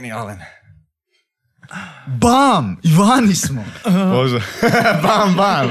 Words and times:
Genijalan. 0.00 0.38
Bam! 2.20 2.76
Ivani 2.82 3.34
smo! 3.34 3.64
Pozdrav. 4.12 4.42
bam, 5.02 5.34
bam. 5.36 5.70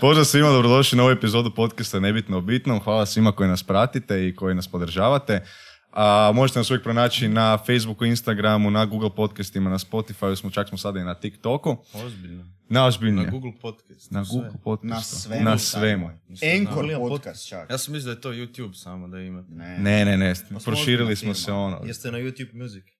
Pozdrav 0.00 0.24
svima, 0.24 0.48
dobrodošli 0.50 0.96
na 0.96 1.02
ovu 1.02 1.12
epizodu 1.12 1.54
podcasta 1.54 2.00
Nebitno 2.00 2.36
o 2.36 2.40
bitnom. 2.40 2.80
Hvala 2.80 3.06
svima 3.06 3.32
koji 3.32 3.48
nas 3.48 3.62
pratite 3.62 4.28
i 4.28 4.36
koji 4.36 4.54
nas 4.54 4.68
podržavate. 4.68 5.44
A, 5.92 6.32
možete 6.34 6.58
nas 6.58 6.70
uvijek 6.70 6.82
pronaći 6.82 7.28
na 7.28 7.58
Facebooku, 7.58 8.04
Instagramu, 8.04 8.70
na 8.70 8.84
Google 8.84 9.14
podcastima, 9.16 9.70
na 9.70 9.78
Spotify, 9.78 10.36
smo, 10.36 10.50
čak 10.50 10.68
smo 10.68 10.78
sada 10.78 11.00
i 11.00 11.04
na 11.04 11.14
TikToku. 11.14 11.76
Ozbiljno. 11.94 12.44
Na 12.68 12.86
ozbiljnije. 12.86 13.24
Na 13.24 13.30
Google 13.30 13.52
Podcast. 13.62 14.10
Na 14.10 14.24
sve. 14.24 14.34
Google 14.34 14.60
podcastu. 14.64 14.94
Na 14.94 15.00
svemu. 15.02 15.44
Na 15.44 15.58
svemu. 15.58 16.10
Encore 16.42 16.96
podcast 17.08 17.48
čak. 17.48 17.70
Ja 17.70 17.78
sam 17.78 17.94
mislio 17.94 18.14
da 18.14 18.18
je 18.18 18.20
to 18.20 18.32
YouTube 18.32 18.74
samo 18.74 19.08
da 19.08 19.20
imate. 19.20 19.48
Ne, 19.50 19.78
Ne, 19.78 20.04
ne, 20.04 20.16
ne. 20.16 20.34
smo 20.34 20.58
Proširili 20.64 21.16
smo 21.16 21.34
se 21.34 21.52
ono. 21.52 21.80
Jeste 21.84 22.10
na 22.10 22.18
YouTube 22.18 22.54
Music? 22.62 22.95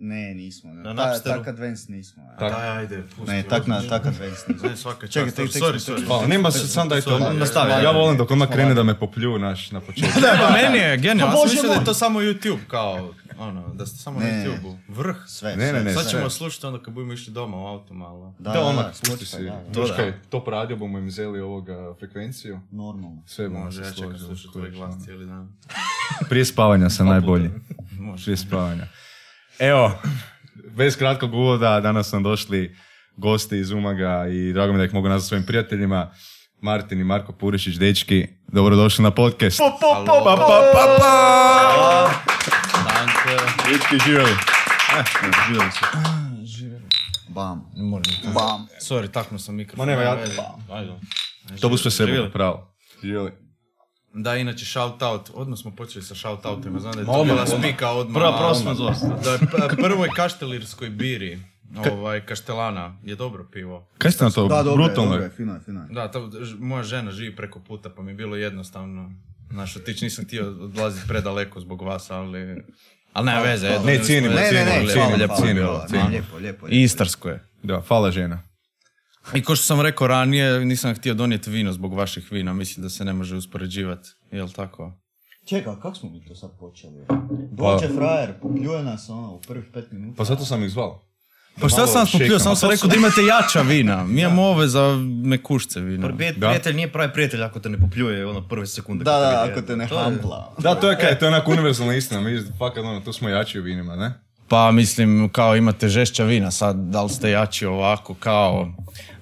Ne 0.00 0.34
nismo. 0.34 0.72
Ne. 0.72 0.82
Na 0.82 0.94
Ta, 0.96 1.06
Napsteru? 1.06 1.38
tak 1.38 1.48
advanced 1.48 1.90
nismo. 1.90 2.22
ne. 2.22 2.36
Tak. 2.38 2.52
Daj, 2.52 2.68
ajde, 2.70 3.02
pusti. 3.08 3.32
Ne, 3.32 3.42
tak, 3.42 3.66
na, 3.66 3.82
tak 3.82 4.06
advanced 4.06 4.48
nismo. 4.48 4.68
Ne, 4.68 4.76
svaka 4.76 5.00
čast. 5.00 5.12
Čekaj, 5.14 5.30
tek- 5.30 5.52
tek 5.52 5.62
sorry, 5.62 5.78
sorry. 5.80 6.06
Hvala, 6.06 6.26
nema 6.26 6.50
se, 6.50 6.68
sam 6.68 6.88
Sorry, 6.90 7.12
ono. 7.16 7.32
nastavi. 7.32 7.84
Ja 7.84 7.90
volim 7.90 8.16
dok 8.16 8.30
odmah 8.30 8.48
krene 8.48 8.74
da 8.74 8.82
me 8.82 8.98
popljuju 8.98 9.38
naš 9.38 9.70
na 9.70 9.80
početku. 9.80 10.20
Da, 10.20 10.38
pa 10.40 10.52
meni 10.52 10.78
je 10.78 10.96
genijalno. 10.98 11.34
Pa 11.34 11.38
Ja 11.38 11.40
sam 11.40 11.50
mislio 11.50 11.68
da 11.68 11.74
je 11.74 11.84
to 11.84 11.94
samo 11.94 12.20
YouTube, 12.20 12.58
kao, 12.68 13.14
ono, 13.38 13.68
da 13.68 13.86
ste 13.86 13.96
samo 13.96 14.20
na. 14.20 14.26
YouTube-u. 14.26 14.78
Vrh. 14.88 15.16
Sve, 15.26 15.50
Ne, 15.50 15.68
sve, 15.68 15.72
ne, 15.72 15.84
ne. 15.84 15.94
Sad 15.94 16.10
ćemo 16.10 16.30
slušati 16.30 16.66
onda 16.66 16.82
kad 16.82 16.94
budemo 16.94 17.12
išli 17.12 17.32
doma 17.32 17.56
u 17.56 17.66
auto 17.66 17.94
malo. 17.94 18.34
Da, 18.38 18.50
Da, 18.50 18.52
da, 18.52 18.66
odmah, 18.66 18.84
da, 18.84 18.90
pusti 18.90 19.10
Spotify, 19.26 19.60
si. 19.66 19.72
To 19.74 19.94
kaj, 19.96 20.12
top 20.30 20.48
radio 20.48 20.76
bomo 20.76 20.98
im 20.98 21.06
vzeli 21.06 21.40
ovoga 21.40 21.94
frekvenciju. 21.98 22.60
Normalno. 22.70 23.22
Sve 23.26 23.48
Može, 23.48 23.82
ja 23.82 23.92
čekam 23.92 24.18
slušati 24.18 24.52
tvoj 24.52 24.70
glas 24.70 24.94
cijeli 25.04 25.26
dan. 25.26 25.52
Prije 26.30 26.44
spavanja 26.44 26.90
sam 26.90 27.06
najbolji. 27.06 27.50
Prije 28.24 28.36
spavanja. 28.36 28.86
Evo, 29.58 29.92
bez 30.66 30.96
kratkog 30.96 31.34
uvoda, 31.34 31.80
danas 31.80 32.08
sam 32.08 32.22
došli 32.22 32.76
gosti 33.16 33.58
iz 33.58 33.70
Umaga 33.70 34.26
i 34.28 34.52
drago 34.52 34.72
mi 34.72 34.78
da 34.78 34.84
ih 34.84 34.94
mogu 34.94 35.08
nazvati 35.08 35.28
svojim 35.28 35.46
prijateljima. 35.46 36.10
Martin 36.60 37.00
i 37.00 37.04
Marko 37.04 37.32
Purišić, 37.32 37.76
dečki, 37.76 38.26
dobrodošli 38.48 39.02
na 39.02 39.10
podcast. 39.10 39.58
Pa, 39.58 39.70
pa, 39.80 40.04
pa, 40.24 40.36
pa! 40.98 42.10
Danke. 42.84 43.44
Dečki, 43.68 43.98
živjeli. 44.06 44.30
Živjeli 45.46 45.70
se. 45.70 45.80
Bam. 47.28 47.70
Moram. 47.76 48.02
Bam. 48.24 48.66
Sorry, 48.80 49.08
taknuo 49.08 49.38
sam 49.38 49.54
mikrofon. 49.54 49.86
Ma 49.86 49.92
nema, 49.92 50.02
ja- 50.02 50.12
Ajde. 50.12 50.36
Ajde. 50.70 50.92
To 51.60 51.68
bu 51.68 51.76
sve 51.76 51.90
sebe, 51.90 52.30
pravo. 52.32 52.74
Živjeli. 53.02 53.30
Da, 54.14 54.36
inače, 54.36 54.64
shout 54.64 55.02
out. 55.02 55.30
Odmah 55.34 55.58
smo 55.58 55.70
počeli 55.70 56.04
sa 56.04 56.14
shout 56.14 56.44
outima. 56.44 56.80
Znam 56.80 56.92
da 56.92 57.00
je 57.00 57.06
to 57.06 57.24
bila 57.24 57.46
spika 57.48 57.90
odmah. 57.90 58.14
Prva, 58.14 58.38
prva 58.38 58.54
smo 58.54 58.70
odmah. 58.70 58.88
dosta. 58.88 59.08
Da 59.54 59.62
je 59.62 59.68
prvoj 59.78 60.08
kaštelirskoj 60.08 60.90
biri, 60.90 61.38
ovaj, 61.92 62.20
kaštelana, 62.20 62.96
je 63.04 63.16
dobro 63.16 63.44
pivo. 63.44 63.86
Kaj 63.98 64.10
ste 64.10 64.24
na 64.24 64.30
to? 64.30 64.48
Da, 64.48 64.62
dobro 64.62 64.70
je, 64.74 64.86
Brutalno 64.86 65.10
dobro 65.10 65.30
fino 65.30 65.54
je, 65.54 65.60
fino 65.60 65.80
je. 65.80 65.86
Da, 65.90 66.10
ta, 66.10 66.18
moja 66.58 66.82
žena 66.82 67.10
živi 67.10 67.36
preko 67.36 67.60
puta, 67.60 67.90
pa 67.90 68.02
mi 68.02 68.10
je 68.10 68.16
bilo 68.16 68.36
jednostavno. 68.36 69.12
Znaš, 69.50 69.76
otići 69.76 70.04
nisam 70.04 70.24
htio 70.24 70.46
odlaziti 70.46 71.08
predaleko 71.08 71.60
zbog 71.60 71.82
vas, 71.82 72.10
ali... 72.10 72.62
Ali 73.12 73.26
nema 73.26 73.40
veze. 73.40 73.68
Ne, 73.78 73.98
cijenimo, 73.98 74.32
smo- 74.32 74.40
Ne, 74.42 74.52
ne, 74.54 74.64
ne, 74.64 74.86
cijenimo, 74.86 75.36
cijenimo, 75.36 75.80
cijenimo. 75.88 76.10
Lijepo, 76.10 76.36
lijepo. 76.36 76.66
Istarsko 76.68 77.28
je. 77.28 77.44
Da, 77.62 77.80
hvala 77.80 78.10
žena. 78.10 78.42
I 79.34 79.42
ko 79.42 79.56
što 79.56 79.64
sam 79.64 79.80
rekao 79.80 80.06
ranije, 80.06 80.64
nisam 80.64 80.94
htio 80.94 81.14
donijeti 81.14 81.50
vino 81.50 81.72
zbog 81.72 81.94
vaših 81.94 82.32
vina. 82.32 82.52
Mislim 82.52 82.82
da 82.82 82.90
se 82.90 83.04
ne 83.04 83.12
može 83.12 83.36
uspoređivati. 83.36 84.08
Jel 84.30 84.48
tako? 84.48 84.92
Čekaj, 85.44 85.74
kako 85.82 85.94
smo 85.94 86.10
mi 86.10 86.24
to 86.24 86.34
sad 86.34 86.50
počeli? 86.58 87.06
Dođe 87.50 87.88
frajer, 87.88 88.32
popljuje 88.42 88.82
nas 88.82 89.08
ono 89.08 89.34
u 89.34 89.40
prvih 89.40 89.64
pet 89.72 89.92
minuta. 89.92 90.16
Pa 90.16 90.24
zato 90.24 90.44
sam 90.44 90.64
ih 90.64 90.70
zvao. 90.70 91.12
Pa 91.60 91.68
šta 91.68 91.86
sam. 91.86 92.06
Samo 92.06 92.34
A 92.34 92.38
sam 92.38 92.56
to 92.56 92.70
rekao 92.70 92.88
da 92.88 92.96
imate 92.96 93.20
jača 93.22 93.60
vina. 93.62 94.04
Mi 94.04 94.20
imamo 94.20 94.42
ove 94.42 94.68
za 94.68 94.98
mekušce 95.24 95.80
vina. 95.80 96.16
Prijatelj 96.16 96.74
nije 96.74 96.92
pravi 96.92 97.12
prijatelj 97.12 97.42
ako 97.42 97.60
te 97.60 97.68
ne 97.68 97.80
popljuje 97.80 98.26
ono 98.26 98.48
prve 98.48 98.66
sekunde. 98.66 99.04
Da, 99.04 99.18
da, 99.18 99.48
ako 99.50 99.62
te 99.62 99.76
ne 99.76 99.86
hampla. 99.86 100.54
Da, 100.58 100.74
to 100.74 100.90
je 100.90 100.98
kaj, 100.98 101.18
to 101.18 101.24
je 101.24 101.28
onak 101.28 101.48
univerzalna 101.48 101.94
istina. 101.94 102.20
Mi, 102.20 102.42
fakat, 102.58 102.84
ono, 102.84 103.00
tu 103.00 103.12
smo 103.12 103.28
jači 103.28 103.60
u 103.60 103.62
vinima, 103.62 103.96
ne? 103.96 104.12
Pa 104.52 104.72
mislim, 104.72 105.28
kao 105.28 105.56
imate 105.56 105.88
žešća 105.88 106.24
vina 106.24 106.50
sad, 106.50 106.76
da 106.76 107.02
li 107.02 107.08
ste 107.08 107.30
jači 107.30 107.66
ovako, 107.66 108.14
kao... 108.14 108.68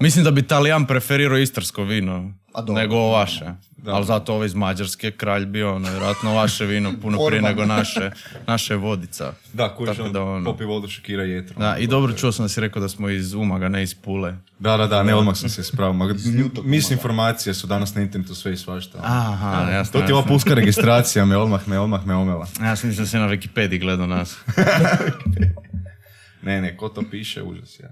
Mislim 0.01 0.25
da 0.25 0.31
bi 0.31 0.43
Talijan 0.43 0.87
preferirao 0.87 1.39
istarsko 1.39 1.83
vino, 1.83 2.33
A 2.53 2.61
dobro. 2.63 2.83
nego 2.83 2.97
vaše. 2.97 3.45
Da. 3.77 3.93
Ali 3.95 4.07
zato 4.07 4.35
ovo 4.35 4.45
iz 4.45 4.55
Mađarske, 4.55 5.11
kralj 5.11 5.47
bio, 5.47 5.75
ono, 5.75 5.91
vjerojatno 5.91 6.35
vaše 6.35 6.67
vino 6.67 6.93
puno 7.03 7.19
prije 7.27 7.43
nego 7.43 7.65
naše, 7.67 8.11
naše 8.47 8.75
vodica. 8.75 9.33
Da, 9.53 9.75
kužiš, 9.77 9.97
Tako 9.97 10.09
da, 10.09 10.23
ono- 10.23 10.45
popi 10.45 10.65
vodu, 10.65 10.89
šokira 10.89 11.23
jetrom. 11.23 11.61
Da, 11.63 11.77
i 11.77 11.87
dobro 11.87 12.13
čuo 12.13 12.33
sam 12.33 12.45
da 12.45 12.49
si 12.49 12.61
rekao 12.61 12.83
da 12.83 12.89
smo 12.89 13.09
iz 13.09 13.35
Umaga, 13.35 13.69
ne 13.69 13.83
iz 13.83 13.95
Pule. 13.95 14.37
Da, 14.59 14.77
da, 14.77 14.87
da, 14.87 15.03
ne, 15.03 15.15
odmah 15.15 15.37
sam 15.37 15.49
se 15.49 15.61
ispravio. 15.61 15.93
Ma, 15.93 16.05
ljutog 16.39 16.67
Misinformacije 16.67 17.55
su 17.55 17.67
danas 17.67 17.95
na 17.95 18.03
internetu 18.03 18.35
sve 18.35 18.53
i 18.53 18.57
svašta. 18.57 18.99
Aha, 19.03 19.71
jasno. 19.71 20.01
To 20.01 20.07
ti 20.07 20.13
je 20.13 20.17
ova 20.17 20.27
pulska 20.27 20.55
registracija, 20.55 21.25
me 21.25 21.37
odmah 21.37 21.69
me, 21.69 21.79
odmah 21.79 22.07
me 22.07 22.15
omela. 22.15 22.47
Ja 22.61 22.77
sam 22.77 22.89
mislim 22.89 23.05
da 23.05 23.11
si 23.11 23.17
na 23.17 23.29
Wikipediji 23.29 23.81
gledao 23.81 24.07
nas. 24.07 24.37
Ne, 26.43 26.61
ne, 26.61 26.77
ko 26.77 26.89
to 26.89 27.03
piše, 27.11 27.43
užas, 27.43 27.81
ja. 27.81 27.89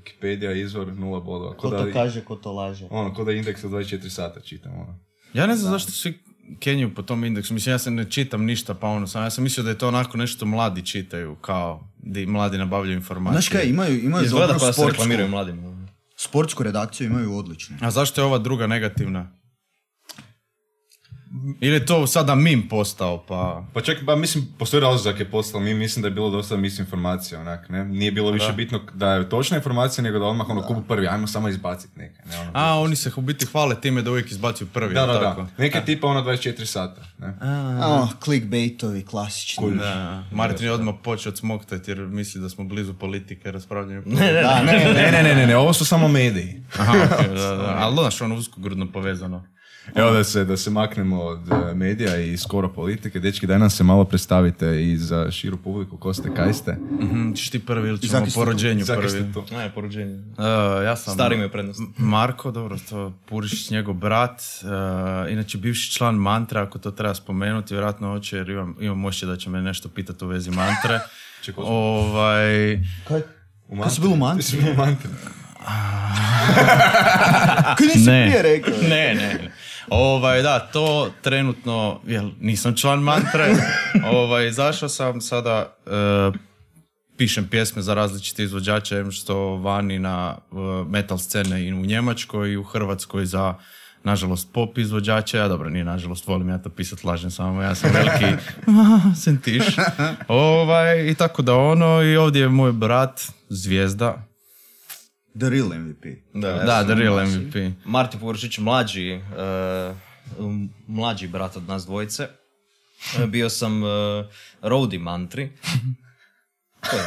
Wikipedia, 0.00 0.52
izvor, 0.54 0.92
nula 0.96 1.20
bodova. 1.20 1.50
Ko 1.50 1.56
Ko 1.56 1.70
da, 1.70 1.84
to 1.84 1.92
kaže, 1.92 2.20
ko 2.20 2.36
to 2.36 2.52
laže. 2.52 2.86
ono, 2.90 3.14
ko 3.14 3.24
da 3.24 3.32
indeks 3.32 3.64
od 3.64 3.70
24 3.70 4.08
sata 4.08 4.40
čitam, 4.40 4.72
ono. 4.74 4.98
Ja 5.32 5.46
ne 5.46 5.56
znam 5.56 5.72
zašto 5.72 5.92
svi 5.92 6.18
Kenju 6.58 6.94
po 6.94 7.02
tom 7.02 7.24
indeksu. 7.24 7.54
Mislim, 7.54 7.72
ja 7.72 7.78
se 7.78 7.90
ne 7.90 8.10
čitam 8.10 8.44
ništa, 8.44 8.74
pa 8.74 8.88
ono, 8.88 9.06
sam, 9.06 9.22
ja 9.22 9.30
sam 9.30 9.44
mislio 9.44 9.64
da 9.64 9.70
je 9.70 9.78
to 9.78 9.88
onako 9.88 10.18
nešto 10.18 10.46
mladi 10.46 10.86
čitaju, 10.86 11.34
kao, 11.34 11.88
di 11.98 12.26
mladi 12.26 12.58
nabavljaju 12.58 12.96
informacije. 12.96 13.32
Znaš 13.34 13.48
kaj, 13.48 13.68
imaju, 13.68 14.04
imaju 14.04 14.24
Izgleda 14.24 14.46
dobru 14.46 14.58
koja 14.58 14.72
se 14.72 14.76
sportsku, 14.76 14.92
reklamiraju 14.92 15.28
mladima. 15.28 15.86
sportsku 16.16 16.62
redakciju, 16.62 17.06
imaju 17.06 17.36
odličnu. 17.36 17.76
A 17.80 17.90
zašto 17.90 18.20
je 18.20 18.24
ova 18.24 18.38
druga 18.38 18.66
negativna? 18.66 19.39
Ili 21.60 21.74
je 21.74 21.86
to 21.86 22.06
sada 22.06 22.34
mim 22.34 22.68
postao, 22.68 23.24
pa... 23.28 23.64
Pa 23.72 23.80
čak, 23.80 24.02
ba, 24.02 24.16
mislim, 24.16 24.48
postoji 24.58 24.80
razlog 24.80 25.00
za 25.00 25.10
je 25.10 25.30
poslao, 25.30 25.62
mi 25.62 25.74
mislim 25.74 26.02
da 26.02 26.08
je 26.08 26.14
bilo 26.14 26.30
dosta 26.30 26.56
misinformacija, 26.56 27.40
onak, 27.40 27.68
ne? 27.68 27.84
Nije 27.84 28.12
bilo 28.12 28.30
više 28.30 28.52
bitno 28.52 28.80
da 28.94 29.14
je 29.14 29.28
točna 29.28 29.56
informacija, 29.56 30.02
nego 30.04 30.18
da 30.18 30.24
odmah 30.24 30.48
ono 30.48 30.62
kupu 30.62 30.82
prvi, 30.82 31.08
ajmo 31.08 31.26
samo 31.26 31.48
izbaciti 31.48 31.98
neke, 31.98 32.22
ne? 32.28 32.38
Ono, 32.38 32.50
A, 32.54 32.80
oni 32.80 32.96
se 32.96 33.12
u 33.16 33.20
biti 33.20 33.46
hvale 33.46 33.80
time 33.80 34.02
da 34.02 34.10
uvijek 34.10 34.30
izbacuju 34.30 34.68
prvi, 34.68 34.94
da, 34.94 35.06
da, 35.06 35.20
tako? 35.20 35.42
da. 35.42 35.48
Neke 35.58 35.80
tipa 35.80 36.06
ono 36.06 36.22
24 36.22 36.64
sata, 36.64 37.02
ne? 37.18 37.34
A, 37.40 38.08
clickbaitovi, 38.24 39.04
klasični. 39.04 39.70
Da, 39.76 40.24
Martin 40.32 40.66
je 40.66 40.72
odmah 40.72 40.94
počeo 41.02 41.36
smoktati 41.36 41.90
jer 41.90 41.98
misli 41.98 42.40
da 42.40 42.48
smo 42.48 42.64
blizu 42.64 42.94
politike, 42.94 43.52
raspravljanja. 43.52 44.00
Da, 44.00 44.62
ne, 44.62 44.72
ne, 44.72 44.92
Ne, 44.92 45.10
ne, 45.12 45.22
ne, 45.22 45.34
ne, 45.34 45.46
ne, 45.46 45.56
ovo 45.56 45.72
su 45.72 45.84
samo 45.84 46.08
mediji. 46.08 46.62
Aha, 46.78 46.92
okej, 47.12 47.28
da, 47.28 47.56
da. 47.56 47.76
Ali 47.78 47.94
znaš, 47.94 48.20
ono 48.20 48.34
uskogrudno 48.34 48.92
povezano. 48.92 49.44
Evo 49.94 50.10
da 50.10 50.24
se, 50.24 50.44
da 50.44 50.56
se 50.56 50.70
maknemo 50.70 51.22
od 51.22 51.40
e, 51.52 51.74
medija 51.74 52.16
i 52.16 52.36
skoro 52.36 52.68
politike. 52.68 53.20
Dečki, 53.20 53.46
daj 53.46 53.58
nam 53.58 53.70
se 53.70 53.84
malo 53.84 54.04
predstavite 54.04 54.84
i 54.84 54.96
za 54.96 55.30
širu 55.30 55.56
publiku, 55.56 55.96
ko 55.96 56.14
ste, 56.14 56.34
kaj 56.34 56.52
ste. 56.52 56.76
Mhm, 57.02 57.32
ćeš 57.32 57.50
ti 57.50 57.58
prvi 57.58 57.88
ili 57.88 57.98
ćemo 57.98 58.26
po 58.34 58.44
rođenju 58.44 58.84
prvi? 58.86 59.08
ste 59.08 59.32
tu. 59.32 59.44
Ne, 59.50 59.70
poruđenje. 59.74 60.14
Uh, 60.14 60.44
ja 60.84 60.96
sam... 60.96 61.14
Stari 61.14 61.34
imaju 61.34 61.50
prednost. 61.50 61.80
Marko, 61.96 62.50
dobro, 62.50 62.76
to 62.88 63.12
Purišić, 63.28 63.70
njegov 63.70 63.94
brat, 63.94 64.40
uh, 64.62 64.68
inače 65.32 65.58
bivši 65.58 65.92
član 65.92 66.14
mantre, 66.14 66.60
ako 66.60 66.78
to 66.78 66.90
treba 66.90 67.14
spomenuti, 67.14 67.74
vjerojatno 67.74 68.08
hoće, 68.08 68.36
jer 68.36 68.50
imam, 68.50 68.76
imam 68.80 69.04
osjećaj 69.04 69.28
da 69.28 69.36
će 69.36 69.50
me 69.50 69.62
nešto 69.62 69.88
pitati 69.88 70.24
u 70.24 70.28
vezi 70.28 70.50
mantre. 70.50 71.00
Čekaj, 71.44 71.64
ovaj, 71.66 72.78
Kaj, 73.08 73.20
U 73.68 73.80
Kad 73.82 73.94
si 73.94 74.00
bio 74.00 74.10
u 74.10 74.16
Mantri? 74.16 74.44
Ti 74.44 74.50
si 74.50 74.56
bio 74.56 74.72
u 74.72 74.76
Mantri. 74.76 75.08
kaj 77.78 77.86
nisi 77.94 78.10
Ne. 78.10 78.26
prije 78.26 78.42
rekao? 78.42 78.74
ne, 78.82 78.88
ne, 79.14 79.24
ne. 79.34 79.52
Ovaj, 79.90 80.42
da, 80.42 80.58
to 80.58 81.10
trenutno, 81.22 82.00
jel, 82.06 82.30
nisam 82.40 82.76
član 82.76 83.00
mantre, 83.00 83.54
ovaj, 84.16 84.48
izašao 84.48 84.88
sam 84.88 85.20
sada, 85.20 85.76
e, 85.86 86.38
pišem 87.16 87.48
pjesme 87.48 87.82
za 87.82 87.94
različite 87.94 88.42
izvođače, 88.42 88.96
em 88.96 89.10
što 89.10 89.56
vani 89.56 89.98
na 89.98 90.36
e, 90.36 90.54
metal 90.88 91.18
scene 91.18 91.64
i 91.64 91.72
u 91.72 91.86
Njemačkoj 91.86 92.52
i 92.52 92.56
u 92.56 92.64
Hrvatskoj 92.64 93.26
za 93.26 93.54
nažalost 94.04 94.52
pop 94.52 94.78
izvođače, 94.78 95.36
ja 95.36 95.48
dobro, 95.48 95.70
nije 95.70 95.84
nažalost, 95.84 96.26
volim 96.26 96.48
ja 96.48 96.58
to 96.58 96.68
pisat, 96.68 97.04
lažem 97.04 97.30
samo, 97.30 97.62
ja 97.62 97.74
sam 97.74 97.90
veliki 97.92 98.42
sentiš. 99.24 99.64
Ovaj, 100.28 101.10
I 101.10 101.14
tako 101.14 101.42
da 101.42 101.54
ono, 101.54 102.02
i 102.02 102.16
ovdje 102.16 102.42
je 102.42 102.48
moj 102.48 102.72
brat, 102.72 103.22
zvijezda, 103.48 104.29
The 105.38 105.48
real 105.48 105.68
MVP. 105.68 106.04
Da, 106.34 106.52
da, 106.52 106.66
sam 106.66 106.84
The 106.86 106.94
Real 106.94 107.14
mlađi. 107.14 107.38
MVP. 107.38 107.54
Martin 107.84 108.20
Površić, 108.20 108.58
mlađi, 108.58 109.10
e, 109.10 109.20
um, 110.38 110.70
mlađi 110.86 111.28
brat 111.28 111.56
od 111.56 111.68
nas 111.68 111.86
dvojice. 111.86 112.28
E, 113.18 113.26
Bio 113.26 113.50
sam 113.50 113.82
uh, 113.82 113.88
roadie 114.62 114.98
mantri. 114.98 115.50
To 116.90 116.96
je 116.96 117.02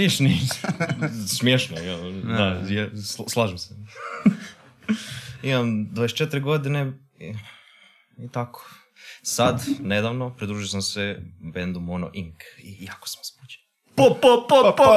Niš, 0.00 0.20
niš. 0.20 0.40
smiješno, 1.38 1.76
ja, 1.78 1.96
da, 2.36 2.44
je, 2.44 2.90
sl- 2.90 3.28
slažem 3.28 3.58
se. 3.58 3.74
Imam 5.42 5.66
24 5.86 6.40
godine 6.40 6.92
i, 7.18 7.34
i 8.18 8.28
tako. 8.32 8.70
Sad, 9.22 9.64
nedavno, 9.80 10.30
pridružio 10.36 10.68
sam 10.68 10.82
se 10.82 11.22
bendu 11.54 11.80
Mono 11.80 12.10
Inc. 12.14 12.34
I 12.58 12.84
jako 12.84 13.08
sam 13.08 13.20
smuđen. 13.24 13.60
po, 13.96 14.04
po, 14.22 14.46
po, 14.48 14.62
po, 14.62 14.72
po. 14.76 14.92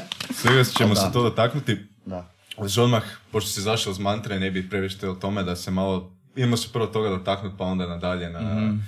Svega 0.34 0.64
ćemo 0.64 0.94
se 0.94 1.12
to 1.12 1.22
dotaknuti. 1.22 1.76
Da. 2.06 2.30
Znači 2.58 2.80
odmah, 2.80 3.02
pošto 3.32 3.50
si 3.50 3.60
zašao 3.60 3.90
iz 3.90 3.98
mantre, 3.98 4.40
ne 4.40 4.50
bi 4.50 4.68
previše 4.70 5.08
o 5.08 5.14
tome 5.14 5.42
da 5.42 5.56
se 5.56 5.70
malo, 5.70 6.12
idemo 6.36 6.56
se 6.56 6.68
prvo 6.72 6.86
toga 6.86 7.08
dotaknuti 7.08 7.56
pa 7.58 7.64
onda 7.64 7.86
nadalje 7.86 8.30
na... 8.30 8.40
Mhm. 8.40 8.78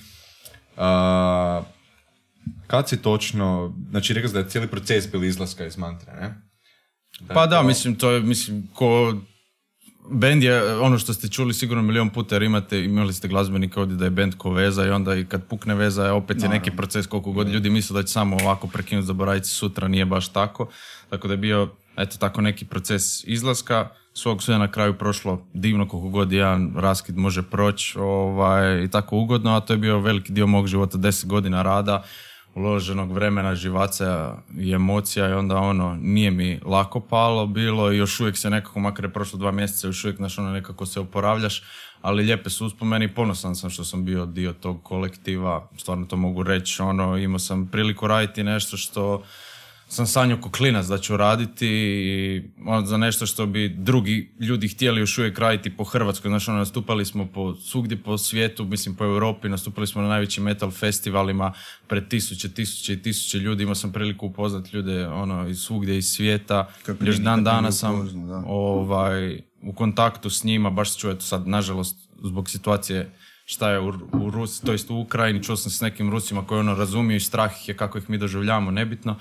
A, 0.77 1.63
kad 2.67 2.89
si 2.89 3.03
točno, 3.03 3.75
znači 3.91 4.13
rekao 4.15 4.31
da 4.33 4.39
je 4.39 4.49
cijeli 4.49 4.69
proces 4.69 5.11
bil 5.13 5.25
izlaska 5.25 5.67
iz 5.67 5.77
mantre, 5.79 6.13
ne? 6.13 6.35
Pa 7.35 7.47
da, 7.47 7.57
to- 7.61 7.63
mislim, 7.67 7.95
to 7.97 8.11
je, 8.11 8.21
mislim, 8.21 8.69
ko... 8.75 9.15
Band 10.11 10.43
je 10.43 10.79
ono 10.79 10.99
što 10.99 11.15
ste 11.15 11.29
čuli 11.29 11.55
sigurno 11.55 11.83
milion 11.83 12.11
puta 12.11 12.35
jer 12.35 12.43
imate, 12.43 12.85
imali 12.85 13.13
ste 13.13 13.29
glazbenike 13.29 13.81
ovdje 13.81 13.97
da 13.97 14.05
je 14.05 14.11
band 14.11 14.35
ko 14.39 14.51
veza 14.51 14.87
i 14.87 14.91
onda 14.91 15.15
i 15.15 15.25
kad 15.25 15.45
pukne 15.45 15.75
veza 15.75 16.05
je 16.05 16.13
opet 16.13 16.43
je 16.43 16.49
neki 16.49 16.71
proces 16.71 17.07
koliko 17.07 17.33
god 17.33 17.49
ljudi 17.49 17.71
misle 17.71 17.95
da 17.95 18.07
će 18.07 18.13
samo 18.13 18.37
ovako 18.43 18.67
prekinuti 18.67 19.07
zaboraviti 19.07 19.49
sutra, 19.49 19.89
nije 19.89 20.05
baš 20.05 20.29
tako. 20.29 20.69
Tako 21.11 21.29
da 21.29 21.35
je 21.35 21.39
bio, 21.39 21.69
eto 21.97 22.17
tako 22.19 22.41
neki 22.41 22.65
proces 22.65 23.25
izlaska, 23.25 23.89
svog 24.13 24.43
sve 24.43 24.59
na 24.59 24.71
kraju 24.71 24.99
prošlo 24.99 25.47
divno 25.55 25.89
koliko 25.89 26.09
god 26.09 26.33
jedan 26.33 26.73
raskid 26.77 27.17
može 27.17 27.43
proći 27.43 27.99
ovaj, 27.99 28.85
i 28.85 28.89
tako 28.89 29.17
ugodno, 29.17 29.57
a 29.57 29.61
to 29.61 29.73
je 29.73 29.79
bio 29.79 29.99
veliki 29.99 30.33
dio 30.33 30.47
mog 30.47 30.67
života, 30.67 30.99
10 30.99 31.27
godina 31.27 31.63
rada, 31.63 32.03
uloženog 32.57 33.13
vremena, 33.13 33.55
živaca 33.55 34.37
i 34.59 34.73
emocija 34.73 35.29
i 35.29 35.33
onda 35.33 35.57
ono, 35.57 35.99
nije 36.01 36.31
mi 36.31 36.61
lako 36.65 37.01
palo 37.01 37.47
bilo 37.47 37.93
i 37.93 37.97
još 37.97 38.21
uvijek 38.21 38.37
se 38.37 38.51
nekako, 38.51 38.81
makar 38.81 39.05
je 39.05 39.13
prošlo 39.13 39.39
dva 39.39 39.51
mjeseca, 39.51 39.87
još 39.87 40.05
uvijek 40.05 40.17
znaš 40.17 40.39
ono 40.39 40.51
nekako 40.51 40.87
se 40.87 41.01
oporavljaš, 41.01 41.63
ali 42.03 42.25
lijepe 42.25 42.51
su 42.51 42.67
uspomeni 42.67 43.05
i 43.05 43.15
ponosan 43.15 43.57
sam 43.57 43.71
što 43.71 43.85
sam 43.85 44.05
bio 44.05 44.27
dio 44.27 44.53
tog 44.53 44.83
kolektiva, 44.83 45.69
stvarno 45.77 46.07
to 46.07 46.17
mogu 46.17 46.43
reći, 46.43 46.83
ono, 46.83 47.17
imao 47.17 47.39
sam 47.39 47.69
priliku 47.73 48.07
raditi 48.07 48.43
nešto 48.43 48.77
što 48.77 49.23
sam 49.89 50.07
sanjao 50.07 50.41
ko 50.41 50.51
klinac 50.51 50.87
da 50.87 50.99
ću 50.99 51.17
raditi 51.17 51.67
i 51.69 52.43
ono, 52.67 52.87
za 52.87 52.97
nešto 52.97 53.27
što 53.27 53.47
bi 53.47 53.69
drugi 53.69 54.31
ljudi 54.41 54.69
htjeli 54.69 55.01
još 55.01 55.19
uvijek 55.19 55.39
raditi 55.39 55.77
po 55.77 55.85
Hrvatskoj. 55.85 56.29
Znači, 56.29 56.51
ono, 56.51 56.59
nastupali 56.59 57.05
smo 57.05 57.27
po 57.27 57.55
svugdje 57.55 57.97
po 57.97 58.19
svijetu, 58.19 58.65
mislim 58.65 58.95
po 58.95 59.05
Europi, 59.05 59.49
nastupali 59.49 59.87
smo 59.87 60.03
na 60.03 60.09
najvećim 60.09 60.45
metal 60.45 60.71
festivalima 60.71 61.53
pred 61.87 62.09
tisuće, 62.09 62.49
tisuće 62.49 62.93
i 62.93 63.03
tisuće 63.03 63.39
ljudi. 63.39 63.63
Imao 63.63 63.75
sam 63.75 63.93
priliku 63.93 64.27
upoznati 64.27 64.77
ljude 64.77 65.09
ono, 65.09 65.49
iz 65.49 65.59
svugdje 65.59 65.99
iz 65.99 66.07
svijeta. 66.07 66.69
Kako 66.87 67.05
Još 67.05 67.17
dan 67.17 67.45
nije 67.61 67.73
sam 67.73 67.95
upoznao, 67.95 68.27
da. 68.27 68.43
ovaj, 68.47 69.41
u 69.63 69.73
kontaktu 69.73 70.31
s 70.31 70.45
njima, 70.45 70.71
baš 70.71 70.93
se 70.93 70.99
čuje 70.99 71.15
to 71.15 71.21
sad, 71.21 71.49
nažalost, 71.49 72.09
zbog 72.23 72.51
situacije 72.51 73.11
šta 73.45 73.71
je 73.71 73.81
u, 73.81 73.93
u 74.13 74.31
Rusi, 74.31 74.65
to 74.65 74.73
jest 74.73 74.91
u 74.91 74.97
Ukrajini, 74.97 75.43
čuo 75.43 75.57
sam 75.57 75.71
s 75.71 75.81
nekim 75.81 76.11
Rusima 76.11 76.47
koji 76.47 76.61
ono 76.61 76.75
razumiju 76.75 77.17
i 77.17 77.21
strah 77.21 77.53
ih 77.63 77.69
je 77.69 77.77
kako 77.77 77.99
ih 77.99 78.11
mi 78.11 78.19
doživljavamo, 78.19 78.71
nebitno. 78.71 79.17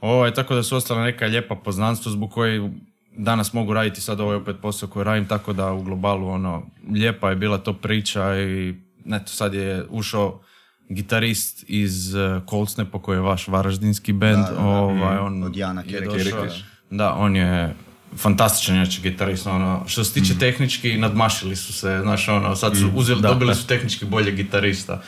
Ovaj, 0.00 0.34
tako 0.34 0.54
da 0.54 0.62
su 0.62 0.76
ostala 0.76 1.04
neka 1.04 1.26
lijepa 1.26 1.54
poznanstva 1.54 2.12
zbog 2.12 2.30
koji 2.30 2.70
danas 3.16 3.52
mogu 3.52 3.72
raditi 3.74 4.00
sad 4.00 4.20
ovaj 4.20 4.36
opet 4.36 4.56
posao 4.62 4.88
koji 4.88 5.04
radim, 5.04 5.28
tako 5.28 5.52
da 5.52 5.72
u 5.72 5.82
globalu 5.82 6.28
ono, 6.28 6.62
lijepa 6.92 7.30
je 7.30 7.36
bila 7.36 7.58
to 7.58 7.72
priča 7.72 8.36
i 8.36 8.74
eto 9.14 9.32
sad 9.32 9.54
je 9.54 9.84
ušao 9.90 10.40
gitarist 10.88 11.64
iz 11.68 12.14
uh, 12.14 12.42
Kolsnepo 12.46 12.98
koji 12.98 13.16
je 13.16 13.20
vaš 13.20 13.48
varaždinski 13.48 14.12
band, 14.12 14.36
Da, 14.36 14.50
da, 14.50 14.54
da. 14.54 14.68
ovaj, 14.68 15.18
on 15.18 15.42
Od 15.42 15.56
Jana 15.56 15.82
je 15.86 16.00
došao- 16.00 16.46
da, 16.90 17.14
on 17.14 17.36
je 17.36 17.74
fantastičan 18.16 18.76
inače 18.76 19.00
gitarist, 19.02 19.46
ono, 19.46 19.82
što 19.86 20.04
se 20.04 20.12
tiče 20.14 20.38
tehnički, 20.38 20.96
nadmašili 20.98 21.56
su 21.56 21.72
se, 21.72 21.98
znaš, 22.02 22.28
ono, 22.28 22.56
sad 22.56 22.76
su 22.76 22.90
uzeli, 22.94 23.22
dobili 23.22 23.54
su 23.54 23.66
tehnički 23.66 24.04
bolje 24.04 24.32
gitarista. 24.32 25.02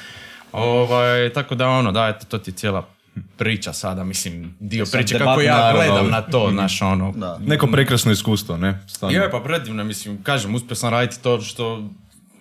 Ovaj, 0.53 1.33
tako 1.33 1.55
da, 1.55 1.69
ono, 1.69 1.93
da, 1.93 2.09
eto, 2.09 2.27
to 2.29 2.38
ti 2.38 2.50
je 2.50 2.55
cijela 2.55 2.88
priča 3.37 3.73
sada, 3.73 4.05
mislim, 4.05 4.56
dio 4.61 4.87
Sad 4.87 5.00
priče 5.00 5.19
kako 5.19 5.41
ja 5.41 5.56
naravno, 5.56 5.79
gledam 5.79 6.11
na 6.11 6.23
to, 6.23 6.49
znaš, 6.53 6.82
ono, 6.82 7.12
Da. 7.17 7.38
Neko 7.38 7.67
prekrasno 7.67 8.12
iskustvo, 8.12 8.56
ne? 8.56 8.87
Je, 9.11 9.31
pa 9.31 9.41
predivno, 9.41 9.85
mislim, 9.85 10.23
kažem, 10.23 10.55
uspio 10.55 10.76
sam 10.76 10.91
raditi 10.91 11.23
to 11.23 11.41
što, 11.41 11.91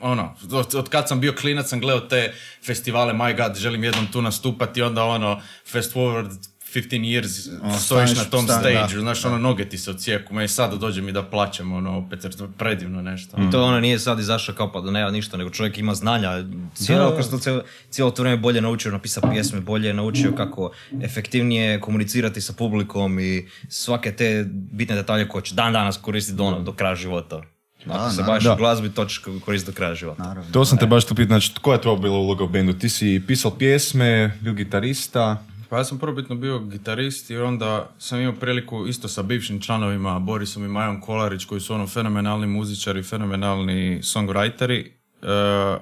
ono, 0.01 0.35
od, 0.51 0.75
od 0.75 0.89
kad 0.89 1.07
sam 1.07 1.19
bio 1.19 1.33
klinac 1.33 1.69
sam 1.69 1.79
gledao 1.79 2.07
te 2.07 2.33
festivale, 2.65 3.13
my 3.13 3.38
god, 3.38 3.57
želim 3.57 3.83
jednom 3.83 4.07
tu 4.07 4.21
nastupati, 4.21 4.81
onda 4.81 5.03
ono, 5.03 5.41
fast 5.71 5.95
forward 5.95 6.51
15 6.73 7.01
years, 7.01 7.50
Ono, 7.63 7.79
stojiš 7.79 8.09
staneš- 8.09 8.18
na 8.18 8.23
tom 8.25 8.45
stage, 8.45 8.73
da, 8.94 9.00
znaš, 9.00 9.25
ono, 9.25 9.38
noge 9.38 9.65
ti 9.65 9.77
se 9.77 9.91
ocijeku, 9.91 10.33
me 10.33 10.45
i 10.45 10.47
sada 10.47 10.75
dođe 10.75 11.01
mi 11.01 11.12
da 11.12 11.23
plaćem, 11.23 11.71
ono, 11.73 11.97
opet, 11.97 12.23
jer 12.23 12.33
to 12.33 12.44
je 12.44 12.50
predivno 12.57 13.01
nešto. 13.01 13.38
Mm. 13.38 13.47
I 13.47 13.51
to 13.51 13.63
ono 13.63 13.79
nije 13.79 14.00
sad 14.00 14.19
izašao 14.19 14.56
kao 14.56 14.71
pa 14.71 14.81
da 14.81 14.91
nema 14.91 15.12
ništa, 15.12 15.38
nego 15.38 15.50
čovjek 15.50 15.77
ima 15.77 15.95
znanja. 15.95 16.44
Cijelo, 16.75 17.13
kroz 17.13 17.29
to 17.29 17.38
cijelo, 17.38 17.62
cijelo 17.89 18.12
to 18.12 18.21
vrijeme 18.21 18.41
bolje 18.41 18.62
naučio 18.62 18.91
napisati 18.91 19.27
pjesme, 19.31 19.59
bolje 19.62 19.88
je 19.88 19.94
naučio 19.94 20.31
kako 20.31 20.71
efektivnije 21.01 21.79
komunicirati 21.81 22.41
sa 22.41 22.53
publikom 22.53 23.19
i 23.19 23.47
svake 23.69 24.12
te 24.12 24.45
bitne 24.50 24.95
detalje 24.95 25.27
koje 25.27 25.41
će 25.44 25.56
dan 25.56 25.73
danas 25.73 25.97
koristiti 25.97 26.41
ono, 26.41 26.59
do 26.59 26.73
kraja 26.73 26.95
života. 26.95 27.41
Ako 27.88 28.09
se 28.12 28.23
Da. 28.44 28.53
u 28.53 28.57
glazbi, 28.57 28.89
to 28.89 29.06
ćeš 29.06 29.21
koristiti 29.45 29.71
do 29.71 29.75
kraja 29.75 29.95
života. 29.95 30.23
Naravno. 30.23 30.51
To 30.51 30.65
sam 30.65 30.77
te 30.77 30.85
baš 30.85 31.06
tu 31.06 31.15
pitao, 31.15 31.39
znači 31.39 31.51
koja 31.62 31.75
je 31.75 31.81
tvoja 31.81 31.97
bila 31.97 32.18
uloga 32.18 32.44
u 32.44 32.47
bendu? 32.47 32.73
Ti 32.73 32.89
si 32.89 33.21
pisao 33.27 33.51
pjesme, 33.51 34.38
bio 34.41 34.53
gitarista, 34.53 35.44
Pa 35.71 35.77
ja 35.77 35.83
sam 35.83 36.00
prvobitno 36.00 36.35
bio 36.35 36.59
gitarist 36.59 37.29
i 37.29 37.38
onda 37.38 37.89
sam 38.00 38.19
imao 38.19 38.35
priliku 38.35 38.88
isto 38.88 39.07
sa 39.07 39.23
bivšim 39.23 39.62
članovima 39.62 40.19
Borisom 40.19 40.65
i 40.65 40.68
Majom 40.68 41.01
Kolarić 41.01 41.45
koji 41.45 41.62
su 41.62 41.73
ono 41.73 41.88
fenomenalni 41.88 42.47
muzičari, 42.47 43.03
fenomenalni 43.03 44.00
songwriteri. 44.03 44.85
E, 44.85 45.77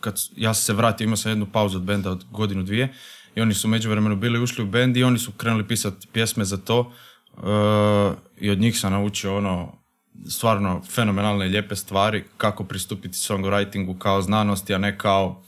kad 0.00 0.20
ja 0.36 0.54
se 0.54 0.72
vratio, 0.72 1.04
imao 1.04 1.16
sam 1.16 1.32
jednu 1.32 1.46
pauzu 1.52 1.78
od 1.78 1.84
benda 1.84 2.10
od 2.10 2.24
godinu 2.30 2.62
dvije 2.62 2.94
i 3.34 3.40
oni 3.40 3.54
su 3.54 3.68
u 3.68 3.70
međuvremenu 3.70 4.16
bili 4.16 4.42
ušli 4.42 4.64
u 4.64 4.66
bend 4.66 4.96
i 4.96 5.04
oni 5.04 5.18
su 5.18 5.32
krenuli 5.32 5.68
pisati 5.68 6.06
pjesme 6.12 6.44
za 6.44 6.56
to 6.56 6.92
E, 7.38 8.14
i 8.40 8.50
od 8.50 8.58
njih 8.58 8.78
sam 8.80 8.92
naučio 8.92 9.36
ono 9.36 9.72
stvarno 10.30 10.82
fenomenalne 10.90 11.46
i 11.46 11.48
lijepe 11.48 11.76
stvari 11.76 12.24
kako 12.36 12.64
pristupiti 12.64 13.14
songwritingu 13.14 13.98
kao 13.98 14.22
znanosti, 14.22 14.74
a 14.74 14.78
ne 14.78 14.98
kao 14.98 15.42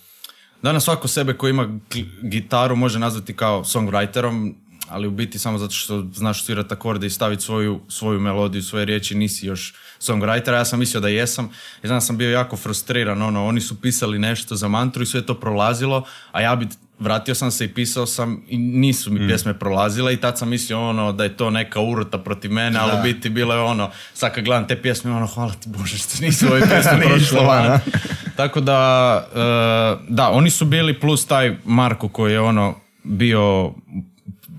Danas 0.63 0.85
svako 0.85 1.09
sebe 1.09 1.35
koji 1.35 1.51
ima 1.51 1.79
gitaru 2.23 2.77
može 2.77 2.99
nazvati 2.99 3.37
kao 3.37 3.65
songwriterom, 3.65 4.55
ali 4.89 5.09
u 5.09 5.11
biti 5.11 5.39
samo 5.39 5.59
zato 5.59 5.73
što 5.73 6.07
znaš 6.15 6.45
svirati 6.45 6.75
akorde 6.75 7.07
i 7.07 7.11
staviti 7.11 7.43
svoju, 7.43 7.81
svoju 7.89 8.21
melodiju, 8.21 8.63
svoje 8.63 8.85
riječi, 8.85 9.15
nisi 9.15 9.47
još 9.47 9.75
songwriter. 10.01 10.53
Ja 10.53 10.65
sam 10.65 10.79
mislio 10.79 11.01
da 11.01 11.09
jesam 11.09 11.51
i 11.83 11.87
znam 11.87 12.01
sam 12.01 12.17
bio 12.17 12.31
jako 12.31 12.57
frustriran. 12.57 13.23
Ono, 13.23 13.47
oni 13.47 13.61
su 13.61 13.81
pisali 13.81 14.19
nešto 14.19 14.57
za 14.57 14.69
mantru 14.69 15.03
i 15.03 15.07
sve 15.07 15.27
to 15.27 15.35
prolazilo, 15.35 16.05
a 16.33 16.41
ja 16.41 16.57
bi 16.57 16.69
vratio 17.01 17.35
sam 17.35 17.51
se 17.51 17.65
i 17.65 17.75
pisao 17.75 18.07
sam 18.07 18.43
i 18.49 18.59
nisu 18.59 19.13
mi 19.13 19.29
pjesme 19.29 19.59
prolazile 19.59 20.15
i 20.15 20.17
tad 20.17 20.39
sam 20.39 20.49
mislio 20.49 20.89
ono 20.89 21.13
da 21.13 21.25
je 21.25 21.37
to 21.37 21.51
neka 21.51 21.81
urota 21.81 22.19
protiv 22.19 22.53
mene, 22.53 22.79
ali 22.79 22.93
u 22.99 23.03
biti 23.03 23.29
bilo 23.29 23.55
je 23.55 23.61
ono, 23.61 23.91
sad 24.15 24.35
kad 24.35 24.45
gledam 24.45 24.69
te 24.69 24.83
pjesme, 24.83 25.13
ono, 25.13 25.27
hvala 25.27 25.53
ti 25.53 25.69
Bože 25.69 25.99
što 25.99 26.25
nisu 26.25 26.47
ove 26.47 26.61
pjesme 26.71 27.01
prošle 27.01 27.41
van. 27.41 27.81
Tako 28.37 28.61
da, 28.61 29.25
e, 29.35 30.05
da, 30.09 30.29
oni 30.29 30.51
su 30.51 30.65
bili 30.65 31.01
plus 31.01 31.27
taj 31.27 31.57
Marko 31.65 32.09
koji 32.09 32.33
je 32.33 32.41
ono 32.41 32.75
bio 33.03 33.73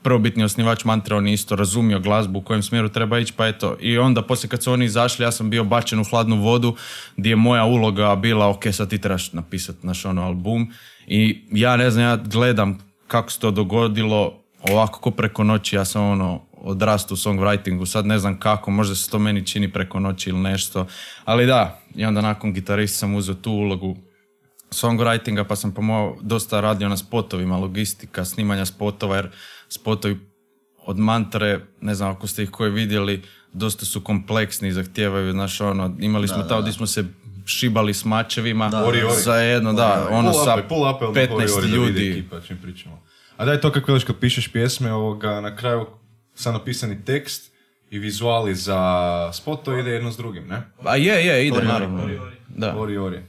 prvobitni 0.03 0.43
osnivač 0.43 0.83
mantra, 0.85 1.17
on 1.17 1.27
isto 1.27 1.55
razumio 1.55 1.99
glazbu 1.99 2.39
u 2.39 2.41
kojem 2.41 2.63
smjeru 2.63 2.89
treba 2.89 3.19
ići, 3.19 3.33
pa 3.33 3.47
eto. 3.47 3.77
I 3.79 3.97
onda 3.97 4.21
poslije 4.21 4.49
kad 4.49 4.63
su 4.63 4.71
oni 4.71 4.85
izašli, 4.85 5.25
ja 5.25 5.31
sam 5.31 5.49
bio 5.49 5.63
bačen 5.63 5.99
u 5.99 6.03
hladnu 6.03 6.41
vodu, 6.41 6.75
gdje 7.17 7.29
je 7.29 7.35
moja 7.35 7.65
uloga 7.65 8.15
bila, 8.15 8.49
ok, 8.49 8.63
sad 8.71 8.89
ti 8.89 9.01
trebaš 9.01 9.33
napisati 9.33 9.87
naš 9.87 10.05
ono 10.05 10.23
album. 10.23 10.73
I 11.07 11.41
ja 11.51 11.77
ne 11.77 11.91
znam, 11.91 12.05
ja 12.05 12.15
gledam 12.15 12.77
kako 13.07 13.31
se 13.31 13.39
to 13.39 13.51
dogodilo, 13.51 14.41
ovako 14.69 14.99
ko 14.99 15.11
preko 15.11 15.43
noći, 15.43 15.75
ja 15.75 15.85
sam 15.85 16.03
ono 16.03 16.41
odrastu 16.63 17.13
u 17.13 17.17
songwritingu, 17.17 17.85
sad 17.85 18.05
ne 18.05 18.19
znam 18.19 18.39
kako, 18.39 18.71
možda 18.71 18.95
se 18.95 19.09
to 19.09 19.19
meni 19.19 19.47
čini 19.47 19.71
preko 19.71 19.99
noći 19.99 20.29
ili 20.29 20.39
nešto, 20.39 20.85
ali 21.25 21.45
da, 21.45 21.79
i 21.95 22.05
onda 22.05 22.21
nakon 22.21 22.53
gitarista 22.53 22.97
sam 22.97 23.15
uzeo 23.15 23.35
tu 23.35 23.51
ulogu 23.51 23.95
songwritinga, 24.71 25.43
pa 25.43 25.55
sam 25.55 25.71
pomogao 25.71 26.17
dosta 26.21 26.61
radio 26.61 26.89
na 26.89 26.97
spotovima, 26.97 27.57
logistika, 27.57 28.25
snimanja 28.25 28.65
spotova, 28.65 29.15
jer 29.15 29.29
spotovi 29.71 30.19
od 30.85 30.97
mantre, 30.99 31.59
ne 31.81 31.95
znam 31.95 32.11
ako 32.11 32.27
ste 32.27 32.43
ih 32.43 32.49
koji 32.49 32.71
vidjeli, 32.71 33.21
dosta 33.53 33.85
su 33.85 34.01
kompleksni 34.01 34.67
i 34.67 34.71
zahtijevaju, 34.71 35.31
znaš, 35.31 35.61
ono, 35.61 35.95
imali 35.99 36.27
smo 36.27 36.43
tamo 36.43 36.61
gdje 36.61 36.73
smo 36.73 36.87
se 36.87 37.05
šibali 37.45 37.93
s 37.93 38.05
mačevima, 38.05 38.71
Ori, 38.85 39.03
ori. 39.03 39.21
za 39.23 39.35
jedno, 39.35 39.73
da, 39.73 40.07
ono 40.11 40.31
Pull 40.31 40.45
sa 40.45 40.55
up, 40.55 40.67
pull 40.69 40.89
up, 40.89 41.17
15 41.17 41.67
ljudi. 41.67 42.09
Ekipa, 42.11 42.41
čim 42.41 42.57
pričamo. 42.61 43.03
A 43.37 43.45
daj 43.45 43.61
to 43.61 43.71
kako 43.71 43.91
veliš 43.91 44.03
kad 44.03 44.15
pišeš 44.19 44.51
pjesme, 44.51 44.93
ovoga, 44.93 45.41
na 45.41 45.55
kraju 45.55 45.85
sam 46.35 46.53
napisani 46.53 47.05
tekst 47.05 47.51
i 47.89 47.99
vizuali 47.99 48.55
za 48.55 48.79
spot, 49.33 49.63
to 49.63 49.77
ide 49.77 49.91
jedno 49.91 50.11
s 50.11 50.17
drugim, 50.17 50.47
ne? 50.47 50.61
A 50.83 50.95
je, 50.95 51.25
je, 51.25 51.47
ide, 51.47 51.57
Ori, 51.57 51.67
naravno. 51.67 52.03
ori, 52.03 52.19
Da. 52.47 52.75
Ori, 52.77 52.97
ori. 52.97 53.19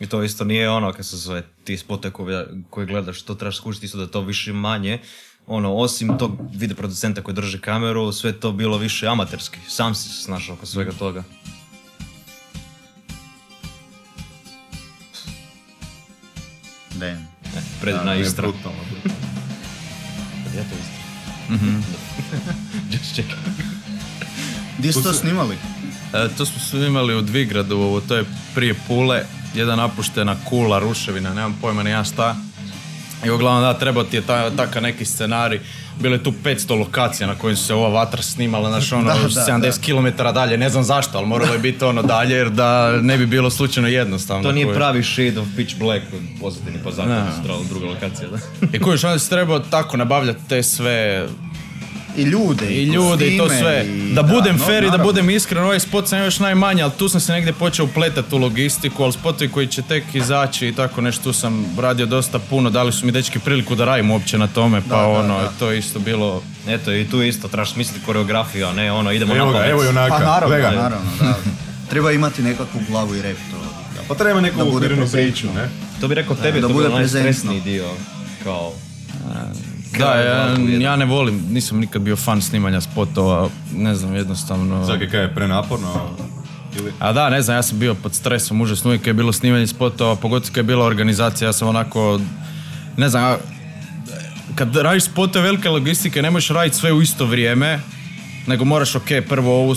I 0.00 0.06
to 0.06 0.22
isto 0.22 0.44
nije 0.44 0.70
ono 0.70 0.92
kad 0.92 1.06
se 1.06 1.16
zove 1.16 1.42
ti 1.64 1.76
spote 1.76 2.10
koje, 2.10 2.46
koje 2.70 2.86
gledaš, 2.86 3.22
to 3.22 3.34
trebaš 3.34 3.56
skušati 3.56 3.86
isto 3.86 3.98
da 3.98 4.06
to 4.06 4.20
više 4.20 4.52
manje. 4.52 4.98
Ono, 5.46 5.74
osim 5.74 6.18
tog 6.18 6.32
video 6.52 6.76
producenta 6.76 7.22
koji 7.22 7.34
drži 7.34 7.58
kameru, 7.58 8.12
sve 8.12 8.32
to 8.32 8.52
bilo 8.52 8.78
više 8.78 9.06
amaterski. 9.06 9.58
Sam 9.68 9.94
si 9.94 10.08
se 10.08 10.22
snašao 10.22 10.54
oko 10.54 10.66
svega 10.66 10.92
toga. 10.92 11.22
Damn. 16.94 17.26
E, 17.56 17.60
predivna 17.80 18.04
Da, 18.04 18.14
Istra. 18.14 18.42
brutalno, 18.48 18.78
brutalno. 18.90 19.16
Ja 20.56 20.62
to 20.70 20.74
isto. 20.80 21.00
Just 22.92 23.14
check. 23.14 23.28
Gdje 24.78 24.92
ste 24.92 25.02
to 25.02 25.12
snimali? 25.12 25.56
E, 26.14 26.28
to 26.38 26.46
smo 26.46 26.58
snimali 26.58 27.14
u 27.16 27.22
Dvigradu, 27.22 27.76
ovo, 27.76 28.00
to 28.00 28.16
je 28.16 28.24
prije 28.54 28.74
Pule, 28.88 29.24
jedna 29.54 29.76
napuštena 29.76 30.36
kula, 30.44 30.78
ruševina, 30.78 31.34
nemam 31.34 31.58
pojma 31.60 31.82
ni 31.82 31.90
ja 31.90 32.04
šta. 32.04 32.36
I 33.26 33.30
uglavnom 33.30 33.62
da, 33.62 33.78
trebao 33.78 34.04
ti 34.04 34.16
je 34.16 34.22
ta, 34.22 34.50
takav 34.56 34.82
neki 34.82 35.04
scenarij. 35.04 35.60
Bilo 36.00 36.14
je 36.14 36.22
tu 36.22 36.32
500 36.44 36.78
lokacija 36.78 37.26
na 37.26 37.34
kojim 37.34 37.56
se 37.56 37.74
ova 37.74 37.88
vatra 37.88 38.22
snimala, 38.22 38.68
znaš 38.68 38.92
ono, 38.92 39.04
Da, 39.04 39.14
da, 39.14 39.28
70 39.28 39.80
km 39.80 40.22
dalje, 40.34 40.56
ne 40.56 40.70
znam 40.70 40.84
zašto, 40.84 41.18
ali 41.18 41.26
moralo 41.26 41.52
je 41.52 41.58
biti 41.58 41.84
ono 41.84 42.02
dalje 42.02 42.34
jer 42.36 42.50
da 42.50 42.96
ne 43.02 43.18
bi 43.18 43.26
bilo 43.26 43.50
slučajno 43.50 43.88
jednostavno. 43.88 44.42
To 44.42 44.52
nije 44.52 44.66
Kužiš. 44.66 44.76
pravi 44.76 45.02
shade 45.02 45.40
of 45.40 45.46
pitch 45.56 45.78
black 45.78 46.04
u 46.12 46.40
pozadini 46.40 46.78
po 46.84 46.90
zakonu, 46.90 47.64
druga 47.68 47.86
lokacija, 47.86 48.28
da. 48.28 48.38
I 48.72 48.80
kojiš, 48.80 49.04
onda 49.04 49.18
si 49.18 49.30
trebao 49.30 49.58
tako 49.58 49.96
nabavljati 49.96 50.48
te 50.48 50.62
sve 50.62 51.26
I 52.16 52.22
ljude, 52.22 52.66
i 52.66 52.84
ljude 52.84 53.26
i 53.26 53.38
to 53.38 53.48
sve. 53.50 53.84
i- 53.86 54.14
Da 54.14 54.22
budem 54.24 54.56
no, 54.56 54.64
fair 54.66 54.84
i 54.84 54.90
da 54.90 54.98
budem 54.98 55.30
iskren, 55.30 55.64
ovaj 55.64 55.80
spot 55.80 56.08
sam 56.08 56.18
još 56.18 56.38
najmanje, 56.38 56.82
ali 56.82 56.92
tu 56.92 57.08
sam 57.08 57.20
se 57.20 57.32
negdje 57.32 57.52
počeo 57.52 57.84
upletati 57.84 58.34
u 58.34 58.38
logistiku, 58.38 59.02
ali 59.02 59.12
spotovi 59.12 59.50
koji 59.50 59.66
će 59.66 59.82
tek 59.82 60.04
izaći 60.14 60.68
i 60.68 60.72
tako 60.72 61.00
nešto, 61.00 61.22
tu 61.22 61.32
sam 61.32 61.66
radio 61.78 62.06
dosta 62.06 62.38
puno, 62.40 62.70
dali 62.70 62.92
su 62.92 63.06
mi 63.06 63.12
dečki 63.12 63.38
priliku 63.38 63.74
da 63.74 63.84
radim 63.84 64.10
uopće 64.10 64.38
na 64.38 64.46
tome, 64.48 64.80
pa 64.80 64.88
Da, 64.88 64.96
da, 64.96 65.08
ono, 65.08 65.40
da. 65.40 65.52
to 65.58 65.70
je 65.70 65.78
isto 65.78 65.98
bilo... 65.98 66.42
Eto, 66.68 66.92
i 66.92 67.04
tu 67.04 67.22
isto 67.22 67.48
trebaš 67.48 67.72
smisliti 67.72 68.06
koreografiju, 68.06 68.66
a 68.66 68.72
ne 68.72 68.92
ono, 68.92 69.12
idemo 69.12 69.36
Evo 69.36 69.52
na 69.52 69.66
evo 69.66 69.84
junaka. 69.84 70.10
Pa 70.10 70.18
naravno, 70.20 70.48
Gle 70.48 70.60
ga. 70.60 70.70
naravno, 70.72 71.10
da. 71.20 71.34
Treba 71.90 72.12
imati 72.12 72.42
nekakvu 72.42 72.80
glavu 72.88 73.14
i 73.14 73.22
rep 73.22 73.36
to. 73.50 73.56
Pa 74.08 74.14
treba 74.14 74.40
neku 74.40 74.58
Da 74.58 75.06
priču, 75.08 75.46
ne? 75.46 75.68
To 76.00 76.08
bi 76.08 76.14
rekao 76.14 76.36
tebi, 76.36 76.60
da 76.60 76.68
to 76.68 76.72
bude 76.72 76.84
bude 76.84 76.98
najstresniji 76.98 77.60
prezentno. 77.60 77.72
dio, 77.72 77.88
kao... 78.44 78.72
Da, 79.98 80.14
ja, 80.14 80.56
ja 80.80 80.96
ne 80.96 81.04
volim, 81.04 81.42
nisam 81.50 81.78
nikad 81.78 82.02
bio 82.02 82.16
fan 82.16 82.42
snimanja 82.42 82.80
spotova, 82.80 83.48
ne 83.74 83.94
znam, 83.94 84.14
jednostavno... 84.14 84.84
Zaki 84.84 85.08
kaj 85.08 85.20
je 85.20 85.34
prenaporno? 85.34 86.10
Ili? 86.78 86.92
A 86.98 87.12
da, 87.12 87.30
ne 87.30 87.42
znam, 87.42 87.56
ja 87.56 87.62
sam 87.62 87.78
bio 87.78 87.94
pod 87.94 88.14
stresom 88.14 88.60
užasno 88.60 88.90
uvijek 88.90 89.06
je 89.06 89.14
bilo 89.14 89.32
snimanje 89.32 89.66
spotova, 89.66 90.16
pogotovo 90.16 90.48
kad 90.48 90.56
je 90.56 90.62
bila 90.62 90.86
organizacija, 90.86 91.48
ja 91.48 91.52
sam 91.52 91.68
onako, 91.68 92.20
ne 92.96 93.08
znam, 93.08 93.36
kad 94.54 94.76
radiš 94.76 95.04
spotove 95.04 95.44
velike 95.44 95.68
logistike, 95.68 96.22
ne 96.22 96.30
možeš 96.30 96.48
raditi 96.48 96.76
sve 96.76 96.92
u 96.92 97.02
isto 97.02 97.26
vrijeme, 97.26 97.80
nego 98.46 98.64
moraš, 98.64 98.94
ok, 98.94 99.08
prvo 99.28 99.60
ovu, 99.60 99.74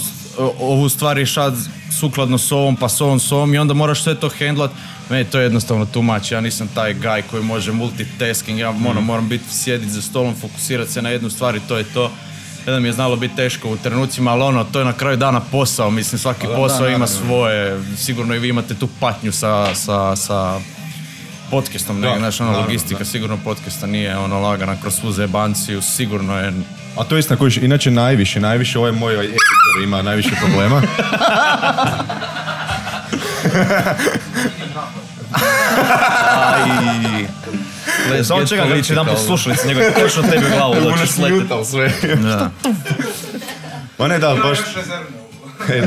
ovu 0.60 0.90
stvar 0.90 1.16
rješati 1.16 1.58
sukladno 2.00 2.38
s 2.38 2.52
ovom, 2.52 2.76
pa 2.76 2.90
s 2.90 3.02
ovom, 3.02 3.20
s 3.20 3.32
ovom 3.32 3.54
i 3.54 3.58
onda 3.58 3.74
moraš 3.74 4.04
sve 4.04 4.16
to 4.16 4.30
handlat. 4.40 4.72
Meni 5.10 5.26
to 5.26 5.40
je 5.40 5.44
jednostavno 5.44 5.88
much, 5.96 6.32
ja 6.32 6.42
nisam 6.42 6.70
taj 6.76 6.94
guy 6.94 7.22
koji 7.32 7.44
može 7.44 7.72
multitasking, 7.72 8.60
ja 8.60 8.70
ono, 8.70 9.02
moram 9.02 9.30
biti 9.30 9.44
sjediti 9.50 9.92
za 9.92 10.02
stolom, 10.02 10.36
fokusirati 10.42 10.92
se 10.92 11.02
na 11.02 11.10
jednu 11.10 11.30
stvar 11.30 11.56
i 11.56 11.62
to 11.68 11.78
je 11.78 11.84
to. 11.84 12.12
Jedan 12.66 12.82
mi 12.82 12.88
je 12.88 12.94
znalo 12.94 13.16
biti 13.16 13.36
teško 13.36 13.70
u 13.70 13.78
trenucima, 13.78 14.32
ali 14.32 14.42
ono, 14.42 14.64
to 14.64 14.80
je 14.80 14.86
na 14.86 14.94
kraju 14.94 15.18
dana 15.18 15.40
posao, 15.40 15.92
mislim, 15.92 16.20
svaki 16.20 16.48
posao 16.56 16.90
ima 16.90 17.08
svoje, 17.08 17.82
sigurno 17.98 18.36
i 18.36 18.40
vi 18.40 18.50
imate 18.50 18.76
tu 18.76 18.88
patnju 19.00 19.32
sa, 19.32 19.76
sa, 19.76 20.16
sa 20.16 20.60
podcastom, 21.52 22.00
ne, 22.00 22.08
Da, 22.08 22.18
znaš, 22.18 22.42
ono, 22.42 22.60
logistika 22.60 23.00
da. 23.00 23.06
sigurno 23.06 23.38
podcasta 23.44 23.88
nije 23.88 24.18
ono 24.18 24.40
lagana 24.40 24.82
kroz 24.82 24.96
svu 24.96 25.12
zebanciju, 25.12 25.82
sigurno 25.82 26.40
je 26.40 26.54
A 26.98 27.04
to 27.04 27.16
je 27.16 27.20
istina 27.20 27.38
kojiš, 27.38 27.58
inače 27.58 27.92
najviše, 27.92 28.40
najviše 28.40 28.80
ovaj 28.80 28.92
moj 28.92 29.14
editor 29.14 29.84
ima 29.84 30.02
najviše 30.02 30.30
problema. 30.42 30.82
Aj. 36.36 37.28
Let's 38.12 38.24
Samo 38.24 38.46
čekam 38.46 38.70
da 38.70 38.82
će 38.82 38.94
jedan 38.94 39.06
political. 39.06 39.28
poslušalici, 39.28 39.68
nego 39.68 39.80
je 39.80 39.94
točno 39.94 40.24
tebi 40.24 40.46
u 40.46 40.50
glavu 40.58 40.76
doći 40.84 41.08
sletiti. 41.08 41.66
sve. 41.66 41.92
Da. 42.16 42.52
Pa 43.98 44.08
ne, 44.08 44.20
da, 44.20 44.36
baš... 44.44 44.60
E, 45.70 45.84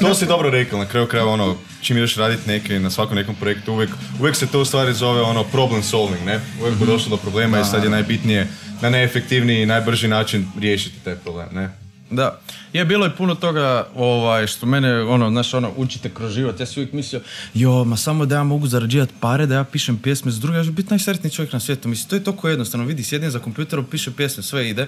to 0.00 0.14
si 0.14 0.26
dobro 0.26 0.50
rekao, 0.50 0.78
na 0.78 0.86
kraju 0.86 1.06
krajeva 1.06 1.32
ono, 1.32 1.56
čim 1.82 1.96
ideš 1.96 2.16
raditi 2.16 2.48
neke, 2.48 2.80
na 2.80 2.90
svakom 2.90 3.16
nekom 3.16 3.34
projektu, 3.34 3.72
uvijek, 3.72 3.90
uvijek 4.20 4.36
se 4.36 4.46
to 4.46 4.60
u 4.60 4.64
stvari 4.64 4.92
zove 4.92 5.22
ono 5.22 5.44
problem 5.44 5.82
solving, 5.82 6.24
ne? 6.26 6.40
Uvijek 6.60 6.78
bi 6.78 6.86
došlo 6.86 7.10
do 7.10 7.16
problema 7.16 7.60
i 7.60 7.64
sad 7.64 7.84
je 7.84 7.90
najbitnije 7.90 8.46
na 8.82 8.90
najefektivniji 8.90 9.62
i 9.62 9.66
najbrži 9.66 10.08
način 10.08 10.46
riješiti 10.60 11.04
taj 11.04 11.14
problem, 11.14 11.48
ne? 11.54 11.70
Da. 12.10 12.40
Je, 12.72 12.84
bilo 12.84 13.04
je 13.04 13.16
puno 13.16 13.34
toga 13.34 13.86
ovaj, 13.94 14.46
što 14.46 14.66
mene, 14.66 15.02
ono, 15.02 15.30
znaš, 15.30 15.54
ono, 15.54 15.72
učite 15.76 16.10
kroz 16.14 16.32
život. 16.34 16.60
Ja 16.60 16.66
sam 16.66 16.74
uvijek 16.76 16.92
mislio, 16.92 17.20
jo, 17.54 17.84
ma 17.84 17.96
samo 17.96 18.26
da 18.26 18.34
ja 18.34 18.44
mogu 18.44 18.66
zarađivati 18.66 19.12
pare, 19.20 19.46
da 19.46 19.54
ja 19.54 19.64
pišem 19.64 19.98
pjesme 19.98 20.32
s 20.32 20.40
druge, 20.40 20.58
ja 20.58 20.64
ću 20.64 20.72
biti 20.72 20.90
najsretniji 20.90 21.30
čovjek 21.30 21.52
na 21.52 21.60
svijetu. 21.60 21.88
Mislim, 21.88 22.08
to 22.08 22.16
je 22.16 22.24
toliko 22.24 22.48
jednostavno. 22.48 22.86
Vidi, 22.86 23.02
sjedim 23.02 23.30
za 23.30 23.38
kompjuterom, 23.38 23.84
pišem 23.84 24.12
pjesme, 24.12 24.42
sve 24.42 24.70
ide. 24.70 24.86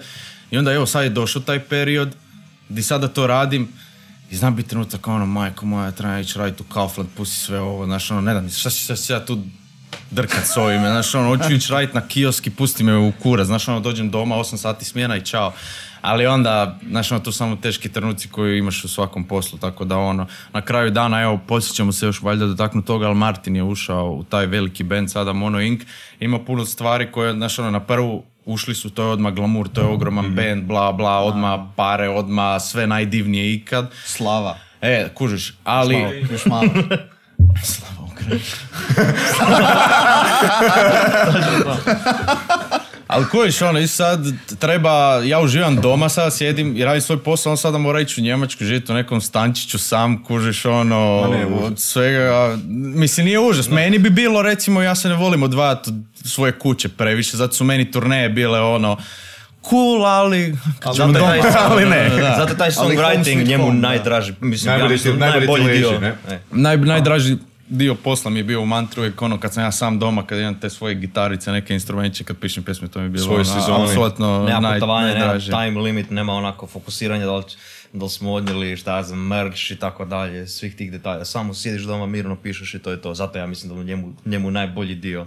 I 0.50 0.59
onda, 0.59 0.73
evo, 0.73 0.87
sad 0.87 1.04
je 1.04 1.11
došao 1.11 1.42
taj 1.42 1.61
period 1.61 2.14
di 2.68 2.82
sada 2.82 3.09
to 3.09 3.26
radim. 3.26 3.68
I 4.30 4.37
znam 4.37 4.56
biti 4.56 4.68
trenutak, 4.68 5.09
ono, 5.09 5.26
majko 5.26 5.66
moja, 5.66 5.90
treba 5.90 6.18
ići 6.18 6.38
raditi 6.38 6.62
u 6.62 6.73
Kaufland, 6.73 7.09
pusti 7.16 7.37
sve 7.37 7.61
ovo, 7.61 7.87
znaš, 7.87 8.11
ono, 8.11 8.20
ne 8.20 8.32
znam, 8.32 8.50
šta 8.50 8.70
šta 8.70 8.97
će 8.97 9.12
ja 9.12 9.25
tu 9.25 9.42
drkat 10.11 10.44
s 10.44 10.56
ovime, 10.56 10.88
znaš, 10.88 11.14
ono, 11.14 11.28
hoću 11.28 11.52
ići 11.52 11.73
raditi 11.73 11.94
na 11.94 12.00
kioski, 12.09 12.50
pusti 12.50 12.85
me 12.85 12.97
u 12.97 13.12
kurac, 13.23 13.47
znaš, 13.47 13.68
ono, 13.68 13.80
dođem 13.80 14.11
doma, 14.11 14.37
8 14.37 14.56
sati 14.56 14.85
smjena 14.85 15.16
i 15.16 15.25
čao. 15.25 15.52
Ali 16.00 16.26
onda, 16.26 16.78
znaš, 16.88 17.12
ono, 17.12 17.20
to 17.20 17.32
su 17.32 17.38
samo 17.38 17.56
teški 17.56 17.88
trenuci 17.88 18.28
koji 18.28 18.59
imaš 18.59 18.85
u 18.85 18.88
svakom 18.88 19.25
poslu, 19.25 19.59
tako 19.59 19.85
da, 19.85 19.99
ono, 19.99 20.26
na 20.52 20.61
kraju 20.62 20.90
dana, 20.90 21.23
evo, 21.23 21.40
poslije 21.47 21.75
ćemo 21.75 21.92
se 21.92 22.06
još 22.06 22.23
valjda 22.23 22.47
dotaknuti 22.47 22.87
toga, 22.87 23.06
ali 23.06 23.14
Martin 23.14 23.56
je 23.56 23.62
ušao 23.62 24.11
u 24.11 24.25
taj 24.25 24.47
veliki 24.47 24.85
band, 24.85 25.11
sada 25.11 25.32
Mono 25.32 25.61
Inc. 25.61 25.82
Ima 26.20 26.38
puno 26.44 26.64
stvari 26.64 27.12
koje, 27.12 27.32
znaš, 27.32 27.59
ono, 27.59 27.70
na 27.70 27.80
prvu 27.80 28.25
ušli 28.44 28.75
su, 28.75 28.90
to 28.90 29.02
je 29.02 29.09
odmah 29.09 29.35
glamour, 29.35 29.68
to 29.68 29.80
je 29.80 29.87
ogroman 29.87 30.35
band, 30.35 30.64
bla, 30.64 30.92
bla, 30.92 31.18
odmah 31.18 31.61
pare, 31.76 32.09
odmah 32.09 32.62
sve 32.62 32.87
najdivnije 32.87 33.54
ikad. 33.54 33.90
Slava. 34.04 34.59
E, 34.80 35.09
kužiš, 35.14 35.54
ali... 35.64 36.26
Još 36.30 36.47
malo. 36.47 36.68
Slava. 37.64 38.00
Ali 43.06 43.26
kojiš 43.26 43.62
ono, 43.62 43.78
i 43.78 43.87
sad 43.87 44.20
treba, 44.58 44.90
ja 45.16 45.40
uživam 45.40 45.76
doma, 45.76 46.08
sad 46.08 46.37
sjedim 46.37 46.76
i 46.76 46.84
radim 46.84 47.00
svoj 47.00 47.18
posao, 47.18 47.50
on 47.50 47.56
sada 47.56 47.78
mora 47.78 48.00
ići 48.00 48.20
u 48.20 48.25
Njemačku, 48.25 48.64
živjeti 48.64 48.92
u 48.92 48.94
nekom 48.94 49.20
stančiću 49.20 49.78
sam, 49.78 50.25
kužiš 50.25 50.64
ono, 50.64 51.28
ne, 51.28 51.46
od 51.46 51.78
svega, 51.78 52.58
mislim 52.94 53.26
nije 53.26 53.38
užas, 53.40 53.68
meni 53.68 53.99
bi 53.99 54.10
bilo 54.10 54.42
recimo, 54.42 54.82
ja 54.82 54.94
se 54.94 55.08
ne 55.08 55.14
volim 55.14 55.42
odvajati 55.42 55.90
od 55.90 55.94
svoje 56.25 56.52
kuće 56.52 56.88
previše, 56.88 57.37
zato 57.37 57.52
su 57.54 57.64
meni 57.64 57.90
turneje 57.90 58.28
bile 58.28 58.60
ono, 58.60 58.96
cool, 59.62 60.06
ali, 60.06 60.56
ćemo 60.87 60.94
Zato 60.94 61.08
je 61.10 61.14
taj, 61.20 61.38
doma, 61.38 61.54
ali 61.70 61.84
ne. 61.87 62.08
da. 62.10 62.34
Zato 62.38 62.52
je 62.52 62.58
taj 62.58 62.70
Ali 62.78 62.96
songwriting 62.96 63.46
njemu 63.46 63.66
da. 63.66 63.72
najdraži, 63.78 64.32
mislim, 64.40 64.68
ja 64.68 64.72
Najbolji 64.72 64.92
mislim, 64.92 65.14
ti- 65.14 65.20
najbolji 65.20 65.40
najbolji 65.40 65.64
leži, 65.66 65.78
dio. 65.80 66.00
ne? 66.00 66.14
E. 66.28 66.38
Naj, 66.50 66.76
najdraži 66.76 67.37
dio 67.71 67.95
posla 67.95 68.31
mi 68.31 68.39
je 68.39 68.45
bio 68.45 68.61
u 68.62 68.67
mantri 68.67 69.00
uvijek 69.00 69.23
ono 69.23 69.41
kad 69.41 69.55
sam 69.55 69.62
ja 69.62 69.73
sam 69.73 69.99
doma, 69.99 70.27
kad 70.27 70.39
imam 70.39 70.61
te 70.61 70.71
svoje 70.71 70.95
gitarice, 70.95 71.53
neke 71.53 71.75
instrumenće, 71.75 72.25
kad 72.25 72.37
pišem 72.39 72.62
pjesme, 72.65 72.89
to 72.89 72.99
mi 72.99 73.05
je 73.05 73.09
bilo 73.09 73.25
Svoje 73.25 73.41
ono, 73.41 73.45
sezoni. 73.45 73.85
apsolutno 73.85 74.45
Nema 74.45 74.61
naj, 74.61 74.75
putovanja, 74.75 75.07
nema 75.07 75.19
najdraže. 75.19 75.50
time 75.50 75.81
limit, 75.81 76.11
nema 76.11 76.33
onako 76.33 76.67
fokusiranja 76.67 77.27
da 77.27 77.37
li, 77.37 77.45
da 77.93 78.05
li 78.05 78.11
smo 78.11 78.33
odnijeli 78.33 78.77
šta 78.77 78.97
ja 78.97 79.03
znam, 79.03 79.27
merch 79.27 79.71
i 79.71 79.77
tako 79.77 80.05
dalje, 80.05 80.47
svih 80.47 80.77
tih 80.77 80.93
detalja. 80.93 81.25
Samo 81.25 81.55
sjediš 81.55 81.83
doma, 81.83 82.07
mirno 82.07 82.37
pišeš 82.37 82.75
i 82.75 82.79
to 82.79 82.91
je 82.91 83.03
to. 83.03 83.15
Zato 83.15 83.39
ja 83.39 83.47
mislim 83.47 83.73
da 83.73 83.79
je 83.79 83.85
njemu, 83.85 84.12
njemu 84.25 84.50
najbolji 84.50 84.95
dio, 84.95 85.27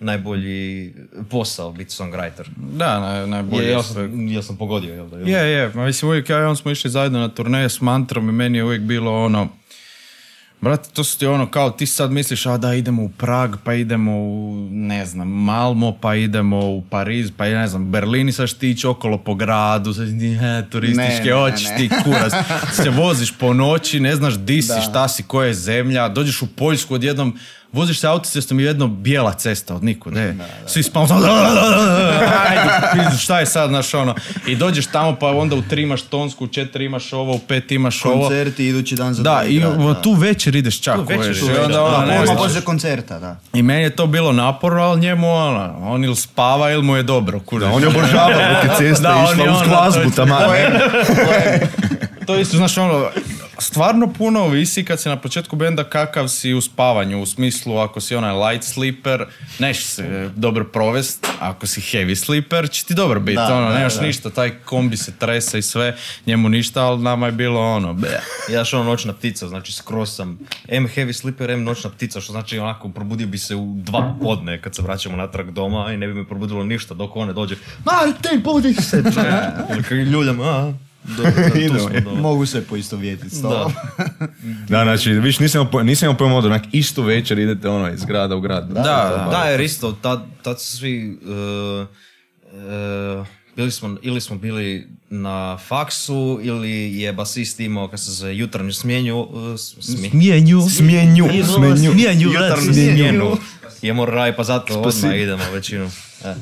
najbolji 0.00 0.94
posao 1.30 1.72
biti 1.72 1.90
songwriter. 1.90 2.44
Da, 2.56 3.00
naj, 3.00 3.26
najbolje. 3.26 3.64
Je, 3.64 3.70
ja, 3.70 3.82
sam, 3.82 4.28
ja 4.28 4.42
sam 4.42 4.56
pogodio, 4.56 4.94
jel 4.94 5.08
da? 5.08 5.16
Je, 5.18 5.50
je, 5.50 5.70
ma 5.74 5.84
mislim 5.84 6.08
uvijek 6.08 6.30
ja 6.30 6.38
i 6.38 6.44
on 6.44 6.56
smo 6.56 6.70
išli 6.70 6.90
zajedno 6.90 7.18
na 7.18 7.28
turneje 7.28 7.68
s 7.68 7.80
mantrom 7.80 8.28
i 8.28 8.32
meni 8.32 8.58
je 8.58 8.64
uvijek 8.64 8.82
bilo 8.82 9.24
ono, 9.24 9.48
Brate, 10.60 10.88
to 10.92 11.04
su 11.04 11.18
ti 11.18 11.26
ono, 11.26 11.50
kao 11.50 11.70
ti 11.70 11.86
sad 11.86 12.10
misliš, 12.10 12.46
a 12.46 12.56
da 12.56 12.74
idemo 12.74 13.02
u 13.02 13.08
Prag, 13.08 13.56
pa 13.64 13.74
idemo 13.74 14.12
u, 14.12 14.68
ne 14.70 15.06
znam, 15.06 15.28
Malmo, 15.28 15.98
pa 16.00 16.14
idemo 16.14 16.58
u 16.58 16.82
Pariz, 16.90 17.30
pa 17.36 17.44
ne 17.44 17.68
znam, 17.68 17.90
Berlin 17.90 18.28
i 18.28 18.32
sad 18.32 18.54
ti 18.58 18.70
ići 18.70 18.86
okolo 18.86 19.18
po 19.18 19.34
gradu, 19.34 19.94
sad 19.94 20.06
ti, 20.06 20.34
he, 20.34 20.62
turističke, 20.70 21.32
hoćeš 21.32 21.68
ne. 21.68 21.76
ti 21.76 21.90
kurac. 22.04 22.32
Se 22.82 22.90
voziš 22.90 23.32
po 23.38 23.54
noći, 23.54 24.00
ne 24.00 24.16
znaš 24.16 24.38
di 24.38 24.62
si, 24.62 24.80
šta 24.90 25.08
si, 25.08 25.22
koja 25.22 25.46
je 25.46 25.54
zemlja, 25.54 26.08
dođeš 26.08 26.42
u 26.42 26.46
Poljsku 26.46 26.94
odjednom, 26.94 27.38
voziš 27.72 28.00
se 28.00 28.06
autocestom 28.06 28.60
i 28.60 28.64
jedno 28.64 28.86
bijela 28.86 29.32
cesta 29.32 29.74
od 29.74 29.84
nikud, 29.84 30.16
e. 30.16 30.34
Svi 30.66 30.82
spavno, 30.82 31.20
šta 33.18 33.40
je 33.40 33.46
sad, 33.46 33.68
znaš, 33.68 33.94
ono, 33.94 34.14
i 34.46 34.56
dođeš 34.56 34.86
tamo, 34.86 35.16
pa 35.16 35.26
onda 35.28 35.56
u 35.56 35.62
tri 35.62 35.82
imaš 35.82 36.02
tonsku, 36.02 36.44
u 36.44 36.48
četiri 36.48 36.84
imaš 36.84 37.12
ovo, 37.12 37.34
u 37.34 37.38
pet 37.38 37.72
imaš 37.72 38.04
ovo. 38.04 38.20
Koncerti 38.20 38.66
idući 38.66 38.96
dan 38.96 39.14
za 39.14 39.22
Da, 39.22 39.42
i 39.44 39.60
da. 39.60 39.94
tu 39.94 40.12
večer 40.12 40.56
ideš 40.56 40.80
čak. 40.80 40.96
Tu 40.96 41.02
večer 41.02 41.40
tu 41.40 41.46
da, 41.68 41.82
ono, 41.84 42.06
da, 42.48 42.60
koncerta, 42.60 43.18
da. 43.18 43.36
I 43.52 43.62
meni 43.62 43.82
je 43.82 43.90
to 43.90 44.06
bilo 44.06 44.32
naporno, 44.32 44.82
ali 44.82 45.00
njemu 45.00 45.30
ono, 45.30 45.74
on 45.80 46.04
ili 46.04 46.16
spava 46.16 46.70
ili 46.70 46.82
mu 46.82 46.96
je 46.96 47.02
dobro, 47.02 47.40
kužiš. 47.40 47.68
On 47.72 47.82
je 47.82 47.88
obožavao 47.88 48.28
dok 48.54 48.64
je 48.64 48.76
cesta 48.78 49.02
Da, 49.04 49.16
on 49.16 49.26
je 49.28 49.32
išla 49.34 49.44
uz 49.46 49.60
ono, 49.60 49.68
glazbu 49.68 50.00
to 50.06 50.08
je- 50.08 50.14
tamo. 50.16 50.38
to 52.26 52.36
isto, 52.36 52.56
znaš, 52.56 52.78
ono, 52.78 53.08
stvarno 53.60 54.12
puno 54.12 54.40
ovisi 54.40 54.84
kad 54.84 55.00
si 55.00 55.08
na 55.08 55.16
početku 55.16 55.56
benda 55.56 55.84
kakav 55.84 56.28
si 56.28 56.54
u 56.54 56.60
spavanju, 56.60 57.22
u 57.22 57.26
smislu 57.26 57.76
ako 57.78 58.00
si 58.00 58.14
onaj 58.14 58.32
light 58.32 58.68
sleeper, 58.68 59.26
neš 59.58 59.84
se 59.84 60.30
dobro 60.36 60.64
provest, 60.64 61.26
ako 61.40 61.66
si 61.66 61.80
heavy 61.80 62.14
sleeper 62.14 62.70
će 62.70 62.84
ti 62.84 62.94
dobro 62.94 63.20
biti, 63.20 63.36
Da, 63.36 63.56
ono, 63.56 63.68
da, 63.68 63.74
nemaš 63.74 63.94
da. 63.94 64.02
ništa, 64.02 64.30
taj 64.30 64.50
kombi 64.64 64.96
se 64.96 65.12
trese 65.18 65.58
i 65.58 65.62
sve, 65.62 65.96
njemu 66.26 66.48
ništa, 66.48 66.84
ali 66.86 67.02
nama 67.02 67.26
je 67.26 67.32
bilo 67.32 67.60
ono, 67.60 67.94
be. 67.94 68.20
Ja 68.52 68.64
što 68.64 68.80
ono 68.80 68.90
noćna 68.90 69.12
ptica, 69.12 69.48
znači 69.48 69.72
skroz 69.72 70.14
sam 70.14 70.38
M 70.68 70.88
heavy 70.88 71.12
sleeper, 71.12 71.50
M 71.50 71.64
noćna 71.64 71.90
ptica, 71.90 72.20
što 72.20 72.32
znači 72.32 72.58
onako 72.58 72.88
probudio 72.88 73.26
bi 73.26 73.38
se 73.38 73.54
u 73.54 73.74
dva 73.76 74.14
podne 74.22 74.62
kad 74.62 74.74
se 74.74 74.82
vraćamo 74.82 75.16
natrag 75.16 75.50
doma 75.50 75.92
i 75.92 75.96
ne 75.96 76.06
bi 76.06 76.14
me 76.14 76.28
probudilo 76.28 76.64
ništa 76.64 76.94
dok 76.94 77.16
on 77.16 77.26
ne 77.26 77.32
dođe. 77.32 77.56
Ma, 77.84 77.92
te 78.22 78.38
budi 78.38 78.74
se! 78.74 79.02
Ljuljam, 80.12 80.40
a, 80.40 80.72
dobro, 81.06 81.32
da, 81.32 81.50
tu 81.50 81.58
Idemo, 81.58 81.78
smo, 81.78 81.88
je. 81.88 82.00
dobro. 82.00 82.20
Mogu 82.20 82.46
se 82.46 82.62
poistovjetiti 82.62 83.30
s 83.30 83.42
Da. 83.42 83.48
tobom. 83.48 83.72
Da, 84.68 84.82
znači, 84.82 85.10
viš 85.10 85.38
nisam 85.38 85.60
imao, 85.60 85.70
po- 85.70 85.82
nisam 85.82 86.06
imao 86.06 86.16
pojma 86.18 86.40
da 86.40 86.46
onak 86.46 86.62
istu 86.72 87.02
večer 87.02 87.38
idete 87.38 87.68
ono 87.68 87.88
iz 87.88 88.04
grada 88.04 88.36
u 88.36 88.40
grad. 88.40 88.68
Da, 88.68 88.82
da, 88.82 89.28
Da, 89.32 89.42
jer 89.42 89.60
isto, 89.60 89.92
tad, 89.92 90.22
tad 90.42 90.60
su 90.60 90.76
svi, 90.76 91.18
uh, 91.22 91.86
uh, 93.18 93.26
bili 93.56 93.70
smo, 93.70 93.96
ili 94.02 94.20
smo 94.20 94.36
bili 94.36 94.88
na 95.10 95.58
faksu, 95.58 96.40
ili 96.42 96.70
je 96.94 97.12
basist 97.12 97.60
imao, 97.60 97.88
kad 97.88 98.00
se 98.00 98.10
zove, 98.10 98.36
jutarnju 98.36 98.72
smjenju, 98.72 99.18
uh, 99.20 99.28
smje- 99.52 99.82
Smijenju. 100.10 100.60
Smijenju, 100.68 101.28
smijenju. 101.46 101.92
Smijenju, 101.92 102.28
jutarnju 102.28 102.72
smjenu. 102.74 103.36
Je 103.82 103.92
mora 103.92 104.12
raditi, 104.14 104.36
pa 104.36 104.44
zato 104.44 104.74
odmah 104.74 105.16
idemo 105.16 105.42
većinu. 105.52 105.90
E. 106.24 106.34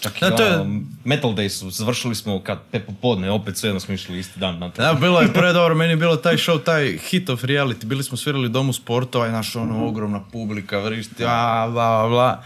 Čak 0.00 0.16
i 0.16 0.20
Da, 0.20 0.30
to 0.30 0.42
je- 0.42 0.56
ono, 0.56 0.80
Metal 1.04 1.30
Days 1.30 1.48
su, 1.50 1.70
završili 1.70 2.14
smo 2.14 2.40
kad 2.40 2.58
pet 2.72 2.86
popodne, 2.86 3.30
opet 3.30 3.56
svejedno 3.56 3.80
smo 3.80 3.94
išli 3.94 4.18
isti 4.18 4.40
dan 4.40 4.58
na. 4.58 4.68
Da, 4.68 4.94
bilo 4.94 5.20
je 5.20 5.32
predobro, 5.32 5.74
meni 5.74 5.92
je 5.92 5.96
bilo 5.96 6.16
taj 6.16 6.36
show, 6.36 6.62
taj 6.64 6.98
hit 6.98 7.28
of 7.30 7.42
reality, 7.42 7.84
bili 7.84 8.02
smo 8.04 8.16
svirali 8.16 8.46
u 8.46 8.50
domu 8.50 8.72
sportova 8.72 9.28
i 9.28 9.32
naš 9.32 9.56
ono 9.56 9.86
ogromna 9.86 10.20
publika, 10.22 10.78
vrišti, 10.78 11.24
a, 11.24 11.68
bla, 11.72 11.98
bla, 11.98 12.08
bla. 12.08 12.42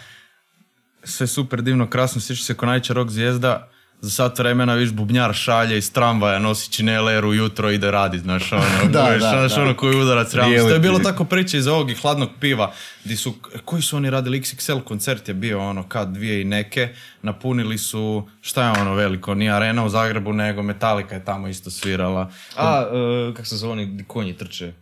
Sve 1.04 1.26
super 1.26 1.62
divno, 1.62 1.87
krasno, 1.87 2.21
sjećaš 2.21 2.44
se 2.44 2.54
ko 2.54 2.66
najveća 2.66 2.92
rock 2.92 3.11
zvijezda, 3.11 3.68
za 4.02 4.11
sat 4.11 4.38
vremena 4.38 4.75
viš 4.75 4.90
bubnjar 4.92 5.35
šalje 5.35 5.78
iz 5.78 5.92
tramvaja, 5.92 6.38
nosi 6.38 6.73
čineleru, 6.73 7.35
jutro 7.35 7.71
ide 7.71 7.90
radit, 7.90 8.21
znaš 8.23 8.52
ono, 8.52 8.62
Da, 8.92 9.02
da, 9.02 9.18
znaš 9.18 9.54
da. 9.54 9.62
ono 9.62 9.75
koji 9.75 9.97
udarac 9.97 10.35
realnosti. 10.35 10.68
To 10.68 10.75
je 10.75 10.78
bilo 10.80 10.99
tako 10.99 11.25
priče 11.25 11.59
iz 11.59 11.66
ovog 11.66 11.90
i 11.90 11.94
hladnog 11.94 12.28
piva, 12.40 12.73
di 13.04 13.16
su, 13.16 13.35
koji 13.64 13.82
su 13.82 13.97
oni 13.97 14.11
radili, 14.11 14.40
XXL 14.40 14.80
koncert 14.80 15.28
je 15.28 15.35
bio 15.35 15.61
ono, 15.61 15.82
kad 15.88 16.09
dvije 16.09 16.40
i 16.40 16.44
neke, 16.44 16.88
napunili 17.23 17.78
su, 17.78 18.28
šta 18.40 18.64
je 18.64 18.80
ono 18.80 18.94
veliko, 18.94 19.35
nije 19.35 19.50
arena 19.52 19.85
u 19.85 19.88
Zagrebu, 19.88 20.32
nego 20.32 20.62
Metallica 20.62 21.14
je 21.14 21.25
tamo 21.25 21.49
isto 21.49 21.71
svirala. 21.71 22.30
A, 22.56 22.87
uh, 23.28 23.35
kak 23.37 23.47
se 23.47 23.56
zove 23.56 23.73
oni 23.73 24.04
konji 24.06 24.32
trče? 24.37 24.73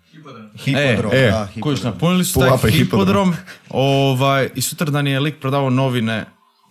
Hipodrom, 0.57 1.12
E, 1.15 1.31
da, 1.31 1.49
Kojiš, 1.61 1.79
hipodrom. 1.79 1.93
napunili 1.95 2.25
su 2.25 2.41
taj 2.41 2.49
hipodrom. 2.49 2.73
hipodrom, 2.73 3.35
ovaj, 3.71 4.49
i 4.55 4.62
sutradan 4.62 5.07
je 5.07 5.21
lik 5.21 5.35
prodavao 5.41 5.71
novine 5.71 6.25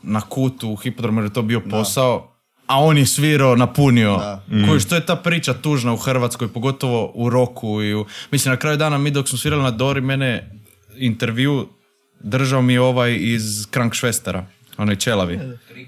na 0.04 0.22
kutu 0.22 0.70
u 0.70 0.76
hipodromu 0.76 1.20
jer 1.22 1.26
je 1.30 1.34
to 1.34 1.42
bio 1.42 1.60
posao, 1.60 2.29
a 2.70 2.80
on 2.80 2.98
je 2.98 3.06
svirao, 3.08 3.56
napunio. 3.56 4.12
Da. 4.12 4.44
Kojiš, 4.68 4.86
to 4.86 4.96
je 4.96 5.06
ta 5.06 5.16
priča 5.18 5.54
tužna 5.56 5.94
u 5.94 5.98
Hrvatskoj, 5.98 6.48
pogotovo 6.48 7.12
u 7.16 7.30
roku 7.30 7.82
i 7.82 7.94
u... 7.94 8.06
Mislim, 8.32 8.52
na 8.52 8.58
kraju 8.58 8.78
dana 8.78 8.98
mi 8.98 9.12
dok 9.12 9.30
smo 9.30 9.38
svirali 9.38 9.64
na 9.64 9.72
Dori, 9.72 10.02
mene 10.02 10.52
intervju 10.98 11.68
držao 12.22 12.62
mi 12.62 12.78
ovaj 12.78 13.18
iz 13.18 13.44
Krankšvestera, 13.70 14.46
onaj 14.78 14.96
čelavi. 14.98 15.40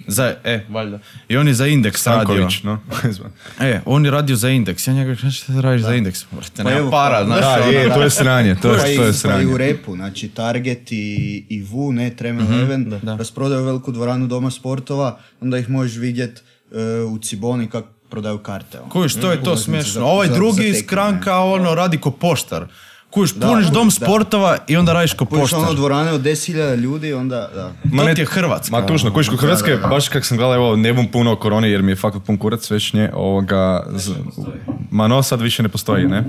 Za, 0.08 0.36
e, 0.44 0.66
valjda. 0.70 1.00
I 1.30 1.38
on 1.38 1.48
je 1.48 1.54
za 1.54 1.68
Indeks 1.68 2.08
radio. 2.08 2.48
No. 2.64 2.80
E, 3.60 3.82
on 3.86 4.06
je 4.06 4.12
radio 4.12 4.36
za 4.36 4.50
Indeks. 4.50 4.88
Ja 4.88 4.94
njega, 4.94 5.16
šta 5.32 5.54
radiš 5.56 5.82
za 5.82 5.96
Indeks? 5.96 6.26
Vrte, 6.32 6.64
Pa 6.64 6.70
nema 6.70 6.92
para, 6.92 7.18
pa- 7.20 7.26
znaš. 7.26 7.40
Da, 7.42 7.58
ono. 7.60 7.72
je, 7.72 7.90
to 7.90 8.02
je 8.02 8.10
sranje, 8.10 8.56
to 8.56 8.62
Pa 8.72 8.86
je, 8.86 8.94
i, 8.94 8.98
to 8.98 9.04
je 9.04 9.08
pa 9.08 9.10
i 9.10 9.14
sranje. 9.14 9.46
u 9.46 9.58
repu, 9.58 9.96
znači 9.96 10.30
Target 10.30 10.92
i, 10.92 11.06
i 11.50 11.62
VU, 11.64 11.92
ne, 11.92 12.10
Tremel 12.10 12.44
Mhm, 12.44 12.54
Heaven, 12.54 12.94
rasprodaju 13.10 13.66
veliku 13.66 13.92
dvoranu 13.92 14.28
Doma 14.28 14.52
sportova, 14.52 15.20
onda 15.42 15.58
ih 15.58 15.70
možeš 15.70 15.98
vidjet 15.98 16.40
e, 16.40 16.44
u 17.14 17.18
Ciboni 17.18 17.70
kako 17.70 17.88
prodaju 18.10 18.38
karte. 18.38 18.80
ono. 18.80 18.90
Kužiš, 18.90 19.14
to 19.22 19.32
je 19.32 19.44
to 19.44 19.50
Ulaznice 19.50 19.64
smiješno. 19.64 20.06
Ovaj 20.06 20.28
drugi 20.28 20.68
iz 20.68 20.86
Kranka, 20.88 21.40
ono, 21.40 21.76
radi 21.76 21.98
ko 21.98 22.12
poštar. 22.12 22.68
Da, 23.34 23.48
puniš 23.48 23.66
da, 23.66 23.72
dom 23.72 23.88
da. 23.90 23.92
sportova 23.92 24.58
i 24.68 24.78
onda 24.78 24.94
radiš 24.94 25.14
ko 25.14 25.28
ono 25.32 25.42
poštar. 25.42 25.76
dvorane 25.76 26.12
od 26.12 26.22
10.000 26.22 26.76
ljudi, 26.76 27.14
onda, 27.14 27.50
da. 27.56 27.72
To 27.92 28.04
ne- 28.04 28.16
ti 28.16 28.22
je 28.22 28.26
Hrvatska. 28.26 28.76
ono. 28.76 28.82
Ma 28.82 28.88
tužno, 28.88 29.14
kojiš 29.14 29.30
kod 29.30 29.40
Hrvatske, 29.40 29.78
baš 29.80 30.10
kak 30.10 30.26
sam 30.26 30.38
gledao, 30.38 30.56
evo, 30.56 30.76
ne 30.76 30.94
bom 30.94 31.08
puno 31.08 31.32
o 31.32 31.36
koroni 31.36 31.70
jer 31.70 31.82
mi 31.82 31.92
je 31.92 31.96
fakat 31.96 32.24
pun 32.24 32.38
kurac 32.38 32.72
već 32.72 32.94
nje, 32.94 33.10
ovoga, 33.14 33.84
z- 33.90 34.12
ma 34.92 35.08
no, 35.08 35.24
sad 35.24 35.42
više 35.42 35.64
ne 35.64 35.70
postoji, 35.70 36.06
ne? 36.06 36.24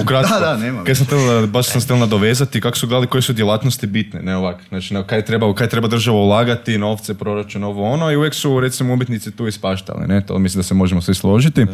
Ukratko, 0.00 0.34
Da, 0.34 0.40
da, 0.40 0.56
nema 0.56 0.84
kaj 0.84 0.94
sam 0.94 1.06
htjela, 1.06 1.46
baš 1.46 1.66
sam 1.66 1.80
htjela 1.80 2.00
nadovezati, 2.00 2.60
kako 2.60 2.76
su 2.76 2.86
gledali 2.86 3.06
koje 3.06 3.22
su 3.22 3.32
djelatnosti 3.32 3.86
bitne, 3.86 4.22
ne 4.22 4.36
ovak, 4.36 4.56
znači, 4.68 4.94
na 4.94 5.02
kaj 5.02 5.24
treba, 5.24 5.54
kaj 5.54 5.68
treba 5.68 5.88
država 5.88 6.16
ulagati, 6.18 6.78
novce, 6.78 7.14
proračun, 7.14 7.64
ovo 7.64 7.84
ono, 7.84 8.10
i 8.10 8.16
uvijek 8.16 8.34
su, 8.34 8.60
recimo, 8.60 8.92
umjetnici 8.92 9.30
tu 9.30 9.46
ispaštali, 9.46 10.06
ne, 10.06 10.20
to 10.20 10.38
mislim 10.38 10.58
da 10.58 10.64
se 10.64 10.74
možemo 10.74 11.02
svi 11.02 11.14
složiti. 11.14 11.66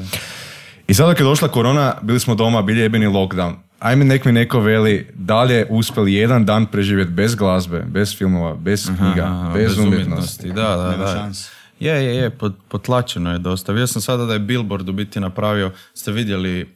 I 0.89 0.95
sada 0.95 1.11
kad 1.11 1.19
je 1.19 1.25
došla 1.25 1.49
korona, 1.49 1.95
bili 2.03 2.21
smo 2.21 2.35
doma, 2.35 2.63
bili 2.63 2.79
je 2.79 2.83
jebeni 2.83 3.07
lockdown. 3.07 3.53
Ajme 3.81 4.05
nek 4.05 4.25
mi 4.25 4.33
neko 4.33 4.61
veli 4.61 5.07
da 5.15 5.43
li 5.43 5.55
je 5.55 5.67
uspjeli 5.71 6.15
jedan 6.15 6.45
dan 6.45 6.67
preživjeti 6.67 7.11
bez 7.11 7.35
glazbe, 7.35 7.85
bez 7.89 8.17
filmova, 8.19 8.55
bez 8.55 8.87
knjiga, 8.87 9.25
Aha, 9.25 9.53
bez, 9.55 9.79
umjetnosti. 9.79 10.49
Da, 10.49 10.77
da, 10.77 10.91
Nema 10.91 11.05
da. 11.05 11.15
šanse. 11.15 11.51
Je, 11.81 11.93
je, 11.95 12.17
je, 12.17 12.31
pot- 12.31 12.57
potlačeno 12.69 13.33
je 13.33 13.39
dosta. 13.39 13.73
Vidio 13.73 13.87
sam 13.87 14.03
sada 14.03 14.25
da 14.25 14.33
je 14.33 14.39
Billboard 14.39 14.89
u 14.89 14.93
biti 14.93 15.21
napravio, 15.21 15.73
ste 15.95 16.13
vidjeli, 16.13 16.69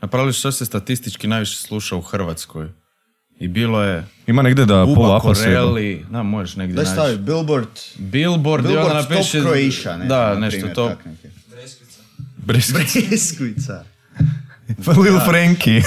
napravili 0.00 0.32
su 0.32 0.38
što 0.38 0.52
se 0.52 0.64
statistički 0.64 1.26
najviše 1.26 1.56
sluša 1.56 1.96
u 1.96 2.00
Hrvatskoj. 2.00 2.68
I 3.38 3.48
bilo 3.48 3.82
je 3.82 4.04
Ima 4.26 4.42
negdje 4.42 4.64
da 4.64 4.84
Buba 4.84 5.16
upa 5.16 5.34
sve. 5.34 5.44
Koreli, 5.44 6.06
da, 6.10 6.22
možeš 6.22 6.56
negdje 6.56 6.74
Daj 6.74 6.84
naći. 6.84 6.94
stavi, 6.94 7.16
Billboard, 7.16 7.68
Billboard, 7.98 8.64
i 8.64 8.68
onda 8.68 8.80
Billboard 8.80 9.10
napiše... 9.10 9.42
Top 9.42 9.50
Croatia, 9.50 9.96
ne? 9.96 10.06
Da, 10.06 10.38
nešto 10.38 10.58
primjer, 10.58 10.74
to. 10.74 10.88
tak 10.88 11.04
neke. 11.04 11.28
Breskvica. 11.48 12.00
Breskvica. 12.36 13.84
Лил 15.04 15.20
Френки. 15.20 15.80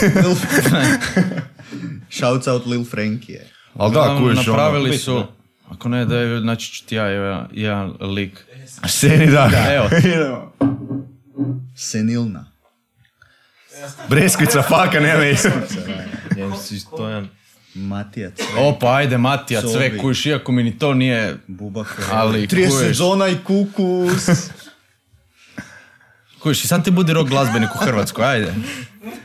Shouts 2.11 2.47
out 2.51 2.67
Лил 2.67 2.85
Френки. 2.85 3.37
Ал 3.79 3.91
да, 3.91 4.15
кој 4.19 4.31
е 4.31 4.39
направили 4.39 4.97
со 4.97 5.27
Ако 5.71 5.89
не 5.89 6.05
да 6.05 6.17
е, 6.17 6.39
значи 6.39 6.71
че 6.73 6.83
тја 6.83 7.05
е 7.05 7.15
еден 7.53 7.93
лик. 8.13 8.45
Сени 8.87 9.27
да. 9.27 9.47
да 9.47 9.73
ево. 9.73 9.89
Сенилна. 11.75 12.45
Бресквица, 14.09 14.61
фака, 14.61 15.01
не 15.01 15.13
ме. 15.17 15.33
Јем 16.35 16.49
да. 16.49 16.57
си 16.57 16.79
стојан. 16.81 17.29
Матија 17.77 18.33
Цвек. 18.33 18.57
Опа, 18.57 18.95
ајде 18.99 19.19
Матија 19.21 19.61
Цвек, 19.63 19.99
кој 20.01 20.17
шијако 20.17 20.51
ми 20.51 20.63
ни 20.63 20.73
то 20.73 20.93
ние... 20.93 21.37
Бубак. 21.47 21.93
Али, 22.11 22.47
30 22.47 22.91
зона 22.91 23.29
и 23.29 23.37
кукус. 23.43 24.49
Kužiš, 26.39 26.63
i 26.63 26.67
sad 26.67 26.83
ti 26.83 26.91
budi 26.91 27.13
rock 27.13 27.29
glazbenik 27.29 27.69
u 27.75 27.79
Hrvatskoj, 27.79 28.25
ajde. 28.25 28.53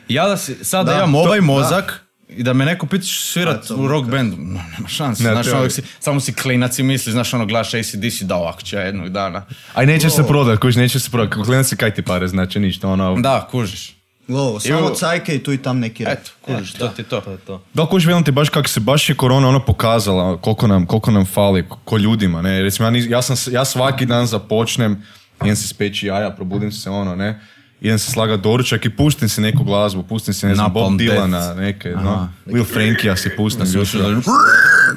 Ja 0.09 0.29
da 0.29 0.37
si, 0.37 0.57
sad 0.57 0.87
da, 0.87 0.93
Da, 0.93 0.99
imam 0.99 1.13
to- 1.13 1.19
ovaj 1.19 1.39
da. 1.39 1.45
mozak 1.45 2.01
i 2.29 2.43
da 2.43 2.53
me 2.53 2.65
neko 2.65 2.87
pitaš 2.87 3.21
svirat 3.23 3.57
A, 3.57 3.67
to 3.67 3.75
u 3.75 3.89
rock 3.89 4.09
bandu, 4.09 4.37
no, 4.39 4.61
nema 4.71 4.89
šanse, 4.89 5.23
Ne, 5.23 5.31
znaš, 5.33 5.47
to 5.47 5.53
ono, 5.53 5.71
si, 5.71 5.83
samo 6.01 6.21
si 6.21 6.33
klinac 6.35 6.79
i 6.79 6.83
misli, 6.83 7.13
znaš, 7.13 7.35
ono, 7.35 7.47
gledaš 7.47 7.75
ACDC, 7.75 8.23
da 8.23 8.37
ovako 8.37 8.61
ja 8.67 8.81
jednog 8.81 9.09
dana. 9.09 9.45
Aj 9.75 9.87
neće 9.87 10.11
se 10.11 10.23
prodat, 10.25 10.59
kužiš, 10.59 10.77
neće 10.77 11.01
se 11.01 11.11
prodat. 11.11 11.31
Kako 11.31 11.45
klinac 11.45 11.67
se 11.67 11.77
kaj 11.77 11.95
ti 11.95 12.03
pare, 12.03 12.29
znači 12.29 12.61
ništa, 12.61 12.89
ono. 12.89 13.17
Da, 13.17 13.49
kužiš. 13.51 13.95
Lovo, 14.29 14.61
samo 14.61 14.91
cajke 14.91 15.35
i 15.35 15.43
tu 15.43 15.53
i 15.53 15.59
tam 15.59 15.79
neki 15.79 16.05
rap. 16.05 16.13
Eto, 16.15 16.31
kužiš, 16.43 16.73
to 16.73 16.89
ti 16.89 17.03
to. 17.03 17.21
To 17.21 17.31
je 17.31 17.37
to. 17.39 17.63
Da, 17.75 17.87
kužiš, 17.87 18.07
velim 18.07 18.25
ti 18.25 18.31
baš 18.31 18.49
kako 18.49 18.69
se, 18.69 18.81
baš 18.81 19.09
je 19.09 19.15
korona 19.15 19.49
ono 19.49 19.61
pokazala 19.61 20.37
koliko 20.37 20.67
nam, 20.67 20.87
koliko 20.87 21.11
nam 21.11 21.27
fali, 21.27 21.69
ko, 21.69 21.79
ko 21.85 21.97
ljudima, 21.97 22.43
ne. 22.43 22.63
Recimo, 22.63 22.87
ja, 22.87 22.93
nis- 22.93 23.11
ja, 23.11 23.23
sam, 23.23 23.37
ja 23.49 23.65
svaki 23.65 24.07
dan 24.07 24.27
započnem, 24.27 25.03
idem 25.43 25.57
se 25.57 25.69
speći 25.69 26.07
jaja, 26.07 26.31
probudim 26.31 26.73
se, 26.73 26.91
ono, 26.91 27.15
ne. 27.17 27.41
Idem 27.81 27.99
se 27.99 28.11
slagat 28.11 28.41
doručak 28.41 28.85
i 28.85 28.91
pustim 28.91 29.29
si 29.29 29.41
neku 29.41 29.65
glazbu, 29.65 30.03
pustim 30.03 30.35
si, 30.35 30.47
ne 30.47 30.55
znam, 30.55 30.73
Bob. 30.73 30.99
Dilana, 30.99 31.55
neke, 31.55 31.89
no. 31.91 32.29
Lil 32.47 32.65
Frankija 32.65 33.17
si 33.17 33.31
pustim. 33.31 33.67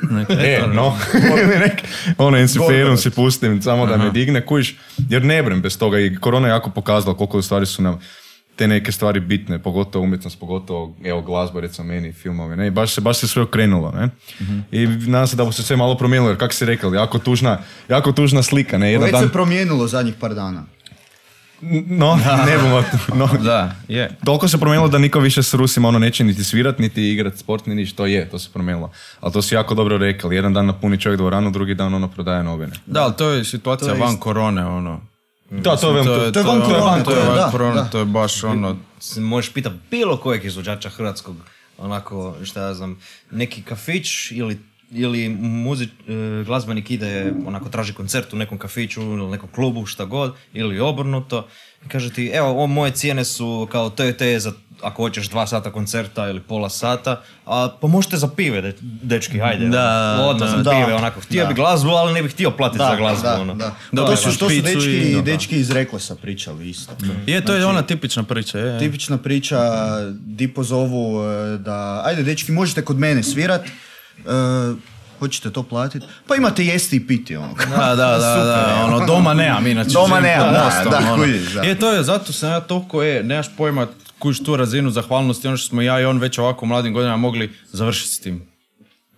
Neka- 0.03 0.39
E, 0.63 0.67
no. 0.67 0.97
Ono, 2.17 2.37
enciferum 2.37 2.67
si 2.97 3.09
pustim, 3.09 3.61
samo 3.61 3.85
da 3.85 3.97
me 3.97 4.11
digne, 4.11 4.45
kužiš, 4.45 4.75
jer 5.09 5.25
ne 5.25 5.43
brem 5.43 5.61
bez 5.61 5.77
toga 5.77 5.99
i 5.99 6.15
korona 6.15 6.47
je 6.47 6.51
jako 6.51 6.69
pokazala 6.69 7.17
koliko 7.17 7.41
stvari 7.41 7.65
su 7.65 7.81
nam 7.81 7.99
te 8.57 8.67
neke 8.67 8.91
stvari 8.91 9.19
bitne, 9.19 9.59
pogotovo 9.59 10.03
umjetnost, 10.05 10.39
pogotovo, 10.39 10.95
evo, 11.03 11.21
glazba, 11.21 11.59
recimo 11.59 11.87
meni, 11.87 12.13
filmovi, 12.13 12.55
ne, 12.55 12.71
baš 12.71 12.93
se, 12.93 13.01
baš 13.01 13.17
se 13.17 13.27
sve 13.27 13.41
okrenulo, 13.41 13.91
ne, 13.91 14.09
i 14.71 14.87
nadam 14.87 15.27
se 15.27 15.35
da 15.35 15.45
bu 15.45 15.51
se 15.51 15.63
sve 15.63 15.75
malo 15.75 15.97
promijenilo, 15.97 16.29
jer 16.29 16.39
kako 16.39 16.53
si 16.53 16.65
rekao, 16.65 16.93
jako 16.93 17.19
tužna, 17.19 17.59
jako 17.89 18.11
tužna 18.11 18.43
slika, 18.43 18.77
ne, 18.77 18.91
jedan 18.91 19.05
Već 19.05 19.11
dan, 19.11 19.23
se 19.23 19.31
promijenilo 19.33 19.87
zadnjih 19.87 20.15
par 20.19 20.33
dana. 20.33 20.63
no, 21.87 22.15
ne 22.45 22.57
bomo, 22.57 22.83
no, 23.15 23.29
Da, 23.43 23.75
je. 23.87 24.11
Toliko 24.25 24.47
se 24.47 24.57
promijenilo 24.57 24.89
da 24.89 24.97
niko 24.97 25.19
više 25.19 25.43
s 25.43 25.53
Rusima 25.53 25.87
ono 25.87 25.99
neće 25.99 26.23
niti 26.23 26.43
svirat, 26.43 26.79
niti 26.79 27.11
igrat 27.11 27.37
sport, 27.37 27.65
ni 27.65 27.75
ništa. 27.75 27.97
To 27.97 28.05
je, 28.05 28.29
to 28.29 28.39
se 28.39 28.49
promijenilo. 28.53 28.91
Ali 29.19 29.33
to 29.33 29.41
si 29.41 29.55
jako 29.55 29.75
dobro 29.75 29.97
rekli. 29.97 30.35
Jedan 30.35 30.53
dan 30.53 30.65
napuni 30.65 30.99
čovjek 30.99 31.17
dvoranu, 31.17 31.51
drugi 31.51 31.75
dan 31.75 31.93
ono 31.93 32.07
prodaje 32.07 32.43
novine. 32.43 32.73
Da, 32.85 33.03
ali 33.03 33.13
to 33.17 33.29
je 33.29 33.43
situacija 33.43 33.89
To 33.89 33.95
je 33.95 34.01
van 34.01 34.09
isto. 34.13 34.21
korone, 34.23 34.65
ono. 34.65 35.01
Da, 35.49 35.75
to 35.75 35.97
je, 35.97 36.03
To 36.03 36.23
je, 36.23 36.31
To 36.31 36.39
je 36.39 36.45
van 36.45 36.61
korone, 36.61 37.03
to 37.03 37.11
je 37.11 37.15
to 37.15 37.21
je, 37.21 37.27
van 37.27 37.35
da, 37.35 37.49
korone, 37.51 37.75
da. 37.75 37.89
to 37.89 37.99
je 37.99 38.05
baš 38.05 38.43
ono... 38.43 38.77
možeš 39.17 39.53
pitati 39.53 39.75
bilo 39.91 40.17
kojeg 40.17 40.45
izvođača 40.45 40.89
hrvatskog, 40.89 41.35
onako, 41.77 42.35
šta 42.43 42.61
ja 42.61 42.73
znam, 42.73 42.99
neki 43.31 43.61
kafić 43.61 44.31
ili 44.31 44.59
ili 44.91 45.29
muzič, 45.39 45.89
e, 45.89 46.43
glazbenik 46.45 46.91
ide, 46.91 47.33
onako 47.45 47.69
traži 47.69 47.93
koncert 47.93 48.33
u 48.33 48.37
nekom 48.37 48.57
kafiću 48.57 49.01
ili 49.01 49.31
nekom 49.31 49.49
klubu, 49.49 49.85
šta 49.85 50.05
god, 50.05 50.35
ili 50.53 50.79
obrnuto, 50.79 51.47
kaže 51.87 52.09
ti, 52.09 52.27
evo, 52.27 52.63
o, 52.63 52.67
moje 52.67 52.91
cijene 52.91 53.25
su 53.25 53.67
kao 53.71 53.89
to 53.89 54.03
je 54.03 54.13
te 54.13 54.39
za, 54.39 54.51
ako 54.81 55.03
hoćeš 55.03 55.27
dva 55.27 55.47
sata 55.47 55.71
koncerta 55.71 56.29
ili 56.29 56.39
pola 56.39 56.69
sata, 56.69 57.11
a 57.45 57.69
pa 57.81 57.87
možete 57.87 58.17
za 58.17 58.27
pive, 58.27 58.61
de- 58.61 58.73
dečki, 58.81 59.39
hajde, 59.39 59.67
Da, 59.67 60.17
ono, 60.21 60.33
da. 60.35 60.47
za 60.47 60.57
Da, 60.57 60.71
pive, 60.71 60.93
onako, 60.95 61.21
htio 61.21 61.43
da. 61.43 61.47
bi 61.47 61.55
glazbu, 61.55 61.89
ali 61.89 62.13
ne 62.13 62.23
bih 62.23 62.31
htio 62.31 62.51
platiti 62.51 62.77
za 62.79 62.95
glazbu, 62.95 63.23
da, 63.23 63.41
ono. 63.41 63.53
da. 63.55 63.75
Da, 63.91 64.01
to 64.01 64.09
da, 64.09 64.15
su, 64.15 64.29
da. 64.29 64.35
to 64.35 64.49
su 64.49 64.61
dečki, 64.63 64.91
i- 64.91 65.15
da. 65.15 65.21
dečki 65.21 65.55
iz 65.55 65.71
Reklesa 65.71 66.15
pričali 66.15 66.69
isto. 66.69 66.93
Je, 67.27 67.41
to 67.41 67.53
je 67.53 67.59
Znači, 67.59 67.69
ona 67.69 67.81
tipična 67.81 68.23
priča, 68.23 68.57
je. 68.57 68.65
je. 68.65 68.79
Tipična 68.79 69.17
priča, 69.17 69.59
di 70.11 70.47
pozovu 70.49 71.23
e, 71.23 71.57
da, 71.57 72.01
ajde 72.05 72.23
dečki, 72.23 72.51
možete 72.51 72.81
kod 72.83 72.97
mene 72.97 73.23
svirat, 73.23 73.61
e, 73.61 73.69
hoćete 75.19 75.51
to 75.51 75.63
platiti? 75.63 76.05
Pa 76.27 76.35
imate 76.35 76.65
jesti 76.65 76.95
i 76.95 77.07
piti, 77.07 77.35
ono. 77.35 77.53
Da, 77.69 77.95
da, 77.95 77.95
da, 77.95 78.43
da, 78.43 78.85
ono, 78.85 79.05
doma 79.05 79.33
nemam, 79.33 79.67
inače. 79.67 79.89
Doma 79.93 80.19
nemam, 80.19 80.53
da, 80.53 80.83
da, 80.91 80.97
ono. 80.97 81.23
kužiš, 81.23 81.53
da. 81.53 81.61
Je, 81.61 81.79
to 81.79 81.91
je, 81.91 82.03
zato 82.03 82.33
sam 82.33 82.51
ja 82.51 82.59
toliko 82.59 83.03
je, 83.03 83.23
nemaš 83.23 83.47
pojma, 83.57 83.87
kužiš 84.19 84.43
tu 84.43 84.55
razinu 84.55 84.89
zahvalnosti, 84.89 85.47
ono 85.47 85.57
što 85.57 85.67
smo 85.67 85.81
ja 85.81 85.99
i 85.99 86.05
on 86.05 86.17
već 86.17 86.37
ovako 86.37 86.65
u 86.65 86.67
mladim 86.67 86.93
godinama 86.93 87.17
mogli 87.17 87.53
završiti 87.71 88.09
s 88.09 88.19
tim. 88.19 88.47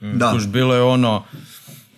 Da. 0.02 0.32
Kužiš, 0.32 0.48
bilo 0.48 0.76
je 0.76 0.82
ono, 0.82 1.24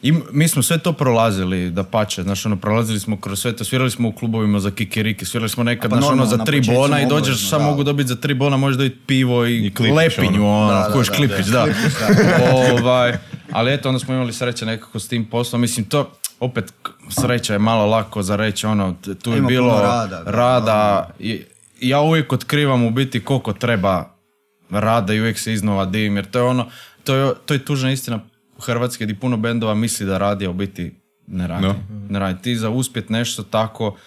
i 0.03 0.13
mi 0.31 0.47
smo 0.47 0.63
sve 0.63 0.77
to 0.77 0.93
prolazili, 0.93 1.69
da 1.69 1.83
pače, 1.83 2.23
znaš, 2.23 2.45
ono, 2.45 2.55
prolazili 2.55 2.99
smo 2.99 3.21
kroz 3.21 3.41
sve 3.41 3.55
to, 3.55 3.63
svirali 3.63 3.91
smo 3.91 4.07
u 4.07 4.11
klubovima 4.11 4.59
za 4.59 4.71
kikiriki, 4.71 5.25
svirali 5.25 5.49
smo 5.49 5.63
nekad, 5.63 5.91
Pa 5.91 5.97
znaš, 5.97 6.11
ono, 6.11 6.25
za 6.25 6.37
tri 6.37 6.61
bona 6.75 7.01
i 7.01 7.05
dođeš, 7.05 7.49
sad 7.49 7.59
da. 7.59 7.65
mogu 7.65 7.83
dobiti 7.83 8.09
za 8.09 8.15
tri 8.15 8.33
bona, 8.33 8.57
možeš 8.57 8.77
dobiti 8.77 8.97
pivo 9.07 9.45
i, 9.45 9.65
I 9.65 9.73
klipić, 9.73 9.95
lepinju, 9.95 10.47
ono. 10.47 10.57
ono, 10.57 10.73
Da, 10.73 10.87
da, 10.87 10.93
kužiš, 10.93 11.09
da, 11.09 11.15
klipić, 11.15 11.45
da. 11.45 11.67
ovaj, 12.79 13.17
ali 13.51 13.73
eto, 13.73 13.89
onda 13.89 13.99
smo 13.99 14.13
imali 14.13 14.33
sreće 14.33 14.65
nekako 14.65 14.99
s 14.99 15.07
tim 15.07 15.25
poslom, 15.25 15.61
mislim, 15.61 15.85
to, 15.85 16.11
opet, 16.39 16.73
sreća 17.09 17.53
je 17.53 17.59
malo 17.59 17.85
lako 17.85 18.23
za 18.23 18.35
reći, 18.35 18.65
ono, 18.65 18.95
tu 19.23 19.31
je 19.31 19.37
Ima 19.37 19.47
bilo 19.47 19.81
rada, 19.81 20.23
da, 20.23 20.31
rada 20.31 21.09
i 21.19 21.41
ja 21.81 22.01
uvijek 22.01 22.33
otkrivam 22.33 22.83
u 22.83 22.89
biti 22.89 23.23
koliko 23.23 23.53
treba 23.53 24.09
rada 24.69 25.13
i 25.13 25.19
uvijek 25.19 25.39
se 25.39 25.53
iznova 25.53 25.85
divim, 25.85 26.15
jer 26.15 26.25
to 26.25 26.39
je 26.39 26.45
ono, 26.45 26.65
to 27.03 27.15
je, 27.15 27.33
to 27.45 27.53
je 27.53 27.65
tužna 27.65 27.91
istina 27.91 28.19
Hrvatske 28.61 29.03
gdje 29.03 29.19
puno 29.19 29.37
bendova 29.37 29.73
misli 29.73 30.05
da 30.05 30.17
radi, 30.17 30.45
a 30.45 30.49
u 30.49 30.53
biti 30.53 30.95
ne 31.27 31.47
radi. 31.47 31.67
No. 31.67 31.75
Ne 32.09 32.19
radi. 32.19 32.41
Ti 32.41 32.55
za 32.55 32.69
uspjet 32.69 33.09
nešto 33.09 33.43
tako, 33.43 33.97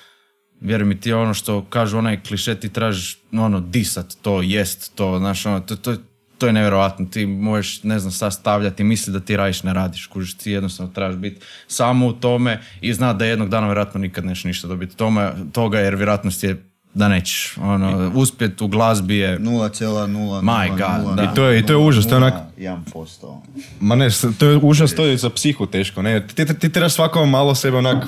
vjeruj 0.61 0.87
mi 0.87 1.01
ti 1.01 1.12
ono 1.12 1.35
što 1.35 1.64
kažu 1.64 1.99
onaj 1.99 2.23
kliše, 2.23 2.55
ti 2.55 2.69
trebaš 2.69 3.19
ono 3.33 3.61
disat 3.61 4.17
to, 4.23 4.43
jest 4.43 4.95
to, 4.95 5.19
znaš, 5.19 5.47
ono, 5.47 5.61
to, 5.61 5.77
to, 5.77 5.97
to 6.38 6.47
je 6.47 6.53
nevjerojatno, 6.53 7.07
ti 7.07 7.27
možeš, 7.27 7.83
ne 7.83 7.99
znam, 7.99 8.12
sastavljati 8.12 8.83
i 8.83 8.87
misli 8.87 9.12
da 9.12 9.21
ti 9.21 9.37
radiš, 9.37 9.62
ne 9.62 9.73
radiš, 9.73 10.07
kužiš, 10.07 10.37
ti 10.37 10.51
jednostavno 10.51 10.93
trebaš 10.93 11.17
biti 11.17 11.40
samo 11.67 12.07
u 12.07 12.12
tome 12.12 12.61
i 12.81 12.95
znat 12.95 13.17
da 13.17 13.25
jednog 13.25 13.49
dana 13.49 13.67
vjerojatno 13.67 14.01
nikad 14.01 14.25
neš 14.25 14.45
ništa 14.45 14.69
dobiti 14.69 14.97
tome, 14.97 15.33
toga, 15.53 15.79
jer 15.79 15.95
vjerojatnost 15.95 16.45
je 16.45 16.74
da 16.95 17.09
nećeš, 17.09 17.57
ono, 17.59 18.13
uspjet 18.15 18.61
u 18.61 18.69
glazbi 18.69 19.17
je 19.17 19.39
0,0. 19.39 20.43
My 20.43 20.69
God, 20.71 21.17
da. 21.17 21.23
I 21.23 21.35
to 21.35 21.45
je- 21.45 21.59
i 21.59 21.67
to 21.67 21.73
je 21.73 21.77
užas, 21.79 22.05
to 22.05 22.11
je 22.11 22.17
onak- 22.17 22.35
1%. 22.59 23.43
Ma 23.81 23.95
ne, 23.95 24.09
to 24.39 24.47
je 24.47 24.57
užas, 24.59 24.95
to 24.95 25.05
je 25.05 25.17
za 25.17 25.31
psihu 25.31 25.67
teško, 25.67 26.03
ne? 26.03 26.27
Ti, 26.27 26.35
ti, 26.37 26.59
ti 26.59 26.69
trebaš 26.69 26.93
svako 26.93 27.27
malo 27.27 27.55
sebe 27.55 27.77
onak 27.77 28.05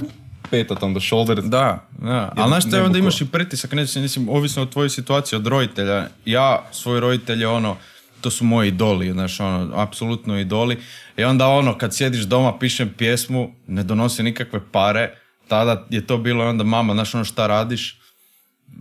petat 0.50 0.82
on 0.82 0.94
the 0.94 1.00
shoulder. 1.02 1.36
Da, 1.36 1.86
da. 1.92 2.32
Ali 2.36 2.48
znaš 2.48 2.64
što 2.64 2.76
je 2.76 2.82
onda 2.82 2.98
imaš 2.98 3.20
i 3.20 3.26
pritisak, 3.26 3.72
ne 3.72 3.84
znam, 3.84 4.02
mislim, 4.02 4.28
ovisno 4.28 4.62
od 4.62 4.70
tvojoj 4.70 4.90
situaciji, 4.90 5.36
od 5.36 5.46
roditelja. 5.46 6.06
Ja, 6.24 6.62
svoji 6.72 7.00
roditelji, 7.00 7.44
ono, 7.44 7.76
to 8.20 8.30
su 8.30 8.44
moji 8.44 8.68
idoli, 8.68 9.12
znaš, 9.12 9.40
ono, 9.40 9.70
apsolutno 9.74 10.38
idoli. 10.38 10.78
I 11.16 11.24
onda 11.24 11.46
ono, 11.48 11.78
kad 11.78 11.94
sjediš 11.94 12.22
doma, 12.22 12.58
pišem 12.58 12.88
pjesmu, 12.88 13.50
ne 13.66 13.82
donosi 13.82 14.22
nikakve 14.22 14.60
pare, 14.72 15.10
tada 15.48 15.86
je 15.90 16.06
to 16.06 16.18
bilo 16.18 16.48
onda 16.48 16.64
mama, 16.64 16.94
znaš, 16.94 17.14
ono, 17.14 17.24
šta 17.24 17.46
radiš? 17.46 18.00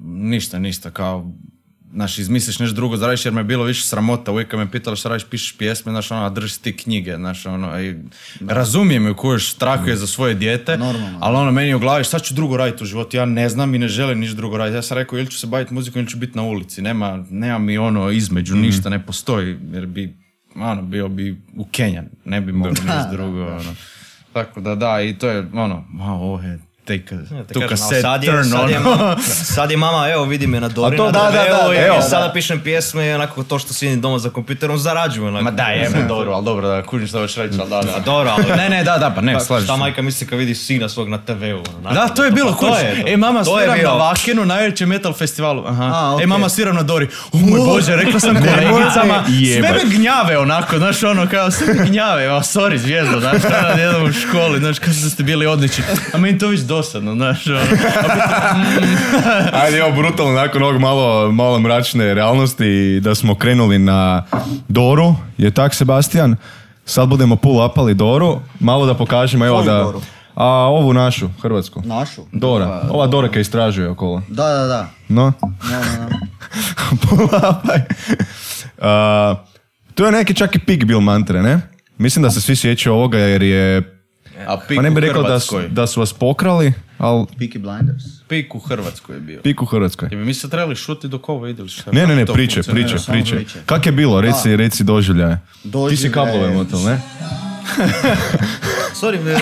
Ništa, 0.06 0.60
ništa, 0.60 0.92
kao, 0.92 1.32
znaš, 1.96 2.20
izmisliš 2.20 2.60
nešto 2.60 2.76
drugo 2.76 2.98
da 2.98 3.08
radiš 3.08 3.26
jer 3.26 3.34
me 3.34 3.40
je 3.40 3.44
bilo 3.44 3.64
više 3.64 3.86
sramota, 3.86 4.32
uvijek 4.32 4.48
kad 4.48 4.60
me 4.60 4.72
pitala 4.72 4.96
šta 4.96 5.10
radiš, 5.10 5.26
pišeš 5.30 5.58
pjesme, 5.58 5.92
znaš, 5.92 6.12
ono, 6.12 6.26
a 6.26 6.30
držiš 6.30 6.58
ti 6.58 6.78
knjige, 6.78 7.16
znaš, 7.16 7.46
ono, 7.46 7.82
i 7.82 7.96
razumijem 8.48 9.08
ju 9.08 9.16
kojiš 9.16 9.52
strahuje 9.52 9.96
za 9.96 10.08
svoje 10.08 10.34
dijete, 10.34 10.78
Normalno. 10.78 11.20
ali 11.22 11.38
ono, 11.38 11.52
meni 11.52 11.70
je 11.70 11.76
u 11.76 11.80
glavi, 11.80 12.04
šta 12.04 12.20
ću 12.20 12.34
drugo 12.34 12.58
raditi 12.58 12.84
u 12.84 12.88
životu, 12.88 13.18
ja 13.18 13.26
ne 13.26 13.50
znam 13.50 13.76
i 13.76 13.80
ne 13.80 13.88
želim 13.88 14.20
ništa 14.20 14.36
drugo 14.36 14.58
raditi, 14.58 14.76
ja 14.78 14.82
sam 14.82 14.98
rekao, 14.98 15.20
ili 15.20 15.32
ću 15.32 15.40
se 15.40 15.48
baviti 15.48 15.74
muzikom 15.74 16.00
ili 16.00 16.10
ću 16.10 16.18
biti 16.18 16.38
na 16.38 16.44
ulici, 16.44 16.82
nema, 16.82 17.26
nema 17.30 17.60
mi 17.60 17.78
ono 17.78 18.12
između, 18.12 18.56
ništa 18.56 18.90
ne 18.90 19.06
postoji, 19.06 19.58
jer 19.74 19.86
bi, 19.86 20.18
ono, 20.56 20.82
bio 20.82 21.08
bi 21.08 21.42
u 21.58 21.66
Kenjan, 21.72 22.10
ne 22.26 22.42
bi 22.42 22.52
mogao 22.52 22.72
ništa 22.72 23.10
drugo, 23.12 23.46
ono. 23.46 23.76
Tako 24.34 24.62
da 24.62 24.76
da, 24.76 25.02
i 25.02 25.18
to 25.18 25.30
je, 25.30 25.48
ono, 25.54 25.86
wow, 25.94 26.12
ovo 26.12 26.42
je 26.42 26.60
take 26.86 27.16
a, 27.16 27.44
Te 27.44 27.54
took 27.54 27.64
a 27.64 27.68
kažem, 27.68 27.86
ali 27.86 28.02
sad 28.02 28.24
je, 28.24 28.32
turn, 28.32 28.44
sad, 28.44 28.70
je, 28.70 28.80
ono. 28.80 29.16
sad 29.22 29.72
je 29.72 29.78
mama, 29.78 30.10
evo 30.10 30.24
vidi 30.26 30.48
me 30.48 30.60
na 30.60 30.68
Dori, 30.68 30.96
A 30.96 30.98
to 30.98 31.06
na 31.06 31.12
da, 31.12 31.20
da, 31.20 31.32
Drveu 31.32 31.68
da, 31.68 31.76
i 31.76 31.78
evo, 31.78 32.02
sada 32.02 32.28
da. 32.28 32.34
pišem 32.34 32.60
pjesme 32.60 33.08
i 33.08 33.14
onako 33.14 33.44
to 33.44 33.60
što 33.60 33.74
sjedim 33.74 34.02
doma 34.02 34.20
za 34.20 34.30
kompjuterom 34.30 34.78
zarađujem. 34.78 35.28
Onako. 35.28 35.44
Ma 35.44 35.52
da, 35.52 35.64
jebe, 35.64 36.04
dobro, 36.08 36.32
ali 36.32 36.46
dobro, 36.46 36.68
da 36.68 36.84
kužim 36.84 37.08
što 37.08 37.20
hoćeš 37.20 37.36
reći, 37.38 37.58
ali 37.60 37.70
da, 37.70 37.82
da. 37.82 38.00
dobro, 38.06 38.32
ali... 38.38 38.58
Ne, 38.58 38.70
ne, 38.70 38.84
da, 38.84 38.98
da, 38.98 39.10
pa 39.16 39.22
ne, 39.22 39.34
Pa, 39.34 39.40
slažem 39.40 39.66
Šta 39.66 39.76
majka 39.76 40.02
misli 40.02 40.28
kad 40.28 40.40
vidi 40.40 40.56
sina 40.56 40.90
svog 40.90 41.10
na 41.10 41.18
TV-u? 41.18 41.64
ono, 41.80 41.94
Da, 41.94 42.08
to 42.08 42.24
je 42.26 42.32
bilo, 42.32 42.52
pa 42.52 42.58
kužiš. 42.58 43.06
E, 43.08 43.18
mama, 43.18 43.44
To 43.44 43.58
sviram 43.58 43.78
na 43.84 43.92
Vakenu, 43.94 44.46
najvećem 44.46 44.90
metal 44.90 45.14
festivalu. 45.14 45.64
Aha. 45.68 45.84
A, 45.86 46.10
E, 46.12 46.16
okej. 46.16 46.28
mama, 46.28 46.50
sviram 46.50 46.76
na 46.76 46.84
Dori. 46.84 47.08
O 47.32 47.38
moj 47.38 47.60
bože, 47.60 47.96
rekla 47.96 48.20
sam 48.20 48.36
kolegicama, 48.46 49.24
sve 49.60 49.72
me 49.74 49.96
gnjave 49.98 50.38
onako, 50.38 50.78
znaš, 50.78 51.04
ono, 51.04 51.28
kao, 51.30 51.52
sve 51.52 51.74
me 51.74 51.86
gnjave, 51.86 52.24
sorry, 52.28 52.78
zvijezdo, 52.78 53.20
znaš, 53.20 53.42
kada 53.42 53.82
jednom 53.82 54.04
u 54.04 54.14
školi, 54.14 54.60
znaš, 54.60 54.80
kada 54.80 54.94
ste 54.94 55.24
bili 55.24 55.46
odlični. 55.46 55.84
A 56.14 56.18
meni 56.18 56.40
to 56.40 56.48
već 56.48 56.60
dosadno, 56.76 57.14
znaš, 57.14 57.48
ono. 57.48 57.60
Ajde, 59.64 59.78
evo, 59.78 59.92
brutalno, 59.92 60.32
nakon 60.32 60.64
ovog 60.64 60.82
malo, 60.82 61.32
malo 61.32 61.60
mračne 61.60 62.14
realnosti, 62.14 63.00
da 63.00 63.16
smo 63.16 63.36
krenuli 63.36 63.80
na 63.80 64.24
Doru, 64.68 65.16
je 65.38 65.52
tak, 65.52 65.74
Sebastian? 65.74 66.36
Sad 66.86 67.08
budemo 67.08 67.36
pull 67.36 67.66
upali 67.66 67.94
Doru, 67.94 68.40
malo 68.60 68.86
da 68.86 68.94
pokažemo, 68.94 69.46
evo 69.46 69.58
Koju 69.58 69.66
da... 69.66 69.84
Doru? 69.84 70.02
A 70.36 70.46
ovu 70.46 70.94
našu, 70.94 71.30
hrvatsku. 71.42 71.82
Našu? 71.86 72.22
Dora. 72.32 72.82
Ova 72.90 73.08
Dora 73.08 73.28
koja 73.28 73.42
istražuje 73.42 73.90
okolo. 73.90 74.22
Da, 74.28 74.48
da, 74.48 74.66
da. 74.66 74.90
No? 75.08 75.34
No, 75.42 75.50
no, 75.70 76.10
no. 76.10 76.98
pull 77.02 77.24
upaj. 77.24 77.82
To 79.94 80.06
je 80.06 80.12
neki 80.12 80.34
čak 80.34 80.56
i 80.56 80.60
pik 80.60 80.86
bil 80.86 81.00
mantre, 81.00 81.42
ne? 81.42 81.62
Mislim 81.98 82.24
da 82.24 82.32
se 82.32 82.42
svi 82.42 82.56
sjećaju 82.56 82.96
ovoga 82.96 83.18
jer 83.18 83.44
je... 83.44 83.95
A 84.48 84.58
pik 84.68 84.82
ne 84.82 84.92
bih 84.92 85.04
rekao 85.04 85.24
da 85.24 85.40
su, 85.40 85.62
da 85.70 85.88
su 85.88 86.00
vas 86.00 86.14
pokrali, 86.14 86.74
ali 86.98 87.26
Peaky 87.40 87.60
Blinders. 87.60 88.04
Pik 88.28 88.56
u 88.56 88.60
Hrvatskoj 88.60 89.16
je 89.16 89.20
bio. 89.20 89.42
pik 89.42 89.62
u 89.62 89.66
Hrvatskoj. 89.66 90.08
Je 90.12 90.18
bi 90.18 90.26
mi 90.26 90.34
se 90.34 90.50
trebali 90.50 90.76
šuti 90.76 91.08
dok 91.08 91.30
ovo 91.30 91.48
ide 91.48 91.68
šta? 91.68 91.92
Ne, 91.92 92.08
ne, 92.08 92.16
ne, 92.16 92.26
priče, 92.26 92.64
priče, 92.64 92.96
priče. 93.08 93.46
Kak 93.66 93.86
je 93.86 93.92
bilo? 93.92 94.22
Reci, 94.22 94.56
reci 94.56 94.84
doživljaje. 94.84 95.40
Ti 95.90 95.98
si 95.98 96.12
kablove 96.12 96.54
motel, 96.54 96.80
ne? 96.80 97.02
Sorry, 99.02 99.24
ne, 99.24 99.36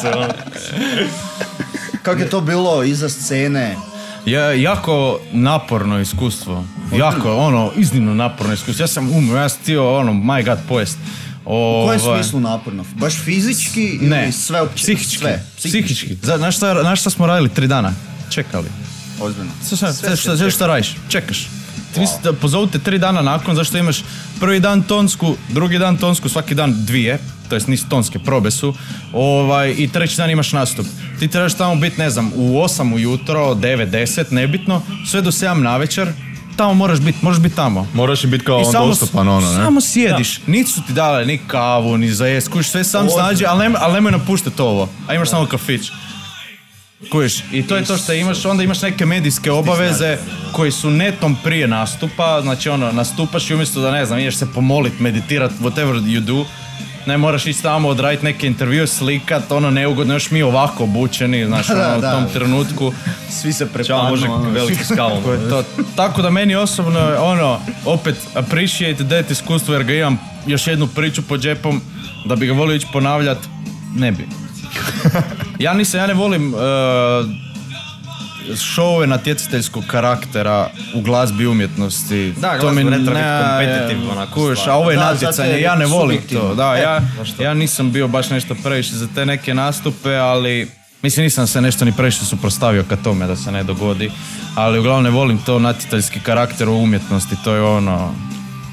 se, 0.00 0.08
ono. 0.08 0.28
Kako 2.02 2.20
je 2.20 2.30
to 2.30 2.40
bilo 2.40 2.82
iza 2.82 3.08
scene? 3.08 3.76
Ja, 4.26 4.52
jako 4.52 5.20
naporno 5.32 6.00
iskustvo. 6.00 6.64
Jako, 6.96 7.36
ono, 7.36 7.72
iznimno 7.76 8.14
naporno 8.14 8.52
iskustvo. 8.52 8.82
Ja 8.82 8.86
sam 8.86 9.10
umro, 9.10 9.38
ja 9.38 9.48
sam 9.48 9.62
htio, 9.62 9.98
ono, 9.98 10.12
my 10.12 10.44
god, 10.44 10.58
pojest. 10.68 10.98
U 11.46 11.84
kojem 11.86 12.00
Ovaj, 12.00 12.22
smislu 12.22 12.40
naporno? 12.40 12.84
Baš 12.94 13.14
fizički 13.24 13.84
ili 13.84 14.06
Ne, 14.06 14.32
sve 14.32 14.60
opće? 14.60 14.82
psihički. 14.82 15.16
Sve. 15.18 15.44
Psihički. 15.56 16.16
Znaš 16.22 16.56
šta, 16.56 16.80
znaš 16.80 17.00
šta 17.00 17.10
smo 17.10 17.26
radili 17.26 17.48
tri 17.48 17.66
dana? 17.66 17.92
Čekali. 18.30 18.68
Ozbiljno. 19.20 19.50
Šta, 19.66 19.76
šta, 19.76 19.92
šta, 19.92 20.16
šta, 20.16 20.36
šta, 20.36 20.50
šta 20.50 20.66
radiš? 20.66 20.96
Čekaš. 21.08 21.38
Ti 21.94 22.00
misliš 22.00 22.22
da 22.22 22.32
pozovu 22.32 22.66
te 22.66 22.78
tri 22.78 22.98
dana 22.98 23.22
nakon, 23.22 23.54
zašto 23.56 23.78
imaš 23.78 24.04
prvi 24.40 24.60
dan 24.60 24.82
tonsku, 24.82 25.36
drugi 25.48 25.78
dan 25.78 25.96
tonsku, 25.96 26.28
svaki 26.28 26.54
dan 26.54 26.84
dvije, 26.86 27.18
to 27.48 27.54
jest 27.56 27.68
nisu 27.68 27.88
tonske, 27.88 28.18
probe 28.18 28.50
su, 28.50 28.74
ovaj, 29.12 29.74
i 29.78 29.88
treći 29.88 30.16
dan 30.16 30.30
imaš 30.30 30.52
nastup. 30.52 30.86
Ti 31.18 31.28
trebaš 31.28 31.54
tamo 31.54 31.76
biti, 31.76 31.98
ne 32.00 32.10
znam, 32.10 32.32
u 32.34 32.62
8 32.62 32.94
ujutro, 32.94 33.54
9, 33.54 33.90
10, 33.90 34.32
nebitno, 34.32 34.82
sve 35.06 35.22
do 35.22 35.30
7 35.30 35.54
na 35.54 35.76
večer, 35.76 36.12
tamo 36.56 36.74
moraš 36.74 37.00
biti, 37.00 37.18
možeš 37.22 37.42
biti 37.42 37.56
tamo. 37.56 37.86
Moraš 37.94 38.24
biti 38.24 38.44
kao 38.44 38.58
I 38.58 38.64
on 38.64 38.72
samo, 38.72 38.86
dostupan, 38.86 39.28
ono, 39.28 39.52
ne? 39.52 39.56
samo 39.56 39.80
sjediš, 39.80 40.40
niti 40.46 40.70
su 40.70 40.82
ti 40.86 40.92
dali 40.92 41.26
ni 41.26 41.38
kavu, 41.38 41.98
ni 41.98 42.12
za 42.12 42.26
jest, 42.26 42.48
kuš, 42.48 42.68
sve 42.68 42.84
sam 42.84 43.08
snađi, 43.10 43.44
ali, 43.46 43.62
nemoj, 43.62 43.80
ali 43.82 43.94
nemoj 43.94 44.12
napuštati 44.12 44.62
ovo, 44.62 44.88
a 45.06 45.14
imaš 45.14 45.30
samo 45.30 45.46
kafić. 45.46 45.90
Kužiš, 47.12 47.42
i 47.52 47.66
to 47.66 47.76
je 47.76 47.84
to 47.84 47.96
što 47.96 48.12
imaš, 48.12 48.44
onda 48.44 48.62
imaš 48.62 48.82
neke 48.82 49.06
medijske 49.06 49.50
obaveze 49.50 50.18
koji 50.52 50.72
su 50.72 50.90
netom 50.90 51.36
prije 51.44 51.68
nastupa, 51.68 52.40
znači 52.42 52.68
ono, 52.68 52.92
nastupaš 52.92 53.50
i 53.50 53.54
umjesto 53.54 53.80
da 53.80 53.90
ne 53.90 54.06
znam, 54.06 54.18
ideš 54.18 54.36
se 54.36 54.46
pomolit, 54.54 55.00
meditirat, 55.00 55.52
whatever 55.60 56.02
you 56.02 56.20
do, 56.20 56.44
ne 57.06 57.18
moraš 57.18 57.46
ići 57.46 57.62
tamo 57.62 57.88
odraditi 57.88 58.24
neke 58.24 58.46
intervjue, 58.46 58.86
slikat, 58.86 59.52
ono 59.52 59.70
neugodno, 59.70 60.14
još 60.14 60.30
mi 60.30 60.42
ovako 60.42 60.84
obučeni, 60.84 61.46
znaš, 61.46 61.66
Da, 61.76 61.88
ono, 61.88 61.98
u 61.98 62.00
da. 62.00 62.12
tom 62.12 62.24
trenutku. 62.32 62.92
Svi 63.30 63.52
se 63.52 63.66
prepadnu. 63.66 64.10
može 64.10 64.28
ono. 64.28 64.50
veliki 64.50 64.84
skalom. 64.84 65.22
To 65.22 65.32
je 65.32 65.48
to. 65.48 65.64
Tako 65.96 66.22
da 66.22 66.30
meni 66.30 66.54
osobno, 66.54 66.98
je 67.00 67.18
ono, 67.18 67.60
opet 67.84 68.16
appreciate 68.34 69.04
that 69.08 69.30
iskustvo 69.30 69.74
jer 69.74 69.84
ga 69.84 69.94
imam 69.94 70.18
još 70.46 70.66
jednu 70.66 70.86
priču 70.86 71.22
po 71.22 71.38
džepom, 71.38 71.80
da 72.24 72.36
bi 72.36 72.46
ga 72.46 72.52
volio 72.52 72.76
ići 72.76 72.86
ponavljat, 72.92 73.38
ne 73.96 74.12
bi. 74.12 74.45
Ja 75.58 75.74
nisam, 75.74 76.00
ja 76.00 76.06
ne 76.06 76.14
volim 76.14 76.54
uh, 76.54 76.60
šove 78.56 79.06
natjecateljskog 79.06 79.84
karaktera 79.86 80.70
u 80.94 81.00
glazbi 81.00 81.44
i 81.44 81.46
umjetnosti. 81.46 82.34
Da, 82.40 82.52
ne 82.52 82.60
treba 82.60 83.20
biti 83.20 83.22
competitive 83.42 84.12
onako 84.12 84.34
Kužiš, 84.34 84.58
stvar. 84.58 84.74
a 84.74 84.78
ovo 84.78 84.90
je 84.90 84.96
natjecanje, 84.96 85.50
je 85.50 85.60
ja 85.60 85.74
ne 85.74 85.86
volim 85.86 86.16
subjektivno. 86.16 86.48
to. 86.48 86.54
Da, 86.54 86.76
E, 86.76 86.80
ja, 86.82 87.00
ja 87.38 87.54
nisam 87.54 87.92
bio 87.92 88.08
baš 88.08 88.30
nešto 88.30 88.54
previše 88.54 88.94
za 88.94 89.08
te 89.14 89.26
neke 89.26 89.54
nastupe, 89.54 90.16
ali 90.16 90.68
mislim 91.02 91.24
nisam 91.24 91.46
se 91.46 91.60
nešto 91.60 91.84
ni 91.84 91.92
previše 91.92 92.24
suprotstavio 92.24 92.84
ka 92.88 92.96
tome 92.96 93.26
da 93.26 93.36
se 93.36 93.52
ne 93.52 93.64
dogodi, 93.64 94.10
ali 94.54 94.78
uglavnom 94.78 95.04
ne 95.04 95.10
volim 95.10 95.38
to 95.38 95.58
natjecateljski 95.58 96.20
karakter 96.20 96.68
u 96.68 96.76
umjetnosti, 96.76 97.36
to 97.44 97.54
je 97.54 97.62
ono, 97.62 98.14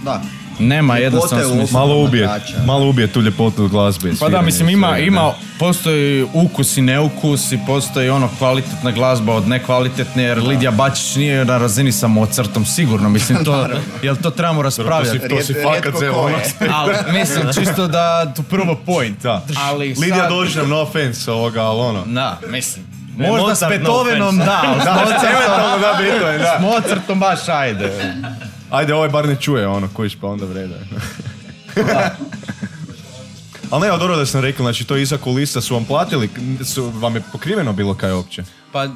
Da. 0.04 0.22
Nema 0.60 0.98
jednostavno 0.98 1.50
smisla. 1.50 1.80
Malo 1.80 2.04
ubije, 2.04 2.30
malo 2.66 2.89
ubije 2.89 3.08
tu 3.08 3.22
ljepotu 3.22 3.68
glazbe. 3.68 4.10
i 4.10 4.13
Pa 4.20 4.30
da, 4.30 4.42
mislim 4.42 4.70
ima, 4.70 4.98
ima, 4.98 5.34
postoji 5.60 6.28
ukus 6.34 6.78
i 6.78 6.82
neukus 6.82 7.52
i 7.52 7.60
postoji 7.68 8.10
ono 8.10 8.30
kvalitetna 8.38 8.92
glazba 8.92 9.34
od 9.34 9.48
nekvalitetne, 9.48 10.24
jer 10.24 10.44
Lidija 10.44 10.72
Bačić 10.72 11.16
nije 11.16 11.46
na 11.46 11.58
razini 11.58 11.92
sa 11.92 12.08
Mozartom, 12.08 12.66
sigurno, 12.66 13.10
mislim 13.10 13.46
to, 13.46 13.68
jel 14.04 14.16
to 14.16 14.30
trebamo 14.30 14.62
raspravljati? 14.62 15.20
To 15.20 15.24
si, 15.24 15.30
to 15.30 15.42
si 15.42 15.54
Rijet- 15.54 15.63
fakat 15.63 16.00
zelo. 16.00 16.30
Ali, 16.78 16.94
mislim, 17.13 17.44
čisto 17.54 17.88
da 17.88 18.34
tu 18.36 18.44
prvo 18.44 18.76
point. 18.86 19.22
Da. 19.22 19.42
Ali 19.58 19.88
Lidija 19.88 20.16
sad- 20.16 20.30
dođe 20.30 20.60
nam, 20.60 20.70
no 20.70 20.82
offense 20.82 21.32
ovoga, 21.32 21.62
ali 21.62 21.80
ono. 21.82 22.04
Da, 22.06 22.39
mislim. 22.48 22.86
Ne, 23.18 23.28
Možda 23.28 23.48
Mozart, 23.48 23.74
s 23.82 23.86
no 26.22 26.28
je, 26.28 26.38
da. 26.38 26.58
s 26.58 26.62
Mozartom 26.62 27.20
baš 27.20 27.50
ajde. 27.50 28.13
Ajde, 28.74 28.94
ovaj 28.94 29.10
bar 29.10 29.28
ne 29.28 29.36
čuje 29.36 29.68
ono, 29.68 29.90
kojiš 29.94 30.16
pa 30.22 30.28
onda 30.28 30.46
vreda. 30.46 30.76
Ali 33.72 33.88
ne, 33.88 33.98
dobro 33.98 34.16
da 34.16 34.26
sam 34.26 34.42
rekao, 34.42 34.64
znači 34.64 34.84
to 34.84 34.98
iza 34.98 35.18
kulisa 35.18 35.62
su 35.62 35.74
vam 35.74 35.86
platili, 35.86 36.30
su, 36.66 36.90
vam 36.90 37.16
je 37.16 37.22
pokriveno 37.32 37.74
bilo 37.74 37.94
kaj 37.94 38.12
uopće? 38.12 38.44
Pa, 38.72 38.88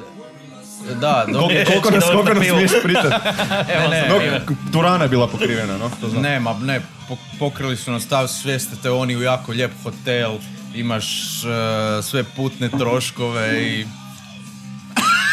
da, 1.00 1.24
dobro. 1.26 1.40
Koliko, 1.48 1.70
koliko 1.70 1.90
nas, 1.90 2.04
koliko 2.04 2.34
nas 2.34 2.46
smiješ 2.48 2.70
pritat? 2.82 3.12
Ne, 3.68 3.88
ne, 3.88 4.08
No, 4.08 4.54
Turana 4.72 5.04
je 5.04 5.08
bila 5.08 5.26
pokrivena, 5.26 5.78
no? 5.78 5.90
To 6.00 6.08
znam. 6.08 6.22
Ne, 6.22 6.40
ma 6.40 6.52
ne, 6.52 6.80
po- 7.08 7.16
pokrili 7.38 7.76
su 7.76 7.90
nas 7.92 8.02
stav 8.02 8.28
svijestite 8.28 8.90
oni 8.90 9.16
u 9.16 9.22
jako 9.22 9.52
lijep 9.52 9.72
hotel, 9.82 10.32
imaš 10.74 11.06
e, 11.44 12.02
sve 12.02 12.24
putne 12.24 12.68
troškove 12.68 13.62
i... 13.62 13.86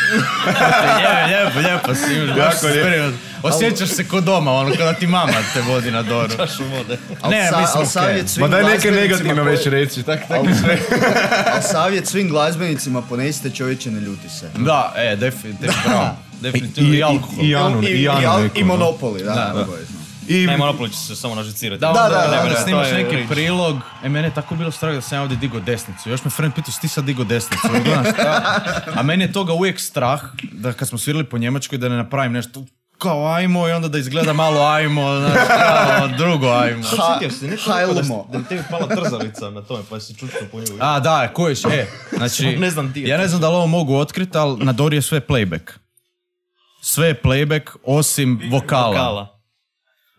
lijepo, 0.06 1.28
lijepo, 1.28 1.60
lijepo 1.60 1.96
si, 1.96 2.14
imaš 2.16 2.38
baš 2.38 2.58
spremno. 2.58 3.18
Osjećaš 3.44 3.90
se 3.90 4.04
ko 4.04 4.22
doma, 4.22 4.52
ono, 4.52 4.72
kada 4.72 4.94
ti 4.94 5.08
mama 5.08 5.34
te 5.54 5.62
vodi 5.62 5.92
na 5.92 6.02
doru. 6.02 6.34
Al 7.22 7.32
Ne, 7.32 7.50
sa- 7.50 7.60
mislim, 7.60 7.84
al 7.98 8.06
okej. 8.06 8.24
Ma 8.40 8.48
daj 8.48 8.64
neke 8.64 8.92
negativne 8.92 9.44
već 9.44 9.66
reći, 9.66 10.04
tak, 10.04 10.20
tak 10.28 10.42
sve. 10.62 10.78
al 11.56 11.62
savjet 11.64 12.08
svim 12.08 12.30
glazbenicima, 12.30 13.02
ponesite 13.02 13.50
čovječe, 13.50 13.92
ne 13.92 14.00
ljuti 14.02 14.30
se. 14.30 14.50
Da, 14.56 14.94
e, 14.98 15.16
definitivno, 15.16 15.74
bravo. 15.86 16.10
Definitivno 16.42 16.94
i, 16.96 17.04
alkohol. 17.04 17.44
I 17.44 17.48
I, 17.84 17.92
i, 17.92 18.02
i, 18.02 18.08
al- 18.08 18.44
neku, 18.44 18.58
i 18.58 18.62
no. 18.62 18.68
monopoli, 18.68 19.24
da. 19.24 19.32
Da, 19.32 19.54
da. 19.56 19.66
I, 20.28 20.48
Ne, 20.48 20.58
Monopoli 20.58 20.90
će 20.90 20.98
se 20.98 21.16
samo 21.16 21.36
nažicirati. 21.36 21.80
Da, 21.82 21.88
Da, 21.88 21.94
da, 21.94 22.28
da, 22.28 22.42
onda 22.42 22.54
da, 22.54 22.60
snimaš 22.60 22.88
je 22.88 22.94
neki 22.94 23.16
rič. 23.16 23.30
prilog. 23.30 23.78
E, 24.04 24.10
mene 24.10 24.28
je 24.28 24.34
tako 24.34 24.56
bilo 24.56 24.72
strah 24.72 24.94
da 24.96 25.02
sam 25.02 25.18
ja 25.18 25.22
ovdje 25.22 25.38
digo 25.38 25.60
desnicu. 25.60 26.10
Još 26.10 26.24
me 26.24 26.32
friend 26.32 26.54
pitao, 26.54 26.72
si 26.72 26.82
ti 26.82 26.88
sad 26.88 27.04
digo 27.04 27.24
desnicu? 27.24 27.68
A 28.96 29.04
meni 29.04 29.24
je 29.24 29.32
toga 29.32 29.54
uvijek 29.54 29.80
strah, 29.80 30.22
da 30.44 30.74
kad 30.74 30.88
smo 30.88 30.98
svirali 30.98 31.24
po 31.26 31.38
Njemačkoj, 31.38 31.78
da 31.78 31.90
ne 31.90 31.96
napravim 31.96 32.32
nešto 32.32 32.64
kao 32.98 33.28
ajmo 33.28 33.68
i 33.68 33.72
onda 33.72 33.88
da 33.88 33.98
izgleda 33.98 34.34
malo 34.34 34.62
ajmo, 34.64 35.20
znači 35.20 35.40
kao 35.50 36.08
drugo 36.08 36.48
ajmo. 36.50 36.84
Ha- 36.84 37.18
Sjetio 37.20 37.38
se, 37.38 37.48
rekao 37.48 37.94
da, 37.94 38.02
da 38.40 38.44
tebi 38.44 38.64
pala 38.72 38.88
trzalica 38.88 39.50
na 39.50 39.62
tome, 39.62 39.84
pa 39.90 40.00
si 40.00 40.16
čučio 40.16 40.40
po 40.52 40.60
nju. 40.60 40.66
A, 40.80 41.00
da, 41.00 41.28
kojiš, 41.34 41.66
e, 41.66 41.86
znači, 42.14 42.46
Ne 42.58 42.70
znam 42.70 42.94
ja 42.96 43.18
ne 43.18 43.28
znam 43.28 43.42
da 43.42 43.50
li 43.50 43.56
ovo 43.56 43.68
mogu 43.68 43.96
otkriti, 43.96 44.38
ali 44.38 44.66
na 44.66 44.72
Dori 44.72 44.98
je 44.98 45.02
sve 45.02 45.22
playback. 45.22 45.72
Sve 46.82 47.08
je 47.08 47.22
playback, 47.22 47.62
osim 47.84 48.42
vokala. 48.52 49.35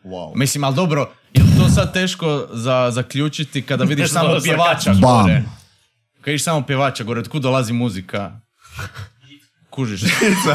Wow. 0.07 0.33
Mislim, 0.35 0.65
ali 0.65 0.75
dobro, 0.75 1.11
je 1.33 1.43
li 1.43 1.49
to 1.59 1.69
sad 1.69 1.93
teško 1.93 2.49
za 2.53 2.91
zaključiti 2.91 3.63
kada 3.63 3.85
vidiš 3.85 4.11
samo 4.11 4.29
malo 4.29 4.41
pjevača 4.43 4.81
sarkastično. 4.81 5.09
gore? 5.23 5.43
Kad 6.21 6.27
vidiš 6.27 6.45
samo 6.45 6.63
pjevača 6.63 7.05
gore, 7.05 7.21
otkud 7.21 7.43
dolazi 7.43 7.73
muzika? 7.73 8.41
Kužiš. 9.71 10.01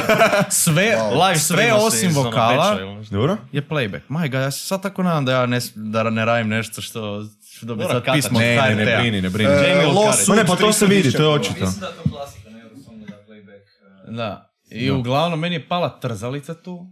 Sve, 0.64 0.98
Live 1.14 1.40
sve 1.40 1.74
osim 1.74 2.18
ono 2.18 2.22
vokala. 2.24 2.78
Dobro? 3.12 3.38
je 3.52 3.62
playback. 3.62 4.02
My 4.10 4.22
God, 4.22 4.42
ja 4.42 4.52
se 4.52 4.60
sad 4.60 4.82
tako 4.82 5.04
nadam 5.04 5.26
da 5.26 5.32
ja 5.32 5.46
ne, 5.46 5.60
da 5.76 6.04
ne 6.04 6.26
radim 6.26 6.48
nešto 6.48 6.82
što 6.82 7.24
što 7.52 7.66
dobiti 7.66 7.90
sad 7.90 8.02
kata 8.04 8.14
pismo 8.14 8.40
od 8.40 8.44
Ne, 8.46 8.56
ne, 8.56 8.76
ne 8.76 8.98
brini, 8.98 9.22
ne 9.22 9.30
brini. 9.30 9.52
E. 9.52 9.86
Ma 10.28 10.36
ne, 10.36 10.46
pa 10.46 10.56
to 10.56 10.74
se 10.74 10.86
vidi, 10.86 11.10
300 11.10 11.18
to 11.18 11.24
je 11.24 11.30
očito. 11.30 11.60
Mislim 11.60 11.80
da 11.80 11.88
je 11.88 11.94
to 11.94 12.10
klasika 12.10 12.50
Eurosongu 12.64 13.06
da 13.06 13.14
playback. 13.28 13.62
eh, 14.08 14.12
Da. 14.12 14.52
I 14.70 14.92
uglavnom 14.92 15.40
meni 15.40 15.56
je 15.56 15.68
pala 15.68 16.00
trzalica 16.00 16.54
tu. 16.54 16.88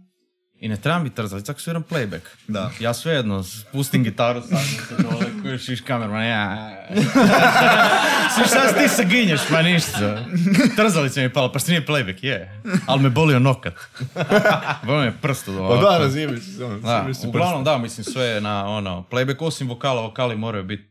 I 0.60 0.68
ne 0.68 0.76
trebam 0.76 1.04
biti 1.04 1.16
trzalica 1.16 1.52
ako 1.52 1.60
sviram 1.60 1.82
playback. 1.90 2.20
Da. 2.48 2.70
Ja 2.80 2.94
svejedno 2.94 3.42
spustim 3.42 4.04
gitaru, 4.04 4.42
stavim 4.42 4.66
se 4.66 5.02
dole, 5.02 5.26
kojiš 5.42 5.68
iš 5.68 5.80
kamerman, 5.80 6.26
ja. 6.26 6.70
Svi 8.34 8.44
šta 8.46 8.72
ti 8.78 8.88
se 8.88 9.04
ginješ, 9.04 9.40
ma 9.50 9.62
ništa. 9.62 10.24
Trzalica 10.76 11.20
mi 11.20 11.24
je 11.24 11.32
pala, 11.32 11.52
pa 11.52 11.58
što 11.58 11.70
nije 11.70 11.86
playback, 11.86 12.24
je. 12.24 12.62
Ali 12.86 13.02
me 13.02 13.10
bolio 13.10 13.38
nokat. 13.38 13.74
Bolio 14.86 15.00
me 15.00 15.12
prst 15.22 15.48
od 15.48 15.54
Pa 15.54 15.62
da, 15.62 15.74
ono, 15.74 15.80
Da, 15.80 15.98
razijemi 15.98 16.40
se 17.14 17.28
uglavnom 17.28 17.64
da, 17.64 17.78
mislim 17.78 18.04
sve 18.04 18.24
je 18.24 18.40
na 18.40 18.66
ono, 18.66 19.04
playback 19.10 19.36
osim 19.44 19.68
vokala, 19.68 20.02
vokali 20.02 20.36
moraju 20.36 20.64
biti 20.64 20.89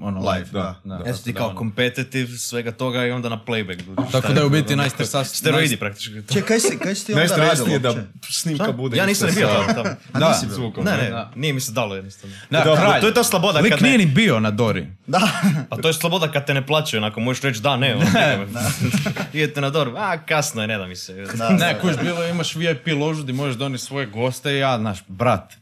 ono 0.00 0.20
live. 0.22 0.46
da, 0.52 0.80
Ja 1.06 1.14
sam 1.14 1.24
ti 1.24 1.32
da, 1.32 1.38
kao 1.38 1.48
ono. 1.48 1.58
competitive 1.58 2.38
svega 2.38 2.72
toga 2.72 3.04
i 3.04 3.10
onda 3.10 3.28
na 3.28 3.40
playback. 3.46 4.10
Tako 4.12 4.32
da 4.32 4.40
je 4.40 4.46
u 4.46 4.50
biti 4.50 4.76
najstresas... 4.76 5.34
Steroidi 5.34 5.76
praktički. 5.76 6.12
Če, 6.32 6.42
kaj 6.42 6.60
si, 6.60 6.78
kaj 6.78 6.94
si 6.94 7.06
ti 7.06 7.12
onda 7.12 7.22
radio 7.26 7.38
Najstresnije 7.38 7.78
da 7.78 7.94
snimka 8.22 8.72
bude. 8.72 8.96
Ja 8.96 9.06
nisam 9.06 9.28
ni 9.28 9.34
bio 9.34 9.48
sa- 9.48 9.54
tamo. 9.56 9.74
tamo. 9.74 9.96
Da, 10.14 10.28
nisi 10.28 10.46
zvukom, 10.48 10.84
Ne, 10.84 10.90
ne? 10.92 10.96
ne, 10.98 11.10
Da. 11.10 11.30
nije 11.34 11.52
mi 11.52 11.60
se 11.60 11.72
dalo 11.72 11.94
jednostavno. 11.94 12.36
Da. 12.50 12.64
To 13.00 13.06
je 13.06 13.14
to 13.14 13.24
sloboda 13.24 13.60
Lik 13.60 13.72
kad 13.72 13.82
nije 13.82 13.98
ne, 13.98 14.04
ni 14.04 14.10
bio 14.10 14.40
na 14.40 14.50
Dori. 14.50 14.86
Da. 15.06 15.28
a 15.70 15.76
to 15.76 15.88
je 15.88 15.94
sloboda 15.94 16.32
kad 16.32 16.46
te 16.46 16.54
ne 16.54 16.66
plaćaju, 16.66 16.98
onako 16.98 17.20
možeš 17.20 17.42
reći 17.42 17.60
da, 17.60 17.76
ne, 17.76 17.94
ono, 17.94 18.06
idete 19.32 19.60
na 19.60 19.70
dor, 19.70 19.92
a 19.96 20.18
kasno 20.18 20.62
je, 20.62 20.68
ne 20.68 20.78
da 20.78 20.86
mi 20.86 20.96
se. 20.96 21.26
Ne, 21.50 21.78
kuš, 21.80 21.92
bilo 22.02 22.26
imaš 22.26 22.54
VIP 22.54 22.86
ložu 22.88 23.22
gdje 23.22 23.32
možeš 23.32 23.56
donijeti 23.56 23.84
svoje 23.84 24.06
goste 24.06 24.52
i 24.52 24.58
ja, 24.58 24.78
naš 24.78 24.98
brat, 25.08 25.52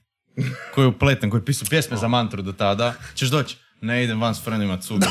koji 0.74 0.84
je 0.84 0.88
upleten, 0.88 1.30
koji 1.30 1.40
je 1.40 1.44
pisao 1.44 1.66
pjesme 1.70 1.96
za 1.96 2.08
mantru 2.08 2.42
do 2.42 2.52
tada, 2.52 2.94
ćeš 3.14 3.28
doći. 3.28 3.56
Ne 3.82 4.04
idem 4.04 4.20
van 4.20 4.34
s 4.34 4.44
frendima 4.44 4.76
cuga. 4.76 5.06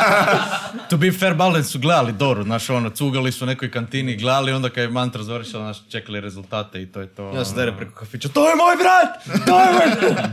to 0.90 0.96
be 0.96 1.12
fair, 1.12 1.34
Balden 1.34 1.64
su 1.64 1.78
gledali 1.78 2.12
Doru, 2.12 2.42
znaš, 2.42 2.70
ono, 2.70 2.90
cugali 2.90 3.32
su 3.32 3.44
u 3.44 3.46
nekoj 3.46 3.70
kantini, 3.70 4.16
gledali, 4.16 4.52
onda 4.52 4.68
kad 4.68 4.78
je 4.78 4.88
mantra 4.88 5.22
završila, 5.22 5.62
znaš, 5.62 5.88
čekali 5.88 6.20
rezultate 6.20 6.82
i 6.82 6.86
to 6.86 7.00
je 7.00 7.06
to. 7.06 7.32
Ja 7.34 7.44
se 7.44 7.54
dere 7.54 7.76
preko 7.76 7.94
kafića, 7.94 8.28
to 8.28 8.48
je 8.48 8.56
moj 8.56 8.76
brat! 8.76 9.44
To 9.46 9.60
je 9.60 9.72
moj 9.72 9.96
brat! 10.00 10.30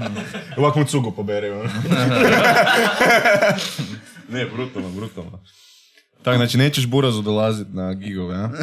Ovako 0.57 0.79
mu 0.79 0.85
cugu 0.85 1.11
pobere. 1.11 1.51
ono. 1.51 1.63
ne, 4.33 4.45
brutalno, 4.45 4.89
brutalno. 4.89 5.39
Tako, 6.23 6.37
znači 6.37 6.57
nećeš 6.57 6.87
burazu 6.87 7.21
dolazit 7.21 7.67
na 7.73 7.93
gigove, 7.93 8.35
a? 8.35 8.49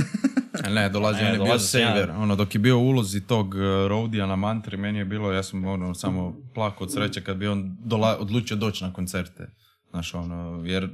Ne, 0.71 0.89
dolazi, 0.89 1.23
Ne, 1.23 1.27
on 1.27 1.33
je 1.33 1.39
bio 1.39 1.45
dolazi 1.47 1.67
sam 1.67 1.81
ja. 1.81 1.89
saver. 1.89 2.11
Ono, 2.11 2.37
dok 2.37 2.55
je 2.55 2.59
bio 2.59 2.79
u 2.79 2.89
ulozi 2.89 3.21
tog 3.21 3.55
uh, 3.55 3.61
roadija 3.89 4.27
na 4.27 4.37
mantri, 4.37 4.77
meni 4.77 4.99
je 4.99 5.05
bilo, 5.05 5.33
ja 5.33 5.43
sam 5.43 5.65
ono, 5.65 5.95
samo 5.95 6.37
plakao 6.55 6.85
od 6.85 6.93
sreće 6.93 7.21
kad 7.21 7.37
bi 7.37 7.49
on 7.49 7.77
dola, 7.85 8.17
odlučio 8.21 8.57
doći 8.57 8.85
na 8.85 8.93
koncerte. 8.93 9.47
Znaš, 9.91 10.15
ono, 10.15 10.63
jer 10.65 10.89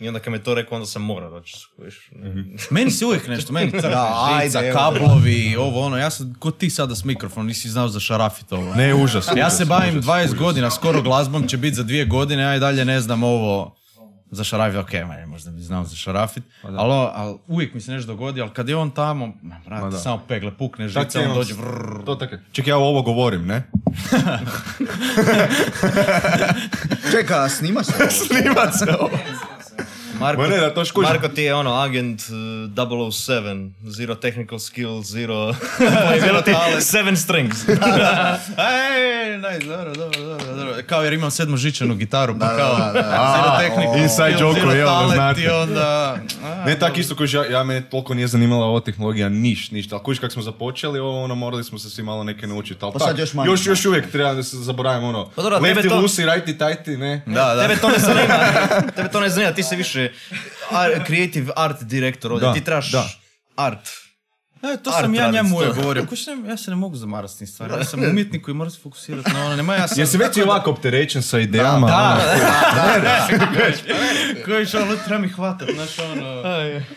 I 0.00 0.08
onda 0.08 0.20
kad 0.20 0.32
me 0.32 0.42
to 0.42 0.54
rekao, 0.54 0.76
onda 0.76 0.86
sam 0.86 1.02
morao 1.02 1.30
doći. 1.30 1.54
skužiš. 1.58 2.10
Meni 2.70 2.90
se 2.90 3.06
uvijek 3.06 3.28
nešto, 3.28 3.52
meni 3.52 3.70
crkne, 3.80 3.90
Da, 3.90 4.40
žica, 4.44 4.62
kablovi, 4.72 5.56
ovo 5.58 5.80
ono, 5.80 5.96
ja 5.96 6.10
sam, 6.10 6.34
ko 6.38 6.50
ti 6.50 6.70
sada 6.70 6.94
s 6.94 7.04
mikrofonom, 7.04 7.46
nisi 7.46 7.68
znao 7.68 7.88
za 7.88 8.00
šarafit 8.00 8.52
ovo. 8.52 8.74
Ne, 8.74 8.94
užas. 8.94 9.26
Ja 9.26 9.32
užas, 9.46 9.56
se 9.56 9.64
bavim 9.64 9.98
užas, 9.98 10.04
20 10.04 10.24
užas. 10.24 10.34
godina, 10.38 10.70
skoro 10.70 11.02
glazbom 11.02 11.48
će 11.48 11.56
biti 11.56 11.74
za 11.76 11.82
dvije 11.82 12.04
godine, 12.04 12.42
ja 12.42 12.56
i 12.56 12.60
dalje 12.60 12.84
ne 12.84 13.00
znam 13.00 13.22
ovo 13.22 13.76
za 14.34 14.44
šarafit, 14.44 14.78
ok, 14.78 14.92
ma 15.08 15.14
je, 15.14 15.26
možda 15.26 15.50
bi 15.50 15.60
znao 15.60 15.84
za 15.84 15.96
šarafit, 15.96 16.44
ali, 16.62 16.92
ali 17.14 17.36
uvijek 17.46 17.74
mi 17.74 17.80
se 17.80 17.92
nešto 17.92 18.12
dogodi, 18.12 18.40
ali 18.40 18.50
kad 18.50 18.68
je 18.68 18.76
on 18.76 18.90
tamo, 18.90 19.32
brate, 19.66 19.96
samo 19.96 20.22
pegle, 20.28 20.50
pukne 20.58 20.88
žica, 20.88 21.20
on 21.20 21.34
dođe, 21.34 21.54
vrrr. 21.54 22.04
To 22.04 22.14
tako. 22.14 22.36
Ček, 22.52 22.66
ja 22.66 22.76
ovo 22.76 23.02
govorim, 23.02 23.46
ne? 23.46 23.62
Čeka, 27.12 27.42
a 27.42 27.48
snima 27.48 27.84
se 27.84 27.92
ovo? 28.00 28.10
Snima 28.26 28.72
se 28.72 28.86
ovo. 29.00 29.18
Marko, 30.14 30.42
Ma 30.42 30.48
ne, 30.48 30.56
da 30.56 30.74
to 30.74 30.84
škužim. 30.84 31.08
Marko 31.08 31.28
ti 31.28 31.42
je 31.42 31.54
ono 31.54 31.74
agent 31.74 32.20
uh, 32.22 32.34
007, 32.68 33.70
zero 33.82 34.14
technical 34.16 34.58
skill, 34.58 35.02
zero... 35.02 35.54
Bilo 36.24 36.42
ti 36.42 36.52
seven 36.80 37.16
strings. 37.16 37.56
Ej, 37.68 39.38
daj, 39.38 39.58
dobro, 39.60 39.94
dobro, 39.94 40.20
dobro, 40.20 40.46
dobro. 40.48 40.74
Kao 40.86 41.02
jer 41.02 41.12
imam 41.12 41.30
sedmo 41.30 41.56
žičanu 41.56 41.94
gitaru, 41.94 42.34
pa 42.34 42.46
Da, 42.46 42.56
kao 42.56 42.74
da, 42.74 42.84
da, 42.84 42.92
da. 42.92 43.34
zero 43.36 43.48
A, 43.48 43.58
technical 43.58 43.96
inside 43.96 44.32
skill, 44.32 44.48
joke, 44.48 44.60
zero 44.60 44.72
jel, 44.72 44.86
da 44.86 44.92
talent 44.92 45.14
znate. 45.14 45.40
I 45.42 45.48
onda... 45.48 46.16
a, 46.44 46.64
Ne, 46.66 46.78
tak 46.78 46.98
isto 46.98 47.16
koji 47.16 47.28
ja, 47.30 47.44
ja 47.46 47.64
me 47.64 47.80
toliko 47.82 48.14
nije 48.14 48.26
zanimala 48.26 48.66
ova 48.66 48.80
tehnologija, 48.80 49.28
niš, 49.28 49.70
ništa. 49.70 49.94
Ali 49.94 50.04
kužiš 50.04 50.18
kak 50.18 50.32
smo 50.32 50.42
započeli, 50.42 50.98
ovo, 50.98 51.24
ono, 51.24 51.34
morali 51.34 51.64
smo 51.64 51.78
se 51.78 51.90
svi 51.90 52.02
malo 52.02 52.24
neke 52.24 52.46
naučiti. 52.46 52.78
Ali 52.82 52.92
Pa 52.92 52.98
tak, 52.98 53.08
sad 53.08 53.18
još 53.18 53.34
manje. 53.34 53.50
još, 53.50 53.66
još 53.66 53.86
uvijek 53.86 54.10
treba 54.10 54.34
da 54.34 54.42
se 54.42 54.56
zaboravim, 54.56 55.04
ono, 55.04 55.24
Pa 55.26 55.42
dobro, 55.42 55.58
tebe 55.58 55.68
lefty, 55.74 55.88
to- 55.88 55.96
loosey, 55.96 56.24
righty, 56.24 56.58
tighty, 56.58 56.98
ne? 56.98 57.22
Da, 57.26 57.54
da. 57.54 57.62
Tebe 57.62 57.76
to 57.76 57.88
ne 57.88 57.98
zanima, 57.98 58.34
tebe 58.96 59.08
to 59.08 59.20
ne 59.20 59.28
zanima, 59.28 59.52
ti 59.52 59.62
si 59.62 59.76
više 59.76 60.10
creative 61.06 61.52
art 61.56 61.82
direktor 61.82 62.32
ovdje, 62.32 62.48
Da, 62.48 62.54
ti 62.54 62.64
trebaš 62.64 62.90
da. 62.92 63.08
art. 63.56 63.88
E, 64.72 64.82
to 64.82 64.90
Art 64.90 65.00
sam 65.00 65.14
ja 65.14 65.30
njemu 65.30 65.56
uvijek 65.56 65.74
govorio. 65.74 66.06
Ne, 66.42 66.48
ja 66.50 66.56
se 66.56 66.70
ne 66.70 66.76
mogu 66.76 66.96
zamarati 66.96 67.32
s 67.32 67.38
tim 67.38 67.46
stvarima. 67.46 67.78
Ja 67.78 67.84
sam 67.84 68.02
umjetnik 68.02 68.42
koji 68.42 68.54
mora 68.54 68.70
se 68.70 68.80
fokusirati 68.82 69.32
na 69.32 69.46
ono. 69.46 69.56
Nema 69.56 69.74
ja 69.74 69.88
sam... 69.88 70.00
Jesi 70.00 70.16
već 70.18 70.36
i 70.36 70.42
ovako 70.42 70.70
opterećen 70.70 71.22
sa 71.22 71.38
idejama? 71.38 71.86
Da, 71.86 72.20
ono? 72.96 73.04
Koji 74.44 74.66
što 74.66 74.82
ono 74.82 74.96
treba 74.96 75.18
mi 75.18 75.28
hvatat, 75.28 75.68
znaš 75.74 75.98
ono, 75.98 76.42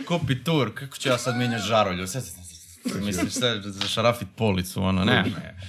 kopi 0.05 0.43
tur, 0.43 0.73
kako 0.75 0.97
ću 0.97 1.09
ja 1.09 1.17
sad 1.17 1.35
mijenjati 1.35 1.67
žarolju, 1.67 2.07
sad 2.07 2.23
misliš 3.01 3.33
sad 3.33 3.63
zašarafit 3.63 4.27
policu, 4.35 4.83
ono, 4.83 5.03
ne, 5.03 5.23
ne, 5.23 5.59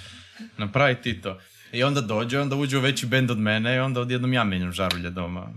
napravi 0.56 0.94
ti 1.02 1.20
to. 1.20 1.38
I 1.72 1.85
onda 1.85 2.00
dođe, 2.00 2.40
onda 2.40 2.57
uđe 2.57 2.78
u 2.78 2.81
veći 2.81 3.07
bend 3.07 3.31
od 3.31 3.38
mene 3.38 3.76
i 3.76 3.78
onda 3.78 4.00
odjednom 4.00 4.33
ja 4.33 4.44
mijenjam 4.44 4.72
žarulje 4.72 5.11
doma. 5.11 5.46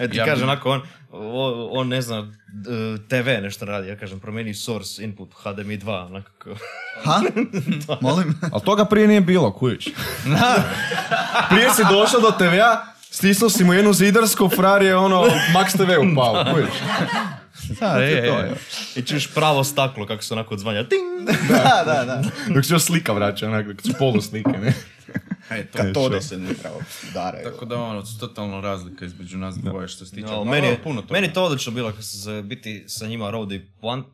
E 0.00 0.08
ti 0.08 0.16
Ja 0.16 0.24
kaže 0.24 0.44
onako, 0.44 0.70
on, 0.70 0.80
on 1.70 1.88
ne 1.88 2.02
zna, 2.02 2.22
d- 2.48 2.98
TV 3.08 3.42
nešto 3.42 3.64
radi, 3.64 3.88
ja 3.88 3.96
kažem 3.96 4.20
promijeni 4.20 4.54
source 4.54 5.04
input 5.04 5.28
HDMI 5.34 5.78
2, 5.78 6.06
onako 6.06 6.30
kao. 6.38 6.54
Ha? 7.04 7.20
Molim? 8.00 8.38
Ali 8.52 8.62
toga 8.62 8.84
prije 8.84 9.08
nije 9.08 9.20
bilo, 9.20 9.52
kujiš. 9.52 9.84
prije 11.50 11.70
si 11.70 11.82
došao 11.90 12.20
do 12.20 12.30
TV-a, 12.30 12.86
stisnuo 13.10 13.50
si 13.50 13.64
mu 13.64 13.74
jednu 13.74 13.92
zidarsku, 13.92 14.48
frar 14.48 14.82
je 14.82 14.96
ono, 14.96 15.22
Max 15.54 15.76
TV 15.76 16.12
upao, 16.12 16.44
kujiš. 16.52 16.68
Da, 17.80 17.86
je, 17.96 18.10
je. 18.16 18.54
I 18.96 19.02
čuješ 19.02 19.34
pravo 19.34 19.64
staklo 19.64 20.06
kako 20.06 20.22
se 20.22 20.34
onako 20.34 20.54
odzvanja, 20.54 20.84
ting! 20.84 21.28
Da, 21.48 21.82
da, 21.86 22.04
da. 22.04 22.22
Dok 22.54 22.64
se 22.64 22.74
još 22.74 22.82
slika 22.82 23.12
vraća, 23.12 23.48
onak, 23.48 23.66
dok 23.66 23.82
su 23.82 23.92
polu 23.98 24.20
slike, 24.20 24.58
ne? 24.58 24.72
E, 25.50 25.66
to. 25.66 25.78
Katode 25.78 26.20
se 26.20 26.38
ne 26.38 26.54
pravo 26.54 26.80
daraju. 27.14 27.44
Tako 27.44 27.64
da 27.64 27.76
ono, 27.76 28.02
totalno 28.20 28.60
razlika 28.60 29.04
između 29.04 29.38
nas 29.38 29.54
dvoje 29.56 29.88
što 29.88 30.04
se 30.04 30.10
tiče. 30.10 30.26
No, 30.26 30.32
No, 30.34 30.44
meni, 30.44 30.66
je- 30.66 30.82
puno 30.82 31.02
toga. 31.02 31.12
meni 31.12 31.26
je 31.26 31.32
to 31.32 31.44
odlično 31.44 31.72
bilo 31.72 31.92
kad 31.92 32.04
sam 32.04 32.20
se 32.20 32.42
biti 32.42 32.84
sa 32.86 33.06
njima 33.06 33.30
road 33.30 33.52
i 33.52 33.70
plan. 33.80 34.04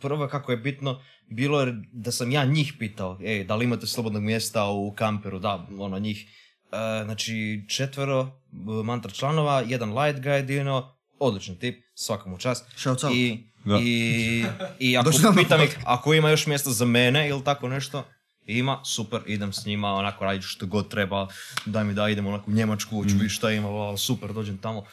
Prvo 0.00 0.28
kako 0.28 0.52
je 0.52 0.58
bitno, 0.58 1.00
bilo 1.28 1.60
je 1.60 1.74
da 1.92 2.12
sam 2.12 2.30
ja 2.30 2.44
njih 2.44 2.72
pitao, 2.78 3.18
ej, 3.22 3.44
da 3.44 3.56
li 3.56 3.64
imate 3.64 3.86
slobodnog 3.86 4.22
mjesta 4.22 4.64
u 4.64 4.92
kamperu, 4.92 5.38
da, 5.38 5.66
ono, 5.78 5.98
njih. 5.98 6.26
E, 6.64 7.04
znači, 7.04 7.34
četvero 7.68 8.20
e, 8.20 8.56
mantra 8.84 9.10
članova, 9.10 9.60
jedan 9.60 9.98
light 9.98 10.20
guide, 10.20 10.54
you 10.54 10.62
know, 10.62 10.82
odličan 11.24 11.56
tip, 11.56 11.84
svakom 11.94 12.34
u 12.34 12.38
čast. 12.38 12.64
Shouts 12.76 13.04
out. 13.04 13.14
I, 13.14 13.50
Da. 13.64 13.78
i, 13.82 14.44
i 14.78 14.96
ako 14.98 15.10
pitam 15.36 15.62
ih, 15.62 15.78
ako 15.84 16.14
ima 16.14 16.30
još 16.30 16.46
mjesta 16.46 16.70
za 16.70 16.84
mene 16.84 17.28
ili 17.28 17.44
tako 17.44 17.68
nešto, 17.68 18.04
ima, 18.46 18.80
super, 18.84 19.20
idem 19.26 19.52
s 19.52 19.66
njima, 19.66 19.92
onako 19.92 20.24
radit 20.24 20.42
ću 20.42 20.48
što 20.48 20.66
god 20.66 20.88
treba, 20.88 21.28
daj 21.66 21.84
mi 21.84 21.94
da 21.94 22.08
idem 22.08 22.26
onako 22.26 22.50
u 22.50 22.54
Njemačku, 22.54 22.96
hoću 22.96 23.12
vidjeti 23.12 23.34
šta 23.34 23.50
ima, 23.50 23.68
wow, 23.68 23.96
super, 23.96 24.32
dođem 24.32 24.58
tamo, 24.58 24.84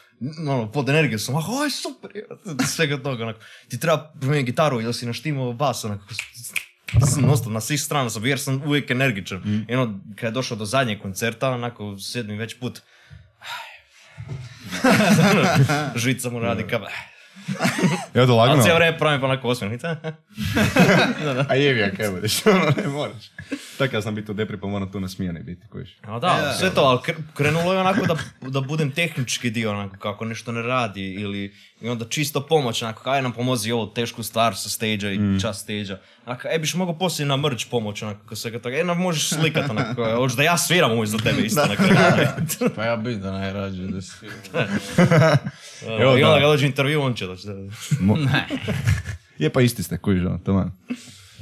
ono, 0.48 0.72
pod 0.72 0.88
energijom 0.88 1.18
sam, 1.18 1.34
onako, 1.34 1.52
oj, 1.52 1.70
super, 1.70 2.10
svega 2.66 3.02
toga, 3.02 3.22
onako, 3.22 3.40
ti 3.68 3.80
treba 3.80 4.12
promijeniti 4.20 4.52
gitaru 4.52 4.80
ili 4.80 4.94
si 4.94 5.06
naštimao 5.06 5.52
bas, 5.52 5.84
onako, 5.84 6.04
sam 7.06 7.30
ostao 7.30 7.52
na 7.52 7.60
svih 7.60 7.80
strana 7.80 8.10
sam, 8.10 8.26
jer 8.26 8.40
sam 8.40 8.62
uvijek 8.66 8.90
energičan. 8.90 9.64
I 9.68 9.74
ono, 9.74 10.00
kad 10.16 10.28
je 10.28 10.30
došao 10.30 10.56
do 10.56 10.64
zadnjeg 10.64 11.02
koncerta, 11.02 11.50
onako, 11.50 11.98
sedmi 11.98 12.36
već 12.36 12.58
put, 12.58 12.80
žica 16.04 16.30
mu 16.30 16.38
radi 16.38 16.62
kao, 16.62 16.80
Ja 18.14 18.26
to 18.26 18.32
ali 18.32 18.38
lagano. 18.38 18.62
cijelo 18.62 18.76
vrijeme 18.78 18.98
pravim 18.98 19.20
pa 19.20 19.26
onako 19.26 19.48
osmijeh. 19.48 19.80
A 21.48 21.54
jevi 21.54 21.80
ja 21.80 21.90
kaj 21.90 22.08
budeš, 22.10 22.46
ono 22.46 22.72
ne 22.76 22.88
moraš. 22.88 23.30
Tako 23.78 23.96
ja 23.96 24.02
sam 24.02 24.14
biti 24.14 24.30
u 24.30 24.34
depri, 24.34 24.60
pa 24.60 24.66
moram 24.66 24.92
tu 24.92 25.00
nasmijani 25.00 25.42
biti, 25.42 25.66
kojiš. 25.68 25.96
A 26.02 26.18
da, 26.18 26.54
sve 26.58 26.70
to, 26.70 26.80
ali 26.80 26.98
kr- 26.98 27.22
krenulo 27.34 27.72
je 27.72 27.80
onako 27.80 28.06
da, 28.06 28.16
da 28.48 28.60
budem 28.60 28.90
tehnički 28.90 29.50
dio, 29.50 29.70
onako 29.70 29.96
kako 29.96 30.24
nešto 30.24 30.52
ne 30.52 30.62
radi 30.62 31.12
ili 31.12 31.54
i 31.82 31.88
onda 31.88 32.04
čisto 32.04 32.40
pomoć, 32.42 32.82
onako 32.82 33.02
kaj 33.02 33.22
nam 33.22 33.32
pomozi 33.32 33.72
ovo 33.72 33.86
tešku 33.86 34.22
stvar 34.22 34.56
sa 34.56 34.68
stage 34.68 35.14
i 35.14 35.40
čas 35.40 35.60
stage 35.60 35.96
Onako, 36.26 36.48
e, 36.48 36.58
biš 36.58 36.74
mogao 36.74 36.98
poslije 36.98 37.26
na 37.26 37.36
merch 37.36 37.66
pomoć, 37.70 38.02
onako, 38.02 38.26
kao 38.26 38.36
svega 38.36 38.58
toga, 38.58 38.76
e, 38.76 38.84
nam 38.84 38.98
možeš 38.98 39.28
slikat, 39.30 39.70
onako, 39.70 40.04
hoćeš 40.06 40.36
da 40.36 40.42
ja 40.42 40.58
sviram 40.58 40.92
umjesto 40.92 41.18
tebe 41.18 41.42
isto, 41.46 41.66
na 41.66 41.76
kraju. 41.76 42.28
Pa 42.76 42.84
ja 42.84 42.96
bi 42.96 43.16
da 43.16 43.32
najrađe 43.32 43.82
da. 43.82 43.98
Evo, 46.00 46.18
I 46.18 46.22
onda 46.22 46.28
da. 46.28 46.40
ga 46.40 46.46
dođe 46.46 46.66
intervju, 46.66 47.02
on 47.02 47.14
će 47.14 47.26
doći. 47.26 47.46
da- 47.46 48.44
Je 49.38 49.50
pa 49.50 49.60
isti 49.60 49.82
ste, 49.82 49.98
kojiš, 49.98 50.20
ono, 50.20 50.38
to 50.38 50.52
man. 50.54 50.72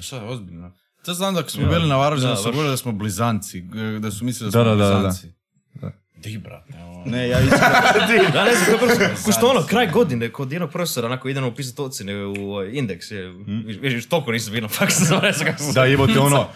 Šta, 0.01 0.25
ozbiljno? 0.25 0.73
To 1.05 1.15
znam 1.15 1.35
da 1.35 1.49
smo 1.49 1.69
bili 1.69 1.89
na 1.89 1.97
Varaždinu, 1.97 2.31
da, 2.31 2.37
su 2.37 2.45
govorili 2.45 2.73
da 2.73 2.77
smo 2.77 2.93
blizanci, 2.93 3.65
da 4.01 4.11
su 4.11 4.25
mislili 4.25 4.51
da 4.51 4.59
Da, 4.59 4.65
smo 4.65 4.75
da, 4.75 4.85
da, 4.85 4.91
da. 4.91 4.95
blizanci. 4.97 5.33
Da. 5.75 5.91
Di, 6.23 6.39
brate, 6.39 6.73
ono. 6.79 7.03
Ne, 7.07 7.29
ja 7.29 7.41
iskreno. 7.41 8.31
Da, 8.33 8.45
ne 8.45 8.51
znam, 8.55 8.79
to 8.79 8.87
je 8.87 8.97
prosto, 8.99 9.33
što 9.33 9.47
ono, 9.49 9.67
kraj 9.67 9.91
godine, 9.91 10.33
kod 10.33 10.53
jednog 10.53 10.71
profesora, 10.71 11.07
onako, 11.07 11.29
idemo 11.29 11.49
upisati 11.49 11.83
ocjene 11.83 12.25
u 12.25 12.53
ovaj, 12.53 12.71
indeks, 12.73 13.11
je, 13.11 13.33
viš, 13.67 13.95
viš, 13.95 14.07
toliko 14.09 14.33
nisam 14.33 14.53
bio 14.53 14.63
na 14.63 14.69
faksu, 14.69 15.05
znam, 15.05 15.21
ne 15.23 15.33
znam 15.33 15.47
kako 15.47 15.63
sam 15.63 15.73
Da, 15.73 15.85
jebote, 15.85 16.19
ono, 16.19 16.49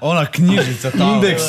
Ona 0.00 0.26
knjižica 0.26 0.90
tamo. 0.90 1.14
indeks, 1.14 1.42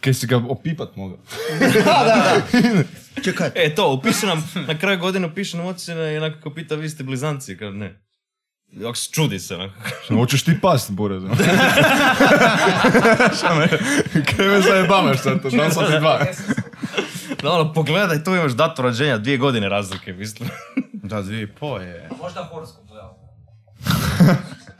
kaj 0.00 0.14
si 0.14 0.26
ga 0.26 0.36
opipat 0.38 0.96
mogao. 0.96 1.18
Čekaj, 3.24 3.50
E, 3.54 3.74
to, 3.74 3.92
upiše 3.92 4.26
nam, 4.26 4.50
na 4.68 4.78
kraju 4.78 4.98
godine 4.98 5.26
upiše 5.26 5.56
nam 5.56 5.66
ocjene 5.66 6.14
i 6.14 6.16
onako 6.16 6.36
kao 6.42 6.54
pita, 6.54 6.74
vi 6.74 6.88
ste 6.90 7.04
blizanci, 7.04 7.56
kao 7.56 7.70
ne. 7.70 8.05
Ako 8.74 8.94
se 8.94 9.10
čudi 9.12 9.38
se. 9.38 9.56
Hoćeš 10.08 10.44
ti 10.44 10.60
past, 10.62 10.90
ono. 10.98 11.34
Šta 13.38 13.54
me, 13.54 13.68
kaj 14.24 14.46
me 14.46 14.60
zajebavaš 14.60 15.22
sad, 15.22 15.42
to 15.42 15.50
dam 15.50 15.70
sam 15.70 15.86
ti 15.86 15.98
dva. 15.98 16.20
Da, 17.42 17.50
ono, 17.52 17.72
pogledaj, 17.72 18.24
tu 18.24 18.34
imaš 18.34 18.52
datum 18.52 18.84
rođenja, 18.84 19.18
dvije 19.18 19.38
godine 19.38 19.68
razlike, 19.68 20.12
mislim. 20.12 20.48
Da, 20.92 21.22
dvije 21.22 21.42
i 21.42 21.46
po 21.46 21.78
je. 21.78 22.08
Možda 22.22 22.48
horoskop 22.52 22.86
gledao. 22.86 23.18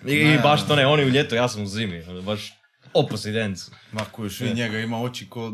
I, 0.06 0.14
i 0.14 0.38
baš 0.42 0.66
to 0.66 0.76
ne, 0.76 0.86
oni 0.86 1.04
u 1.04 1.08
ljetu, 1.08 1.34
ja 1.34 1.48
sam 1.48 1.62
u 1.62 1.66
zimi, 1.66 2.02
ono, 2.08 2.22
baš 2.22 2.52
opposite 2.94 3.38
ends. 3.40 3.70
Ma 3.92 4.04
kuš, 4.12 4.40
vidi 4.40 4.54
njega 4.54 4.78
ima 4.78 5.02
oči 5.02 5.28
ko, 5.28 5.52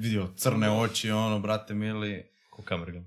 vidio, 0.00 0.28
crne 0.36 0.70
oči, 0.70 1.10
ono, 1.10 1.38
brate 1.38 1.74
mili. 1.74 2.24
Ko 2.50 2.62
kamer 2.62 2.90
ga. 2.90 3.00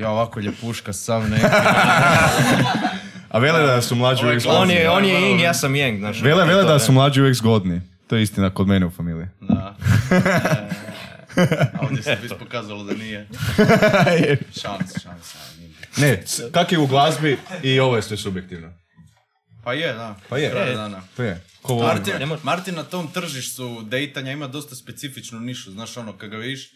Ja 0.00 0.10
ovako 0.10 0.40
ljepuška 0.40 0.92
sam 0.92 1.30
neki. 1.30 1.44
A 3.30 3.38
vele 3.38 3.66
da 3.66 3.82
su 3.82 3.94
mlađi 3.94 4.24
uvijek 4.24 4.42
On 4.46 4.54
zgodni. 4.54 4.74
je, 4.74 4.90
on 4.90 5.04
je 5.04 5.14
Ying, 5.14 5.40
ja 5.40 5.54
sam 5.54 5.72
Yang, 5.72 5.98
znaš. 5.98 6.22
Vele, 6.22 6.44
vele 6.44 6.64
da 6.64 6.78
su 6.78 6.92
mlađi 6.92 7.20
uvijek 7.20 7.34
zgodni. 7.36 7.80
To 8.06 8.16
je 8.16 8.22
istina 8.22 8.50
kod 8.50 8.66
mene 8.66 8.86
u 8.86 8.90
familiji. 8.90 9.26
Da. 9.40 9.76
A 11.74 11.82
ovdje 11.82 12.02
se 12.02 12.18
bi 12.22 12.28
pokazalo 12.28 12.84
da 12.84 12.94
nije. 12.94 13.28
Šans, 14.60 15.02
šans. 15.02 15.34
Ne, 15.96 16.22
kak 16.52 16.72
je 16.72 16.78
u 16.78 16.86
glazbi 16.86 17.38
i 17.62 17.80
ovo 17.80 17.96
je 17.96 18.02
sve 18.02 18.16
subjektivno. 18.16 18.68
Pa 19.64 19.72
je, 19.72 19.92
da. 19.92 20.16
Pa 20.28 20.38
je. 20.38 20.50
Da, 20.50 20.64
da, 20.64 20.88
da. 20.88 21.02
To 21.16 21.22
je. 21.22 21.40
Ko. 21.62 21.76
Martin, 21.76 22.14
Martin 22.42 22.74
na 22.74 22.82
tom 22.82 23.08
tržištu 23.08 23.82
dejtanja 23.82 24.32
ima 24.32 24.46
dosta 24.46 24.74
specifičnu 24.74 25.40
nišu, 25.40 25.70
znaš 25.70 25.96
ono, 25.96 26.12
kad 26.12 26.30
ga 26.30 26.36
vidiš, 26.36 26.70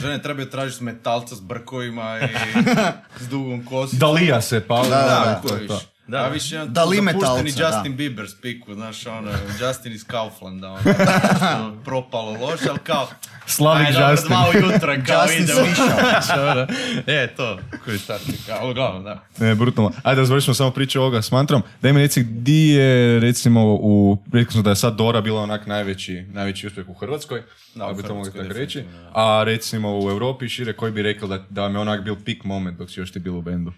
žene 0.00 0.22
trebaju 0.22 0.50
tražiti 0.50 0.84
metalca 0.84 1.34
s 1.34 1.40
brkovima 1.40 2.20
i 2.20 2.28
s 3.24 3.28
dugom 3.28 3.64
kosom. 3.64 3.98
Dalija 3.98 4.40
se, 4.40 4.60
pa... 4.66 4.82
Da, 4.82 4.88
Da, 4.88 4.96
da, 4.96 5.40
ko 5.42 5.48
to 5.48 5.56
je 5.56 5.66
to. 5.68 5.80
Viš. 6.18 6.26
A 6.26 6.32
više 6.32 6.54
jedan 6.54 6.72
Da 6.72 6.84
li 6.84 6.96
zapušteni 6.96 7.50
Justin 7.50 7.96
Bieber 7.96 8.28
spiku, 8.30 8.74
znaš 8.74 9.06
ono, 9.06 9.30
Justin 9.60 9.92
iz 9.92 10.04
Kauflanda, 10.04 10.68
ono, 10.68 10.80
ono, 11.64 11.82
propalo 11.84 12.32
loše, 12.32 12.64
ali 12.70 12.78
kao, 12.78 13.08
Slavik 13.46 13.86
aj, 13.86 13.92
dobro, 13.92 14.10
Justin. 14.10 14.28
dva 14.28 14.50
ujutro, 14.54 14.94
kao 15.06 15.22
Justin 15.22 15.42
idemo. 15.42 15.60
Ono, 16.50 16.66
E, 17.06 17.34
to, 17.36 17.58
koji 17.84 17.98
starti, 17.98 18.32
kao, 18.46 18.70
uglavnom, 18.70 19.04
da. 19.04 19.24
Ne, 19.38 19.54
brutalno. 19.54 19.92
Ajde 20.02 20.20
da 20.20 20.24
završimo 20.26 20.54
samo 20.54 20.70
priču 20.70 21.00
ovoga 21.00 21.22
s 21.22 21.32
mantrom. 21.32 21.62
Daj 21.82 21.92
mi 21.92 22.00
reci 22.00 22.22
di 22.24 22.68
je, 22.68 23.20
recimo, 23.20 23.74
u, 23.74 24.18
rekli 24.32 24.52
smo 24.52 24.62
da 24.62 24.70
je 24.70 24.76
sad 24.76 24.96
Dora 24.96 25.20
bila 25.20 25.42
onak 25.42 25.66
najveći, 25.66 26.24
najveći 26.32 26.66
uspjeh 26.66 26.88
u 26.88 26.94
Hrvatskoj, 26.94 27.42
Da, 27.74 27.84
ako 27.86 27.94
bi 27.94 28.02
to 28.02 28.14
mogli 28.14 28.32
tako 28.32 28.52
reći. 28.52 28.84
A 29.14 29.42
recimo 29.46 29.98
u 29.98 30.10
Europi 30.10 30.48
šire, 30.48 30.72
koji 30.72 30.92
bi 30.92 31.02
rekao 31.02 31.28
da, 31.28 31.44
da 31.50 31.62
vam 31.62 31.74
je 31.74 31.78
onak 31.80 32.04
bil 32.04 32.16
peak 32.24 32.44
moment 32.44 32.78
dok 32.78 32.90
si 32.90 33.00
još 33.00 33.12
ti 33.12 33.18
bil 33.18 33.36
u 33.36 33.42
bendu? 33.42 33.72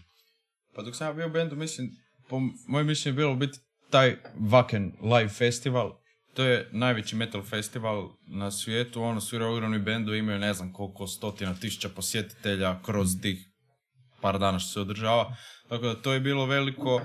Pa 0.77 0.83
dok 0.83 0.97
sam 0.97 1.07
ja 1.07 1.13
bio 1.13 1.27
u 1.27 1.31
bendu, 1.31 1.57
mislim, 1.57 1.91
po 2.33 2.41
mojem 2.67 2.87
mišljenju 2.87 3.15
je 3.15 3.17
bilo 3.17 3.35
biti 3.35 3.59
taj 3.91 4.17
Vaken 4.39 4.93
live 5.03 5.29
festival, 5.29 5.93
To 6.35 6.45
je 6.45 6.69
najveći 6.73 7.17
metal 7.17 7.43
festival 7.43 8.09
na 8.27 8.51
svijetu, 8.51 9.03
ono 9.03 9.21
sviraju 9.21 9.53
ogromni 9.53 9.79
bendu, 9.79 10.15
imaju 10.15 10.39
ne 10.39 10.55
znam 10.55 10.73
koliko 10.73 11.07
stotina 11.07 11.55
tisuća 11.55 11.89
posjetitelja 11.89 12.83
kroz 12.83 13.09
tih 13.23 13.49
par 14.21 14.39
dana 14.39 14.59
što 14.59 14.73
se 14.73 14.81
održava. 14.81 15.37
Tako 15.69 15.87
da 15.87 15.95
to 15.95 16.13
je 16.13 16.21
bilo 16.21 16.47
veliko. 16.47 17.01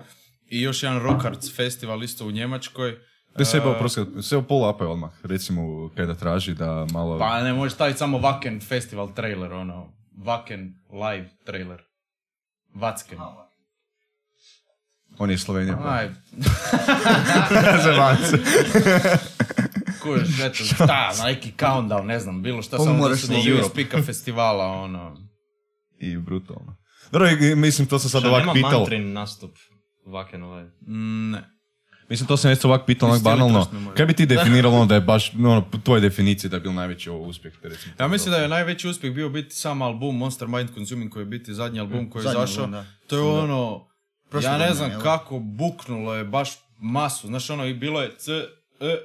I 0.50 0.62
još 0.62 0.84
jedan 0.84 1.00
Rockards 1.00 1.56
festival 1.56 2.04
isto 2.04 2.26
u 2.26 2.32
Njemačkoj. 2.32 2.98
Da 3.38 3.46
sebe 3.46 3.66
oprosti, 3.66 4.02
sve 4.22 4.44
pol 4.44 4.70
ape 4.70 4.84
odmah, 4.84 5.12
recimo 5.24 5.90
kada 5.96 6.16
traži 6.16 6.54
da 6.54 6.86
malo... 6.92 7.20
Pa 7.20 7.44
ne 7.44 7.54
možeš 7.54 7.74
staviti 7.74 8.00
samo 8.00 8.20
Wacken 8.20 8.68
festival 8.68 9.14
trailer, 9.14 9.54
ono, 9.54 9.94
Wacken 10.18 10.72
live 10.92 11.30
trailer. 11.46 11.82
Vacken. 12.76 13.20
On 15.18 15.32
je 15.32 15.38
Slovenija. 15.38 15.78
pa. 15.78 15.90
Aj, 15.90 16.10
se. 18.22 18.38
kužiš, 20.02 20.40
eto, 20.40 20.64
šta, 20.66 21.14
neki 21.26 21.54
countdown, 21.60 22.06
ne 22.06 22.20
znam, 22.20 22.44
bilo 22.44 22.62
šta, 22.62 22.78
samo 22.78 22.86
da 22.86 22.94
moraš 22.94 23.22
se 23.22 23.28
na 23.28 23.38
dobiju 23.38 23.54
iz 23.54 23.60
Europe. 23.60 23.76
pika 23.76 24.02
festivala, 24.04 24.66
ono. 24.66 25.18
I 26.00 26.18
brutalno. 26.18 26.78
Dobro, 27.12 27.28
mislim, 27.56 27.88
to 27.88 28.00
sam 28.00 28.10
sad 28.10 28.22
Šta, 28.22 28.30
ovak 28.30 28.42
nema 28.42 28.54
pitao. 28.54 28.72
mantrin 28.72 29.14
nastup 29.14 29.52
Vaken 30.06 30.44
ovaj. 30.44 30.64
mm, 30.82 31.32
Ne. 31.32 31.58
Mislim, 32.10 32.28
to 32.28 32.38
sam 32.38 32.52
isto 32.52 32.68
ovak 32.68 32.86
pitao, 32.86 33.10
onak 33.10 33.22
banalno. 33.22 33.68
Kaj 33.98 34.06
bi 34.06 34.14
ti 34.14 34.26
definiralo 34.36 34.76
ono 34.76 34.86
da 34.86 34.96
je 34.96 35.02
baš, 35.02 35.34
ono, 35.34 35.70
po 35.72 35.78
tvojoj 35.78 36.02
definiciji 36.02 36.50
da 36.50 36.58
je 36.58 36.62
bil 36.62 36.74
najveći 36.74 37.10
ovo 37.10 37.24
uspjeh? 37.24 37.54
recimo? 37.64 37.94
Ja 38.00 38.08
mislim 38.08 38.32
da 38.32 38.38
je 38.38 38.48
najveći 38.48 38.88
uspjeh 38.88 39.14
bio 39.14 39.30
biti 39.30 39.56
sam 39.56 39.82
album 39.82 40.18
Monster 40.18 40.48
Mind 40.48 40.70
Consuming 40.74 41.12
koji 41.12 41.22
je 41.22 41.26
biti 41.26 41.54
zadnji 41.54 41.80
album 41.80 42.10
koji 42.10 42.26
je 42.26 42.30
izašao. 42.30 42.68
da. 42.68 42.86
To 43.08 43.16
je 43.18 43.24
ono, 43.24 43.87
Prošle 44.30 44.50
ja 44.50 44.58
ne 44.58 44.74
znam 44.74 44.92
kako 45.04 45.40
buknulo 45.40 46.16
je 46.16 46.24
baš 46.24 46.50
masu. 46.80 47.28
Znaš 47.28 47.50
ono 47.50 47.66
i 47.66 47.74
bilo 47.74 48.02
je 48.02 48.16
c, 48.18 48.32
e, 48.32 48.46
e, 48.86 48.98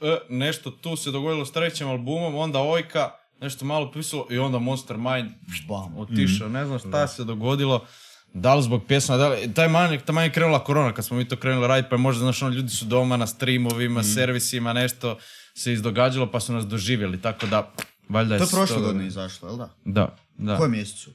e, 0.00 0.18
nešto 0.28 0.70
tu 0.70 0.96
se 0.96 1.10
dogodilo 1.10 1.44
s 1.44 1.52
trećim 1.52 1.88
albumom, 1.88 2.34
onda 2.34 2.60
Ojka, 2.60 3.10
nešto 3.40 3.64
malo 3.64 3.92
pisalo 3.92 4.26
i 4.30 4.38
onda 4.38 4.58
Monster 4.58 4.96
Mind 4.96 5.30
Bam. 5.68 5.98
otišao. 5.98 6.48
Ne 6.48 6.66
znam 6.66 6.78
šta 6.78 7.06
se 7.06 7.24
dogodilo. 7.24 7.86
Da 8.34 8.54
li 8.54 8.62
zbog 8.62 8.82
pjesma, 8.88 9.16
da 9.16 9.28
li, 9.28 9.54
taj 9.54 9.68
manj, 9.68 9.98
taj 10.06 10.24
je 10.24 10.32
krenula 10.32 10.64
korona 10.64 10.92
kad 10.92 11.04
smo 11.04 11.16
mi 11.16 11.28
to 11.28 11.36
krenuli 11.36 11.68
raditi, 11.68 11.90
pa 11.90 11.96
je 11.96 12.00
možda, 12.00 12.20
znaš, 12.20 12.42
ono, 12.42 12.54
ljudi 12.54 12.68
su 12.68 12.84
doma 12.84 13.16
na 13.16 13.26
streamovima, 13.26 14.02
servisima, 14.02 14.72
nešto 14.72 15.18
se 15.54 15.72
izdogađalo, 15.72 16.30
pa 16.30 16.40
su 16.40 16.52
nas 16.52 16.66
doživjeli, 16.66 17.22
tako 17.22 17.46
da, 17.46 17.72
valjda 18.08 18.34
je 18.34 18.38
To 18.38 18.44
je 18.44 18.50
prošle 18.50 18.76
godine 18.76 19.06
izašlo, 19.06 19.48
jel 19.48 19.56
da? 19.56 19.68
Da, 19.84 20.16
da. 20.38 20.54
U 20.54 20.56
kojem 20.56 20.72
mjesecu? 20.72 21.10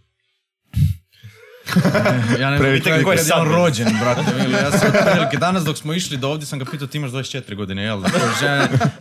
Ja 2.39 2.49
ne 2.49 2.57
znam 2.57 2.59
Previše 2.59 2.83
kad, 2.83 3.03
koji 3.03 3.17
kad 3.17 3.27
je 3.27 3.33
bio. 3.43 3.55
rođen, 3.55 3.87
brate. 4.01 4.21
Ja 4.63 4.71
sam 4.71 4.87
otprilike 4.87 5.37
danas 5.37 5.63
dok 5.63 5.77
smo 5.77 5.93
išli 5.93 6.17
do 6.17 6.29
ovdje 6.29 6.45
sam 6.45 6.59
ga 6.59 6.65
pitao 6.65 6.87
ti 6.87 6.97
imaš 6.97 7.11
24 7.11 7.55
godine, 7.55 7.83
jel 7.83 8.01
da? 8.01 8.09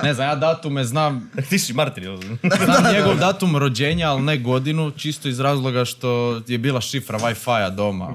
Ne, 0.02 0.14
znam, 0.14 0.28
ja 0.28 0.34
datume 0.34 0.84
znam, 0.84 1.30
Ti 1.48 1.58
si 1.58 1.72
Martin, 1.72 2.04
jel? 2.04 2.18
znam 2.64 2.92
njegov 2.92 3.16
datum 3.18 3.56
rođenja, 3.56 4.10
ali 4.10 4.22
ne 4.22 4.38
godinu, 4.38 4.90
čisto 4.90 5.28
iz 5.28 5.40
razloga 5.40 5.84
što 5.84 6.40
je 6.46 6.58
bila 6.58 6.80
šifra 6.80 7.18
Wi-Fi-a 7.18 7.70
doma. 7.70 8.08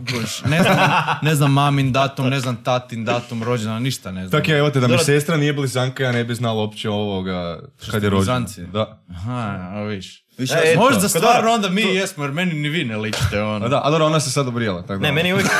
Ne 0.46 0.62
znam, 0.64 0.78
ne 1.22 1.36
znam 1.36 1.54
mamin 1.54 1.92
datum, 1.92 2.30
ne 2.30 2.40
znam 2.40 2.56
tatin 2.64 3.06
datum 3.06 3.44
rođena, 3.44 3.80
ništa 3.80 4.12
ne 4.12 4.28
znam. 4.28 4.42
Tak 4.42 4.50
je, 4.50 4.58
evo 4.58 4.70
te, 4.70 4.80
da 4.80 4.88
mi 4.88 4.98
sestra 4.98 5.38
nije 5.38 5.54
blizanka, 5.54 6.04
ja 6.04 6.12
ne 6.12 6.24
bi 6.24 6.36
znala 6.36 6.62
uopće 6.62 6.90
ovoga 6.90 7.60
kad 7.92 8.04
je 8.04 8.10
rođena. 8.10 8.46
Da. 8.74 9.02
Aha, 9.10 9.70
a 9.74 9.82
viš. 9.84 10.27
Više 10.38 10.54
E, 10.56 10.72
eto. 10.72 10.80
Možda 10.80 11.02
kod 11.02 11.10
stvarno 11.12 11.52
onda 11.52 11.70
mi 11.70 11.82
jesmo, 11.84 12.24
jer 12.24 12.32
meni 12.32 12.54
ni 12.54 12.70
vi 12.70 12.86
ne 12.86 12.98
ličite, 12.98 13.42
ono. 13.42 13.66
A 13.66 13.70
da, 13.70 13.82
a 13.84 13.90
dobro, 13.90 14.06
ona 14.06 14.20
se 14.20 14.32
sad 14.32 14.48
obrijala. 14.48 14.82
Tako 14.82 14.94
da, 14.94 15.00
Ne, 15.00 15.12
meni 15.12 15.30
je 15.30 15.34
uvijek... 15.34 15.48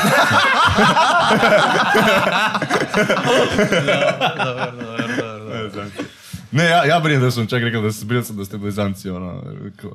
Ne, 6.50 6.64
ja, 6.64 6.84
ja 6.84 7.00
brijem 7.00 7.22
da 7.22 7.30
sam 7.30 7.46
čak 7.46 7.62
rekao 7.62 7.82
da, 7.82 7.92
sam, 7.92 8.08
brio 8.08 8.22
sam 8.22 8.36
da 8.36 8.44
ste 8.44 8.56
blizanci, 8.56 9.10
ono, 9.10 9.42
rekao. 9.64 9.90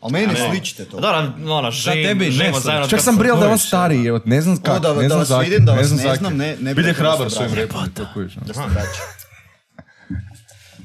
Ali 0.00 0.12
meni 0.12 0.34
sličite 0.50 0.84
to. 0.84 1.00
Dobro, 1.00 1.32
ono, 1.48 1.70
živim, 1.70 2.04
tebi 2.04 2.24
ne 2.24 2.30
znam. 2.30 2.32
živimo 2.32 2.60
zajedno 2.60 2.88
Čak 2.88 3.00
sam 3.00 3.16
brijal 3.16 3.36
da 3.36 3.44
je 3.44 3.46
on 3.46 3.52
Kojić, 3.52 3.66
stariji, 3.66 4.06
evo, 4.06 4.20
ne 4.24 4.40
znam 4.40 4.56
kako, 4.56 4.78
da- 4.78 4.94
ne 4.94 5.02
da 5.02 5.08
znam 5.08 5.18
vas 5.18 5.28
zake, 5.28 5.50
vidim, 5.50 5.66
da 5.66 5.72
vas 5.72 5.90
ne 5.90 6.16
znam, 6.16 6.36
ne- 6.36 6.56
ne 6.60 6.74
bi 6.74 6.74
Bilje 6.74 6.88
rekao 6.88 7.02
da 7.02 7.10
hrabar 7.10 7.30
svojim 7.30 7.54
repom, 7.54 7.80
to. 7.94 8.06
Da 8.46 8.52
ste 8.54 8.62
braća. 8.68 9.15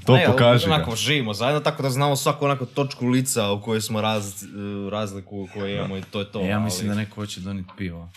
To 0.05 0.15
Ne, 0.15 0.25
pokaže 0.27 0.67
ga. 0.67 0.73
onako, 0.73 0.95
živimo 0.95 1.33
zajedno, 1.33 1.59
tako 1.59 1.83
da 1.83 1.89
znamo 1.89 2.15
svaku 2.15 2.45
onako 2.45 2.65
točku 2.65 3.07
lica 3.07 3.51
u 3.51 3.61
kojoj 3.61 3.81
smo 3.81 4.01
raz, 4.01 4.43
razliku 4.91 5.47
koju 5.53 5.75
imamo 5.75 5.97
i 5.97 6.01
to 6.01 6.19
je 6.19 6.31
to. 6.31 6.41
Ja 6.41 6.59
mislim 6.59 6.87
da 6.89 6.95
neko 6.95 7.15
hoće 7.15 7.39
donijeti 7.39 7.69
pivo. 7.77 8.09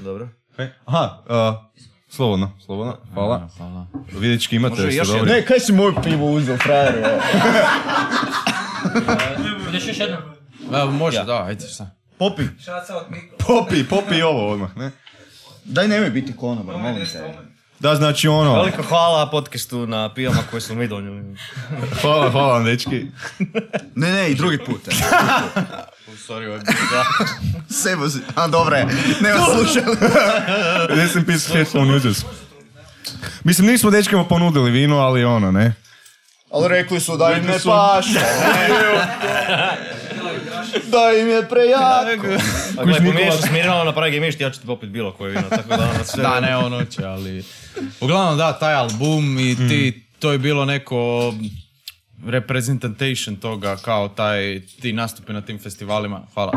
Dobro. 0.00 0.28
E, 0.58 0.72
Aha, 0.84 1.18
uh, 1.20 1.80
slobodno, 2.08 2.52
slobodno, 2.64 2.96
hvala. 3.14 3.48
Hvala. 3.56 3.86
Vidički 4.12 4.56
imate, 4.56 4.82
Može 4.82 4.96
još 4.96 5.08
dobri? 5.08 5.32
Ne, 5.32 5.44
kaj 5.46 5.60
si 5.60 5.72
moje 5.72 5.92
pivo 6.04 6.30
uzeo, 6.32 6.56
frajer? 6.58 6.94
Budeš 9.64 9.86
još 9.88 9.98
jednom? 9.98 10.20
Evo, 10.74 10.90
može, 10.90 11.24
da, 11.24 11.44
ajde 11.44 11.66
šta. 11.66 11.90
Popi, 12.18 12.42
Šaca 12.64 12.96
od 12.96 13.06
mikro. 13.10 13.36
Popi, 13.38 13.84
popi 13.84 14.22
ovo 14.22 14.50
odmah, 14.50 14.76
ne? 14.76 14.90
daj 15.64 15.88
nemoj 15.88 16.10
biti 16.10 16.36
konobar, 16.36 16.76
molim 16.76 17.06
te. 17.06 17.34
Da, 17.80 17.94
znači 17.94 18.28
ono, 18.28 18.54
Veliko 18.54 18.82
hvala 18.82 19.30
podcastu 19.30 19.86
na 19.86 20.14
pijama 20.14 20.38
koje 20.50 20.60
smo 20.60 20.74
mi 20.74 20.88
donijeli. 20.88 21.36
hvala, 22.00 22.30
hvala 22.30 22.52
vam, 22.52 22.64
dečki. 22.64 23.06
Ne, 23.94 24.12
ne, 24.12 24.30
i 24.30 24.34
drugi 24.34 24.58
put. 24.58 24.88
e. 24.88 24.90
Sorry, 26.28 26.46
ovo 26.46 26.54
je 26.54 26.60
Sebo 27.70 28.08
si, 28.08 28.18
a 28.34 28.46
dobro 28.48 28.76
je, 28.76 28.86
nema 29.20 29.44
slušali. 29.44 29.96
In 31.16 31.24
peace 31.24 31.52
headphone 31.52 31.96
users. 31.96 32.24
Mislim, 33.44 33.66
nismo 33.66 33.90
dečkima 33.90 34.24
ponudili 34.24 34.70
vino, 34.70 34.98
ali 34.98 35.24
ono, 35.24 35.52
ne? 35.52 35.74
Ali 36.50 36.68
rekli 36.68 37.00
su 37.00 37.16
da 37.16 37.32
im 37.32 37.46
ne 37.46 37.58
paše. 37.64 38.20
Da 40.92 41.18
im 41.20 41.28
je 41.28 41.48
prejako. 41.48 42.26
Ako 42.78 42.90
je 42.90 42.96
pomiješao 42.96 43.42
s 43.42 43.50
Mirjanom 43.50 43.86
na 43.86 43.92
pravi 43.92 44.12
gemišti, 44.12 44.42
ja 44.42 44.50
ću 44.50 44.60
ti 44.60 44.66
popit 44.66 44.90
bilo 44.90 45.12
koje 45.12 45.30
vino, 45.30 45.48
tako 45.50 45.68
da 45.68 45.90
ono 45.94 46.04
sve... 46.04 46.22
Da, 46.22 46.40
ne 46.40 46.56
ono 46.56 46.84
će, 46.84 47.04
ali... 47.04 47.44
Uglavnom 48.00 48.38
da, 48.38 48.58
taj 48.58 48.74
album 48.74 49.38
i 49.38 49.56
ti, 49.68 50.06
to 50.18 50.32
je 50.32 50.38
bilo 50.38 50.64
neko 50.64 51.32
representation 52.26 53.36
toga 53.36 53.76
kao 53.76 54.08
taj, 54.08 54.60
ti 54.80 54.92
nastupi 54.92 55.32
na 55.32 55.40
tim 55.40 55.58
festivalima, 55.58 56.22
hvala, 56.34 56.52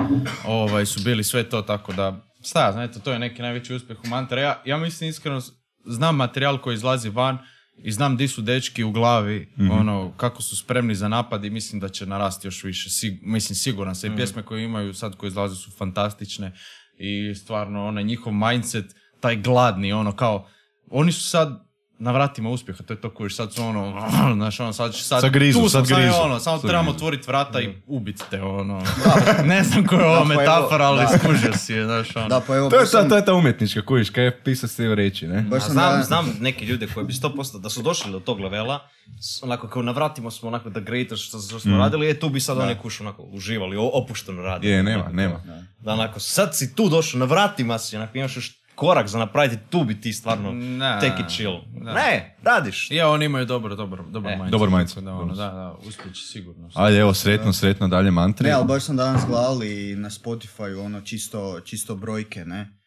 ovaj, 0.46 0.86
su 0.86 1.00
bili 1.04 1.24
sve 1.24 1.44
to 1.44 1.62
tako 1.62 1.94
da, 1.94 2.20
šta 2.46 2.66
ja 2.66 2.72
znam, 2.72 2.84
eto, 2.84 3.00
to 3.00 3.12
je 3.12 3.20
neki 3.20 3.42
najveći 3.42 3.74
uspjeh 3.74 4.00
u 4.04 4.08
Mantra. 4.08 4.42
Ja, 4.42 4.62
ja 4.66 4.78
mislim 4.78 5.10
iskreno, 5.10 5.42
znam 5.86 6.16
materijal 6.16 6.58
koji 6.58 6.74
izlazi 6.74 7.10
van 7.10 7.38
i 7.78 7.92
znam 7.92 8.18
di 8.18 8.28
su 8.28 8.42
dečki 8.42 8.84
u 8.84 8.92
glavi, 8.92 9.54
ono, 9.72 10.14
kako 10.18 10.42
su 10.42 10.58
spremni 10.58 10.96
za 10.96 11.08
napad 11.08 11.46
i 11.46 11.50
mislim 11.50 11.80
da 11.80 11.90
će 11.90 12.06
narasti 12.06 12.48
još 12.48 12.64
više, 12.64 12.90
Sig- 12.90 13.20
mislim 13.22 13.56
siguran 13.56 13.96
sam, 13.96 14.14
i 14.14 14.16
pjesme 14.16 14.44
koje 14.44 14.64
imaju 14.64 14.94
sad 14.94 15.16
koje 15.16 15.28
izlaze 15.28 15.56
su 15.56 15.72
fantastične. 15.72 16.52
I 16.98 17.36
stvarno 17.36 17.86
onaj 17.86 18.04
njihov 18.04 18.34
mindset, 18.34 18.86
taj 19.20 19.36
gladni, 19.36 19.94
ono 19.94 20.16
kao, 20.16 20.48
oni 20.92 21.12
su 21.12 21.30
sad 21.30 21.73
na 22.04 22.12
vratima 22.12 22.50
uspjeha, 22.50 22.84
to 22.84 22.94
je 22.94 23.02
to 23.02 23.10
koji 23.10 23.30
sad 23.30 23.54
su 23.54 23.64
ono, 23.64 24.08
znaš, 24.36 24.60
ono, 24.60 24.74
sad, 24.74 24.96
sad, 24.96 25.22
Sad 25.22 25.32
grizu, 25.32 25.60
tu 25.60 25.70
sad 25.70 25.88
sad 25.88 25.98
je 25.98 26.04
grizu. 26.04 26.18
ono, 26.20 26.40
samo 26.40 26.58
Sad 26.58 26.68
trebamo 26.68 26.92
otvoriti 26.92 27.28
vrata 27.28 27.62
i 27.62 27.70
ubiti 27.88 28.24
te, 28.30 28.42
ono. 28.42 28.82
ne 29.46 29.64
znam 29.64 29.86
koja 29.86 30.00
je 30.00 30.08
ovo 30.08 30.16
Da, 30.16 30.26
pa 30.26 30.34
evo, 30.34 30.42
metafora, 30.42 30.86
ali 30.86 31.00
da. 31.02 31.18
skužio 31.18 31.54
si 31.54 31.74
je, 31.74 31.86
znaš, 31.86 32.16
ono. 32.16 32.28
Da, 32.28 32.40
pa 32.40 32.56
evo, 32.56 32.70
To 32.70 32.80
je 32.80 32.86
ta, 32.92 33.10
to 33.10 33.16
je 33.16 33.26
ta 33.26 33.34
umjetnička, 33.34 33.82
kojiš, 33.82 34.10
kaj 34.10 34.24
je 34.24 34.40
pisac 34.40 34.74
htio 34.74 34.96
reći, 34.96 35.28
ne? 35.28 35.42
baš 35.42 35.64
znam, 35.64 35.76
danas- 35.86 36.08
znam 36.08 36.38
neke 36.40 36.66
ljude 36.66 36.88
koji 36.88 37.06
bi 37.06 37.14
100% 37.14 37.60
da 37.60 37.70
su 37.70 37.82
došli 37.82 38.12
do 38.12 38.20
tog 38.20 38.40
levela, 38.40 38.80
onako 39.42 39.68
kao 39.68 39.82
navratimo 39.82 40.32
smo 40.32 40.48
onako 40.50 40.70
the 40.70 40.82
greatest 40.82 41.24
što, 41.24 41.40
što 41.40 41.60
smo 41.60 41.78
radili, 41.78 42.10
e 42.10 42.20
tu 42.20 42.30
bi 42.30 42.40
sad 42.40 42.58
oni 42.58 42.76
kuš 42.76 43.02
onako 43.02 43.24
uživali, 43.24 43.78
opušteno 43.94 44.42
radili. 44.42 44.74
Je, 44.74 44.84
nema, 44.84 44.96
Onako, 44.98 45.16
nema. 45.16 45.40
Da 45.80 45.94
onako, 45.94 46.20
sad 46.20 46.58
si 46.58 46.76
tu 46.76 46.90
došao, 46.90 47.20
na 47.20 47.26
vratima 47.26 47.80
si, 47.80 47.96
onako 47.96 48.18
imaš 48.18 48.36
još 48.36 48.63
korak 48.76 49.08
za 49.08 49.20
napraviti, 49.20 49.64
tu 49.70 49.84
bi 49.84 50.02
ti 50.02 50.14
stvarno 50.14 50.52
Ne. 50.52 50.98
take 51.02 51.16
it 51.20 51.30
chill. 51.30 51.54
Da. 51.76 51.94
Ne, 51.94 52.38
radiš. 52.44 52.92
Ja, 52.92 53.10
oni 53.10 53.26
imaju 53.26 53.46
dobro, 53.46 53.76
dobro, 53.76 54.04
dobar 54.04 54.32
E, 54.32 54.36
mindset. 54.36 54.52
dobar 54.52 54.70
mindset, 54.70 55.04
Da, 55.04 55.12
ono, 55.12 55.20
dobro. 55.20 55.36
da, 55.36 55.46
da, 55.46 55.76
uspjeći 55.80 56.22
sigurno. 56.24 56.70
Ajde, 56.76 56.98
evo, 56.98 57.14
sretno, 57.14 57.54
sretno 57.54 57.88
dalje 57.88 58.12
mantri. 58.12 58.48
Ne, 58.48 58.54
ali 58.54 58.66
baš 58.66 58.84
sam 58.84 58.96
danas 58.98 59.26
gledal 59.28 59.64
i 59.64 59.96
na 59.96 60.10
Spotify 60.10 60.80
ono 60.80 61.02
čisto, 61.02 61.60
čisto 61.62 61.96
brojke, 61.96 62.46
ne? 62.46 62.80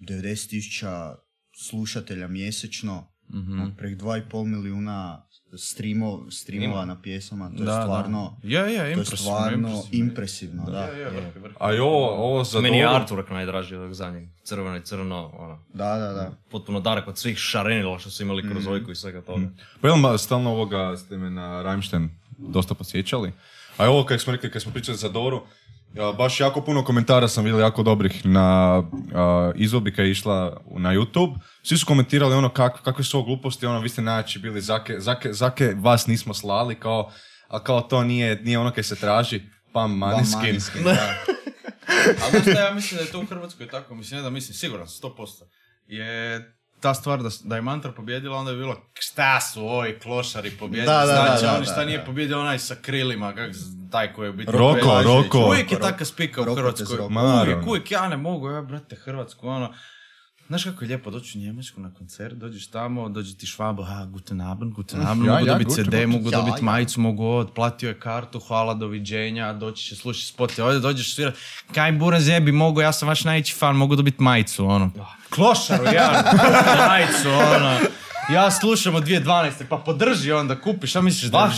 90 0.00 0.48
tisuća 0.48 1.14
slušatelja 1.60 2.28
mjesečno, 2.28 3.11
mm 3.32 3.76
prek 3.76 3.98
2,5 3.98 4.44
milijuna 4.46 5.22
streamo, 5.56 6.30
streamova 6.30 6.84
na 6.84 7.00
pjesama, 7.02 7.48
to 7.48 7.54
je 7.54 7.58
Da, 7.58 7.64
da. 7.66 7.82
stvarno, 7.82 8.36
Je, 8.42 8.60
je, 8.60 8.76
to 8.76 8.84
je 8.84 8.92
impresivno, 8.92 9.16
stvarno 9.16 9.68
impresivno. 9.68 10.04
impresivno, 10.06 10.64
da. 10.64 10.88
A 11.60 11.74
i 11.74 11.78
ovo, 11.78 12.08
ovo 12.08 12.44
za 12.44 12.60
Meni 12.60 12.78
je 12.78 12.86
artwork 12.86 13.32
najdraži 13.32 13.76
od 13.76 13.94
zadnjeg. 13.94 14.28
Crveno 14.44 14.76
i 14.76 14.82
crno, 14.82 15.30
ono, 15.34 15.58
Da, 15.74 15.98
da, 15.98 16.12
da. 16.12 16.30
potpuno 16.50 16.80
darak 16.80 17.08
od 17.08 17.18
svih 17.18 17.38
šarenila 17.38 17.98
što 17.98 18.10
su 18.10 18.22
imali 18.22 18.50
kroz 18.50 18.66
ojku 18.66 18.90
i 18.90 18.94
svega 18.94 19.20
toga. 19.20 19.46
Pa 19.80 19.88
jel 19.88 20.18
stalno 20.18 20.50
ovoga 20.50 20.96
ste 20.96 21.16
me 21.16 21.30
na 21.30 21.62
Rammstein 21.62 22.10
dosta 22.38 22.74
posjećali. 22.74 23.32
A 23.76 23.88
ovo 23.88 24.04
kad 24.04 24.20
smo 24.20 24.32
rekli, 24.32 24.50
kad 24.50 24.62
smo 24.62 24.72
pričali 24.72 24.98
za 24.98 25.08
Doru, 25.08 25.42
Ja, 25.94 26.12
baš 26.12 26.40
jako 26.40 26.60
puno 26.60 26.84
komentara 26.84 27.28
sam 27.28 27.44
vidio 27.44 27.60
jako 27.60 27.82
dobrih 27.82 28.26
na 28.26 28.78
uh, 28.78 28.92
izlobi 29.54 29.92
kad 29.92 30.04
je 30.04 30.10
išla 30.10 30.62
na 30.70 30.94
YouTube. 30.94 31.38
Svi 31.62 31.78
su 31.78 31.86
komentirali 31.86 32.34
ono 32.34 32.48
kak, 32.48 32.82
kakve 32.82 33.04
su 33.04 33.18
ovo 33.18 33.26
gluposti, 33.26 33.66
ono 33.66 33.80
vi 33.80 33.88
ste 33.88 34.02
najjači 34.02 34.38
bili, 34.38 34.60
zake, 34.60 35.00
zake, 35.00 35.32
zake 35.32 35.74
vas 35.76 36.06
nismo 36.06 36.34
slali, 36.34 36.74
kao, 36.74 37.12
a 37.48 37.64
kao 37.64 37.80
to 37.80 38.04
nije, 38.04 38.40
nije 38.42 38.58
ono 38.58 38.70
kaj 38.70 38.84
se 38.84 38.96
traži, 38.96 39.42
pam 39.72 39.98
maniskin. 39.98 40.60
Ali 42.22 42.30
znaš 42.30 42.42
šta 42.42 42.66
ja 42.66 42.74
mislim 42.74 42.98
da 42.98 43.04
je 43.04 43.12
to 43.12 43.20
u 43.20 43.26
Hrvatskoj 43.26 43.68
tako, 43.68 43.94
mislim, 43.94 44.18
ne 44.18 44.22
da 44.22 44.30
mislim, 44.30 44.54
siguran 44.54 44.88
sam, 44.88 45.10
100%. 45.10 45.26
Je 45.86 46.40
ta 46.82 46.94
stvar 46.94 47.22
da, 47.22 47.28
da 47.44 47.56
je 47.56 47.62
mantra 47.62 47.92
pobjedila, 47.92 48.36
onda 48.36 48.50
je 48.50 48.56
bilo 48.56 48.76
šta 48.94 49.40
su 49.40 49.66
ovi 49.66 49.98
klošari 49.98 50.50
pobjedili, 50.50 50.86
Da, 50.86 50.98
da, 50.98 51.06
da, 51.06 51.24
znači 51.26 51.42
da, 51.42 51.56
oni 51.56 51.64
šta 51.64 51.76
da. 51.76 51.84
nije 51.84 52.04
pobjedio 52.04 52.40
onaj 52.40 52.58
sa 52.58 52.74
krilima, 52.82 53.34
kak, 53.34 53.50
taj 53.90 54.12
koji 54.12 54.26
je 54.26 54.30
u 54.30 54.32
biti 54.32 54.52
Roko. 54.52 55.02
Roko. 55.04 55.38
Uvijek 55.38 55.72
je 55.72 55.80
taka 55.80 56.04
spika 56.04 56.40
u 56.42 56.54
Hrvatskoj, 56.54 56.98
uvijek, 57.42 57.66
uvijek, 57.66 57.90
ja 57.90 58.08
ne 58.08 58.16
mogu, 58.16 58.50
ja 58.50 58.62
brate 58.62 58.96
Hrvatsku, 58.96 59.48
ono, 59.48 59.72
Znaš 60.48 60.64
kako 60.64 60.84
je 60.84 60.88
lijepo 60.88 61.10
doći 61.10 61.38
u 61.38 61.40
Njemačku 61.40 61.80
na 61.80 61.94
koncert, 61.94 62.34
dođeš 62.34 62.66
tamo, 62.66 63.08
dođe 63.08 63.34
ti 63.34 63.46
švabo, 63.46 63.84
ha, 63.84 64.04
guten 64.04 64.40
Abend, 64.40 64.72
guten 64.72 65.00
Abend, 65.00 65.26
Ja, 65.26 65.32
mogu 65.32 65.46
ja, 65.46 65.52
dobiti 65.52 65.70
CD, 65.70 65.84
guten. 65.84 66.10
mogu 66.10 66.30
Ja, 66.32 66.38
dobiti 66.38 66.64
majicu, 66.64 67.00
mogu 67.00 67.26
od, 67.26 67.52
platio 67.54 67.88
je 67.88 68.00
kartu, 68.00 68.40
hvala, 68.40 68.74
doviđenja, 68.74 69.52
doći 69.52 69.84
će 69.84 69.96
slušati 69.96 70.26
spot, 70.26 70.58
ovdje 70.58 70.80
dođeš 70.80 71.14
svirat, 71.14 71.34
kaj 71.74 71.92
bura 71.92 72.20
zebi, 72.20 72.52
mogu, 72.52 72.80
ja 72.80 72.92
sam 72.92 73.08
vaš 73.08 73.24
najveći 73.24 73.54
fan, 73.54 73.76
mogu 73.76 73.96
dobiti 73.96 74.22
majicu, 74.22 74.66
ono. 74.66 74.90
Klošaru, 75.30 75.84
ja, 75.84 76.24
majicu, 76.88 77.28
ono. 77.56 77.78
Ja 78.32 78.50
slušam 78.50 78.94
od 78.94 79.04
2012. 79.04 79.50
pa 79.68 79.76
podrži 79.76 80.32
onda, 80.32 80.60
kupiš, 80.60 80.96
a 80.96 81.00
misliš 81.00 81.30
da 81.30 81.50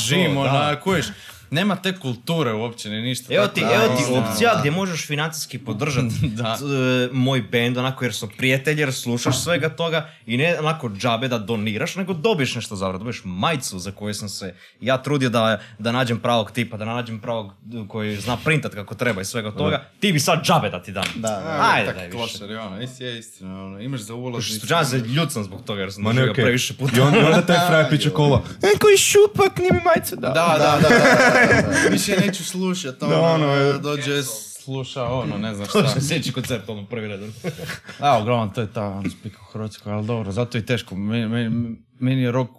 da. 0.45 0.53
na, 0.53 0.81
kuješ. 0.81 1.07
Nema 1.51 1.77
te 1.77 1.99
kulture 1.99 2.53
uopće, 2.53 2.91
ni 2.91 3.03
ništa. 3.03 3.35
Evo 3.35 3.47
tako 3.47 3.55
ti, 3.55 3.61
da, 3.61 3.75
evo 3.75 3.97
ti 3.97 4.03
opcija 4.15 4.57
gdje 4.59 4.71
možeš 4.71 5.07
financijski 5.07 5.59
podržati 5.59 6.15
Da. 6.35 6.59
e, 6.61 7.09
moj 7.13 7.43
band, 7.43 7.79
onako 7.79 8.05
jer 8.05 8.15
smo 8.15 8.29
prijatelji, 8.37 8.81
jer 8.81 8.93
slušaš 8.93 9.43
svega 9.43 9.69
toga 9.69 10.09
i 10.27 10.37
ne 10.37 10.59
onako 10.59 10.89
džabe 10.89 11.29
da 11.29 11.39
doniraš, 11.39 11.97
nego 11.97 12.13
dobiješ 12.13 12.55
nešto 12.55 12.77
za 12.77 12.93
dobiješ 12.93 13.21
majicu 13.25 13.79
za 13.79 13.91
koju 13.91 14.15
sam 14.15 14.29
se 14.29 14.55
ja 14.81 15.03
trudio 15.03 15.29
da, 15.29 15.61
da 15.79 15.93
nađem 15.93 16.21
pravog 16.21 16.51
tipa, 16.51 16.77
da 16.77 16.85
nađem 16.85 17.21
pravog 17.21 17.53
koji 17.89 18.17
zna 18.17 18.37
printat 18.45 18.75
kako 18.75 18.95
treba 18.95 19.21
i 19.21 19.25
svega 19.25 19.51
toga, 19.51 19.85
ti 20.01 20.13
bi 20.13 20.21
sad 20.21 20.45
džabe 20.45 20.71
da 20.71 20.83
ti 20.83 20.93
dam. 20.93 21.05
Da, 21.15 21.29
da. 21.29 21.71
Ajde, 21.75 21.87
tak 21.87 21.97
daj 21.97 22.07
više. 22.07 22.19
klošari, 22.19 22.57
ono, 22.57 22.83
isti 22.83 23.05
je 23.05 23.19
istina, 23.19 23.65
ono, 23.65 23.81
imaš 23.81 24.01
za 24.01 24.15
ulaz. 24.15 24.49
Ispričavam 24.49 24.85
se, 24.85 24.99
ljud 24.99 25.33
sam 25.33 25.45
zbog 25.45 25.65
toga 25.65 25.81
jer 25.81 25.93
sam 25.93 26.05
doživio 26.05 26.33
previše 26.35 26.75
puta. 26.75 26.97
I, 26.97 27.01
on, 27.01 27.15
i 27.15 27.19
onda 27.19 27.43
taj 27.47 27.59
frajer 27.69 27.87
piče 27.91 28.11
kola. 28.11 28.43
E, 28.63 28.79
koji 28.79 28.97
šupak, 28.97 29.59
nije 29.59 29.73
mi 29.73 29.81
majicu 29.85 30.17
dao. 30.17 30.35
Da, 30.35 30.57
da, 30.59 30.79
da, 30.83 30.89
da, 30.89 31.34
Više 31.91 32.17
neću 32.17 32.45
slušat, 32.45 33.03
ono, 33.03 33.13
Da, 33.13 33.21
ono, 33.23 33.47
je- 33.47 33.73
dođe, 33.75 34.23
sluša, 34.23 35.05
ono, 35.05 35.39
ne 35.39 35.55
znam 35.55 35.67
šta. 35.87 36.01
Sljedeći 36.01 36.33
koncert, 36.33 36.69
ono, 36.69 36.87
prvi 36.87 37.09
red. 37.09 37.21
A, 37.99 38.19
uglavnom, 38.21 38.53
to 38.53 38.61
je 38.61 38.67
ta 38.67 38.89
ono, 38.89 39.11
spika 39.11 39.39
u 39.41 39.53
Hrvatskoj, 39.53 39.93
ali 39.93 40.07
dobro, 40.07 40.33
zato 40.33 40.59
je 40.59 40.67
teško. 40.67 40.97
Meni, 40.97 41.49
meni, 42.01 42.23
je 42.23 42.33
rock 42.33 42.51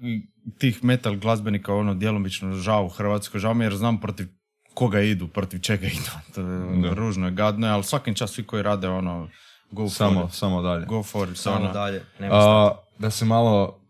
i 0.00 0.26
tih 0.52 0.84
metal 0.84 1.16
glazbenika, 1.16 1.74
ono, 1.74 1.94
djelomično 1.94 2.52
žao 2.52 2.84
u 2.84 2.88
Hrvatskoj, 2.88 3.40
žao 3.40 3.54
mi 3.54 3.64
je 3.64 3.66
jer 3.66 3.74
znam 3.74 4.00
protiv 4.00 4.26
koga 4.74 5.00
idu, 5.00 5.28
protiv 5.28 5.58
čega 5.60 5.86
idu. 5.86 6.10
To 6.34 6.40
je 6.40 6.80
Da. 6.82 6.90
ružno 6.90 7.26
je, 7.26 7.32
gadno 7.32 7.66
je, 7.66 7.72
ali 7.72 7.84
svakim 7.84 8.14
čas 8.14 8.30
svi 8.30 8.44
koji 8.44 8.62
rade, 8.62 8.88
ono, 8.88 9.28
go 9.70 9.88
Samo, 9.88 10.20
for 10.20 10.28
it. 10.28 10.34
samo 10.34 10.62
dalje. 10.62 10.86
Go 10.86 11.02
for 11.02 11.28
it, 11.28 11.36
Samo 11.36 11.56
ono. 11.56 11.72
dalje, 11.72 12.02
nema 12.18 12.34
šta. 12.34 12.38
A, 12.40 12.70
da 12.98 13.10
se 13.10 13.24
malo 13.24 13.80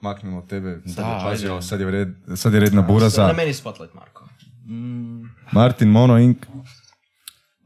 maknemo 0.00 0.38
od 0.38 0.46
tebe. 0.46 0.80
Sad 0.86 0.94
Da, 0.96 1.02
je, 1.04 1.20
pazi, 1.22 1.42
ajde. 1.42 1.52
ovo, 1.52 1.62
sad 1.62 1.80
je, 1.80 1.90
red, 1.90 2.08
sad 2.36 2.54
je 2.54 2.60
red 2.60 2.74
na 2.74 2.82
buraza. 2.82 3.26
Na 3.26 3.32
meni 3.32 3.54
spotlight, 3.54 3.94
Marko. 3.94 4.28
Martin 5.52 5.88
Mono 5.88 6.18
Inc. 6.18 6.38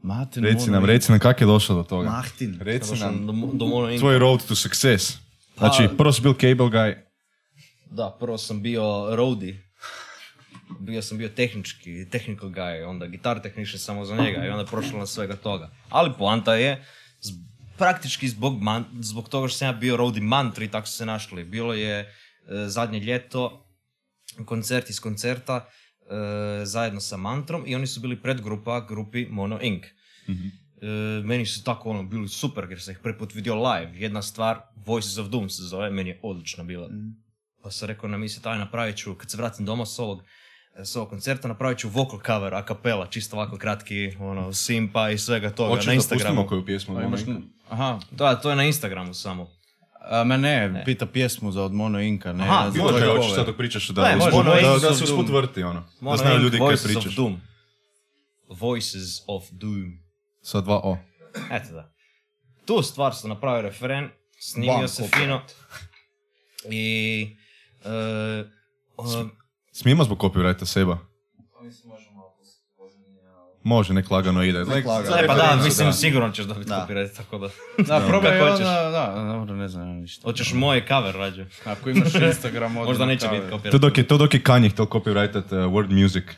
Martin 0.03 0.43
Reci 0.43 0.59
Mono 0.61 0.71
nam, 0.71 0.85
reci 0.85 1.11
nam 1.11 1.19
kako 1.19 1.43
je 1.43 1.47
došlo 1.47 1.75
do 1.75 1.83
toga. 1.83 2.09
Mahtin. 2.09 2.57
Reci 2.61 2.89
Došao 2.89 3.11
nam 3.11 3.27
do, 3.27 3.33
do 3.53 3.65
Mono 3.65 3.89
Inc. 3.89 3.99
tvoj 3.99 4.19
road 4.19 4.47
to 4.47 4.55
success. 4.55 5.17
Znači, 5.57 5.87
Pa- 5.87 5.95
prvo 5.95 6.11
si 6.11 6.21
bil 6.21 6.33
cable 6.33 6.55
guy. 6.69 6.95
Da, 7.87 8.17
prvo 8.19 8.37
sam 8.37 8.61
bio 8.61 8.83
roadie. 9.11 9.63
Bio 10.79 11.01
sam 11.01 11.17
bio 11.17 11.29
tehnički, 11.29 12.09
technical 12.09 12.49
guy, 12.49 12.85
onda 12.85 13.07
gitar 13.07 13.41
technician 13.41 13.79
samo 13.79 14.05
za 14.05 14.15
njega 14.15 14.45
i 14.45 14.49
onda 14.49 14.65
prošlo 14.65 14.99
na 14.99 15.05
svega 15.05 15.35
toga. 15.35 15.69
Ali 15.89 16.11
poanta 16.17 16.55
je, 16.55 16.85
praktički 17.77 18.29
zbog, 18.29 18.61
man, 18.61 18.85
zbog 18.93 19.29
toga 19.29 19.47
što 19.47 19.57
sam 19.57 19.67
ja 19.67 19.73
bio 19.73 19.97
roadie 19.97 20.21
mantri, 20.21 20.67
tako 20.67 20.87
su 20.87 20.93
se 20.93 21.05
našli. 21.05 21.43
Bilo 21.43 21.73
je 21.73 22.13
zadnje 22.67 22.99
ljeto, 22.99 23.65
koncert 24.45 24.89
iz 24.89 24.99
koncerta, 24.99 25.65
e, 26.61 26.65
zajedno 26.65 26.99
sa 26.99 27.17
mantrom 27.17 27.63
i 27.67 27.75
oni 27.75 27.87
su 27.87 27.99
bili 27.99 28.21
predgrupa 28.21 28.79
grupi 28.81 29.25
Mono 29.25 29.59
Inc. 29.61 29.83
E, 29.85 30.85
meni 31.21 31.45
su 31.45 31.63
tako 31.63 31.89
ono 31.89 32.03
bili 32.03 32.27
super 32.29 32.65
jer 32.69 32.81
sam 32.81 32.91
ih 32.91 32.99
prvi 32.99 33.17
put 33.17 33.33
vidio 33.33 33.55
live. 33.63 33.91
Jedna 33.93 34.21
stvar, 34.21 34.59
Voices 34.77 35.17
of 35.17 35.27
Doom 35.27 35.49
se 35.49 35.63
zove, 35.63 35.89
meni 35.89 36.09
je 36.09 36.19
odlična 36.23 36.63
bila. 36.63 36.89
Pa 37.63 37.71
sam 37.71 37.87
rekao 37.87 38.09
na 38.09 38.17
misli 38.17 38.41
taj 38.41 38.57
napravit 38.57 38.97
ću, 38.97 39.15
kad 39.15 39.31
se 39.31 39.37
vratim 39.37 39.65
doma 39.65 39.85
s 39.85 39.99
ovog, 39.99 40.23
s 40.77 40.95
ovog 40.95 41.09
koncerta, 41.09 41.47
napravit 41.47 41.77
ću 41.77 41.89
vocal 41.89 42.19
cover 42.21 42.53
a 42.53 42.63
capella, 42.63 43.07
čisto 43.07 43.35
ovako 43.35 43.57
kratki, 43.57 44.11
ono, 44.19 44.53
simpa 44.53 45.09
i 45.09 45.17
svega 45.17 45.49
toga, 45.51 45.69
Hoćeš 45.69 45.85
na 45.85 45.89
da 45.89 45.93
Instagramu. 45.93 46.35
pustimo 46.35 46.47
koju 46.49 46.65
pjesmu? 46.65 46.93
od 46.93 46.99
A, 46.99 47.03
Mono 47.03 47.17
imaš- 47.17 47.27
Inca? 47.27 47.47
Aha, 47.69 47.99
Da, 48.11 48.35
to 48.35 48.49
je 48.49 48.55
na 48.55 48.63
Instagramu 48.63 49.13
samo. 49.13 49.47
A, 50.03 50.23
me 50.23 50.37
ne, 50.37 50.83
pita 50.85 51.05
pjesmu 51.05 51.51
za 51.51 51.63
od 51.63 51.73
Mono 51.73 52.01
Inka, 52.01 52.33
ne. 52.33 52.43
Aha, 52.43 52.71
za 52.71 52.83
Može, 52.83 53.07
hoćeš 53.07 53.33
sad 53.33 53.45
dok 53.45 53.57
pričaš 53.57 53.87
da, 53.87 54.03
Ne, 54.03 54.15
može, 54.15 54.29
usput- 54.29 54.45
može. 54.45 54.61
da, 54.61 54.67
Voices 54.69 54.81
da 54.81 54.89
of 54.89 54.97
se 54.97 55.03
usput 55.03 55.25
Doom. 55.25 55.35
vrti, 55.37 55.63
ono. 55.63 55.79
Da 55.79 55.87
Mono 55.99 56.17
znaju 56.17 56.35
Inc. 56.35 56.43
ljudi 56.43 56.57
kaj 56.57 56.65
Voices 56.65 56.85
pričaš. 56.85 57.05
of 57.05 57.13
Doom. 57.13 57.41
Voices 58.49 59.01
of 59.27 59.43
Doom. 59.51 59.99
Sa 60.41 60.61
dva 60.61 60.77
O. 60.77 60.97
Eto 61.51 61.73
da. 61.73 61.93
Tu 62.65 62.81
stvar 62.81 63.15
sam 63.15 63.29
napravio 63.29 63.61
referen, 63.61 64.09
snimio 64.39 64.77
Bam, 64.77 64.87
se 64.87 65.07
fino. 65.09 65.41
I... 66.65 67.37
e, 67.85 67.89
e, 67.89 68.43
Smijemo 69.71 70.03
zbog 70.03 70.17
copyrighta 70.19 70.65
seba? 70.65 70.97
Može, 73.63 73.93
nek 73.93 74.11
lagano 74.11 74.43
ide. 74.43 74.59
Nek- 74.59 74.85
lagano. 74.85 75.15
E 75.15 75.27
pa 75.27 75.35
da, 75.35 75.59
mislim 75.63 75.93
sigurno 75.93 76.31
ćeš 76.31 76.45
dobiti 76.45 76.69
Da. 76.69 76.75
copyright, 76.81 77.15
tako 77.17 77.37
da. 77.37 77.47
Da, 77.79 78.01
probaj 78.01 78.31
Kako 78.31 78.43
onda, 78.43 78.51
hoćeš. 78.51 78.65
da, 78.65 79.13
dobro, 79.33 79.55
ne 79.55 79.67
znam 79.67 79.87
ništa. 79.89 80.21
Hoćeš 80.23 80.53
moj 80.53 80.83
cover 80.87 81.15
rađe. 81.15 81.45
Ako 81.65 81.89
imaš 81.89 82.13
Instagram, 82.15 82.71
odmah 82.71 82.87
Možda 82.87 83.05
neće 83.05 83.27
biti 83.27 83.45
copyright. 83.45 83.71
To 83.71 83.77
dok 83.77 83.97
je, 83.97 84.03
to 84.03 84.17
dok 84.17 84.33
je 84.33 84.41
Kanye 84.41 84.69
htio 84.69 84.85
copyrightat 84.85 85.43
uh, 85.45 85.73
word 85.73 86.01
music. 86.01 86.23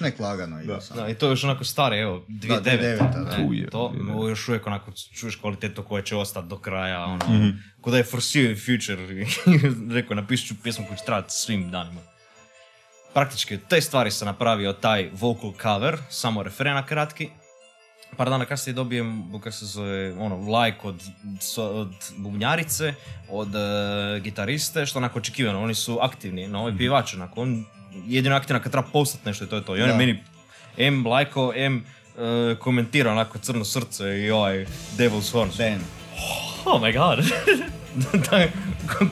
Nek 0.00 0.18
lagano 0.20 0.60
ide 0.60 0.80
samo. 0.80 1.00
Da, 1.00 1.08
i 1.08 1.14
to 1.14 1.26
je 1.26 1.30
još 1.30 1.44
onako 1.44 1.64
stare, 1.64 1.98
evo, 1.98 2.24
2009. 2.28 2.62
2009, 2.62 2.98
da. 2.98 3.20
Ne, 3.20 3.36
Tu 3.38 3.52
je, 3.54 3.70
to 3.70 3.92
2009. 3.94 4.28
još 4.28 4.48
uvijek 4.48 4.66
onako 4.66 4.90
čuješ 5.12 5.36
kvalitetu 5.36 5.82
koja 5.82 6.02
će 6.02 6.16
ostati 6.16 6.48
do 6.48 6.58
kraja, 6.58 7.04
ono, 7.04 7.24
Mhm. 7.28 7.48
ko 7.80 7.90
da 7.90 7.96
je 7.96 8.04
foresee 8.04 8.56
future 8.56 9.24
rekao, 9.94 10.16
napišit 10.16 10.48
ću 10.48 10.54
pjesmu 10.62 10.84
koju 10.86 10.96
će 10.96 11.04
trajati 11.04 11.30
svim 11.30 11.70
danima. 11.70 12.00
Praktički, 13.14 13.58
te 13.68 13.80
stvari 13.80 14.10
sam 14.10 14.26
napravio 14.26 14.72
taj 14.72 15.10
vocal 15.12 15.52
cover, 15.62 15.98
samo 16.10 16.42
referena 16.42 16.86
kratki. 16.86 17.28
Par 18.16 18.30
dana 18.30 18.44
kasnije 18.44 18.74
dobijem, 18.74 19.32
kako 19.32 19.52
se 19.52 19.66
zove, 19.66 20.12
ono, 20.18 20.36
like 20.36 20.78
od, 20.82 21.02
od 21.56 21.92
bubnjarice, 22.16 22.94
od 23.30 23.48
e, 23.54 24.20
gitariste, 24.20 24.86
što 24.86 24.98
onako 24.98 25.18
očekivano, 25.18 25.62
oni 25.62 25.74
su 25.74 25.98
aktivni, 26.00 26.48
no 26.48 26.60
ovaj 26.60 26.76
pjevač, 26.76 27.14
onako, 27.14 27.42
on 27.42 27.64
jedino 28.06 28.36
aktivan 28.36 28.62
kad 28.62 28.72
treba 28.72 28.88
postat 28.92 29.24
nešto 29.24 29.44
i 29.44 29.48
to 29.48 29.56
je 29.56 29.64
to. 29.64 29.76
I 29.76 29.82
on 29.82 29.88
je 29.88 29.96
meni 29.96 30.24
M 30.76 31.06
lajko, 31.06 31.52
M 31.56 31.84
e, 32.18 32.56
komentira 32.58 33.12
onako 33.12 33.38
crno 33.38 33.64
srce 33.64 34.18
i 34.18 34.30
ovaj 34.30 34.66
Devil's 34.98 35.32
Horns. 35.32 35.56
Dan. 35.56 35.80
Oh 36.64 36.82
my 36.82 36.92
god. 36.92 37.24
da, 38.30 38.48
ko, 38.88 39.06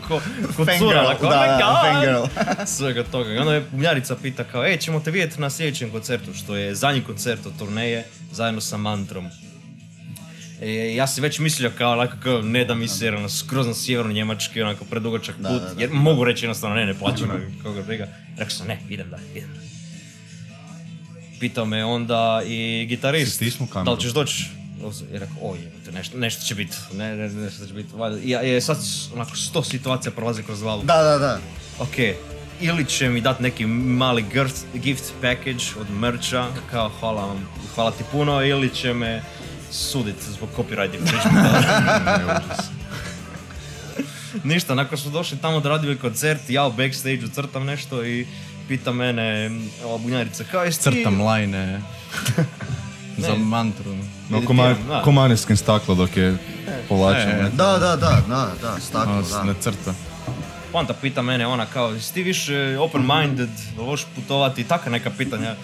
ko, 0.56 0.64
cura, 0.78 1.00
onako, 1.00 1.26
da, 1.26 1.40
oh 1.40 1.42
my 1.42 1.46
da, 1.46 1.58
god. 1.58 1.92
fangirl. 1.92 2.44
Svega 2.76 3.04
toga. 3.04 3.32
I 3.34 3.38
onda 3.38 3.54
je 3.54 3.60
Bubnjarica 3.70 4.16
pita 4.16 4.44
kao, 4.44 4.66
e, 4.66 4.76
ćemo 4.76 5.00
te 5.00 5.10
vidjeti 5.10 5.40
na 5.40 5.50
sljedećem 5.50 5.90
koncertu, 5.90 6.34
što 6.34 6.56
je 6.56 6.74
zadnji 6.74 7.00
koncert 7.00 7.46
od 7.46 7.52
turneje, 7.58 8.04
zajedno 8.32 8.60
sa 8.60 8.76
Mantrom. 8.76 9.26
E, 10.60 10.94
ja 10.94 11.06
si 11.06 11.20
već 11.20 11.38
mislio 11.38 11.70
kao, 11.78 11.92
onako, 11.92 12.16
kao 12.22 12.42
ne 12.42 12.64
da 12.64 12.74
mi 12.74 12.88
se 12.88 13.04
jer 13.04 13.14
ono, 13.14 13.28
skroz 13.28 13.66
na 13.66 13.74
sjeverno 13.74 14.12
Njemački, 14.12 14.62
onako 14.62 14.84
predugačak 14.84 15.36
put, 15.36 15.44
Da, 15.44 15.58
da, 15.58 15.74
da. 15.74 15.80
jer 15.80 15.90
mogu 15.92 16.24
reći 16.24 16.44
jednostavno 16.44 16.76
ne, 16.76 16.86
ne 16.86 16.94
plaćam, 16.94 17.28
koga 17.62 17.82
briga. 17.82 18.08
Rekao 18.38 18.50
sam, 18.50 18.66
ne, 18.66 18.78
idem 18.88 19.10
dalje, 19.10 19.30
idem 19.34 19.48
dalje. 19.54 19.70
Pitao 21.40 21.64
me 21.64 21.84
onda 21.84 22.42
i 22.46 22.86
gitarist, 22.88 23.42
da 23.84 23.90
li 23.92 24.00
ćeš 24.00 24.10
doći? 24.10 24.59
I 25.14 25.18
rekao, 25.18 25.36
oj, 25.42 25.58
nešto, 25.92 26.18
nešto 26.18 26.44
će 26.44 26.54
biti, 26.54 26.76
ne, 26.92 27.16
ne, 27.16 27.28
nešto 27.28 27.66
će 27.66 27.72
biti. 27.72 27.88
valjda." 27.96 28.18
I 28.22 28.30
ja, 28.30 28.40
je 28.40 28.60
sad 28.60 28.78
onako 29.14 29.36
sto 29.36 29.62
situacija 29.62 30.12
prolazi 30.12 30.42
kroz 30.42 30.62
glavu 30.62 30.82
Da, 30.82 31.02
da, 31.02 31.18
da. 31.18 31.38
ok, 31.78 32.16
ili 32.60 32.84
će 32.84 33.08
mi 33.08 33.20
dati 33.20 33.42
neki 33.42 33.66
mali 33.66 34.24
gift, 34.32 34.64
gift 34.74 35.12
package 35.20 35.64
od 35.80 35.90
mercha, 35.90 36.46
kao 36.70 36.90
hvala 37.00 37.26
vam, 37.26 37.48
hvala 37.74 37.90
ti 37.90 38.04
puno, 38.12 38.44
ili 38.44 38.74
će 38.74 38.94
me 38.94 39.22
sudit 39.70 40.16
zbog 40.36 40.48
copyright 40.56 40.94
infringement. 40.94 41.46
Ništa, 44.44 44.74
nakon 44.74 44.98
smo 44.98 45.10
došli 45.10 45.38
tamo 45.38 45.60
da 45.60 45.68
radimo 45.68 46.00
koncert, 46.00 46.50
ja 46.50 46.66
u 46.66 46.72
backstage 46.72 47.20
crtam 47.34 47.64
nešto 47.64 48.06
i 48.06 48.26
pita 48.68 48.92
mene, 48.92 49.50
ova 49.84 49.98
bunjarica, 49.98 50.44
kao 50.50 50.64
jesi 50.64 50.78
ti... 50.78 50.90
Crtam 50.90 51.20
lajne. 51.20 51.80
za 53.18 53.34
mantru. 53.34 53.96
No, 54.30 54.46
koma, 54.46 54.74
da. 54.88 55.02
komaneskim 55.02 55.56
staklo 55.56 55.94
dok 55.94 56.16
je 56.16 56.36
povlačio. 56.88 57.30
E, 57.30 57.42
ne? 57.42 57.50
Da, 57.50 57.78
da, 57.78 57.96
da, 57.96 58.22
da, 58.28 58.50
da, 58.62 58.80
staklo, 58.80 59.12
Ono 59.12 59.28
da. 59.28 59.42
ne 59.44 59.54
crta. 59.60 59.94
Poanta 60.72 60.94
pita 60.94 61.22
mene, 61.22 61.46
ona 61.46 61.66
kao, 61.66 61.90
jesi 61.90 62.14
ti 62.14 62.22
više 62.22 62.54
open-minded, 62.78 63.48
voliš 63.76 64.06
putovati, 64.14 64.64
taka 64.64 64.90
neka 64.90 65.10
pitanja. 65.18 65.54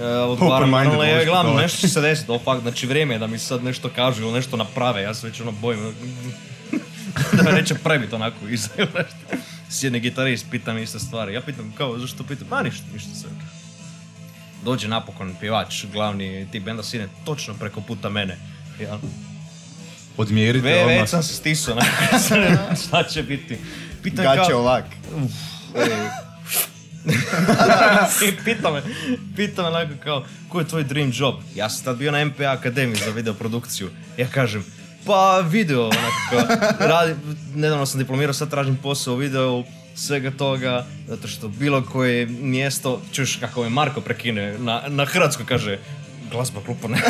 E, 0.00 0.06
odgovaram, 0.06 0.70
Open-minded, 0.74 0.94
ali 0.94 1.08
gledam, 1.24 1.42
putovati. 1.42 1.62
nešto 1.62 1.80
će 1.80 1.88
se 1.88 2.00
desiti, 2.00 2.30
ovo 2.30 2.40
fakt, 2.44 2.62
znači 2.62 2.86
vrijeme 2.86 3.14
je 3.14 3.18
da 3.18 3.26
mi 3.26 3.38
sad 3.38 3.64
nešto 3.64 3.88
kažu 3.96 4.22
ili 4.22 4.32
nešto 4.32 4.56
naprave, 4.56 5.02
ja 5.02 5.14
se 5.14 5.26
već 5.26 5.40
ono 5.40 5.52
bojim. 5.52 5.80
da 7.36 7.42
me 7.42 7.52
neće 7.52 7.74
prebit 7.74 8.12
onako 8.12 8.48
iza 8.48 8.68
ili 8.78 8.88
nešto. 8.94 9.44
Sjedni 9.70 10.00
gitarist, 10.00 10.46
pita 10.50 10.72
me 10.72 10.82
iste 10.82 10.98
stvari. 10.98 11.34
Ja 11.34 11.40
pitam, 11.40 11.72
kao, 11.78 11.98
zašto 11.98 12.24
pitam? 12.24 12.46
Ma 12.50 12.62
ništa, 12.62 12.84
ništa 12.92 13.10
sve. 13.14 13.30
Dođe 14.66 14.88
napokon 14.88 15.34
pjevač, 15.40 15.84
glavni 15.92 16.48
tip 16.52 16.64
benda 16.64 16.82
sine, 16.82 17.08
točno 17.24 17.54
preko 17.54 17.80
puta 17.80 18.08
mene. 18.08 18.38
Ja, 18.80 18.98
Odmjerite 20.16 20.68
Ve, 20.68 20.82
odmah. 20.82 21.00
već 21.00 21.10
sam 21.10 21.22
se 21.22 21.34
stisao, 21.34 21.76
šta 22.86 23.04
će 23.04 23.22
biti. 23.22 23.58
Pitam 24.02 24.24
Gaće 24.24 24.50
kao, 24.50 24.60
ovak. 24.60 24.84
I 28.28 28.44
pita 28.44 28.72
me, 28.72 28.82
pita 29.36 29.62
me 29.62 29.68
onako 29.68 29.92
kao, 30.04 30.24
koji 30.48 30.64
je 30.64 30.68
tvoj 30.68 30.84
dream 30.84 31.12
job? 31.14 31.34
Ja 31.54 31.70
sam 31.70 31.84
tad 31.84 31.96
bio 31.96 32.12
na 32.12 32.24
MPA 32.24 32.52
Akademiji 32.52 33.00
za 33.04 33.10
videoprodukciju. 33.10 33.90
Ja 34.16 34.28
kažem, 34.28 34.64
pa 35.04 35.40
video, 35.40 35.84
onako 35.84 36.16
kao, 36.30 36.42
radim, 36.88 37.16
nedavno 37.54 37.86
sam 37.86 37.98
diplomirao, 37.98 38.34
sad 38.34 38.50
tražim 38.50 38.76
posao 38.76 39.14
u 39.14 39.16
videu, 39.16 39.64
svega 39.96 40.30
toga, 40.30 40.86
zato 41.08 41.28
što 41.28 41.48
bilo 41.48 41.82
koje 41.82 42.26
mjesto, 42.26 43.02
čuš 43.12 43.36
kako 43.36 43.62
me 43.62 43.70
Marko 43.70 44.00
prekine, 44.00 44.58
na, 44.58 44.82
na 44.88 45.04
Hrvatsko 45.04 45.42
kaže, 45.48 45.78
glazba 46.30 46.60
klupa 46.60 46.88
ne. 46.88 46.98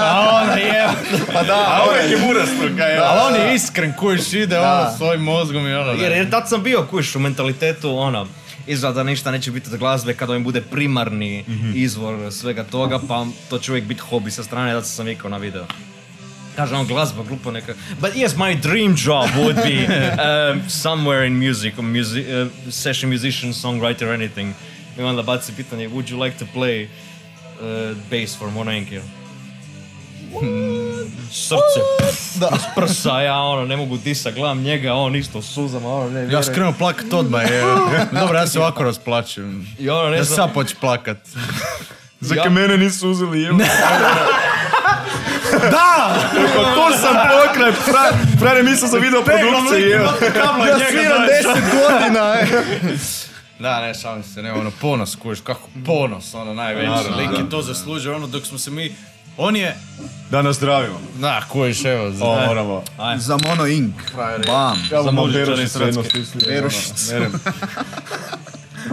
A 0.00 0.40
ona 0.42 0.52
je, 0.52 0.88
Pa 1.32 1.42
da, 1.42 1.54
a 1.54 1.82
ovo 1.82 1.92
je 1.92 2.18
burastruka, 2.26 2.92
evo. 2.92 3.04
Ali 3.04 3.20
on 3.20 3.42
je 3.42 3.54
iskren, 3.54 3.92
kujiš, 3.98 4.32
ide 4.32 4.58
ono 4.58 4.96
svojim 4.96 5.22
mozgom 5.22 5.68
i 5.68 5.74
ono. 5.74 5.92
Jer, 5.92 6.12
jer 6.12 6.30
tad 6.30 6.48
sam 6.48 6.62
bio 6.62 6.86
kuš 6.90 7.16
u 7.16 7.18
mentalitetu, 7.18 7.98
ono, 7.98 8.26
izgleda 8.66 8.94
da 8.94 9.02
ništa 9.02 9.30
neće 9.30 9.50
biti 9.50 9.70
od 9.72 9.78
glazbe 9.78 10.14
kada 10.14 10.32
on 10.32 10.44
bude 10.44 10.60
primarni 10.60 11.44
izvor 11.74 12.32
svega 12.32 12.64
toga, 12.64 12.98
pa 13.08 13.26
to 13.50 13.58
će 13.58 13.72
uvijek 13.72 13.86
biti 13.86 14.00
hobi 14.00 14.30
sa 14.30 14.42
strane, 14.42 14.74
da 14.74 14.82
sam 14.82 15.06
vikao 15.06 15.30
na 15.30 15.36
video. 15.36 15.66
Kaže 16.58 16.74
on 16.74 16.86
glazba, 16.86 17.22
glupo 17.22 17.50
neka. 17.50 17.74
But 18.00 18.16
yes, 18.16 18.34
my 18.36 18.54
dream 18.54 18.96
job 18.96 19.30
would 19.36 19.56
be 19.62 19.86
um, 19.86 20.62
somewhere 20.84 21.26
in 21.26 21.38
music, 21.38 21.78
a 21.78 21.82
musi- 21.82 22.26
uh, 22.26 22.50
session 22.70 23.10
musician, 23.10 23.52
songwriter, 23.52 24.10
anything. 24.14 24.54
I 24.98 25.02
onda 25.02 25.22
baci 25.22 25.52
pitanje, 25.52 25.86
would 25.88 26.10
you 26.10 26.18
like 26.24 26.36
to 26.38 26.44
play 26.52 26.88
uh, 27.60 27.94
bass 28.10 28.34
for 28.34 28.50
Mona 28.50 28.72
Enkir? 28.72 29.00
Srce, 31.30 31.80
da. 32.34 32.48
iz 32.54 32.62
prsa, 32.76 33.20
ja 33.20 33.36
ono, 33.36 33.64
ne 33.64 33.76
mogu 33.76 33.96
disa, 33.96 34.30
gledam 34.30 34.60
njega, 34.60 34.94
on 34.94 35.16
isto 35.16 35.42
suzama, 35.42 35.88
ono, 35.88 36.10
ne 36.10 36.14
Ja 36.14 36.24
vjerujem. 36.24 36.42
skrenuo 36.44 36.72
plakat 36.72 37.12
odmah, 37.12 37.42
je. 37.42 37.62
Dobro, 38.20 38.38
ja 38.38 38.46
se 38.46 38.58
ovako 38.58 38.82
rasplačem. 38.84 39.66
I 39.78 39.90
ono, 39.90 40.10
ne 40.10 40.16
Ja 40.16 40.24
znam, 40.24 40.36
sad 40.36 40.54
poći 40.54 40.74
plakat. 40.76 41.18
Zake 42.20 42.40
Ja- 42.40 42.50
mene 42.50 42.76
nisu 42.78 43.10
uzeli, 43.10 43.44
evo. 43.44 43.58
Da! 45.52 46.14
Pa 46.56 46.62
to 46.64 46.90
sam 46.92 47.14
pokraj, 47.30 47.72
fra- 47.74 48.12
frajne 48.38 48.62
mislio 48.62 48.88
za 48.88 48.98
video 48.98 49.22
produkcije, 49.22 49.96
evo. 49.96 50.08
Ja 50.68 50.90
sviram 50.90 51.22
10 51.22 51.60
godina, 51.72 52.34
e. 52.34 52.46
Da, 53.58 53.80
ne, 53.80 53.94
šalim 53.94 54.22
se, 54.24 54.42
ne, 54.42 54.52
ono, 54.52 54.70
ponos, 54.72 55.16
kužiš, 55.16 55.40
kako 55.40 55.60
ponos, 55.86 56.34
ono, 56.34 56.54
najveći. 56.54 56.86
Naravno, 56.88 57.16
Lik 57.16 57.30
da. 57.30 57.36
je 57.36 57.50
to 57.50 57.62
zaslužio, 57.62 58.14
ono, 58.14 58.26
dok 58.26 58.44
smo 58.44 58.58
se 58.58 58.70
mi, 58.70 58.96
on 59.36 59.56
je, 59.56 59.76
Da 60.30 60.42
nas 60.42 60.56
zdravimo. 60.56 61.00
da, 61.14 61.42
kužiš, 61.42 61.84
evo, 61.84 62.10
za- 62.10 62.24
O, 62.24 62.46
moramo. 62.46 62.82
Za 63.16 63.36
Mono 63.38 63.66
Inc. 63.66 63.94
Bam. 64.46 64.88
Ja 64.92 65.02
Za 65.02 65.10
mu 65.10 65.22
mužičare 65.22 65.46
Berošicu 65.46 65.82
jedno 65.82 66.02
srpske. 66.70 67.28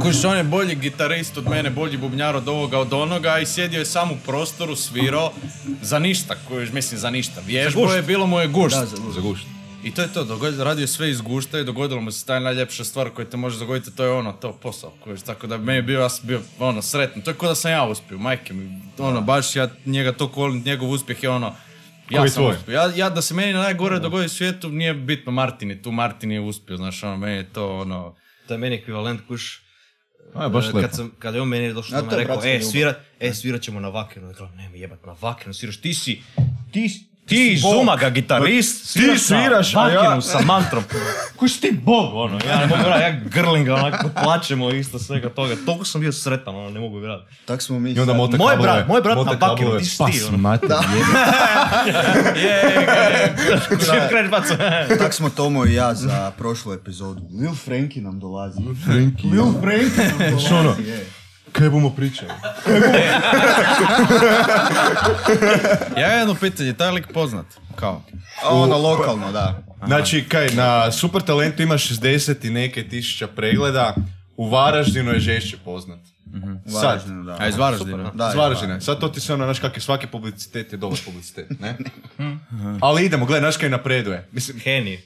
Kužiš, 0.01 0.25
on 0.25 0.37
je 0.37 0.43
bolji 0.43 0.75
gitarist 0.75 1.37
od 1.37 1.49
mene, 1.49 1.69
bolji 1.69 1.97
bubnjar 1.97 2.35
od 2.35 2.47
ovoga, 2.47 2.79
od 2.79 2.93
onoga 2.93 3.39
i 3.39 3.45
sjedio 3.45 3.79
je 3.79 3.85
sam 3.85 4.11
u 4.11 4.17
prostoru, 4.25 4.75
svirao 4.75 5.31
za 5.81 5.99
ništa, 5.99 6.35
kužiš, 6.47 6.71
mislim 6.71 6.99
za 6.99 7.09
ništa. 7.09 7.41
Vježbo 7.45 7.93
je 7.93 8.01
bilo 8.01 8.27
mu 8.27 8.39
je 8.39 8.47
gušt. 8.47 8.75
Za 9.15 9.21
gušt. 9.21 9.45
I 9.83 9.91
to 9.91 10.01
je 10.01 10.13
to, 10.13 10.23
dogod, 10.23 10.59
radio 10.59 10.83
je 10.83 10.87
sve 10.87 11.09
iz 11.09 11.21
gušta 11.21 11.59
i 11.59 11.63
dogodilo 11.63 12.01
mu 12.01 12.11
se 12.11 12.25
taj 12.25 12.39
najljepša 12.39 12.83
stvar 12.83 13.09
koja 13.09 13.25
te 13.25 13.37
može 13.37 13.59
dogoditi, 13.59 13.95
to 13.95 14.03
je 14.03 14.11
ono, 14.11 14.31
to 14.33 14.51
posao, 14.51 14.93
kužiš, 15.03 15.21
tako 15.21 15.47
da 15.47 15.57
meni 15.57 15.77
je 15.77 15.81
bio, 15.81 15.99
ja 15.99 16.09
sam 16.09 16.27
bio, 16.27 16.41
ono, 16.59 16.81
sretan, 16.81 17.21
to 17.21 17.31
je 17.31 17.35
kao 17.35 17.49
da 17.49 17.55
sam 17.55 17.71
ja 17.71 17.85
uspio, 17.85 18.17
majke 18.17 18.53
mi, 18.53 18.81
ono, 18.97 19.21
baš 19.21 19.55
ja 19.55 19.69
njega 19.85 20.11
to 20.11 20.31
volim, 20.35 20.63
njegov 20.65 20.89
uspjeh 20.89 21.23
je 21.23 21.29
ono, 21.29 21.53
ja 22.09 22.19
Koji 22.19 22.29
sam 22.29 22.43
tvoj? 22.43 22.55
uspio. 22.55 22.73
Ja, 22.73 22.91
ja, 22.95 23.09
da 23.09 23.21
se 23.21 23.33
meni 23.33 23.53
najgore 23.53 23.99
dogodi 23.99 24.25
u 24.25 24.29
svijetu, 24.29 24.69
nije 24.69 24.93
bitno 24.93 25.31
Martin 25.31 25.69
je 25.69 25.81
tu, 25.81 25.91
Martin 25.91 26.31
je 26.31 26.41
uspio, 26.41 26.77
znaš, 26.77 27.03
ono, 27.03 27.17
meni 27.17 27.35
je 27.35 27.53
to, 27.53 27.77
ono, 27.77 28.15
to 28.47 28.53
je 28.53 28.57
meni 28.57 28.75
ekvivalent 28.75 29.21
kuš. 29.27 29.64
A, 30.33 30.43
je 30.43 30.49
baš 30.49 30.65
e, 30.65 30.67
lepo. 30.67 30.81
kad, 30.81 30.95
sam, 30.95 31.11
kad 31.19 31.35
je 31.35 31.41
on 31.41 31.47
meni 31.47 31.73
došao 31.73 31.99
je 31.99 32.17
rekao, 32.17 32.41
e, 32.43 32.61
svirat, 32.61 32.97
e, 33.19 33.33
svirat 33.33 33.61
ćemo 33.61 33.79
na 33.79 33.89
vakenu. 33.89 34.27
Ja 34.27 34.33
kažem, 34.33 34.55
nema 34.57 34.75
jebat, 34.75 35.05
na 35.05 35.15
vakenu 35.21 35.53
sviraš, 35.53 35.81
ti 35.81 35.93
si, 35.93 36.21
ti, 36.71 36.89
ti 37.25 37.53
iz 37.53 37.61
Umaga, 37.73 38.09
gitarist, 38.09 38.85
sviraš, 38.85 39.19
sviraš, 39.19 39.73
na 39.73 39.81
a 39.81 39.89
ja- 39.89 40.21
sa 40.21 40.41
mantrom. 40.41 40.83
Koji 41.37 41.49
si 41.49 41.61
ti 41.61 41.71
bog, 41.73 42.15
ono, 42.15 42.39
ja 42.39 42.57
ne 42.57 42.67
mogu 42.67 42.81
ja 42.81 43.19
grling, 43.25 43.69
onako, 43.69 44.09
plaćemo 44.23 44.69
isto 44.71 44.99
svega 44.99 45.29
toga. 45.29 45.55
Toliko 45.65 45.85
sam 45.85 46.01
bio 46.01 46.11
sretan, 46.11 46.55
ono, 46.55 46.69
ne 46.69 46.79
mogu 46.79 46.97
vjerati. 46.97 47.35
Tak 47.45 47.61
smo 47.61 47.79
mi 47.79 47.91
I 47.91 47.99
onda 47.99 48.13
mote 48.13 48.37
Moj 48.37 48.49
kablove, 48.49 48.73
brat, 48.73 48.87
moj 48.87 49.01
brat 49.01 49.15
mote 49.17 49.29
na 49.31 49.39
kablove. 49.39 49.79
ti 49.79 49.85
si 49.85 49.97
Pa 49.97 50.05
ti, 50.05 50.21
ono. 50.23 50.37
smate, 50.37 50.67
je. 52.35 52.45
je. 54.89 54.97
Tak 54.97 55.13
smo 55.13 55.29
Tomo 55.29 55.65
i 55.65 55.73
ja 55.73 55.93
za 55.93 56.31
prošlu 56.31 56.73
epizodu. 56.73 57.21
Lil 57.33 57.53
Frankie 57.55 58.01
nam 58.01 58.19
dolazi. 58.19 58.61
Frankie, 58.85 59.31
Lil 59.31 59.45
Frankie 59.53 60.07
nam 60.09 60.17
dolazi. 60.19 60.45
Što 60.45 60.57
ono? 60.57 60.75
je. 60.79 61.05
Kaj 61.57 61.69
bomo 61.69 61.89
pričali? 61.89 62.31
ja 66.01 66.07
jedno 66.07 66.35
pitanje, 66.35 66.73
taj 66.73 66.91
lik 66.91 67.07
poznat, 67.13 67.45
kao, 67.75 68.01
A 68.43 68.49
ono 68.49 68.77
lokalno, 68.77 69.31
da. 69.31 69.63
Znači, 69.85 70.25
kaj, 70.29 70.49
na 70.49 70.91
Super 70.91 71.21
Talentu 71.21 71.63
ima 71.63 71.73
60 71.73 72.47
i 72.47 72.49
neke 72.49 72.87
tisuća 72.87 73.27
pregleda, 73.27 73.95
u 74.37 74.49
Varaždinu 74.49 75.11
je 75.11 75.19
žešće 75.19 75.57
poznat. 75.65 75.99
Sad, 76.65 76.83
Varaždinu, 76.83 77.23
da. 77.23 77.37
a 77.39 77.47
iz 77.47 77.57
Varaždina. 77.57 78.11
Da, 78.13 78.29
iz 78.29 78.35
Varaždina. 78.35 78.81
Sad 78.81 78.99
to 78.99 79.07
ti 79.07 79.19
se 79.19 79.33
ono, 79.33 79.45
znaš 79.45 79.59
kak 79.59 79.77
je 79.77 79.81
svaki 79.81 80.07
publicitet 80.07 80.71
je 80.71 80.77
dobar 80.77 80.99
publicitet, 81.05 81.59
ne? 81.59 81.77
Ali 82.81 83.05
idemo, 83.05 83.25
gledaj, 83.25 83.41
znaš 83.41 83.57
kaj 83.57 83.69
napreduje. 83.69 84.27
Mislim, 84.31 84.59
Heni. 84.59 84.99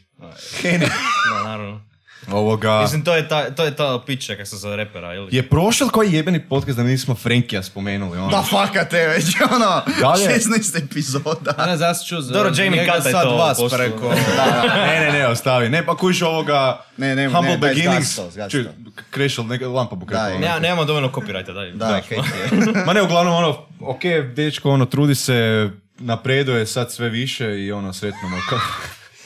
Heni. 0.61 0.85
Da, 1.33 1.43
naravno. 1.43 1.88
Ovoga... 2.31 2.81
Mislim, 2.81 3.03
to 3.03 3.15
je 3.15 3.27
ta, 3.27 3.49
to 3.49 3.63
je 3.63 3.75
ta 3.75 4.01
pića 4.05 4.35
kak 4.35 4.47
se 4.47 4.57
zove 4.57 4.75
repera, 4.75 5.13
ili? 5.13 5.35
Je 5.35 5.49
prošao 5.49 5.89
koji 5.89 6.13
jebeni 6.13 6.39
podcast 6.39 6.77
da 6.77 6.83
mi 6.83 6.91
nismo 6.91 7.15
Frankija 7.15 7.63
spomenuli, 7.63 8.17
ono? 8.17 8.29
Da 8.29 8.43
fakate 8.49 9.07
već, 9.07 9.25
ono, 9.55 9.81
Dalje. 10.01 10.39
16 10.39 10.85
epizoda. 10.85 11.65
Ne, 11.65 11.85
ja 11.85 11.93
sam 11.93 12.07
čuo 12.07 12.21
za 12.21 12.33
Dobro, 12.33 12.51
Jamie 12.55 12.85
Kata 12.85 13.09
je 13.09 13.13
sad 13.13 13.23
to 13.23 13.35
vas 13.35 13.57
preko... 13.71 14.09
ne, 14.87 14.99
ne, 14.99 15.11
ne, 15.11 15.27
ostavi. 15.27 15.69
Ne, 15.69 15.85
pa 15.85 15.95
kujiš 15.95 16.21
ovoga... 16.21 16.85
Ne, 16.97 17.15
ne, 17.15 17.29
Humble 17.29 17.51
ne, 17.51 17.57
daj, 17.57 17.69
Beginnings. 17.69 18.19
Čuj, 18.51 18.65
krešel, 19.09 19.45
neka 19.45 19.67
lampa 19.67 19.95
pokretala. 19.95 20.29
Daj. 20.29 20.39
Nema, 20.39 20.59
nemamo 20.59 20.85
dovoljno 20.85 21.09
copyrighta, 21.09 21.53
daj. 21.53 21.71
Da, 21.71 21.95
je. 21.95 22.03
Ma 22.85 22.93
ne, 22.93 23.01
uglavnom 23.01 23.33
ono, 23.33 23.65
ok, 23.79 24.01
dečko, 24.35 24.69
ono, 24.69 24.85
trudi 24.85 25.15
se, 25.15 25.69
napreduje 25.99 26.65
sad 26.65 26.91
sve 26.91 27.09
više 27.09 27.59
i 27.59 27.71
ono, 27.71 27.93
sretno 27.93 28.29
mu 28.29 28.37
kao... 28.49 28.59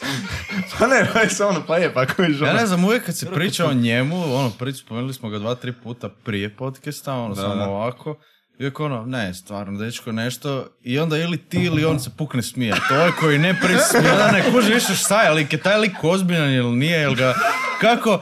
pa 0.80 0.88
ne, 0.88 1.10
pa 1.14 1.20
je 1.20 1.30
samo 1.30 1.50
ono, 1.50 1.66
pa 1.68 1.78
je, 1.78 1.94
pa 1.94 2.06
kojiš 2.06 2.38
ono... 2.42 2.48
Ja 2.48 2.54
ne 2.54 2.66
znam, 2.66 2.84
uvijek 2.86 3.06
kad 3.06 3.18
se 3.18 3.32
priča 3.32 3.66
o 3.66 3.74
njemu, 3.74 4.36
ono, 4.36 4.50
prič, 4.50 4.80
spomenuli 4.80 5.14
smo 5.14 5.30
ga 5.30 5.40
dva, 5.40 5.56
tri 5.56 5.72
puta 5.72 6.10
prije 6.10 6.56
podcasta, 6.56 7.14
ono, 7.14 7.36
samo 7.36 7.56
da. 7.56 7.68
ovako. 7.70 8.16
I 8.60 8.64
uvijek 8.64 8.80
ono, 8.80 9.06
ne, 9.06 9.34
stvarno, 9.34 9.80
dečko, 9.80 10.12
nešto. 10.12 10.68
I 10.84 11.00
onda 11.00 11.18
ili 11.18 11.38
ti 11.38 11.58
ili 11.58 11.86
on 11.86 12.00
se 12.00 12.10
pukne 12.18 12.42
smije. 12.42 12.76
To 12.90 12.96
je 12.96 13.12
koji 13.20 13.40
ne 13.40 13.60
prismije, 13.62 14.12
onda 14.12 14.32
ne 14.32 14.52
kuži 14.52 14.74
više 14.74 14.96
šta 14.96 15.22
je, 15.22 15.32
lik 15.32 15.54
je 15.54 15.60
taj 15.60 15.78
lik 15.78 16.04
ozbiljan 16.04 16.54
ili 16.54 16.72
nije, 16.76 17.00
jel 17.00 17.16
ga, 17.16 17.34
kako, 17.82 18.22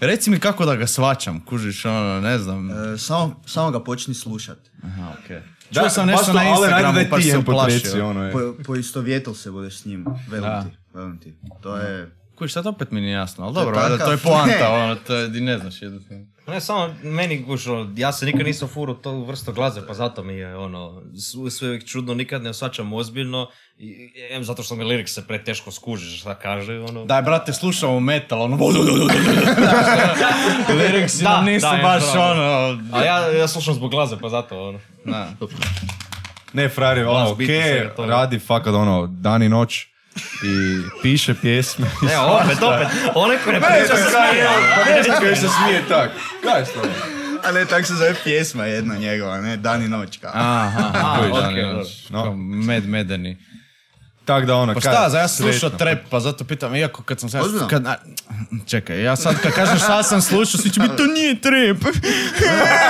reci 0.00 0.30
mi 0.30 0.38
kako 0.38 0.66
da 0.66 0.76
ga 0.76 0.86
svačam, 0.86 1.44
kužiš, 1.44 1.84
ono, 1.84 2.20
ne 2.20 2.38
znam. 2.38 2.70
E, 2.70 2.98
samo, 2.98 3.42
samo 3.46 3.70
ga 3.70 3.84
počni 3.84 4.14
slušat. 4.14 4.58
Aha, 4.84 5.12
okej. 5.24 5.40
Da, 5.70 5.80
Čuo 5.80 5.90
sam 5.90 6.06
nešto 6.06 6.24
to, 6.24 6.32
na 6.32 6.40
ali 6.40 6.50
Instagramu, 6.50 6.98
da 6.98 7.08
pa 7.10 7.20
se 7.20 7.38
uplašio. 7.38 8.08
ono 8.08 8.26
je. 8.26 8.32
Po, 8.32 8.38
poistovjetil 8.64 9.34
se 9.34 9.50
budeš 9.50 9.78
s 9.78 9.84
njim, 9.84 10.06
velim 10.30 10.50
Da. 10.50 10.62
ti, 10.62 10.76
velim 10.96 11.18
ti. 11.18 11.34
To 11.62 11.76
je... 11.76 12.10
Koji 12.34 12.50
sad 12.50 12.66
opet 12.66 12.90
mi 12.90 13.00
nije 13.00 13.12
jasno, 13.12 13.44
ali 13.44 13.54
To 13.54 13.60
je 13.60 13.64
dobro, 13.64 13.98
to 13.98 14.10
je 14.12 14.18
poanta, 14.18 14.70
ono, 14.82 14.94
to 14.96 15.14
je, 15.14 15.28
ne 15.30 15.58
znaš 15.58 15.82
jednostavno. 15.82 16.24
Ne, 16.46 16.60
samo 16.60 16.94
meni 17.02 17.38
gušo, 17.38 17.88
ja 17.96 18.12
se 18.12 18.26
nikad 18.26 18.46
nisam 18.46 18.68
furo 18.68 18.94
tu 18.94 19.24
vrstu 19.24 19.52
glazbe, 19.52 19.82
pa 19.88 19.94
zato 19.94 20.22
mi 20.22 20.34
je 20.34 20.56
ono, 20.56 21.02
sve 21.50 21.68
uvijek 21.68 21.86
čudno, 21.86 22.14
nikad 22.14 22.42
ne 22.42 22.50
osvaćam 22.50 22.92
ozbiljno, 22.92 23.48
i, 23.78 23.86
i- 23.86 24.10
em, 24.30 24.44
zato 24.44 24.62
što 24.62 24.74
mi 24.74 24.84
lirik 24.84 25.08
se 25.08 25.26
preteško 25.26 25.70
skuži 25.70 26.16
šta 26.16 26.34
kaže, 26.34 26.78
ono. 26.80 27.04
Daj, 27.04 27.22
brate, 27.22 27.52
slušamo 27.52 28.00
metal, 28.00 28.42
ono... 28.42 28.56
Liriksi 30.72 31.22
Da, 31.22 31.30
nam 31.30 31.44
nisu 31.44 31.66
da, 31.66 31.78
baš 31.82 32.02
ono... 32.14 32.78
A 32.92 33.04
ja, 33.04 33.18
ja 33.28 33.48
slušam 33.48 33.74
zbog 33.74 33.90
glazbe, 33.90 34.16
pa 34.22 34.28
zato, 34.28 34.68
ono. 34.68 34.78
Da. 35.04 35.28
Ne, 36.52 36.68
frajer 36.68 36.98
je 36.98 37.06
ono, 37.06 37.18
Glas, 37.18 37.30
ok, 37.30 37.38
biti, 37.38 37.52
svega 37.54 37.94
toga. 37.94 38.08
radi 38.08 38.38
fakat 38.38 38.74
ono, 38.74 39.06
dan 39.06 39.42
i 39.42 39.48
noć 39.48 39.86
i 40.42 40.82
piše 41.02 41.34
pjesme. 41.34 41.86
Ne, 42.02 42.18
opet, 42.42 42.62
opet, 42.62 42.88
onaj 43.14 43.38
ko 43.44 43.52
ne 43.52 43.60
priča 43.60 43.96
se 43.96 44.10
smije. 44.10 44.48
Ne 44.96 45.02
znam 45.02 45.20
kaj 45.20 45.36
se 45.36 45.48
smije 45.48 45.82
tak. 45.88 46.10
Kaj 46.42 46.60
je 46.60 46.64
to? 46.64 46.80
A 47.44 47.52
ne, 47.52 47.64
tak 47.64 47.86
se 47.86 47.94
zove 47.94 48.14
pjesma 48.24 48.64
jedna 48.64 48.94
njegova, 48.94 49.40
ne, 49.40 49.56
dan 49.56 49.82
i 49.82 49.88
noć 49.88 50.18
kao. 50.18 50.30
Aha, 50.34 50.90
aha, 50.94 51.16
Koji 51.18 51.30
ok, 51.30 51.40
dan 51.40 51.58
i 51.58 51.62
noć, 51.62 52.08
no. 52.10 52.34
Med 52.36 52.88
medeni. 52.88 53.36
Tak 54.24 54.46
da 54.46 54.56
ono, 54.56 54.74
Pa 54.74 54.80
šta, 54.80 55.08
za 55.10 55.18
ja 55.18 55.28
sam 55.28 55.46
slušao 55.46 55.70
trap, 55.70 55.98
pa 56.10 56.20
zato 56.20 56.44
pitam, 56.44 56.74
iako 56.74 57.02
kad 57.02 57.20
sam 57.20 57.30
sad... 57.30 57.44
Ozbiljno? 57.44 57.68
Kad, 57.68 57.86
a, 57.86 57.96
čekaj, 58.66 59.02
ja 59.02 59.16
sad 59.16 59.40
kad 59.40 59.52
kažem 59.52 59.78
šta 59.78 60.02
sam 60.02 60.22
slušao, 60.22 60.60
svi 60.60 60.70
će 60.70 60.80
biti, 60.80 60.96
to 60.96 61.06
nije 61.06 61.40
trap. 61.40 61.94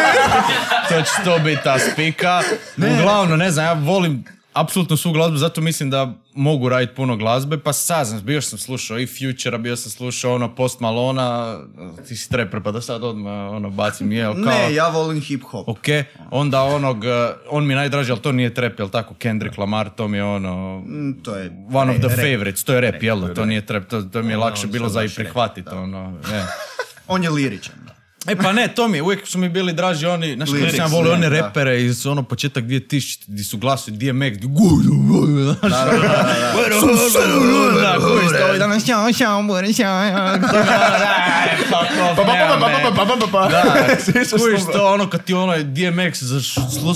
to 0.89 1.03
će 1.03 1.25
to 1.25 1.39
biti 1.39 1.63
ta 1.65 1.79
spika. 1.79 2.43
Uglavnom, 2.77 3.39
ne 3.39 3.51
znam, 3.51 3.65
ja 3.67 3.73
volim 3.73 4.25
apsolutno 4.57 4.97
svu 4.97 5.13
glazbu, 5.13 5.37
zato 5.37 5.61
mislim 5.61 5.91
da 5.91 6.13
mogu 6.35 6.69
raditi 6.69 6.95
puno 6.95 7.17
glazbe, 7.17 7.59
pa 7.59 7.73
saznam, 7.73 8.23
bio 8.25 8.43
sam 8.43 8.59
slušao 8.59 8.99
i 8.99 9.07
Futura, 9.07 9.59
bio 9.59 9.77
sam 9.77 9.91
slušao 9.91 10.35
ono 10.35 10.55
Post 10.55 10.81
Malona, 10.81 11.59
ti 12.09 12.17
si 12.17 12.31
trapper, 12.31 12.63
pa 12.63 12.71
da 12.73 12.81
sad 12.81 13.05
odmah 13.05 13.53
ono 13.53 13.71
bacim, 13.71 14.13
jel, 14.13 14.33
kao... 14.35 14.43
Ne, 14.45 14.75
ja 14.75 14.89
volim 14.89 15.21
hip 15.21 15.43
hop. 15.43 15.69
Ok, 15.69 15.85
onda 16.31 16.63
onog, 16.63 16.97
uh, 16.99 17.05
on 17.51 17.67
mi 17.67 17.73
je 17.73 17.77
najdraži, 17.77 18.11
ali 18.13 18.21
to 18.21 18.33
nije 18.33 18.55
trap, 18.55 18.79
jel 18.79 18.89
tako, 18.89 19.15
Kendrick 19.15 19.59
Lamar, 19.59 19.91
to 19.91 20.09
mi 20.09 20.17
je 20.17 20.25
ono, 20.25 20.79
Mm, 20.79 21.13
To 21.23 21.35
je... 21.35 21.51
one 21.73 21.91
of 21.91 21.99
the 21.99 22.09
rap. 22.09 22.17
favorites, 22.19 22.65
to 22.65 22.75
je 22.75 22.81
rap, 22.81 23.03
jel 23.03 23.21
da, 23.21 23.35
to 23.35 23.45
nije 23.45 23.67
trap, 23.67 23.85
to, 23.85 24.03
to 24.03 24.23
mi 24.23 24.33
je 24.33 24.37
lakše 24.37 24.67
on 24.67 24.73
bilo 24.73 24.89
za 24.89 25.05
i 25.05 25.09
prihvatiti, 25.09 25.69
ono, 25.69 26.19
je. 26.33 26.45
On 27.09 27.23
je 27.25 27.31
liričan. 27.31 27.75
E 28.29 28.37
pa 28.37 28.53
ne, 28.53 28.69
to 28.69 28.89
mi 28.89 28.99
je, 28.99 29.03
uvijek 29.03 29.27
su 29.27 29.39
mi 29.39 29.49
bili 29.49 29.73
draži 29.73 30.07
oni, 30.07 30.35
znaš 30.35 30.51
kako 30.51 30.77
sam 30.77 30.91
volio 30.91 31.13
one 31.13 31.29
repere 31.29 31.83
iz 31.83 32.07
ono 32.07 32.23
početak 32.23 32.65
2000 32.65 33.19
gdje 33.27 33.45
su 33.45 33.59
glasu 33.59 33.91
DMX, 33.91 34.37
gdje 34.37 34.49
gudu, 34.49 34.91
gudu, 35.09 35.43
znaš, 35.43 35.73
da, 35.73 35.85
da, 35.85 35.93
da, 35.93 35.99
da, 35.99 36.09
da, 44.63 44.73
to, 44.73 44.87
ono 44.87 45.11
kad 45.11 45.25
ti 45.25 45.35
onaj 45.35 45.63
DMX 45.63 46.23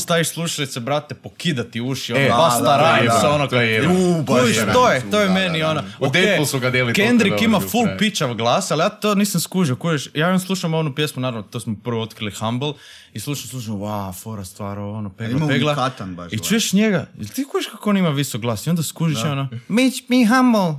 staviš 0.01 0.29
slušalice, 0.29 0.81
brate, 0.81 1.15
pokidati 1.15 1.81
uši, 1.81 2.13
ono, 2.13 2.29
pasta 2.29 2.77
rajem 2.77 3.11
sa 3.21 3.31
ono, 3.31 3.49
kuviš, 4.27 4.57
to 4.73 4.91
je, 4.91 5.11
to 5.11 5.21
je 5.21 5.29
meni 5.29 5.63
ono, 5.63 5.83
U 5.99 6.09
Deadpool 6.09 6.47
su 6.47 6.61
ga 6.61 6.69
ok, 6.69 6.95
Kendrick 6.95 7.43
ima 7.43 7.61
full 7.61 7.89
pićav 7.99 8.35
glas, 8.35 8.71
ali 8.71 8.81
ja 8.81 8.89
to 8.89 9.15
nisam 9.15 9.41
skužio, 9.41 9.77
kuviš, 9.77 10.09
ja 10.15 10.29
imam 10.29 10.41
slušam 10.41 10.75
onu 10.75 10.95
pjesmu 10.95 11.20
naravno, 11.21 11.43
to 11.43 11.61
smo 11.61 11.77
prvo 11.85 12.03
otkrili 12.03 12.33
Humble, 12.33 12.73
i 13.13 13.21
slušam, 13.21 13.49
slušam, 13.49 13.75
wow, 13.75 14.23
fora 14.23 14.45
stvar, 14.45 14.79
ono, 14.79 15.11
pegla, 15.11 15.37
Ima 15.37 15.49
pegla. 15.49 15.73
unikatan 15.73 16.17
baš 16.17 16.33
I 16.33 16.39
čuješ 16.39 16.73
njega, 16.73 17.07
jel 17.19 17.29
ti 17.29 17.45
kužiš 17.45 17.67
kako 17.67 17.91
on 17.91 17.97
ima 17.97 18.09
visok 18.09 18.41
glas, 18.41 18.67
i 18.67 18.71
onda 18.71 18.83
skužiš 18.83 19.25
ono, 19.25 19.49
Mitch, 19.69 20.01
me 20.09 20.17
humble, 20.27 20.75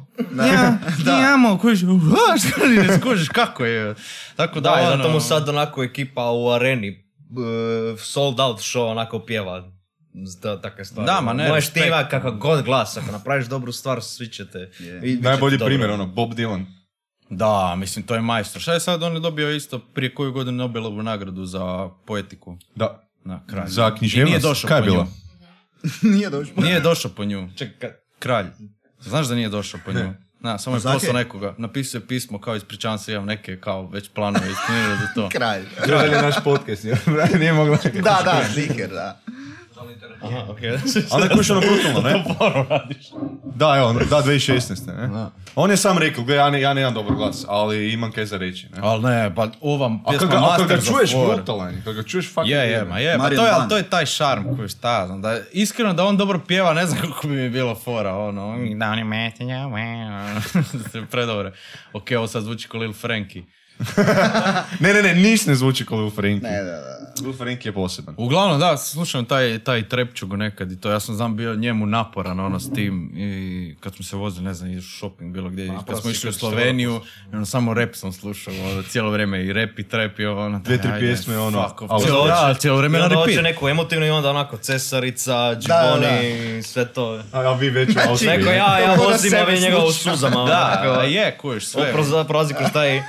ja, 0.48 0.80
me 1.06 1.32
humble, 1.32 1.60
kužiš, 1.62 1.84
"Ua, 1.84 2.38
šta 2.40 2.64
li 2.64 2.78
ne 2.78 2.98
skužiš, 2.98 3.30
kako 3.30 3.66
je, 3.66 3.96
tako 4.36 4.60
da, 4.60 4.70
Da, 4.70 4.82
i 4.82 4.86
zato 4.86 5.04
ono- 5.04 5.10
mu 5.10 5.20
sad 5.20 5.50
onako 5.50 5.84
ekipa 5.84 6.32
u 6.32 6.50
areni 6.50 7.04
uh, 7.32 8.00
sold 8.00 8.40
out 8.40 8.58
show 8.58 8.92
onako 8.92 9.20
pjeva. 9.20 9.72
Da, 10.42 10.62
takve 10.62 10.86
stvari. 10.86 11.06
Da, 11.08 11.22
ma 11.22 11.34
ne, 11.34 11.50
Možeš 11.50 11.70
ti 11.70 11.80
kakav 12.10 12.32
god 12.32 12.66
glas, 12.66 12.98
ako 12.98 13.12
napraviš 13.12 13.46
dobru 13.46 13.72
stvar, 13.72 14.04
svi 14.04 14.28
ćete... 14.28 14.72
Je. 14.80 14.98
i 14.98 15.02
bit 15.02 15.16
će 15.16 15.30
Najbolji 15.30 15.60
primjer, 15.60 15.90
ono, 15.90 16.06
Bob 16.06 16.34
Dylan. 16.34 16.66
Da, 17.32 17.76
mislim, 17.76 18.06
to 18.06 18.16
je 18.16 18.22
majstor. 18.22 18.62
Šta 18.62 18.74
je 18.74 18.80
sad 18.80 19.04
on 19.04 19.14
je 19.14 19.20
dobio 19.20 19.52
isto 19.52 19.80
prije 19.80 20.14
koju 20.16 20.32
godinu 20.32 20.58
Nobelovu 20.58 21.04
nagradu 21.04 21.46
za 21.46 21.90
poetiku? 22.06 22.58
Da. 22.76 23.08
Na 23.24 23.46
kralj. 23.48 23.68
Za 23.68 23.92
I 23.96 23.98
književnost. 23.98 24.30
nije 24.30 24.40
došao 24.42 24.68
Kaj 24.68 24.78
je 24.78 24.82
po 24.82 24.86
bilo? 24.86 25.04
nju. 25.04 25.10
Nije 26.16 26.30
došlo. 26.30 26.54
Nije 26.58 26.80
došao 26.80 27.12
po 27.12 27.26
nju. 27.26 27.50
Čekaj, 27.58 27.90
Kralj. 28.20 28.46
Znaš 29.00 29.28
da 29.28 29.36
nije 29.36 29.50
došao 29.50 29.80
po 29.86 29.92
nju? 29.94 30.14
Na, 30.40 30.58
samo 30.58 30.76
je 30.76 30.80
Zake? 30.80 30.94
poslao 30.94 31.14
nekoga. 31.14 31.56
Napisao 31.58 32.00
je 32.00 32.08
pismo 32.08 32.42
kao 32.42 32.56
ispričavam 32.56 32.98
se, 32.98 33.14
imam 33.14 33.26
neke 33.26 33.60
kao 33.60 33.88
već 33.88 34.10
planove 34.10 34.52
isplanirao 34.52 34.96
za 34.96 35.08
to. 35.16 35.30
Kralj. 35.38 35.64
Kralj 35.84 36.10
je 36.10 36.22
naš 36.22 36.36
podcast, 36.44 36.84
nije 37.40 37.54
mogla. 37.54 37.78
Da, 37.94 38.22
da, 38.26 38.42
ziker, 38.54 38.90
da. 38.90 39.20
Aha, 40.22 40.46
okej. 40.52 40.70
Ali 41.12 41.24
neko 41.24 41.40
je 41.40 41.52
ono 41.52 41.62
brutalno, 41.62 42.02
ne? 42.10 42.24
Da, 43.56 43.76
evo, 43.78 43.94
da, 43.94 44.22
2016. 44.24 44.88
Ne? 44.88 45.26
On 45.56 45.72
je 45.72 45.78
sam 45.78 45.98
rekao, 45.98 46.24
gle, 46.24 46.36
ja, 46.36 46.50
ne, 46.50 46.62
ja 46.62 46.74
nemam 46.74 46.94
dobar 46.94 47.16
glas, 47.16 47.46
ali 47.48 47.94
imam 47.94 48.12
kaj 48.12 48.26
za 48.26 48.38
reći. 48.38 48.68
Ne? 48.74 48.80
Ali 48.82 49.04
ne, 49.04 49.36
pa 49.36 49.48
ova 49.62 50.00
A 50.06 50.10
pjesma 50.10 50.28
ga, 50.28 50.38
a 50.38 50.42
Master 50.42 50.68
ga 50.68 50.78
za 50.78 50.92
čuješ 50.92 51.12
brutalan, 51.12 51.74
je, 51.74 51.82
kad 51.86 51.96
ga 51.96 52.04
čuješ 52.04 52.34
fucking 52.34 52.50
Je, 52.50 52.72
je, 52.72 52.86
ma 52.86 53.00
je, 53.00 53.18
pa 53.18 53.30
to 53.30 53.46
je, 53.46 53.52
ali 53.52 53.70
to 53.70 53.78
je 53.78 53.84
taj 53.84 54.06
šarm 54.06 54.56
koji 54.56 54.70
šta 54.70 55.08
znam, 55.08 55.22
da, 55.22 55.40
iskreno 55.52 55.94
da 55.94 56.06
on 56.06 56.18
dobro 56.18 56.40
pjeva, 56.48 56.74
ne 56.74 56.86
znam 56.86 57.02
kako 57.02 57.28
bi 57.28 57.36
mi 57.36 57.50
bilo 57.50 57.76
fora, 57.76 58.16
ono, 58.16 58.58
da 58.76 58.90
on 58.90 58.98
je 58.98 59.04
metinja, 59.04 59.68
predobro. 61.12 61.52
Ok, 61.94 62.06
ovo 62.18 62.28
sad 62.28 62.44
zvuči 62.44 62.68
ko 62.68 62.78
Lil 62.78 62.94
Frankie. 62.94 63.44
Ne, 64.80 64.94
ne, 64.94 65.02
ne, 65.04 65.16
niš 65.16 65.46
ne 65.46 65.56
zvuči 65.56 65.86
kao 65.86 65.98
Lil 65.98 66.10
Frankie. 66.10 66.50
Ne, 66.50 66.58
da, 66.58 66.72
da. 66.72 67.02
Lil 67.24 67.34
Frankie 67.34 67.70
je 67.70 67.74
poseban. 67.74 68.16
Uglavnom, 68.18 68.60
da, 68.60 68.78
slušam 68.78 69.26
taj, 69.26 69.60
taj 69.60 69.90
trepčugu 69.90 70.38
nekad 70.38 70.72
i 70.72 70.80
to, 70.80 70.92
ja 70.92 71.00
sam 71.00 71.16
znam 71.16 71.36
bio 71.36 71.56
njemu 71.56 71.86
naporan 71.86 72.40
ono 72.40 72.60
s 72.60 72.74
tim 72.74 73.12
i 73.16 73.76
kad 73.80 73.96
smo 73.96 74.06
se 74.06 74.16
vozili, 74.16 74.46
ne 74.46 74.54
znam, 74.54 74.72
i 74.72 74.78
u 74.78 74.82
shopping 74.82 75.34
bilo 75.34 75.50
gdje, 75.50 75.66
i 75.66 75.72
kad 75.88 76.02
smo 76.02 76.12
išli 76.12 76.30
u 76.30 76.34
Sloveniju, 76.34 77.02
i 77.34 77.36
ono, 77.36 77.46
samo 77.46 77.74
rap 77.74 77.90
sam 77.96 78.12
slušao 78.14 78.54
ono, 78.72 78.84
cijelo 78.84 79.12
vrijeme 79.12 79.46
i 79.46 79.54
rap 79.54 79.80
i 79.80 79.84
trap 79.84 80.20
i 80.20 80.26
ono, 80.26 80.60
Dvije, 80.60 80.82
tri 80.82 80.92
pjesme, 81.00 81.38
ono, 81.38 81.68
fuck 81.68 81.82
off. 81.82 81.92
ali- 81.92 82.04
Cijelo, 82.04 82.28
da, 82.28 82.54
cijelo 82.60 82.78
vrijeme 82.78 82.98
na 83.00 83.04
onda 83.04 83.16
hoće 83.16 83.30
repeat. 83.30 83.44
neku 83.44 83.70
emotivnu 83.70 84.06
i 84.06 84.10
onda 84.10 84.30
onako 84.30 84.58
Cesarica, 84.58 85.54
da, 85.54 85.60
Džiboni, 85.62 86.64
sve 86.64 86.86
to. 86.86 87.24
A, 87.32 87.40
a 87.40 87.54
vi 87.54 87.70
već 87.70 87.96
u 87.96 88.00
Austriji. 88.10 88.38
Neko 88.38 88.50
ja, 88.50 88.80
ja 88.80 88.96
vozim, 88.96 89.34
a 89.36 89.44
vi 89.44 89.60
njega 89.60 89.78
u 89.78 89.92
suzama. 89.92 90.36
Da, 90.36 90.82
onako. 90.84 91.00
a 91.00 91.04
je, 91.04 91.38
kužiš, 91.38 91.66
sve. 91.68 91.92
Prolazi 92.28 92.54
kroz 92.54 92.70
taj 92.74 93.02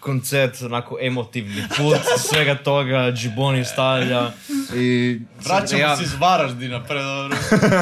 koncert, 0.00 0.62
onako 0.62 0.98
emotivni 1.00 1.62
put, 1.76 1.98
svega 2.18 2.54
toga, 2.54 3.12
Džiboni 3.12 3.64
stavlja 3.64 4.30
i... 4.74 5.18
Vraćamo 5.44 5.82
ja- 5.82 5.96
se 5.96 6.02
iz 6.02 6.14
Varaždina, 6.14 6.84
predobro. 6.84 7.36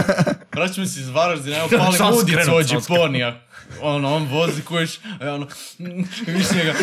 Vraćamo 0.56 0.86
se 0.86 1.00
iz 1.00 1.08
Varaždina, 1.08 1.56
evo 1.56 1.68
pali 1.78 1.96
skrenuo, 2.22 2.56
od 2.56 2.68
sam 2.68 2.78
Džiponija. 2.80 3.40
Ono, 3.82 4.16
on 4.16 4.28
vozi 4.30 4.62
kojiš, 4.62 4.98
a 5.20 5.24
ja 5.24 5.34
ono, 5.34 5.46
njega, 6.54 6.74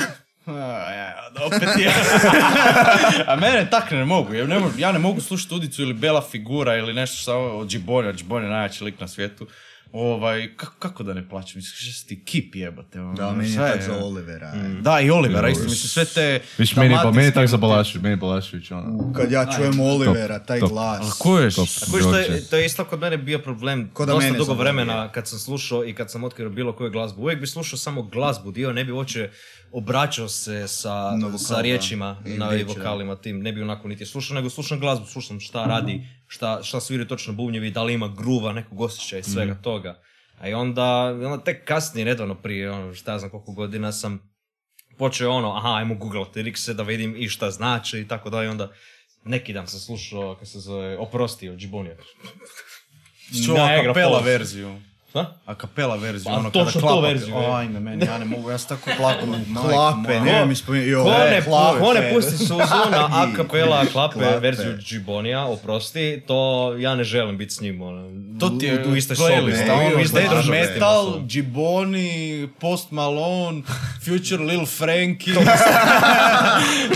a, 0.45 0.51
ja, 0.93 1.30
da 1.36 1.45
opet 1.45 1.69
je. 1.80 1.91
a 3.28 3.36
mene 3.36 3.69
tak 3.69 3.91
ne 3.91 4.05
mogu, 4.05 4.34
ja 4.34 4.47
ne 4.47 4.59
mogu, 4.59 4.74
ja 4.78 4.91
ne 4.91 4.99
mogu 4.99 5.22
slušati 5.22 5.55
Udicu 5.55 5.82
ili 5.82 5.93
Bela 5.93 6.22
Figura 6.32 6.78
ili 6.78 6.93
nešto 6.93 7.17
šta 7.17 7.36
od 7.36 7.67
Džibonija, 7.67 8.13
Džibon 8.13 8.43
je 8.43 8.49
najjači 8.49 8.84
lik 8.84 8.99
na 8.99 9.07
svijetu. 9.07 9.47
Ovaj, 9.93 10.55
kako, 10.57 10.73
kako 10.79 11.03
da 11.03 11.13
ne 11.13 11.29
plaćam, 11.29 11.53
mislim, 11.55 11.75
što 11.75 11.99
si 11.99 12.07
ti 12.07 12.23
kip 12.25 12.55
jebate, 12.55 13.01
ono, 13.01 13.13
Da, 13.13 13.31
meni 13.31 13.49
je 13.49 13.53
šta 13.53 13.71
tak 13.71 13.81
za 13.81 14.05
Olivera. 14.05 14.53
Da, 14.81 14.99
i 14.99 15.09
Olivera, 15.11 15.49
isto, 15.49 15.63
mislim, 15.63 15.89
sve 15.89 16.05
te... 16.05 16.41
Viš, 16.57 16.75
meni, 16.75 16.95
pa, 17.03 17.11
meni 17.11 17.27
je 17.27 17.33
tak 17.33 17.47
za 17.47 17.57
Balašević, 17.57 18.03
meni 18.03 18.13
je 18.13 18.17
Balašević, 18.17 18.71
ono. 18.71 19.13
Kad 19.13 19.31
ja 19.31 19.45
čujem 19.55 19.79
Olivera, 19.79 20.39
taj 20.39 20.59
top. 20.59 20.69
glas. 20.69 21.17
Kuješ? 21.19 21.55
Top. 21.55 21.67
Kužiš, 21.91 22.03
to, 22.03 22.17
je, 22.17 22.27
George. 22.27 22.45
to 22.49 22.57
je 22.57 22.65
isto 22.65 22.85
kod 22.85 22.99
mene 22.99 23.17
bio 23.17 23.39
problem 23.39 23.89
Ko 23.93 24.05
da 24.05 24.13
dosta 24.13 24.25
mene 24.25 24.37
dugo 24.37 24.53
vremena 24.53 25.11
kad 25.11 25.27
sam 25.27 25.39
slušao 25.39 25.85
i 25.85 25.93
kad 25.93 26.11
sam 26.11 26.23
otkrio 26.23 26.49
bilo 26.49 26.73
koju 26.73 26.91
glazbu. 26.91 27.21
Uvijek 27.21 27.39
bi 27.39 27.47
slušao 27.47 27.77
samo 27.77 28.01
glazbu 28.03 28.51
dio, 28.51 28.73
ne 28.73 28.85
bi 28.85 28.91
uopće 28.91 29.29
obraćao 29.71 30.27
se 30.27 30.67
sa, 30.67 31.11
Na 31.17 31.25
vokal, 31.25 31.37
sa 31.37 31.61
riječima 31.61 32.17
na 32.25 32.49
vokalima 32.67 33.15
tim. 33.15 33.39
Ne 33.41 33.53
bi 33.53 33.61
onako 33.61 33.87
niti 33.87 34.05
slušao, 34.05 34.35
nego 34.35 34.49
slušam 34.49 34.79
glazbu, 34.79 35.05
slušam 35.05 35.39
šta 35.39 35.65
radi, 35.65 36.07
šta, 36.32 36.63
šta 36.63 36.79
sviri 36.79 37.07
točno 37.07 37.34
bubnjevi, 37.34 37.71
da 37.71 37.84
li 37.84 37.93
ima 37.93 38.07
gruva, 38.07 38.53
nekog 38.53 38.82
osjećaja 38.82 39.19
i 39.19 39.23
svega 39.23 39.55
toga. 39.61 40.01
A 40.39 40.49
i 40.49 40.53
onda, 40.53 41.05
onda 41.05 41.43
tek 41.43 41.65
kasnije, 41.65 42.05
nedavno 42.05 42.36
prije, 42.36 42.71
ono, 42.71 42.93
šta 42.93 43.11
ja 43.11 43.19
znam 43.19 43.32
koliko 43.32 43.51
godina 43.51 43.91
sam 43.91 44.32
počeo 44.97 45.32
ono, 45.32 45.55
aha, 45.57 45.75
ajmo 45.75 45.95
googlati 45.95 46.39
lirikse 46.39 46.73
da 46.73 46.84
vidim 46.84 47.15
i 47.17 47.29
šta 47.29 47.51
znači 47.51 47.99
i 47.99 48.07
tako 48.07 48.29
da 48.29 48.43
i 48.43 48.47
onda 48.47 48.71
neki 49.25 49.53
dan 49.53 49.67
sam 49.67 49.79
slušao, 49.79 50.34
kako 50.34 50.45
se 50.45 50.59
zove, 50.59 50.97
Oprosti 50.97 51.49
od 51.49 51.57
Džibonija. 51.57 51.95
Niagara 53.32 53.93
kapela 53.93 54.23
Falls. 54.23 54.55
Verziju. 55.14 55.34
A 55.45 55.55
kapela 55.55 55.95
verziju, 55.95 56.26
Pa, 56.26 56.32
ono 56.32 56.51
kada 56.51 56.66
točno 56.66 56.82
to 56.82 56.88
klapa. 56.88 57.07
verziju. 57.07 57.36
Ajme, 57.38 57.80
meni, 57.80 58.05
ja 58.05 58.18
ne 58.18 58.26
mogu, 58.26 58.51
ja 58.51 58.57
sam 58.57 58.70
tako 58.70 58.89
plakao. 58.97 59.28
Klape, 59.62 60.20
ne 60.22 60.45
mi 60.45 60.55
spomenuti. 60.55 60.93
Ko 60.93 61.09
ne, 61.09 61.41
klape. 61.41 61.80
ko 61.80 61.93
ne 61.93 62.12
pusti 62.14 62.38
suzu 62.38 62.55
na 62.91 63.09
a 63.12 63.28
kapela 63.36 63.86
klape, 63.86 64.20
Klape. 64.20 64.39
verziju 64.39 64.78
Džibonija, 64.78 65.45
oprosti, 65.45 66.22
to 66.28 66.39
ja 66.80 66.95
ne 66.95 67.03
želim 67.03 67.38
biti 67.38 67.53
s 67.53 67.62
njim, 67.62 67.82
ono, 67.82 68.09
To 68.39 68.49
ti 68.49 68.66
je 68.66 68.86
u, 68.86 68.95
istoj 68.95 69.16
sobi, 69.16 69.34
ono, 69.34 69.97
death 70.14 70.30
državi. 70.30 70.49
metal, 70.49 71.20
Džiboni, 71.28 72.49
Post 72.59 72.91
Malone, 72.91 73.62
Future 74.05 74.43
Lil 74.43 74.66
Frankie, 74.66 75.34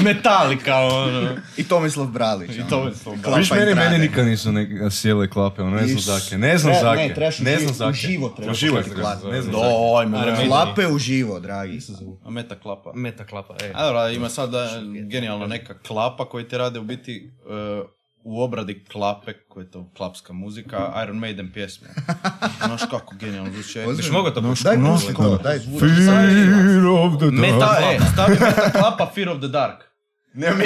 Metallica, 0.02 0.76
ono. 0.76 1.30
I 1.58 1.64
Tomislav 1.64 2.08
Bralić. 2.08 2.52
I 2.52 2.62
Tomislav 2.70 3.16
Viš 3.38 3.52
meni, 3.52 3.76
meni 3.76 3.98
nikad 3.98 4.26
nisu 4.26 4.50
sjele 4.92 5.30
klape, 5.30 5.62
ono, 5.62 5.76
ne 5.78 5.88
znam 5.88 6.00
zake, 6.00 6.38
ne 6.38 6.58
znam 6.58 6.74
zake, 6.82 7.14
ne, 7.40 7.60
znam 7.60 7.74
zake. 7.74 8.05
Slušati 8.46 8.90
treba, 8.90 9.02
glazbu. 9.02 9.32
ne 9.32 9.42
znam. 9.42 9.54
Dojme, 9.54 10.18
Ajme. 10.18 10.48
Klape 10.48 10.88
uživo, 10.88 11.40
dragi. 11.40 11.80
A 12.24 12.30
meta 12.30 12.60
klapa. 12.60 12.92
Meta 12.96 13.26
klapa, 13.26 13.56
ej. 13.64 13.72
A 13.74 14.10
ima 14.10 14.30
sad 14.30 14.50
da, 14.50 14.70
genijalno 15.10 15.48
neka 15.48 15.80
klapa 15.80 16.26
koji 16.26 16.48
ti 16.48 16.58
rade 16.58 16.80
u 16.80 16.84
biti 16.84 17.32
e, 17.50 17.82
u 18.24 18.42
obradi 18.42 18.84
klape, 18.92 19.34
koja 19.34 19.64
je 19.64 19.72
to 19.72 19.92
klapska 19.98 20.34
muzika, 20.34 20.94
Iron 21.04 21.18
Maiden 21.18 21.52
pjesme. 21.54 21.88
Znaš 22.66 22.82
kako 22.90 23.16
genijalno 23.16 23.52
zvuči. 23.52 23.80
Biš 23.98 24.12
mogao 24.12 24.32
to 24.32 24.42
pušiti? 24.42 24.70
Daj 24.70 24.78
daj 25.44 25.60
zvuči. 25.60 25.86
Fear 25.86 26.86
of 26.86 27.18
the 27.20 27.26
Meta, 27.32 27.58
dark. 27.58 28.02
e, 28.02 28.06
stavi 28.14 28.32
meta 28.32 28.72
klapa 28.72 29.12
Fear 29.16 29.30
of 29.30 29.38
the 29.38 29.48
Dark. 29.48 29.84
Ne 30.34 30.54
mi 30.54 30.66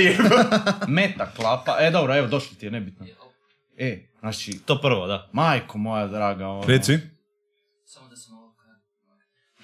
Meta 1.02 1.32
klapa, 1.36 1.78
e 1.80 1.92
dobro, 1.92 2.16
evo 2.16 2.28
došli 2.28 2.58
ti 2.58 2.66
je, 2.66 2.72
nebitno. 2.72 3.06
E, 3.78 4.10
znači, 4.20 4.60
To 4.66 4.82
prvo, 4.82 5.08
da. 5.08 5.30
majko 5.34 5.78
moja 5.78 6.08
draga, 6.08 6.48
ono. 6.48 6.64
Reci. 6.68 7.00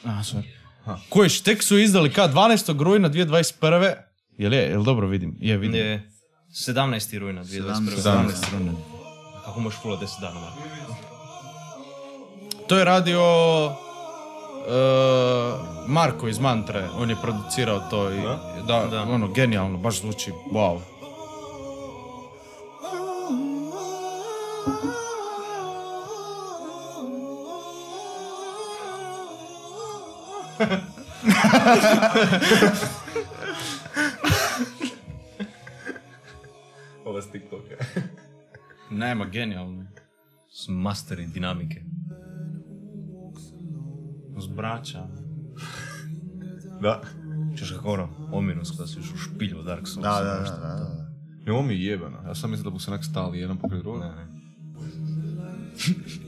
A, 0.06 0.24
sorry. 0.24 0.44
Kojiš, 1.10 1.42
tek 1.42 1.64
su 1.64 1.78
izdali 1.78 2.14
kad 2.14 2.34
12. 2.34 2.84
rujna 2.84 3.10
2021. 3.10 3.94
Jel 4.38 4.54
je, 4.54 4.62
jel 4.70 4.84
dobro 4.84 5.08
vidim? 5.08 5.38
Je, 5.40 5.58
vidim. 5.58 5.76
Je 5.76 6.10
17. 6.52 7.18
rujna 7.20 7.44
2021. 7.44 7.80
17. 7.96 8.52
rujna. 8.52 8.72
Kako 9.46 9.60
možeš 9.60 9.80
fula 9.82 9.98
10 9.98 10.22
dana, 10.22 10.40
man? 10.40 10.54
To 12.68 12.78
je 12.78 12.86
radio 12.86 13.22
e, 14.68 14.72
Marko 15.88 16.28
iz 16.28 16.40
Mantre, 16.40 16.88
on 16.98 17.10
je 17.10 17.16
producirao 17.22 17.80
to 17.80 18.12
i 18.12 18.22
da, 18.68 18.88
Da. 18.92 19.02
ono, 19.02 19.28
genijalno, 19.28 19.78
baš 19.78 20.02
zvuči, 20.02 20.32
wow. 20.52 20.80
Ovo 37.06 37.22
s 37.22 37.32
TikToka. 37.32 37.76
Nema, 38.92 39.26
genijalno. 39.26 39.86
S 40.52 40.68
masteri 40.68 41.28
dinamike. 41.28 41.82
Zbraća. 44.38 45.08
Da. 46.82 47.02
Češ 47.58 47.72
kako 47.72 47.94
ono, 47.94 48.10
ominus 48.32 48.72
kada 48.72 48.88
si 48.88 49.00
još 49.00 49.14
u 49.14 49.18
špilju 49.18 49.64
Dark 49.64 49.88
Souls. 49.88 50.04
Da, 50.04 50.24
da, 50.24 50.24
da, 50.24 50.40
da, 50.42 50.58
da. 50.58 51.10
Ne, 51.46 51.52
ovo 51.52 51.62
mi 51.62 51.74
je 51.74 51.86
jebeno. 51.86 52.18
Ja 52.28 52.36
sam 52.36 52.52
mislio 52.52 52.64
da 52.64 52.70
bu 52.70 52.80
se 52.80 52.92
onak 52.92 53.06
stali 53.06 53.40
jedan 53.40 53.58
pokraj 53.58 53.80
drugog. 53.80 54.02
Ne, 54.02 54.08
ne. 54.08 54.28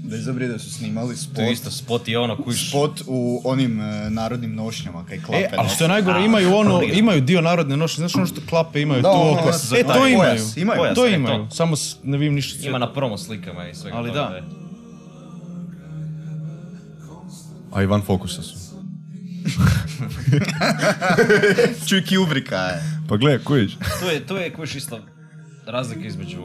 Bez 0.00 0.28
obzira 0.28 0.48
da 0.48 0.58
su 0.58 0.72
snimali 0.72 1.16
spot, 1.16 1.36
To 1.36 1.42
je 1.42 1.52
isto 1.52 1.70
spot 1.70 2.08
i 2.08 2.16
ono 2.16 2.36
kuš... 2.36 2.68
spot 2.68 3.02
u 3.06 3.40
onim 3.44 3.80
e, 3.80 4.10
narodnim 4.10 4.54
nošnjama, 4.54 5.04
kaj 5.04 5.18
klape 5.18 5.42
E, 5.42 5.48
ali 5.52 5.68
što 5.68 5.84
je 5.84 5.88
najgore, 5.88 6.20
imaju 6.20 6.54
ono, 6.54 6.82
imaju 6.84 7.20
dio 7.20 7.40
narodne 7.40 7.76
nošnje, 7.76 7.98
znaš 7.98 8.14
ono 8.14 8.26
što 8.26 8.42
klape 8.42 8.80
imaju 8.80 9.02
Da, 9.02 9.04
tu 9.04 9.18
ono, 9.18 9.32
oko. 9.32 9.52
za 9.54 9.76
E, 9.76 9.82
taj 9.82 9.82
to 9.84 9.92
pojas, 9.94 10.12
imaju. 10.12 10.42
imaju. 10.56 10.78
To 10.86 10.94
Pojas, 10.96 11.06
e, 11.06 11.14
imaju, 11.14 11.40
to. 11.40 11.48
samo 11.52 11.76
s- 11.76 11.96
ne 12.02 12.18
vidim 12.18 12.34
ništa. 12.34 12.58
Ima 12.62 12.78
na 12.78 12.92
promo 12.92 13.18
slikama 13.18 13.68
i 13.68 13.74
svega 13.74 13.96
Ali 13.96 14.08
toga, 14.08 14.20
da. 14.20 14.36
e. 14.36 14.42
A 17.72 17.82
i 17.82 17.86
van 17.86 18.02
fokusa 18.02 18.42
su. 18.42 18.56
Čuj 21.88 22.02
Kubricka 22.06 22.56
je. 22.56 22.82
Pa 23.08 23.16
gle, 23.16 23.38
kojiš? 23.38 23.76
To 24.00 24.10
je, 24.10 24.20
to 24.22 24.36
je 24.36 24.52
kuš 24.52 24.74
isto 24.74 24.98
razlika 25.66 26.02
između 26.02 26.42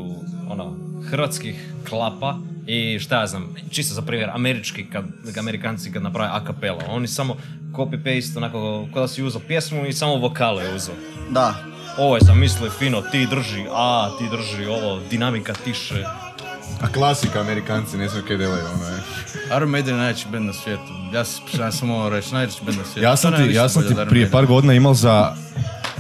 ono, 0.50 0.76
hrvatskih 1.04 1.56
klapa 1.90 2.38
i 2.68 3.00
šta 3.00 3.20
ja 3.20 3.28
znam, 3.28 3.56
čisto 3.72 3.96
za 3.96 4.02
primjer, 4.02 4.30
američki, 4.34 4.86
kad, 4.86 5.06
amerikanci 5.40 5.92
kad 5.92 6.04
naprave 6.04 6.30
a 6.34 6.46
cappella, 6.46 6.84
oni 6.90 7.08
samo 7.08 7.38
copy-paste, 7.72 8.38
onako, 8.38 8.88
kao 8.94 9.02
da 9.02 9.08
si 9.08 9.24
uzeo 9.24 9.42
pjesmu 9.48 9.86
i 9.86 9.94
samo 9.94 10.16
vokale 10.16 10.76
uzeo. 10.76 10.96
Da. 11.30 11.56
Ovo 11.98 12.16
je 12.16 12.22
sam 12.22 12.40
mislio 12.40 12.72
fino, 12.72 13.02
ti 13.02 13.28
drži 13.30 13.66
a, 13.72 14.10
ti 14.18 14.26
drži 14.32 14.66
ovo, 14.66 15.02
dinamika 15.10 15.54
tiše. 15.54 16.04
A 16.82 16.88
klasika, 16.94 17.42
Amerikanci, 17.42 17.98
ne 17.98 18.10
znam 18.10 18.24
kaj 18.28 18.38
delaju, 18.38 18.66
ono 18.76 18.86
je. 18.86 19.02
Iron 19.58 19.70
Maiden 19.70 19.94
je 19.94 20.02
najveći 20.02 20.26
band 20.32 20.46
na 20.46 20.54
svijetu. 20.54 20.84
Ja, 21.60 21.72
sam 21.72 21.90
ovo 21.90 22.10
reći, 22.10 22.34
najveći 22.34 22.64
band 22.66 22.78
na 22.78 22.84
svijetu. 22.84 23.04
Ja 23.04 23.16
sam 23.16 23.34
ti, 23.36 23.54
ja 23.54 23.70
sam 23.70 23.88
ti 23.88 23.96
prije 24.10 24.32
par 24.32 24.46
godina 24.46 24.74
imao 24.74 24.94
za 24.94 25.36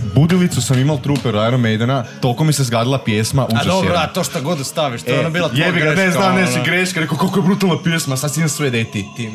budilicu 0.05 0.61
sam 0.61 0.79
imao 0.79 0.97
trooper 0.97 1.35
Iron 1.37 1.61
Maidena, 1.61 2.03
toliko 2.21 2.43
mi 2.43 2.53
se 2.53 2.63
zgadila 2.63 2.99
pjesma, 2.99 3.41
A 3.41 3.47
užas 3.47 3.65
dobro, 3.65 3.89
jedan. 3.89 4.03
a 4.03 4.07
to 4.07 4.23
što 4.23 4.41
god 4.41 4.65
staviš, 4.65 5.01
to 5.01 5.11
je 5.11 5.19
ono 5.19 5.29
bila 5.29 5.49
tvoja 5.49 5.65
jebi 5.65 5.79
ga, 5.79 5.85
greška. 5.85 6.01
ne 6.01 6.11
znam, 6.11 6.35
ne 6.35 6.47
si 6.47 6.53
ono. 6.53 6.63
greška, 6.63 6.99
rekao 6.99 7.17
koliko 7.17 7.39
je 7.39 7.43
brutalna 7.43 7.75
pjesma, 7.83 8.17
sad 8.17 8.33
si 8.33 8.49
sve 8.49 8.69
deti, 8.69 9.05
ti, 9.17 9.29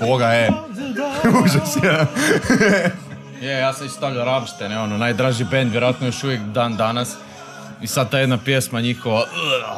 boga 0.00 0.26
je. 0.38 0.50
užas 1.44 1.76
jedan. 1.82 2.06
Je, 3.42 3.50
ja 3.50 3.72
sam 3.72 3.88
stavljao 3.88 4.24
Rammstein, 4.24 4.72
ono, 4.74 4.98
najdraži 4.98 5.44
band, 5.44 5.70
vjerojatno 5.70 6.06
još 6.06 6.24
uvijek 6.24 6.40
dan 6.42 6.76
danas. 6.76 7.14
I 7.80 7.86
sad 7.86 8.10
ta 8.10 8.18
jedna 8.18 8.38
pjesma 8.38 8.80
njihova, 8.80 9.24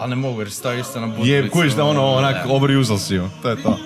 a 0.01 0.07
ne 0.07 0.17
mogu 0.17 0.41
jer 0.41 0.51
stavi 0.51 0.81
isto 0.81 1.01
na 1.01 1.07
budilicu. 1.07 1.31
Je, 1.47 1.51
kojiš 1.51 1.73
da 1.73 1.85
ono, 1.85 2.07
onak, 2.07 2.37
Da. 2.47 2.53
overusal 2.53 2.99
si 2.99 3.15
ju, 3.15 3.29
to 3.43 3.51
je 3.51 3.63
to. 3.63 3.79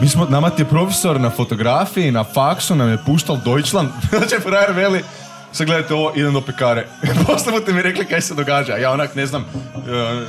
Mi 0.00 0.08
smo, 0.08 0.24
nama 0.24 0.50
ti 0.50 0.62
je 0.62 0.68
profesor 0.68 1.20
na 1.20 1.30
fotografiji, 1.30 2.10
na 2.10 2.24
faksu 2.24 2.74
nam 2.74 2.88
je 2.88 2.98
puštal 3.06 3.38
Deutschland, 3.44 3.88
znači 4.18 4.42
frajer 4.42 4.72
veli, 4.72 5.04
sad 5.52 5.66
gledajte 5.66 5.94
ovo, 5.94 6.12
idem 6.16 6.32
do 6.32 6.40
pekare. 6.40 6.86
Poslije 7.26 7.52
budete 7.52 7.72
mi 7.72 7.82
rekli 7.82 8.06
kaj 8.06 8.20
se 8.20 8.34
događa, 8.34 8.76
ja 8.76 8.92
onak 8.92 9.14
ne 9.14 9.26
znam, 9.26 9.44
uh, 9.74 9.82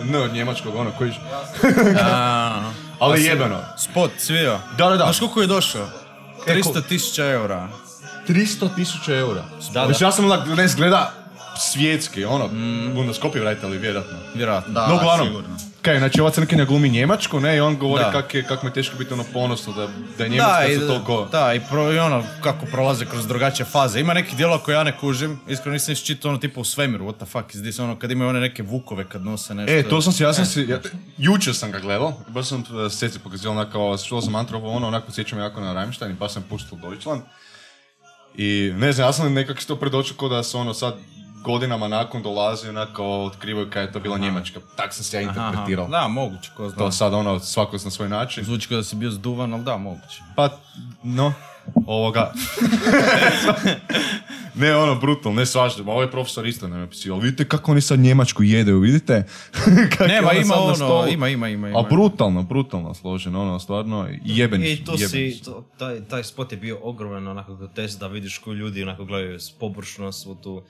n 0.10 0.16
od 0.16 0.34
njemačkog, 0.34 0.76
ono, 0.76 0.92
kojiš. 0.98 1.16
A, 2.04 2.72
Ali 3.00 3.24
jebeno. 3.24 3.60
Spot, 3.78 4.12
svio. 4.18 4.60
Da, 4.78 4.90
da, 4.90 4.98
da. 4.98 5.04
Znaš 5.04 5.20
koliko 5.20 5.42
je 5.42 5.48
došao? 5.48 5.88
300 6.48 6.88
tisuća 6.88 7.26
eura. 7.26 7.68
300 8.28 8.76
tisuća 8.76 9.16
eura. 9.16 9.44
Da, 9.74 9.86
da. 9.86 9.94
ja 10.00 10.12
sam 10.12 10.26
onak, 10.26 10.48
ne 10.58 10.68
gleda 10.76 11.12
svjetski, 11.58 12.26
ono, 12.26 12.48
mm. 12.48 12.94
Bundeskopi 12.94 13.40
vratili, 13.40 13.78
vjerojatno. 13.78 14.18
Vjerojatno. 14.36 14.74
Da, 14.74 14.88
no, 14.88 15.26
sigurno. 15.26 15.71
Kaj, 15.82 16.00
znači 16.00 16.22
ova 16.22 16.32
crnkinja 16.32 16.66
glumi 16.66 16.90
Njemačku, 16.90 17.40
ne, 17.40 17.58
i 17.58 17.60
on 17.60 17.78
govori 17.78 18.04
Da. 18.04 18.12
kak, 18.12 18.34
je, 18.34 18.44
kak 18.44 18.64
mu 18.64 18.70
je 18.70 18.74
teško 18.74 18.98
biti 18.98 19.14
ono 19.14 19.24
ponosno 19.34 19.74
da, 19.74 19.88
da 20.18 20.24
je 20.24 20.30
Njemačka 20.30 20.68
Da, 20.68 20.74
i, 20.74 20.80
toliko... 20.80 21.28
da, 21.32 21.54
i, 21.54 21.60
pro, 21.70 21.94
i 21.94 22.00
ono 22.00 22.24
kako 22.42 22.66
prolaze 22.66 23.06
kroz 23.06 23.28
drugačije 23.28 23.66
faze. 23.66 24.00
Ima 24.00 24.14
nekih 24.14 24.38
dijela 24.38 24.58
koje 24.58 24.76
ja 24.76 24.84
ne 24.84 24.98
kužim, 24.98 25.40
iskreno 25.48 25.74
nisam 25.74 25.92
iščitao 25.92 26.30
ono 26.30 26.38
tipa 26.38 26.60
u 26.60 26.64
svemiru, 26.64 27.06
what 27.06 27.16
the 27.16 27.26
fuck 27.26 27.56
is 27.56 27.62
this, 27.62 27.80
ono 27.80 28.00
kad 28.00 28.12
imaju 28.12 28.30
one 28.30 28.40
neke 28.40 28.64
vukove 28.64 29.10
kad 29.10 29.22
nose 29.26 29.56
nešto. 29.56 29.78
E, 29.78 29.84
to 29.84 30.02
sam 30.02 30.14
si, 30.14 30.24
ja 30.24 30.34
sam 30.34 30.46
si, 30.46 30.62
ja, 30.70 30.80
jučer 31.18 31.56
sam 31.56 31.72
ga 31.72 31.80
gledao, 31.80 32.14
baš 32.28 32.48
sam 32.48 32.60
uh, 32.60 32.92
seci 32.92 33.20
pokazio, 33.20 33.52
onako, 33.52 33.98
čuo 34.08 34.22
sam 34.22 34.36
Antropo, 34.36 34.68
ono, 34.68 34.88
onako 34.88 35.12
sjećam 35.12 35.40
jako 35.40 35.62
na 35.62 35.74
Rammstein 35.74 36.12
i 36.12 36.16
baš 36.16 36.34
sam 36.34 36.44
puštao 36.50 36.80
Deutschland. 36.90 37.22
I 38.38 38.74
ne 38.76 38.92
znam, 38.94 39.08
ja 39.08 39.14
sam 39.14 39.34
nekako 39.34 39.62
si 39.62 39.68
to 39.68 39.76
predočio 39.76 40.16
kao 40.20 40.30
da 40.30 40.44
se 40.44 40.58
ono 40.58 40.74
sad 40.74 40.94
godinama 41.44 41.88
nakon 41.88 42.24
dolazi 42.24 42.70
onako 42.70 43.06
otkrivaju 43.06 43.70
kaj 43.70 43.84
je 43.84 43.92
to 43.92 44.00
bila 44.00 44.18
Njemačka. 44.18 44.60
Tak 44.76 44.94
sam 44.94 45.04
se 45.04 45.22
ja 45.22 45.30
Aha, 45.30 45.40
aha. 45.40 45.48
interpretirao. 45.48 45.88
Da, 45.88 46.08
moguće, 46.08 46.52
ko 46.58 46.70
zna. 46.70 46.78
To 46.78 46.92
sad 46.92 47.14
ono, 47.14 47.40
svako 47.40 47.78
na 47.84 47.92
svoj 47.92 48.10
način. 48.10 48.44
Zvuči 48.44 48.68
kao 48.68 48.78
da 48.78 48.84
si 48.84 48.96
bio 48.96 49.12
zduvan, 49.12 49.54
ali 49.54 49.64
da, 49.64 49.78
moguće. 49.78 50.22
Pa, 50.36 50.50
no, 51.04 51.34
ovoga. 51.88 52.34
ne, 54.62 54.76
ono, 54.76 54.96
brutalno, 54.96 55.40
ne 55.40 55.46
svašta. 55.46 55.82
Ovo 55.82 56.02
je 56.02 56.12
profesor 56.12 56.48
isto 56.48 56.68
nam 56.68 56.80
je 56.80 56.84
opisivao. 56.84 57.20
Vidite 57.20 57.48
kako 57.48 57.72
oni 57.72 57.82
sad 57.82 58.00
Njemačku 58.00 58.44
jedeju, 58.44 58.80
vidite? 58.80 59.24
Nema, 60.08 60.34
ima 60.34 60.56
ono, 60.56 61.08
ima, 61.08 61.28
ima, 61.30 61.50
ima. 61.50 61.70
ima. 61.70 61.80
A 61.80 61.84
brutalno, 61.90 62.44
brutalno 62.44 62.94
složeno, 62.94 63.42
ono, 63.42 63.60
stvarno, 63.60 64.10
jebeni 64.26 64.72
I 64.72 64.76
su, 64.76 64.84
tu 64.84 64.92
jebeni 64.92 65.32
si, 65.32 65.44
to, 65.44 65.66
taj, 65.78 66.04
taj 66.04 66.24
spot 66.24 66.52
je 66.52 66.58
bio 66.58 66.80
ogroman, 66.82 67.28
onako 67.28 67.68
test 67.76 68.00
da 68.00 68.08
vidiš 68.08 68.38
koji 68.38 68.56
ljudi 68.56 68.84
onako 68.84 69.06
gledaju 69.06 69.40
površno 69.60 70.12
svu 70.12 70.36
tu, 70.36 70.64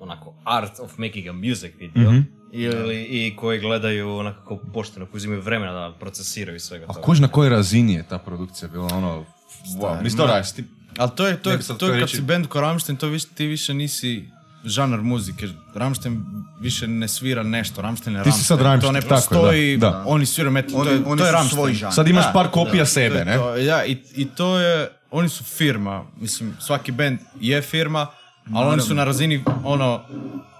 onako, 0.00 0.34
art 0.44 0.72
of 0.78 0.98
making 0.98 1.26
a 1.26 1.32
music 1.34 1.72
video. 1.78 2.12
Mhm. 2.12 2.20
Ili, 2.52 3.02
I 3.02 3.36
koji 3.36 3.60
gledaju 3.60 4.10
onako 4.10 4.44
kao 4.48 4.72
pošteno, 4.72 5.06
koji 5.06 5.16
uzimaju 5.16 5.40
vremena 5.40 5.72
da 5.72 5.94
procesiraju 5.94 6.60
svega 6.60 6.84
A 6.84 6.88
toga. 6.88 7.00
kož 7.00 7.20
na 7.20 7.28
kojoj 7.28 7.50
razini 7.50 7.94
je 7.94 8.02
ta 8.02 8.18
produkcija 8.18 8.68
bila, 8.68 8.86
ono, 8.86 9.24
wow, 9.70 10.02
mislim 10.02 10.18
to 10.18 10.42
ti 10.56 10.64
Ali 10.98 11.10
to 11.10 11.26
je, 11.26 11.36
to 11.36 11.50
je, 11.50 11.58
to 11.58 11.72
je 11.72 11.78
to 11.78 11.86
kad 11.88 11.96
reći. 11.96 12.16
si 12.16 12.22
band 12.22 12.46
ko 12.46 12.60
Rammstein, 12.60 12.96
to 12.98 13.06
više, 13.08 13.26
ti 13.28 13.46
više 13.46 13.74
nisi 13.74 14.24
žanar 14.64 15.00
muzike. 15.00 15.48
Rammstein 15.74 16.24
više 16.60 16.86
ne 16.88 17.08
svira 17.08 17.42
nešto, 17.42 17.82
Rammstein 17.82 18.16
je 18.16 18.22
Ti 18.24 18.32
si 18.32 18.44
sad 18.44 18.60
Rammstein. 18.60 18.80
To 18.82 18.92
ne 18.92 19.00
Rammstein, 19.00 19.20
tako 19.22 19.34
je, 19.36 19.40
postoji, 19.42 19.76
da, 19.76 19.90
da. 19.90 20.04
oni 20.06 20.26
sviraju 20.26 20.52
metal, 20.52 20.72
to 20.72 20.80
Oni, 20.80 20.90
je, 20.90 21.02
oni 21.06 21.18
to 21.18 21.24
je 21.24 21.28
su 21.28 21.34
Rammstein. 21.34 21.56
svoj 21.56 21.72
žanr. 21.74 21.92
Sad 21.92 22.08
imaš 22.08 22.24
Da, 22.24 22.32
par 22.32 22.48
kopija 22.48 22.84
To 22.84 22.90
sebe, 22.90 23.18
je 23.18 23.24
ne? 23.24 23.36
to, 23.36 23.56
ja, 23.56 23.84
i, 23.84 23.96
i 24.16 24.24
to 24.26 24.58
je, 24.58 24.88
oni 25.10 25.28
su 25.28 25.44
firma, 25.44 26.04
mislim, 26.16 26.52
svaki 26.60 26.92
band 26.92 27.18
je 27.40 27.62
firma, 27.62 28.06
ali 28.54 28.68
oni 28.68 28.82
su 28.82 28.94
na 28.94 29.04
razini, 29.04 29.44
ono, 29.64 30.00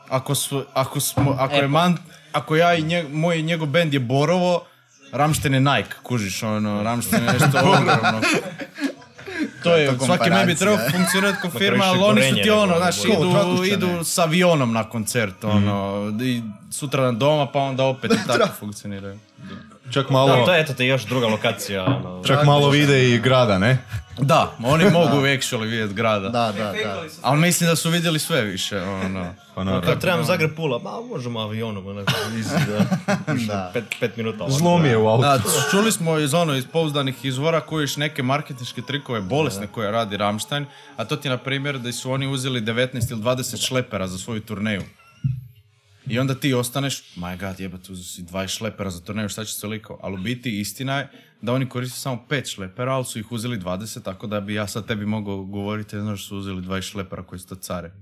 ako, 0.08 0.34
su, 0.34 0.64
ako, 0.74 1.00
smo, 1.00 1.36
ako 1.38 1.54
je 1.54 1.68
man, 1.68 1.96
ako 2.32 2.56
ja 2.56 2.74
i 2.74 2.82
njeg, 2.82 3.14
moj 3.14 3.38
i 3.38 3.42
njegov 3.42 3.68
band 3.68 3.94
je 3.94 4.00
Borovo, 4.00 4.64
Rammstein 5.12 5.54
je 5.54 5.60
Nike, 5.60 5.94
kužiš, 6.02 6.42
ono, 6.42 6.82
Rammstein 6.82 7.24
je 7.24 7.32
nešto 7.32 7.58
ogromno. 7.78 8.20
To 9.62 9.76
je, 9.76 9.98
to 9.98 10.04
svaki 10.04 10.30
band 10.30 10.46
bi 10.46 10.54
trebao 10.54 10.78
funkcionirati 10.90 11.38
kao 11.42 11.50
firma, 11.50 11.84
ali 11.84 11.98
oni 12.02 12.22
su 12.22 12.34
ti 12.42 12.50
ono, 12.50 12.76
znaš, 12.76 13.04
idu, 13.04 13.64
idu 13.64 14.04
s 14.04 14.18
avionom 14.18 14.72
na 14.72 14.84
koncert, 14.84 15.44
ono, 15.44 16.08
i 16.22 16.42
sutra 16.70 17.02
na 17.02 17.12
doma, 17.12 17.46
pa 17.46 17.58
onda 17.58 17.84
opet 17.84 18.12
i 18.12 18.26
tako 18.26 18.48
funkcioniraju. 18.60 19.18
Čak 19.90 20.06
Da, 20.06 20.12
malo, 20.12 20.46
to 20.46 20.54
je 20.54 20.60
eto 20.60 20.74
ti 20.74 20.84
još 20.84 21.04
druga 21.04 21.26
lokacija. 21.26 21.84
Ono. 21.84 22.24
čak 22.24 22.44
malo 22.44 22.70
vide 22.70 23.10
i 23.10 23.18
grada, 23.18 23.58
ne? 23.58 23.78
Da, 24.18 24.52
oni 24.64 24.84
mogu 24.84 25.16
actually 25.16 25.64
vidjeti 25.64 25.94
grada. 25.94 26.28
Da, 26.28 26.52
da, 26.52 26.72
da. 26.84 27.02
Ali 27.22 27.40
mislim 27.40 27.70
da 27.70 27.76
su 27.76 27.90
vidjeli 27.90 28.18
sve 28.18 28.42
više, 28.42 28.82
ono. 28.82 29.34
Pa 29.54 29.64
naravno. 29.64 29.86
Kad 29.86 30.00
trebam 30.00 30.24
Zagreb 30.24 30.56
Pula, 30.56 30.78
ma 30.78 31.00
možemo 31.00 31.40
avionom, 31.40 31.86
onako, 31.90 32.12
easy, 32.12 32.66
da. 32.66 32.86
Da. 33.46 33.70
pet, 33.72 33.84
pet 34.00 34.16
minuta. 34.16 34.38
ovako. 34.44 34.58
Zlom 34.58 34.84
je 34.84 34.96
u 34.96 35.08
autu. 35.08 35.22
Da, 35.22 35.38
čuli 35.70 35.92
smo 35.92 36.18
iz 36.18 36.34
ono 36.34 36.54
iz 36.54 36.66
pouzdanih 36.72 37.24
izvora 37.24 37.60
kojiš 37.60 37.96
neke 37.96 38.22
marketinške 38.22 38.82
trikove 38.82 39.20
bolesne 39.20 39.66
koje 39.66 39.90
radi 39.90 40.16
Rammstein, 40.16 40.66
a 40.96 41.04
to 41.04 41.16
ti 41.16 41.28
je 41.28 41.30
na 41.30 41.38
primjer 41.38 41.78
da 41.78 41.92
su 41.92 42.12
oni 42.12 42.26
uzeli 42.26 42.60
19 42.60 43.12
ili 43.12 43.22
20 43.22 43.66
šlepera 43.66 44.06
za 44.06 44.18
svoju 44.18 44.40
turneju. 44.40 44.82
I 46.10 46.18
onda 46.18 46.34
ti 46.34 46.54
ostaneš, 46.54 47.02
my 47.16 47.40
god, 47.40 47.60
jebate, 47.60 47.92
uzeo 47.92 48.04
si 48.04 48.22
20 48.22 48.48
šlepera 48.48 48.90
za 48.90 49.00
turneju, 49.00 49.28
šta 49.28 49.44
će 49.44 49.54
se 49.54 49.60
toliko? 49.60 49.98
Ali 50.02 50.14
u 50.14 50.22
biti 50.22 50.60
istina 50.60 50.98
je 50.98 51.08
da 51.42 51.52
oni 51.52 51.68
koriste 51.68 51.98
samo 51.98 52.24
5 52.28 52.54
šlepera, 52.54 52.92
ali 52.94 53.04
su 53.04 53.18
ih 53.18 53.32
uzeli 53.32 53.58
20, 53.58 54.02
tako 54.02 54.26
da 54.26 54.40
bi 54.40 54.54
ja 54.54 54.66
sad 54.66 54.86
tebi 54.86 55.06
mogao 55.06 55.44
govoriti, 55.44 55.96
ne 55.96 56.02
znaš, 56.02 56.28
su 56.28 56.36
uzeli 56.36 56.62
20 56.62 56.82
šlepera 56.82 57.22
koji 57.22 57.38
su 57.38 57.46
to 57.46 57.54
care. 57.54 57.92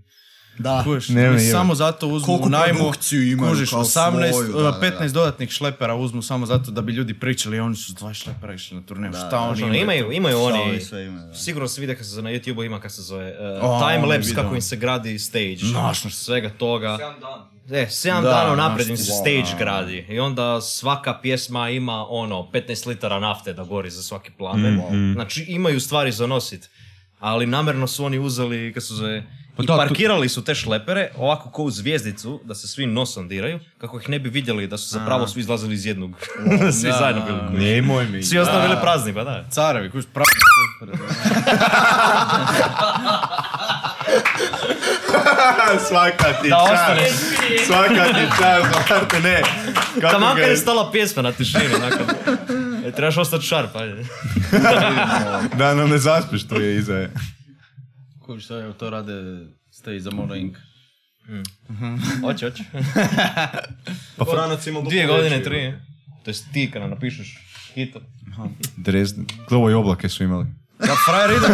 Da. 0.58 0.82
Kužiš, 0.84 1.08
Ne, 1.08 1.30
ne, 1.30 1.44
je. 1.44 1.50
samo 1.50 1.74
zato 1.74 2.08
uzmu 2.08 2.26
Koliko 2.26 2.46
u 2.46 2.50
najmu, 2.50 2.92
imaju 3.32 3.52
kužiš, 3.52 3.70
kao 3.70 3.84
18, 3.84 4.32
svoju, 4.32 4.52
da, 4.52 4.62
da, 4.62 4.80
15 5.00 5.12
dodatnih 5.12 5.50
šlepera 5.50 5.94
uzmu 5.94 6.22
samo 6.22 6.46
zato 6.46 6.70
da 6.70 6.80
bi 6.82 6.92
ljudi 6.92 7.14
pričali, 7.14 7.60
oni 7.60 7.76
su 7.76 7.92
20 7.92 8.14
šlepera 8.14 8.54
išli 8.54 8.76
na 8.76 8.82
turneju, 8.86 9.12
šta 9.12 9.40
oni 9.40 9.60
imaju? 9.60 9.82
imaju, 9.82 10.12
imaju 10.12 10.40
oni, 10.40 10.80
sve 10.80 11.06
imaju, 11.06 11.28
da. 11.28 11.34
sigurno 11.34 11.68
se 11.68 11.80
vide 11.80 11.96
kad 11.96 12.06
se 12.06 12.10
zove 12.12 12.22
na 12.22 12.30
YouTube 12.30 12.66
ima 12.66 12.80
kad 12.80 12.92
se 12.92 13.02
zove 13.02 13.34
uh, 13.60 13.64
O, 13.64 13.80
time 13.80 14.06
lapse 14.06 14.34
kako 14.34 14.54
im 14.54 14.62
se 14.62 14.76
gradi 14.76 15.18
stage, 15.18 15.56
Znaš, 15.56 16.14
svega 16.14 16.50
toga. 16.50 16.88
7 16.88 16.98
dan. 16.98 17.57
E, 17.70 17.86
7 17.90 18.22
Da, 18.22 18.28
dana 18.28 18.54
znaš 18.54 18.56
naprijed 18.56 18.88
im 18.88 18.96
se 18.96 19.12
wow. 19.12 19.20
stage 19.20 19.58
gradi 19.58 20.06
i 20.08 20.20
onda 20.20 20.60
svaka 20.60 21.18
pjesma 21.22 21.70
ima 21.70 22.06
ono 22.08 22.48
15 22.52 22.88
litara 22.88 23.18
nafte 23.18 23.52
da 23.52 23.64
gori 23.64 23.90
za 23.90 24.02
svaki 24.02 24.30
plamen. 24.30 24.80
Znači 25.14 25.44
imaju 25.48 25.80
stvari 25.80 26.12
za 26.12 26.26
nosit. 26.26 26.70
Ali 27.20 27.46
namjerno 27.46 27.86
su 27.86 28.04
oni 28.04 28.18
uzeli, 28.18 28.72
kad 28.72 28.82
su 28.82 28.94
zove, 28.94 29.22
i 29.58 29.66
da, 29.66 29.76
parkirali 29.76 30.28
su 30.28 30.44
te 30.44 30.54
šlepere 30.54 31.10
ovako 31.16 31.50
ko 31.50 31.62
u 31.62 31.70
zvijezdicu, 31.70 32.40
da 32.44 32.54
se 32.54 32.68
svi 32.68 32.86
nosom 32.86 33.28
diraju, 33.28 33.60
kako 33.78 33.98
ih 33.98 34.08
ne 34.08 34.18
bi 34.18 34.28
vidjeli 34.28 34.66
da 34.66 34.78
su 34.78 34.88
zapravo 34.88 35.26
svi 35.26 35.40
izlazili 35.40 35.74
iz 35.74 35.86
jednog. 35.86 36.10
svi 36.80 36.88
Da, 36.88 36.96
zajedno 36.98 37.22
da, 37.24 37.26
bili. 37.26 37.38
da. 37.40 37.46
kući. 37.48 37.58
Nemoj 37.60 38.06
mi. 38.08 38.22
Svi 38.22 38.38
ostali 38.38 38.68
bili 38.68 38.80
prazni, 38.80 39.14
pa 39.14 39.24
da. 39.24 39.44
Carevi, 39.50 39.90
kužiš, 39.90 40.06
pravi 40.12 40.28
Svaka 45.88 46.32
ti 46.32 46.48
Da 46.48 46.58
ostane. 46.58 47.08
Svaka 47.66 48.04
ti 48.06 48.24
čast, 48.32 48.90
Marte, 48.90 49.20
ne. 49.20 49.42
Kako 49.94 50.12
Taman 50.12 50.28
kad 50.30 50.38
je- 50.38 50.50
je 50.50 50.56
stala 50.56 50.90
pjesma 50.92 51.22
na 51.22 51.32
tišini, 51.32 51.64
nakon. 51.80 52.06
E, 52.84 52.92
trebaš 52.92 53.16
ostati 53.16 53.44
šarp, 53.44 53.76
ajde. 53.76 54.04
Da 55.54 55.74
nam 55.74 55.90
ne 55.90 55.98
zaspiš, 55.98 56.44
tu 56.44 56.54
je 56.56 56.76
iza 56.76 56.94
je. 56.94 57.10
Kužiš, 58.20 58.46
to, 58.46 58.56
je- 58.56 58.72
to 58.72 58.90
rade 58.90 59.12
Stay 59.74 59.98
za 59.98 60.10
Mono 60.10 60.34
Inc. 60.34 60.56
Hoće, 62.22 62.46
hoće. 62.46 62.62
Pa 64.16 64.24
Franac 64.24 64.66
ima 64.66 64.80
Dvije 64.80 65.06
godine, 65.06 65.42
tri. 65.42 65.74
To 66.24 66.30
jest 66.30 66.46
ti 66.52 66.70
kada 66.72 66.86
napišeš 66.86 67.38
hitom. 67.74 68.02
Dresden. 68.76 69.26
Glovo 69.48 69.70
i 69.70 69.74
oblake 69.74 70.08
su 70.08 70.24
imali. 70.24 70.46
Da, 70.78 70.94
frajer 71.06 71.30
ide. 71.30 71.48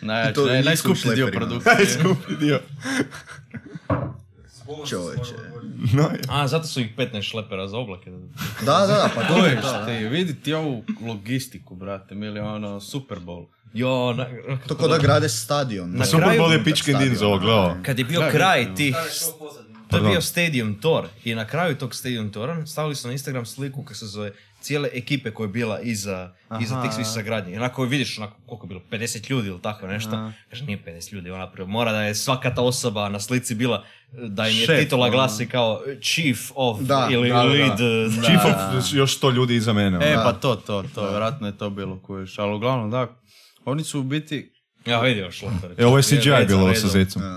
Najjači, 0.00 0.40
naj, 0.40 0.56
nisu 0.56 0.64
najskuplji 0.64 1.14
dio 1.14 1.30
dio. 2.40 2.60
Čovječe. 4.88 5.34
No. 5.92 6.10
A, 6.28 6.48
zato 6.48 6.66
su 6.66 6.80
ih 6.80 6.96
15 6.96 7.22
šlepera 7.22 7.68
za 7.68 7.76
oblake. 7.76 8.10
Da, 8.60 8.78
da, 8.78 8.86
da, 8.86 9.10
pa 9.14 9.22
to 9.22 9.46
je 9.46 9.60
ti, 9.86 10.08
vidi 10.08 10.40
ti 10.42 10.54
ovu 10.54 10.84
logistiku, 11.06 11.74
brate, 11.74 12.14
mili 12.14 12.40
ono, 12.40 12.80
Super 12.80 13.18
Bowl. 13.18 13.46
Jo, 13.72 14.12
na, 14.12 14.26
To 14.66 14.76
ko 14.76 14.88
da 14.88 14.98
grade 14.98 15.28
stadion. 15.28 15.90
Na 15.96 16.04
Super 16.04 16.28
Bowl 16.28 16.52
je 16.52 16.64
pičkin 16.64 16.98
din 16.98 17.16
za 17.16 17.26
ovo, 17.26 17.38
gledao. 17.38 17.76
kad 17.82 17.98
je 17.98 18.04
bio 18.04 18.28
kraj 18.32 18.74
tih. 18.74 18.96
To 19.90 19.96
je 19.96 20.02
bio 20.02 20.20
Stadium 20.20 20.74
Tour 20.74 21.04
i 21.24 21.34
na 21.34 21.46
kraju 21.46 21.76
tog 21.78 21.94
Stadium 21.94 22.30
Toura 22.32 22.66
stavili 22.66 22.94
su 22.94 23.06
na 23.08 23.12
Instagram 23.12 23.46
sliku 23.46 23.82
kako 23.82 23.94
se 23.94 24.06
zove 24.06 24.32
cijele 24.60 24.88
ekipe 24.92 25.30
koja 25.30 25.44
je 25.44 25.48
bila 25.48 25.80
iza, 25.80 26.34
iza 26.60 26.82
tih 26.82 26.92
svih 26.94 27.06
sagradnji. 27.06 27.52
I 27.52 27.56
onako 27.56 27.84
vidiš 27.84 28.18
onako 28.18 28.36
koliko 28.46 28.66
je 28.66 28.68
bilo, 28.68 28.80
50 28.90 29.30
ljudi 29.30 29.48
ili 29.48 29.62
tako 29.62 29.86
nešto. 29.86 30.32
Kaže, 30.50 30.64
nije 30.64 30.82
50 30.86 31.12
ljudi, 31.12 31.30
ona 31.30 31.50
prvo 31.50 31.68
mora 31.68 31.92
da 31.92 32.02
je 32.02 32.14
svaka 32.14 32.54
ta 32.54 32.62
osoba 32.62 33.08
na 33.08 33.20
slici 33.20 33.54
bila, 33.54 33.84
da 34.12 34.48
im 34.48 34.56
je 34.56 34.66
Šef, 34.66 34.80
titula 34.80 35.06
ono. 35.06 35.12
glasi 35.12 35.48
kao 35.48 35.80
chief 36.00 36.38
of 36.54 36.80
Da, 36.80 37.08
ili 37.10 37.28
da, 37.28 37.34
da, 37.34 37.42
da. 37.42 37.48
lead. 37.48 37.80
uh, 37.80 38.24
Chief 38.24 38.40
of 38.44 38.84
još 38.92 39.16
sto 39.16 39.30
ljudi 39.30 39.54
iza 39.54 39.72
mene. 39.72 39.98
E, 40.10 40.14
ono. 40.14 40.24
pa 40.24 40.32
to, 40.32 40.54
to, 40.56 40.84
to, 40.94 41.10
vjerojatno 41.10 41.46
je 41.46 41.58
to 41.58 41.70
bilo 41.70 41.98
kužiš. 42.02 42.38
Ali 42.38 42.54
uglavnom, 42.54 42.90
da, 42.90 43.06
oni 43.64 43.84
su 43.84 44.00
u 44.00 44.02
biti, 44.02 44.52
Ja 44.86 45.00
vidio 45.00 45.30
šlepere. 45.30 45.74
E, 45.78 45.86
ovo 45.86 45.96
je 45.96 46.02
CGI 46.02 46.46
bilo 46.48 46.74
sa 46.74 46.88
zecom. 46.88 47.22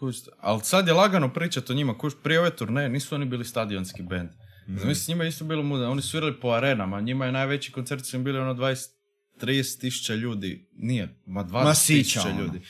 Kuš, 0.00 0.16
ali 0.38 0.60
sad 0.64 0.86
je 0.86 0.92
lagano 0.92 1.32
pričat 1.32 1.70
o 1.70 1.74
njima, 1.74 1.98
kuš, 1.98 2.12
prije 2.22 2.40
ove 2.40 2.56
turneje 2.56 2.88
nisu 2.88 3.14
oni 3.14 3.26
bili 3.26 3.44
stadionski 3.44 4.02
band. 4.02 4.28
Zamisli, 4.66 5.04
s 5.04 5.08
njima 5.08 5.24
isto 5.24 5.44
bilo 5.44 5.62
muda, 5.62 5.88
oni 5.88 6.02
su 6.02 6.08
svirali 6.08 6.40
po 6.40 6.48
arenama, 6.48 7.00
njima 7.00 7.26
je 7.26 7.32
najveći 7.32 7.72
koncert 7.72 8.04
su 8.04 8.16
im 8.16 8.24
bili 8.24 8.38
ono 8.38 8.54
20, 8.54 8.88
30 9.40 9.80
tisuća 9.80 10.14
ljudi, 10.14 10.68
nije, 10.76 11.22
ma 11.26 11.44
20 11.44 11.64
Masića, 11.64 12.02
tisuća 12.02 12.28
ono. 12.28 12.40
ljudi. 12.40 12.60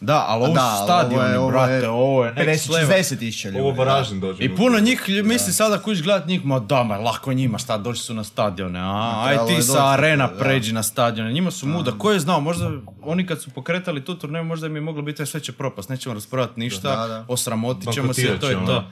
Da, 0.00 0.24
ali 0.28 0.44
ovo 0.44 0.54
Da, 0.54 0.60
su 0.72 0.84
stadioni, 0.84 1.16
ovo 1.16 1.26
je- 1.26 1.38
ovo 1.38 1.50
brate, 1.50 1.88
ovo 1.88 2.24
je 2.24 2.32
next 2.32 2.38
50, 2.38 2.70
level. 2.70 2.88
60 2.90 3.16
tisuća 3.16 3.48
ljudi. 3.50 3.78
Varaždin 3.78 4.20
dođe. 4.20 4.44
I 4.44 4.56
puno 4.56 4.78
njih 4.80 5.02
misli 5.24 5.52
sada 5.52 5.78
kuć 5.78 6.00
gledat 6.00 6.26
njih, 6.26 6.44
ma 6.44 6.58
da, 6.60 6.82
ma 6.82 6.96
lako 6.96 7.32
njima, 7.32 7.58
šta, 7.58 7.78
došli 7.78 7.98
su 8.00 8.14
na 8.14 8.24
stadione, 8.24 8.80
a, 8.80 9.22
aj 9.22 9.36
ti 9.48 9.62
sa 9.62 9.86
arena 9.86 10.26
da. 10.26 10.34
pređi 10.34 10.72
na 10.72 10.82
stadione, 10.82 11.32
njima 11.32 11.50
su 11.50 11.66
muda, 11.68 11.92
ko 11.92 12.10
je 12.10 12.20
znao, 12.20 12.40
možda 12.40 12.70
oni 13.02 13.26
kad 13.26 13.42
su 13.42 13.50
pokretali 13.50 14.04
tu 14.04 14.14
turneju, 14.16 14.44
možda 14.44 14.66
im 14.66 14.74
je 14.74 14.80
moglo 14.80 15.02
biti 15.02 15.22
"E, 15.22 15.26
sve 15.26 15.40
će 15.40 15.52
propast, 15.52 15.88
nećemo 15.88 16.14
raspravati 16.14 16.52
ništa, 16.56 16.96
Da, 16.96 17.06
da. 17.08 17.24
osramotit 17.28 17.92
ćemo 17.92 18.14
se, 18.14 18.38
to 18.40 18.48
je 18.48 18.56
to. 18.56 18.84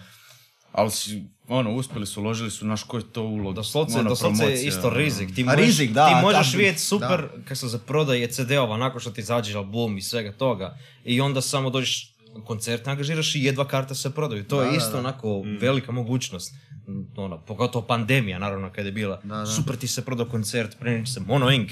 Ali 0.77 0.91
si, 0.91 1.25
ono, 1.49 1.75
uspjeli 1.75 2.07
su, 2.07 2.21
uložili 2.21 2.51
su 2.51 2.67
naš 2.67 2.83
koji 2.83 3.03
je 3.03 3.13
to 3.13 3.23
ulog. 3.23 3.55
Doslovce, 3.55 3.99
ono, 3.99 4.09
doslovce 4.09 4.45
je 4.45 4.67
isto 4.67 4.89
ono. 4.89 4.97
rizik. 4.97 5.35
Ti 5.35 5.43
A 5.43 5.45
možeš, 5.45 5.67
rizik, 5.67 5.91
da, 5.91 6.09
ti 6.09 6.15
možeš 6.23 6.53
da, 6.53 6.59
vidjeti 6.59 6.79
super 6.79 7.21
da. 7.21 7.43
kako 7.43 7.55
se 7.55 7.69
za 7.69 7.79
prodaje 7.79 8.31
CD-ova 8.31 8.77
nakon 8.77 9.01
što 9.01 9.11
ti 9.11 9.21
izađe 9.21 9.57
album 9.57 9.99
i 9.99 10.03
svega 10.03 10.33
toga. 10.33 10.79
I 11.05 11.21
onda 11.21 11.41
samo 11.41 11.71
dođeš 11.71 12.15
koncert, 12.45 12.89
angažiraš 12.89 13.35
i 13.35 13.43
jedva 13.43 13.69
karte 13.69 13.95
se 13.95 14.15
prodaju. 14.15 14.45
To 14.45 14.63
je 14.63 14.77
isto 14.77 14.99
onako 14.99 15.43
velika 15.61 15.93
mogućnost. 15.93 16.55
Mm, 16.89 17.21
Ono, 17.21 17.39
pogotovo 17.39 17.87
pandemija, 17.87 18.39
naravno, 18.39 18.73
kad 18.73 18.87
je 18.87 18.93
bila. 18.93 19.23
Super 19.57 19.77
ti 19.77 19.87
se 19.87 20.05
prodao 20.05 20.27
koncert, 20.27 20.79
preniči 20.79 21.13
se 21.13 21.21
Mono 21.21 21.51
Inc. 21.51 21.71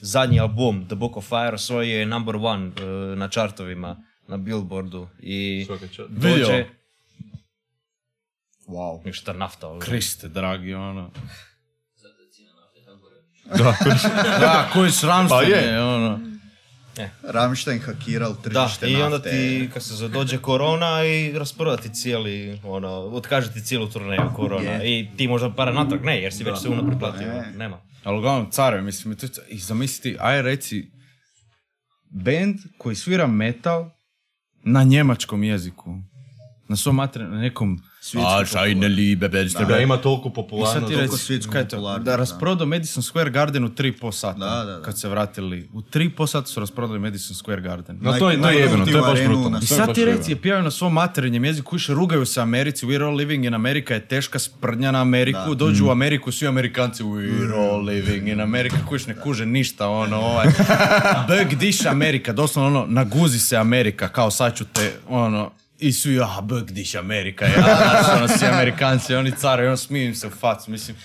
Zadnji 0.00 0.40
album, 0.40 0.86
The 0.86 0.94
Book 0.94 1.16
of 1.16 1.28
Fire, 1.28 1.58
svoj 1.58 1.90
je 1.90 2.06
number 2.06 2.36
one 2.36 2.66
eh, 2.66 3.16
na 3.16 3.28
čartovima, 3.28 3.96
na 4.28 4.36
Billboardu. 4.36 5.08
I 5.20 5.66
dođe... 6.08 6.77
Wow. 8.68 9.04
Ništa 9.04 9.32
nafta. 9.32 9.66
ali- 9.66 9.80
Kriste, 9.80 10.28
dragi, 10.28 10.74
ono. 10.74 11.10
Zato 11.96 12.22
je 12.22 12.30
cijena 12.30 12.52
nafte 12.54 12.80
tako 12.84 12.98
gore. 12.98 13.16
Da. 13.54 14.40
Da, 14.40 14.70
koji 14.72 14.90
s 14.90 15.00
Pa 15.00 15.06
Ramstein 15.06 15.50
je. 15.50 15.56
je, 15.56 15.82
ono. 15.82 16.20
Rammstein 17.24 17.80
hakiral 17.80 18.34
Da, 18.34 18.40
tržište 18.42 18.90
i 18.90 18.96
onda 18.96 19.08
nafte. 19.10 19.30
ti, 19.30 19.70
kad 19.74 19.82
se 19.82 19.94
za- 19.94 20.08
dođe 20.08 20.38
korona 20.38 21.04
i 21.04 21.32
rasprodati 21.32 21.94
cijeli, 21.94 22.60
ono, 22.64 22.88
otkaže 22.90 23.52
ti 23.52 23.60
cijelu 23.62 23.88
turneju 23.88 24.30
korona 24.36 24.70
Je. 24.70 25.00
i 25.00 25.08
ti 25.16 25.28
možda 25.28 25.50
para 25.50 25.72
natrag, 25.72 26.04
ne, 26.04 26.22
jer 26.22 26.34
si 26.34 26.44
već 26.44 26.58
se 26.58 26.68
unaprijed 26.68 26.98
platio, 26.98 27.26
Ne. 27.26 27.52
nema. 27.52 27.80
Ali 28.04 28.18
uglavnom, 28.18 28.50
carevi, 28.50 28.82
mislim, 28.82 29.16
to, 29.16 29.26
je- 29.26 29.30
i 29.48 29.58
zamisliti, 29.58 30.16
aj 30.20 30.42
reci, 30.42 30.90
band 32.06 32.56
koji 32.78 32.96
svira 32.96 33.26
metal 33.26 33.90
na 34.62 34.82
njemačkom 34.82 35.44
jeziku. 35.44 35.94
Na 36.68 36.76
svom 36.76 36.96
materijalnom, 36.96 37.36
na 37.36 37.42
nekom 37.42 37.78
svjetsku 38.00 38.30
liebe, 38.88 39.28
Da 39.66 39.78
ima 39.78 39.96
toliko 39.96 40.28
I 40.28 40.32
ti 40.80 40.86
toliko 40.86 41.12
reci, 41.12 41.16
svjetsku 41.18 41.52
kaj 41.52 41.60
je 41.60 41.68
to? 41.68 41.76
popularnost, 41.76 42.04
Da 42.04 42.10
da. 42.10 42.16
rasprodao 42.16 42.66
Madison 42.66 43.02
Square 43.02 43.30
Garden 43.30 43.64
u 43.64 43.68
3,5 43.68 44.12
sata. 44.12 44.38
Da, 44.38 44.64
da, 44.64 44.76
da. 44.76 44.82
Kad 44.82 44.98
se 44.98 45.08
vratili. 45.08 45.68
U 45.72 45.80
3,5 45.82 46.26
sata 46.26 46.46
su 46.46 46.60
rasprodali 46.60 46.98
Madison 46.98 47.36
Square 47.36 47.60
Garden. 47.60 47.98
No 48.00 48.12
to 48.12 48.30
je, 48.30 48.42
to 48.42 48.48
je 48.48 48.60
jebeno, 48.60 48.84
to 48.84 48.90
je 48.90 49.00
baš 49.02 49.18
brutalno. 49.24 49.58
I 49.62 49.66
sad 49.66 49.94
ti 49.94 50.04
reci, 50.04 50.32
je 50.32 50.36
pjevaju 50.36 50.64
na 50.64 50.70
svom 50.70 50.92
materinjem 50.92 51.44
jeziku, 51.44 51.76
više 51.76 51.94
rugaju 51.94 52.26
se 52.26 52.40
Americi, 52.40 52.86
we're 52.86 53.04
all 53.04 53.16
living 53.16 53.44
in 53.44 53.54
America 53.54 53.94
je 53.94 54.00
teška 54.00 54.38
sprdnja 54.38 54.90
na 54.90 55.00
Ameriku, 55.00 55.54
dođu 55.54 55.84
Mm. 55.84 55.88
u 55.88 55.90
Ameriku, 55.90 56.32
svi 56.32 56.46
Amerikanci, 56.46 57.02
we're 57.02 57.70
all 57.70 57.84
living 57.84 58.28
in 58.28 58.40
America, 58.40 58.76
kuš 58.88 59.06
ne 59.06 59.16
kuže 59.16 59.46
ništa, 59.46 59.88
ono, 59.88 60.16
ovaj, 60.16 60.46
bug 61.28 61.54
diš 61.54 61.86
Amerika, 61.86 62.32
doslovno 62.32 62.68
ono, 62.70 62.86
naguzi 62.88 63.38
se 63.38 63.56
Amerika, 63.56 64.08
kao 64.08 64.30
sad 64.30 64.56
ću 64.56 64.64
te, 64.64 64.92
ono, 65.08 65.50
i 65.78 65.92
svi, 65.92 66.20
ah, 66.20 66.40
bug 66.42 66.70
diš 66.70 66.94
Amerika, 66.94 67.44
ja, 67.44 67.52
znaš, 67.52 68.18
ono, 68.18 68.28
svi 68.28 68.46
Amerikanci, 68.46 69.14
oni 69.14 69.30
care, 69.30 69.66
ono, 69.66 69.76
smiju 69.76 70.06
im 70.06 70.14
se 70.14 70.26
u 70.26 70.30
facu, 70.30 70.70
mislim, 70.70 70.96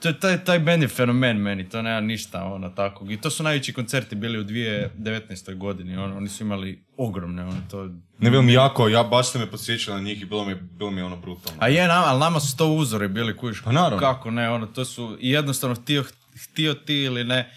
to 0.00 0.08
je 0.08 0.20
taj, 0.20 0.44
taj 0.44 0.58
band 0.58 0.82
je 0.82 0.88
fenomen 0.88 1.36
meni, 1.36 1.68
to 1.68 1.82
nema 1.82 2.00
ništa 2.00 2.44
ono 2.44 2.68
takvog. 2.68 3.12
I 3.12 3.20
to 3.20 3.30
su 3.30 3.42
najveći 3.42 3.72
koncerti 3.72 4.14
bili 4.14 4.38
u 4.38 4.44
2019. 4.44 5.56
godini, 5.56 5.96
ono, 5.96 6.16
oni 6.16 6.28
su 6.28 6.42
imali 6.42 6.84
ogromne, 6.96 7.42
ono, 7.42 7.60
to... 7.70 7.84
Ne 8.18 8.30
bilo 8.30 8.42
mi 8.42 8.52
jako, 8.52 8.88
ja 8.88 9.02
baš 9.02 9.28
ste 9.28 9.38
me 9.38 9.50
podsjećali 9.50 9.96
na 9.96 10.02
njih 10.02 10.22
i 10.22 10.24
bilo 10.24 10.44
mi, 10.44 10.54
bilo 10.54 10.90
mi 10.90 11.02
ono 11.02 11.16
brutalno. 11.16 11.58
A 11.62 11.68
je, 11.68 11.88
nama, 11.88 12.06
ali 12.06 12.20
nama 12.20 12.40
su 12.40 12.56
to 12.56 12.66
uzori 12.66 13.08
bili, 13.08 13.36
kužiš. 13.36 13.62
Pa 13.64 13.72
naravno. 13.72 13.98
Kako 13.98 14.30
ne, 14.30 14.50
ono, 14.50 14.66
to 14.66 14.84
su, 14.84 15.16
i 15.20 15.30
jednostavno 15.30 15.76
htio, 15.76 16.04
htio 16.44 16.74
ti 16.74 16.94
ili 16.94 17.24
ne, 17.24 17.50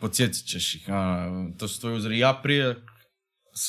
podsjetit 0.00 0.46
ćeš 0.46 0.74
ih, 0.74 0.88
ono, 0.88 1.50
to 1.58 1.68
su 1.68 1.80
tvoji 1.80 1.96
uzori. 1.96 2.18
Ja 2.18 2.40
prije, 2.42 2.74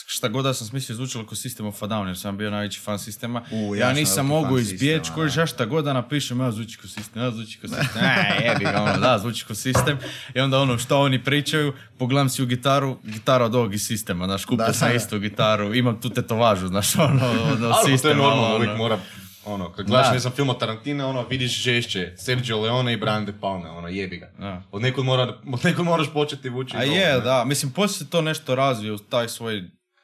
šta 0.08 0.28
god 0.28 0.44
da 0.44 0.54
sam 0.54 0.68
smislio 0.68 0.96
zvučalo 0.96 1.26
kao 1.26 1.36
System 1.36 1.68
of 1.68 1.84
a 1.84 1.88
Down, 1.88 2.08
jer 2.08 2.18
sam 2.18 2.38
bio 2.38 2.52
najveći 2.52 2.80
fan 2.80 3.00
sistema. 3.00 3.42
U, 3.52 3.76
ja 3.76 3.80
ja, 3.80 3.88
sam 3.88 3.96
nisam 3.96 4.26
mogu 4.26 4.58
izbjeći, 4.60 5.00
Sistema, 5.00 5.16
kužiš, 5.16 5.38
ja 5.38 5.46
šta 5.46 5.66
god 5.66 5.86
da 5.86 5.94
napišem, 5.94 6.40
ja 6.40 6.52
zvuči 6.52 6.78
kao 6.78 6.88
sistem, 6.88 7.22
ja 7.22 7.32
zvuči 7.32 7.60
kao 7.62 7.70
sistem, 7.82 8.02
ne, 8.02 8.42
jebi 8.46 8.64
ga, 8.64 8.82
ono, 8.82 8.98
da, 8.98 9.18
zvuči 9.20 9.46
kao 9.46 9.56
sistem. 9.56 9.98
I 10.36 10.40
onda 10.40 10.60
ono, 10.60 10.78
što 10.78 11.00
oni 11.02 11.24
pričaju, 11.24 11.74
pogledam 11.98 12.30
si 12.30 12.44
u 12.44 12.46
gitaru, 12.46 12.98
gitara 13.04 13.46
od 13.46 13.56
ovog 13.56 13.74
iz 13.74 13.86
sistema, 13.86 14.26
znaš, 14.26 14.46
kupio 14.46 14.66
Da, 14.66 14.74
sam 14.74 14.96
istu 14.96 15.20
gitaru, 15.20 15.74
imam 15.76 16.02
tu 16.02 16.10
tetovažu, 16.10 16.68
znaš, 16.68 16.96
ono, 16.96 17.32
od, 17.32 17.52
od 17.52 17.64
Ali 17.64 17.74
to 17.84 17.90
je 17.90 17.98
sistema, 17.98 18.14
normalno, 18.16 18.46
ono. 18.46 18.56
uvijek 18.56 18.78
mora, 18.78 19.00
ono, 19.46 19.72
kad 19.72 19.86
gledaš, 19.86 20.08
Da. 20.08 20.14
ne 20.14 20.20
znam, 20.20 20.34
film 20.34 20.50
od 20.50 20.60
Tarantina, 20.60 21.08
ono, 21.08 21.26
vidiš 21.30 21.62
žešće, 21.64 22.14
Sergio 22.18 22.62
Leone 22.62 22.94
i 22.94 22.98
Brian 22.98 23.26
De 23.26 23.34
Palma, 23.42 23.72
ono, 23.78 23.88
jebi 23.88 24.18
ga. 24.18 24.32
Da. 24.38 24.62
Od 24.72 24.82
nekud, 24.82 25.06
mora, 25.06 25.24
od 25.54 25.60
nekud 25.66 25.86
moraš 25.86 26.08
početi 26.14 26.50
vući. 26.50 26.78
A 26.78 26.84
je, 26.84 27.14
ne. 27.14 27.20
da, 27.20 27.46
mislim, 27.46 27.72
poslije 27.72 27.98
se 28.06 28.10
to 28.10 28.22
nešto 28.22 28.56
razvio, 28.56 28.98
taj 28.98 29.30
svoj, 29.30 29.64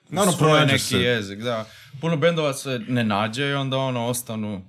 Naravno, 0.09 0.31
svoj 0.33 0.65
neki 0.65 0.79
se. 0.79 0.97
jezik, 0.97 1.39
da. 1.39 1.65
Puno 2.01 2.17
bendova 2.17 2.53
se 2.53 2.79
ne 2.79 3.03
nađe 3.03 3.43
i 3.43 3.53
onda 3.53 3.77
ono, 3.77 4.05
ostanu, 4.05 4.61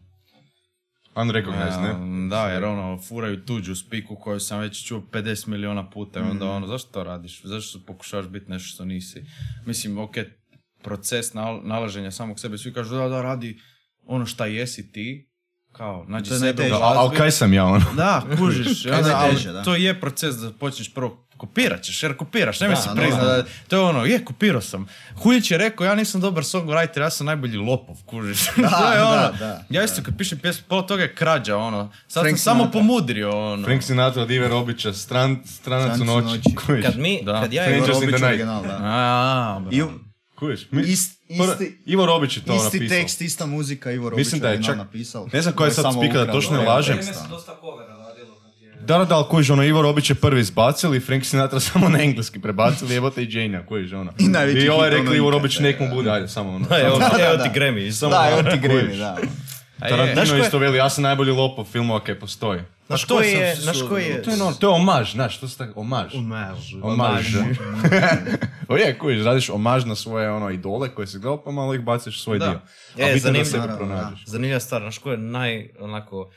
Unrecognized, 1.15 1.81
ne? 1.83 1.93
Um, 1.93 2.29
Da, 2.29 2.49
jer 2.49 2.65
ono, 2.65 2.99
furaju 2.99 3.45
tuđu 3.45 3.75
spiku 3.77 4.17
koju 4.17 4.41
sam 4.41 4.61
već 4.61 4.87
čuo 4.87 5.03
50 5.03 5.47
miliona 5.47 5.91
puta 5.91 6.21
i 6.21 6.23
onda 6.23 6.45
Mm. 6.45 6.49
ono, 6.49 6.67
zašto 6.67 6.91
to 6.91 7.05
radiš? 7.05 7.41
Zašto 7.43 7.81
pokušavaš 7.81 8.27
biti 8.27 8.51
nešto 8.51 8.69
što 8.69 8.85
nisi? 8.85 9.25
Mislim, 9.67 9.99
ok, 9.99 10.15
proces 10.83 11.33
nal- 11.33 11.61
nalaženja 11.65 12.11
samog 12.11 12.41
sebe, 12.41 12.59
svi 12.59 12.73
kažu 12.73 12.95
da, 12.95 13.09
da, 13.09 13.23
radi 13.23 13.61
ono 14.05 14.27
šta 14.27 14.47
jesi 14.47 14.93
ti, 14.93 15.31
kao, 15.77 16.05
nađi 16.09 16.29
To 16.29 16.35
je 16.35 16.41
sebe. 16.41 16.71
A, 16.83 17.11
kaj 17.17 17.31
sam 17.31 17.53
ja, 17.53 17.65
ono? 17.65 17.85
Da, 17.97 18.23
kužiš, 18.39 18.83
Kaj 18.91 18.99
onda, 18.99 19.17
ali 19.17 19.53
da. 19.53 19.63
to 19.63 19.75
je 19.75 20.01
proces 20.01 20.37
da 20.37 20.53
počneš 20.53 20.95
prvo 20.95 21.27
kopirat 21.37 21.83
ćeš, 21.83 22.03
jer 22.03 22.17
kopiraš, 22.17 22.61
ne 22.61 22.69
Da, 22.69 22.77
si 22.77 22.89
da, 22.89 22.95
priznat 22.95 23.25
da. 23.25 23.37
da, 23.37 23.45
to 23.69 23.77
je 23.77 23.83
ono, 23.83 24.05
je, 24.05 24.25
kopirao 24.25 24.61
sam. 24.61 24.87
Huljić 25.17 25.51
je 25.51 25.59
rekao, 25.59 25.85
ja 25.85 25.95
nisam 25.95 26.21
dobar 26.21 26.45
songwriter, 26.45 27.01
ja 27.01 27.11
sam 27.11 27.27
najbolji 27.27 27.57
lopov, 27.57 27.97
kužiš. 28.07 28.47
to 28.55 28.93
je 28.93 28.99
da, 28.99 29.09
ono, 29.09 29.39
da. 29.39 29.65
ja 29.71 29.85
isto 29.85 30.03
kad 30.03 30.19
pišem 30.19 30.39
pjesmu, 30.39 30.65
pola 30.69 30.87
toga 30.87 31.03
je 31.03 31.15
krađa, 31.15 31.57
ono, 31.57 31.93
sad 32.09 32.23
Frank 32.23 32.39
sam 32.39 32.45
samo 32.55 32.71
pomudrio, 32.73 33.53
ono. 33.53 33.65
Frank 33.65 33.83
Sinatra 33.83 34.23
od 34.23 34.31
Ive 34.31 34.49
Robića, 34.49 34.93
stran, 34.93 35.39
stranac 35.47 36.01
u 36.01 36.05
noći. 36.05 36.41
Kad 36.83 36.99
mi, 36.99 37.21
Da. 37.25 37.41
kad 37.41 37.53
ja 37.53 37.67
night. 37.71 38.23
original, 38.23 38.63
da. 38.63 38.79
A, 38.83 39.61
I, 39.71 39.83
Kužiš? 40.37 40.67
Mi- 40.71 40.83
ist, 40.83 41.21
Prvo- 41.31 41.53
isti, 41.53 41.79
Ivo 41.87 42.07
Robić 42.07 42.37
je 42.37 42.43
to 42.43 42.55
isti 42.55 42.65
napisao. 42.77 42.89
tekst, 42.91 43.21
ista 43.21 43.47
muzika, 43.47 43.91
Ivo 43.91 44.11
Robić 44.11 44.19
Mislim 44.19 44.41
da 44.41 44.49
je 44.49 44.59
čak- 44.59 44.77
napisao. 44.77 45.29
ne 45.33 45.43
znam 45.43 45.55
koja 45.55 45.67
je 45.67 45.73
sad 45.73 45.95
spika, 45.95 46.19
da 46.19 46.33
točno 46.33 46.57
ne 46.57 46.65
lažem. 46.65 46.97
da. 46.97 47.27
dosta 47.29 47.57
covera 47.61 47.95
radilo 47.99 48.35
kad 48.37 48.53
je... 48.63 49.07
Da, 49.07 49.17
ali 49.17 49.25
kužiš, 49.31 49.51
ono, 49.51 49.63
Ivo 49.65 49.83
Robić 49.83 50.11
je 50.11 50.17
prvi 50.17 50.41
izbacili, 50.41 51.01
Frank 51.01 51.25
Sinatra 51.25 51.61
samo 51.71 51.89
na 51.89 52.01
engleski 52.01 52.41
prebacili, 52.41 52.95
jebote 52.95 53.23
i 53.23 53.29
Jane, 53.33 53.67
kužiš, 53.67 53.93
ono. 53.93 54.13
I 54.19 54.25
najveći 54.25 54.59
I 54.59 54.69
ovaj 54.69 54.91
rekli 54.91 55.07
ono, 55.07 55.15
Ivo 55.15 55.31
Robić, 55.31 55.59
nek 55.59 55.81
mu 55.81 55.89
da. 55.89 55.95
bude, 55.95 56.11
ajde, 56.11 56.29
samo 56.29 56.51
ono. 56.51 56.67
Da, 56.67 56.79
evo, 56.79 56.99
Da, 57.01 57.09
da, 57.09 57.25
evo 57.25 57.37
da. 57.37 57.43
ti 57.45 57.51
Grammy. 57.51 57.91
Samo 57.91 58.11
Da, 58.11 58.21
ono, 58.21 58.31
evo 58.31 58.43
ti. 58.43 58.59
Grammy, 58.59 58.97
da. 58.97 59.17
Je, 59.79 59.91
Tarantino 59.91 60.35
je- 60.35 60.41
isto 60.41 60.59
veli, 60.59 60.79
ja 60.79 60.91
sam 60.91 61.03
najbolji 61.03 61.33
lopov 61.33 61.65
filmova 61.65 62.01
kaj 62.01 62.15
postoji. 62.17 62.61
Znaš 62.87 63.05
koji 63.05 63.31
je, 63.31 63.57
znaš 63.57 63.77
koji 63.89 64.05
je... 64.05 64.23
To 64.23 64.31
je, 64.31 64.37
no, 64.37 64.53
to 64.53 64.67
je 64.67 64.75
omaž, 64.75 65.13
znaš, 65.13 65.41
to 65.41 65.49
se 65.49 65.59
tako, 65.59 65.81
omaž. 65.81 66.15
Omaž. 66.83 67.35
o 68.69 68.77
je, 68.77 68.99
kužiš, 68.99 69.25
radiš 69.25 69.51
omaž 69.51 69.85
na 69.85 69.95
svoje 69.95 70.31
ono 70.31 70.51
idole 70.51 70.95
koje 70.95 71.07
si 71.07 71.19
gledao, 71.19 71.43
pa 71.45 71.51
malo 71.51 71.75
ih 71.75 71.81
baciš 71.81 72.17
u 72.17 72.21
svoj 72.21 72.39
Da. 72.39 72.47
dio. 72.47 72.61
E, 72.99 73.11
A 73.11 73.15
bitno 73.15 73.15
je 73.15 73.15
da 73.15 73.19
zanimljivo. 73.21 73.45
sebe 73.45 73.59
Naravno, 73.59 73.77
pronađeš. 73.87 74.25
Zanimljiva 74.27 74.61
stvar, 74.61 74.83
znaš 74.83 74.99
koje 74.99 75.15
je 75.15 75.19
naj, 75.19 75.71
onako, 75.81 76.31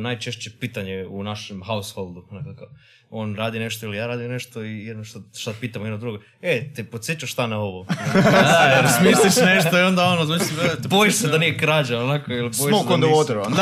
najčešće 0.00 0.50
pitanje 0.60 1.06
u 1.10 1.22
našem 1.22 1.62
householdu. 1.64 2.28
Nekako. 2.30 2.66
On 3.10 3.36
radi 3.36 3.58
nešto 3.58 3.86
ili 3.86 3.96
ja 3.96 4.06
radim 4.06 4.30
nešto 4.30 4.62
i 4.62 4.86
jedno 4.86 5.04
što, 5.04 5.20
što 5.36 5.52
pitamo 5.52 5.84
jedno 5.84 5.98
drugo. 5.98 6.18
E, 6.42 6.62
te 6.74 6.84
podsjećaš 6.84 7.32
šta 7.32 7.46
na 7.46 7.58
ovo? 7.58 7.86
Da, 8.32 8.72
jer 8.76 8.86
smisliš 8.90 9.44
nešto 9.44 9.78
i 9.78 9.82
onda 9.82 10.04
ono, 10.04 10.24
znači, 10.24 10.44
te 10.82 10.88
Bojiš 10.88 11.14
se 11.14 11.28
da 11.28 11.38
nije 11.38 11.58
krađa, 11.58 11.98
onako, 12.00 12.32
ili 12.32 12.40
bojiš 12.40 12.56
se 12.56 12.62
Smoke 12.62 12.88
da 12.88 12.94
on 12.94 13.00
the 13.00 13.08
water, 13.08 13.46
ono. 13.46 13.56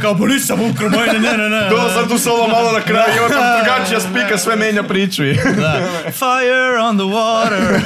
Kao, 0.00 0.18
pa 0.18 0.26
nisam 0.26 0.60
ukro, 0.62 0.90
moj, 0.90 1.06
ne, 1.06 1.36
ne, 1.36 1.48
ne. 1.48 1.68
To 1.70 1.90
sam 1.90 2.08
tu 2.08 2.18
solo 2.18 2.48
malo 2.48 2.72
na 2.72 2.80
kraju, 2.80 3.12
ima 3.18 3.28
tam 3.28 3.44
drugačija 3.56 4.00
spika, 4.00 4.38
sve 4.38 4.56
menja 4.56 4.82
priču. 4.82 5.24
i- 5.24 5.34
Da. 5.34 5.80
Fire 6.20 6.78
on 6.80 6.96
the 6.96 7.04
water. 7.06 7.80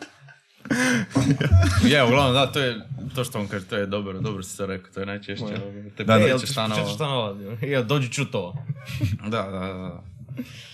je, 1.92 2.04
uglavnom, 2.04 2.34
da, 2.34 2.52
to 2.52 2.60
je, 2.60 2.80
to 3.14 3.24
što 3.24 3.38
on 3.40 3.48
kaže, 3.48 3.64
to 3.64 3.76
je 3.76 3.86
dobro, 3.86 4.20
dobro 4.20 4.42
si 4.42 4.56
se 4.56 4.66
rekao, 4.66 4.92
to 4.92 5.00
je 5.00 5.06
najčešće. 5.06 5.44
Te 5.96 6.04
Da, 6.04 6.18
da. 6.98 7.06
Ovo? 7.06 7.36
Ja, 7.62 7.82
dođi 7.82 8.12
čut 8.12 8.34
ovo. 8.34 8.54
Da, 9.22 9.42
da, 9.42 9.58
da. 9.58 10.02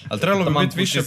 Ali 0.08 0.20
trebalo 0.20 0.44
bi 0.44 0.66
biti 0.66 0.76
više, 0.80 0.98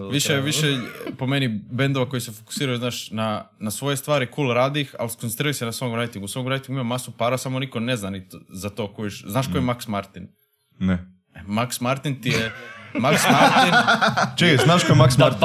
do 0.00 0.08
više, 0.08 0.40
više, 0.40 0.78
po 1.18 1.26
meni, 1.26 1.60
bendova 1.70 2.08
koji 2.08 2.20
se 2.20 2.32
fokusiraju, 2.32 2.78
znaš, 2.78 3.10
na, 3.10 3.44
na 3.58 3.70
svoje 3.70 3.96
stvari, 3.96 4.28
cool 4.34 4.52
radi 4.54 4.80
ih, 4.80 4.94
ali 4.98 5.10
skoncentriraju 5.10 5.54
se 5.54 5.64
na 5.64 5.72
songwritingu. 5.72 6.24
U 6.24 6.28
songwritingu 6.28 6.70
ima 6.72 6.82
masu 6.82 7.10
para, 7.10 7.38
samo 7.38 7.58
niko 7.58 7.80
ne 7.80 7.96
zna 7.96 8.10
ni 8.10 8.28
to- 8.28 8.40
za 8.48 8.70
to 8.70 8.94
kojiš. 8.94 9.24
Znaš 9.26 9.46
ko 9.46 9.58
je 9.58 9.62
Max 9.62 9.88
Martin? 9.88 10.28
Ne. 10.78 10.92
E, 11.34 11.40
Max 11.46 11.80
Martin 11.82 12.22
ti 12.22 12.28
je... 12.28 12.52
Max 12.94 13.18
Martin... 13.32 13.74
Čekaj, 14.38 14.64
znaš 14.64 14.84
ko 14.84 14.92
je 14.92 14.96
Max 14.98 15.16
Da 15.16 15.24
Martin? 15.24 15.40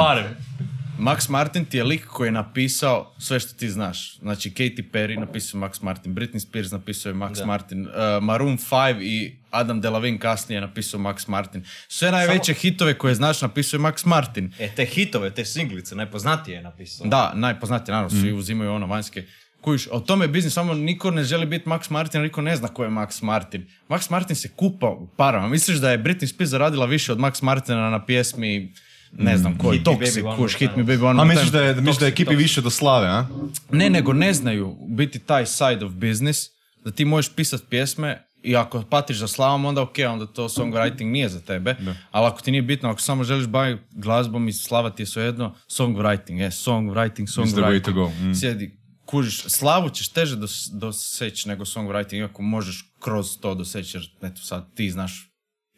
Max 0.98 1.28
Martin 1.28 1.64
ti 1.64 1.76
je 1.76 1.84
lik 1.84 2.06
koji 2.06 2.28
je 2.28 2.32
napisao 2.32 3.14
sve 3.18 3.40
što 3.40 3.54
ti 3.54 3.70
znaš. 3.70 4.18
Znači, 4.18 4.50
Katy 4.50 4.90
Perry 4.92 5.20
napisao 5.20 5.60
Max 5.60 5.82
Martin, 5.82 6.14
Britney 6.14 6.38
Spears 6.38 6.70
napisao 6.70 7.10
je 7.10 7.14
Max 7.14 7.46
Martin, 7.46 7.86
uh, 7.86 7.92
Maroon 8.22 8.58
5 8.58 9.02
i 9.02 9.36
Adam 9.50 9.80
Delavin 9.80 10.18
kasnije 10.18 10.56
je 10.56 10.60
napisao 10.60 11.00
Max 11.00 11.28
Martin. 11.28 11.64
Sve 11.88 12.10
najveće 12.10 12.54
hitove 12.54 12.98
koje 12.98 13.14
znaš 13.14 13.42
napisao 13.42 13.78
je 13.78 13.82
Max 13.82 14.06
Martin. 14.06 14.52
E, 14.58 14.68
te 14.68 14.84
hitove, 14.84 15.30
te 15.30 15.44
singlice, 15.44 15.94
najpoznatije 15.94 16.56
je 16.56 16.62
napisao. 16.62 17.06
Da, 17.06 17.32
najpoznatiji, 17.34 17.92
naravno, 17.92 18.20
svi 18.20 18.32
uzimaju 18.32 18.72
ono 18.72 18.86
vanjske. 18.86 19.24
Kužiš, 19.60 19.88
o 19.90 20.00
tome 20.00 20.24
je 20.24 20.28
biznis, 20.28 20.52
samo 20.52 20.74
niko 20.74 21.10
ne 21.10 21.24
želi 21.24 21.46
biti 21.46 21.68
Max 21.68 21.90
Martin, 21.90 22.22
niko 22.22 22.42
ne 22.42 22.56
zna 22.56 22.68
ko 22.68 22.84
je 22.84 22.90
Max 22.90 23.22
Martin. 23.22 23.66
Max 23.88 24.10
Martin 24.10 24.36
se 24.36 24.48
kupa 24.56 24.88
u 24.88 25.08
parama. 25.16 25.48
Misliš 25.48 25.78
da 25.78 25.90
je 25.90 25.98
Britney 25.98 26.26
Spears 26.26 26.50
zaradila 26.50 26.86
više 26.86 27.12
od 27.12 27.18
Max 27.18 27.42
Martina 27.42 27.90
na 27.90 28.06
pjesmi, 28.06 28.72
ne 29.18 29.38
znam, 29.38 29.58
koji, 29.58 29.78
Hit 29.78 29.86
Toxic, 29.86 30.22
Baby 30.22 30.36
kuš, 30.36 30.56
Hit 30.58 30.76
Me. 30.76 30.84
Baby 30.84 31.04
One 31.04 31.22
A 31.22 31.24
misliš 31.24 31.48
da 31.48 31.60
je, 31.62 31.74
misliš 31.74 31.98
da 31.98 32.06
je 32.06 32.10
ekipi 32.10 32.34
više 32.34 32.60
do 32.60 32.70
slave, 32.70 33.08
a? 33.08 33.26
Ne, 33.70 33.90
nego 33.90 34.12
ne 34.12 34.34
znaju 34.34 34.76
biti 34.88 35.18
taj 35.18 35.46
side 35.46 35.84
of 35.84 35.92
business, 35.92 36.50
da 36.84 36.90
ti 36.90 37.04
možeš 37.04 37.32
pisat 37.34 37.62
pjesme 37.70 38.26
i 38.42 38.56
ako 38.56 38.82
patiš 38.82 39.18
za 39.18 39.28
slavom, 39.28 39.64
onda 39.64 39.82
ok, 39.82 39.94
onda 40.08 40.26
to 40.26 40.48
songwriting 40.48 41.10
nije 41.10 41.28
za 41.28 41.40
tebe, 41.40 41.76
ali 42.10 42.26
ako 42.26 42.40
ti 42.40 42.50
nije 42.50 42.62
bitno, 42.62 42.90
ako 42.90 43.00
samo 43.00 43.24
želiš 43.24 43.46
baviti 43.46 43.82
glazbom 43.90 44.48
i 44.48 44.52
slava 44.52 44.90
ti 44.90 45.02
je 45.02 45.06
svejedno, 45.06 45.54
songwriting, 45.68 46.40
je, 46.40 46.50
songwriting, 46.50 47.26
the 47.26 47.42
way 47.42 47.82
to 47.82 47.90
songwriting. 47.90 47.92
go, 47.92 48.08
mm. 48.08 48.34
Sjedi, 48.34 48.78
kužiš, 49.04 49.42
slavu 49.42 49.90
ćeš 49.90 50.08
teže 50.08 50.36
dos, 50.36 50.68
doseći 50.72 51.48
nego 51.48 51.64
songwriting, 51.64 52.18
iako 52.18 52.42
možeš 52.42 52.92
kroz 53.00 53.38
to 53.40 53.54
doseći, 53.54 53.96
jer 53.96 54.10
eto 54.22 54.42
sad 54.42 54.74
ti 54.74 54.90
znaš 54.90 55.33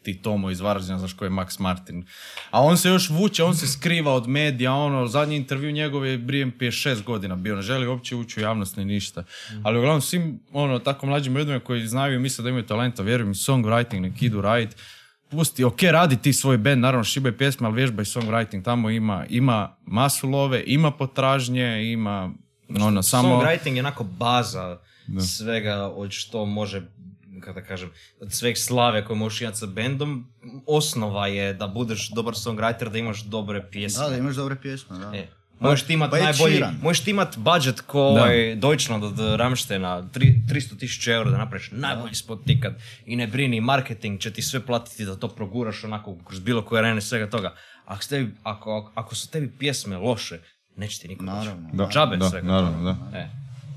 ti 0.07 0.23
Tomo 0.23 0.51
iz 0.51 0.61
Varaždina, 0.61 0.99
znaš 0.99 1.13
ko 1.13 1.25
je 1.25 1.31
Max 1.31 1.61
Martin. 1.61 2.05
A 2.51 2.63
on 2.63 2.79
se 2.79 2.89
još 2.89 3.11
vuče, 3.11 3.45
on 3.45 3.57
se 3.57 3.67
skriva 3.67 4.13
od 4.15 4.29
medija, 4.29 4.73
ono, 4.73 5.07
zadnji 5.07 5.37
intervju 5.37 5.73
njegov 5.73 6.07
je 6.07 6.19
brijem 6.19 6.51
prije 6.51 6.73
šest 6.73 7.03
godina 7.03 7.37
bio, 7.37 7.57
ne 7.57 7.63
želi 7.63 7.87
uopće 7.87 8.17
ući 8.17 8.41
u 8.41 8.43
javnost 8.43 8.77
ni 8.77 8.85
ništa. 8.85 9.25
Ali 9.63 9.79
uglavnom 9.79 10.01
svim, 10.01 10.41
ono, 10.53 10.79
tako 10.79 11.07
mlađim 11.07 11.37
ljudima 11.37 11.61
koji 11.61 11.87
znaju 11.87 12.15
i 12.15 12.19
misle 12.19 12.43
da 12.43 12.49
imaju 12.49 12.67
talenta, 12.67 13.03
vjerujem, 13.03 13.35
songwriting, 13.35 14.01
nek 14.01 14.23
idu 14.23 14.41
radit, 14.41 14.77
pusti, 15.31 15.65
ok, 15.65 15.83
radi 15.83 16.17
ti 16.17 16.33
svoj 16.33 16.59
band, 16.59 16.81
naravno 16.81 17.05
šibaj 17.05 17.37
pjesme, 17.37 17.67
ali 17.67 17.77
vježbaj 17.77 18.05
songwriting, 18.05 18.65
tamo 18.65 18.91
ima, 18.91 19.27
ima 19.29 19.77
masu 19.87 20.29
love, 20.29 20.63
ima 20.67 20.91
potražnje, 20.91 21.93
ima 21.93 22.31
ono, 22.81 23.03
samo... 23.03 23.29
Songwriting 23.29 23.75
je 23.75 23.81
onako 23.81 24.05
baza 24.05 24.79
svega 25.37 25.93
od 25.97 26.11
što 26.11 26.45
može 26.45 26.83
kako 27.41 27.61
da 27.61 27.67
kažem, 27.67 27.91
od 28.21 28.33
sveg 28.33 28.59
slave 28.59 29.05
koje 29.05 29.17
možeš 29.17 29.41
imati 29.41 29.59
sa 29.59 29.67
bendom, 29.67 30.27
osnova 30.67 31.27
je 31.27 31.55
da 31.55 31.67
budeš 31.67 32.11
dobar 32.11 32.35
songwriter, 32.35 32.89
da 32.89 32.99
imaš 32.99 33.25
dobre 33.25 33.71
pjesme. 33.71 34.05
Da, 34.05 34.11
da 34.11 34.17
imaš 34.17 34.35
dobre 34.35 34.57
pjesme, 34.63 34.99
da. 34.99 35.17
E, 35.17 35.27
možeš 35.61 35.87
ti 35.87 35.93
imat 35.93 36.11
Pa 36.11 36.19
najbolji, 36.19 36.63
možeš 36.83 37.05
ti 37.05 37.11
imat 37.11 37.39
budget 37.39 37.81
ko 37.81 38.01
ovaj 38.01 38.55
Deutschland 38.55 39.05
od 39.05 39.19
Ramštena, 39.37 40.03
300.000 40.03 41.13
eura 41.13 41.31
da 41.31 41.39
napraviš 41.39 41.71
najbolji 41.73 42.15
spot 42.15 42.41
ikad 42.47 42.75
i 43.07 43.17
ne 43.17 43.27
brini, 43.27 43.61
marketing 43.61 44.21
će 44.21 44.31
ti 44.33 44.43
sve 44.43 44.61
platiti 44.67 45.05
da 45.05 45.17
to 45.17 45.29
proguraš 45.29 45.85
onako 45.85 46.17
kroz 46.25 46.41
bilo 46.41 46.65
koje 46.65 46.79
arene 46.79 47.01
svega 47.01 47.31
toga. 47.31 47.55
Ako, 47.85 48.03
su 48.03 48.09
tebi, 48.09 48.35
ako, 48.43 48.93
ako 48.95 49.15
su 49.15 49.31
tebi 49.31 49.53
pjesme 49.59 49.97
loše, 49.97 50.39
neće 50.77 51.01
ti 51.01 51.09
niko. 51.09 51.25
Naravno. 51.25 51.69
Da, 51.73 51.89
Džabe 51.93 52.17
da, 52.17 52.31
svega 52.31 52.47
naravno, 52.47 52.79
toga. 52.79 53.11
da. 53.11 53.19
E, 53.19 53.29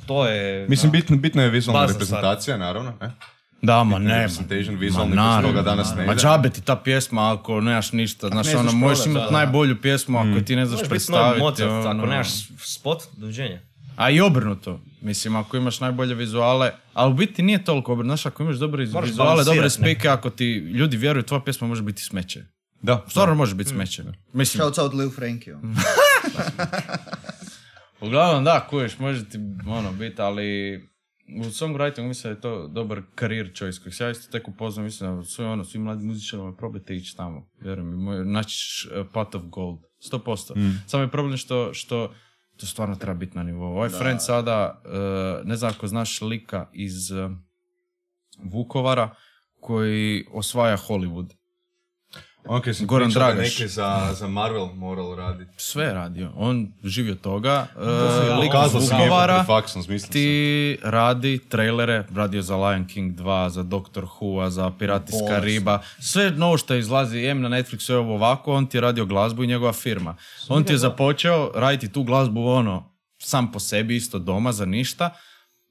to 0.08 0.26
je... 0.26 0.68
Mislim, 0.70 0.92
bitno, 0.92 1.18
bitno 1.18 1.42
je 1.42 1.50
vizualna 1.50 1.86
reprezentacija, 1.86 2.58
naravno. 2.58 2.94
E? 3.02 3.10
Da, 3.62 3.84
ma 3.84 4.00
ne, 4.00 4.18
Representation, 4.18 4.74
ma, 4.74 4.80
vizualni, 4.80 5.16
ma 5.16 5.42
toga 5.42 5.62
danas 5.62 5.96
ne 5.96 6.06
Ma 6.06 6.16
džabe 6.16 6.50
ti 6.50 6.62
ta 6.62 6.76
pjesma 6.76 7.34
ako 7.34 7.62
nemaš 7.62 7.92
ništa, 7.92 8.28
znaš, 8.28 8.48
ne 8.48 8.58
ono, 8.58 8.72
možeš 8.72 9.06
imati 9.06 9.24
da, 9.24 9.26
da. 9.26 9.32
najbolju 9.32 9.82
pjesmu 9.82 10.18
ako 10.18 10.42
ti 10.42 10.56
ne 10.56 10.66
znaš 10.66 10.80
Možeš 10.80 10.90
biti 10.90 11.12
novi 11.12 11.24
predstaviti. 11.24 11.64
Mozart, 11.64 11.86
ono. 11.86 12.04
ako 12.04 12.10
nemaš 12.10 12.28
spot, 12.58 13.04
doviđenja. 13.18 13.60
A 13.96 14.10
i 14.10 14.22
obrnuto, 14.22 14.82
mislim, 15.02 15.36
ako 15.36 15.58
imaš 15.58 15.80
najbolje 15.80 16.16
vizuale, 16.16 16.72
ali 16.94 17.12
u 17.12 17.14
biti 17.14 17.44
nije 17.44 17.64
toliko 17.64 17.94
obrnuto, 17.94 18.10
znaš, 18.10 18.26
ako 18.26 18.44
imaš 18.44 18.56
dobre 18.56 18.86
Moraš 18.86 19.10
vizuale, 19.10 19.44
dobre 19.44 19.70
spike, 19.70 20.10
ako 20.10 20.30
ti 20.30 20.46
ljudi 20.46 20.98
vjeruju, 20.98 21.24
tvoja 21.24 21.42
pjesma 21.42 21.68
može 21.68 21.84
biti 21.84 22.02
smeće. 22.02 22.44
Da, 22.82 23.06
Stvarno 23.08 23.36
može 23.36 23.56
biti 23.56 23.70
smeće. 23.70 24.04
Mislim, 24.34 24.60
Shouts 24.60 24.78
out 24.78 24.94
Lil 24.94 25.10
Frankie. 25.10 25.56
ono. 25.56 25.76
uglavnom 28.02 28.44
da, 28.44 28.68
kuješ, 28.70 29.00
može 29.00 29.30
ti 29.30 29.38
ono 29.68 29.92
biti, 29.92 30.22
ali 30.22 30.80
u 31.38 31.44
songwritingu 31.44 32.08
mislim 32.08 32.34
da 32.34 32.38
je 32.38 32.42
to 32.42 32.68
dobar 32.68 33.02
career 33.20 33.52
choice 33.56 33.80
kojeg 33.80 33.94
se 33.94 34.04
ja 34.04 34.10
isto 34.10 34.32
tek 34.32 34.48
upoznam, 34.48 34.86
mislim 34.86 35.18
da 35.18 35.24
sve 35.24 35.46
ono, 35.46 35.64
svi 35.64 35.80
mladi 35.80 36.06
muzičarima 36.06 36.56
probajte 36.56 36.96
ići 36.96 37.18
tamo, 37.18 37.50
vjerujem 37.62 38.04
moj, 38.04 38.26
naći 38.26 38.88
uh, 38.88 39.08
pot 39.14 39.36
of 39.36 39.44
gold, 39.46 39.80
100%. 40.12 40.80
Samo 40.88 41.04
je 41.04 41.12
problem 41.12 41.38
što, 41.38 41.74
što 41.74 42.14
to 42.58 42.66
stvarno 42.66 42.96
treba 42.96 43.14
biti 43.14 43.38
na 43.38 43.44
nivou. 43.44 43.72
Ovaj 43.72 43.90
friend 43.90 44.20
sada, 44.22 44.82
uh, 44.86 45.48
ne 45.48 45.56
znam 45.56 45.72
ako 45.72 45.88
znaš 45.88 46.22
lika 46.22 46.70
iz 46.74 47.12
uh, 47.12 47.32
Vukovara, 48.44 49.16
koji 49.60 50.26
osvaja 50.32 50.78
Hollywood. 50.78 51.39
Ok, 52.46 52.64
sam 52.74 52.88
Goran 52.88 53.08
pričao 53.08 53.20
da 53.22 53.34
Dragaš. 53.34 53.60
neke 53.60 53.68
za, 53.68 54.14
za 54.14 54.28
Marvel 54.28 54.66
moralo 54.66 55.16
raditi. 55.16 55.52
Sve 55.58 55.86
je 55.86 55.94
radio. 55.94 56.32
On 56.36 56.74
živi 56.84 57.12
od 57.12 57.22
toga. 57.22 57.68
Uh, 57.76 57.82
Ja, 58.28 58.38
lik 58.38 58.52
Vukovara. 58.74 59.46
smislio 59.68 60.00
sam. 60.00 60.10
ti 60.10 60.78
radi 60.84 61.40
trailere, 61.50 62.06
radio 62.16 62.42
za 62.42 62.56
Lion 62.58 62.88
King 62.88 63.16
2, 63.16 63.50
za 63.50 63.64
Doctor 63.64 64.06
Who, 64.06 64.50
za 64.50 64.72
Pirati 64.72 65.12
iz. 65.14 65.20
Kariba, 65.30 65.82
sve 66.00 66.32
novo 66.32 66.58
što 66.58 66.76
izlazi, 66.76 67.20
em 67.20 67.42
na 67.42 67.50
Netflixu 67.50 67.92
je 67.92 67.98
ovo 67.98 68.16
ovako, 68.16 68.54
on 68.54 68.68
ti 68.68 68.78
je 68.78 68.82
radio 68.82 69.06
glazbu 69.06 69.44
i 69.44 69.48
njegova 69.48 69.74
firma. 69.74 70.16
On 70.48 70.64
ti 70.64 70.74
je 70.74 70.78
započeo 70.78 71.52
raditi 71.56 71.92
tu 71.92 72.04
glazbu 72.04 72.48
ono, 72.48 72.92
sam 73.18 73.52
po 73.52 73.60
sebi, 73.60 73.96
isto 73.96 74.20
doma, 74.20 74.52
za 74.52 74.66
ništa. 74.66 75.10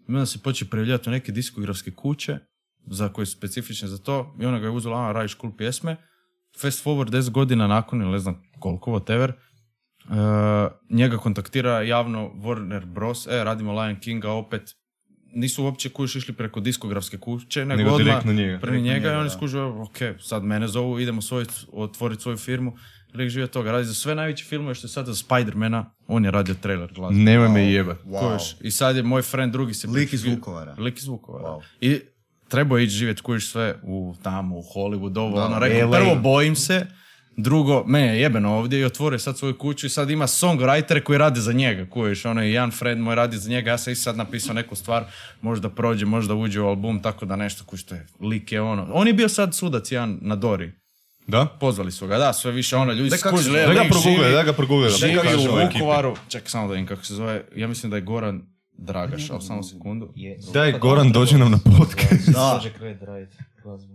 I 0.08 0.12
onda 0.12 0.26
se 0.26 0.38
počeo 0.38 0.68
prijavljati 0.70 1.08
u 1.08 1.12
neke 1.12 1.32
diskografske 1.32 1.90
kuće, 1.90 2.38
za 2.86 3.08
koje 3.08 3.26
su 3.26 3.32
specifične 3.32 3.88
za 3.88 3.98
to, 3.98 4.36
i 4.40 4.46
ona 4.46 4.58
ga 4.58 4.66
je 4.66 4.70
uzela, 4.70 5.08
a 5.08 5.12
radiš 5.12 5.36
cool 5.40 5.52
pjesme. 5.56 5.96
Fast 6.60 6.82
forward 6.82 7.10
10 7.12 7.30
godina 7.30 7.66
nakon, 7.66 8.02
ili 8.02 8.10
ne 8.10 8.18
znam 8.18 8.42
koliko, 8.58 8.90
whatever, 8.90 9.32
Uh, 10.08 10.14
njega 10.90 11.16
kontaktira 11.16 11.82
javno 11.82 12.30
Warner 12.34 12.84
Bros. 12.84 13.26
E, 13.26 13.44
radimo 13.44 13.82
Lion 13.82 14.00
Kinga 14.00 14.30
opet. 14.30 14.74
Nisu 15.34 15.64
uopće 15.64 15.88
kuš 15.88 16.16
išli 16.16 16.34
preko 16.34 16.60
diskografske 16.60 17.18
kuće, 17.18 17.64
nego, 17.64 17.78
Nego 17.78 17.94
odmah 17.94 18.06
direktno 18.06 18.32
njega. 18.32 18.58
prvi 18.58 18.80
njega 18.82 19.12
i 19.12 19.16
oni 19.16 19.30
skužu, 19.30 19.58
ok, 19.60 19.98
sad 20.20 20.44
mene 20.44 20.68
zovu, 20.68 21.00
idemo 21.00 21.22
svoj, 21.22 21.44
otvoriti 21.72 22.22
svoju 22.22 22.36
firmu. 22.36 22.76
Lik 23.14 23.28
živi 23.28 23.44
od 23.44 23.50
toga, 23.50 23.72
radi 23.72 23.84
za 23.84 23.94
sve 23.94 24.14
najveće 24.14 24.44
filmove 24.44 24.74
što 24.74 24.86
je 24.86 24.90
sad 24.90 25.06
za 25.06 25.14
Spidermana, 25.14 25.90
on 26.06 26.24
je 26.24 26.30
radio 26.30 26.54
trailer 26.54 26.92
glazbu. 26.94 27.18
Nemoj 27.18 27.48
me 27.48 27.72
jebat. 27.72 27.98
Kužiš. 28.02 28.56
I 28.60 28.70
sad 28.70 28.96
je 28.96 29.02
moj 29.02 29.22
friend 29.22 29.52
drugi 29.52 29.74
se... 29.74 29.88
Lik 29.88 30.12
iz 30.12 30.24
Vukovara. 30.24 30.74
Lik 30.78 30.98
iz 30.98 31.06
Vukovara. 31.06 31.48
Wow. 31.48 31.62
I 31.80 32.00
trebao 32.48 32.78
ići 32.78 32.90
živjeti 32.90 33.22
kužiš 33.22 33.50
sve 33.50 33.74
u 33.82 34.14
tamo, 34.22 34.56
u 34.56 34.62
Hollywood, 34.64 35.18
ovo, 35.18 35.44
ono, 35.44 35.58
rekao, 35.58 35.88
LA. 35.88 35.98
prvo 35.98 36.14
bojim 36.14 36.56
se, 36.56 36.86
drugo, 37.36 37.84
me 37.86 38.00
je 38.00 38.20
jebeno 38.20 38.54
ovdje 38.54 38.80
i 38.80 38.84
otvore 38.84 39.18
sad 39.18 39.38
svoju 39.38 39.54
kuću 39.54 39.86
i 39.86 39.90
sad 39.90 40.10
ima 40.10 40.26
songwriter 40.26 41.02
koji 41.02 41.18
radi 41.18 41.40
za 41.40 41.52
njega, 41.52 41.86
kužiš, 41.86 42.24
ono 42.24 42.42
je 42.42 42.52
jedan 42.52 42.70
friend 42.70 43.00
moj 43.00 43.14
radi 43.14 43.36
za 43.36 43.50
njega, 43.50 43.70
ja 43.70 43.78
sam 43.78 43.92
i 43.92 43.96
sad 43.96 44.16
napisao 44.16 44.54
neku 44.54 44.76
stvar, 44.76 45.04
možda 45.42 45.68
prođe, 45.68 46.06
možda 46.06 46.34
uđe 46.34 46.60
u 46.60 46.66
album, 46.66 47.02
tako 47.02 47.26
da 47.26 47.36
nešto, 47.36 47.64
kužiš, 47.64 47.84
to 47.84 47.94
je, 47.94 48.06
lik 48.20 48.52
je 48.52 48.60
ono, 48.60 48.88
on 48.92 49.06
je 49.06 49.14
bio 49.14 49.28
sad 49.28 49.54
sudac 49.54 49.92
jedan 49.92 50.18
na 50.20 50.36
Dori, 50.36 50.72
Da? 51.26 51.46
pozvali 51.50 51.92
su 51.92 52.06
ga, 52.06 52.18
da, 52.18 52.32
sve 52.32 52.52
više 52.52 52.76
ono, 52.76 52.92
ljudi 52.92 53.10
skužili, 53.12 53.58
Da 53.58 53.66
ga 53.66 53.82
živi- 53.94 54.32
da 54.32 54.42
ga 54.42 54.52
progugle. 54.52 54.84
da 54.84 54.96
Živi 54.96 55.16
u 55.16 55.20
ekipi. 55.58 55.74
Vukovaru, 55.74 56.16
čekaj 56.28 56.48
samo 56.48 56.66
da 56.66 56.72
vidim 56.72 56.86
kako 56.86 57.04
se 57.04 57.14
zove, 57.14 57.44
ja 57.56 57.68
mislim 57.68 57.90
da 57.90 57.96
je 57.96 58.02
Goran 58.02 58.42
Dragaš, 58.78 59.30
ali 59.30 59.42
samo 59.42 59.62
sekundu. 59.62 60.08
Daj, 60.52 60.72
Goran, 60.72 61.12
dođi 61.12 61.38
nam 61.38 61.50
na 61.50 61.58
podcast. 61.78 62.28
Da, 62.28 62.60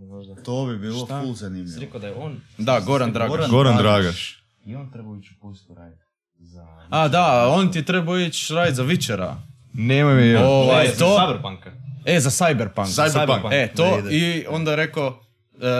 možda. 0.08 0.34
to 0.34 0.66
bi 0.66 0.78
bilo 0.78 1.04
Šta? 1.06 1.20
full 1.22 1.34
zanimljivo. 1.34 1.80
Rekao 1.80 2.00
da 2.00 2.06
je 2.06 2.14
on 2.14 2.40
Da, 2.58 2.80
Goran 2.80 3.12
Dragaš. 3.12 3.50
Goran 3.50 3.76
Dragaš. 3.76 4.44
i 4.66 4.74
on 4.74 4.90
treba 4.92 5.16
ići 5.18 5.34
u 5.38 5.40
postu 5.42 5.74
raditi. 5.74 6.02
Za... 6.38 6.66
A 6.90 7.08
da, 7.08 7.48
on 7.48 7.72
ti 7.72 7.78
je 7.78 7.84
trebao 7.84 8.18
ići 8.18 8.54
raditi 8.54 8.76
za 8.76 8.82
Vičera. 8.82 9.36
Nemoj 9.72 10.14
me 10.14 10.26
jebat. 10.26 10.44
Ovaj, 10.44 10.86
to, 10.98 11.18
Cyberpunka. 11.18 11.70
e, 12.04 12.20
za 12.20 12.30
Cyberpunk. 12.30 12.86
Cyberpunk. 12.86 13.52
E, 13.52 13.72
to, 13.76 13.98
i 14.10 14.44
onda 14.48 14.70
je 14.70 14.76
rekao, 14.76 15.06
e, 15.08 15.23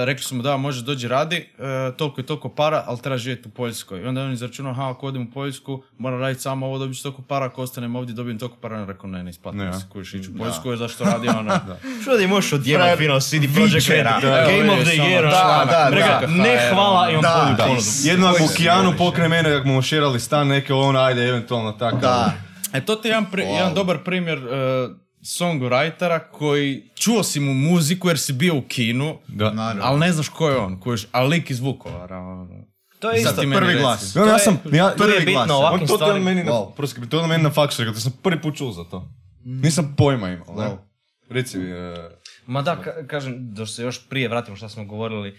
rekli 0.05 0.25
su 0.25 0.35
mu 0.35 0.43
da, 0.43 0.57
može 0.57 0.83
dođi 0.83 1.09
radi, 1.09 1.37
e, 1.37 1.47
toliko 1.93 2.21
i 2.21 2.25
toliko 2.25 2.49
para, 2.49 2.85
ali 2.87 2.99
treba 2.99 3.19
živjeti 3.19 3.49
u 3.49 3.53
Poljskoj. 3.53 4.01
I 4.01 4.05
onda 4.05 4.21
je 4.21 4.27
on 4.27 4.33
izračunao, 4.33 4.73
aha, 4.73 4.91
ako 4.91 5.07
odem 5.07 5.23
u 5.23 5.31
Poljsku, 5.31 5.83
moram 5.99 6.21
raditi 6.21 6.43
samo 6.43 6.67
ovo, 6.67 6.79
dobit 6.79 6.97
ću 6.97 7.03
toliko 7.03 7.23
para, 7.23 7.47
ako 7.47 7.63
ostanem 7.63 7.97
ovdje, 7.97 8.15
dobijem 8.15 8.39
toliko 8.39 8.57
para. 8.57 8.75
On 8.75 8.81
je 8.81 8.87
rekao, 8.87 9.11
ne, 9.11 9.23
ne 9.23 9.31
isplati 9.31 9.59
Ne, 9.59 9.65
mi 9.65 9.71
a? 9.71 9.73
se, 9.73 9.87
kojiš 9.89 10.15
ići 10.15 10.31
u 10.31 10.39
Poljsku, 10.39 10.77
zašto 10.77 11.05
radi 11.05 11.29
ono. 11.29 11.61
Što 12.03 12.17
da 12.17 12.27
možeš 12.27 12.53
odjemat 12.53 12.99
fino 12.99 13.21
CD 13.21 13.55
Projekt 13.55 13.89
Red, 13.89 14.07
Game 14.23 14.73
of 14.73 14.79
the 14.81 14.93
Year, 14.93 15.23
Da, 15.23 15.67
da, 15.67 15.89
Rekao, 15.91 16.21
da. 16.21 16.27
ne 16.27 16.69
hvala, 16.71 17.11
imam 17.11 17.23
bolju 17.25 17.57
ponudu. 17.59 17.83
Jedno 18.05 18.27
ako 18.27 18.49
Kijanu 18.57 18.95
pokre 18.99 19.29
mene, 19.29 19.53
ako 19.53 19.69
mu 19.69 19.83
šerali 19.83 20.21
stan, 20.21 20.49
neke 20.49 20.73
ono, 20.75 20.99
ajde, 20.99 21.23
eventualno 21.23 21.73
tako. 21.73 21.97
Da, 21.97 22.33
E, 22.73 22.81
to 22.81 22.97
ti 22.97 23.09
je 23.09 23.11
jedan, 23.11 23.27
pri- 23.27 23.43
jedan 23.45 23.75
dobar 23.75 23.99
primjer 23.99 24.39
e, 24.39 24.89
songwritera 25.25 26.21
koji 26.23 26.91
čuo 26.95 27.23
si 27.23 27.41
mu 27.41 27.55
muziku 27.55 28.09
jer 28.09 28.19
si 28.19 28.33
bio 28.35 28.57
u 28.57 28.63
kinu, 28.63 29.19
Da. 29.29 29.51
naravno. 29.53 29.83
ali 29.85 30.01
ne 30.01 30.13
znaš 30.13 30.29
ko 30.29 30.49
je 30.49 30.57
on, 30.57 30.81
kojiš, 30.81 31.07
a 31.13 31.23
lik 31.23 31.51
iz 31.51 31.61
Vukovara. 31.61 32.19
ono. 32.19 32.49
To 32.99 33.11
je 33.11 33.21
isto. 33.21 33.35
prvi 33.35 33.61
reci. 33.63 33.79
glas. 33.79 34.17
Ja, 34.17 34.25
ja 34.25 34.39
sam, 34.39 34.59
ja, 34.73 34.89
To 34.89 35.05
je 35.05 35.11
prvi 35.11 35.27
bitno 35.27 35.35
glas. 35.37 35.51
ovakvim 35.51 35.83
on 35.83 35.87
to 35.89 35.97
stvarima. 35.97 36.25
meni 36.25 36.45
na, 36.45 36.53
Wow. 36.53 36.75
proskri, 36.75 37.09
to 37.09 37.21
je 37.21 37.27
meni 37.27 37.43
na 37.43 37.51
faksu 37.51 37.83
rekao, 37.83 37.95
da 37.95 38.01
sam 38.01 38.13
prvi 38.15 38.41
put 38.41 38.57
čuo 38.57 38.73
za 38.73 38.85
to. 38.85 39.09
Nisam 39.45 39.95
pojma 39.97 40.29
imao, 40.29 40.55
ne? 40.57 40.71
Reci 41.31 41.59
mi, 41.59 41.71
e, 41.71 41.95
Ma 42.47 42.63
da, 42.63 42.77
ka- 42.77 43.07
kažem, 43.07 43.55
da 43.55 43.67
se 43.67 43.83
još 43.83 44.09
prije 44.09 44.29
vratimo 44.29 44.57
što 44.57 44.69
smo 44.69 44.85
govorili, 44.85 45.39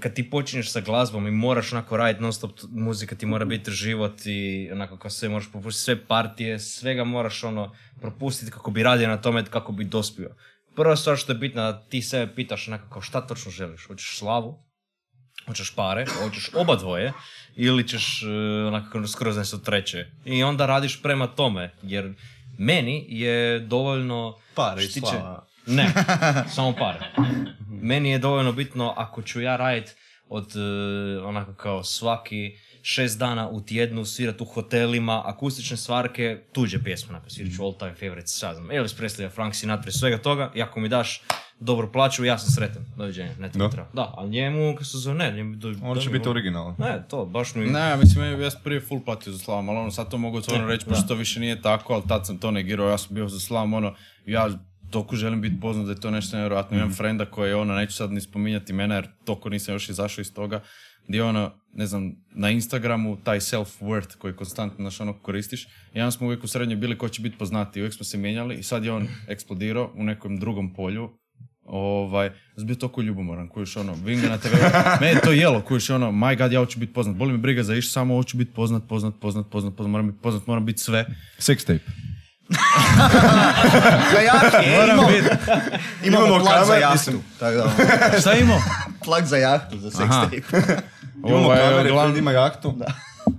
kad 0.00 0.14
ti 0.14 0.30
počinješ 0.30 0.70
sa 0.70 0.80
glazbom 0.80 1.26
i 1.26 1.30
moraš 1.30 1.72
onako 1.72 1.96
raditi 1.96 2.22
non 2.22 2.32
stop, 2.32 2.50
muzika 2.70 3.16
ti 3.16 3.26
mora 3.26 3.44
biti 3.44 3.70
život 3.70 4.26
i 4.26 4.68
onako 4.72 4.96
kao 4.96 5.10
sve 5.10 5.28
moraš 5.28 5.50
propustiti, 5.52 5.84
sve 5.84 6.06
partije, 6.06 6.58
svega 6.58 7.04
moraš 7.04 7.44
ono 7.44 7.74
propustiti 8.00 8.50
kako 8.50 8.70
bi 8.70 8.82
radio 8.82 9.08
na 9.08 9.20
tome, 9.20 9.44
kako 9.44 9.72
bi 9.72 9.84
dospio. 9.84 10.30
Prva 10.76 10.96
stvar 10.96 11.16
što 11.16 11.32
je 11.32 11.38
bitna, 11.38 11.72
da 11.72 11.80
ti 11.80 12.02
sebe 12.02 12.34
pitaš 12.34 12.68
onako 12.68 12.90
kao 12.90 13.02
šta 13.02 13.26
točno 13.26 13.50
želiš, 13.50 13.86
hoćeš 13.86 14.18
slavu, 14.18 14.64
hoćeš 15.46 15.74
pare, 15.74 16.06
hoćeš 16.22 16.50
oba 16.54 16.76
dvoje, 16.76 17.12
ili 17.56 17.88
ćeš 17.88 18.22
e, 18.22 18.26
onako 18.66 19.06
skroz 19.06 19.36
nešto 19.36 19.58
treće. 19.58 20.06
I 20.24 20.42
onda 20.42 20.66
radiš 20.66 21.02
prema 21.02 21.26
tome, 21.26 21.74
jer 21.82 22.14
meni 22.58 23.06
je 23.08 23.60
dovoljno... 23.60 24.38
Pare 24.54 24.84
i 24.84 24.88
slava. 24.88 25.47
Ne, 25.68 25.92
samo 26.54 26.74
pare. 26.78 26.98
Meni 27.68 28.10
je 28.10 28.18
dovoljno 28.18 28.52
bitno 28.52 28.94
ako 28.96 29.22
ću 29.22 29.40
ja 29.40 29.56
radit 29.56 29.96
od 30.28 30.52
e, 30.56 31.20
onako 31.22 31.54
kao 31.54 31.84
svaki 31.84 32.52
šest 32.82 33.18
dana 33.18 33.48
u 33.48 33.60
tjednu 33.60 34.04
svirat 34.04 34.40
u 34.40 34.44
hotelima, 34.44 35.22
akustične 35.26 35.76
stvarke, 35.76 36.42
tuđe 36.52 36.82
pjesme, 36.82 37.10
onako 37.10 37.30
svirat 37.30 37.52
ću 37.56 37.62
all 37.62 37.78
time 37.78 37.94
favorites, 37.94 38.38
sad 38.38 38.56
znam, 38.56 38.70
Elvis 38.70 38.96
Presley, 38.96 39.30
Frank 39.30 39.54
Sinatra 39.54 39.88
i 39.88 39.92
svega 39.92 40.18
toga, 40.18 40.52
i 40.54 40.62
ako 40.62 40.80
mi 40.80 40.88
daš 40.88 41.22
dobru 41.60 41.92
plaću, 41.92 42.24
ja 42.24 42.38
sam 42.38 42.50
sretan, 42.50 42.84
doviđenja, 42.96 43.34
ne 43.38 43.52
to 43.52 43.58
Da. 43.58 43.70
treba. 43.70 43.88
Da, 43.92 44.14
ali 44.16 44.30
njemu, 44.30 44.72
kako 44.74 44.84
se 44.84 44.98
zove, 44.98 45.16
ne, 45.16 45.32
njemu, 45.32 45.56
do, 45.56 45.74
on 45.82 46.00
će 46.00 46.10
biti 46.10 46.28
originalan. 46.28 46.74
Ne, 46.78 47.02
to, 47.08 47.24
baš 47.24 47.54
mi... 47.54 47.66
Ne, 47.66 47.96
mislim, 47.96 48.40
ja 48.42 48.50
sam 48.50 48.60
prije 48.64 48.80
full 48.80 49.04
platio 49.04 49.32
za 49.32 49.38
slavom, 49.38 49.68
ali 49.68 49.78
ono, 49.78 49.90
sad 49.90 50.10
to 50.10 50.18
mogu 50.18 50.38
otvoreno 50.38 50.68
reći, 50.68 50.86
pošto 50.86 51.08
to 51.08 51.14
više 51.14 51.40
nije 51.40 51.62
tako, 51.62 51.92
ali 51.92 52.02
tad 52.08 52.26
sam 52.26 52.38
to 52.38 52.50
negirao, 52.50 52.88
ja 52.88 52.98
sam 52.98 53.14
bio 53.14 53.28
za 53.28 53.40
slavom, 53.40 53.74
ono, 53.74 53.94
ja 54.26 54.50
toliko 54.90 55.16
želim 55.16 55.40
biti 55.40 55.60
poznat 55.60 55.86
da 55.86 55.92
je 55.92 56.00
to 56.00 56.10
nešto 56.10 56.36
nevjerojatno. 56.36 56.76
Imam 56.76 56.94
frenda 56.94 57.24
koji 57.24 57.48
je 57.48 57.56
ono, 57.56 57.74
neću 57.74 57.92
sad 57.92 58.12
ni 58.12 58.20
spominjati 58.20 58.72
imena 58.72 58.94
jer 58.94 59.08
toliko 59.24 59.48
nisam 59.48 59.74
još 59.74 59.88
izašao 59.88 60.22
iz 60.22 60.34
toga, 60.34 60.60
gdje 61.08 61.22
ono, 61.22 61.52
ne 61.72 61.86
znam, 61.86 62.12
na 62.34 62.50
Instagramu 62.50 63.16
taj 63.24 63.40
self-worth 63.40 64.16
koji 64.18 64.36
konstantno 64.36 64.84
naš 64.84 65.00
ono 65.00 65.12
koristiš. 65.12 65.66
I 65.94 66.00
onda 66.00 66.10
smo 66.10 66.26
uvijek 66.26 66.44
u 66.44 66.48
srednjoj 66.48 66.76
bili 66.76 66.98
ko 66.98 67.08
će 67.08 67.22
biti 67.22 67.38
poznati, 67.38 67.80
uvijek 67.80 67.94
smo 67.94 68.04
se 68.04 68.18
mijenjali 68.18 68.54
i 68.54 68.62
sad 68.62 68.84
je 68.84 68.92
on 68.92 69.08
eksplodirao 69.28 69.92
u 69.96 70.04
nekom 70.04 70.40
drugom 70.40 70.74
polju. 70.74 71.10
Ovaj, 71.64 72.30
bio 72.64 72.74
toliko 72.74 73.02
ljubomoran, 73.02 73.48
kojiš 73.48 73.76
ono, 73.76 73.96
ga 74.22 74.28
na 74.28 74.38
TV, 74.38 74.54
mene 75.00 75.12
je 75.12 75.20
to 75.20 75.32
jelo, 75.32 75.60
kojiš 75.60 75.90
ono, 75.90 76.12
my 76.12 76.38
god, 76.38 76.52
ja 76.52 76.60
hoću 76.60 76.78
biti 76.78 76.92
poznat, 76.92 77.16
boli 77.16 77.32
me 77.32 77.38
briga 77.38 77.62
za 77.62 77.74
iš, 77.74 77.92
samo 77.92 78.16
hoću 78.16 78.36
biti 78.36 78.52
poznat, 78.52 78.82
poznat, 78.88 79.14
poznat, 79.20 79.46
poznat, 79.50 79.76
poznat, 79.76 79.90
moram 79.90 80.06
biti 80.06 80.18
poznat, 80.22 80.46
moram 80.46 80.66
biti 80.66 80.78
sve. 80.78 81.06
Sex 81.38 81.66
tape. 81.66 82.07
Za 84.12 84.20
jahtu, 84.20 84.56
Moram 84.70 84.90
imamo, 84.90 85.08
biti. 85.08 85.28
imamo 86.04 86.26
Imamo 86.26 86.44
plak 86.44 86.66
za 86.66 86.74
jahtu. 86.74 86.92
mislim. 86.94 87.22
Tako 87.40 87.56
da, 87.56 87.70
Šta 88.20 88.32
imao? 88.34 88.58
plak 89.04 89.24
za 89.24 89.36
jahtu, 89.36 89.78
za 89.78 89.90
sex 89.90 90.04
Aha. 90.04 90.24
tape. 90.24 90.36
Imamo 91.18 91.44
Ovaj, 91.44 91.58
kamere, 91.58 91.80
uglavnom- 91.82 92.06
Fred 92.06 92.18
ima 92.18 92.32
jahtu. 92.32 92.74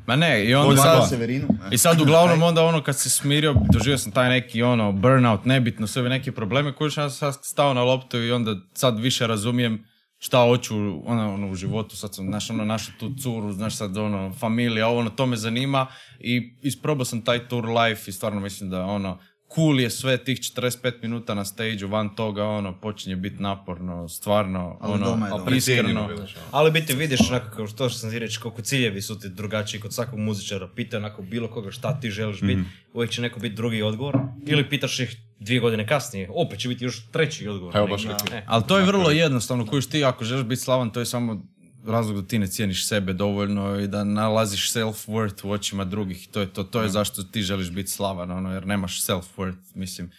Ma 0.05 0.15
ne, 0.15 0.45
i 0.45 0.55
onda 0.55 0.81
sad. 0.81 1.09
Severinu. 1.09 1.47
I 1.71 1.77
sad 1.77 2.01
uglavnom 2.01 2.43
onda 2.43 2.63
ono 2.63 2.83
kad 2.83 2.97
se 2.97 3.09
smirio, 3.09 3.55
doživio 3.69 3.97
sam 3.97 4.11
taj 4.11 4.29
neki 4.29 4.63
ono 4.63 4.91
burnout, 4.91 5.45
nebitno, 5.45 5.87
sve 5.87 6.03
neke 6.03 6.31
probleme 6.31 6.73
koji 6.73 6.91
sam 6.91 7.09
sad 7.09 7.37
stao 7.41 7.73
na 7.73 7.83
loptu 7.83 8.17
i 8.17 8.31
onda 8.31 8.51
sad 8.73 8.99
više 8.99 9.27
razumijem 9.27 9.85
šta 10.19 10.39
hoću 10.39 10.75
ono, 11.05 11.33
ono, 11.33 11.51
u 11.51 11.55
životu, 11.55 11.97
sad 11.97 12.15
sam 12.15 12.25
znaš, 12.25 12.49
ono, 12.49 12.65
našao 12.65 12.93
tu 12.99 13.11
curu, 13.21 13.53
znaš 13.53 13.75
sad 13.75 13.97
ono, 13.97 14.33
familija, 14.33 14.87
ovo 14.87 14.99
ono, 14.99 15.09
to 15.09 15.25
me 15.25 15.37
zanima 15.37 15.87
i 16.19 16.53
isprobao 16.61 17.05
sam 17.05 17.21
taj 17.21 17.47
tour 17.47 17.65
life 17.69 18.09
i 18.09 18.13
stvarno 18.13 18.39
mislim 18.39 18.69
da 18.69 18.85
ono, 18.85 19.19
cool 19.55 19.79
je 19.79 19.89
sve 19.89 20.17
tih 20.17 20.39
45 20.39 20.93
minuta 21.01 21.33
na 21.33 21.45
stage 21.45 21.85
van 21.85 22.15
toga 22.15 22.45
ono, 22.45 22.79
počinje 22.79 23.15
biti 23.15 23.43
naporno, 23.43 24.09
stvarno, 24.09 24.77
Ali 24.81 24.93
ono, 24.93 25.05
doma 25.05 25.25
je 25.25 25.29
dobro. 25.29 25.55
iskreno. 25.55 26.09
Ali 26.51 26.71
biti 26.71 26.93
vidiš 26.93 27.19
onako 27.29 27.55
kao 27.55 27.67
što 27.67 27.89
sam 27.89 28.11
ti 28.11 28.19
reći, 28.19 28.39
koliko 28.39 28.61
ciljevi 28.61 29.01
su 29.01 29.19
ti 29.19 29.29
drugačiji 29.29 29.81
kod 29.81 29.93
svakog 29.93 30.19
muzičara. 30.19 30.67
Pita 30.75 30.97
onako 30.97 31.21
bilo 31.21 31.47
koga 31.47 31.71
šta 31.71 31.99
ti 31.99 32.11
želiš 32.11 32.41
biti, 32.41 32.61
uvijek 32.93 33.11
će 33.11 33.21
neko 33.21 33.39
biti 33.39 33.55
drugi 33.55 33.81
odgovor. 33.81 34.17
Ili 34.45 34.69
pitaš 34.69 34.99
ih 34.99 35.17
dvije 35.39 35.59
godine 35.59 35.87
kasnije, 35.87 36.29
opet 36.33 36.59
će 36.59 36.67
biti 36.67 36.85
još 36.85 37.11
treći 37.11 37.47
odgovor. 37.47 37.77
Evo 37.77 37.87
baš 37.87 38.05
e. 38.05 38.43
Ali 38.47 38.63
to 38.67 38.77
je 38.77 38.85
vrlo 38.85 39.11
jednostavno, 39.11 39.65
kojiš 39.65 39.89
ti 39.89 40.03
ako 40.03 40.23
želiš 40.23 40.45
biti 40.45 40.61
slavan, 40.61 40.89
to 40.89 40.99
je 40.99 41.05
samo 41.05 41.43
razlog 41.85 42.21
da 42.21 42.27
ti 42.27 42.39
ne 42.39 42.47
cijeniš 42.47 42.87
sebe 42.87 43.13
dovoljno 43.13 43.79
i 43.79 43.87
da 43.87 44.03
nalaziš 44.03 44.71
self-worth 44.71 45.45
u 45.45 45.51
očima 45.51 45.85
drugih. 45.85 46.27
To 46.27 46.39
je 46.39 46.47
to, 46.47 46.63
to 46.63 46.81
je 46.81 46.89
zašto 46.89 47.23
ti 47.23 47.41
želiš 47.41 47.69
biti 47.69 47.89
slavan, 47.89 48.31
ono, 48.31 48.53
jer 48.53 48.67
nemaš 48.67 49.01
self-worth, 49.01 49.75
mislim. 49.75 50.11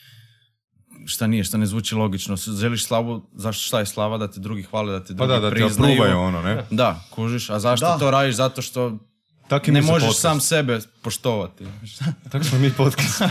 Šta 1.07 1.27
nije, 1.27 1.45
šta 1.45 1.57
ne 1.57 1.67
zvuči 1.67 1.95
logično. 1.95 2.37
Želiš 2.37 2.85
slavu, 2.85 3.27
zašto 3.35 3.63
šta 3.63 3.79
je 3.79 3.87
slava? 3.87 4.19
Da 4.19 4.31
te 4.31 4.41
drugi 4.41 4.63
hvale, 4.63 4.93
da 4.93 5.01
te 5.01 5.07
Pa 5.09 5.27
drugi 5.27 5.33
da, 5.33 5.41
da 5.41 5.51
ti 5.51 5.55
priznaju. 5.57 5.93
apruvaju 5.93 6.19
ono, 6.19 6.43
ne? 6.43 6.65
Da, 6.71 7.01
kužiš, 7.11 7.51
a 7.51 7.61
zašto 7.61 7.87
Da. 7.87 7.99
to 7.99 8.11
radiš? 8.11 8.35
Zato 8.35 8.63
što 8.63 8.99
Tak 9.49 9.69
i 9.69 9.73
ne 9.73 9.83
možeš 9.83 10.03
podcast. 10.03 10.21
sam 10.21 10.41
sebe 10.41 10.81
poštovati. 11.03 11.65
Tako 12.31 12.45
smo 12.45 12.59
mi 12.59 12.73
podcast. 12.73 13.23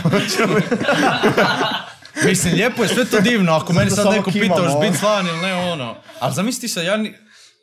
Mislim, 2.24 2.54
lijepo 2.54 2.82
je 2.82 2.88
sve 2.88 3.04
to 3.04 3.20
divno, 3.20 3.52
ako 3.52 3.72
meni 3.72 3.90
sad 3.90 4.06
neko 4.06 4.30
pita, 4.32 4.54
ono. 4.54 4.80
biti 4.80 4.96
slavan 4.96 5.26
ili 5.26 5.38
ne, 5.38 5.54
ono. 5.54 5.96
Ali 6.20 6.34
zamisli 6.34 6.68
sad, 6.68 6.84
ja 6.84 6.96
ni- 6.96 7.14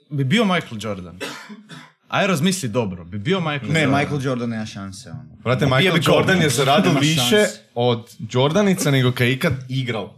bi 0.10 0.24
bio 0.24 0.46
Michael 0.46 0.78
Jordan. 0.80 1.20
Aj 2.08 2.28
razmisli 2.28 2.70
dobro, 2.70 3.04
bi 3.06 3.18
bio 3.18 3.40
Michael 3.40 3.72
Ne, 3.72 3.82
Jordan. 3.82 4.00
Michael 4.00 4.22
Jordan 4.22 4.50
nema 4.50 4.66
šanse. 4.66 5.10
Ono. 5.10 5.24
Brate, 5.44 5.66
Michael 5.66 5.94
ga, 5.96 6.02
Jordan 6.06 6.42
je 6.42 6.50
zaradio 6.50 6.92
više 6.94 7.46
od 7.76 8.08
Jordanica 8.32 8.92
nego 8.92 9.12
kad 9.12 9.28
je 9.28 9.34
ikad 9.34 9.54
igrao. 9.70 10.14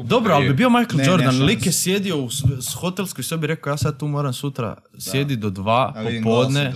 Dobro, 0.00 0.34
ali 0.34 0.48
bi 0.48 0.54
bio 0.54 0.70
Michael 0.70 0.96
Ne, 0.96 1.06
Jordan, 1.06 1.26
šanse. 1.26 1.42
lik 1.42 1.66
je 1.66 1.72
sjedio 1.72 2.16
u 2.16 2.30
s- 2.30 2.42
hotelskoj 2.74 3.24
sobi, 3.24 3.46
rekao 3.46 3.70
ja 3.70 3.76
sad 3.76 3.98
tu 3.98 4.06
moram 4.08 4.32
sutra 4.32 4.76
sjedi 5.00 5.36
do 5.36 5.50
dva 5.50 5.92
A 5.96 6.02
vidim 6.02 6.22
popodne. 6.24 6.72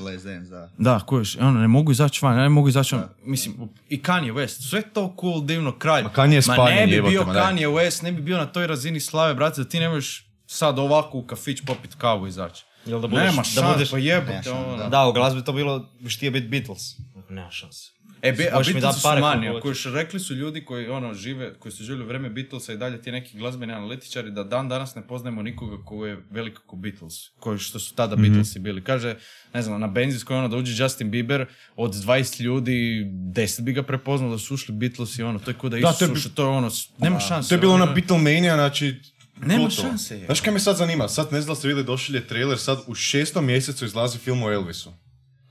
da. 0.50 0.68
Da, 0.78 1.00
kojiš, 1.00 1.36
ono, 1.36 1.60
ne 1.60 1.68
mogu 1.68 1.92
izaći 1.92 2.20
van, 2.22 2.36
ja 2.36 2.42
ne 2.42 2.48
mogu 2.48 2.68
izaći 2.68 2.94
van. 2.94 3.08
Mislim, 3.24 3.54
i 3.88 3.98
Kanye 3.98 4.32
West, 4.32 4.68
sve 4.68 4.82
to 4.84 5.16
cool, 5.20 5.40
divno, 5.42 5.72
kralj. 5.72 6.02
Ma 6.04 6.10
Kanye 6.10 6.34
je 6.34 6.42
Ma 6.48 6.70
ne 6.70 6.86
bi 6.86 7.02
bio. 7.02 7.22
Kanye 7.24 7.68
West, 7.68 8.02
ne 8.02 8.12
bi 8.12 8.22
bio 8.22 8.38
na 8.38 8.46
toj 8.46 8.66
razini 8.66 9.00
slave, 9.00 9.34
brate, 9.34 9.62
da 9.62 9.68
ti 9.68 9.80
ne 9.80 9.88
možeš 9.88 10.26
sad 10.54 10.78
ovako 10.78 11.18
u 11.18 11.22
kafić 11.22 11.60
popit 11.66 11.94
kavu 11.94 12.26
izaći. 12.26 12.64
Jel 12.86 13.00
da 13.00 13.06
budeš, 13.06 13.24
Nema 13.24 13.42
da 13.42 13.44
šans, 13.44 13.72
budeš, 13.72 13.90
pa 13.90 13.98
šanse, 14.00 14.50
ono. 14.50 14.88
da, 14.88 15.06
u 15.06 15.12
glazbi 15.12 15.44
to 15.44 15.52
bilo, 15.52 15.88
biš 16.00 16.18
ti 16.18 16.26
je 16.26 16.30
biti 16.30 16.48
Beatles. 16.48 16.82
Nema 17.28 17.50
šanse. 17.50 17.94
E, 18.24 18.32
be, 18.32 18.48
a 18.52 18.80
dat 18.80 18.94
su 18.94 19.02
koliko 19.02 19.60
koji 19.60 19.74
su 19.74 19.90
rekli 19.90 20.20
su 20.20 20.34
ljudi 20.34 20.64
koji 20.64 20.88
ono 20.88 21.14
žive, 21.14 21.54
koji 21.58 21.72
su 21.72 21.84
živjeli 21.84 22.04
u 22.04 22.06
vrijeme 22.06 22.30
Beatlesa 22.30 22.72
i 22.72 22.76
dalje 22.76 23.02
ti 23.02 23.12
neki 23.12 23.38
glazbeni 23.38 23.72
analitičari 23.72 24.30
da 24.30 24.44
dan 24.44 24.68
danas 24.68 24.94
ne 24.94 25.06
poznajemo 25.06 25.42
nikoga 25.42 25.84
ko 25.84 26.06
je 26.06 26.22
velik 26.30 26.58
kao 26.70 26.78
Beatles, 26.78 27.14
koji 27.40 27.58
što 27.58 27.78
su 27.78 27.94
tada 27.94 28.16
Beatlesi 28.16 28.58
bili. 28.58 28.84
Kaže, 28.84 29.16
ne 29.54 29.62
znam, 29.62 29.80
na 29.80 29.86
benzinskoj 29.86 30.36
ono 30.36 30.48
da 30.48 30.56
uđe 30.56 30.82
Justin 30.82 31.10
Bieber, 31.10 31.46
od 31.76 31.94
20 31.94 32.40
ljudi 32.40 33.04
10 33.06 33.60
bi 33.60 33.72
ga 33.72 33.82
prepoznalo 33.82 34.32
da 34.32 34.38
su 34.38 34.54
ušli 34.54 34.74
Beatlesi, 34.74 35.22
ono, 35.22 35.38
to 35.38 35.50
je 35.50 35.54
ko 35.54 35.68
da 35.68 35.78
Da, 35.78 35.92
to 35.92 36.04
je 36.04 36.34
to 36.34 36.42
je 36.42 36.48
ono, 36.48 36.70
nema 36.98 37.20
šanse. 37.20 37.48
To 37.48 37.54
je 37.54 37.58
bilo 37.58 37.74
ono, 37.74 37.84
ona 37.84 37.92
Beatlemania, 37.92 38.54
znači... 38.54 39.00
Nema 39.46 39.64
gotovo. 39.64 39.88
šanse, 39.88 40.18
je. 40.18 40.26
Znaš 40.26 40.40
kaj 40.40 40.52
me 40.52 40.60
sad 40.60 40.76
zanima? 40.76 41.08
Sad 41.08 41.32
ne 41.32 41.40
znam 41.40 41.54
da 41.54 41.58
ste 41.58 41.68
vidjeli, 41.68 41.86
došli 41.86 42.18
je 42.18 42.26
trailer, 42.26 42.58
sad 42.58 42.78
u 42.86 42.94
šestom 42.94 43.46
mjesecu 43.46 43.84
izlazi 43.84 44.18
film 44.18 44.42
o 44.42 44.52
Elvisu. 44.52 44.92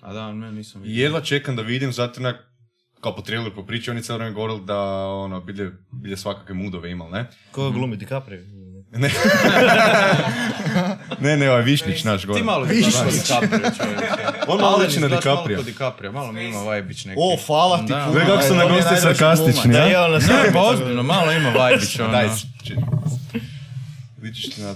A 0.02 0.14
da, 0.14 0.32
ne, 0.32 0.52
nisam 0.52 0.82
vidio. 0.82 1.03
jedva 1.03 1.22
čekam 1.22 1.56
da 1.56 1.61
vidim, 1.61 1.94
zato 1.94 2.22
na 2.22 2.34
kao 3.02 3.15
po 3.15 3.22
traileru, 3.22 3.56
po 3.56 3.64
priči, 3.65 3.91
oni 3.91 4.02
cijelo 4.02 4.18
vrijeme 4.18 4.36
govorili 4.36 4.61
da 4.65 4.80
ono, 5.07 5.41
bilje, 5.41 5.72
bilje 5.91 6.18
svakakve 6.18 6.56
mudove 6.56 6.91
imal, 6.91 7.10
ne? 7.11 7.30
Ko 7.52 7.72
glumi 7.72 7.95
DiCaprio? 7.98 8.40
Ne, 8.91 9.10
ne, 11.20 11.38
ne, 11.38 11.49
ovaj 11.49 11.64
Višnić 11.64 12.03
naš 12.03 12.26
gore. 12.26 12.40
Ti 12.40 12.45
malo 12.45 12.65
kao 12.65 13.11
DiCaprio, 13.11 13.60
čovječe. 13.60 14.03
On 14.48 14.60
malo 14.61 14.78
liči 14.78 14.99
na 14.99 15.06
izgledaš 15.06 15.26
malo 15.26 15.36
DiCaprio. 15.36 15.61
DiCaprio, 15.64 16.11
malo 16.11 16.32
mi 16.32 16.44
ima 16.45 16.60
vajbić 16.60 17.06
neki. 17.06 17.20
O, 17.22 17.38
hvala 17.48 17.78
ti 17.78 17.88
puno. 17.88 18.11
Gledaj 18.11 18.28
kako 18.28 18.44
su 18.44 18.56
na 18.56 18.65
gosti 18.65 18.95
sarkastični? 19.02 19.74
Ja, 19.76 20.06
ono, 20.06 20.18
Ne, 20.18 20.52
pa 20.53 20.61
ozbiljno, 20.61 21.03
malo 21.03 21.32
ima 21.32 21.49
vajbić, 21.49 21.99
ono. 21.99 22.11
Daj, 22.11 22.28
ti 24.31 24.61
na... 24.61 24.73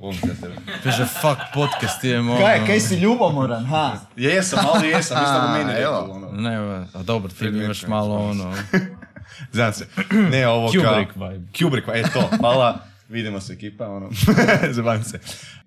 Volim 0.00 0.20
te 0.20 0.34
tebe. 0.40 0.54
Kaže, 0.82 1.04
fuck, 1.04 1.40
podcast 1.54 2.04
je 2.04 2.20
ono. 2.20 2.38
Kaj, 2.38 2.66
kaj 2.66 2.80
si 2.80 2.96
ljubomoran, 2.96 3.64
ha? 3.64 4.00
Jesam, 4.16 4.58
ali 4.74 4.88
jesam, 4.88 5.18
ništa 5.18 5.42
A, 5.42 5.46
u 5.46 5.58
meni 5.58 5.78
rekao, 5.78 6.10
ono. 6.10 6.32
Ne, 6.32 6.56
a 6.94 7.02
dobro, 7.02 7.30
ti 7.32 7.44
imaš 7.46 7.86
malo 7.86 8.14
ono... 8.14 8.54
Znam 9.52 9.72
se. 9.72 9.86
Ne, 10.30 10.48
ovo 10.48 10.72
kao... 10.72 10.94
Kubrick 10.94 11.16
vibe. 11.16 11.46
Kubrick 11.58 11.86
vibe, 11.86 12.00
e 12.00 12.12
to, 12.12 12.30
hvala. 12.40 12.78
Vidimo 13.08 13.40
se 13.40 13.52
ekipa, 13.52 13.86
ono. 13.86 14.10
Zabavim 14.76 15.04
se. 15.04 15.20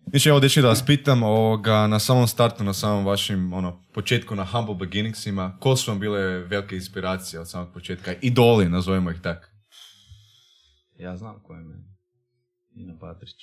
Znači, 0.09 0.29
evo, 0.29 0.39
dečki, 0.39 0.61
da 0.61 0.67
vas 0.67 0.85
pitam, 0.85 1.23
ovoga, 1.23 1.87
na 1.87 1.99
samom 1.99 2.27
startu, 2.27 2.63
na 2.63 2.73
samom 2.73 3.05
vašim, 3.05 3.53
ono, 3.53 3.81
početku 3.93 4.35
na 4.35 4.45
Humble 4.45 4.75
Beginningsima, 4.75 5.57
ko 5.59 5.75
su 5.75 5.91
vam 5.91 5.99
bile 5.99 6.19
velike 6.21 6.75
inspiracije 6.75 7.39
od 7.39 7.49
samog 7.49 7.73
početka? 7.73 8.13
Idoli, 8.21 8.69
nazovemo 8.69 9.11
ih 9.11 9.21
tak. 9.21 9.51
Ja 10.99 11.17
znam 11.17 11.39
ko 11.43 11.53
je 11.53 11.63
meni. 11.63 11.90
Nina 12.75 12.93
Patrić. 12.99 13.35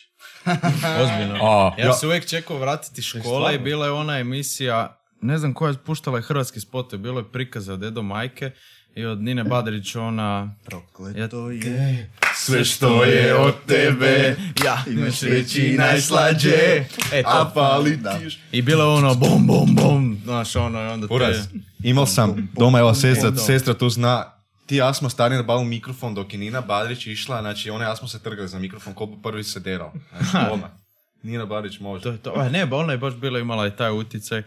Ozbiljno. 1.03 1.35
A, 1.43 1.75
Ja 1.79 1.87
ja- 1.87 1.93
se 1.93 2.07
uvijek 2.07 2.27
čekao 2.27 2.59
vratiti 2.59 3.03
škola 3.03 3.53
i 3.53 3.59
bila 3.59 3.87
je 3.87 3.93
ona 3.93 4.19
emisija, 4.19 4.99
ne 5.21 5.39
znam 5.39 5.55
koja 5.55 5.71
je 5.71 5.77
puštala 5.77 6.19
je 6.19 6.23
hrvatski 6.23 6.61
spot, 6.61 6.95
bilo 6.95 7.21
je 7.21 7.33
prikaze 7.33 7.73
od 7.73 7.83
Edo 7.83 8.03
Majke 8.03 8.51
i 8.95 9.05
od 9.05 9.23
Nine 9.23 9.45
Badrić 9.45 9.97
ona... 9.97 10.55
Prokleto 10.65 11.51
je. 11.51 12.11
Sve 12.37 12.65
što 12.65 13.05
je 13.05 13.35
od 13.37 13.55
tebe, 13.67 14.37
ja 14.65 14.85
imaš 14.89 15.21
reći 15.21 15.75
najslađe, 15.79 16.85
E, 17.13 17.23
to. 17.23 17.29
a 17.29 17.51
fali 17.55 17.97
Da. 17.97 18.21
I 18.53 18.63
bilo 18.63 18.85
je 18.85 18.91
ono 18.91 19.15
bom, 19.15 19.47
bom, 19.47 19.75
bom, 19.75 20.19
znaš 20.25 20.57
ono, 20.57 20.81
i 20.81 20.87
onda 20.87 21.09
te... 21.09 21.15
Uraz, 21.15 21.37
imao 21.83 22.07
sam 22.07 22.49
doma, 22.53 22.79
evo 22.79 22.95
sestra, 22.95 23.37
sestra 23.37 23.75
tu 23.75 23.89
zna, 23.89 24.38
ti 24.69 24.77
ja 24.77 24.95
smo 24.95 25.11
stari 25.11 25.35
na 25.35 25.43
balu 25.43 25.65
mikrofon 25.65 26.15
dok 26.15 26.33
je 26.33 26.39
Nina 26.39 26.61
Badrić 26.61 27.07
išla, 27.07 27.41
znači 27.41 27.71
one 27.71 27.85
ja 27.85 27.97
smo 27.97 28.09
se 28.09 28.23
trgali 28.23 28.49
za 28.49 28.59
mikrofon, 28.59 28.95
ko 28.95 29.07
prvi 29.23 29.45
se 29.45 29.61
derao. 29.61 29.93
Znači. 30.31 30.63
Nina 31.23 31.47
Badrić 31.47 31.81
može. 31.81 32.03
To 32.03 32.11
je 32.11 32.19
to. 32.19 32.33
A 32.37 32.49
ne, 32.49 32.67
ba 32.67 32.77
ona 32.77 32.93
je 32.93 32.99
baš 32.99 33.15
bila 33.15 33.39
imala 33.39 33.67
i 33.67 33.77
taj 33.77 33.91
utjecaj. 33.91 34.43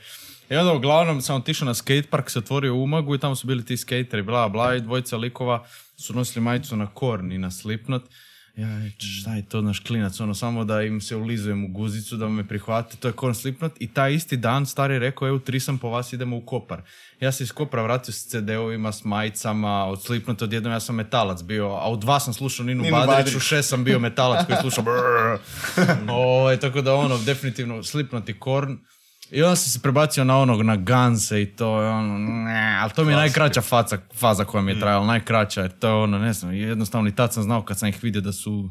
I 0.50 0.56
onda 0.56 0.74
uglavnom 0.74 1.22
sam 1.22 1.36
otišao 1.36 1.66
na 1.66 1.74
skatepark, 1.74 2.30
se 2.30 2.40
otvorio 2.40 2.76
Umagu 2.76 3.16
i 3.16 3.20
tamo 3.20 3.36
su 3.36 3.48
bili 3.48 3.66
ti 3.66 3.78
skateri, 3.78 4.22
bla 4.22 4.50
bla, 4.50 4.76
i 4.76 4.82
dvojica 4.82 5.18
likova 5.18 5.66
su 5.98 6.14
nosili 6.14 6.44
majicu 6.44 6.76
na 6.76 6.88
Korn 6.88 7.32
i 7.32 7.38
na 7.38 7.52
Slipknot. 7.52 8.04
Ja, 8.56 8.68
šta 8.98 9.36
je 9.36 9.42
to 9.42 9.62
naš 9.62 9.80
klinac, 9.80 10.20
ono 10.20 10.34
samo 10.34 10.66
da 10.66 10.82
im 10.82 11.02
se 11.02 11.16
ulizujem 11.16 11.66
u 11.66 11.68
guzicu, 11.68 12.18
da 12.18 12.30
me 12.30 12.48
prihvate, 12.48 12.98
to 12.98 13.08
je 13.08 13.12
Korn 13.12 13.36
Slipknot. 13.36 13.72
I 13.80 13.88
taj 13.88 14.14
isti 14.14 14.38
dan 14.38 14.66
stari 14.66 14.94
je 14.94 15.00
rekao, 15.00 15.28
evo 15.28 15.40
tri 15.40 15.60
sam 15.60 15.78
po 15.78 15.90
vas, 15.90 16.14
idemo 16.14 16.38
u 16.38 16.42
Kopar. 16.42 16.82
Ja 17.20 17.32
se 17.32 17.44
iz 17.44 17.52
Kopra 17.52 17.84
vratio 17.84 18.14
s 18.14 18.28
CD-ovima, 18.28 18.92
s 18.92 19.04
majicama, 19.04 19.86
od 19.86 20.04
Slipknota 20.04 20.46
odjednom 20.46 20.74
ja 20.74 20.80
sam 20.80 20.96
metalac 20.96 21.42
bio, 21.44 21.68
a 21.68 21.90
u 21.90 21.98
dva 21.98 22.20
sam 22.20 22.34
slušao 22.34 22.66
Ninu, 22.66 22.84
Ninu 22.84 22.96
Badrić, 22.96 23.16
Badrić. 23.16 23.36
u 23.36 23.40
šest 23.40 23.70
sam 23.70 23.84
bio 23.84 24.00
metalac 24.00 24.46
koji 24.46 24.58
sluša 24.62 24.82
brrrr. 24.82 25.40
Ovaj, 26.10 26.58
tako 26.58 26.82
da 26.82 26.96
ono, 26.96 27.18
definitivno 27.18 27.84
Slipknot 27.84 28.30
i 28.30 28.40
Korn. 28.40 28.78
I 29.32 29.44
onda 29.44 29.56
sam 29.56 29.72
se 29.72 29.80
prebacio 29.80 30.24
na 30.24 30.38
onog, 30.38 30.62
na 30.62 30.76
Ganse 30.76 31.42
i 31.42 31.46
to 31.46 31.82
je 31.82 31.90
ono, 31.90 32.18
ne, 32.18 32.78
ali 32.82 32.92
to 32.92 33.04
mi 33.04 33.12
je 33.12 33.16
najkraća 33.16 33.62
faza, 33.62 33.98
faza 34.14 34.46
koja 34.46 34.62
mi 34.62 34.72
je 34.72 34.80
trajala, 34.80 35.06
najkraća, 35.06 35.62
jer 35.62 35.72
to 35.80 35.88
je 35.88 35.94
ono, 35.94 36.20
ne 36.20 36.34
znam, 36.34 36.54
jednostavno 36.54 37.10
i 37.10 37.16
tad 37.16 37.34
sam 37.34 37.44
znao 37.44 37.64
kad 37.64 37.80
sam 37.80 37.90
ih 37.90 38.04
vidio 38.04 38.22
da 38.22 38.32
su, 38.32 38.70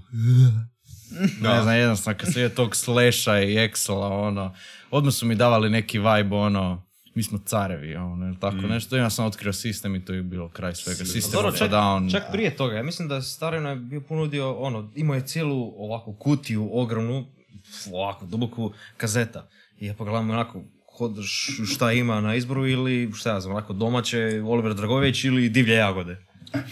ne 1.43 1.63
znam, 1.63 1.77
jednostavno 1.77 2.19
kad 2.19 2.33
se 2.33 2.41
je 2.41 2.49
tog 2.49 2.77
Slasha 2.77 3.41
i 3.41 3.55
Excela, 3.55 4.27
ono, 4.29 4.55
odmah 4.91 5.15
su 5.15 5.27
mi 5.27 5.35
davali 5.35 5.71
neki 5.71 5.99
vibe, 5.99 6.37
ono, 6.37 6.83
mi 7.15 7.23
smo 7.23 7.39
carevi, 7.39 7.97
ono, 7.97 8.27
ili 8.27 8.41
tako 8.41 8.57
nešto, 8.57 8.97
i 8.97 8.99
ja 8.99 9.11
sam 9.11 9.27
otkrio 9.27 9.53
sistem 9.53 9.95
i 9.95 10.05
to 10.05 10.13
je 10.13 10.23
bilo 10.23 10.49
kraj 10.49 10.75
svega, 10.75 11.05
sistem 11.05 11.33
Dobro, 11.33 11.53
čak, 11.53 11.71
down. 11.71 12.13
čak 12.13 12.23
prije 12.33 12.57
toga, 12.57 12.77
ja 12.77 12.83
mislim 12.83 13.09
da 13.09 13.23
Starino 13.23 13.71
je 13.71 13.77
bio 13.77 14.01
ponudio, 14.01 14.53
ono, 14.53 14.91
imao 14.95 15.15
je 15.15 15.27
cijelu 15.27 15.85
ovakvu 15.85 16.13
kutiju, 16.13 16.69
ogromnu, 16.73 17.27
ovako, 17.93 18.27
duboku 18.27 18.73
kazeta. 18.97 19.49
I 19.81 19.87
ja 19.87 19.95
pogledam 19.95 20.31
onako, 20.31 20.63
hodaš 20.99 21.49
šta 21.75 21.93
ima 21.93 22.21
na 22.21 22.35
izboru 22.35 22.67
ili 22.67 23.11
šta 23.15 23.31
ja 23.31 23.41
znam, 23.41 23.55
onako 23.55 23.73
domaće, 23.73 24.43
Oliver 24.47 24.75
Dragović 24.75 25.25
ili 25.25 25.49
divlje 25.49 25.75
jagode. 25.75 26.17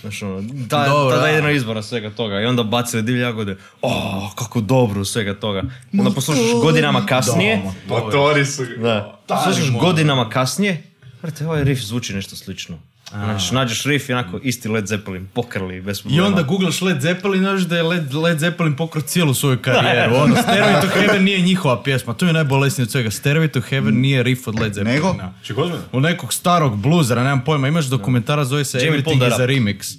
Znaš, 0.00 0.22
ono, 0.22 0.42
ta, 0.68 0.88
Dobro, 0.88 1.16
tada 1.16 1.22
da. 1.22 1.28
je 1.28 1.42
na 1.42 1.50
izbora 1.50 1.82
svega 1.82 2.10
toga 2.10 2.40
i 2.40 2.44
onda 2.44 2.62
bacili 2.62 3.02
divlje 3.02 3.20
jagode, 3.20 3.56
o, 3.82 4.30
kako 4.38 4.60
dobro 4.60 5.04
svega 5.04 5.34
toga. 5.34 5.62
Onda 5.98 6.10
poslušaš 6.10 6.52
godinama 6.62 7.06
kasnije, 7.06 7.62
Motori 7.88 8.46
su... 8.46 8.64
da, 8.78 9.20
slušaš 9.44 9.72
godinama 9.80 10.30
kasnije, 10.30 10.82
brate, 11.22 11.46
ovaj 11.46 11.64
riff 11.64 11.82
zvuči 11.82 12.14
nešto 12.14 12.36
slično. 12.36 12.78
Znači, 13.10 13.54
nađeš 13.54 13.84
riff 13.84 14.08
i 14.08 14.12
onako 14.12 14.40
isti 14.42 14.68
Led 14.68 14.86
Zeppelin, 14.86 15.28
pokrli, 15.34 15.80
bez 15.80 15.98
I 15.98 16.02
problema. 16.02 16.26
onda 16.26 16.42
googlaš 16.42 16.80
Led 16.80 17.00
Zeppelin, 17.00 17.40
znaš 17.40 17.60
da 17.60 17.76
je 17.76 17.82
Led, 17.82 18.14
Led 18.14 18.38
Zeppelin 18.38 18.76
pokro 18.76 19.00
cijelu 19.00 19.34
svoju 19.34 19.58
karijeru. 19.58 20.14
Ono, 20.24 20.34
Stairway 20.34 20.80
to 20.80 20.88
Heaven 20.88 21.24
nije 21.24 21.40
njihova 21.40 21.82
pjesma, 21.82 22.14
to 22.14 22.26
je 22.26 22.32
najbolesnije 22.32 22.82
od 22.82 22.90
svega. 22.90 23.10
Stairway 23.10 23.50
to 23.50 23.60
Heaven 23.60 24.00
nije 24.00 24.22
riff 24.22 24.48
od 24.48 24.60
Led 24.60 24.74
Zeppelina. 24.74 24.94
Nego? 24.94 25.78
U 25.92 26.00
nekog 26.00 26.32
starog 26.32 26.76
bluzera, 26.76 27.22
nemam 27.22 27.44
pojma, 27.44 27.68
imaš 27.68 27.86
dokumentara, 27.86 28.44
zove 28.44 28.64
se 28.64 28.78
Jimmy 28.78 29.04
Everything 29.04 29.28
is 29.28 29.38
a. 29.38 29.46
Remix. 29.46 29.98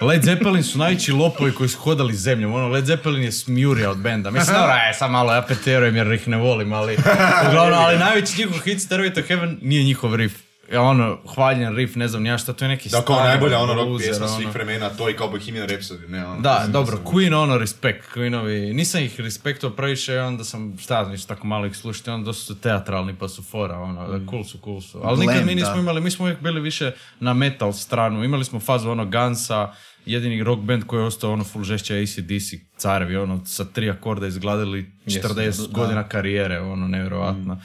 Led 0.00 0.22
Zeppelin 0.22 0.62
su 0.62 0.78
najveći 0.78 1.12
lopovi 1.12 1.52
koji 1.52 1.68
su 1.68 1.78
hodali 1.78 2.14
zemljom. 2.14 2.54
Ono, 2.54 2.68
Led 2.68 2.86
Zeppelin 2.86 3.22
je 3.22 3.32
smjurija 3.32 3.90
od 3.90 3.98
benda. 3.98 4.30
Mislim, 4.30 4.56
dobro, 4.56 4.74
je, 4.74 4.94
sad 4.94 5.10
malo, 5.10 5.32
ja 5.32 5.42
peterujem 5.42 5.96
jer 5.96 6.12
ih 6.12 6.28
ne 6.28 6.36
volim, 6.36 6.72
ali... 6.72 6.96
Uglavnom, 7.48 7.78
ali 7.78 7.98
najveći 7.98 8.38
njihov 8.38 8.58
hit 8.58 8.78
Stairway 8.78 9.14
to 9.14 9.22
Heaven 9.22 9.58
nije 9.62 9.84
njihov 9.84 10.14
riff. 10.14 10.34
Ja, 10.72 10.82
ono, 10.82 11.18
hvaljen 11.34 11.76
riff, 11.76 11.96
ne 11.96 12.08
znam 12.08 12.26
ja 12.26 12.38
šta, 12.38 12.52
to 12.52 12.64
je 12.64 12.68
neki 12.68 12.88
Da, 12.88 13.02
kao 13.02 13.16
stari 13.16 13.28
najbolja 13.28 13.58
ono 13.58 13.74
rock 13.74 13.88
bluzer, 13.88 14.08
pjesma 14.08 14.26
ono. 14.26 14.36
svih 14.36 14.54
vremena, 14.54 14.88
to 14.88 15.10
i 15.10 15.16
kao 15.16 15.28
Bohemian 15.28 15.68
Rhapsody, 15.68 16.08
ne 16.08 16.26
ono. 16.26 16.40
Da, 16.40 16.54
mislim, 16.54 16.72
dobro, 16.72 16.96
mislim, 16.96 17.14
Queen 17.14 17.34
ono 17.34 17.58
respekt, 17.58 18.04
Queenovi, 18.14 18.74
nisam 18.74 19.02
ih 19.02 19.20
respektao 19.20 19.70
previše, 19.70 20.20
onda 20.20 20.44
sam, 20.44 20.78
šta 20.78 21.04
znam, 21.04 21.18
tako 21.18 21.46
malo 21.46 21.66
ih 21.66 21.76
slušati, 21.76 22.10
onda 22.10 22.24
dosta 22.24 22.44
su 22.44 22.60
teatralni 22.60 23.14
pa 23.18 23.28
su 23.28 23.42
fora, 23.42 23.78
ono, 23.78 24.08
da, 24.08 24.30
cool 24.30 24.44
su, 24.44 24.58
cool 24.64 24.80
su. 24.80 25.00
Ali 25.04 25.26
nikad 25.26 25.46
mi 25.46 25.54
nismo 25.54 25.74
da. 25.74 25.80
imali, 25.80 26.00
mi 26.00 26.10
smo 26.10 26.24
uvijek 26.24 26.40
bili 26.40 26.60
više 26.60 26.92
na 27.20 27.34
metal 27.34 27.72
stranu, 27.72 28.24
imali 28.24 28.44
smo 28.44 28.60
fazu 28.60 28.90
ono 28.90 29.04
Gansa, 29.04 29.72
jedini 30.06 30.42
rock 30.42 30.62
band 30.62 30.84
koji 30.86 31.00
je 31.00 31.06
ostao 31.06 31.32
ono 31.32 31.44
full 31.44 31.64
žešća 31.64 31.94
ACDC, 31.94 32.76
carevi, 32.76 33.16
ono, 33.16 33.44
sa 33.46 33.64
tri 33.64 33.90
akorda 33.90 34.26
izgladili 34.26 34.92
40 35.06 35.72
godina 35.72 36.08
karijere, 36.08 36.60
ono, 36.60 36.88
nevjerojatno. 36.88 37.60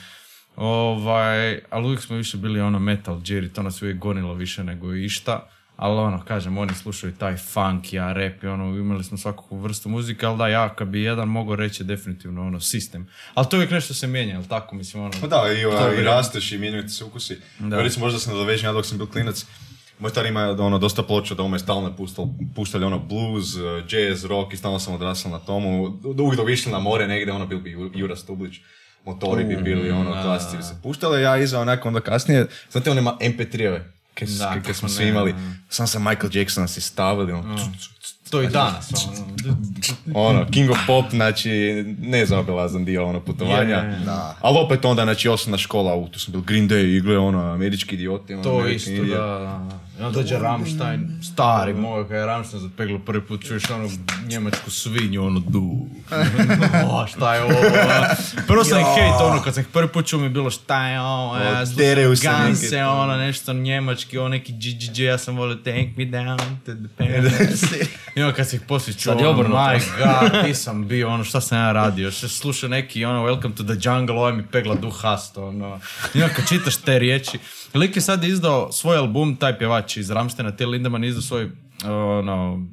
Ovaj, 0.60 1.60
ali 1.70 1.86
uvijek 1.86 2.02
smo 2.02 2.16
više 2.16 2.36
bili 2.36 2.60
ono 2.60 2.78
metal 2.78 3.20
džiri, 3.22 3.52
to 3.52 3.62
nas 3.62 3.82
uvijek 3.82 3.98
gonilo 3.98 4.34
više 4.34 4.64
nego 4.64 4.94
išta. 4.94 5.48
Ali 5.76 5.98
ono, 5.98 6.24
kažem, 6.24 6.58
oni 6.58 6.74
slušaju 6.74 7.12
taj 7.18 7.36
funk, 7.36 7.92
ja 7.92 8.12
rap 8.12 8.42
i 8.42 8.46
ono, 8.46 8.64
imali 8.64 9.04
smo 9.04 9.18
svakakvu 9.18 9.58
vrstu 9.58 9.88
muzike, 9.88 10.26
ali 10.26 10.38
da, 10.38 10.48
ja 10.48 10.74
kad 10.74 10.88
bi 10.88 11.02
jedan 11.02 11.28
mogao 11.28 11.56
reći 11.56 11.84
definitivno 11.84 12.46
ono, 12.46 12.60
sistem. 12.60 13.08
Ali 13.34 13.46
to 13.50 13.56
uvijek 13.56 13.70
nešto 13.70 13.94
se 13.94 14.06
mijenja, 14.06 14.32
jel 14.32 14.44
tako, 14.48 14.76
mislim, 14.76 15.02
ono... 15.02 15.12
Pa 15.20 15.26
da, 15.26 15.52
i, 15.60 15.64
ovaj, 15.64 16.00
i 16.00 16.04
rasteš 16.04 16.52
i 16.52 16.58
mijenjaju 16.58 16.88
se 16.88 17.04
ukusi. 17.04 17.38
Da. 17.58 17.82
Recimo, 17.82 18.06
možda 18.06 18.18
sam 18.18 18.32
nadovežen, 18.32 18.66
ja 18.66 18.72
dok 18.72 18.86
sam 18.86 18.98
bil 18.98 19.06
klinac, 19.06 19.46
moj 19.98 20.10
star 20.10 20.26
ima 20.26 20.56
ono, 20.58 20.78
dosta 20.78 21.02
ploča, 21.02 21.34
doma 21.34 21.56
je 21.56 21.60
stalno 21.60 21.96
puštali, 22.54 22.84
ono 22.84 22.98
blues, 22.98 23.54
uh, 23.54 23.62
jazz, 23.88 24.24
rock 24.24 24.52
i 24.52 24.56
stalno 24.56 24.78
sam 24.78 24.94
odrasao 24.94 25.30
na 25.30 25.38
tomu. 25.38 25.98
Uvijek 26.04 26.36
dok 26.36 26.46
bi 26.46 26.52
išli 26.52 26.72
na 26.72 26.78
more 26.78 27.06
negdje, 27.06 27.32
ono 27.32 27.46
bil 27.46 27.58
bi 27.58 27.70
Ju- 27.70 27.90
Jura 27.94 28.16
Stublić, 28.16 28.54
motori 29.08 29.44
bi 29.44 29.56
bili, 29.56 29.90
ono, 29.90 30.22
klasici 30.22 30.56
bi 30.56 30.62
se 30.62 30.74
puštali, 30.82 31.22
ja 31.22 31.36
iza 31.36 31.60
onako 31.60 31.88
onda 31.88 32.00
kasnije, 32.00 32.46
znate 32.72 32.90
one 32.90 33.00
ma 33.00 33.16
MP3-ove, 33.20 33.84
kad 34.14 34.76
smo 34.76 34.88
ne, 34.88 34.94
svi 34.94 35.08
imali, 35.08 35.32
ne. 35.32 35.58
sam 35.68 35.86
sam 35.86 36.04
Michael 36.04 36.30
Jacksona 36.32 36.68
si 36.68 36.80
stavili, 36.80 37.32
ono, 37.32 37.58
To 38.30 38.42
i 38.42 38.48
danas, 38.48 38.92
ono. 38.94 40.28
ono, 40.28 40.46
King 40.50 40.70
of 40.70 40.78
Pop, 40.86 41.10
znači, 41.10 41.50
nezaobilazan 42.00 42.84
dio 42.84 43.06
ono 43.06 43.20
putovanja. 43.20 43.76
Je. 43.76 43.98
Ali 44.40 44.58
opet 44.58 44.84
onda, 44.84 45.02
znači, 45.02 45.28
osnovna 45.28 45.58
škola, 45.58 46.08
tu 46.12 46.20
sam 46.20 46.32
bil 46.32 46.40
Green 46.40 46.68
Day, 46.68 46.96
igle, 46.96 47.18
ono, 47.18 47.52
američki 47.52 47.94
idioti. 47.94 48.34
Ono, 48.34 48.42
To 48.42 48.68
isto, 48.68 49.04
da. 49.04 49.68
I 49.98 50.02
onda 50.02 50.18
dođe 50.18 50.38
Rammstein, 50.38 51.20
stari 51.22 51.74
moj, 51.74 52.02
kada 52.02 52.16
je 52.16 52.26
Rammstein 52.26 52.62
zapeglo 52.62 52.98
prvi 52.98 53.26
put, 53.26 53.46
čuješ 53.46 53.70
ono 53.70 53.90
njemačku 54.28 54.70
svinju, 54.70 55.26
ono 55.26 55.40
du. 55.40 55.86
o, 56.90 57.06
šta 57.06 57.34
je 57.34 57.42
ovo? 57.42 57.52
a? 57.52 58.14
Prvo 58.46 58.64
sam 58.64 58.78
ih 58.78 58.86
hejt, 58.94 59.20
ono, 59.20 59.42
kad 59.42 59.54
sam 59.54 59.60
ih 59.60 59.68
prvi 59.72 59.88
put 59.88 60.06
čuo 60.06 60.20
mi 60.20 60.26
je 60.26 60.30
bilo 60.30 60.50
šta 60.50 60.88
je 60.88 61.00
ovo, 61.00 61.36
ja 61.36 61.66
slušam 61.66 62.16
se 62.16 62.26
Ganse, 62.28 62.84
ono, 62.84 63.16
nešto 63.16 63.52
njemački, 63.52 64.18
ono, 64.18 64.28
neki 64.28 64.52
GGG, 64.52 64.98
ja 64.98 65.18
sam 65.18 65.36
volio 65.36 65.56
Take 65.56 65.90
me 65.96 66.04
down 66.04 66.38
to 66.66 66.72
the 66.74 66.88
paradise. 66.98 67.76
I 68.14 68.22
ono, 68.22 68.32
kad 68.32 68.48
sam 68.48 68.56
ih 68.56 68.62
poslije 68.68 68.96
čuo, 68.96 69.12
ono, 69.12 69.42
my 69.42 69.80
god, 69.98 70.44
ti 70.44 70.54
sam 70.54 70.88
bio, 70.88 71.08
ono, 71.08 71.24
šta 71.24 71.40
sam 71.40 71.58
ja 71.58 71.72
radio? 71.72 72.10
Što 72.10 72.28
slušao 72.28 72.68
neki, 72.68 73.04
ono, 73.04 73.26
Welcome 73.26 73.54
to 73.54 73.62
the 73.62 73.88
jungle, 73.88 74.16
ovaj 74.16 74.32
mi 74.32 74.46
pegla 74.46 74.74
duh 74.74 75.02
hast, 75.02 75.38
ono. 75.38 75.80
I 76.14 76.22
ono, 76.22 76.32
kad 76.36 76.48
čitaš 76.48 76.76
te 76.76 76.98
riječi. 76.98 77.38
Lik 77.74 77.96
je 77.96 78.02
sad 78.02 78.24
izdao 78.24 78.72
svoj 78.72 78.96
album, 78.96 79.36
taj 79.36 79.58
pjevač 79.58 79.96
iz 79.96 80.10
Ramstena, 80.10 80.56
Till 80.56 80.70
Lindemann 80.70 81.04
izdao 81.04 81.22
svoj, 81.22 81.50
ono, 81.84 82.66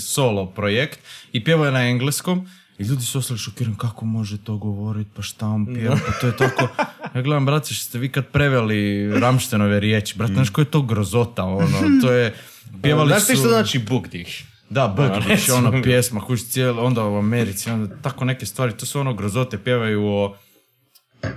solo 0.00 0.46
projekt 0.46 0.98
i 1.32 1.44
pjevao 1.44 1.66
je 1.66 1.72
na 1.72 1.88
engleskom. 1.88 2.48
I 2.78 2.82
ljudi 2.82 3.04
su 3.04 3.18
ostali 3.18 3.38
šokirani, 3.38 3.76
kako 3.78 4.04
može 4.04 4.38
to 4.38 4.56
govorit, 4.56 5.06
pa 5.14 5.22
šta 5.22 5.46
on 5.46 5.66
pjeva, 5.66 5.98
pa 6.06 6.12
to 6.20 6.26
je 6.26 6.36
tako... 6.36 6.68
Ja 7.14 7.22
gledam, 7.22 7.46
brate, 7.46 7.74
što 7.74 7.84
ste 7.84 7.98
vi 7.98 8.08
kad 8.08 8.26
preveli 8.26 9.10
Ramštenove 9.20 9.80
riječi, 9.80 10.14
brate, 10.18 10.34
znaš 10.34 10.50
koja 10.50 10.62
je 10.62 10.70
to 10.70 10.82
grozota, 10.82 11.44
ono, 11.44 11.78
to 12.02 12.12
je... 12.12 12.34
Pjevali 12.82 13.08
Znaš 13.08 13.26
ti 13.26 13.34
su... 13.34 13.40
što 13.40 13.48
znači 13.48 13.78
Bugdiš? 13.78 14.44
Da, 14.70 14.94
Bugdiš, 14.96 15.28
recimo. 15.28 15.56
ono 15.56 15.82
pjesma, 15.82 16.20
kuš 16.20 16.44
cijelo, 16.44 16.82
onda 16.84 17.04
u 17.04 17.18
Americi, 17.18 17.70
onda 17.70 17.96
tako 18.02 18.24
neke 18.24 18.46
stvari, 18.46 18.72
to 18.72 18.86
su 18.86 19.00
ono 19.00 19.14
grozote, 19.14 19.58
pjevaju 19.58 20.06
o, 20.06 20.36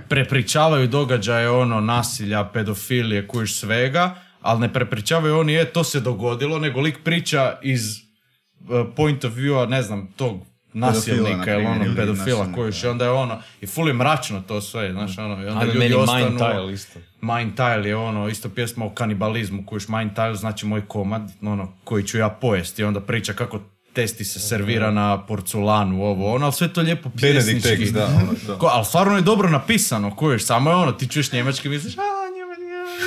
prepričavaju 0.08 0.88
događaje, 0.88 1.50
ono, 1.50 1.80
nasilja, 1.80 2.44
pedofilije, 2.44 3.28
kuš 3.28 3.54
svega, 3.54 4.14
ali 4.40 4.60
ne 4.60 4.72
prepričavaju 4.72 5.38
oni, 5.38 5.52
je, 5.52 5.64
to 5.64 5.84
se 5.84 6.00
dogodilo, 6.00 6.58
nego 6.58 6.80
lik 6.80 6.98
priča 7.04 7.58
iz 7.62 7.82
uh, 7.90 8.86
point 8.96 9.24
of 9.24 9.32
viewa, 9.32 9.68
ne 9.68 9.82
znam, 9.82 10.12
tog 10.16 10.46
nasilnika 10.72 11.46
na 11.46 11.52
ili 11.52 11.66
ono 11.66 11.84
pedofila 11.96 12.38
nasilnika, 12.38 12.54
kojiš, 12.54 12.84
i 12.84 12.86
onda 12.86 13.04
je 13.04 13.10
ono, 13.10 13.42
i 13.60 13.66
ful 13.66 13.88
je 13.88 13.94
mračno 13.94 14.42
to 14.48 14.60
sve, 14.60 14.92
znaš, 14.92 15.18
ono, 15.18 15.44
i 15.44 15.46
onda 15.46 15.60
Ali 15.60 15.66
ljudi 15.66 15.78
meni 15.78 15.94
ostanu... 15.94 16.26
Mind 16.26 16.38
Tile 16.38 16.72
isto. 16.72 16.98
Mind 17.20 17.56
Tile 17.56 17.88
je 17.88 17.96
ono, 17.96 18.28
isto 18.28 18.48
pjesma 18.48 18.84
o 18.84 18.90
kanibalizmu, 18.90 19.66
kojiš 19.66 19.88
Mind 19.88 20.14
Tile 20.14 20.34
znači 20.34 20.66
moj 20.66 20.86
komad, 20.88 21.30
ono, 21.42 21.72
koji 21.84 22.04
ću 22.04 22.18
ja 22.18 22.28
pojesti, 22.28 22.82
i 22.82 22.84
onda 22.84 23.00
priča 23.00 23.32
kako 23.32 23.60
testi 23.92 24.24
se 24.24 24.40
servira 24.40 24.90
na 24.90 25.26
porculanu, 25.26 26.04
ovo, 26.04 26.34
ono, 26.34 26.44
ali 26.44 26.52
sve 26.52 26.68
to 26.68 26.80
lijepo 26.80 27.10
pjesnički. 27.10 27.68
tekst, 27.68 27.94
da, 27.94 28.06
ono. 28.06 28.58
Ko, 28.58 28.66
ali 28.66 28.84
stvarno 28.84 29.16
je 29.16 29.22
dobro 29.22 29.48
napisano, 29.50 30.16
kojiš, 30.16 30.44
samo 30.44 30.70
je 30.70 30.76
ono, 30.76 30.92
ti 30.92 31.08
čuješ 31.08 31.32
njemački 31.32 31.68
i 31.68 31.70
misliš, 31.70 31.94
a, 31.98 32.00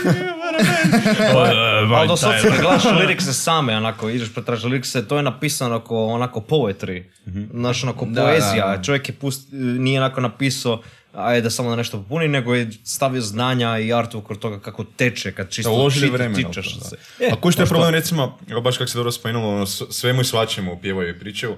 Ali 1.96 2.08
doslovce 2.08 2.42
kad 2.42 2.62
gledaš 2.62 2.84
lirikse 3.00 3.34
same, 3.34 3.78
onako, 3.78 4.10
ideš 4.10 4.34
pretraži 4.34 4.68
lirikse, 4.68 5.08
to 5.08 5.18
je 5.18 5.24
napisano 5.24 5.76
ako 5.76 6.06
onako 6.06 6.40
poetry, 6.40 7.04
znaš, 7.52 7.84
onako 7.84 8.06
Da, 8.06 8.22
poezija. 8.22 8.68
da, 8.68 8.78
da. 8.78 8.84
Čovjek 8.84 9.10
je 9.10 9.14
pust, 9.14 9.48
nije 9.52 10.00
onako 10.00 10.22
napisao, 10.22 10.82
ajde 11.18 11.42
da 11.42 11.50
samo 11.50 11.70
da 11.70 11.76
nešto 11.76 11.98
popuni, 12.00 12.28
nego 12.28 12.56
je 12.56 12.70
stavio 12.84 13.22
znanja 13.22 13.80
i 13.80 13.88
artwork 13.88 14.24
od 14.30 14.40
toga 14.40 14.60
kako 14.60 14.84
teče, 14.86 15.32
kad 15.32 15.46
Da, 15.46 15.52
čisto 15.52 15.72
uložili 15.72 16.08
čita- 16.08 16.14
vremena. 16.14 16.50
tičaš 16.50 16.74
da. 16.74 16.86
se. 16.86 16.96
E, 17.20 17.30
A 17.32 17.36
koji 17.36 17.52
što 17.52 17.62
je 17.62 17.68
problem, 17.68 17.92
recimo, 17.92 18.38
baš 18.64 18.78
kako 18.78 18.88
se 18.88 18.98
dobro 18.98 19.12
spomenulo, 19.12 19.50
ono, 19.50 19.66
svemu 19.66 20.22
i 20.22 20.26
svačemu 20.26 20.80
pjevaju 20.82 21.10
i 21.10 21.20
pričaju, 21.20 21.56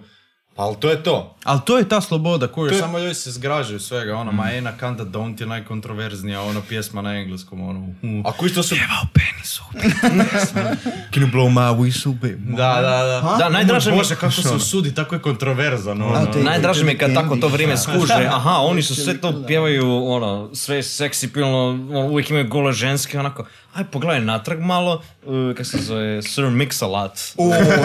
ali 0.58 0.76
to 0.76 0.90
je 0.90 1.04
to. 1.04 1.36
Ali 1.44 1.60
to 1.62 1.78
je 1.78 1.90
ta 1.90 2.02
sloboda 2.02 2.48
koju 2.48 2.68
je- 2.68 2.80
samo 2.80 3.00
ljudi 3.00 3.14
se 3.14 3.32
zgražaju 3.32 3.80
svega, 3.80 4.16
ono, 4.16 4.32
ma 4.32 4.52
Ena 4.52 4.72
Kanda 4.72 5.06
Don't 5.06 5.42
je 5.42 5.48
najkontroverznija, 5.48 6.42
ono, 6.42 6.62
pjesma 6.62 7.02
na 7.02 7.14
engleskom, 7.14 7.62
ono. 7.62 7.88
A 8.26 8.32
koji 8.32 8.50
što 8.50 8.64
su... 8.64 8.76
Pjevao 8.76 9.04
penisu. 9.14 9.64
Can 11.12 11.24
you 11.24 11.32
blow 11.32 11.50
my 11.50 11.72
whistle, 11.74 12.14
babe? 12.14 12.36
Da, 12.48 12.74
da, 12.76 13.22
da. 13.22 13.36
Da, 13.38 13.50
najdraže 13.50 13.92
mi 13.92 13.98
Bože, 13.98 14.16
kako 14.16 14.32
se 14.34 14.50
usudi, 14.52 14.96
tako 14.96 15.16
je 15.16 15.22
kontroverzano. 15.22 16.06
A, 16.06 16.10
Ono. 16.12 16.26
te- 16.26 16.40
Najdraže 16.40 16.84
mi 16.84 16.92
je 16.92 16.98
kad 16.98 17.14
tako 17.14 17.36
to 17.36 17.48
vrijeme 17.48 17.74
Da. 17.74 17.78
skuže, 17.78 18.14
aha, 18.30 18.52
oni 18.52 18.82
su 18.84 18.96
sve 18.96 19.18
to 19.18 19.44
pjevaju, 19.48 20.06
ono, 20.06 20.50
sve 20.54 20.84
seksipilno, 20.84 21.68
ono, 21.70 22.00
uvijek 22.02 22.30
imaju 22.30 22.48
gole 22.48 22.74
ženske, 22.74 23.20
onako, 23.20 23.46
aj 23.74 23.84
pogledaj 23.84 24.22
natrag 24.22 24.60
malo, 24.60 24.94
uh, 25.24 25.34
kako 25.52 25.64
se 25.66 25.78
zove, 25.80 26.22
Sir 26.24 26.44
Mix-a-Lot. 26.46 27.12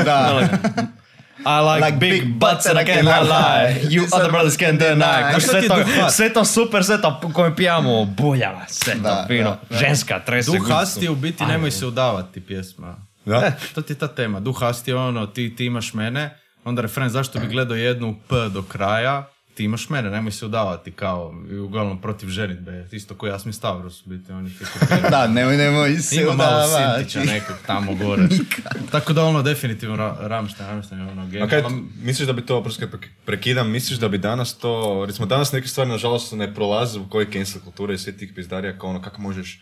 Da. 0.05 0.49
I 1.47 1.61
like, 1.61 1.85
Like 1.87 1.99
big, 1.99 2.13
big 2.13 2.39
butts 2.39 2.67
and 2.67 2.79
I 2.79 2.85
cannot 2.85 3.23
lie. 3.23 3.29
lie. 3.29 3.91
You 3.91 4.07
other 4.13 4.31
brothers 4.31 4.57
can't 4.57 4.79
deny. 4.79 5.41
Sve 5.41 5.69
to, 5.69 6.11
sve 6.11 6.33
to 6.33 6.45
super, 6.45 6.85
sve 6.85 7.01
to 7.03 7.21
koje 7.35 7.57
pijamo, 7.57 8.05
bulja, 8.05 8.61
sve 8.69 8.95
to 8.95 9.01
Da, 9.01 9.25
fino. 9.29 9.57
Ženska, 9.71 10.21
trese 10.21 10.51
Duh 10.51 10.59
gustu. 10.59 10.75
Asti 10.75 11.09
u 11.09 11.15
biti 11.15 11.45
nemoj 11.45 11.71
se 11.71 11.87
udavati 11.87 12.41
pjesma. 12.41 12.97
Da? 13.25 13.37
E, 13.37 13.53
to 13.75 13.83
ti 13.83 13.93
je 13.93 13.99
ta 13.99 14.09
tema. 14.09 14.41
Duh 14.41 14.63
Asti 14.63 14.91
je 14.91 14.97
ono, 14.97 15.27
ti, 15.27 15.57
ti 15.57 15.65
imaš 15.65 15.95
mene, 15.95 16.39
onda 16.65 16.83
refren 16.83 17.09
zašto 17.09 17.39
bi 17.39 17.47
gledao 17.47 17.77
jednu 17.77 18.17
P 18.29 18.35
do 18.49 18.63
kraja, 18.63 19.29
ti 19.55 19.65
imaš 19.65 19.89
mene, 19.89 20.11
nemoj 20.11 20.33
se 20.33 20.47
udavati 20.47 20.93
kao, 20.93 21.35
i 21.51 21.57
uglavnom 21.57 22.01
protiv 22.01 22.29
ženitbe, 22.29 22.89
isto 22.93 23.15
koji 23.15 23.33
Asmi 23.33 23.53
Stavros, 23.53 24.07
u 24.07 24.09
biti 24.09 24.33
on 24.33 24.47
je. 24.47 24.53
Da, 25.11 25.27
nemoj, 25.27 25.57
nemoj 25.57 25.97
se 25.97 26.23
Ima 26.23 26.33
malo 26.33 26.67
udavati. 26.67 27.11
Sintića 27.11 27.33
nekog 27.33 27.57
tamo 27.67 27.95
gore. 27.95 28.23
Tako 28.93 29.13
da 29.13 29.25
ono 29.25 29.43
definitivno 29.43 29.97
ra, 29.97 30.17
Ramštajn, 30.21 30.71
Ramštajn 30.71 31.01
je 31.01 31.09
ono 31.11 31.45
A 31.45 31.49
kaj, 31.49 31.63
misliš 32.03 32.27
da 32.27 32.33
bi 32.33 32.47
to, 32.47 32.57
oprosti 32.57 32.87
prekidam, 33.25 33.71
misliš 33.71 33.99
da 33.99 34.09
bi 34.09 34.19
danas 34.19 34.59
to, 34.59 35.05
recimo 35.07 35.27
danas 35.27 35.53
neke 35.53 35.69
stvari 35.69 35.91
nažalost 35.91 36.33
ne 36.33 36.55
prolaze 36.55 36.99
u 36.99 37.09
kojoj 37.09 37.33
cancel 37.33 37.61
kulture 37.61 37.95
i 37.95 37.99
sve 37.99 38.17
tih 38.17 38.33
pizdarija, 38.35 38.79
kao 38.79 38.91
ono, 38.91 39.03
kako 39.03 39.21
možeš, 39.21 39.61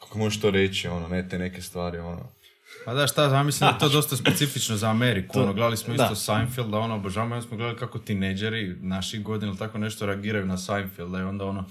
kako 0.00 0.18
možeš 0.18 0.40
to 0.40 0.50
reći, 0.50 0.88
ono, 0.88 1.08
ne, 1.08 1.28
te 1.28 1.38
neke 1.38 1.62
stvari, 1.62 1.98
ono. 1.98 2.39
Pa 2.84 2.94
da 2.94 3.06
šta, 3.06 3.24
ja 3.26 3.42
mislim 3.42 3.60
da 3.60 3.74
je 3.74 3.78
to 3.80 3.88
dosta 3.98 4.16
specifično 4.16 4.76
za 4.76 4.88
Ameriku. 4.88 5.40
Ono, 5.40 5.52
gledali 5.52 5.76
smo 5.76 5.94
isto 5.94 6.08
da. 6.08 6.14
Seinfelda, 6.16 6.78
ono, 6.78 6.94
obožavamo, 6.94 7.34
onda 7.34 7.46
smo 7.46 7.56
gledali 7.56 7.78
kako 7.78 7.98
tineđeri 8.00 8.76
naših 8.76 9.22
godina 9.22 9.50
ili 9.50 9.58
tako 9.58 9.78
nešto 9.78 10.06
reagiraju 10.06 10.46
na 10.46 10.58
Seinfelda 10.58 11.18
i 11.18 11.22
onda 11.22 11.44
ono, 11.44 11.64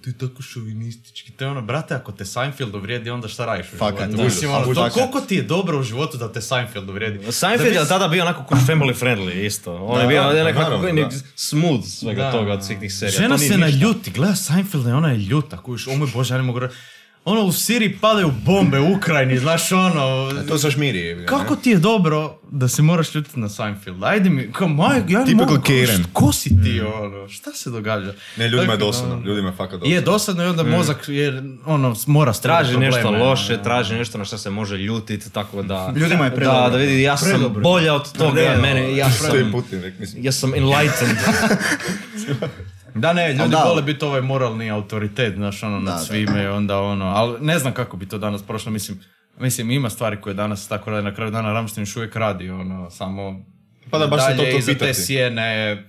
ti 0.00 0.10
je 0.10 0.18
tako 0.18 0.42
šovinistički. 0.42 1.32
To 1.32 1.44
je 1.44 1.50
ono, 1.50 1.62
brate, 1.62 1.94
ako 1.94 2.12
te 2.12 2.24
Seinfeld 2.24 2.74
uvrijedi, 2.74 3.10
onda 3.10 3.28
šta 3.28 3.46
radiš 3.46 3.66
u 3.66 3.76
Fakat, 3.76 3.98
životu? 4.00 4.16
da. 4.16 4.24
Mislim, 4.24 4.50
ono, 4.52 4.74
to, 4.74 4.90
koliko 4.90 5.20
ti 5.20 5.36
je 5.36 5.42
dobro 5.44 5.78
u 5.78 5.82
životu 5.82 6.16
da 6.18 6.32
te 6.32 6.40
Seinfeld 6.40 6.88
uvrijedi? 6.88 7.32
Seinfeld 7.32 7.74
Da 7.74 7.80
je 7.80 7.88
tada 7.88 8.08
bio 8.08 8.22
onako 8.22 8.44
kuć 8.44 8.58
family 8.60 8.94
friendly 8.96 9.32
isto. 9.36 9.74
On 9.76 10.00
je 10.00 10.06
bio 10.06 10.22
da, 10.24 10.44
nekako 10.44 10.62
naravno, 10.62 10.88
nek- 10.90 11.10
da. 11.12 11.16
smooth 11.36 11.84
svega 11.84 12.22
Da. 12.22 12.32
toga 12.32 12.52
od 12.52 12.64
svih 12.64 12.78
tih 12.78 12.94
serija. 12.94 13.12
Žena 13.12 13.28
To 13.28 13.38
se 13.38 13.44
ništa. 13.44 13.56
naljuti, 13.58 14.10
gleda 14.10 14.34
Seinfelda 14.36 14.90
i 14.90 14.92
ona 14.92 15.10
je 15.10 15.18
ljuta, 15.18 15.56
kuš, 15.58 15.86
o 15.86 15.96
moj 15.96 16.08
bože, 16.14 16.34
ja 16.34 16.38
ne 16.38 16.44
mogu 16.44 16.58
ra- 16.60 16.70
Ono, 17.26 17.40
u 17.40 17.52
Siriji 17.52 17.98
padaju 17.98 18.30
bombe 18.38 18.80
u 18.80 18.92
Ukrajini, 18.92 19.38
znaš 19.38 19.72
ono... 19.72 20.30
To 20.48 20.58
sa 20.58 20.70
žmiri 20.70 20.98
je. 20.98 21.26
Kako 21.26 21.56
ti 21.56 21.70
je 21.70 21.78
dobro 21.78 22.38
da 22.50 22.68
se 22.68 22.82
moraš 22.82 23.14
ljutiti 23.14 23.40
na 23.40 23.48
Seinfeld? 23.48 24.04
Ajde 24.04 24.30
mi, 24.30 24.52
kao 24.52 24.68
maj, 24.68 25.02
ja 25.08 25.24
ne 25.24 25.34
mogu, 25.34 25.48
kao, 25.48 25.62
Karen. 25.62 25.86
št- 25.86 26.04
ko 26.12 26.32
si 26.32 26.62
ti, 26.62 26.80
ono, 26.94 27.28
šta 27.28 27.52
se 27.52 27.70
događa? 27.70 28.14
Ne, 28.36 28.44
ljudima 28.44 28.62
je 28.62 28.68
Tako 28.68 28.76
da, 28.76 28.86
dosadno, 28.86 29.14
ono, 29.14 29.24
ljudima 29.24 29.48
je 29.48 29.54
fakat 29.54 29.72
dosadno. 29.72 29.94
Je 29.94 30.00
dosadno 30.00 30.44
i 30.44 30.46
onda 30.46 30.62
mozak 30.64 31.04
je, 31.08 31.42
ono, 31.66 31.96
mora 32.06 32.32
stvoriti 32.32 32.64
Traži 32.64 32.78
nešto 32.78 33.10
loše, 33.10 33.54
ono. 33.54 33.62
traži 33.62 33.94
nešto 33.94 34.18
na 34.18 34.24
što 34.24 34.38
se 34.38 34.50
može 34.50 34.76
ljutiti, 34.76 35.30
tako 35.30 35.62
da... 35.62 35.92
Ljudima 35.96 36.24
je 36.24 36.30
Da, 36.30 36.36
predobro. 36.36 36.70
da 36.70 36.76
vidi, 36.76 37.02
ja 37.02 37.16
sam 37.16 37.28
Predobro. 37.28 37.62
bolja 37.62 37.94
od 37.94 38.12
toga, 38.12 38.56
mene, 38.62 38.96
ja 38.96 39.10
Što 39.10 39.26
je 39.26 39.42
sam... 39.42 39.52
Putin, 39.52 39.82
rek, 39.82 39.98
mislim. 39.98 40.24
Ja 40.24 40.32
sam 40.32 40.54
enlightened. 40.54 41.16
Da, 42.94 43.12
ne, 43.12 43.28
ljudi 43.30 43.50
da. 43.50 43.64
vole 43.64 43.82
biti 43.82 44.04
ovaj 44.04 44.20
moralni 44.20 44.70
autoritet, 44.70 45.34
znaš, 45.34 45.62
ono, 45.62 45.80
nad 45.80 45.94
Da, 45.94 45.98
svime 45.98 46.42
i 46.42 46.48
onda 46.48 46.78
ono, 46.78 47.04
ali 47.06 47.40
ne 47.40 47.58
znam 47.58 47.72
kako 47.72 47.96
bi 47.96 48.08
to 48.08 48.18
danas 48.18 48.42
prošlo, 48.42 48.72
mislim, 48.72 49.00
mislim, 49.38 49.70
ima 49.70 49.90
stvari 49.90 50.16
koje 50.16 50.34
danas 50.34 50.68
tako 50.68 50.90
radi, 50.90 51.04
na 51.04 51.14
kraju 51.14 51.30
dana 51.30 51.52
Ramstein 51.52 51.82
još 51.82 51.96
uvijek 51.96 52.16
radi, 52.16 52.50
ono, 52.50 52.90
samo 52.90 53.44
Pa 53.90 53.98
da, 53.98 54.06
baš 54.06 54.22
se 54.22 54.30
to 54.30 54.36
dalje 54.36 54.50
to 54.50 54.58
iza 54.58 54.66
te 54.66 54.78
pitati. 54.78 54.94
sjene 54.96 55.82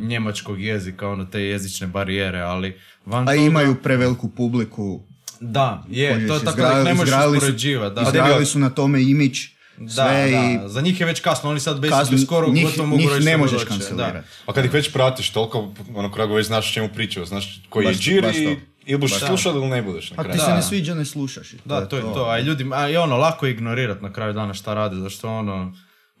njemačkog 0.00 0.60
jezika, 0.60 1.08
ono, 1.08 1.24
te 1.24 1.40
jezične 1.42 1.86
barijere, 1.86 2.40
ali 2.40 2.76
van 3.06 3.22
A 3.22 3.26
toga- 3.26 3.36
imaju 3.36 3.74
preveliku 3.74 4.28
publiku. 4.28 5.00
Da, 5.40 5.84
je, 5.88 6.26
to 6.28 6.34
je 6.34 6.44
tako 6.44 6.60
da 6.60 6.82
ne 6.84 6.94
možeš 6.94 7.14
uspoređivati, 7.32 7.94
da. 7.94 8.02
Izgradili 8.02 8.46
su 8.46 8.58
na 8.58 8.70
tome 8.70 9.02
imidž, 9.02 9.40
Da, 9.78 9.90
sve 9.90 10.30
i 10.30 10.58
da, 10.58 10.68
za 10.68 10.80
njih 10.80 11.00
je 11.00 11.06
već 11.06 11.20
kasno, 11.20 11.50
oni 11.50 11.60
sad 11.60 11.80
kasno, 11.80 11.96
basically 11.96 12.24
skoro 12.24 12.48
njih, 12.48 12.64
gotovo 12.64 12.86
mogu 12.86 13.00
njih 13.02 13.10
reći 13.12 13.24
ne 13.24 13.36
možeš 13.36 13.64
kancelirati. 13.64 14.28
A 14.46 14.52
kad 14.52 14.64
ih 14.64 14.72
već 14.72 14.92
pratiš 14.92 15.30
toliko, 15.30 15.72
ono 15.94 16.12
kragu 16.12 16.34
već 16.34 16.46
znaš 16.46 16.70
o 16.70 16.74
čemu 16.74 16.88
pričaju, 16.94 17.26
znaš 17.26 17.60
koji 17.68 17.84
je 17.84 17.88
Baš 17.88 17.96
to, 17.96 18.02
džir 18.02 18.22
baš 18.22 18.36
i 18.36 18.44
to. 18.44 18.50
ili 18.86 18.98
budeš 18.98 19.18
to. 19.18 19.26
slušao 19.26 19.52
ili 19.52 19.66
ne 19.66 19.82
budeš 19.82 20.10
na 20.10 20.14
Ako 20.18 20.32
ti 20.32 20.38
kraju. 20.38 20.50
se 20.50 20.54
ne 20.54 20.62
sviđa, 20.62 20.94
ne 20.94 21.04
slušaš. 21.04 21.52
i 21.52 21.56
Da, 21.64 21.88
to 21.88 21.96
je 21.96 22.02
to. 22.02 22.26
A 22.28 22.38
i 22.38 22.42
ljudi, 22.42 22.66
a 22.72 22.88
i 22.88 22.96
ono, 22.96 23.16
lako 23.16 23.46
je 23.46 23.52
ignorirat 23.52 24.02
na 24.02 24.12
kraju 24.12 24.32
dana 24.32 24.54
šta 24.54 24.74
rade, 24.74 24.96
zašto 24.96 25.30
ono, 25.30 25.72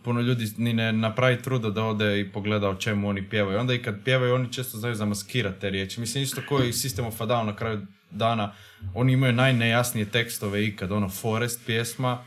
puno 0.04 0.20
ljudi 0.20 0.46
ni 0.56 0.72
ne 0.72 0.92
napravi 0.92 1.42
truda 1.42 1.70
da 1.70 1.84
ode 1.84 2.20
i 2.20 2.32
pogleda 2.32 2.68
o 2.68 2.74
čemu 2.74 3.08
oni 3.08 3.28
pjevaju. 3.28 3.58
Onda 3.58 3.74
i 3.74 3.82
kad 3.82 3.94
pjevaju, 4.04 4.34
oni 4.34 4.52
često 4.52 4.78
znaju 4.78 4.94
zamaskirati 4.94 5.60
te 5.60 5.70
riječi. 5.70 6.00
Mislim, 6.00 6.24
isto 6.24 6.40
koji 6.48 6.72
System 6.72 7.06
of 7.06 7.20
a 7.20 7.24
Down 7.26 7.44
na 7.46 7.56
kraju 7.56 7.86
dana, 8.10 8.52
oni 8.94 9.12
imaju 9.12 9.32
najnejasnije 9.32 10.04
tekstove 10.10 10.64
ikad, 10.66 10.92
ono, 10.92 11.08
Forest 11.08 11.60
pjesma, 11.66 12.24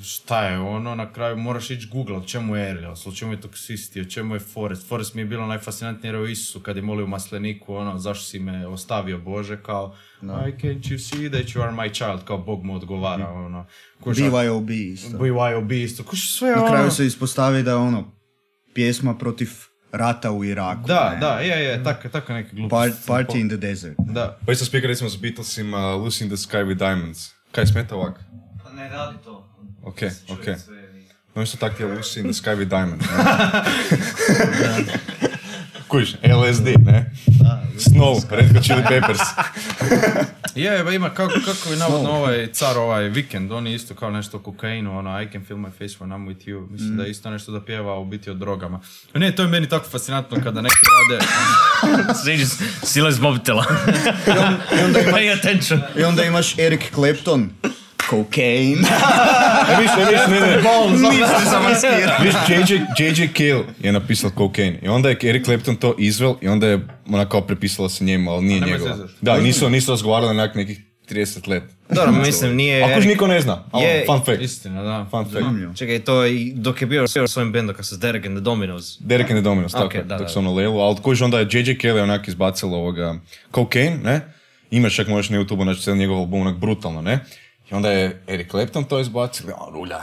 šta 0.00 0.44
je 0.44 0.58
ono, 0.58 0.94
na 0.94 1.12
kraju 1.12 1.36
moraš 1.36 1.70
ići 1.70 1.88
googla, 1.88 2.18
o 2.18 2.24
čemu 2.24 2.56
je 2.56 2.70
Erlios, 2.70 3.06
o 3.06 3.12
čemu 3.12 3.32
je 3.32 3.40
Toxisti, 3.40 4.00
o 4.00 4.10
čemu 4.10 4.34
je 4.34 4.40
Forest. 4.40 4.88
Forest 4.88 5.14
mi 5.14 5.22
je 5.22 5.26
bilo 5.26 5.46
najfascinantnije 5.46 6.08
jer 6.08 6.14
je 6.14 6.20
o 6.20 6.26
Isusu 6.26 6.60
kad 6.60 6.76
je 6.76 6.82
molio 6.82 7.06
masleniku, 7.06 7.74
ono, 7.74 7.98
zašto 7.98 8.24
si 8.24 8.38
me 8.38 8.66
ostavio 8.66 9.18
Bože, 9.18 9.62
kao, 9.62 9.94
I 10.22 10.26
can't 10.26 10.80
you 10.80 10.98
see 10.98 11.30
that 11.30 11.46
you 11.46 11.62
are 11.62 11.72
my 11.72 11.92
child, 11.94 12.24
kao 12.24 12.38
Bog 12.38 12.64
mu 12.64 12.74
odgovara, 12.74 13.28
ono. 13.28 13.66
Kuža, 14.00 14.24
BYOB 14.24 14.70
isto. 14.70 15.18
BYOB 15.18 15.72
isto, 15.72 16.04
kuš 16.04 16.34
sve 16.38 16.50
Na 16.50 16.62
ono. 16.62 16.72
kraju 16.72 16.90
se 16.90 17.06
ispostavi 17.06 17.62
da 17.62 17.70
je 17.70 17.76
ono 17.76 18.12
pjesma 18.74 19.14
protiv 19.14 19.50
rata 19.92 20.30
u 20.30 20.44
Iraku. 20.44 20.86
Da, 20.88 21.10
ne? 21.14 21.20
da, 21.20 21.28
je, 21.38 21.64
je, 21.64 21.84
tako, 21.84 22.08
tako 22.08 22.32
neke 22.32 22.56
gluposti. 22.56 22.92
Par- 23.06 23.16
party 23.24 23.40
in 23.40 23.48
the 23.48 23.56
desert. 23.56 23.94
Da. 23.98 24.38
Pa 24.46 24.52
isto 24.52 24.64
speaker 24.64 24.88
recimo 24.88 25.10
s 25.10 25.16
Beatlesima 25.16 25.78
Lucy 25.78 26.22
in 26.22 26.28
the 26.28 26.36
Sky 26.36 26.64
with 26.64 26.78
Diamonds. 26.78 27.30
Kaj 27.52 27.66
smeta 27.66 27.94
ovak? 27.96 28.20
Pa 28.64 28.72
ne 28.72 28.88
radi 28.88 29.16
to. 29.24 29.48
Ok, 29.82 30.02
ok. 30.28 30.46
No 31.34 31.42
isto 31.42 31.56
tak 31.56 31.76
ti 31.76 31.82
je 31.82 31.88
Lucy 31.88 32.20
in 32.20 32.24
the 32.24 32.32
Sky 32.32 32.54
with 32.56 32.68
Diamonds. 32.68 33.06
ne? 33.06 34.84
Kužiš, 35.88 36.16
LSD, 36.24 36.66
ne? 36.84 37.10
Snow, 37.78 38.22
Red 38.30 38.52
Hot 38.52 38.64
Chili 38.64 38.82
Peppers. 38.88 39.20
Je, 40.54 40.84
ba 40.84 40.92
ima 40.92 41.10
kako, 41.10 41.34
kako 41.44 41.70
je 41.70 41.76
navodno 41.76 42.10
ovaj 42.10 42.48
car 42.52 42.78
ovaj 42.78 43.08
vikend, 43.08 43.52
on 43.52 43.66
je 43.66 43.74
isto 43.74 43.94
kao 43.94 44.10
nešto 44.10 44.36
o 44.36 44.40
kokainu, 44.40 44.98
ono 44.98 45.22
I 45.22 45.28
can 45.32 45.44
feel 45.44 45.58
my 45.58 45.70
face 45.70 45.98
when 46.00 46.08
I'm 46.08 46.28
with 46.28 46.48
you, 46.48 46.70
mislim 46.70 46.96
da 46.96 47.02
je 47.02 47.10
isto 47.10 47.30
nešto 47.30 47.52
da 47.52 47.64
pjeva 47.64 47.98
u 47.98 48.04
biti 48.04 48.30
o 48.30 48.34
drogama. 48.34 48.80
Ne, 49.14 49.34
to 49.34 49.42
je 49.42 49.48
meni 49.48 49.68
tako 49.68 49.88
fascinantno 49.88 50.38
kada 50.42 50.60
neki 50.60 50.76
rade, 51.10 51.24
Siđi 52.24 52.46
sila 52.82 53.08
iz 53.08 53.18
mobitela. 53.18 53.64
Pay 55.12 55.38
attention. 55.38 55.80
I 55.96 56.04
onda 56.04 56.24
imaš 56.24 56.58
Eric 56.58 56.82
Clapton, 56.94 57.50
cocaine. 58.12 58.80
E, 59.70 59.80
viš, 59.80 59.90
ne, 59.98 60.04
viš, 60.10 60.20
ne, 60.28 60.40
ne. 60.40 60.56
Viš, 62.22 62.34
JJ, 62.48 62.74
JJ 62.98 63.28
Cale 63.36 63.64
je 63.80 63.92
napisao 63.92 64.30
Cocaine. 64.38 64.78
I 64.82 64.88
onda 64.88 65.08
je 65.08 65.16
Eric 65.22 65.44
Clapton 65.44 65.76
to 65.76 65.94
izvel 65.98 66.34
i 66.40 66.48
onda 66.48 66.66
je 66.66 66.80
ona 67.08 67.28
kao 67.28 67.40
prepisala 67.40 67.88
se 67.88 68.04
njemu, 68.04 68.30
ali 68.30 68.44
nije 68.44 68.60
njegova. 68.60 68.96
Da, 69.20 69.40
nisu, 69.40 69.70
nisu 69.70 69.90
razgovarali 69.90 70.34
na 70.36 70.50
nekih 70.54 70.80
30 71.10 71.48
let. 71.48 71.62
Dobro, 71.90 72.12
mislim, 72.12 72.56
nije... 72.56 72.82
Ako 72.84 72.92
još 72.92 73.04
niko 73.04 73.26
ne 73.26 73.40
zna, 73.40 73.64
ali 73.70 73.84
Je- 73.84 74.04
fun 74.06 74.20
fact. 74.26 74.42
istina, 74.42 74.82
da. 74.82 75.06
Fun 75.10 75.24
fact. 75.24 75.78
Čekaj, 75.78 75.98
to 75.98 76.22
je 76.22 76.36
i 76.36 76.52
dok 76.54 76.80
je 76.80 76.86
bio 76.86 77.08
s 77.08 77.16
svojim 77.26 77.52
bendom, 77.52 77.74
kako 77.74 77.84
se 77.86 77.96
Derek 77.96 78.26
and 78.26 78.36
the 78.36 78.40
Dominos. 78.40 78.96
Derek 79.00 79.30
and 79.30 79.38
the 79.38 79.42
Dominos, 79.42 79.72
tako, 79.72 79.84
Ok, 79.84 79.94
je, 79.94 80.02
da, 80.02 80.16
dok 80.16 80.26
da. 80.26 80.32
su 80.32 80.38
ono 80.38 80.54
lelu, 80.54 80.80
ali 80.80 80.96
kojiš 81.02 81.20
onda 81.20 81.38
je 81.38 81.48
JJ 81.52 81.86
je 81.86 82.02
onak 82.02 82.28
izbacila 82.28 82.76
ovoga 82.76 83.14
Cocaine, 83.54 83.96
ne? 84.04 84.20
Imaš 84.70 84.94
čak 84.96 85.08
možeš 85.08 85.30
na 85.30 85.38
YouTube 85.38 85.64
naći 85.64 85.82
cijeli 85.82 85.98
njegov 85.98 86.18
album 86.18 86.40
onak 86.40 86.56
brutalno, 86.56 87.02
ne? 87.02 87.18
I 87.72 87.74
onda 87.74 87.90
je 87.90 88.22
Eric 88.28 88.50
Clapton 88.50 88.84
to 88.84 89.00
izbacil, 89.00 89.50
a 89.50 89.70
rulja, 89.72 89.98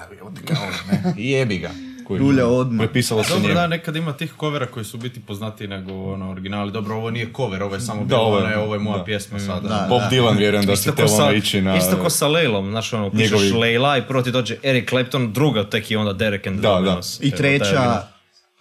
kao, 0.45 0.67
ne? 0.91 1.13
I 1.17 1.29
jebi 1.29 1.57
ga. 1.57 1.69
Kužiš, 2.07 2.21
Rulja 2.21 2.47
odmah. 2.47 2.79
Prepisala 2.79 3.23
se 3.23 3.33
Dobro, 3.33 3.53
da, 3.53 3.67
nekad 3.67 3.95
ima 3.95 4.13
tih 4.13 4.33
covera 4.39 4.65
koji 4.65 4.85
su 4.85 4.97
biti 4.97 5.19
poznatiji 5.19 5.67
nego 5.67 5.93
ono 6.03 6.31
originali. 6.31 6.71
Dobro, 6.71 6.95
ovo 6.95 7.11
nije 7.11 7.33
cover, 7.33 7.63
ovo 7.63 7.75
je 7.75 7.81
samo 7.81 7.99
Da, 7.99 8.05
bilo, 8.05 8.21
ovo 8.21 8.39
je- 8.39 8.57
ovo 8.57 8.73
je 8.73 8.79
moja 8.79 8.97
da. 8.97 9.03
pjesma 9.03 9.39
sada. 9.39 9.67
Da. 9.69 9.85
Bob 9.89 10.01
Dylan 10.03 10.37
vjerujem 10.37 10.65
da 10.65 10.75
ste 10.75 10.91
te 10.91 11.03
ono 11.05 11.31
ići 11.31 11.61
na... 11.61 11.75
isto 11.77 11.97
ko 11.97 12.09
sa 12.09 12.27
Leilom, 12.27 12.69
znaš 12.69 12.93
ono, 12.93 13.09
pišeš 13.11 13.31
Njegovi- 13.31 13.53
Leila 13.53 13.97
i 13.97 14.03
prvo 14.03 14.21
ti 14.21 14.31
dođe 14.31 14.55
Eric 14.63 14.89
Clapton, 14.89 15.33
druga 15.33 15.63
tek 15.65 15.91
i 15.91 15.95
onda 15.95 16.13
Derek 16.13 16.47
and 16.47 16.55
the 16.55 16.61
Da, 16.63 16.81
da. 16.81 16.99
I 17.21 17.31
treća, 17.31 18.03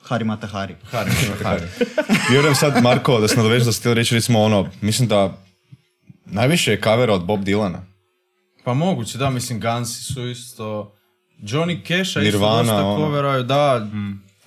Hari 0.03 0.25
Mata 0.25 0.47
Hari. 0.47 0.75
Hari, 0.85 1.11
Hari. 1.43 1.63
Vjerujem 2.31 2.55
sad, 2.55 2.83
Marko, 2.83 3.21
da 3.21 3.29
se 3.29 3.37
nadovežeš 3.37 3.67
da 3.67 3.73
ste 3.73 3.81
htjeli 3.81 3.95
reći, 3.95 4.15
recimo 4.15 4.41
ono, 4.41 4.69
mislim 4.81 5.09
da 5.09 5.33
najviše 6.27 6.71
je 6.71 6.81
kavera 6.81 7.15
od 7.15 7.25
Bob 7.25 7.41
Dylana. 7.41 7.79
Pa 8.69 8.75
moguće, 8.75 9.19
da, 9.19 9.31
mislim, 9.31 9.61
Gansi 9.61 10.03
su 10.13 10.29
isto... 10.29 10.95
Johnny 11.43 11.83
Cash-a 11.83 12.03
isto 12.05 12.21
Nirvana, 12.21 12.57
dosta 12.59 12.87
ono. 12.87 12.97
coveraju, 12.97 13.43
da. 13.43 13.87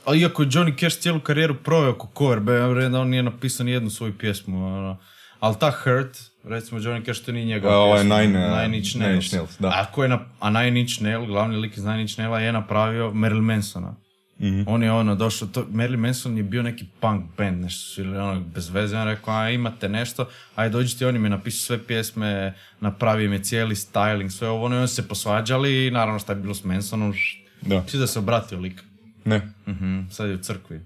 Ali 0.06 0.22
iako 0.22 0.43
je 0.43 0.49
Johnny 0.49 0.80
Cash 0.80 0.99
cijelu 0.99 1.19
karijeru 1.19 1.56
proveo 1.64 1.93
ko 1.98 2.07
cover, 2.18 2.39
be, 2.39 2.61
on 2.98 3.10
nije 3.10 3.23
napisao 3.23 3.64
ni 3.64 3.72
jednu 3.72 3.89
svoju 3.89 4.18
pjesmu. 4.18 4.65
Ono. 4.65 4.98
Ali 5.39 5.56
ta 5.60 5.72
Hurt, 5.72 6.18
recimo 6.43 6.80
Johnny 6.80 7.06
Cash, 7.06 7.22
to 7.22 7.31
nije 7.31 7.45
njegova 7.45 7.77
ovaj 7.77 7.99
pjesma. 7.99 8.22
Nine, 8.22 8.48
uh, 8.48 8.61
Nine 8.61 8.77
Inch 8.77 8.95
Nine 8.95 9.07
Nails. 9.07 9.26
Inch 9.26 9.34
Nails, 9.34 9.60
da. 9.60 9.68
A, 9.68 9.85
ko 9.91 10.03
je 10.03 10.10
na, 10.10 10.19
a 10.39 10.49
Nine 10.49 10.80
Inch 10.80 11.02
Nail, 11.02 11.26
glavni 11.26 11.57
lik 11.57 11.77
iz 11.77 11.84
Nine 11.84 12.02
Inch 12.02 12.18
Naila 12.18 12.39
je 12.39 12.52
napravio 12.52 13.11
Marilyn 13.11 13.41
Mansona. 13.41 13.95
Mhm. 14.42 14.64
On 14.66 14.84
je 14.84 14.92
ono 14.92 15.16
došao, 15.16 15.48
to, 15.48 15.64
Marilyn 15.64 15.98
Manson 15.98 16.38
je 16.38 16.44
bio 16.44 16.64
neki 16.64 16.86
punk 17.00 17.26
band, 17.38 17.62
nešto 17.62 17.80
su 17.86 18.02
ili 18.02 18.18
ono 18.18 18.40
bez 18.42 18.70
veze, 18.70 18.98
on 18.98 19.08
rekao, 19.08 19.34
a 19.34 19.50
imate 19.50 19.90
nešto, 19.90 20.26
aj 20.56 20.70
dođite, 20.70 21.08
on 21.08 21.16
im 21.16 21.24
je 21.24 21.30
napisao 21.30 21.66
sve 21.68 21.78
pjesme, 21.80 22.54
napravio 22.80 23.26
im 23.26 23.34
je 23.34 23.44
cijeli 23.44 23.76
styling, 23.76 24.30
sve 24.30 24.50
ovo, 24.50 24.66
ono, 24.66 24.76
i 24.76 24.80
oni 24.80 24.88
se 24.88 25.08
posvađali 25.08 25.88
i 25.88 25.92
naravno 25.92 26.20
šta 26.20 26.32
je 26.32 26.40
bilo 26.40 26.54
s 26.54 26.64
Mansonom, 26.64 27.14
št, 27.14 27.38
Da. 27.62 27.84
Svi 27.88 28.00
da 28.00 28.08
se 28.08 28.20
obratio 28.20 28.60
lik. 28.60 28.82
Ne. 29.26 29.42
Mhm, 29.68 30.00
sad 30.10 30.30
je 30.30 30.36
u 30.36 30.40
crkvi. 30.40 30.80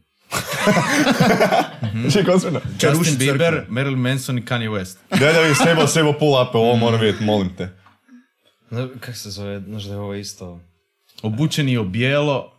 Čekaj, 2.14 2.34
ozbiljno. 2.34 2.60
Justin 2.74 3.18
Bieber, 3.18 3.66
Marilyn 3.70 3.96
Manson 3.98 4.38
i 4.38 4.42
Kanye 4.42 4.70
West. 4.70 4.96
Da 5.12 5.42
vi 5.42 5.56
sebo, 5.56 5.88
sebo 5.88 6.14
pull 6.14 6.42
up, 6.42 6.56
ovo 6.56 6.76
moram 6.76 7.00
vidjeti, 7.00 7.24
molim 7.24 7.56
te. 7.56 7.70
Zna- 8.72 8.90
Kak 9.00 9.16
se 9.16 9.30
zove, 9.30 9.60
znaš 9.60 9.84
da 9.84 9.94
je 9.94 9.98
ovo 9.98 10.14
isto... 10.16 10.60
Obučeni 11.24 11.78
u 11.78 11.84
bijelo, 11.84 12.55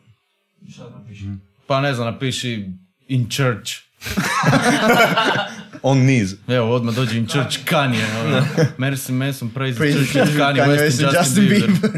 Šta 0.72 0.84
napiši? 0.98 1.24
pa 1.66 1.80
ne 1.80 1.94
znam, 1.94 2.06
napiši 2.06 2.70
in 3.08 3.30
church. 3.30 3.72
On 5.82 5.98
niz. 5.98 6.34
Evo, 6.48 6.74
odmah 6.74 6.94
dođe 6.94 7.18
in 7.18 7.26
church 7.26 7.58
Kanye. 7.64 8.04
Ono. 8.24 8.46
Marilyn 8.78 9.14
Manson, 9.14 9.50
praise 9.50 9.74
the 9.74 9.78
Praise 9.78 9.98
church, 9.98 10.12
church, 10.12 10.38
Kanye, 10.38 10.60
Kanye 10.60 10.68
West 10.68 11.00
Justin, 11.00 11.08
Justin 11.18 11.48
Bieber. 11.48 11.90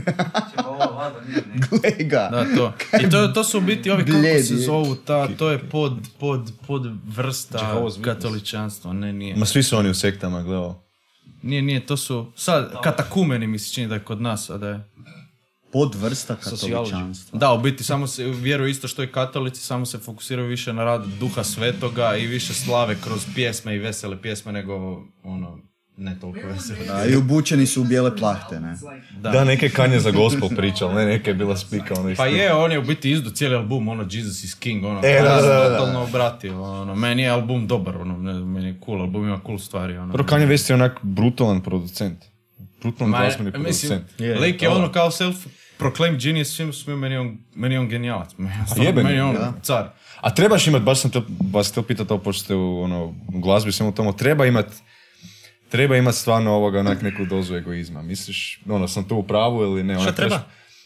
Gle 1.55 2.05
ga. 2.05 2.29
Da, 2.33 2.57
to. 2.57 2.73
I 3.01 3.11
to, 3.11 3.29
to 3.29 3.45
su 3.45 3.59
u 3.59 3.61
biti 3.61 3.91
ovi, 3.91 4.05
kako 4.05 4.23
se 4.23 4.57
zovu, 4.57 4.95
ta, 4.95 5.29
to 5.29 5.51
je 5.51 5.59
pod, 5.59 5.93
pod, 6.19 6.53
pod 6.67 6.83
vrsta 7.07 7.89
katoličanstva, 8.05 8.93
ne, 8.93 9.13
nije. 9.13 9.37
Ma 9.37 9.47
svi 9.47 9.63
su 9.63 9.77
oni 9.77 9.91
u 9.91 9.95
sektama, 9.95 10.43
gledao. 10.43 10.83
Nije, 11.43 11.63
nije, 11.63 11.87
to 11.87 11.97
su, 11.97 12.33
sad, 12.37 12.73
katakumeni 12.83 13.47
mi 13.47 13.59
se 13.59 13.75
čini 13.75 13.89
da 13.89 13.95
je 13.95 14.01
kod 14.01 14.21
nas, 14.21 14.51
a 14.51 14.59
da 14.59 14.69
je. 14.69 14.85
Podvrsta 15.73 16.37
katoličanstva. 16.37 17.39
Da, 17.39 17.53
u 17.53 17.59
biti 17.59 17.85
samo 17.85 18.07
se 18.07 18.25
vjeruju 18.25 18.69
isto 18.69 18.89
što 18.89 19.03
i 19.03 19.13
katolici, 19.13 19.61
samo 19.61 19.87
se 19.87 19.99
fokusiraju 19.99 20.49
više 20.49 20.73
na 20.73 20.85
rad 20.85 21.05
duha 21.21 21.45
svetoga 21.45 22.17
i 22.17 22.27
više 22.27 22.55
slave 22.55 22.97
kroz 23.05 23.27
pjesme 23.35 23.75
i 23.75 23.79
vesele 23.79 24.23
pjesme 24.23 24.53
nego 24.53 25.03
ono, 25.23 25.59
ne 25.97 26.17
toliko 26.21 26.47
vesele. 26.47 26.85
Da, 26.87 27.05
I 27.05 27.17
obučeni 27.17 27.67
su 27.67 27.81
u 27.81 27.85
bijele 27.85 28.17
plahte, 28.17 28.61
ne? 28.61 28.77
Da. 29.21 29.31
Da, 29.31 29.45
neke 29.45 29.69
kanje 29.69 30.01
za 30.01 30.11
gospel 30.11 30.49
pričal, 30.57 30.95
ne, 30.95 31.07
neke 31.07 31.31
je 31.31 31.35
bila 31.35 31.57
spika, 31.57 31.95
ono 32.01 32.11
isto. 32.11 32.23
Pa 32.23 32.27
je, 32.27 32.55
on 32.55 32.73
je 32.73 32.79
u 32.79 32.83
biti 32.83 33.11
izdu 33.11 33.31
cijeli 33.31 33.55
album, 33.55 33.89
ono 33.89 34.03
Jesus 34.11 34.45
is 34.45 34.55
King, 34.55 34.85
ono, 34.85 35.01
E, 35.05 35.21
da, 35.23 35.29
da, 35.29 35.43
da. 35.43 35.79
totalno 35.79 36.03
obratio, 36.03 36.63
ono, 36.63 36.95
meni 36.95 37.23
je 37.23 37.29
album 37.29 37.67
dobar, 37.67 37.97
ono, 37.97 38.19
ne, 38.19 38.33
meni 38.33 38.69
je 38.69 38.81
cool, 38.85 39.01
album 39.01 39.25
ima 39.25 39.41
cool 39.47 39.59
stvari, 39.59 39.97
ono. 39.97 40.13
Prvo 40.13 40.29
Kanye 40.29 40.47
West 40.47 40.71
je 40.71 40.75
onak 40.75 40.99
brutalan 41.03 41.61
producent. 41.61 42.38
Ma, 42.85 42.91
glazbeni 42.91 43.53
mislim, 43.59 43.91
producent. 43.91 44.21
Je, 44.21 44.39
lik 44.39 44.63
je 44.63 44.69
ono 44.69 44.93
kao 44.93 45.11
self 45.11 45.37
proclaimed 45.79 46.21
genius 46.21 46.49
svim 46.49 46.73
smiju, 46.73 46.97
meni 46.97 47.15
je 47.15 47.21
on, 47.21 47.39
meni 47.55 47.79
on 47.79 47.89
genijalac. 47.89 48.31
Meni 48.39 48.55
je, 48.55 48.65
stvarno- 48.67 48.85
jebeni, 48.85 49.09
meni 49.09 49.21
on 49.21 49.35
da. 49.35 49.53
car. 49.63 49.89
A 50.21 50.35
trebaš 50.35 50.67
imat, 50.67 50.83
baš 50.83 51.01
sam 51.01 51.11
te, 51.11 51.23
vas 51.53 51.71
htio 51.71 51.83
pitati 51.83 52.13
ovo 52.13 52.23
pošto 52.23 52.45
ste 52.45 52.55
u 52.55 52.83
ono, 52.83 53.15
glazbi 53.29 53.73
svemu 53.73 53.95
tomu, 53.95 54.17
treba 54.17 54.47
imat 54.47 54.67
treba 55.69 55.97
imat 55.97 56.15
stvarno 56.15 56.53
ovoga 56.53 56.81
onak 56.81 57.03
neku 57.03 57.25
dozu 57.25 57.55
egoizma. 57.57 58.03
Misliš, 58.03 58.61
ono, 58.69 58.89
sam 58.89 59.09
tu 59.09 59.17
u 59.17 59.23
pravu 59.23 59.63
ili 59.63 59.83
ne? 59.83 59.99
Onak, 59.99 60.17
treba? 60.17 60.41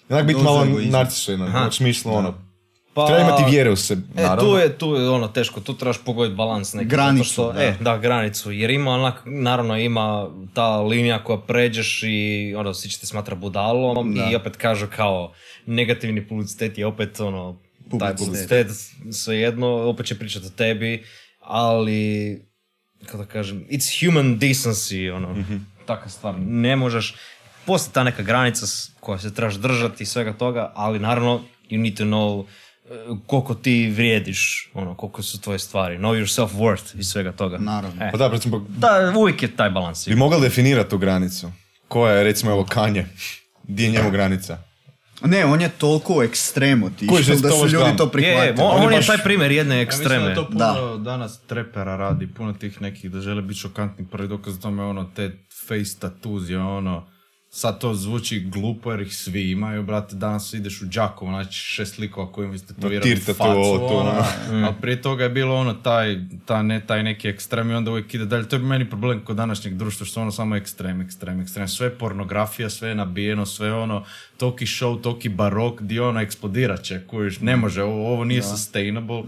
Onak 0.09 0.27
biti 0.27 0.43
malo 0.43 0.66
narcisoidan, 0.90 1.69
u 1.69 1.73
smislu 1.73 2.12
ono, 2.12 2.52
Pa, 2.94 3.06
treba 3.06 3.20
imati 3.20 3.51
vjere 3.51 3.70
u 3.70 3.77
sebe, 3.77 4.02
E, 4.16 4.23
naravno. 4.23 4.43
tu 4.44 4.56
je, 4.56 4.78
tu 4.78 4.94
je 4.94 5.09
ono 5.09 5.28
teško, 5.28 5.60
tu 5.60 5.74
trebaš 5.74 6.05
pogoditi 6.05 6.36
balans 6.36 6.74
neki. 6.74 6.89
Granicu, 6.89 7.24
što, 7.24 7.52
da. 7.52 7.62
E, 7.62 7.77
da, 7.81 7.98
granicu, 7.98 8.52
jer 8.52 8.70
ima 8.70 8.90
onak, 8.90 9.23
naravno 9.24 9.78
ima 9.78 10.28
ta 10.55 10.81
linija 10.81 11.24
koja 11.24 11.39
pređeš 11.39 12.02
i 12.02 12.55
ono, 12.59 12.74
svi 12.74 12.90
će 12.90 13.01
te 13.01 13.06
smatra 13.06 13.35
budalom 13.35 14.16
i 14.31 14.36
opet 14.36 14.56
kažu 14.56 14.86
kao 14.97 15.32
negativni 15.66 16.28
publicitet 16.28 16.78
je 16.78 16.86
opet 16.86 17.20
ono, 17.20 17.59
taj 18.01 18.16
Publicitet. 18.16 18.66
svejedno, 19.12 19.69
opet 19.69 20.06
će 20.06 20.19
pričati 20.19 20.47
o 20.47 20.51
tebi, 20.51 21.05
ali, 21.40 22.43
kako 23.05 23.19
da 23.19 23.24
kažem, 23.24 23.64
it's 23.70 24.06
human 24.06 24.39
decency, 24.39 25.12
ono, 25.12 25.44
taka 25.86 26.09
stvar, 26.09 26.35
ne 26.39 26.77
možeš, 26.77 27.14
postoji 27.66 27.94
ta 27.94 28.05
neka 28.05 28.23
granica 28.23 28.66
koja 29.01 29.19
se 29.19 29.35
trebaš 29.35 29.55
držati 29.55 30.02
i 30.02 30.06
svega 30.06 30.32
toga, 30.32 30.73
ali 30.74 30.98
naravno, 30.98 31.40
you 31.70 31.78
need 31.78 31.97
to 31.97 32.05
know 32.05 32.44
koliko 33.27 33.55
ti 33.55 33.90
vrijediš, 33.90 34.70
ono, 34.74 34.94
koliko 34.94 35.23
su 35.23 35.40
tvoje 35.40 35.59
stvari, 35.59 35.98
know 35.98 36.14
your 36.14 36.40
self-worth 36.40 36.98
i 36.98 37.05
svega 37.05 37.32
toga. 37.32 37.59
Naravno. 37.59 38.02
E, 38.02 38.10
Pa 38.10 38.19
da, 38.19 38.28
recimo, 38.28 38.66
da, 38.69 39.12
uvijek 39.16 39.43
je 39.43 39.48
taj 39.51 39.70
balans. 39.70 40.09
bi 40.09 40.14
mogli 40.14 40.40
definirati 40.40 40.90
tu 40.90 40.98
granicu. 40.98 41.51
Koja 41.89 42.12
je, 42.12 42.24
recimo, 42.24 42.51
evo, 42.52 42.64
Kanye. 42.64 43.06
Di 43.62 43.85
je 43.85 43.90
njemu 43.90 44.10
granica? 44.10 44.59
Ne, 45.23 45.44
on 45.44 45.60
je 45.60 45.69
toliko 45.70 46.14
u 46.14 46.23
ekstremu 46.23 46.86
Koji 46.98 47.06
otišao 47.10 47.36
se 47.36 47.43
da 47.43 47.48
to 47.48 47.56
su 47.56 47.64
ljudi 47.64 47.77
gam? 47.78 47.97
to 47.97 48.02
Je, 48.05 48.06
je, 48.06 48.12
prihvatili. 48.12 48.55
on, 48.60 48.70
On 48.70 48.81
je 48.81 48.86
on 48.86 48.93
je 48.93 48.98
baš- 48.98 49.06
taj 49.06 49.19
primjer 49.19 49.51
jedne 49.52 49.74
Ja 49.74 49.86
mislim 49.86 49.98
da 50.01 50.14
ekstreme. 50.14 50.35
to 50.36 50.48
puno 50.48 50.97
danas 50.98 51.40
trepera 51.40 51.97
radi, 51.97 52.27
puno 52.28 52.52
tih 52.52 52.81
nekih 52.82 53.10
da 53.10 53.20
žele 53.20 53.43
biti 53.43 53.60
šokantni. 53.60 54.06
Prvi 54.06 54.28
dokaz 54.28 54.59
tome 54.59 54.82
ono, 54.85 55.05
te 55.06 55.31
face 55.69 55.98
tattoos 55.98 56.48
je 56.48 56.59
ono, 56.59 57.06
sad 57.55 57.81
to 57.81 57.95
zvuči 57.95 58.41
glupo 58.41 58.91
jer 58.91 59.01
ih 59.01 59.16
svi 59.16 59.51
imaju, 59.51 59.83
brate, 59.83 60.16
danas 60.16 60.53
ideš 60.53 60.83
u 60.83 60.85
Đakovo, 60.85 61.31
znači 61.31 61.59
šest 61.59 61.99
likova 61.99 62.33
koji 62.33 62.49
mi 62.49 62.59
ste 62.59 62.74
to 62.74 62.89
tir 62.89 63.24
tattoo, 63.24 63.47
ovo, 63.47 63.79
to, 63.79 63.97
ono, 63.97 64.24
ono. 64.51 64.69
a 64.69 64.73
prije 64.81 65.03
toga 65.03 65.24
je 65.24 65.31
bilo 65.31 65.57
ono, 65.57 65.74
taj, 65.74 66.19
ta, 66.47 66.62
ne, 66.62 66.87
taj 66.87 67.03
neki 67.03 67.29
ekstrem 67.29 67.70
i 67.70 67.74
onda 67.74 67.91
uvijek 67.91 68.15
ide 68.15 68.24
dalje. 68.24 68.49
To 68.49 68.57
je 68.57 68.62
meni 68.62 68.91
problem 68.91 69.20
kod 69.24 69.37
današnjeg 69.37 69.74
društva, 69.74 70.07
što 70.07 70.20
ono 70.20 70.31
samo 70.31 70.57
ekstrem, 70.57 71.01
ekstrem, 71.01 71.41
ekstrem. 71.41 71.69
Sve 71.69 71.87
je 71.87 71.99
pornografija, 71.99 72.70
sve 72.70 72.89
je 72.89 72.95
nabijeno, 72.95 73.47
sve 73.47 73.66
je 73.66 73.74
ono, 73.74 74.05
toki 74.37 74.66
show, 74.66 75.03
toki 75.03 75.29
barok, 75.29 75.83
di 75.83 76.01
ono 76.01 76.20
eksplodirat 76.20 76.83
će, 76.83 77.07
kužiš, 77.07 77.41
ne 77.41 77.57
može, 77.57 77.83
ovo, 77.83 78.12
ovo 78.12 78.24
nije 78.24 78.43
sustainable. 78.43 79.23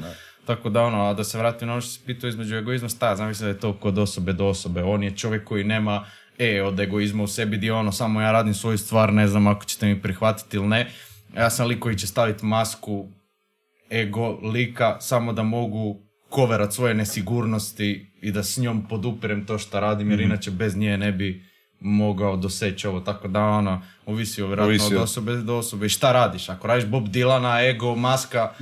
Tako 0.46 0.70
da 0.70 0.82
ono, 0.82 1.04
a 1.04 1.14
da 1.14 1.24
se 1.24 1.38
vratim 1.38 1.68
na 1.68 1.74
ono 1.74 1.80
što 1.80 1.90
si 1.90 2.00
pitao 2.06 2.28
između 2.28 2.56
egoizma, 2.56 2.88
sta, 2.88 3.16
znam 3.16 3.28
mislim 3.28 3.46
da 3.46 3.54
je 3.54 3.60
to 3.60 3.72
kod 3.72 3.98
osobe 3.98 4.32
do 4.32 4.46
osobe. 4.46 4.82
On 4.82 5.02
je 5.02 5.16
čovjek 5.16 5.44
koji 5.44 5.64
nema 5.64 6.04
e 6.38 6.62
od 6.62 6.80
egoizma 6.80 7.22
u 7.22 7.26
sebi 7.26 7.56
di 7.56 7.70
ono, 7.70 7.92
samo 7.92 8.20
ja 8.20 8.32
radim 8.32 8.54
svoju 8.54 8.78
stvar, 8.78 9.12
ne 9.12 9.28
znam 9.28 9.46
ako 9.46 9.64
ćete 9.64 9.86
mi 9.86 10.02
prihvatiti 10.02 10.56
ili 10.56 10.66
ne. 10.66 10.90
Ja 11.36 11.50
sam 11.50 11.66
lik 11.66 11.78
koji 11.78 11.96
će 11.96 12.06
staviti 12.06 12.46
masku 12.46 13.08
ego 13.90 14.28
lika 14.28 14.96
samo 15.00 15.32
da 15.32 15.42
mogu 15.42 16.00
koverat 16.28 16.72
svoje 16.72 16.94
nesigurnosti 16.94 18.12
i 18.22 18.32
da 18.32 18.42
s 18.42 18.58
njom 18.58 18.88
podupirem 18.88 19.46
to 19.46 19.58
što 19.58 19.80
radim, 19.80 20.10
jer 20.10 20.20
inače 20.20 20.50
bez 20.50 20.76
nje 20.76 20.98
ne 20.98 21.12
bi 21.12 21.44
mogao 21.80 22.36
doseći 22.36 22.86
ovo, 22.86 23.00
tako 23.00 23.28
da 23.28 23.40
ono, 23.40 23.82
ovisi 24.06 24.42
vjerojatno 24.42 24.64
Ovisi 24.64 24.96
od 24.96 25.02
osobe 25.02 25.36
do 25.36 25.56
osobe. 25.56 25.86
I 25.86 25.88
šta 25.88 26.12
radiš? 26.12 26.48
Ako 26.48 26.66
radiš 26.66 26.86
Bob 26.86 27.08
Dylana, 27.08 27.70
ego, 27.70 27.94
maska, 27.94 28.52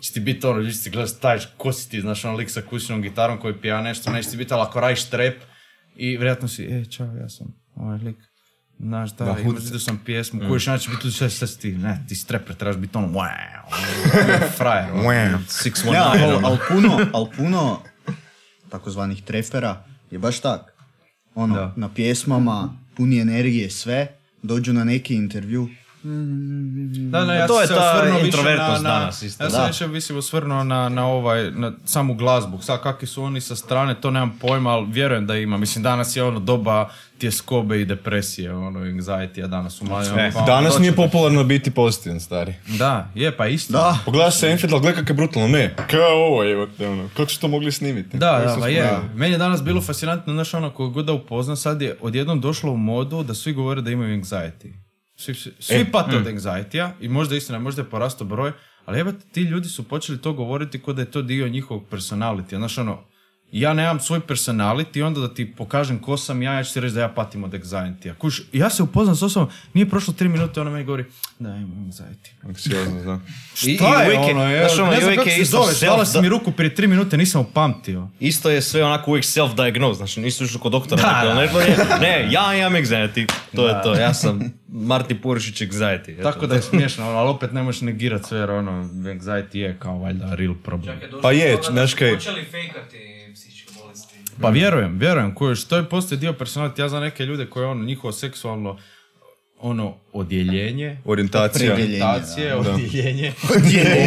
će 0.00 0.12
ti 0.12 0.20
biti 0.20 0.46
ono, 0.46 0.58
ljudi 0.58 0.74
će 0.74 0.82
ti 0.82 0.90
gledati, 0.90 1.14
staješ, 1.14 1.48
ko 1.56 1.72
si 1.72 1.90
ti, 1.90 2.00
znaš, 2.00 2.24
ono 2.24 2.36
lik 2.36 2.50
sa 2.50 2.62
kućnom 2.62 3.02
gitarom 3.02 3.38
koji 3.38 3.54
pija 3.54 3.80
nešto, 3.80 4.12
neće 4.12 4.30
ti 4.30 4.36
biti, 4.36 4.54
ali 4.54 4.62
ako 4.62 4.80
radiš 4.80 5.04
trep 5.04 5.42
i 5.96 6.08
vjerojatno 6.08 6.48
si, 6.48 6.64
e, 6.64 6.84
čao, 6.84 7.16
ja 7.16 7.28
sam 7.28 7.46
ovaj 7.74 7.98
lik. 7.98 8.16
Znaš, 8.78 9.10
da, 9.10 9.24
Da, 9.24 9.32
da 9.32 9.42
hud- 9.42 9.64
vidio 9.64 9.78
sam 9.78 10.00
pjesmu, 10.04 10.40
koju 10.40 10.52
još 10.54 10.82
će 10.82 10.90
biti 10.90 11.10
sve, 11.10 11.30
sve 11.30 11.48
ti, 11.48 11.72
ne, 11.72 12.04
ti 12.08 12.14
streper, 12.14 12.56
trebaš 12.56 12.76
biti 12.76 12.98
ono, 12.98 13.08
wow, 13.08 13.28
ono, 13.66 14.46
frajer, 14.58 14.92
ono. 14.92 15.02
Wow. 15.02 15.38
619, 15.38 15.92
Ne, 15.92 15.98
ali 15.98 16.34
ono. 16.34 16.48
al 16.48 16.58
puno, 16.68 17.06
al 17.12 17.26
puno 17.36 17.80
takozvanih 18.68 19.22
trepera 19.22 19.84
je 20.10 20.18
baš 20.18 20.40
tak. 20.40 20.60
Ono, 21.34 21.72
na 21.76 21.88
pjesmama, 21.88 22.76
puni 22.96 23.18
energije, 23.18 23.70
sve, 23.70 24.06
dođu 24.42 24.72
na 24.72 24.84
neki 24.84 25.14
intervju, 25.14 25.68
Da, 27.10 27.24
ne, 27.24 27.36
ja 27.36 27.46
To 27.46 27.60
je 27.60 27.66
se 27.66 27.74
ta 27.74 28.04
introvertnost 28.24 28.82
na, 28.82 28.90
na, 28.90 28.98
danas 28.98 29.22
isto. 29.22 29.44
Ja 29.44 29.50
sam 29.50 29.60
Da. 29.60 29.66
više 29.66 29.86
mislim 29.86 30.18
osvrnuo 30.18 30.64
na, 30.64 30.88
na, 30.88 31.06
ovaj, 31.06 31.50
na 31.50 31.72
samu 31.84 32.14
glazbu. 32.14 32.58
Sad 32.62 32.82
kakvi 32.82 33.06
su 33.08 33.22
oni 33.22 33.40
sa 33.40 33.56
strane, 33.56 33.94
to 33.94 34.10
nemam 34.10 34.38
pojma, 34.40 34.70
ali 34.70 34.86
vjerujem 34.90 35.26
da 35.26 35.36
ima. 35.36 35.56
Mislim, 35.56 35.82
danas 35.82 36.16
je 36.16 36.22
ono 36.22 36.40
doba 36.40 36.88
tjeskobe 37.18 37.80
i 37.80 37.84
depresije, 37.84 38.54
ono, 38.54 38.80
anxiety, 38.80 39.44
a 39.44 39.46
danas 39.46 39.74
su 39.74 39.84
mladi. 39.84 40.10
ono, 40.10 40.30
pa, 40.34 40.40
Danas 40.40 40.72
doći 40.72 40.80
nije 40.80 40.96
popularno 40.96 41.44
biti 41.44 41.70
pozitivan, 41.70 42.20
stari. 42.20 42.54
Da, 42.78 43.10
je, 43.14 43.36
pa 43.36 43.46
isto. 43.46 43.72
Da, 43.72 43.98
Pogledaš 44.04 44.36
Seinfeld, 44.36 44.72
ali 44.72 44.82
gledaj 44.82 45.00
kako 45.00 45.12
je 45.12 45.16
brutalno, 45.16 45.48
ne. 45.48 45.74
Kao 45.90 46.10
ovo, 46.10 46.50
evo 46.50 46.66
te, 46.78 46.88
ono. 46.88 47.08
Kako 47.16 47.30
su 47.30 47.40
to 47.40 47.48
mogli 47.48 47.72
snimiti? 47.72 48.16
Da, 48.16 48.42
da, 48.46 48.56
pa 48.60 48.68
je. 48.68 48.90
Meni 49.14 49.34
je 49.34 49.38
danas 49.38 49.62
bilo 49.62 49.80
fascinantno, 49.80 50.32
znaš, 50.32 50.54
ono, 50.54 50.70
koga 50.70 50.94
god 50.94 51.04
da 51.06 51.12
upoznam, 51.12 51.56
sad 51.56 51.82
je 51.82 51.96
odjednom 52.00 52.40
došlo 52.40 52.72
u 52.72 52.76
modu 52.76 53.22
da 53.22 53.34
svi 53.34 53.52
govore 53.52 53.80
da 53.80 53.90
imaju 53.90 54.22
anxiety. 54.22 54.72
Svi, 55.22 55.34
svi, 55.34 55.52
svi 55.58 55.74
E, 55.74 55.90
pate 55.92 56.16
od 56.16 56.26
anxiety 56.26 56.90
i 57.00 57.08
možda 57.08 57.36
istina, 57.36 57.58
možda 57.58 57.82
je 57.82 57.90
porastao 57.90 58.26
broj, 58.26 58.52
ali 58.84 58.98
jebate, 58.98 59.26
ti 59.32 59.42
ljudi 59.42 59.68
su 59.68 59.88
počeli 59.88 60.18
to 60.18 60.32
govoriti 60.32 60.82
kao 60.82 60.94
da 60.94 61.02
je 61.02 61.10
to 61.10 61.22
dio 61.22 61.48
njihovog 61.48 61.82
personality. 61.90 62.56
Znaš, 62.56 62.78
ono, 62.78 63.04
ja 63.52 63.72
nemam 63.72 64.00
svoj 64.00 64.20
personality, 64.20 65.02
onda 65.02 65.20
da 65.20 65.34
ti 65.34 65.52
pokažem 65.52 65.98
ko 65.98 66.16
sam 66.16 66.42
ja, 66.42 66.52
ja 66.52 66.64
ću 66.64 66.72
ti 66.72 66.80
reći 66.80 66.94
da 66.94 67.00
ja 67.00 67.08
patim 67.08 67.44
od 67.44 67.52
anxiety. 67.52 68.14
Kuš, 68.14 68.42
ja 68.52 68.70
se 68.70 68.82
upoznam 68.82 69.16
s 69.16 69.22
osobom, 69.22 69.48
nije 69.74 69.88
prošlo 69.88 70.14
tri 70.14 70.28
minute, 70.28 70.60
ona 70.60 70.70
meni 70.70 70.84
govori, 70.84 71.04
da, 71.38 71.48
imam 71.48 71.90
anxiety. 71.90 72.30
Anksiozno, 72.48 73.02
da. 73.04 73.20
Šta 73.54 74.02
je 74.02 74.18
ono, 74.18 74.50
je, 74.50 74.68
znaš, 74.68 74.78
ono, 74.78 74.90
ne 74.90 74.96
znam 74.96 75.06
uvijek 75.06 75.18
kako 75.20 75.30
je 75.30 75.36
se 75.36 75.50
zoveš, 75.50 75.80
dala 75.80 76.04
si 76.04 76.20
mi 76.20 76.28
ruku 76.28 76.52
prije 76.52 76.74
tri 76.74 76.86
minute, 76.86 77.16
nisam 77.16 77.40
upamtio. 77.40 78.08
Isto 78.20 78.50
je 78.50 78.62
sve 78.62 78.84
onako 78.84 79.10
uvijek 79.10 79.24
self-diagnosed, 79.24 79.94
znači 79.94 80.20
nisi 80.20 80.44
ušao 80.44 80.60
kod 80.60 80.72
doktora. 80.72 81.02
Da, 81.02 81.34
neko, 81.34 81.58
da. 81.58 81.98
ne, 81.98 81.98
ne, 82.08 82.28
ja 82.32 82.56
imam 82.56 82.72
anxiety, 82.72 83.32
to 83.56 83.68
je 83.68 83.82
to, 83.82 83.94
ja 83.94 84.14
sam 84.14 84.52
Marti 84.68 85.14
Purišić 85.14 85.60
anxiety. 85.60 86.12
eto. 86.12 86.22
Tako 86.22 86.46
da 86.46 86.54
je 86.54 86.62
smiješno, 86.62 87.04
ali 87.04 87.28
opet 87.28 87.52
ne 87.52 87.62
možeš 87.62 87.80
negirati 87.80 88.28
sve 88.28 88.38
jer 88.38 88.50
ono, 88.50 88.72
anxiety 88.94 89.56
je 89.56 89.76
kao 89.78 89.98
valjda 89.98 90.34
real 90.34 90.54
problem. 90.64 90.94
Čak 90.94 91.02
je 91.02 91.08
došlo 91.08 91.22
Pa 91.22 91.32
je, 91.32 91.56
da 91.56 91.62
znaš 91.62 91.94
kaj- 91.94 92.14
Počeli 92.14 92.44
fejkati. 92.44 93.11
Pa 94.42 94.50
vjerujem, 94.50 94.98
vjerujem, 94.98 95.34
koji 95.34 95.56
što 95.56 95.76
je 95.76 95.84
postoji 95.88 96.18
dio 96.18 96.32
personality, 96.32 96.80
ja 96.80 96.88
znam 96.88 97.02
neke 97.02 97.24
ljude 97.26 97.46
koji 97.46 97.66
ono, 97.66 97.84
njihovo 97.84 98.12
seksualno 98.12 98.78
ono, 99.60 99.94
odjeljenje, 100.12 100.98
Orijentacija. 101.04 101.72
Opredjeljenje. 101.72 102.04
orijentacije, 102.04 102.56
odjeljenje. 102.60 103.32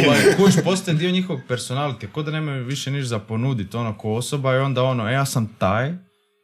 ovaj, 0.06 0.20
kojiš 0.36 0.54
postaje 0.64 0.96
dio 0.96 1.10
njihovog 1.10 1.42
personality, 1.48 2.06
ko 2.12 2.22
da 2.22 2.30
nemaju 2.30 2.64
više 2.64 2.90
niš 2.90 3.04
za 3.06 3.18
ponuditi, 3.18 3.76
ono, 3.76 3.98
ko 3.98 4.12
osoba 4.12 4.54
i 4.54 4.58
onda 4.58 4.82
ono, 4.82 5.08
e, 5.08 5.12
ja 5.12 5.24
sam 5.24 5.54
taj 5.58 5.92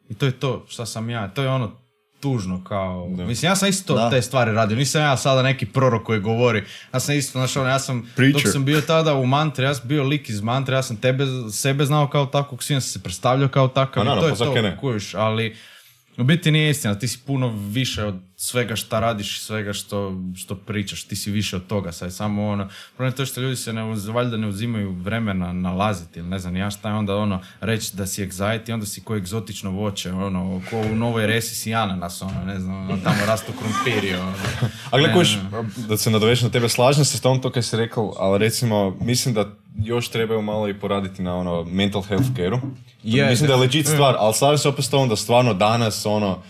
i 0.09 0.15
to 0.15 0.27
je 0.27 0.33
to 0.33 0.65
šta 0.69 0.87
sam 0.87 1.11
ja, 1.11 1.29
to 1.29 1.43
je 1.43 1.49
ono 1.49 1.82
tužno 2.23 2.65
kao, 2.65 3.09
mislim 3.09 3.51
ja 3.51 3.57
sam 3.57 3.69
isto 3.69 3.95
Da. 3.95 4.11
te 4.11 4.23
stvari 4.23 4.53
radio, 4.53 4.77
nisam 4.77 5.03
ja 5.03 5.17
sada 5.17 5.43
neki 5.43 5.67
prorok 5.67 6.03
koji 6.03 6.21
govori, 6.21 6.65
ja 6.95 7.01
sam 7.01 7.15
isto, 7.15 7.39
znaš 7.39 7.57
ono, 7.57 7.69
ja 7.69 7.79
sam, 7.79 8.11
Preacher. 8.17 8.43
dok 8.43 8.53
sam 8.53 8.65
bio 8.65 8.81
tada 8.81 9.15
u 9.15 9.27
mantri, 9.27 9.65
ja 9.65 9.75
sam 9.75 9.89
bio 9.89 10.05
lik 10.05 10.29
iz 10.29 10.41
mantre, 10.41 10.77
ja 10.77 10.83
sam 10.83 10.97
tebe, 10.97 11.25
sebe 11.53 11.85
znao 11.85 12.09
kao 12.09 12.27
takvog, 12.27 12.63
svima 12.63 12.81
sam 12.81 12.91
se 12.91 13.03
predstavljao 13.03 13.49
kao 13.49 13.69
takav 13.69 13.95
Pa 13.95 14.01
i 14.03 14.05
naravno, 14.05 14.21
to 14.23 14.27
je 14.27 14.31
pa 14.31 14.37
zakaj 14.37 14.63
to, 14.63 14.63
ne? 14.63 14.77
kužiš, 14.81 15.15
ali 15.15 15.57
u 16.19 16.25
biti 16.25 16.51
nije 16.51 16.71
istina, 16.71 16.99
ti 16.99 17.09
si 17.09 17.19
puno 17.27 17.49
više 17.69 18.05
od 18.05 18.15
svega 18.37 18.77
šta 18.77 19.01
radiš 19.01 19.37
i 19.39 19.41
svega 19.41 19.73
što, 19.73 20.21
što 20.37 20.55
pričaš, 20.55 21.05
ti 21.05 21.17
si 21.17 21.31
više 21.31 21.57
od 21.57 21.67
toga, 21.67 21.93
sad 21.93 22.09
je 22.09 22.13
samo 22.13 22.49
ono, 22.49 22.69
problem 22.97 23.13
je 23.13 23.17
to 23.17 23.27
što 23.27 23.41
ljudi 23.41 23.57
se 23.57 23.73
ne, 23.73 23.85
uz- 23.85 24.07
valjda 24.09 24.37
ne 24.37 24.47
uzimaju 24.49 24.93
vremena 24.93 25.53
nalaziti 25.53 26.19
ili 26.19 26.29
ne 26.29 26.39
znam 26.39 26.57
ja 26.57 26.71
šta 26.71 26.89
je 26.89 26.95
onda 26.95 27.17
ono, 27.17 27.41
reći 27.61 27.97
da 27.97 28.07
si 28.07 28.27
anxiety, 28.27 28.73
onda 28.73 28.87
si 28.87 29.01
ko 29.01 29.17
egzotično 29.17 29.71
voće, 29.71 30.13
ono, 30.13 30.63
ko 30.71 30.77
u 30.81 30.95
novoj 30.95 31.27
resi 31.27 31.55
si 31.55 31.75
ananas, 31.75 32.23
ono, 32.23 32.45
ne 32.45 32.61
znam, 32.61 32.91
ono, 32.91 32.99
tamo 33.05 33.27
rastu 33.27 33.53
krumpiri, 33.53 34.15
ono. 34.15 34.35
A 34.91 34.99
gle, 34.99 35.09
Ne, 35.09 35.15
kojiš, 35.15 35.35
ne, 35.35 35.87
da 35.89 35.97
se 35.97 36.11
nadovežem 36.11 36.47
na 36.49 36.53
tebe, 36.53 36.69
slažem 36.69 37.05
se 37.05 37.19
s 37.19 37.21
tom 37.21 37.41
to 37.43 37.51
kaj 37.51 37.63
si 37.63 37.77
rekao, 37.77 38.15
ali 38.19 38.39
recimo, 38.39 38.97
mislim 39.01 39.35
da 39.35 39.55
još 39.79 40.09
trebaju 40.09 40.43
malo 40.43 40.69
i 40.69 40.75
poraditi 40.75 41.23
na 41.23 41.37
ono 41.37 41.65
mental 41.65 42.03
health 42.03 42.27
care-u. 42.37 42.59
Je, 43.03 43.27
mislim 43.27 43.47
da 43.47 43.53
je 43.53 43.61
legit 43.61 43.87
stvar, 43.87 44.15
ali 44.19 44.35
slažem 44.35 44.59
se 44.59 44.69
opet 44.69 44.85
s 44.85 44.91
tom 44.91 45.09
da 45.09 45.17
stvarno 45.17 45.55
danas 45.55 46.07
ono, 46.07 46.43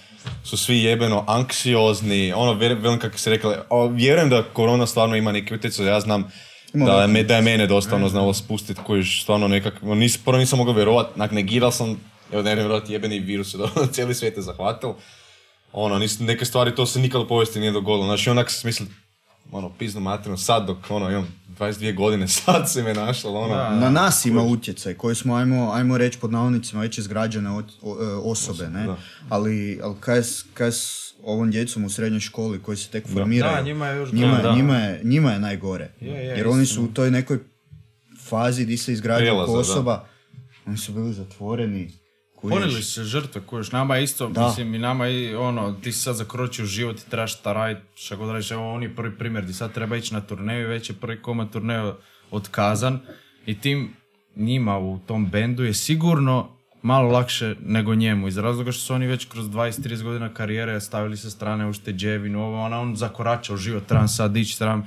su 0.45 0.57
svi 0.57 0.83
jebeno 0.83 1.25
anksiozni, 1.27 2.33
ono, 2.33 2.53
velim 2.53 2.99
kako 2.99 3.19
si 3.19 3.31
rekla, 3.31 3.65
a 3.71 3.87
vjerujem 3.87 4.31
da 4.31 4.43
korona 4.43 4.87
stvarno 4.87 5.17
ima 5.17 5.33
neki 5.33 5.55
utjecaj, 5.55 5.87
ja 5.87 6.01
znam 6.01 6.31
da, 6.73 7.07
me, 7.07 7.23
da 7.23 7.37
je 7.37 7.43
mene 7.43 7.67
dosta 7.67 7.97
ono 7.97 8.09
znalo 8.09 8.35
spustiti, 8.35 8.81
kojiš 8.87 9.23
stvarno 9.23 9.49
nekak, 9.49 9.83
nis, 9.83 10.19
prvo 10.19 10.39
nisam 10.39 10.59
mogao 10.59 10.75
vjerovat, 10.75 11.17
nak 11.17 11.31
negirao 11.31 11.71
sam, 11.71 11.97
evo 12.33 12.43
ne 12.43 12.55
vjerovat 12.55 12.91
jebeni 12.91 13.19
virus 13.19 13.55
je 13.55 13.59
dobro, 13.59 13.87
cijeli 13.93 14.15
svijet 14.15 14.37
je 14.37 14.43
zahvatil, 14.43 14.93
ono, 15.73 15.99
nis, 15.99 16.19
neke 16.21 16.45
stvari, 16.45 16.75
to 16.75 16.87
se 16.87 17.01
nikad 17.01 17.21
u 17.21 17.29
povijesti 17.29 17.61
nije 17.61 17.73
dogodilo. 17.73 18.07
Znači, 18.07 18.31
onak 18.31 18.51
sam 18.51 18.71
ono, 19.53 19.71
piznu 19.79 20.01
materinu, 20.01 20.37
sad 20.37 20.67
dok, 20.67 20.79
ono, 20.91 21.11
imam 21.11 21.42
22 21.63 21.95
godine, 21.95 22.29
sad 22.39 22.71
se 22.71 22.83
me 22.83 22.95
našlo, 22.95 23.33
ono. 23.33 23.55
Na 23.55 23.91
nas 23.91 24.27
ima 24.27 24.43
utjecaj 24.43 24.95
koji 24.95 25.15
smo, 25.15 25.35
ajmo, 25.35 25.71
ajmo 25.73 25.99
reći 25.99 26.19
pod 26.19 26.33
navodnicima, 26.33 26.81
već 26.81 26.99
izgrađene 26.99 27.51
od- 27.51 27.73
o- 27.83 27.99
e, 28.03 28.15
osobe, 28.15 28.69
ne? 28.69 28.87
da. 28.87 28.97
Ali, 29.29 29.81
ali 29.83 29.95
kaj, 30.01 30.19
s- 30.19 30.45
kaj 30.55 30.69
s 30.69 30.87
ovom 31.25 31.51
djecom 31.51 31.85
u 31.85 31.91
srednjoj 31.91 32.21
školi 32.21 32.59
koji 32.59 32.77
se 32.77 32.89
tek 32.89 33.09
formiraju? 33.09 33.57
Da, 33.57 33.63
njima 33.63 33.87
je 33.87 33.97
još 33.97 34.13
njima, 34.13 34.31
gore, 34.31 34.43
da. 34.43 34.55
njima 34.55 34.77
je, 34.77 35.01
njima 35.05 35.33
je 35.33 35.39
najgore. 35.41 35.91
Je, 36.01 36.09
je, 36.09 36.25
Jer 36.29 36.47
oni 36.49 36.67
su 36.67 36.85
u 36.85 36.89
toj 36.89 37.11
nekoj 37.11 37.39
fazi 38.21 38.65
di 38.65 38.77
se 38.77 38.93
izgrađuju 38.93 39.35
da. 39.37 39.43
osoba. 39.43 40.05
Oni 40.67 40.79
su 40.79 40.93
bili 40.93 41.13
zatvoreni. 41.13 41.93
Su 42.71 42.83
se 42.83 43.05
žrtve, 43.05 43.41
kojiš, 43.47 43.73
nama 43.73 43.97
je 43.97 44.05
isto, 44.05 44.29
Da. 44.29 44.47
mislim, 44.47 44.75
i 44.75 44.79
nama 44.79 45.09
i 45.09 45.35
ono, 45.35 45.73
ti 45.73 45.93
si 45.93 45.99
sad 45.99 46.17
zakročio 46.17 46.67
život 46.67 46.99
i 47.01 47.11
trebaš 47.11 47.39
šta 47.39 47.53
radit, 47.53 47.79
šta 47.95 48.17
god 48.17 48.31
radiš, 48.31 48.51
evo 48.51 48.75
on 48.75 48.83
je 48.83 48.97
prvi 48.97 49.19
primjer, 49.19 49.45
di 49.45 49.53
sad 49.53 49.73
treba 49.73 49.97
ići 49.97 50.15
na 50.15 50.21
turneju 50.21 50.69
već 50.69 50.91
je 50.91 50.97
prvi 50.97 51.23
komad 51.23 51.53
turneju 51.53 51.95
otkazan 52.31 52.99
i 53.47 53.59
tim 53.61 53.95
njima 54.37 54.79
u 54.79 54.99
tom 55.07 55.27
bendu 55.27 55.65
je 55.65 55.75
sigurno 55.75 56.49
malo 56.83 57.11
lakše 57.11 57.55
nego 57.61 57.95
njemu, 57.95 58.29
iz 58.29 58.39
razloga 58.39 58.73
što 58.73 58.81
su 58.83 58.95
oni 58.95 59.07
već 59.07 59.25
kroz 59.25 59.47
20-30 59.47 60.03
godina 60.03 60.35
karijere 60.35 60.81
stavili 60.81 61.17
sa 61.17 61.31
strane 61.31 61.67
ušteđevinu, 61.67 62.43
ovo, 62.45 62.63
ona, 62.63 62.81
on 62.81 62.97
zakoračao 62.97 63.57
život, 63.57 63.87
trebam 63.87 64.09
sad 64.09 64.37
ići, 64.37 64.59
trebam 64.59 64.87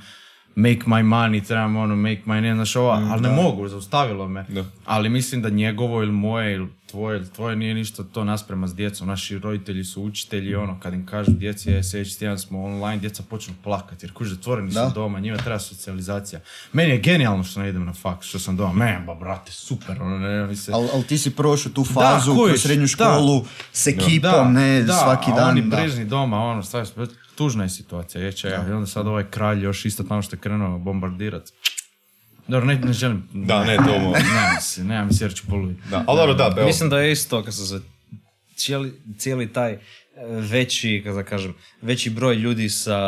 make 0.54 0.80
my 0.86 1.02
money, 1.02 1.46
trebam 1.46 1.76
ono, 1.76 1.96
make 1.96 2.22
my 2.26 2.34
name, 2.40 2.54
znaš 2.54 2.76
ovo, 2.76 2.90
ali 2.90 3.22
ne 3.22 3.28
mogu, 3.28 3.68
zaustavilo 3.68 4.28
me. 4.28 4.44
Da. 4.48 4.64
Ali 4.84 5.08
mislim 5.08 5.42
da 5.42 5.50
njegovo 5.50 6.02
ili 6.02 6.12
moje 6.12 6.54
ili 6.54 6.68
tvoje 6.90 7.24
tvoje 7.24 7.56
nije 7.56 7.74
ništa 7.74 8.04
to 8.12 8.24
nasprema 8.24 8.68
s 8.68 8.74
djecom. 8.74 9.08
Naši 9.08 9.38
roditelji 9.38 9.84
su 9.84 10.02
učitelji, 10.02 10.54
ono, 10.54 10.80
kad 10.80 10.94
im 10.94 11.06
kažu 11.06 11.30
djeci, 11.30 11.70
je, 11.70 11.84
sljedeći 11.84 12.18
tjedan 12.18 12.38
smo 12.38 12.64
online, 12.64 12.98
djeca 12.98 13.22
počnu 13.22 13.54
plakati, 13.64 14.06
jer 14.06 14.12
kuži, 14.12 14.34
zatvoreni 14.34 14.70
Da. 14.70 14.88
su 14.88 14.94
doma, 14.94 15.20
njima 15.20 15.36
treba 15.36 15.58
socijalizacija. 15.58 16.40
Meni 16.72 16.90
je 16.90 16.98
genijalno 16.98 17.44
što 17.44 17.60
ne 17.60 17.68
idem 17.68 17.84
na 17.84 17.92
faks, 17.92 18.26
što 18.26 18.38
sam 18.38 18.56
doma, 18.56 18.72
men, 18.72 19.06
ba, 19.06 19.14
brate, 19.14 19.52
super, 19.52 20.02
ono, 20.02 20.18
ne, 20.18 20.46
mi 20.46 20.56
se... 20.56 20.72
Ali 20.72 20.88
al 20.94 21.02
ti 21.02 21.18
si 21.18 21.36
prošao 21.36 21.72
tu 21.72 21.84
fazu 21.84 22.34
kužiš, 22.34 22.48
kroz 22.48 22.62
srednju 22.62 22.82
da. 22.84 22.88
školu 22.88 23.44
s 23.72 23.86
ekipom, 23.86 24.52
ne, 24.52 24.82
da, 24.82 24.92
svaki 24.92 25.30
dan. 25.36 25.50
oni 25.50 25.62
da. 25.62 25.76
brežni 25.76 26.04
doma, 26.04 26.38
ono, 26.38 26.62
staviš, 26.62 26.88
tužna 27.36 27.62
je 27.62 27.70
situacija, 27.70 28.24
ječe 28.24 28.48
ja. 28.48 28.68
I 28.68 28.72
onda 28.72 28.86
sad 28.86 29.06
ovaj 29.06 29.30
kralj 29.30 29.64
još 29.64 29.84
isto 29.84 30.02
tamo 30.02 30.22
što 30.22 30.36
je 30.36 30.40
krenuo 30.40 30.78
bombardirat. 30.78 31.52
Dobro, 32.48 32.66
ne, 32.66 32.78
ne 32.78 32.92
želim... 32.92 33.28
Da, 33.32 33.64
ne, 33.64 33.76
to 33.76 33.94
ovo. 33.94 34.12
Nema 34.12 34.60
se, 34.60 34.84
nema 34.84 35.04
mi 35.04 35.14
se 35.14 35.24
jer 35.24 35.34
ću 35.34 35.42
poluditi. 35.50 35.80
Da, 35.90 36.04
ali 36.06 36.18
dobro, 36.18 36.34
da, 36.34 36.54
evo. 36.56 36.66
Mislim 36.66 36.90
da 36.90 37.00
je 37.00 37.12
isto, 37.12 37.44
kad 37.44 37.54
sam 37.54 37.66
se 37.66 37.80
cijeli, 38.56 38.92
cijeli 39.18 39.52
taj 39.52 39.72
e, 39.72 39.78
veći, 40.26 41.00
kako 41.04 41.16
da 41.16 41.22
kažem, 41.22 41.54
veći 41.82 42.10
broj 42.10 42.34
ljudi 42.34 42.68
sa 42.68 42.98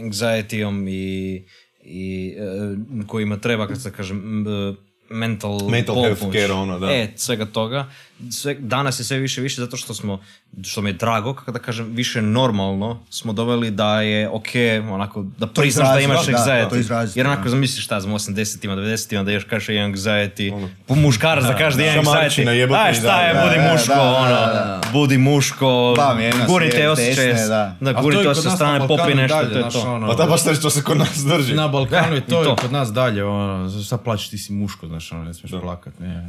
anxietyom 0.00 0.88
i, 0.90 1.44
i 1.84 2.34
e, 2.38 3.06
kojima 3.06 3.36
treba, 3.36 3.66
kako 3.66 3.80
se 3.80 3.92
kažem, 3.92 4.46
e, 4.48 4.74
mental, 5.10 5.68
Mental 5.68 6.02
health 6.02 6.22
care, 6.32 6.52
ono, 6.52 6.78
da. 6.78 6.92
E, 6.92 7.08
svega 7.16 7.46
toga. 7.46 7.90
Sve, 8.30 8.54
danas 8.54 9.00
je 9.00 9.04
sve 9.04 9.18
više 9.18 9.40
više 9.40 9.60
zato 9.60 9.76
što 9.76 9.94
smo, 9.94 10.20
što 10.64 10.80
mi 10.82 10.90
je 10.90 10.94
drago, 10.94 11.34
kako 11.34 11.52
da 11.52 11.58
kažem, 11.58 11.86
više 11.92 12.22
normalno 12.22 13.00
smo 13.10 13.32
doveli 13.32 13.70
da 13.70 14.00
je 14.00 14.28
ok, 14.28 14.46
onako, 14.90 15.24
da 15.38 15.46
priznaš 15.46 15.88
da 15.94 16.00
imaš 16.00 16.26
da, 16.26 16.32
anxiety. 16.32 16.78
izraziti, 16.78 17.18
Jer 17.18 17.26
onako 17.26 17.42
da. 17.42 17.48
zamisliš 17.50 17.84
šta, 17.84 18.00
znam, 18.00 18.14
80-ima, 18.14 18.74
90-ima, 18.76 19.22
da 19.22 19.30
još 19.30 19.44
kažeš 19.44 19.68
i 19.68 19.72
anxiety, 19.72 20.68
po 20.86 20.94
muškarac 20.94 21.44
da 21.44 21.56
kaže 21.56 21.76
da 21.76 21.82
je 21.84 22.00
anxiety. 22.02 22.50
jebote 22.50 22.80
Aj 22.80 22.92
i 22.92 22.94
šta 22.94 23.20
je, 23.22 23.34
da, 23.34 23.40
budi 23.42 23.56
da, 23.56 23.72
muško, 23.72 23.94
da, 23.94 24.00
da, 24.00 24.16
ono, 24.16 24.30
da, 24.30 24.80
budi 24.92 25.18
muško, 25.18 25.94
Bam, 25.96 26.20
jedna 26.20 26.46
guri 26.46 26.68
s 26.68 26.70
te 26.70 26.76
lijeve, 26.76 26.92
osjećaje, 26.92 27.32
desne, 27.32 27.46
da. 27.48 27.76
da, 27.80 27.90
Ali 27.96 28.02
guri 28.02 28.16
to 28.16 28.20
je 28.20 28.24
te 28.24 28.28
kod 28.28 28.38
osjećaje 28.38 28.50
nas 28.50 28.58
strane, 28.58 28.88
popi 28.88 29.14
nešto, 29.14 29.38
to 29.52 29.58
je 29.58 29.70
to. 29.70 29.80
ono, 29.92 30.06
Pa 30.06 30.14
da, 30.14 30.26
baš 30.26 30.44
to 30.44 30.54
što 30.54 30.70
se 30.70 30.82
kod 30.82 30.98
nas 30.98 31.24
drži. 31.24 31.54
Na 31.54 31.68
Balkanu 31.68 32.14
je 32.14 32.20
to, 32.26 32.42
I 32.42 32.44
to. 32.44 32.52
i 32.52 32.56
kod 32.56 32.72
nas 32.72 32.92
dalje, 32.92 33.24
ono, 33.24 33.70
sad 33.70 34.02
plaćeš 34.02 34.28
ti 34.28 34.38
si 34.38 34.52
muško, 34.52 34.86
znaš, 34.86 35.12
ono, 35.12 35.24
ne 35.24 35.34
smiješ 35.34 35.60
plakat, 35.62 35.98
ne. 35.98 36.28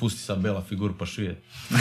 Pusti 0.00 0.20
sad 0.20 0.38
bela 0.38 0.62
figuru 0.68 0.94
pa 0.98 1.06
šuje. 1.06 1.42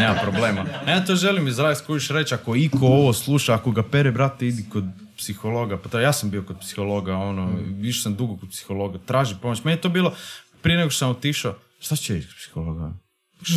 Nema 0.00 0.14
problema. 0.22 0.64
Ja 0.86 1.04
to 1.04 1.14
želim 1.14 1.48
izraziti, 1.48 1.86
kojiš 1.86 2.08
reći, 2.08 2.34
ako 2.34 2.56
iko 2.56 2.86
ovo 2.86 3.12
sluša, 3.12 3.54
ako 3.54 3.70
ga 3.70 3.82
pere, 3.82 4.12
brate, 4.12 4.46
idi 4.46 4.64
kod 4.72 4.84
psihologa. 5.16 5.76
Pa 5.76 5.88
to, 5.88 6.00
ja 6.00 6.12
sam 6.12 6.30
bio 6.30 6.42
kod 6.42 6.56
psihologa, 6.60 7.16
ono, 7.16 7.52
više 7.78 8.02
sam 8.02 8.14
dugo 8.14 8.36
kod 8.36 8.48
psihologa, 8.48 8.98
traži 9.06 9.34
pomoć. 9.42 9.64
Meni 9.64 9.76
je 9.76 9.80
to 9.80 9.88
bilo, 9.88 10.14
prije 10.62 10.78
nego 10.78 10.90
što 10.90 10.98
sam 10.98 11.10
otišao, 11.10 11.54
šta 11.80 11.96
će 11.96 12.18
ići 12.18 12.26
kod 12.26 12.36
psihologa? 12.36 12.92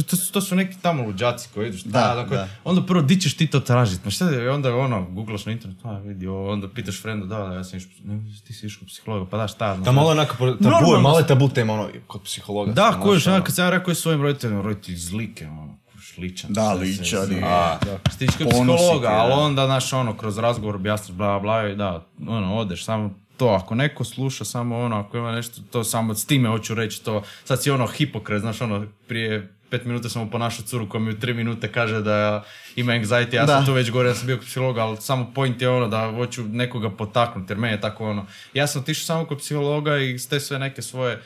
To, 0.09 0.15
su- 0.15 0.31
to 0.31 0.41
su 0.41 0.55
neki 0.55 0.77
tamo 0.81 1.03
luđaci 1.03 1.49
koji 1.53 1.67
idu, 1.67 1.77
šta, 1.77 1.89
Da, 1.89 2.15
dakle, 2.15 2.37
da. 2.37 2.47
onda 2.63 2.81
prvo, 2.81 3.01
di 3.01 3.21
ćeš 3.21 3.37
ti 3.37 3.47
to 3.47 3.59
tražiti? 3.59 4.01
Ma 4.05 4.11
šta 4.11 4.29
je, 4.29 4.51
onda 4.51 4.75
ono, 4.75 5.05
googlaš 5.05 5.45
na 5.45 5.51
internetu, 5.51 5.87
a 5.87 5.97
vidi, 5.97 6.27
onda 6.27 6.67
pitaš 6.69 7.01
frenda, 7.01 7.25
da, 7.25 7.47
da, 7.47 7.53
ja 7.55 7.63
sam 7.63 7.77
išao, 7.77 7.91
ne, 8.03 8.19
ti 8.47 8.53
si 8.53 8.65
išao 8.65 8.87
psihologa, 8.87 9.29
pa 9.29 9.37
da, 9.37 9.47
šta, 9.47 9.73
znam. 9.73 9.83
Da 9.83 9.91
malo 9.91 10.09
onako, 10.09 10.35
tabu, 10.37 10.47
je, 10.47 10.55
Normalno. 10.59 10.99
malo 10.99 11.19
je 11.19 11.27
tabu 11.27 11.49
tema, 11.49 11.73
ono, 11.73 11.89
kod 12.07 12.21
psihologa. 12.21 12.71
Da, 12.71 12.99
kojiš, 13.03 13.23
znaš, 13.23 13.33
ono, 13.35 13.43
kad 13.43 13.55
sam 13.55 13.65
ja 13.65 13.69
rekao 13.69 13.93
svojim 13.95 14.21
roditeljima, 14.21 14.61
roditelji 14.61 14.97
zlike, 14.97 15.47
ono, 15.47 15.77
kuš, 15.93 16.17
ličan. 16.17 16.53
Da, 16.53 16.73
ličan 16.73 17.31
je. 17.31 17.43
A, 17.43 17.77
da. 17.85 18.11
Stići 18.11 18.37
kod 18.37 18.47
psihologa, 18.47 19.07
ali 19.09 19.29
da. 19.29 19.35
onda, 19.37 19.65
znaš, 19.65 19.93
ono, 19.93 20.17
kroz 20.17 20.37
razgovor 20.37 20.75
objasniš, 20.75 21.17
bla, 21.17 21.39
bla, 21.39 21.67
i 21.69 21.75
da, 21.75 22.05
ono, 22.27 22.55
odeš, 22.55 22.85
samo 22.85 23.13
to, 23.37 23.47
ako 23.47 23.75
neko 23.75 24.03
sluša 24.03 24.45
samo 24.45 24.79
ono, 24.79 24.95
ako 24.99 25.17
ima 25.17 25.31
nešto, 25.31 25.61
to 25.71 25.83
samo 25.83 26.15
s 26.15 26.25
time 26.25 26.49
hoću 26.49 26.75
reći 26.75 27.03
to, 27.03 27.23
sad 27.45 27.63
si 27.63 27.71
ono 27.71 27.87
hipokret, 27.87 28.41
znaš, 28.41 28.61
ono, 28.61 28.85
prije 29.07 29.53
pet 29.71 29.85
minuta 29.85 30.09
sam 30.09 30.21
mu 30.23 30.31
ponašao 30.31 30.65
curu 30.65 30.89
koja 30.89 31.01
mi 31.01 31.11
u 31.11 31.19
tri 31.19 31.33
minute 31.33 31.71
kaže 31.71 32.01
da 32.01 32.43
ima 32.75 32.93
anxiety, 32.93 33.35
ja 33.35 33.47
sam 33.47 33.59
Da. 33.59 33.65
tu 33.65 33.73
već 33.73 33.91
gore, 33.91 34.09
ja 34.09 34.15
sam 34.15 34.27
bio 34.27 34.37
kod 34.37 34.45
psihologa, 34.45 34.81
ali 34.81 34.97
samo 34.97 35.31
point 35.35 35.61
je 35.61 35.69
ono 35.69 35.87
da 35.87 36.11
hoću 36.11 36.43
nekoga 36.43 36.89
potaknuti, 36.89 37.51
jer 37.53 37.57
meni 37.57 37.73
je 37.73 37.81
tako 37.81 38.09
ono, 38.09 38.25
ja 38.53 38.67
sam 38.67 38.81
otišao 38.81 39.05
samo 39.05 39.25
kod 39.25 39.37
psihologa 39.37 39.97
i 39.97 40.19
s 40.19 40.27
te 40.27 40.39
sve 40.39 40.59
neke 40.59 40.81
svoje 40.81 41.21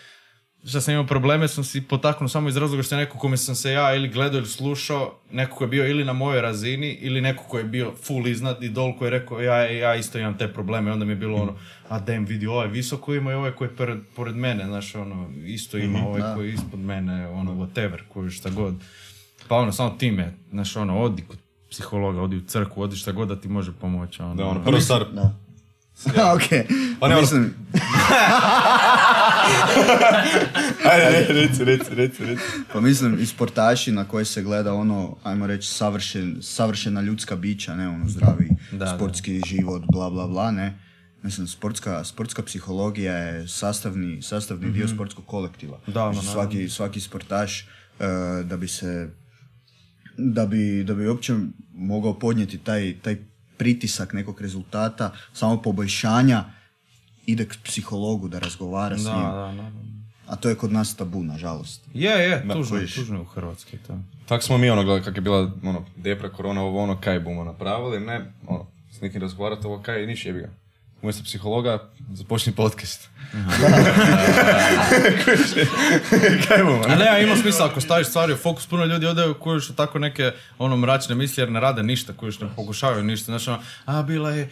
što 0.65 0.81
sam 0.81 0.91
imao 0.93 1.05
probleme 1.05 1.47
sam 1.47 1.63
si 1.63 1.81
potaknuo 1.81 2.29
samo 2.29 2.49
iz 2.49 2.57
razloga 2.57 2.83
što 2.83 2.95
je 2.95 2.99
neko 2.99 3.17
kome 3.17 3.37
sam 3.37 3.55
se 3.55 3.71
ja 3.71 3.95
ili 3.95 4.07
gledao 4.09 4.37
ili 4.37 4.47
slušao, 4.47 5.13
neko 5.31 5.55
ko 5.57 5.63
je 5.63 5.67
bio 5.67 5.87
ili 5.87 6.05
na 6.05 6.13
mojoj 6.13 6.41
razini 6.41 6.91
ili 6.91 7.21
neko 7.21 7.43
ko 7.43 7.57
je 7.57 7.63
bio 7.63 7.93
full 8.03 8.27
iznad 8.27 8.63
i 8.63 8.69
dol 8.69 8.97
koji 8.97 9.07
je 9.07 9.11
rekao 9.11 9.41
ja, 9.41 9.55
ja 9.57 9.95
isto 9.95 10.19
imam 10.19 10.37
te 10.37 10.53
probleme, 10.53 10.91
onda 10.91 11.05
mi 11.05 11.11
je 11.11 11.15
bilo 11.15 11.37
ono, 11.37 11.53
a 11.89 11.99
dem 11.99 12.25
vidi 12.25 12.47
ovaj 12.47 12.67
visoko 12.67 13.13
ima 13.13 13.31
i 13.31 13.35
ovaj 13.35 13.51
koji 13.51 13.67
je 13.67 13.75
pored, 13.75 13.97
pored 14.15 14.35
mene, 14.35 14.65
znaš 14.65 14.95
ono, 14.95 15.29
isto 15.45 15.77
ima 15.77 15.99
ovaj 15.99 16.35
koji 16.35 16.47
je 16.47 16.53
ispod 16.53 16.79
mene, 16.79 17.27
ono, 17.27 17.51
whatever, 17.53 17.99
koji 18.13 18.29
šta 18.29 18.49
god. 18.49 18.73
Pa 19.47 19.55
ono, 19.55 19.71
samo 19.71 19.89
time, 19.89 20.33
znaš 20.51 20.75
ono, 20.75 20.99
odi 20.99 21.21
kod 21.21 21.37
psihologa, 21.69 22.21
odi 22.21 22.37
u 22.37 22.41
crkvu, 22.41 22.81
odi 22.81 22.95
šta 22.95 23.11
god 23.11 23.27
da 23.27 23.35
ti 23.35 23.47
može 23.47 23.71
pomoći. 23.71 24.21
Ono, 24.21 24.35
Da, 24.35 24.45
ono, 24.45 24.63
prvo 24.63 24.81
stvar, 24.81 25.05
Da. 25.13 25.35
ok. 26.35 26.49
Pa 26.99 27.07
ne, 27.07 27.13
ono- 27.15 27.21
Mislim, 27.21 27.53
Ajde, 30.91 31.33
reci, 31.33 31.63
reci, 31.63 31.95
reci, 31.95 32.25
reci. 32.25 32.41
Pa 32.73 32.81
mislim, 32.81 33.17
i 33.19 33.25
sportaši 33.25 33.91
na 33.91 34.07
koje 34.07 34.25
se 34.25 34.41
gleda 34.43 34.73
ono, 34.73 35.17
ajmo 35.23 35.47
reći, 35.47 35.67
savršen, 35.67 36.37
savršena 36.41 37.01
ljudska 37.01 37.35
bića, 37.35 37.75
ne, 37.75 37.87
ono, 37.89 38.07
zdravi 38.09 38.49
Da, 38.71 38.95
sportski 38.95 39.41
život, 39.47 39.83
bla, 39.91 40.09
bla, 40.09 40.27
bla, 40.27 40.51
ne. 40.51 40.79
Mislim, 41.23 41.47
sportska, 41.47 42.03
sportska 42.03 42.43
psihologija 42.43 43.13
je 43.13 43.47
sastavni, 43.47 44.21
sastavni 44.21 44.71
dio 44.71 44.87
sportskog 44.87 45.25
kolektiva. 45.25 45.77
Mhm. 45.83 45.91
Da, 45.91 46.11
Znači, 46.13 46.27
ma, 46.27 46.31
svaki, 46.33 46.69
svaki 46.69 46.99
sportaš, 46.99 47.61
e, 47.61 47.67
da 48.43 48.57
bi 48.57 48.67
se, 48.67 49.09
da 50.17 50.45
bi, 50.45 50.83
da 50.83 50.93
bi 50.93 51.07
uopće 51.07 51.33
mogao 51.73 52.19
podnijeti 52.19 52.57
taj, 52.57 52.95
taj 53.01 53.17
pritisak 53.57 54.13
nekog 54.13 54.41
rezultata, 54.41 55.11
samo 55.33 55.61
poboljšanja, 55.61 56.43
ide 57.25 57.45
k 57.45 57.55
psihologu 57.63 58.27
da 58.27 58.39
razgovara 58.39 58.97
s 58.97 59.03
Da, 59.03 59.11
njim. 59.11 59.21
da, 59.57 59.63
da. 59.63 59.71
A 60.27 60.35
to 60.35 60.49
je 60.49 60.55
kod 60.55 60.71
nas 60.71 60.95
tabu, 60.95 61.23
nažalost. 61.23 61.81
Je, 61.93 62.11
je, 62.11 62.41
tužno, 62.43 62.77
kužiš. 62.77 62.95
tužno 62.95 63.15
je 63.15 63.21
u 63.21 63.25
Hrvatskoj 63.25 63.79
to. 63.87 63.99
Tak 64.25 64.43
smo 64.43 64.57
mi 64.57 64.69
ono 64.69 64.83
gledali 64.83 65.03
kak 65.03 65.15
je 65.15 65.21
bila 65.21 65.51
ono, 65.63 65.85
depra, 65.97 66.29
korona, 66.29 66.61
ovo 66.61 66.83
ono, 66.83 66.97
kaj 66.97 67.19
bumo 67.19 67.43
napravili, 67.43 67.99
ne, 67.99 68.31
ono, 68.47 68.65
s 68.91 69.01
nekim 69.01 69.21
razgovarati 69.21 69.67
ovo 69.67 69.79
kaj, 69.79 70.07
niš 70.07 70.25
jebi 70.25 70.39
ga. 70.39 70.49
Umjesto 71.01 71.23
psihologa, 71.23 71.79
započni 72.09 72.53
podcast. 72.53 73.09
kaj 76.47 76.57
bumo, 76.59 76.81
A 76.85 76.95
ne, 76.95 77.07
a 77.07 77.19
ima 77.19 77.35
smisla 77.35 77.65
ako 77.65 77.81
staviš 77.81 78.07
stvari 78.07 78.33
u 78.33 78.37
fokus, 78.37 78.67
puno 78.67 78.85
ljudi 78.85 79.05
odaju 79.05 79.33
kojiš 79.33 79.69
u 79.69 79.75
tako 79.75 79.99
neke 79.99 80.31
ono 80.57 80.77
mračne 80.77 81.15
misli 81.15 81.41
jer 81.41 81.51
ne 81.51 81.59
rade 81.59 81.83
ništa, 81.83 82.13
kojiš 82.13 82.39
ne 82.39 82.47
pokušavaju 82.55 83.03
ništa. 83.03 83.25
Znači, 83.25 83.49
ono, 83.49 83.59
a 83.85 84.03
bila 84.03 84.31
je 84.31 84.49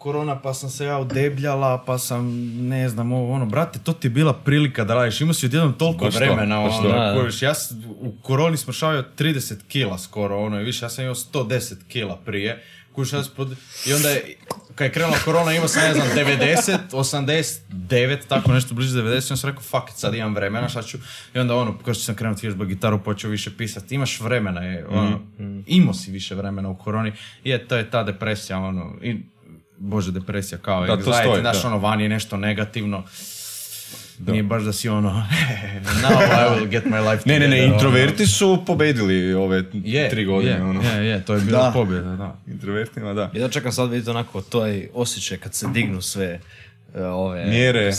korona 0.00 0.40
pa 0.40 0.54
sam 0.54 0.70
se 0.70 0.84
ja 0.84 0.98
udebljala, 0.98 1.82
pa 1.86 1.98
sam 1.98 2.26
ne 2.68 2.88
znam 2.88 3.12
ovo 3.12 3.32
ono, 3.32 3.46
brate, 3.46 3.78
to 3.78 3.92
ti 3.92 4.06
je 4.06 4.10
bila 4.10 4.32
prilika 4.32 4.84
da 4.84 4.94
radiš, 4.94 5.20
imao 5.20 5.34
si 5.34 5.46
odjednom 5.46 5.72
toliko 5.72 6.10
to, 6.10 6.18
vremena, 6.18 6.60
baš 6.60 6.74
ono, 6.78 6.82
to. 6.82 6.88
Da, 6.88 7.14
kojiš, 7.14 7.42
ja 7.42 7.52
u 8.00 8.12
koroni 8.22 8.56
smršavio 8.56 9.04
30 9.18 9.54
kila 9.68 9.98
skoro, 9.98 10.38
ono, 10.38 10.60
i 10.60 10.64
više, 10.64 10.84
ja 10.84 10.88
sam 10.88 11.04
imao 11.04 11.14
110 11.14 11.74
kila 11.88 12.16
prije, 12.16 12.62
kojiš, 12.92 13.12
ja 13.12 13.22
sam 13.22 13.32
pod... 13.36 13.56
i 13.86 13.92
onda 13.92 14.08
je, 14.08 14.36
kad 14.74 14.84
je 14.84 14.92
krenula 14.92 15.18
korona 15.24 15.52
imao 15.52 15.68
sam, 15.68 15.82
ne 15.82 15.94
znam, 15.94 16.08
90, 16.08 16.78
89, 16.90 18.18
tako 18.28 18.52
nešto 18.52 18.74
bliže 18.74 18.98
90, 18.98 19.02
i 19.02 19.06
onda 19.06 19.36
sam 19.36 19.50
rekao, 19.50 19.62
fuck 19.62 19.90
it, 19.90 19.96
sad 19.96 20.14
imam 20.14 20.34
vremena, 20.34 20.68
šta 20.68 20.82
ću, 20.82 20.98
i 21.34 21.38
onda 21.38 21.56
ono, 21.56 21.78
kao 21.78 21.94
što 21.94 22.02
sam 22.02 22.14
krenuo 22.14 22.36
vježbati 22.42 22.74
gitaru, 22.74 23.02
počeo 23.02 23.30
više 23.30 23.56
pisati, 23.56 23.94
imaš 23.94 24.20
vremena, 24.20 24.60
je, 24.60 24.86
ono, 24.86 25.20
imao 25.66 25.94
si 25.94 26.10
više 26.10 26.34
vremena 26.34 26.68
u 26.68 26.76
koroni, 26.76 27.12
i 27.44 27.50
je, 27.50 27.68
to 27.68 27.76
je 27.76 27.90
ta 27.90 28.02
depresija, 28.02 28.58
ono, 28.58 28.94
i, 29.02 29.16
bože, 29.80 30.12
depresija 30.12 30.58
kao 30.58 30.86
Da, 30.86 30.96
to 30.96 31.10
anxiety, 31.10 31.22
stoji, 31.22 31.40
znaš, 31.40 31.62
da. 31.62 31.68
ono, 31.68 31.78
vani 31.78 32.02
je 32.02 32.08
nešto 32.08 32.36
negativno, 32.36 33.04
nije 34.26 34.42
baš 34.42 34.62
da 34.62 34.72
si 34.72 34.88
ono, 34.88 35.10
now 36.02 36.12
I 36.12 36.60
will 36.60 36.68
get 36.68 36.84
my 36.84 37.10
life 37.10 37.22
Ne, 37.26 37.38
ne, 37.38 37.48
ne, 37.48 37.64
ono. 37.64 37.74
introverti 37.74 38.26
su 38.26 38.62
pobedili 38.66 39.34
ove 39.34 39.64
je, 39.72 40.10
tri 40.10 40.24
godine, 40.24 40.54
je, 40.54 40.62
ono. 40.62 40.82
je, 40.82 41.06
je, 41.06 41.24
to 41.24 41.34
je 41.34 41.40
bila 41.40 41.62
Da. 41.62 41.70
pobjeda, 41.72 42.16
da. 42.16 42.36
Introvertima, 42.46 43.14
da. 43.14 43.30
Ja 43.34 43.48
čekam 43.48 43.72
sad 43.72 43.90
vidjeti 43.90 44.10
onako 44.10 44.40
taj 44.40 44.88
osjećaj 44.94 45.38
kad 45.38 45.54
se 45.54 45.66
dignu 45.74 46.02
sve 46.02 46.40
e, 46.94 47.02
ove 47.04 47.44
Mjere. 47.46 47.92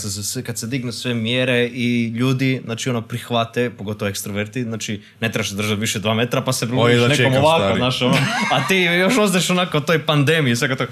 kad 0.46 0.58
se 0.58 0.66
dignu 0.66 0.92
sve 0.92 1.14
mjere 1.14 1.66
i 1.66 2.08
ljudi, 2.16 2.60
znači 2.64 2.90
ono 2.90 3.02
prihvate, 3.02 3.70
pogotovo 3.70 4.08
ekstroverti, 4.08 4.62
znači 4.62 5.02
ne 5.20 5.32
trebaš 5.32 5.48
se 5.48 5.56
držati 5.56 5.80
više 5.80 5.98
dva 5.98 6.14
metra 6.14 6.40
pa 6.40 6.52
se 6.52 6.66
da 6.66 6.70
približiš 6.70 7.00
nekom 7.00 7.16
čekam, 7.16 7.44
ovako, 7.44 7.76
znaš, 7.76 8.02
ono, 8.02 8.16
a 8.52 8.66
ti 8.68 8.76
još 8.76 9.18
ostaš 9.18 9.50
onako 9.50 9.78
u 9.78 9.80
toj 9.80 10.06
pandemiji, 10.06 10.56
sve 10.56 10.76
to 10.76 10.86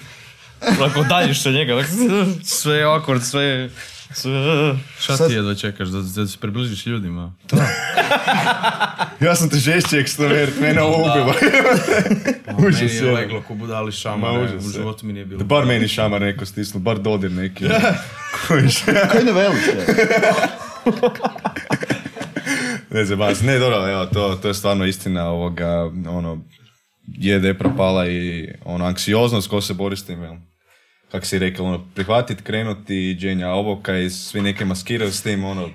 onako 0.81 1.03
daljiš 1.03 1.43
se 1.43 1.51
njega, 1.53 1.83
sve 2.45 2.77
je 2.77 2.87
awkward, 2.87 3.21
sve, 3.21 3.71
sve 4.13 4.33
Šta 4.99 5.29
ti 5.29 5.35
je 5.35 5.43
da 5.43 5.55
čekaš, 5.55 5.89
da, 5.89 6.01
da 6.23 6.27
se 6.27 6.39
približiš 6.41 6.87
ljudima? 6.87 7.35
Ja 9.21 9.35
sam 9.35 9.51
te 9.51 9.57
žešći 9.57 9.97
ekstrovert, 9.99 10.61
mene 10.61 10.83
ovo 10.83 10.97
ubiva. 11.11 11.35
Užas 12.69 12.81
Meni 12.81 12.95
je 12.95 13.05
je. 13.05 13.13
leglo 13.13 13.43
ko 13.49 13.55
budali 13.55 13.93
šamar, 13.93 14.39
u 14.39 14.43
je. 14.43 14.61
životu 14.73 15.07
mi 15.07 15.13
nije 15.13 15.25
bilo. 15.25 15.39
Da 15.39 15.45
bar 15.45 15.67
meni 15.67 15.89
šamar 15.89 16.21
neko 16.21 16.47
stisnu, 16.47 16.81
bar 16.81 16.99
dodir 16.99 17.31
neki. 17.31 17.65
Kojiš? 18.49 18.83
Kaj 19.13 19.25
ne 19.25 19.33
velike? 19.33 19.73
Ne 22.91 23.05
znam, 23.05 23.19
vas, 23.19 23.43
ne, 23.43 23.59
dobro, 23.59 23.89
evo, 23.89 24.07
to, 24.07 24.39
to 24.43 24.49
je 24.49 24.55
stvarno 24.55 24.87
istina 24.87 25.29
ovoga, 25.29 25.91
ono, 26.09 26.39
je 27.07 27.39
depra 27.39 27.71
pala 27.77 28.07
i 28.07 28.49
ono, 28.65 28.85
anksioznost, 28.85 29.51
ko 29.51 29.61
se 29.61 29.75
bori 29.75 29.97
s 29.97 30.07
tim, 30.07 30.23
jel? 30.23 30.35
Kak 31.11 31.27
si 31.27 31.39
rekao, 31.39 31.67
ono, 31.67 31.87
prihvatit, 31.95 32.41
krenuti, 32.43 33.17
dženja, 33.19 33.51
ovo 33.51 33.81
kaj 33.83 34.11
svi 34.11 34.41
neke 34.41 34.65
maskiraju 34.65 35.13
s 35.13 35.23
tim, 35.23 35.45
ono, 35.45 35.69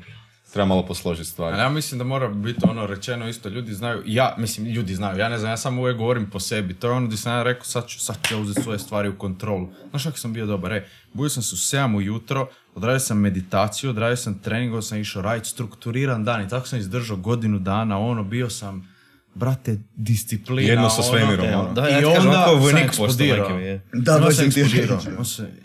treba 0.53 0.65
malo 0.65 0.85
posložiti 0.85 1.29
stvari. 1.29 1.57
Ja 1.57 1.69
mislim 1.69 1.97
da 1.97 2.03
mora 2.03 2.27
biti 2.27 2.59
ono 2.69 2.87
rečeno 2.87 3.27
isto, 3.27 3.49
ljudi 3.49 3.73
znaju, 3.73 4.03
ja, 4.05 4.35
mislim, 4.37 4.67
ljudi 4.67 4.95
znaju, 4.95 5.19
ja 5.19 5.29
ne 5.29 5.37
znam, 5.37 5.51
ja 5.51 5.57
samo 5.57 5.81
uvijek 5.81 5.97
govorim 5.97 6.29
po 6.29 6.39
sebi, 6.39 6.73
to 6.73 6.87
je 6.87 6.93
ono 6.93 7.07
gdje 7.07 7.17
sam 7.17 7.33
ja 7.33 7.43
rekao, 7.43 7.63
sad 7.63 7.87
ću, 7.87 7.99
sad 7.99 8.27
ću 8.27 8.33
ja 8.33 8.39
uzeti 8.39 8.61
svoje 8.61 8.79
stvari 8.79 9.09
u 9.09 9.17
kontrolu. 9.17 9.69
Znaš 9.89 10.03
kako 10.03 10.17
sam 10.17 10.33
bio 10.33 10.45
dobar, 10.45 10.73
e, 10.73 10.87
budio 11.13 11.29
sam 11.29 11.43
se 11.43 11.55
u 11.55 11.79
7 11.79 11.95
ujutro, 11.95 12.47
odradio 12.75 12.99
sam 12.99 13.19
meditaciju, 13.19 13.89
odradio 13.89 14.17
sam 14.17 14.39
trening, 14.39 14.83
sam 14.83 14.97
išao 14.97 15.21
raditi 15.21 15.49
strukturiran 15.49 16.23
dan 16.23 16.41
i 16.41 16.49
tako 16.49 16.67
sam 16.67 16.79
izdržao 16.79 17.17
godinu 17.17 17.59
dana, 17.59 17.99
ono, 17.99 18.23
bio 18.23 18.49
sam, 18.49 18.94
brate, 19.35 19.79
disciplina. 19.95 20.69
Jedno 20.69 20.89
sa 20.89 21.01
ono, 21.01 21.09
svemirom, 21.11 21.45
e, 21.45 21.55
ono. 21.55 21.73
Da, 21.73 21.89
I 21.89 21.93
ja 21.93 22.01
kažem, 22.01 22.17
onda 22.17 22.29
onako 22.29 22.51
sam 22.51 22.59
vojnik 22.59 22.87
postao 22.87 23.05
eksplodirao. 23.05 23.59
je. 23.59 23.87
Da, 23.93 24.19
baš 24.19 24.35
sam 24.35 24.51
sam 24.51 24.51
ti 24.51 24.61
eksplodirao. 24.61 24.99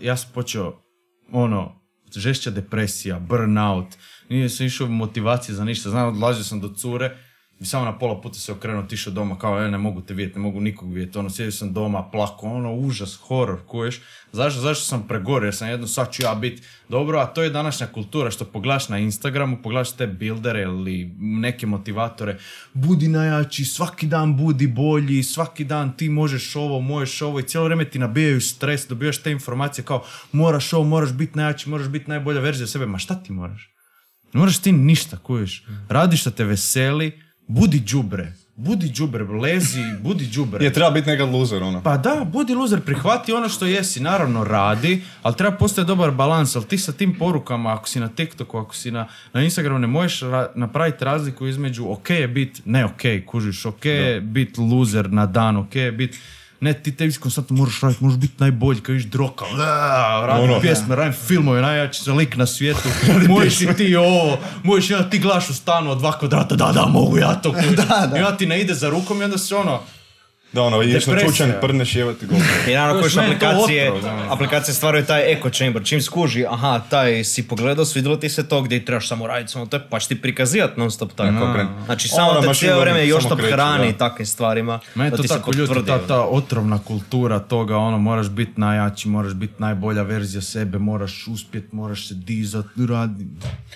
ja 0.01 0.17
sam 0.17 0.31
počeo, 0.35 0.83
ono, 1.33 1.81
žešća 2.17 2.51
depresija, 2.51 3.19
burnout, 3.19 3.87
nije 4.29 4.49
sam 4.49 4.67
išao 4.67 4.87
motivacije 4.87 5.55
za 5.55 5.65
ništa, 5.65 5.91
znam, 5.91 6.09
odlazio 6.09 6.45
sam 6.45 6.61
do 6.61 6.75
cure, 6.75 7.17
i 7.61 7.67
samo 7.67 7.85
na 7.85 7.99
pola 7.99 8.21
puta 8.21 8.39
se 8.39 8.53
okrenuo, 8.53 8.83
tišao 8.83 9.13
doma, 9.13 9.39
kao, 9.39 9.63
e, 9.63 9.71
ne 9.71 9.79
mogu 9.79 10.01
te 10.01 10.15
vidjeti, 10.15 10.39
ne 10.39 10.43
mogu 10.43 10.61
nikog 10.61 10.93
vidjeti, 10.93 11.19
ono, 11.19 11.31
sjedio 11.31 11.53
sam 11.53 11.73
doma, 11.73 12.11
plako, 12.11 12.47
ono, 12.47 12.75
užas, 12.75 13.15
horor, 13.17 13.59
kuješ, 13.67 14.01
zašto, 14.33 14.61
zašto 14.61 14.85
sam 14.85 15.07
pregorio, 15.09 15.47
jer 15.47 15.55
sam 15.55 15.69
jedno, 15.69 15.87
sad 15.87 16.13
ću 16.13 16.23
ja 16.23 16.35
biti 16.35 16.63
dobro, 16.89 17.19
a 17.19 17.27
to 17.27 17.43
je 17.43 17.51
današnja 17.51 17.87
kultura, 17.87 18.31
što 18.31 18.45
pogledaš 18.45 18.89
na 18.89 18.99
Instagramu, 18.99 19.59
pogledaš 19.63 19.93
te 19.93 20.07
buildere 20.07 20.63
ili 20.63 21.15
neke 21.19 21.67
motivatore, 21.67 22.39
budi 22.73 23.09
najjači, 23.09 23.65
svaki 23.65 24.07
dan 24.07 24.37
budi 24.37 24.67
bolji, 24.67 25.23
svaki 25.23 25.65
dan 25.65 25.97
ti 25.97 26.09
možeš 26.09 26.57
ovo, 26.57 26.81
možeš 26.81 27.23
ovo. 27.23 27.41
I 27.41 27.43
cijelo 27.43 27.65
vrijeme 27.65 27.85
ti 27.85 27.99
nabijaju 27.99 28.41
stres, 28.41 28.89
dobijaš 28.89 29.23
te 29.23 29.33
informacije 29.33 29.85
kao 29.85 30.05
moraš 30.33 30.73
ovo, 30.73 30.85
moraš 30.85 31.13
biti 31.13 31.39
najjači, 31.39 31.69
moraš 31.69 31.89
biti 31.89 32.11
najbolja 32.11 32.41
verzija 32.41 32.67
sebe, 32.67 32.87
ma 32.87 32.99
šta 32.99 33.23
ti 33.23 33.33
moraš? 33.33 33.71
Ne 34.33 34.39
moraš 34.39 34.59
ti 34.59 34.73
ništa, 34.73 35.19
kuješ. 35.19 35.65
Radi 35.89 36.17
što 36.17 36.31
te 36.31 36.45
veseli, 36.45 37.30
budi 37.51 37.81
đubre. 37.81 38.33
Budi 38.57 38.89
đubre, 38.89 39.25
lezi, 39.25 39.81
budi 40.03 40.27
đubre. 40.27 40.61
Je, 40.65 40.73
treba 40.73 40.91
biti 40.91 41.11
nekad 41.11 41.29
loser, 41.33 41.63
ono. 41.63 41.83
Pa 41.83 41.97
da, 41.97 42.27
budi 42.33 42.55
loser, 42.55 42.81
prihvati 42.81 43.33
ono 43.33 43.49
što 43.49 43.67
jesi, 43.67 44.01
naravno 44.01 44.45
radi, 44.45 45.03
ali 45.23 45.37
treba 45.37 45.57
postojati 45.57 45.87
dobar 45.87 46.11
balans, 46.11 46.57
ali 46.57 46.65
ti 46.65 46.79
sa 46.79 46.93
tim 46.93 47.15
porukama, 47.19 47.73
ako 47.75 47.89
si 47.89 48.01
na 48.01 48.09
TikToku, 48.09 48.59
ako 48.59 48.75
si 48.75 48.91
na, 48.91 49.07
na 49.33 49.43
Instagramu, 49.43 49.79
ne 49.79 49.87
možeš 49.87 50.21
ra- 50.21 50.49
napraviti 50.55 51.05
razliku 51.05 51.47
između 51.47 51.91
ok 51.91 52.11
je 52.11 52.29
bit 52.29 52.63
ne 52.65 52.85
ok, 52.85 53.03
kužiš, 53.27 53.67
ok 53.67 53.85
je 53.85 54.21
bit 54.21 54.59
loser 54.59 55.13
na 55.13 55.27
dan, 55.27 55.57
ok 55.57 55.77
je 55.77 55.93
bit 55.93 56.17
ne, 56.61 56.73
ti 56.75 56.97
te 56.97 57.11
konstantno 57.21 57.57
moraš 57.57 57.81
raditi, 57.81 58.05
možeš 58.05 58.19
biti 58.19 58.35
najbolji, 58.39 58.81
kao 58.81 58.95
iš 58.95 59.05
droka, 59.05 59.45
"Aa, 59.45 60.27
radim 60.27 60.51
Ono. 60.51 60.61
pjesme, 60.61 60.97
radim 60.97 61.13
filmove, 61.27 61.61
najjači 61.63 62.03
za 62.05 62.13
lik 62.15 62.37
na 62.37 62.47
svijetu, 62.47 62.89
možeš 63.29 63.61
i 63.61 63.69
ti 63.77 63.97
ovo, 63.97 64.39
možeš 64.63 64.91
ja 64.91 65.11
ti 65.11 65.19
glaš 65.19 65.51
u 65.51 65.55
stanu 65.55 65.91
od 65.91 65.99
dva 65.99 66.19
kvadrata, 66.19 66.55
da, 66.57 66.73
da, 66.73 66.87
mogu 66.87 67.19
ja 67.19 67.35
to, 67.35 67.53
kužiš. 67.55 67.71
I 68.17 68.23
onda 68.23 68.37
ti 68.37 68.47
ne 68.47 68.61
ide 68.61 68.75
za 68.75 68.89
rukom 68.91 69.21
i 69.21 69.25
onda 69.25 69.39
se 69.39 69.57
ono, 69.57 69.81
Da, 70.53 70.63
ono, 70.63 70.83
ideš 70.83 71.07
na 71.07 71.21
čučanj, 71.21 71.51
prdneš, 71.61 71.97
jevati 71.97 72.27
go. 72.27 72.35
I 72.69 72.75
naravno 72.75 73.01
kojiš 73.01 73.17
aplikacije, 73.17 73.93
aplikacije 74.31 74.75
stvaraju 74.75 75.05
taj 75.07 75.33
echo 75.33 75.51
chamber, 75.51 75.85
čim 75.85 76.03
skuži, 76.03 76.47
aha, 76.51 76.81
taj 76.91 77.25
si 77.25 77.49
pogledao, 77.49 77.85
svidjelo 77.85 78.17
ti 78.17 78.29
se 78.29 78.49
to 78.49 78.63
gdje 78.63 78.85
trebaš 78.85 79.09
samo 79.09 79.27
raditi, 79.27 79.53
samo 79.53 79.67
to, 79.67 79.81
pa 79.91 80.01
će 80.01 80.09
ti 80.09 80.23
prikazivati 80.23 80.81
non 80.81 80.91
stop 80.91 81.13
tako. 81.13 81.65
Znači 81.85 82.09
samo 82.09 82.31
Ono, 82.31 82.41
te 82.41 82.55
cijelo 82.55 82.81
vrijeme 82.81 83.07
još 83.07 83.23
samo 83.23 83.35
to 83.35 83.37
kreće, 83.37 83.53
hrani 83.53 83.85
da. 83.85 83.89
i 83.89 83.93
takvim 83.93 84.27
stvarima. 84.27 84.81
Mene 84.95 85.11
da 85.11 85.17
to 85.17 85.23
ti 85.23 85.29
se 85.29 85.35
tako 85.35 85.53
ljuti, 85.53 85.69
potvrdi, 85.69 85.87
ta, 85.87 85.95
ono. 85.95 86.07
ta 86.07 86.21
otrovna 86.21 86.79
kultura 86.79 87.39
toga, 87.39 87.77
ono, 87.77 87.99
moraš 87.99 88.29
biti 88.29 88.53
najjači, 88.57 89.09
moraš 89.09 89.33
biti 89.33 89.55
najbolja 89.59 90.03
verzija 90.03 90.43
sebe, 90.43 90.79
moraš 90.79 91.27
uspjet, 91.29 91.73
moraš 91.73 92.09
se 92.09 92.15
dizat, 92.15 92.67
radi. 92.89 93.27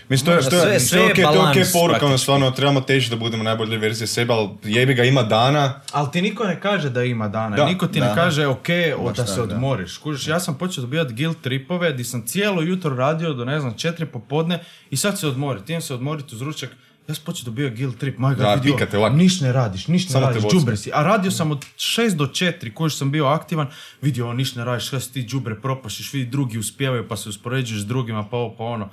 Mislim, 0.08 0.26
to 0.26 0.32
je, 0.32 0.50
to 0.50 0.56
je, 0.56 0.62
Sve- 0.62 0.78
to 0.78 0.80
sve 0.80 1.00
je 1.00 1.04
je 1.06 1.28
okej, 1.28 1.60
je 1.62 1.66
poruka, 1.72 2.06
ono, 2.06 2.18
stvarno, 2.18 2.50
trebamo 2.50 2.80
težiti 2.80 3.10
da 3.10 3.20
budemo 3.20 3.42
najbolje 3.42 3.78
verzije 3.78 4.06
sebe, 4.06 4.32
ali 4.32 4.48
jebi 4.62 4.94
ga 4.94 5.04
ima 5.04 5.22
dana, 5.22 5.80
Ali 5.92 6.08
ti 6.12 6.22
niko 6.22 6.44
ne 6.44 6.60
kaže 6.64 6.90
da 6.90 7.04
ima 7.04 7.28
dana, 7.28 7.56
Da, 7.56 7.64
niko 7.64 7.86
ti 7.86 8.00
da. 8.00 8.08
ne 8.08 8.14
kaže 8.14 8.46
ok, 8.46 8.68
o, 8.98 9.12
da 9.12 9.26
se 9.26 9.42
odmoriš. 9.42 9.98
Kužiš, 9.98 10.28
ja 10.28 10.40
sam 10.40 10.58
počeo 10.58 10.82
dobivati 10.82 11.14
guilt 11.14 11.40
tripove 11.40 11.92
di 11.92 12.04
sam 12.04 12.26
cijelo 12.26 12.62
jutro 12.62 12.96
radio 12.96 13.34
do 13.34 13.44
ne 13.44 13.60
znam 13.60 13.74
četiri 13.76 14.06
popodne 14.06 14.64
i 14.90 14.96
sad 14.96 15.18
se 15.18 15.28
odmori, 15.28 15.60
ti 15.60 15.72
idem 15.72 15.80
se 15.80 15.94
odmoriti 15.94 16.34
uz 16.34 16.42
ručak, 16.42 16.70
ja 17.08 17.14
sam 17.14 17.24
počeo 17.24 17.44
dobivati 17.44 17.76
guilt 17.76 17.98
trip, 17.98 18.18
maj 18.18 18.34
ga 18.34 18.54
vidio, 18.54 19.10
niš 19.10 19.40
ne 19.40 19.52
radiš, 19.52 19.88
niš 19.88 20.08
ne 20.08 20.12
Samo 20.12 20.26
radiš, 20.26 20.42
džubre 20.52 20.76
si. 20.76 20.90
A 20.94 21.02
radio 21.02 21.30
sam 21.30 21.50
od 21.50 21.66
6 21.76 22.16
do 22.16 22.26
4 22.26 22.74
koji 22.74 22.90
sam 22.90 23.10
bio 23.10 23.26
aktivan, 23.26 23.66
vidio, 24.02 24.32
niš 24.32 24.54
ne 24.54 24.64
radiš, 24.64 24.86
šta 24.86 25.00
si 25.00 25.12
ti 25.12 25.22
džubre 25.22 25.60
propašiš, 25.60 26.12
vidi 26.12 26.30
drugi 26.30 26.58
uspijevaju 26.58 27.08
pa 27.08 27.16
se 27.16 27.28
uspoređuješ 27.28 27.82
s 27.82 27.86
drugima, 27.86 28.28
pa 28.30 28.36
ovo, 28.36 28.56
pa 28.56 28.64
ono. 28.64 28.90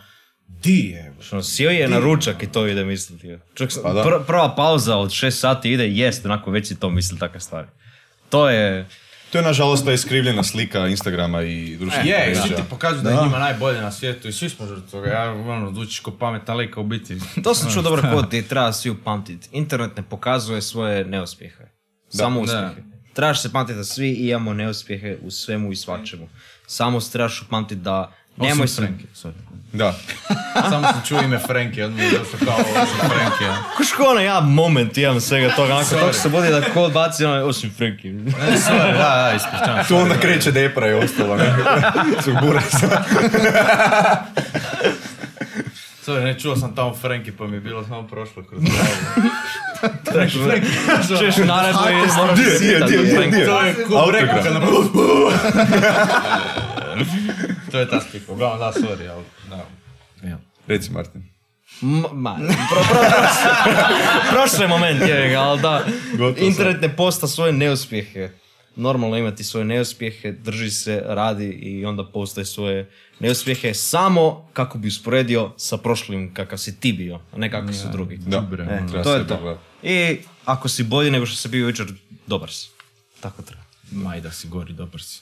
Di 0.54 0.80
je? 0.82 1.14
Što 1.22 1.44
sjeo 1.44 1.70
je 1.72 1.88
na 1.88 2.00
ručak 2.00 2.44
i 2.44 2.48
to 2.48 2.68
ide 2.68 2.86
misliti. 2.86 3.38
Čak, 3.54 3.72
sam- 3.72 3.84
Pa 3.84 3.94
da. 3.94 4.04
pr- 4.04 4.24
prva 4.24 4.56
pauza 4.56 4.98
od 4.98 5.10
6 5.10 5.32
sati 5.32 5.72
ide, 5.72 5.88
jest, 5.88 6.26
onako 6.26 6.52
već 6.52 6.68
si 6.68 6.76
to 6.76 6.90
misli 6.90 7.20
takve 7.20 7.40
stvari. 7.40 7.68
To 8.30 8.50
je... 8.50 8.88
To 9.32 9.38
je 9.38 9.44
nažalost 9.44 9.86
ta 9.86 9.94
iskrivljena 9.94 10.44
slika 10.44 10.88
Instagrama 10.88 11.42
i 11.42 11.78
društvenih 11.78 12.12
Je, 12.12 12.26
mreža. 12.26 12.42
svi 12.42 12.50
ti 12.50 12.62
pokazuju 12.70 13.02
da 13.02 13.10
je 13.10 13.18
njima 13.18 13.40
najbolje 13.40 13.82
na 13.82 13.92
svijetu 13.92 14.28
i 14.28 14.34
svi 14.34 14.50
smo 14.50 14.66
žrtve 14.66 14.88
toga. 14.88 15.10
Ja, 15.10 15.32
ono, 15.32 15.72
zvučiš 15.72 16.00
ko 16.00 16.12
pametan 16.12 16.58
lik, 16.58 16.78
a 16.78 16.80
u 16.80 16.86
biti... 16.86 17.18
To 17.44 17.56
sam 17.56 17.72
čuo 17.74 17.82
dobar 17.84 18.02
kod 18.14 18.34
i 18.34 18.44
treba 18.44 18.74
svi 18.74 18.90
upamtiti. 18.90 19.48
Internet 19.52 19.98
ne 19.98 20.04
pokazuje 20.04 20.62
svoje 20.62 21.06
neuspjehe. 21.06 21.64
Samo 22.10 22.36
Da. 22.38 22.44
uspjehe. 22.44 22.88
Trebaš 23.14 23.42
se 23.42 23.52
pamtiti 23.52 23.78
da 23.78 23.84
svi 23.84 24.10
imamo 24.12 24.54
neuspjehe 24.54 25.18
u 25.22 25.32
svemu 25.32 25.72
i 25.72 25.76
svačemu. 25.76 26.30
Samo 26.68 27.02
se 27.02 27.12
trebaš 27.12 27.42
upamtiti 27.42 27.82
da 27.82 28.14
Nemoj 28.42 28.68
se. 28.68 28.88
Da. 29.74 29.96
Samo 30.70 30.88
se 30.88 31.08
čuje 31.08 31.24
ime 31.24 31.40
Franki, 31.40 31.84
on 31.84 31.94
mi 31.94 32.04
je 32.04 32.10
zašel 32.10 32.48
Franki. 32.98 33.46
Koškona, 33.78 34.22
ja, 34.22 34.40
moment 34.40 34.98
imam 34.98 35.18
vsega 35.18 35.50
toga, 35.56 35.74
ampak 35.74 35.90
tako 35.90 36.14
se 36.14 36.30
bodi, 36.30 36.50
da 36.50 36.62
ko 36.74 36.82
odbaci, 36.82 37.24
no, 37.24 37.46
osim 37.46 37.72
Franki. 37.78 38.10
Sorry, 38.10 38.94
da, 38.94 38.98
da, 38.98 39.34
izpuščam. 39.36 39.86
To 39.88 39.98
onda 39.98 40.18
kreće 40.20 40.52
da 40.52 40.60
je 40.60 40.76
prej 40.76 40.94
ostalo, 40.94 41.36
ne? 41.36 41.56
Zgura 42.26 42.62
se. 42.62 42.88
Sorry, 46.06 46.24
ne 46.24 46.40
čuo 46.40 46.56
sam 46.56 46.76
tamo 46.76 46.94
Franki, 46.96 47.32
pa 47.32 47.48
mi 47.48 47.56
je 47.56 47.60
bilo 47.62 47.84
samo 47.84 48.08
prošlo 48.08 48.44
kroz 48.44 48.62
glavu. 48.62 49.30
Češ 51.20 51.38
naredno 51.38 51.88
je, 51.88 51.96
moraš 52.18 52.40
si, 52.58 52.80
da 52.80 52.86
je 52.86 53.16
Franki. 53.16 53.46
To 53.46 53.62
je 53.62 53.74
ko 53.88 54.12
rekao, 54.12 54.44
kad 54.44 54.54
nam... 54.54 54.64
To 57.72 57.80
je 57.80 57.90
ta 57.90 58.02
slika, 58.02 58.32
uglavnom 58.32 58.60
da, 58.60 58.74
sorry, 58.78 59.08
ali 59.08 59.24
da. 59.50 59.66
Ja. 60.24 60.38
Reci 60.68 60.92
Martin. 60.92 61.24
M- 61.82 62.04
Ma, 62.14 62.36
pro, 62.70 62.82
pro, 62.84 63.02
prošli 64.32 64.68
moment, 64.68 65.02
je 65.02 65.30
ga, 65.30 65.40
ali 65.40 65.62
da, 65.62 65.86
Gotovo 66.12 66.48
internet 66.48 66.82
ne 66.82 66.96
posta 66.96 67.28
svoje 67.28 67.54
neuspjehe. 67.54 68.30
Normalno 68.76 69.18
imati 69.18 69.44
svoje 69.44 69.66
neuspjehe, 69.66 70.32
drži 70.34 70.72
se, 70.72 71.04
radi 71.06 71.46
i 71.46 71.86
onda 71.86 72.06
postaje 72.06 72.46
svoje 72.46 72.90
neuspjehe 73.20 73.74
samo 73.74 74.50
kako 74.54 74.78
bi 74.78 74.88
usporedio 74.88 75.52
sa 75.58 75.78
prošlim 75.78 76.34
kakav 76.34 76.58
si 76.58 76.80
ti 76.80 76.94
bio, 76.94 77.20
a 77.32 77.38
ne 77.38 77.52
kako 77.52 77.74
su 77.74 77.88
drugi. 77.88 78.18
Da, 78.18 78.38
E, 78.66 79.04
to 79.04 79.14
je 79.14 79.28
to. 79.28 79.58
I 79.84 80.18
ako 80.46 80.70
si 80.70 80.84
bolji 80.84 81.12
nego 81.12 81.26
što 81.26 81.38
si 81.38 81.50
bio 81.50 81.68
jučer, 81.68 81.88
dobar 82.28 82.52
si. 82.52 82.70
Tako 83.20 83.42
treba. 83.42 83.64
Maj 83.94 84.22
da 84.22 84.32
si 84.32 84.48
gori, 84.48 84.74
dobar 84.74 85.02
si. 85.02 85.22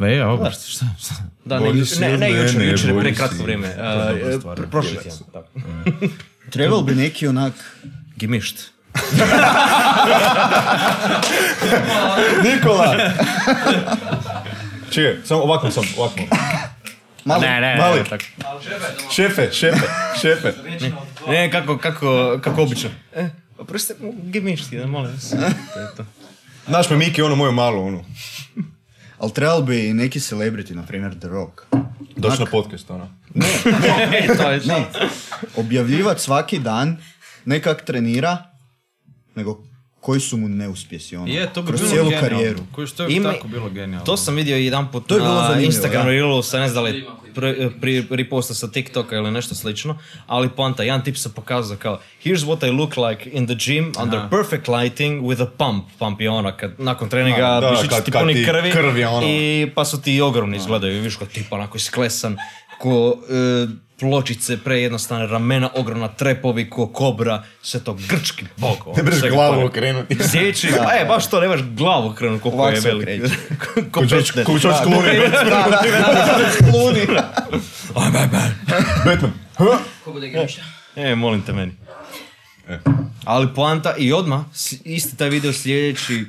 Je, 0.00 0.26
obar 0.26 0.54
si, 0.54 0.70
šta? 0.70 0.86
šta? 1.00 1.14
Da, 1.44 1.60
ne, 1.60 1.66
ne, 2.00 2.18
ne 2.18 2.30
jučer, 2.30 2.62
jučer 2.62 2.90
je 2.90 2.98
pre 3.00 3.10
si. 3.10 3.16
kratko 3.16 3.42
vrijeme. 3.42 3.74
prošli 4.70 4.98
tjedan. 5.02 5.18
tako. 5.32 5.48
Trebalo 6.52 6.82
bi 6.82 6.94
neki 6.94 7.26
onak... 7.26 7.52
Gemišt. 8.16 8.70
Nikola! 12.44 12.94
Čekaj, 14.92 15.16
samo 15.24 15.42
ovako 15.42 15.70
sam, 15.70 15.84
ovako. 15.98 16.20
Malo, 17.24 17.40
Ne, 17.40 17.60
ne, 17.60 17.76
Mali. 17.76 17.98
ne, 17.98 18.04
tako. 18.04 18.24
Šefe, 19.10 19.48
šefe, 19.52 19.86
šefe. 20.20 20.52
Ne, 21.28 21.50
kako, 21.50 21.78
kako, 21.78 22.38
kako 22.42 22.62
obično. 22.62 22.90
E, 23.16 23.28
oprosti, 23.58 23.92
gemišt 24.22 24.72
jedan, 24.72 24.88
molim 24.90 25.12
vas. 25.12 25.30
To 25.74 25.80
je 25.80 25.86
to. 25.96 26.04
Znaš 26.66 26.90
me 26.90 26.96
Miki, 26.96 27.22
ono 27.22 27.36
moju 27.36 27.52
malu, 27.52 27.86
ono. 27.86 28.04
Ali 29.18 29.32
trebalo 29.32 29.62
bi 29.62 29.92
neki 29.92 30.18
celebrity, 30.20 30.74
na 30.74 30.82
primjer 30.82 31.14
The 31.14 31.28
Rock. 31.28 31.60
Doći 32.16 32.40
na 32.40 32.46
podcast, 32.46 32.90
ono. 32.90 33.08
to 34.38 34.50
je 34.50 34.60
to. 34.60 34.84
Objavljivati 35.56 36.20
svaki 36.20 36.58
dan, 36.58 36.96
ne 37.44 37.62
kak 37.62 37.84
trenira, 37.84 38.44
nego 39.34 39.64
koji 40.00 40.20
su 40.20 40.36
mu 40.36 40.48
neuspjesi, 40.48 41.16
ono, 41.16 41.26
Je, 41.26 41.52
to 41.52 41.62
bi 41.62 41.68
kroz 41.68 41.80
bilo 41.80 41.90
cijelu 41.90 42.08
genijalno. 42.10 42.28
karijeru. 42.28 42.58
Koji 42.72 42.86
što 42.86 43.02
je 43.02 43.10
Ima- 43.10 43.32
tako 43.32 43.48
bilo 43.48 43.68
genijalno. 43.68 44.04
To 44.06 44.16
sam 44.16 44.34
vidio 44.34 44.56
jedan 44.56 44.90
put 44.90 45.06
To 45.06 45.14
je 45.14 45.20
bilo 45.20 45.34
na 45.34 45.40
zanimljivo, 45.40 45.66
Instagram 45.66 46.02
da. 46.02 46.10
Reelu, 46.10 46.42
sa 46.42 46.58
ne 46.58 46.68
znam 46.68 46.84
da 46.84 46.90
li 46.90 47.06
pri, 47.34 47.70
pri, 47.80 48.06
riposta 48.10 48.54
sa 48.54 48.68
TikToka 48.68 49.16
ili 49.16 49.30
nešto 49.30 49.54
slično, 49.54 49.98
ali 50.26 50.48
poanta, 50.48 50.82
jedan 50.82 51.04
tip 51.04 51.16
se 51.16 51.34
pokazao 51.34 51.76
kao 51.76 52.00
here's 52.24 52.46
what 52.46 52.68
I 52.68 52.70
look 52.70 52.96
like 52.96 53.30
in 53.30 53.46
the 53.46 53.54
gym 53.54 54.02
under 54.02 54.20
perfect 54.30 54.68
lighting 54.68 55.22
with 55.22 55.42
a 55.42 55.46
pump. 55.58 55.84
Pump 55.98 56.20
je 56.20 56.30
ona 56.30 56.56
kad 56.56 56.74
nakon 56.78 57.08
treninga 57.08 57.60
mišići 57.70 58.04
ti 58.04 58.10
puni 58.10 58.44
krvi 58.44 58.70
krv 58.70 58.98
je 58.98 59.08
ono. 59.08 59.26
i 59.26 59.70
pa 59.74 59.84
su 59.84 60.02
ti 60.02 60.20
ogromni 60.20 60.56
izgledaju, 60.56 61.02
viš 61.02 61.16
kao 61.16 61.26
tipa 61.26 61.56
onako 61.56 61.76
isklesan, 61.76 62.36
ko 62.78 63.18
e, 63.30 63.87
pločice 64.00 64.58
prejednostavne, 64.58 65.26
ramena 65.26 65.70
ogromna, 65.74 66.08
trepovi 66.08 66.70
ko 66.70 66.86
kobra, 66.88 67.42
sve 67.62 67.80
to 67.80 67.96
grčki 68.02 68.44
bog. 68.56 68.76
ono, 68.86 69.02
Ne 69.02 69.12
svega 69.12 69.34
glavu 69.34 69.64
okrenuti. 69.64 70.16
Sjeći, 70.22 70.68
pa 70.78 70.92
je, 70.92 71.04
baš 71.04 71.30
to, 71.30 71.40
nemaš 71.40 71.60
glavu 71.62 72.08
okrenuti 72.08 72.42
koliko 72.42 72.58
Ovako 72.58 72.74
je 72.74 72.80
se 72.80 72.88
velik. 72.88 73.08
okreće. 73.08 73.34
Ko 73.90 74.00
Ko 74.00 74.06
George 74.06 74.26
Batman. 74.34 74.44
ko 74.44 74.58
George 74.58 74.78
Clooney. 76.62 77.22
Batman. 79.04 79.32
Ha? 79.56 79.78
Ko 80.04 80.12
bude 80.12 80.28
gemišta? 80.28 80.62
E, 80.96 81.14
molim 81.14 81.42
te 81.42 81.52
meni. 81.52 81.72
E. 82.68 82.78
Ali 83.24 83.48
poanta 83.48 83.94
i 83.96 84.12
odmah, 84.12 84.40
isti 84.84 85.16
taj 85.16 85.28
video 85.28 85.52
sljedeći 85.52 86.24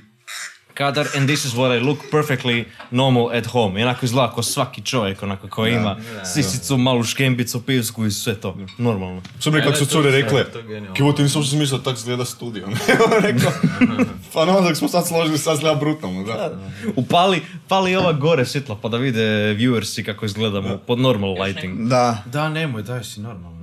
kadar 0.80 1.08
and 1.18 1.28
this 1.28 1.46
is 1.46 1.54
what 1.54 1.72
I 1.78 1.80
look 1.80 2.00
perfectly 2.12 2.66
normal 2.92 3.38
at 3.38 3.46
home. 3.46 3.80
I 3.80 3.84
onako 3.84 4.06
izgleda 4.06 4.32
kao 4.34 4.44
svaki 4.44 4.82
čovjek, 4.82 5.24
onako 5.24 5.48
koji 5.48 5.74
ima 5.74 5.98
sisicu, 6.34 6.78
malu 6.78 7.04
škembicu, 7.04 7.66
pivsku 7.66 8.06
i 8.06 8.12
sve 8.12 8.36
to. 8.36 8.58
Normalno. 8.78 9.22
Što 9.40 9.52
bi 9.52 9.62
kako 9.62 9.76
su 9.76 9.86
to 9.86 9.92
cure 9.92 10.12
rekle, 10.12 10.46
kivo 10.94 11.12
ti 11.12 11.24
nisam 11.24 11.42
uopće 11.42 11.56
mislio 11.56 11.78
da 11.78 11.84
tako 11.84 11.98
izgleda 11.98 12.26
studio. 12.26 12.68
Rekao, 13.28 13.52
pa 14.34 14.46
no, 14.46 14.62
dok 14.62 14.76
smo 14.76 14.88
sad 14.88 15.08
složili, 15.08 15.38
sad 15.38 15.54
izgleda 15.56 15.80
brutalno, 15.80 16.24
da. 16.24 16.60
Upali, 16.96 17.42
pali 17.68 17.96
ova 17.96 18.14
gore 18.14 18.46
svjetla 18.46 18.78
pa 18.82 18.90
da 18.90 18.98
vide 18.98 19.54
viewersi 19.54 20.06
kako 20.06 20.26
izgledamo 20.26 20.78
pod 20.78 21.00
normal 21.00 21.34
lighting. 21.44 21.88
Da, 21.88 22.24
Da, 22.26 22.50
nemoj, 22.50 22.84
daj 22.84 23.04
si 23.04 23.22
normalno. 23.22 23.60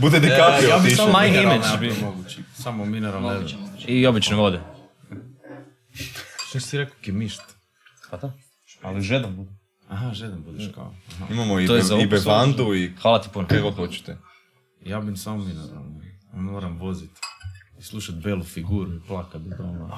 Bude 0.00 0.20
DiCaprio 0.20 0.68
ja 0.68 0.78
bi 0.78 0.90
samo 0.90 1.24
image. 1.24 1.94
Samo 2.54 2.84
mineralne. 2.84 3.40
I 3.86 4.06
obične 4.06 4.36
vode. 4.36 4.71
Što 6.48 6.60
si 6.60 6.78
rekao, 6.78 6.96
kemišt? 7.00 7.42
Pa 8.10 8.16
da. 8.16 8.32
Ali 8.82 9.00
žedan 9.02 9.36
budu. 9.36 9.50
Aha, 9.88 10.14
žedan 10.14 10.42
budeš 10.42 10.64
kao. 10.74 10.94
Aha. 11.12 11.26
Imamo 11.30 11.60
i, 11.60 11.66
be, 11.66 12.02
i 12.02 12.06
bevandu 12.06 12.74
i 12.74 12.92
Hvala 13.02 13.22
ti 13.22 13.28
puno. 13.32 13.48
kaj 13.48 13.60
god 13.60 13.74
hoćete. 13.74 14.16
Ja 14.84 15.00
bi 15.00 15.16
samo 15.16 15.44
mineralne. 15.44 16.18
Moram 16.32 16.78
vozit. 16.78 17.10
I 17.78 17.82
slušat 17.82 18.14
belu 18.14 18.44
figuru 18.44 18.96
i 18.96 19.00
plakat 19.08 19.42
do 19.42 19.56
doma. 19.56 19.96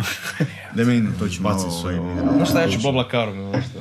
da 0.75 0.85
mi 0.85 1.19
to 1.19 1.29
ću 1.29 1.43
malo... 1.43 1.65
Ovaj, 1.65 1.99
ovo. 1.99 2.33
Znaš 2.37 2.49
šta, 2.49 2.61
ja 2.61 2.71
ću 2.71 2.79
Bobla 2.87 3.09
Karu, 3.09 3.35
mi 3.35 3.63
što... 3.63 3.79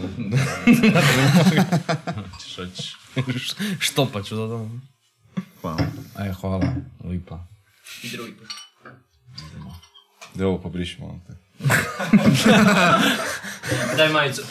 Što 2.50 2.66
ćeš? 2.66 2.96
Štopat 3.80 4.26
ću 4.26 4.36
da 4.36 4.48
doma. 4.48 4.82
Hvala. 5.62 5.86
Aj, 6.16 6.34
hvala. 6.34 6.74
Lipa. 7.04 7.48
I 8.04 8.10
drugi 8.10 8.32
put. 8.32 8.48
Da 10.36 10.48
ovo 10.48 10.62
pobrišimo. 10.62 11.08
ono 11.08 11.20
te. 11.28 11.43
Daj 13.98 14.10
majicu. 14.10 14.42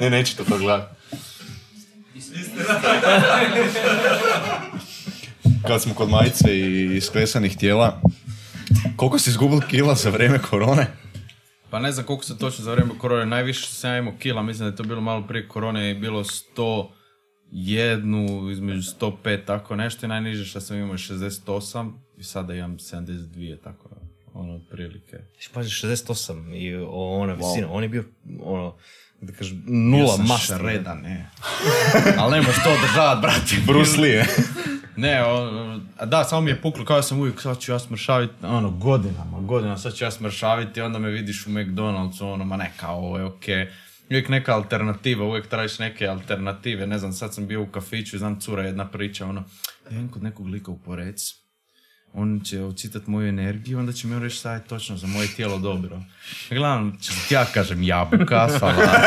Ne, 0.00 0.10
nećete 0.10 0.44
to 0.44 0.58
gledat. 0.58 0.90
Kad 5.66 5.82
smo 5.82 5.94
kod 5.94 6.10
majice 6.10 6.58
i 6.58 6.96
isklesanih 6.96 7.56
tijela, 7.56 8.00
koliko 8.96 9.18
si 9.18 9.30
izgubili 9.30 9.62
kila 9.70 9.94
za 9.94 10.10
vrijeme 10.10 10.38
korone? 10.38 10.86
Pa 11.70 11.78
ne 11.78 11.92
znam 11.92 12.06
koliko 12.06 12.24
se 12.24 12.38
točno 12.38 12.64
za 12.64 12.72
vrijeme 12.72 12.98
korone, 12.98 13.26
najviše 13.26 13.66
sam 13.66 13.90
ja 13.90 13.98
imao 13.98 14.14
kila, 14.18 14.42
mislim 14.42 14.68
da 14.68 14.72
je 14.72 14.76
to 14.76 14.82
bilo 14.82 15.00
malo 15.00 15.26
prije 15.26 15.48
korone 15.48 15.90
i 15.90 15.94
bilo 15.94 16.24
101, 17.52 18.52
između 18.52 18.80
105, 19.00 19.46
tako 19.46 19.76
nešto 19.76 20.06
i 20.06 20.08
najniže 20.08 20.44
što 20.44 20.60
sam 20.60 20.76
imao 20.76 20.92
je 20.92 20.98
68 20.98 21.92
i 22.18 22.24
sada 22.24 22.54
imam 22.54 22.78
72, 22.78 23.56
tako 23.64 23.88
ono, 24.34 24.54
otprilike. 24.54 25.18
Pazi, 25.54 25.68
68 25.68 26.54
i 26.54 26.74
ona 26.90 27.32
visina, 27.34 27.68
on 27.70 27.82
je 27.82 27.88
bio, 27.88 28.04
ono, 28.42 28.74
da 29.20 29.32
kažem, 29.32 29.62
nula 29.66 30.16
masta. 30.18 30.58
šreda, 30.58 30.94
ne. 31.04 31.30
Ali 32.18 32.30
ne 32.30 32.42
možeš 32.42 32.62
to 32.64 32.70
održavat, 32.72 33.20
brate. 33.22 33.56
Bruce 33.66 34.00
Lee, 34.00 34.24
Ne, 34.96 35.24
o- 35.24 35.80
a 35.98 36.06
da, 36.06 36.24
samo 36.24 36.40
mi 36.40 36.50
je 36.50 36.62
puklo, 36.62 36.84
kao 36.84 37.02
sam 37.02 37.18
uvijek, 37.20 37.40
sad 37.40 37.58
ću 37.58 37.72
ja 37.72 37.78
smršaviti, 37.78 38.34
ono, 38.42 38.70
godinama, 38.70 39.40
godinama, 39.40 39.78
sad 39.78 39.94
ću 39.94 40.04
ja 40.04 40.10
smršaviti, 40.10 40.80
onda 40.80 40.98
me 40.98 41.10
vidiš 41.10 41.46
u 41.46 41.50
McDonald'su, 41.50 42.22
ono, 42.24 42.44
ma 42.44 42.56
ne, 42.56 42.72
kao, 42.76 42.96
ovo 42.96 43.18
je 43.18 43.24
okej. 43.24 43.68
Uvijek 44.10 44.28
neka 44.28 44.54
alternativa, 44.54 45.24
uvijek 45.24 45.46
tražiš 45.46 45.78
neke 45.78 46.06
alternative, 46.06 46.86
ne 46.86 46.98
znam, 46.98 47.12
sad 47.12 47.34
sam 47.34 47.46
bio 47.46 47.62
u 47.62 47.66
kafiću 47.66 48.18
znam, 48.18 48.40
cura 48.40 48.62
jedna 48.62 48.88
priča, 48.88 49.26
ono, 49.26 49.44
idem 49.90 50.08
kod 50.08 50.22
nekog 50.22 50.46
lika 50.46 50.70
u 50.70 50.78
porec, 50.78 51.34
on 52.14 52.40
će 52.44 52.62
ocitat 52.62 53.06
moju 53.06 53.28
energiju, 53.28 53.78
onda 53.78 53.92
će 53.92 54.06
mi 54.06 54.14
on 54.14 54.22
reći 54.22 54.36
šta 54.36 54.52
je 54.52 54.64
točno 54.64 54.96
za 54.96 55.06
moje 55.06 55.28
tijelo 55.28 55.58
dobro. 55.58 56.00
Č- 57.02 57.34
ja 57.34 57.44
kažem 57.44 57.82
jabuka, 57.82 58.48
salata, 58.58 59.02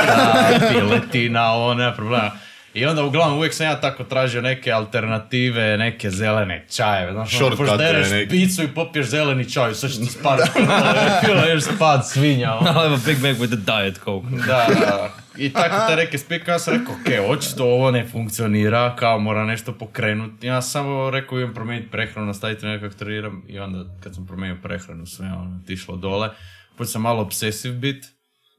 piletina, 0.72 1.52
ovo, 1.52 1.74
nema 1.74 1.92
problema. 1.92 2.32
I 2.74 2.86
onda 2.86 3.04
uglavnom 3.04 3.38
uvijek 3.38 3.54
sam 3.54 3.66
ja 3.66 3.82
tako 3.82 4.04
tražio 4.04 4.42
neke 4.42 4.72
alternative, 4.72 5.78
neke 5.78 6.10
zelene 6.12 6.66
čajeve. 6.72 7.12
Znaš, 7.12 7.42
ono, 7.42 7.56
poždereš 7.58 8.10
neke. 8.12 8.30
picu 8.30 8.64
i 8.64 8.68
popiješ 8.68 9.08
zeleni 9.08 9.50
čaj, 9.50 9.74
sad 9.74 9.92
će 9.92 10.00
ti 10.00 10.06
spati. 10.06 10.50
Bilo 11.26 11.42
je 11.42 11.62
spad 11.62 12.10
svinja. 12.10 12.54
ono. 12.54 12.70
I'll 12.70 12.74
have 12.74 12.94
a 12.94 13.00
Big 13.06 13.18
Mac 13.18 13.38
with 13.38 13.54
a 13.54 13.82
Diet 13.82 14.00
Coke. 14.04 14.28
Da, 14.48 14.68
da. 14.70 15.10
I 15.38 15.54
tako 15.54 15.76
te 15.88 15.96
neke 15.96 16.18
spika, 16.18 16.52
ja 16.52 16.60
sam 16.60 16.74
rekao, 16.74 16.94
ok, 16.94 17.38
očito 17.38 17.64
ovo 17.64 17.92
ne 17.92 18.08
funkcionira, 18.08 18.96
kao 18.96 19.20
mora 19.20 19.46
nešto 19.46 19.74
pokrenuti. 19.74 20.48
Ja 20.48 20.62
sam 20.62 20.72
samo 20.72 21.10
rekao, 21.10 21.40
imam 21.40 21.54
promijeniti 21.54 21.92
prehranu, 21.92 22.28
nastaviti 22.28 22.66
nekako 22.66 22.96
treniram 22.96 23.44
i 23.48 23.60
onda 23.60 23.86
kad 24.04 24.16
sam 24.16 24.28
promijenio 24.28 24.62
prehranu, 24.64 25.06
sve 25.06 25.26
ono, 25.26 25.60
otišlo 25.64 25.96
dole. 25.96 26.30
Počeo 26.78 26.92
sam 26.92 27.02
malo 27.02 27.22
obsesiv 27.22 27.74
bit, 27.74 28.06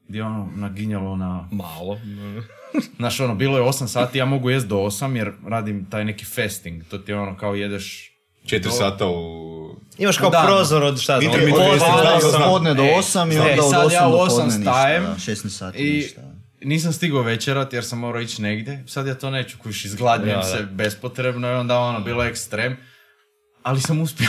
gdje 0.07 0.19
je 0.19 0.23
ono 0.23 0.49
naginjalo 0.55 1.15
na... 1.15 1.47
Malo. 1.51 1.99
Znaš, 2.97 3.19
ono, 3.19 3.35
bilo 3.35 3.57
je 3.57 3.63
8 3.63 3.87
sati, 3.87 4.17
ja 4.17 4.25
mogu 4.25 4.49
jest 4.49 4.67
do 4.67 4.75
8 4.75 5.15
jer 5.15 5.31
radim 5.47 5.85
taj 5.89 6.05
neki 6.05 6.25
fasting, 6.25 6.83
to 6.83 6.97
ti 6.97 7.11
je 7.11 7.19
ono 7.19 7.37
kao 7.37 7.55
jedeš... 7.55 8.11
Četiri 8.45 8.71
sata 8.71 9.07
u... 9.07 9.55
Imaš 9.97 10.17
kao 10.17 10.29
Da. 10.29 10.43
prozor 10.47 10.83
od 10.83 10.99
šta 10.99 11.19
znam, 11.19 11.33
od 11.33 12.31
do 12.31 12.45
podne 12.45 12.73
do 12.73 12.83
E, 12.83 12.95
8 12.97 13.33
i 13.33 13.35
e, 13.35 13.41
onda 13.41 13.63
od 13.63 13.71
sad 13.71 13.87
8 13.87 13.93
ja 13.93 14.07
u 14.07 14.11
do 14.11 14.17
8 14.17 14.27
podne 14.29 14.45
ništa. 14.45 14.61
stajem 14.61 15.03
da, 15.03 15.15
16 15.15 15.49
sati 15.49 15.77
I 15.77 15.93
ništa. 15.93 16.21
Nisam 16.65 16.93
stigao 16.93 17.21
večerat 17.21 17.73
jer 17.73 17.85
sam 17.85 17.99
morao 17.99 18.21
ići 18.21 18.41
negdje. 18.41 18.83
Sad 18.87 19.07
ja 19.07 19.15
to 19.15 19.29
neću, 19.29 19.57
kuš, 19.57 19.83
da. 19.83 20.43
se 20.43 20.63
bespotrebno 20.71 21.47
i 21.47 21.53
onda 21.53 21.79
ono, 21.79 21.99
bilo 21.99 22.23
ekstrem. 22.23 22.77
Ali 23.63 23.81
sam 23.81 24.01
uspio. 24.01 24.27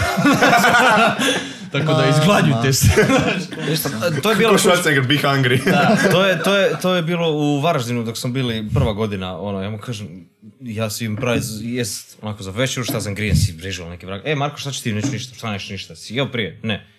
Tako 1.73 1.95
da 1.95 2.07
izgladnjujte 2.09 2.73
se. 2.73 2.89
To 4.23 4.31
je 4.31 4.37
bilo... 4.37 4.59
Schwarzenegger, 4.59 5.07
be 5.07 5.15
hungry. 5.15 5.65
Da, 5.65 5.97
to 6.13 6.25
je, 6.25 6.43
to, 6.43 6.57
je, 6.57 6.81
to 6.83 6.95
je 6.95 7.03
bilo 7.03 7.33
u 7.33 7.61
Varaždinu 7.61 8.05
dok 8.05 8.17
smo 8.17 8.31
bili 8.31 8.69
prva 8.75 8.93
godina, 8.93 9.39
ono, 9.39 9.63
ja 9.63 9.71
mu 9.71 9.79
kažem, 9.79 10.29
ja 10.61 10.91
si 10.91 11.05
im 11.05 11.17
pravi 11.17 11.41
jest 11.61 12.19
onako 12.23 12.43
za 12.43 12.51
večeru, 12.51 12.85
šta 12.85 13.01
sam 13.01 13.15
grijen 13.15 13.37
si 13.37 13.53
brižal 13.53 13.89
neki 13.89 14.07
vrag. 14.07 14.21
E, 14.25 14.35
Marko, 14.35 14.59
šta 14.59 14.71
će 14.71 14.83
ti, 14.83 14.93
neću 14.93 15.09
ništa, 15.13 15.35
šta 15.35 15.53
nećeš 15.53 15.71
ništa, 15.71 15.97
si 15.97 16.15
jeo 16.15 16.27
prije? 16.27 16.61
Ne. 16.63 16.96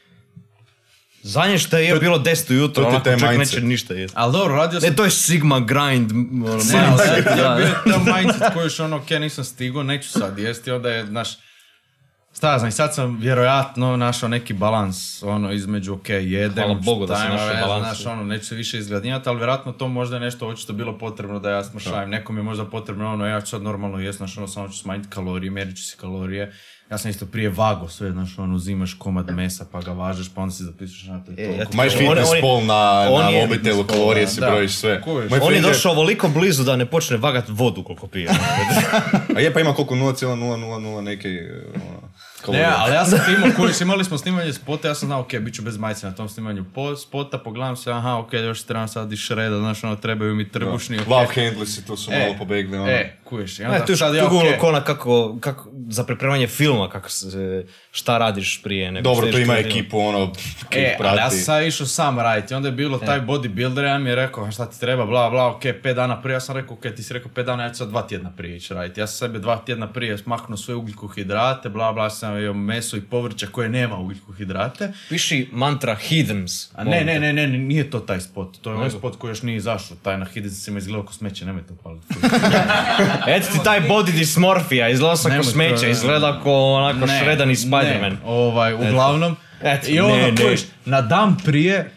Zadnje 1.24 1.58
što 1.58 1.78
je 1.78 2.00
bilo 2.00 2.20
10 2.20 2.52
ujutro, 2.52 2.84
to 2.84 2.90
onako 2.90 3.04
taj 3.04 3.18
čovjek 3.18 3.38
mindset. 3.38 3.56
neće 3.56 3.68
ništa 3.68 3.94
jest. 3.94 4.14
Ali 4.18 4.32
dobro, 4.34 4.56
radio 4.56 4.82
sam... 4.82 4.90
E, 4.92 4.96
to 4.96 5.04
je 5.04 5.12
Sigma 5.12 5.60
grind, 5.60 6.12
ono, 6.12 6.64
Ne, 6.64 6.88
ali 6.90 6.98
mindset, 6.98 7.24
sad 7.24 7.38
da, 7.38 7.54
je 7.54 7.76
bio 7.86 7.94
to 7.94 8.00
mindset 8.00 8.54
koji 8.54 8.66
još 8.66 8.80
ono, 8.80 8.98
ok, 8.98 9.10
nisam 9.10 9.44
stigao, 9.44 9.84
neću 9.84 10.10
sad 10.10 10.40
jesti, 10.40 10.72
onda 10.72 10.90
je, 10.90 11.06
znaš, 11.06 11.30
šta 12.38 12.52
ja 12.52 12.60
znam, 12.60 12.72
sad 12.72 12.96
sam 12.96 13.18
vjerojatno 13.20 13.98
našao 13.98 14.30
neki 14.30 14.54
balans, 14.54 15.24
ono, 15.24 15.52
između, 15.52 15.94
ok, 15.94 16.10
jedem, 16.10 16.64
Hvala 16.64 16.80
Bogu 16.86 17.06
da 17.06 17.14
ima 17.14 17.36
našao 17.36 17.68
balans. 17.68 17.84
Znaš, 17.84 18.06
ono, 18.06 18.24
neću 18.24 18.46
se 18.46 18.56
više 18.56 18.78
izgladnjati, 18.78 19.30
ali 19.30 19.38
vjerojatno 19.38 19.72
to 19.72 19.88
možda 19.88 20.16
je 20.16 20.20
nešto 20.20 20.48
očito 20.48 20.74
bilo 20.74 20.98
potrebno 20.98 21.40
da 21.40 21.50
ja 21.50 21.64
smršajem. 21.64 22.10
Nekom 22.10 22.38
je 22.38 22.44
možda 22.44 22.66
potrebno, 22.66 23.14
ono, 23.14 23.28
ja 23.28 23.42
ću 23.42 23.48
sad 23.48 23.62
normalno 23.62 24.00
jest, 24.00 24.18
znaš, 24.18 24.38
ono, 24.38 24.48
samo 24.48 24.70
ću 24.70 24.78
smanjiti 24.78 25.10
kalorije, 25.10 25.52
mjerit 25.52 25.78
ću 25.78 25.84
si 25.84 25.98
kalorije. 25.98 26.54
Ja 26.92 26.98
sam 26.98 27.12
isto 27.12 27.26
prije 27.26 27.50
vago 27.50 27.88
sve, 27.88 28.12
znaš, 28.12 28.40
ono, 28.40 28.56
uzimaš 28.56 28.94
komad 28.94 29.30
mesa 29.30 29.66
pa 29.72 29.82
ga 29.82 29.92
važeš, 29.92 30.30
pa 30.30 30.42
onda 30.42 30.54
si 30.54 30.64
zapisuješ 30.64 31.04
na 31.04 31.20
to 31.20 31.32
E, 31.32 31.44
ja 31.50 31.66
ti 31.66 31.78
On- 31.80 31.90
fitness 31.90 32.30
pol 32.42 32.66
na, 32.66 33.08
on 33.10 33.22
na 33.22 33.30
je 33.30 33.42
mobitelu, 33.42 33.78
fitness 33.78 33.94
kalorije 33.94 34.28
si 34.28 34.40
Da. 34.40 34.50
brojiš 34.50 34.72
sve. 34.74 35.02
Kužiš. 35.02 35.30
Moj 35.30 35.40
On 35.42 35.54
je 35.54 35.62
došao 35.62 35.92
ovoliko 35.92 36.28
blizu 36.30 36.64
da 36.64 36.76
ne 36.76 36.86
počne 36.86 37.18
vagat 37.18 37.46
vodu 37.48 37.84
koliko 37.84 38.08
pije. 38.08 38.30
A 39.36 39.40
je 39.40 39.54
pa 39.54 39.60
ima 39.60 39.74
koliko 39.74 39.96
0,000 39.96 41.02
neke 41.02 41.30
ono, 41.76 42.07
Ne, 42.48 42.68
ali 42.72 42.94
ja 42.94 43.06
sam 43.06 43.20
ti 43.20 43.32
imao, 43.34 43.50
kužiš, 43.56 43.82
imali 43.82 44.04
smo 44.04 44.18
snimanje 44.18 44.54
spota, 44.54 44.88
ja 44.88 44.96
sam 44.96 45.08
znao, 45.08 45.20
ok, 45.22 45.36
bit 45.36 45.56
ću 45.56 45.62
bez 45.62 45.78
majice 45.78 46.06
na 46.06 46.14
tom 46.14 46.30
snimanju 46.30 46.66
po, 46.66 46.96
spota, 46.96 47.38
pogledam 47.38 47.76
se, 47.76 47.92
aha, 47.92 48.16
ok, 48.16 48.34
još 48.34 48.64
trebam 48.64 48.88
sad 48.88 49.14
i 49.14 49.18
šreda, 49.18 49.58
znaš, 49.58 49.84
ono, 49.84 49.96
trebaju 49.96 50.36
mi 50.36 50.50
trbušni, 50.50 51.00
ok. 51.00 51.08
Love 51.08 51.28
handlesi 51.28 51.86
tu 51.88 51.96
su 51.96 52.12
E, 52.12 52.20
malo 52.20 52.36
pobegli. 52.36 52.78
ono. 52.78 52.90
E, 52.90 53.18
kužiš, 53.24 53.60
i 53.60 53.64
onda 53.64 53.78
E, 53.78 53.86
tu 53.86 53.96
sad 53.96 54.16
ja, 54.16 54.22
tu 54.22 54.28
ok, 54.28 54.32
Google 54.32 54.58
kona 54.58 54.82
kako, 54.82 55.38
kako, 55.40 55.70
za 55.88 56.04
pripremanje 56.04 56.48
filma, 56.48 56.90
kako 56.90 57.10
se, 57.10 57.66
šta 57.92 58.18
radiš 58.18 58.62
prije 58.64 58.92
nego 58.92 59.04
Dobro, 59.06 59.32
to 59.32 59.38
ima 59.38 59.54
film. 59.56 59.68
ekipu, 59.68 60.00
ono, 60.00 60.32
E, 60.72 60.82
ih 60.82 60.96
ali 61.00 61.08
ja 61.08 61.14
prati. 61.16 61.36
sam 61.36 61.40
sad 61.40 61.64
išao 61.64 61.88
sam 61.88 62.20
raditi, 62.20 62.54
onda 62.54 62.68
je 62.68 62.74
bilo 62.74 62.98
taj 63.00 63.22
bodybuilder, 63.22 63.84
ja 63.84 63.98
mi 63.98 64.10
je 64.10 64.16
rekao, 64.16 64.44
"A 64.44 64.52
šta 64.52 64.66
ti 64.66 64.80
treba, 64.80 65.06
bla, 65.06 65.30
bla, 65.30 65.48
ok, 65.48 65.62
pet 65.84 65.96
dana 65.96 66.22
prije, 66.22 66.34
ja 66.34 66.40
sam 66.40 66.56
rekao, 66.56 66.74
ok, 66.74 66.96
ti 66.96 67.04
si 67.04 67.14
rekao 67.14 67.32
pet 67.32 67.46
dana, 67.46 67.64
ja 67.64 67.70
ću 67.70 67.76
sad 67.76 67.90
dva 67.90 68.02
tjedna 68.02 68.32
prije 68.32 68.58
ići 68.58 68.74
raditi. 68.74 69.00
Ja 69.00 69.08
sam 69.08 69.18
sebe 69.20 69.40
dva 69.40 69.58
tjedna 69.58 69.88
prije 69.88 70.18
smaknuo 70.18 70.58
sve 70.58 70.76
ugljikohidrate, 70.76 71.70
bla, 71.70 71.94
bla, 71.94 72.10
sam 72.10 72.27
jeo 72.32 72.54
meso 72.54 72.98
i 72.98 73.02
povrća 73.02 73.48
koje 73.48 73.70
nema 73.70 73.98
ugljikohidrate. 73.98 74.92
Piši 75.10 75.50
mantra 75.52 75.96
Heathens. 75.96 76.70
A 76.76 76.84
ne, 76.84 77.04
ne, 77.04 77.20
ne, 77.20 77.34
ne, 77.34 77.48
nije 77.48 77.90
to 77.90 78.00
taj 78.00 78.22
spot, 78.22 78.62
to 78.62 78.70
je 78.70 78.76
ovaj 78.76 78.90
spot 78.90 79.16
koji 79.16 79.32
još 79.32 79.42
nije 79.42 79.58
izašao, 79.58 79.98
taj 80.04 80.18
na 80.18 80.26
hidicima 80.26 80.78
izgledao 80.78 81.06
ko 81.06 81.14
smeće, 81.14 81.46
nemojte 81.46 81.74
upaliti. 81.74 82.08
Eto 83.36 83.48
ti 83.54 83.60
taj 83.64 83.82
body 83.82 84.12
dysmorphia, 84.12 84.92
izgleda 84.92 85.16
sam 85.16 85.32
ko 85.32 85.38
Nemoj 85.38 85.44
to, 85.44 85.52
smeće, 85.52 85.92
izgleda 85.92 86.40
ko 86.44 86.54
onako 86.54 87.08
šredani 87.08 87.56
Spider-Man. 87.56 88.12
ne, 88.12 88.18
ovaj, 88.26 88.74
uglavnom, 88.74 89.36
Eto, 89.62 89.92
i 89.92 90.00
ono, 90.00 90.34
na 90.86 91.02
dan 91.02 91.38
prije 91.46 91.92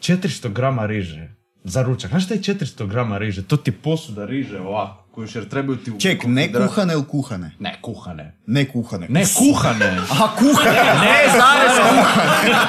400 0.00 0.52
grama 0.52 0.86
riže 0.86 1.35
za 1.68 1.82
ručak. 1.82 2.10
Znaš 2.10 2.24
šta 2.24 2.34
je 2.34 2.40
400 2.40 2.86
grama 2.88 3.18
riže? 3.18 3.42
To 3.42 3.56
ti 3.56 3.70
je 3.70 3.74
posuda 3.74 4.24
riže 4.26 4.60
ovako, 4.60 5.04
kojiš 5.14 5.34
jer 5.34 5.48
trebaju 5.48 5.76
ti... 5.78 5.92
Ček, 6.00 6.24
ne 6.26 6.52
kuhane 6.52 6.94
ili 6.94 7.04
kuhane? 7.08 7.50
Ne, 7.58 7.78
kuhane. 7.82 8.34
Ne 8.46 8.64
kuhane. 8.64 9.06
Ne 9.10 9.24
kuhane! 9.38 9.98
Aha, 10.12 10.28
kuhane! 10.38 10.82
Ne, 11.06 11.18
znaš, 11.34 11.76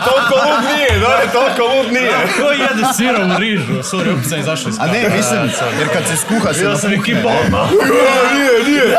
Toliko 0.05 0.35
lud 0.45 0.63
nije, 0.75 0.99
da, 0.99 1.31
toliko 1.31 1.75
lud 1.75 1.93
nije. 1.93 2.11
Ko 2.37 2.51
jede 2.51 2.83
sirovu 2.97 3.39
rižu? 3.39 3.73
Sorry, 3.73 4.13
opet 4.13 4.29
sam 4.29 4.39
izašao 4.39 4.69
iz 4.69 4.79
A 4.79 4.87
ne, 4.87 5.09
mislim, 5.17 5.39
jer 5.79 5.87
kad 5.93 6.03
se 6.07 6.15
skuha 6.17 6.53
se 6.53 6.59
Bio 6.59 6.77
sam 6.77 6.93
i 6.93 6.97
napuhne. 6.97 7.15
kipa 7.17 7.29
odmah. 7.45 7.69
Nije, 8.33 8.63
nije. 8.67 8.95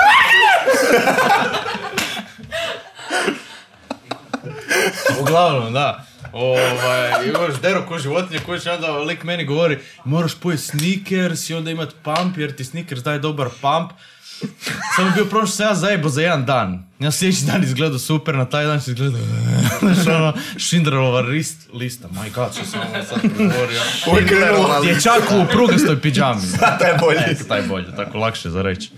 Uglavnom, 5.20 5.72
da. 5.72 6.04
Ovaj, 6.32 7.28
imaš 7.28 7.60
dero 7.62 7.86
ko 7.86 7.98
životinje 7.98 8.40
koji 8.46 8.60
će 8.60 8.70
onda 8.70 8.98
lik 8.98 9.24
meni 9.24 9.44
govori 9.44 9.78
moraš 10.04 10.34
pojesti 10.34 10.78
Snickers 10.78 11.50
i 11.50 11.54
onda 11.54 11.70
imat 11.70 11.94
pump 12.02 12.38
jer 12.38 12.56
ti 12.56 12.64
Snickers 12.64 13.02
daje 13.02 13.18
dobar 13.18 13.48
pump. 13.60 13.90
Sam 14.96 15.06
je 15.06 15.12
bio 15.14 15.24
prošlo 15.24 15.46
se 15.46 15.62
ja 15.62 15.74
zajebo 15.74 16.08
za 16.08 16.22
jedan 16.22 16.46
dan. 16.46 16.84
Ja 16.98 17.10
sljedeći 17.10 17.44
dan 17.44 17.62
izgledao 17.64 17.98
super, 17.98 18.34
na 18.34 18.44
taj 18.44 18.66
dan 18.66 18.80
se 18.80 18.90
izgledao 18.90 19.20
znaš 19.80 20.06
ono, 20.06 20.32
Schindlerova 20.58 21.20
list, 21.20 21.68
lista. 21.72 22.08
My 22.08 22.34
god, 22.34 22.54
što 22.54 22.64
sam 22.64 22.80
ovo 22.80 23.04
sad 23.04 23.18
govorio. 23.38 23.80
Ovo 24.06 24.18
je 24.18 24.26
krenulo. 24.26 24.80
Dječak 24.82 25.22
u 25.30 25.52
prugastoj 25.52 26.00
pidžami. 26.00 26.40
Taj 26.78 26.90
je 26.90 26.98
bolji. 27.00 27.18
E, 27.18 27.34
taj 27.48 27.62
bolje, 27.62 27.96
tako 27.96 28.18
lakše 28.18 28.50
za 28.50 28.62
reći. 28.62 28.90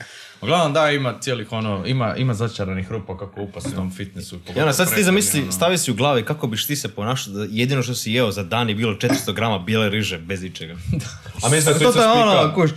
Uglavnom 0.43 0.73
da, 0.73 0.91
ima 0.91 1.15
cijelih 1.21 1.53
ono, 1.53 1.83
ima, 1.87 2.17
ima 2.17 2.35
začaranih 2.35 2.91
rupa 2.91 3.19
kako 3.19 3.43
upasti 3.43 3.69
u 3.69 3.73
tom 3.73 3.91
fitnessu. 3.91 4.37
I 4.57 4.61
onda 4.61 4.73
sad 4.73 4.89
si 4.89 4.95
ti 4.95 5.05
zamisli, 5.05 5.43
Ono. 5.43 5.53
stavi 5.53 5.79
si 5.79 5.91
u 5.91 5.95
glavi 5.95 6.25
kako 6.25 6.47
biš 6.47 6.67
ti 6.67 6.77
se 6.77 6.89
ponašao 6.89 7.33
da 7.33 7.47
jedino 7.51 7.83
što 7.83 7.95
si 7.95 8.13
jeo 8.13 8.31
za 8.31 8.43
dan 8.43 8.69
je 8.69 8.75
bilo 8.75 8.95
400 8.95 9.09
grama 9.33 9.59
bijele 9.59 9.89
riže 9.91 10.19
bez 10.19 10.45
ičega. 10.45 10.75
A 11.45 11.49
mislim 11.49 11.75
da 11.75 11.93
To 11.93 12.01
je 12.01 12.09
ono, 12.09 12.33
spika. 12.33 12.55
koš, 12.55 12.71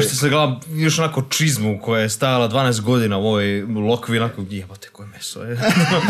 što 0.00 0.16
se 0.16 0.28
gleda, 0.28 0.60
još 0.70 0.98
onako 0.98 1.22
čizmu 1.22 1.80
koja 1.80 2.02
je 2.02 2.08
stajala 2.10 2.48
12 2.48 2.80
godina 2.80 3.18
u 3.18 3.26
ovoj 3.26 3.62
lokvi, 3.62 4.18
onako, 4.18 4.44
jebote 4.50 4.88
koje 4.88 5.08
meso 5.08 5.42
je. 5.42 5.58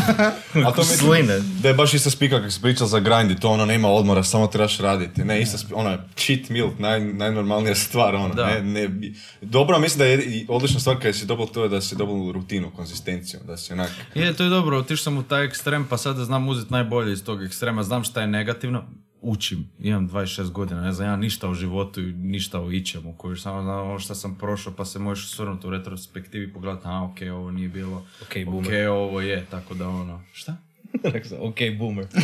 A 0.66 0.73
to 0.73 0.81
mislim 0.81 0.98
Sline. 0.98 1.40
da 1.52 1.69
je 1.69 1.74
baš 1.74 1.94
ista 1.94 2.10
spika 2.10 2.39
kako 2.39 2.51
si 2.51 2.62
pričao 2.62 2.86
za 2.86 3.01
grind 3.01 3.31
i 3.31 3.40
to 3.40 3.51
ono 3.51 3.66
nema 3.66 3.89
odmora, 3.89 4.23
samo 4.23 4.47
trebaš 4.47 4.78
raditi. 4.78 5.24
Ne, 5.24 5.40
ista 5.43 5.59
spi- 5.59 5.73
ono 5.74 5.90
je 5.90 5.98
cheat 6.16 6.48
meal, 6.48 6.69
naj, 6.78 7.01
najnormalnija 7.02 7.74
stvar, 7.74 8.14
ono. 8.14 8.35
Da. 8.35 8.47
Ne, 8.47 8.60
ne, 8.62 9.12
dobro, 9.43 9.78
mislim 9.78 9.98
da 9.98 10.05
je 10.05 10.24
i 10.24 10.47
odlična 10.48 10.81
stvar 10.82 10.96
kada 10.96 11.12
si 11.12 11.26
dobio 11.26 11.46
to 11.46 11.62
je 11.62 11.68
da 11.68 11.80
si 11.80 11.96
dobio 11.96 12.32
rutinu, 12.32 12.70
konzistenciju, 12.70 13.40
da 13.46 13.56
si 13.56 13.72
onak... 13.72 13.90
Je, 14.14 14.32
to 14.34 14.44
je 14.44 14.50
dobro, 14.50 14.78
otišao 14.78 15.02
sam 15.04 15.18
u 15.18 15.22
taj 15.22 15.44
ekstrem, 15.44 15.86
pa 15.90 15.96
sada 15.96 16.24
znam 16.24 16.48
uzeti 16.48 16.72
najbolje 16.72 17.12
iz 17.12 17.24
tog 17.24 17.42
ekstrema, 17.42 17.82
znam 17.82 18.04
šta 18.04 18.20
je 18.20 18.26
negativno, 18.26 18.84
učim, 19.20 19.70
imam 19.80 20.09
26 20.10 20.50
godina, 20.50 20.80
ne 20.80 20.92
znam 20.92 21.09
ja 21.09 21.16
ništa 21.16 21.48
o 21.48 21.54
životu 21.54 22.00
i 22.00 22.12
ništa 22.12 22.60
o 22.60 22.70
ičemu, 22.70 23.14
koji 23.16 23.36
samo 23.36 23.62
znam 23.62 23.90
ono 23.90 23.98
što 23.98 24.14
sam 24.14 24.34
prošao, 24.34 24.72
pa 24.76 24.84
se 24.84 24.98
možeš 24.98 25.24
osvrnuti 25.24 25.66
u 25.66 25.70
retrospektivi 25.70 26.44
i 26.44 26.52
pogledati, 26.52 26.82
a 26.88 27.02
ok, 27.04 27.16
ovo 27.32 27.50
nije 27.50 27.68
bilo, 27.68 28.02
Ok, 28.22 28.44
boomer. 28.46 28.88
ok, 28.88 28.92
ovo 28.92 29.20
je, 29.20 29.46
tako 29.50 29.74
da 29.74 29.88
ono, 29.88 30.20
šta? 30.32 30.56
Rekao 31.12 31.28
sam, 31.28 31.38
ok, 31.40 31.56
boomer. 31.78 32.06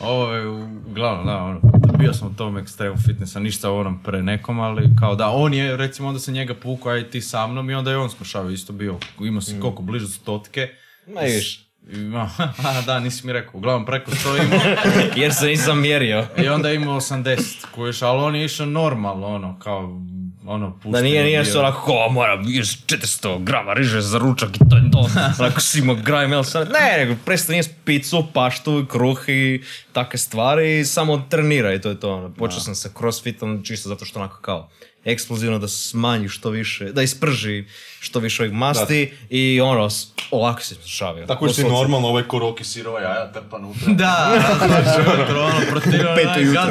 Ovo 0.00 0.32
je 0.32 0.48
uglavnom, 0.48 1.26
da, 1.26 1.36
ono, 1.42 1.60
bio 1.98 2.12
sam 2.12 2.28
u 2.28 2.34
tom 2.34 2.58
ekstremu 2.58 2.96
fitnessa, 2.96 3.40
ništa 3.40 3.70
o 3.70 3.80
onom 3.80 4.02
pre 4.02 4.22
nekom, 4.22 4.60
ali 4.60 4.90
kao 5.00 5.14
da, 5.14 5.28
on 5.28 5.54
je, 5.54 5.76
recimo, 5.76 6.08
onda 6.08 6.20
se 6.20 6.32
njega 6.32 6.54
pukao, 6.54 6.92
aj 6.92 7.10
ti 7.10 7.20
sa 7.20 7.46
mnom 7.46 7.70
i 7.70 7.74
onda 7.74 7.90
je 7.90 7.96
on 7.96 8.10
smršavio 8.10 8.50
isto 8.50 8.72
bio, 8.72 8.98
imao 9.20 9.40
si 9.40 9.60
koliko, 9.60 9.82
blizu 9.82 10.08
stotke. 10.08 10.68
Ma 11.06 11.20
viš, 11.20 11.64
Ima, 11.92 12.30
a, 12.64 12.82
da, 12.86 13.00
nisi 13.00 13.26
mi 13.26 13.32
rekao, 13.32 13.58
uglavnom 13.58 13.86
preko 13.86 14.10
100 14.10 14.44
imao 14.44 14.60
jer 15.22 15.34
se 15.34 15.46
nisam 15.46 15.80
mjerio. 15.80 16.26
i 16.44 16.48
onda 16.48 16.68
je 16.68 16.74
imao 16.74 17.00
80, 17.00 17.66
kojiš, 17.74 18.02
ali 18.02 18.22
on 18.22 18.36
je 18.36 18.44
išao 18.44 18.66
normalno, 18.66 19.26
ono, 19.26 19.58
kao, 19.58 20.00
ono, 20.46 20.72
pušteni 20.72 20.92
Da 20.92 21.00
nije, 21.00 21.24
nije 21.24 21.44
što 21.44 21.58
onako, 21.58 21.80
ko, 21.80 22.08
moram 22.10 22.44
jest 22.46 22.86
400 22.86 23.44
grama 23.44 23.74
riže 23.74 24.00
za 24.00 24.18
ručak 24.18 24.56
i 24.56 24.58
to 24.70 24.76
je 24.76 24.90
to. 24.92 25.08
Onako 25.44 25.60
si 25.60 25.78
imao 25.78 25.96
graj 25.96 26.28
mel 26.28 26.44
sad. 26.44 26.70
Ne, 26.70 27.04
nego 27.04 27.20
prestani 27.24 27.58
jest 27.58 27.70
picu, 27.84 28.26
paštu, 28.32 28.86
kruh 28.88 29.28
i 29.28 29.62
takve 29.92 30.18
stvari 30.18 30.78
i 30.78 30.84
samo 30.84 31.26
treniraj, 31.30 31.80
to 31.80 31.88
je 31.88 32.00
to. 32.00 32.14
Ono. 32.14 32.34
Počeo 32.34 32.60
sam 32.60 32.74
sa 32.74 32.88
crossfitom 32.98 33.62
čisto 33.64 33.88
zato 33.88 34.04
što 34.04 34.18
onako 34.20 34.40
kao, 34.40 34.70
eksplozivno 35.04 35.58
da 35.58 35.68
smanji 35.68 36.28
što 36.28 36.50
više, 36.50 36.84
da 36.84 37.02
isprži 37.02 37.64
što 38.00 38.18
više 38.18 38.42
ovih 38.42 38.52
masti 38.54 39.12
i 39.30 39.60
ono, 39.60 39.88
ovako 40.30 40.62
se 40.62 40.74
šavio. 40.86 41.26
Tako 41.26 41.48
što 41.48 41.60
je 41.60 41.68
normalno 41.68 42.08
ovaj 42.08 42.22
koroki 42.22 42.64
sirova 42.64 43.00
jaja 43.00 43.32
trpa 43.32 43.56
unutra. 43.56 43.92
Da, 43.94 44.38
da, 44.60 45.12
ujutro, 45.12 45.40
ono, 45.40 45.60
protivno 45.70 46.04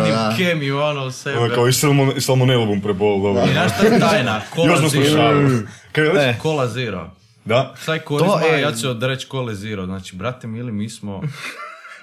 da. 0.05 0.33
kemiju, 0.37 0.79
ono, 0.79 1.11
sebe. 1.11 1.37
Ono 1.37 1.55
kao 1.55 1.67
i 1.67 1.73
salmon, 1.73 2.21
salmonellum 2.21 2.81
prebol, 2.81 3.21
dobro. 3.23 3.43
I 3.43 3.53
znaš 3.53 3.71
šta 3.73 3.85
je 3.85 3.99
tajna? 3.99 4.41
Kola 4.55 4.73
je 4.73 6.29
E. 6.29 6.35
Kola 6.41 6.67
zero. 6.67 7.09
Da. 7.45 7.73
Saj 7.79 7.99
korizma, 7.99 8.33
To 8.33 8.45
je- 8.45 8.61
ja 8.61 8.71
ću 8.71 8.89
odreći 8.89 9.27
kole 9.27 9.55
zero. 9.55 9.85
Znači, 9.85 10.15
brate 10.15 10.47
mili, 10.47 10.71
mi 10.71 10.89
smo... 10.89 11.21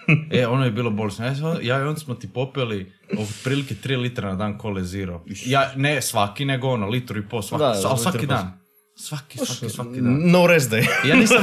E, 0.30 0.46
ono 0.46 0.64
je 0.64 0.70
bilo 0.70 0.90
bolesno. 0.90 1.26
Ja, 1.26 1.32
ja 1.62 1.78
i 1.78 1.82
on 1.82 1.96
smo 1.96 2.14
ti 2.14 2.28
popeli 2.32 2.92
otprilike 3.18 3.74
3 3.84 3.96
litra 4.00 4.28
na 4.28 4.36
dan 4.36 4.58
kole 4.58 4.84
zero. 4.84 5.24
Ja, 5.46 5.72
ne 5.76 6.02
svaki, 6.02 6.44
nego 6.44 6.68
ono, 6.68 6.86
litru 6.88 7.18
i 7.18 7.28
pol 7.28 7.42
svaki, 7.42 7.62
Da, 7.62 7.70
litru 7.70 7.96
svaki 7.96 8.26
dan. 8.26 8.60
Svaki, 8.96 9.38
svaki, 9.38 9.68
svaki 9.68 10.00
dan. 10.00 10.30
No 10.30 10.46
rest 10.46 10.70
day. 10.70 10.86
Ja 11.08 11.16
nisam, 11.16 11.36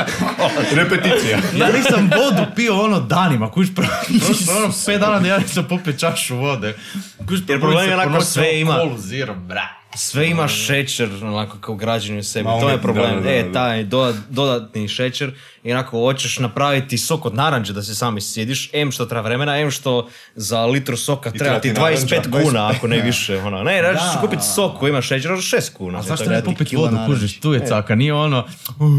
Repeticija. 0.80 1.38
ja 1.58 1.72
nisam 1.72 2.10
vodu 2.16 2.46
pio 2.56 2.80
ono 2.80 3.00
danima, 3.00 3.50
kuš 3.50 3.74
prošlo 3.74 4.56
ono 4.56 4.72
pet 4.86 5.00
dana 5.00 5.20
da 5.20 5.28
ja 5.28 5.38
nisam 5.38 5.66
popio 5.68 5.92
čašu 5.92 6.36
vode. 6.36 6.76
Kuš 7.28 7.38
Jer 7.48 7.60
problem 7.60 7.88
je 7.88 7.94
onako 7.94 8.10
ponosio 8.10 8.30
sve 8.42 8.60
ima. 8.60 8.74
Kolu 8.74 8.98
zero, 8.98 9.34
bra. 9.34 9.83
Sve 9.96 10.28
ima 10.28 10.48
šećer, 10.48 11.24
onako 11.24 11.58
kao 11.58 11.74
građenje 11.74 12.18
u 12.18 12.22
sebi, 12.22 12.44
Ma, 12.44 12.60
to 12.60 12.68
je 12.70 12.78
problem. 12.78 13.06
da, 13.06 13.14
da, 13.14 13.20
da, 13.22 13.30
E, 13.30 13.42
da. 13.42 13.52
taj 13.52 13.84
doda- 13.84 14.18
dodatni 14.30 14.88
šećer 14.88 15.32
i 15.62 15.72
onako 15.72 15.98
hoćeš 15.98 16.38
napraviti 16.38 16.98
sok 16.98 17.26
od 17.26 17.34
naranđe 17.34 17.72
da 17.72 17.82
se 17.82 17.94
sami 17.94 18.20
sjediš, 18.20 18.70
em 18.72 18.92
što 18.92 19.06
treba 19.06 19.22
vremena, 19.22 19.58
em 19.58 19.70
što 19.70 20.08
za 20.34 20.66
litru 20.66 20.96
soka 20.96 21.30
treba 21.30 21.58
ti 21.58 21.74
treba 21.74 21.88
ti 21.88 21.96
25 21.96 22.10
naranđa, 22.26 22.42
kuna, 22.42 22.66
ako 22.68 22.88
ne 22.88 23.00
više. 23.06 23.38
Ono. 23.38 23.62
Ne, 23.62 23.82
da 23.82 23.94
ćeš 23.94 24.20
kupiti 24.20 24.42
sok 24.46 24.78
koji 24.78 24.90
ima 24.90 25.02
šećer, 25.02 25.30
6 25.30 25.44
kuna. 25.72 25.98
A 25.98 26.02
zašto 26.02 26.30
ne 26.30 26.40
ti 26.40 26.44
popit 26.44 26.68
kila 26.68 26.82
vodu, 26.82 26.96
kužiš, 27.06 27.40
tu 27.40 27.52
je 27.52 27.66
caka, 27.66 27.94
nije 27.94 28.14
ono, 28.14 28.46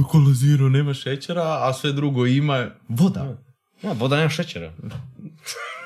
kola 0.09 0.33
zero, 0.33 0.69
nema 0.69 0.93
šećera, 0.93 1.43
a 1.43 1.73
sve 1.73 1.91
drugo 1.91 2.25
ima 2.25 2.67
voda. 2.89 3.37
Ja, 3.81 3.91
voda 3.91 4.15
nema 4.15 4.29
šećera. 4.29 4.71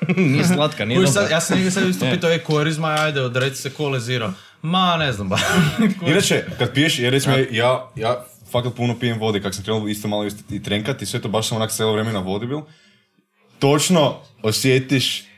nije 0.18 0.45
slatka, 0.45 0.86
nije 0.86 1.07
sad, 1.07 1.31
ja 1.31 1.41
sam 1.41 1.57
njega 1.57 1.72
sad 1.72 1.88
isto 1.88 2.06
pitao, 2.11 2.31
e, 2.31 2.40
korizma, 2.40 2.88
ajde, 2.90 3.22
odreci 3.22 3.61
se 3.61 3.69
kole 3.69 3.99
zero. 3.99 4.34
Ma, 4.61 4.98
ne 4.98 5.11
znam, 5.14 5.30
ba. 5.30 5.38
Inače, 6.11 6.45
kad 6.57 6.73
piješ, 6.73 6.99
jer 6.99 7.14
recimo 7.14 7.36
ja, 7.52 7.91
ja 7.95 8.26
fakat 8.52 8.76
puno 8.76 8.99
pijem 8.99 9.19
vode, 9.19 9.41
kak 9.41 9.53
sam 9.56 9.64
krenuo 9.64 9.88
isto 9.88 10.07
malo 10.07 10.26
isto 10.26 10.56
i 10.56 10.64
trenkati, 10.64 11.06
sve 11.06 11.22
to 11.22 11.30
baš 11.30 11.48
sam 11.48 11.57
onak 11.57 11.72
cijelo 11.72 12.03
na 12.03 12.19
vodi 12.19 12.48
bil. 12.48 12.60
Točno 13.60 14.15
osjetiš 14.44 15.29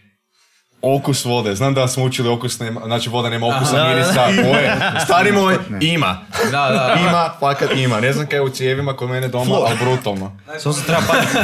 okus 0.82 1.26
vode. 1.26 1.56
Znam 1.56 1.74
da 1.74 1.88
smo 1.88 2.04
učili 2.04 2.30
okus, 2.30 2.60
nema, 2.60 2.82
znači 2.86 3.10
voda 3.10 3.30
nema 3.30 3.48
okusa, 3.48 3.88
mirisa, 3.88 4.28
boje. 4.44 4.78
Stari 5.06 5.32
moj, 5.32 5.58
ima. 5.82 6.18
da, 6.44 6.52
da, 6.52 6.98
Ima, 7.00 7.34
fakat 7.40 7.70
ima. 7.76 8.00
Ne 8.00 8.14
znam 8.14 8.28
kaj 8.28 8.38
je 8.38 8.42
u 8.42 8.50
cijevima 8.50 8.94
kod 8.94 9.10
mene 9.10 9.28
doma, 9.28 9.56
ali 9.56 9.78
brutalno. 9.82 10.38
Samo 10.60 10.74
se 10.74 10.86
treba 10.86 11.02
paziti. 11.08 11.38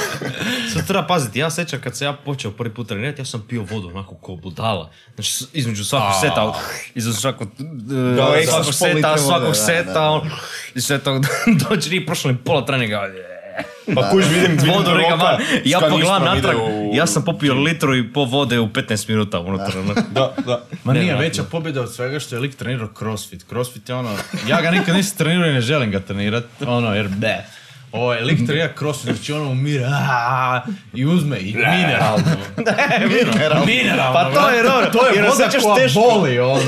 Samo 0.72 0.84
treba 0.86 1.06
paziti. 1.06 1.38
Ja 1.38 1.50
sećam 1.50 1.80
kad 1.80 1.96
sam 1.96 2.06
ja 2.06 2.12
počeo 2.12 2.50
prvi 2.50 2.74
put 2.74 2.88
trenirati, 2.88 3.20
ja 3.20 3.24
sam 3.24 3.44
pio 3.48 3.62
vodu 3.70 3.88
onako 3.88 4.14
kao 4.14 4.36
budala. 4.36 4.90
Znači 5.14 5.44
između 5.52 5.84
svakog 5.84 6.20
seta, 6.20 6.52
između 6.94 7.16
svakog, 7.20 7.48
svakog 8.46 8.74
seta, 8.74 9.18
svakog 9.18 9.56
seta, 9.56 10.20
i 10.74 10.80
sve 10.80 10.98
to 10.98 11.20
dođe, 11.68 11.90
nije 11.90 12.06
prošlo 12.06 12.30
ni 12.30 12.36
pola 12.36 12.66
treninga. 12.66 13.02
Pa 13.94 14.10
kuž 14.10 14.24
vidim, 14.26 14.50
vidim 14.52 14.68
Vodu 14.68 14.84
da 14.84 14.94
roka 14.94 15.14
van. 15.16 15.40
Ja 15.64 15.80
pogledam 15.80 16.24
natrag, 16.24 16.56
u- 16.58 16.90
ja 16.94 17.06
sam 17.06 17.24
popio 17.24 17.54
litru 17.54 17.96
i 17.96 18.12
po 18.12 18.24
vode 18.24 18.58
u 18.58 18.68
15 18.68 19.08
minuta 19.08 19.40
unutar. 19.40 19.72
ono. 19.78 19.94
Da, 19.94 20.34
da. 20.38 20.62
Ma 20.84 20.92
nije 20.92 21.04
Nevjerojatno. 21.04 21.18
veća 21.20 21.42
pobjeda 21.42 21.80
od 21.80 21.94
svega 21.94 22.20
što 22.20 22.34
je 22.34 22.40
lik 22.40 22.54
trenirao 22.54 22.88
crossfit. 22.98 23.44
Crossfit 23.44 23.88
je 23.88 23.94
ono, 23.94 24.10
ja 24.48 24.62
ga 24.62 24.70
nikad 24.70 24.96
nisam 24.96 25.18
trenirao 25.18 25.48
i 25.48 25.54
ne 25.54 25.60
želim 25.60 25.90
ga 25.90 26.00
trenirat, 26.00 26.44
ono, 26.62 26.94
jer 26.94 27.08
be. 27.10 27.36
Ovo 27.92 28.14
je 28.14 28.20
lik 28.20 28.46
trenira 28.46 28.68
crossfit, 28.78 29.04
znači 29.06 29.32
ono 29.32 29.50
umire, 29.50 29.84
aaa, 29.86 30.62
i 30.94 31.06
uzme 31.06 31.38
i 31.38 31.44
mineralno. 31.72 32.24
mineralno. 33.00 33.66
Mineralno. 33.66 34.12
Pa 34.14 34.30
to 34.32 34.48
je 34.50 34.62
dobro, 34.62 34.90
To 34.90 35.06
je 35.06 35.22
voda 35.22 35.48
koja 35.62 35.76
teško. 35.76 36.00
boli, 36.00 36.38
ono. 36.38 36.60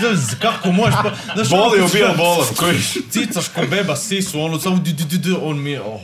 Znaš, 0.00 0.38
Kako 0.42 0.72
možeš, 0.72 0.94
pa, 1.02 1.10
znaš, 1.34 1.48
Boli 1.50 1.78
ono, 1.78 1.86
u 1.86 1.90
bijel 1.90 2.16
bolom, 2.16 2.46
koji... 2.56 2.78
Cicaš 3.10 3.48
ko 3.48 3.60
beba 3.70 3.96
sisu, 3.96 4.40
ono, 4.40 4.58
samo 4.58 4.76
di, 4.76 4.92
di, 4.92 5.04
di, 5.04 5.18
di, 5.18 5.34
on 5.42 5.58
mi 5.58 5.70
je, 5.70 5.80
oh. 5.82 6.00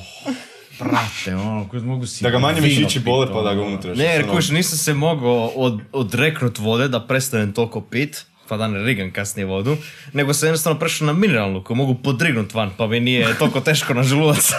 Brate, 0.81 1.35
ono, 1.37 1.69
koji 1.69 1.83
mogu 1.83 2.07
si 2.07 2.25
Da 2.25 2.31
ga 2.31 2.39
manje 2.39 2.61
mišići 2.61 2.95
pit, 2.95 3.05
bole 3.05 3.27
pa 3.27 3.33
ono. 3.33 3.43
da 3.43 3.55
ga 3.55 3.63
unutra. 3.63 3.95
Ne, 3.95 4.05
jer 4.05 4.23
ono- 4.23 4.33
kuš, 4.33 4.49
nisam 4.49 4.79
se 4.79 4.95
mogao 4.95 5.47
od, 5.47 5.81
odreknut 5.93 6.59
vode 6.59 6.89
da 6.89 7.01
prestanem 7.01 7.53
toliko 7.53 7.81
pit, 7.83 8.25
pa 8.53 8.57
da 8.59 8.69
ne 8.69 8.79
rigam 8.81 9.13
kasnije 9.13 9.47
vodu, 9.47 9.77
nego 10.13 10.35
sam 10.35 10.47
jednostavno 10.47 10.79
prešao 10.79 11.07
na 11.07 11.13
mineralnu 11.13 11.65
koju 11.65 11.77
mogu 11.77 11.95
podrignut 11.95 12.55
van, 12.55 12.71
pa 12.79 12.87
mi 12.87 13.01
nije 13.01 13.35
toliko 13.35 13.61
teško 13.61 13.95
na 13.95 14.03
želudac. 14.03 14.51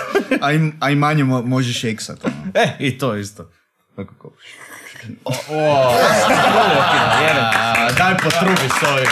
A 0.41 0.53
i, 0.53 0.71
a 0.79 0.89
i 0.89 0.95
manje 0.95 1.23
mo- 1.23 1.45
možeš 1.45 1.83
eksat. 1.83 2.25
Ono. 2.25 2.33
e, 2.55 2.67
i 2.79 2.97
to 2.97 3.15
isto. 3.15 3.49
Onako 3.97 4.13
kao- 4.15 4.31
A, 7.45 7.89
daj 7.91 8.17
potrubi 8.17 8.69
s 8.71 8.83
ovim. 8.83 9.07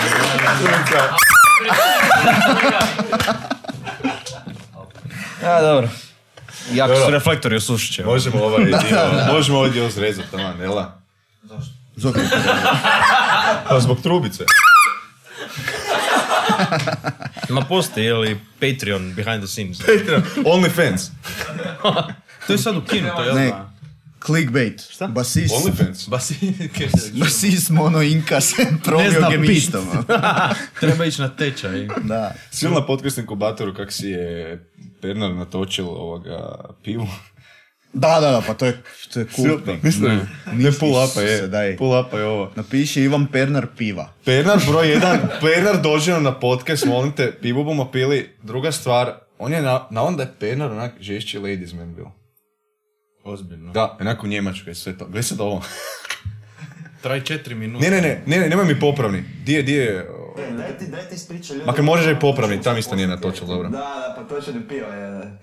A, 5.43 5.61
dobro. 5.61 5.89
Jako 6.73 6.95
su 6.95 7.11
reflektori 7.11 7.55
osušit 7.55 7.95
će. 7.95 8.03
Možemo 8.03 8.43
ovaj 8.43 8.65
dio, 8.65 8.79
možemo 9.27 9.57
ovaj 9.57 9.71
dio 9.71 9.89
zrezati, 9.89 10.31
tamo, 10.31 10.53
Nela. 10.53 11.01
Zbog 11.95 12.17
Pa 13.69 13.79
zbog 13.79 14.01
trubice. 14.01 14.43
Ma 17.49 17.61
postoji, 17.61 18.05
ili 18.05 18.39
Patreon 18.59 19.13
behind 19.13 19.39
the 19.39 19.47
scenes. 19.47 19.79
Only 20.45 20.69
fans. 20.69 21.01
To 22.47 22.53
je 22.53 22.57
sad 22.57 22.77
ukinuto, 22.77 23.23
jel 23.23 23.35
Ne. 23.35 23.45
da? 23.47 23.71
clickbait. 24.25 24.81
Šta? 24.89 25.07
Basist. 25.07 25.53
Only 25.55 25.71
fans. 25.77 26.07
Basi, 26.09 26.53
Basist 27.13 27.69
mono 27.79 28.01
inkas 28.01 28.53
probio 28.83 29.11
zna 29.11 29.29
gemištom. 29.29 29.85
treba 30.79 31.05
ići 31.05 31.21
na 31.21 31.29
tečaj. 31.29 31.87
Da. 32.03 32.33
Svi 32.51 32.69
na 32.69 32.85
podcast 32.85 33.17
inkubatoru 33.17 33.73
kak 33.73 33.91
si 33.91 34.07
je 34.07 34.63
Pernar 35.01 35.31
natočil 35.31 35.87
ovoga 35.87 36.55
pivu. 36.83 37.07
Da, 37.93 38.19
da, 38.19 38.31
da, 38.31 38.41
pa 38.47 38.53
to 38.53 38.65
je, 38.65 38.81
to 39.13 39.19
je 39.19 39.25
kultno. 39.35 39.77
Mislim, 39.83 40.21
ne 40.53 40.71
pull 40.79 40.91
upa 40.91 41.03
Isuse, 41.03 41.23
je, 41.23 41.47
daj. 41.47 41.77
pull 41.77 41.99
upa 41.99 42.17
je 42.17 42.25
ovo. 42.25 42.51
Napiši 42.55 43.01
Ivan 43.01 43.27
Pernar 43.27 43.67
piva. 43.77 44.13
Pernar 44.25 44.59
broj 44.67 44.89
jedan, 44.89 45.19
Pernar 45.41 45.81
dođe 45.81 46.19
na 46.19 46.39
podcast, 46.39 46.85
molim 46.85 47.11
te, 47.11 47.31
pivu 47.41 47.63
bomo 47.63 47.91
pili. 47.91 48.29
Druga 48.43 48.71
stvar, 48.71 49.13
on 49.39 49.53
je 49.53 49.61
na, 49.61 49.87
na 49.89 50.03
onda 50.03 50.23
je 50.23 50.33
Pernar 50.39 50.71
onak 50.71 50.91
žešći 50.99 51.39
ladies 51.39 51.73
man 51.73 51.95
bio. 51.95 52.11
Ozbiljno. 53.23 53.71
Da, 53.71 53.97
onako 54.01 54.25
u 54.25 54.29
Njemačkoj 54.29 54.75
sve 54.75 54.97
to. 54.97 55.05
Gle 55.05 55.23
sad 55.23 55.41
ovo. 55.41 55.63
Traj 57.01 57.23
četiri 57.23 57.55
minute. 57.55 57.89
Ne, 57.89 57.95
ne, 57.95 58.01
ne, 58.01 58.21
ne, 58.25 58.39
ne, 58.39 58.49
nemoj 58.49 58.65
mi 58.65 58.79
popravni. 58.79 59.23
Di 59.45 59.53
je, 59.53 59.63
di 59.63 59.73
je... 59.73 60.07
Daj 60.57 60.77
ti, 60.77 60.87
daj 60.87 61.01
ti 61.09 61.15
ispričaj 61.15 61.55
ljudi. 61.55 61.65
Makar 61.65 61.83
možeš 61.83 62.17
i 62.17 62.19
popravni, 62.19 62.61
tam 62.61 62.77
isto 62.77 62.95
nije 62.95 63.07
natočil, 63.07 63.47
dobro. 63.47 63.69
Da, 63.69 63.77
da, 63.77 64.15
pa 64.17 64.23
to 64.23 64.41
će 64.41 64.53
ne 64.53 64.67
pio, 64.67 64.85
je. 64.85 65.37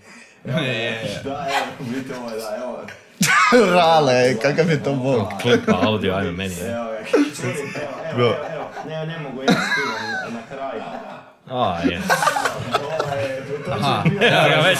Je. 0.46 1.20
Da, 1.24 1.46
evo, 1.48 1.66
vidite 1.80 2.14
ovo, 2.16 2.30
da, 2.30 2.56
evo. 2.56 2.80
Rale, 3.66 4.34
kakav 4.36 4.70
je 4.70 4.82
to 4.82 4.92
bog. 4.94 5.28
Klipa 5.42 5.72
audio, 5.82 6.14
ajme 6.14 6.32
meni. 6.32 6.54
je. 6.54 6.70
Evo. 6.70 6.84
Evo, 6.84 6.94
evo, 8.12 8.14
evo, 8.14 8.34
evo. 8.46 8.68
Ne, 8.88 9.06
ne 9.06 9.18
mogu 9.18 9.42
ja 9.42 9.48
s 9.48 9.56
pivom 9.74 10.34
na- 10.34 10.42
kraju. 10.48 10.82
A, 11.50 11.78
je. 11.84 12.00
Ovaj, 12.82 13.18
pio. 14.04 14.28
Evo 14.28 14.48
ga 14.48 14.60
već, 14.60 14.78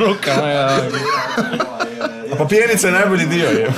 ruka 0.00 0.34
moja. 0.36 0.66
Ovaj, 0.66 0.80
A 2.32 2.36
papirnica 2.38 2.86
je 2.86 2.92
najbolji 2.92 3.26
dio, 3.26 3.48
je. 3.48 3.68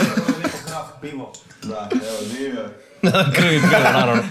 pivo. 1.01 1.33
Da, 1.63 1.89
evo, 1.93 2.03
živio. 2.29 2.69
Krvi 3.35 3.61
pivo, 3.61 3.83
naravno. 3.85 4.23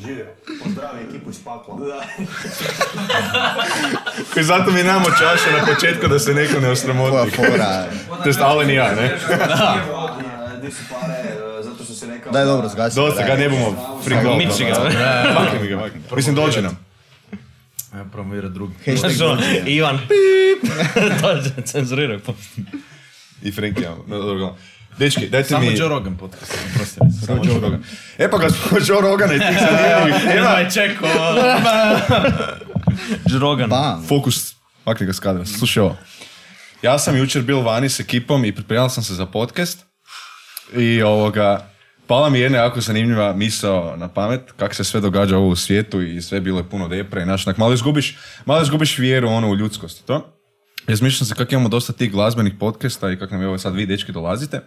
Živio. 0.00 0.26
Pozdravi 0.64 1.04
ekipu 1.08 1.30
iz 1.30 1.44
pakla. 1.44 1.76
Da. 1.76 2.04
Zato 4.42 4.70
mi 4.70 4.82
namo 4.82 5.04
čaše 5.04 5.52
na 5.60 5.66
početku 5.74 6.08
da 6.08 6.18
se 6.18 6.34
neko 6.34 6.60
ne 6.60 6.68
osramoti. 6.70 7.30
fora. 7.30 7.86
To 8.22 8.28
jest 8.28 8.40
Alen 8.40 8.70
i 8.70 8.74
ja, 8.74 8.94
ne? 8.94 9.18
Su 10.70 10.82
pare, 10.90 11.14
e, 11.14 11.62
zato 11.62 11.84
što 11.84 11.94
si 11.94 12.06
rekao... 12.06 12.32
Daj 12.32 12.44
dobro, 12.44 12.68
zgasi. 12.68 12.96
Dosta, 12.96 13.26
ga 13.26 13.36
ne 13.36 13.48
bomo 13.48 14.00
frikao. 14.04 14.36
Miči 14.36 14.64
ga. 14.64 14.90
Makni 15.34 15.58
mi 15.62 15.68
ga, 15.68 15.76
makni. 15.76 16.00
Mislim, 16.16 16.34
dođe 16.34 16.62
nam. 16.62 16.78
Ja 17.94 18.04
promovira 18.12 18.48
drugi. 18.48 18.74
Hashtag 18.86 19.28
ono, 19.28 19.42
Ivan, 19.66 19.98
dođe, 21.22 21.50
cenzuriraj 21.72 22.18
post. 22.18 22.58
I 23.42 23.52
Frank 23.52 23.80
ja. 23.80 23.96
no, 24.06 24.18
dobro, 24.18 24.34
gledam. 24.34 24.56
Dečki, 24.98 25.28
dajte 25.28 25.48
Samo 25.48 25.70
mi... 25.70 25.78
Joe 25.78 25.88
Rogan 25.88 26.16
podcast. 26.16 26.58
Samo 27.26 27.42
Joe 27.44 27.60
Rogan. 27.60 27.82
E 28.18 28.30
pa 28.30 28.38
ga 28.38 28.50
smo 28.50 28.78
Joe 28.88 29.00
Rogana 29.00 29.34
i 29.34 29.38
tih 29.38 29.58
zanimljivih 29.60 30.22
tema. 30.24 30.48
je 30.48 30.70
čekao. 30.70 31.10
Rogan. 33.40 33.70
Bam. 33.70 34.04
Fokus, 34.08 34.54
makni 34.86 35.06
ga 35.06 35.12
s 35.12 35.20
kadra. 35.20 35.44
Slušaj 35.44 35.82
ovo. 35.82 35.96
Ja 36.82 36.98
sam 36.98 37.16
jučer 37.16 37.42
bil 37.42 37.60
vani 37.60 37.88
s 37.88 38.00
ekipom 38.00 38.44
i 38.44 38.54
pripremao 38.54 38.88
sam 38.88 39.02
se 39.02 39.14
za 39.14 39.26
podcast. 39.26 39.84
I 40.76 41.02
ovoga, 41.02 41.68
pala 42.06 42.30
mi 42.30 42.40
jedna 42.40 42.58
jako 42.58 42.80
zanimljiva 42.80 43.32
misao 43.32 43.96
na 43.96 44.08
pamet, 44.08 44.40
kako 44.56 44.74
se 44.74 44.84
sve 44.84 45.00
događa 45.00 45.36
ovo 45.36 45.48
u 45.48 45.56
svijetu 45.56 46.02
i 46.02 46.22
sve 46.22 46.40
bilo 46.40 46.58
je 46.58 46.70
puno 46.70 46.88
depre 46.88 47.22
i 47.22 47.24
znaš, 47.24 47.46
onak, 47.46 47.58
malo 47.58 47.72
izgubiš, 47.72 48.16
malo 48.44 48.62
izgubiš 48.62 48.98
vjeru 48.98 49.28
ono 49.28 49.50
u 49.50 49.56
ljudskost 49.56 50.00
i 50.00 50.06
to. 50.06 50.33
Razmišljam 50.86 51.26
se 51.26 51.34
kako 51.34 51.54
imamo 51.54 51.68
dosta 51.68 51.92
tih 51.92 52.12
glazbenih 52.12 52.52
podcasta 52.60 53.10
i 53.10 53.16
kako 53.18 53.34
nam 53.34 53.42
evo 53.42 53.58
sad 53.58 53.74
vi 53.74 53.86
dečki 53.86 54.12
dolazite 54.12 54.60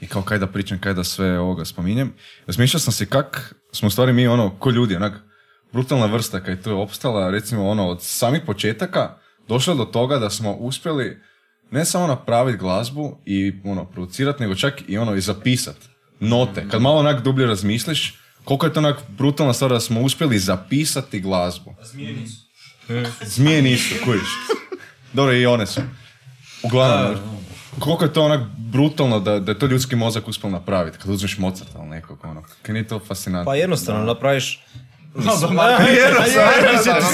i 0.00 0.06
kao 0.06 0.22
kaj 0.22 0.38
da 0.38 0.46
pričam, 0.46 0.78
kaj 0.78 0.94
da 0.94 1.04
sve 1.04 1.38
ovoga 1.38 1.64
spominjem. 1.64 2.12
Razmišljao 2.46 2.80
sam 2.80 2.92
se 2.92 3.06
kak 3.06 3.54
smo 3.72 3.88
u 3.88 3.90
stvari 3.90 4.12
mi 4.12 4.26
ono, 4.26 4.58
ko 4.58 4.70
ljudi, 4.70 4.96
onak, 4.96 5.12
brutalna 5.72 6.06
vrsta 6.06 6.40
kaj 6.40 6.62
tu 6.62 6.70
je 6.70 6.76
opstala, 6.76 7.30
recimo 7.30 7.68
ono, 7.68 7.88
od 7.88 8.02
samih 8.02 8.42
početaka 8.46 9.14
došlo 9.48 9.74
do 9.74 9.84
toga 9.84 10.18
da 10.18 10.30
smo 10.30 10.52
uspjeli 10.52 11.20
ne 11.70 11.84
samo 11.84 12.06
napraviti 12.06 12.58
glazbu 12.58 13.18
i 13.26 13.52
ono, 13.64 13.84
producirati, 13.84 14.42
nego 14.42 14.54
čak 14.54 14.82
i 14.88 14.98
ono, 14.98 15.14
i 15.14 15.20
zapisati 15.20 15.86
note. 16.20 16.66
Kad 16.70 16.82
malo 16.82 16.98
onak 16.98 17.22
dublje 17.22 17.46
razmisliš, 17.46 18.14
koliko 18.44 18.66
je 18.66 18.72
to 18.72 18.80
onak 18.80 19.00
brutalna 19.08 19.52
stvar 19.52 19.70
da 19.70 19.80
smo 19.80 20.00
uspjeli 20.00 20.38
zapisati 20.38 21.20
glazbu. 21.20 21.74
Zmije 23.24 23.62
nisu, 23.62 23.94
kužiš. 24.04 24.28
Dobro, 25.12 25.34
i 25.34 25.46
one 25.46 25.66
su. 25.66 25.80
Uglavnom, 26.62 27.14
koliko 27.78 28.04
je 28.04 28.12
to 28.12 28.24
onak 28.24 28.40
brutalno 28.56 29.20
da, 29.20 29.38
da 29.38 29.52
je 29.52 29.58
to 29.58 29.66
ljudski 29.66 29.96
mozak 29.96 30.28
uspio 30.28 30.50
napraviti, 30.50 30.98
kad 30.98 31.10
uzmeš 31.10 31.38
Mozarta 31.38 31.78
ili 31.78 31.88
nekog, 31.88 32.18
ono, 32.24 32.42
kaj 32.62 32.72
nije 32.72 32.88
to 32.88 33.00
fascinantno. 33.08 33.50
Pa 33.50 33.54
jednostavno 33.54 34.04
napraviš... 34.04 34.60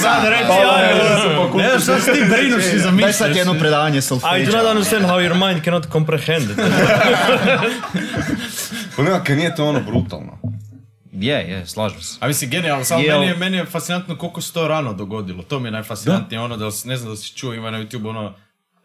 Sad 0.01 0.23
reci, 0.25 0.53
ne, 1.57 1.79
šta 1.79 1.99
si 1.99 2.13
ti 2.13 2.23
brinuš 2.29 2.65
i 2.65 2.69
Daj 2.69 2.79
zamišljaš. 2.79 3.15
sad 3.15 3.35
jedno 3.35 3.53
predavanje 3.53 3.97
I 3.97 4.01
do 4.01 4.01
solfeđa. 4.01 4.57
not 4.57 4.65
understand 4.65 5.05
how 5.05 5.29
your 5.29 5.47
mind 5.47 5.63
cannot 5.63 5.85
comprehend 5.91 6.49
it. 6.49 6.57
Pa 8.95 9.03
nema, 9.03 9.23
kaj 9.23 9.35
nije 9.35 9.55
to 9.55 9.69
ono 9.69 9.79
brutalno. 9.79 10.38
Je, 11.19 11.35
je, 11.41 11.67
slažem 11.67 12.01
se. 12.01 12.17
A 12.19 12.27
mislim, 12.27 12.49
genijalno, 12.49 12.83
samo 12.85 13.01
Jel- 13.01 13.11
meni 13.11 13.27
je, 13.27 13.35
meni 13.35 13.57
je 13.57 13.65
fascinantno 13.65 14.17
koliko 14.17 14.41
se 14.41 14.53
to 14.53 14.67
rano 14.67 14.93
dogodilo. 14.93 15.43
To 15.43 15.59
mi 15.59 15.67
je 15.67 15.71
najfascinantnije, 15.71 16.39
ono 16.41 16.57
da, 16.57 16.65
li 16.65 16.71
si- 16.71 16.87
ne 16.87 16.97
znam 16.97 17.09
da 17.09 17.17
si 17.17 17.29
čuo, 17.29 17.53
ima 17.53 17.71
na 17.71 17.77
YouTube 17.79 18.09
ono, 18.09 18.33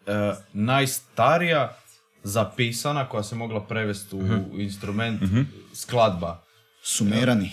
e, 0.06 0.10
najstarija 0.52 1.76
zapisana 2.24 3.04
koja 3.04 3.22
se 3.22 3.34
mogla 3.34 3.60
prevesti 3.62 4.16
u 4.16 4.22
Mhm. 4.22 4.34
instrument 4.54 5.22
skladba. 5.74 6.42
Sumerani. 6.82 7.50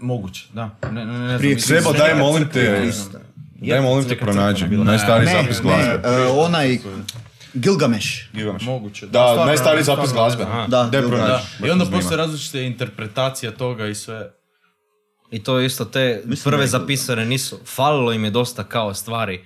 Moguće, 0.00 0.46
da. 0.52 0.70
Ne, 0.82 0.92
ne, 0.92 1.06
ne, 1.08 1.28
ne 1.28 1.38
Prije 1.38 1.54
mislim- 1.54 1.82
daj 1.94 2.14
molim 2.14 2.48
te, 2.48 2.90
daj 3.60 3.80
molim 3.80 4.08
te 4.08 4.16
pronađi, 4.16 4.66
najstariji 4.66 5.26
Ne, 5.26 5.32
zapis 5.34 5.56
ne, 5.56 5.62
glazbe. 5.62 6.08
e, 6.08 6.26
onaj 6.28 6.78
Gilgamesh. 7.54 8.08
Gilgamesh. 8.32 8.66
Moguće. 8.66 9.06
Da, 9.06 9.10
stvarno, 9.10 9.44
najstariji 9.44 9.84
zapis 9.84 10.12
glazbe. 10.12 10.44
Da. 10.68 10.88
Da. 10.92 11.42
I 11.66 11.70
onda 11.70 11.84
postoje 11.84 12.16
različite 12.16 12.62
interpretacije 12.62 13.54
toga 13.54 13.86
i 13.86 13.94
sve. 13.94 14.30
I 15.30 15.42
to 15.42 15.60
isto, 15.60 15.84
te 15.84 16.22
Mislim 16.24 16.50
prve 16.50 16.62
da 16.62 16.66
zapisane 16.66 17.26
nisu, 17.26 17.58
falilo 17.64 18.12
im 18.12 18.24
je 18.24 18.30
dosta 18.30 18.64
kao 18.64 18.94
stvari. 18.94 19.44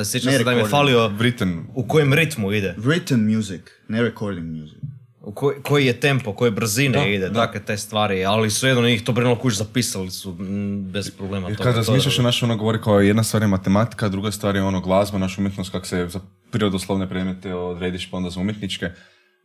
E, 0.00 0.04
sjećam 0.04 0.32
se 0.32 0.44
da 0.44 0.52
im 0.52 0.58
je 0.58 0.64
falio 0.64 1.08
Written. 1.08 1.64
u 1.74 1.88
kojem 1.88 2.14
ritmu 2.14 2.52
ide, 2.52 2.74
Written 2.78 3.36
music, 3.36 3.60
ne 3.88 4.02
recording 4.02 4.46
music. 4.60 4.78
U 5.22 5.32
koj, 5.32 5.62
koji 5.62 5.86
je 5.86 6.00
tempo, 6.00 6.32
koje 6.32 6.50
brzine 6.50 7.14
ide, 7.14 7.32
takve 7.32 7.64
te 7.64 7.76
stvari, 7.76 8.24
ali 8.24 8.50
svejedno 8.50 8.82
njih 8.82 9.04
to 9.04 9.12
brinulo 9.12 9.36
kuć 9.36 9.54
zapisali 9.54 10.10
su 10.10 10.36
bez 10.92 11.10
problema. 11.10 11.48
Jer 11.48 11.56
to- 11.56 11.62
kad 11.62 11.76
razmišljaš 11.76 12.18
o 12.18 12.22
našoj 12.22 12.46
ono 12.46 12.56
govori 12.56 12.78
kao 12.82 13.00
jedna 13.00 13.22
stvar 13.22 13.42
je 13.42 13.48
matematika, 13.48 14.08
druga 14.08 14.32
stvar 14.32 14.56
je 14.56 14.62
ono 14.62 14.80
glazba, 14.80 15.18
naša 15.18 15.40
umjetnost, 15.40 15.72
kako 15.72 15.86
se 15.86 16.08
za 16.08 16.20
prirodoslovne 16.50 17.08
predmete 17.08 17.54
odrediš 17.54 18.10
pa 18.10 18.16
onda 18.16 18.30
za 18.30 18.40
umjetničke. 18.40 18.90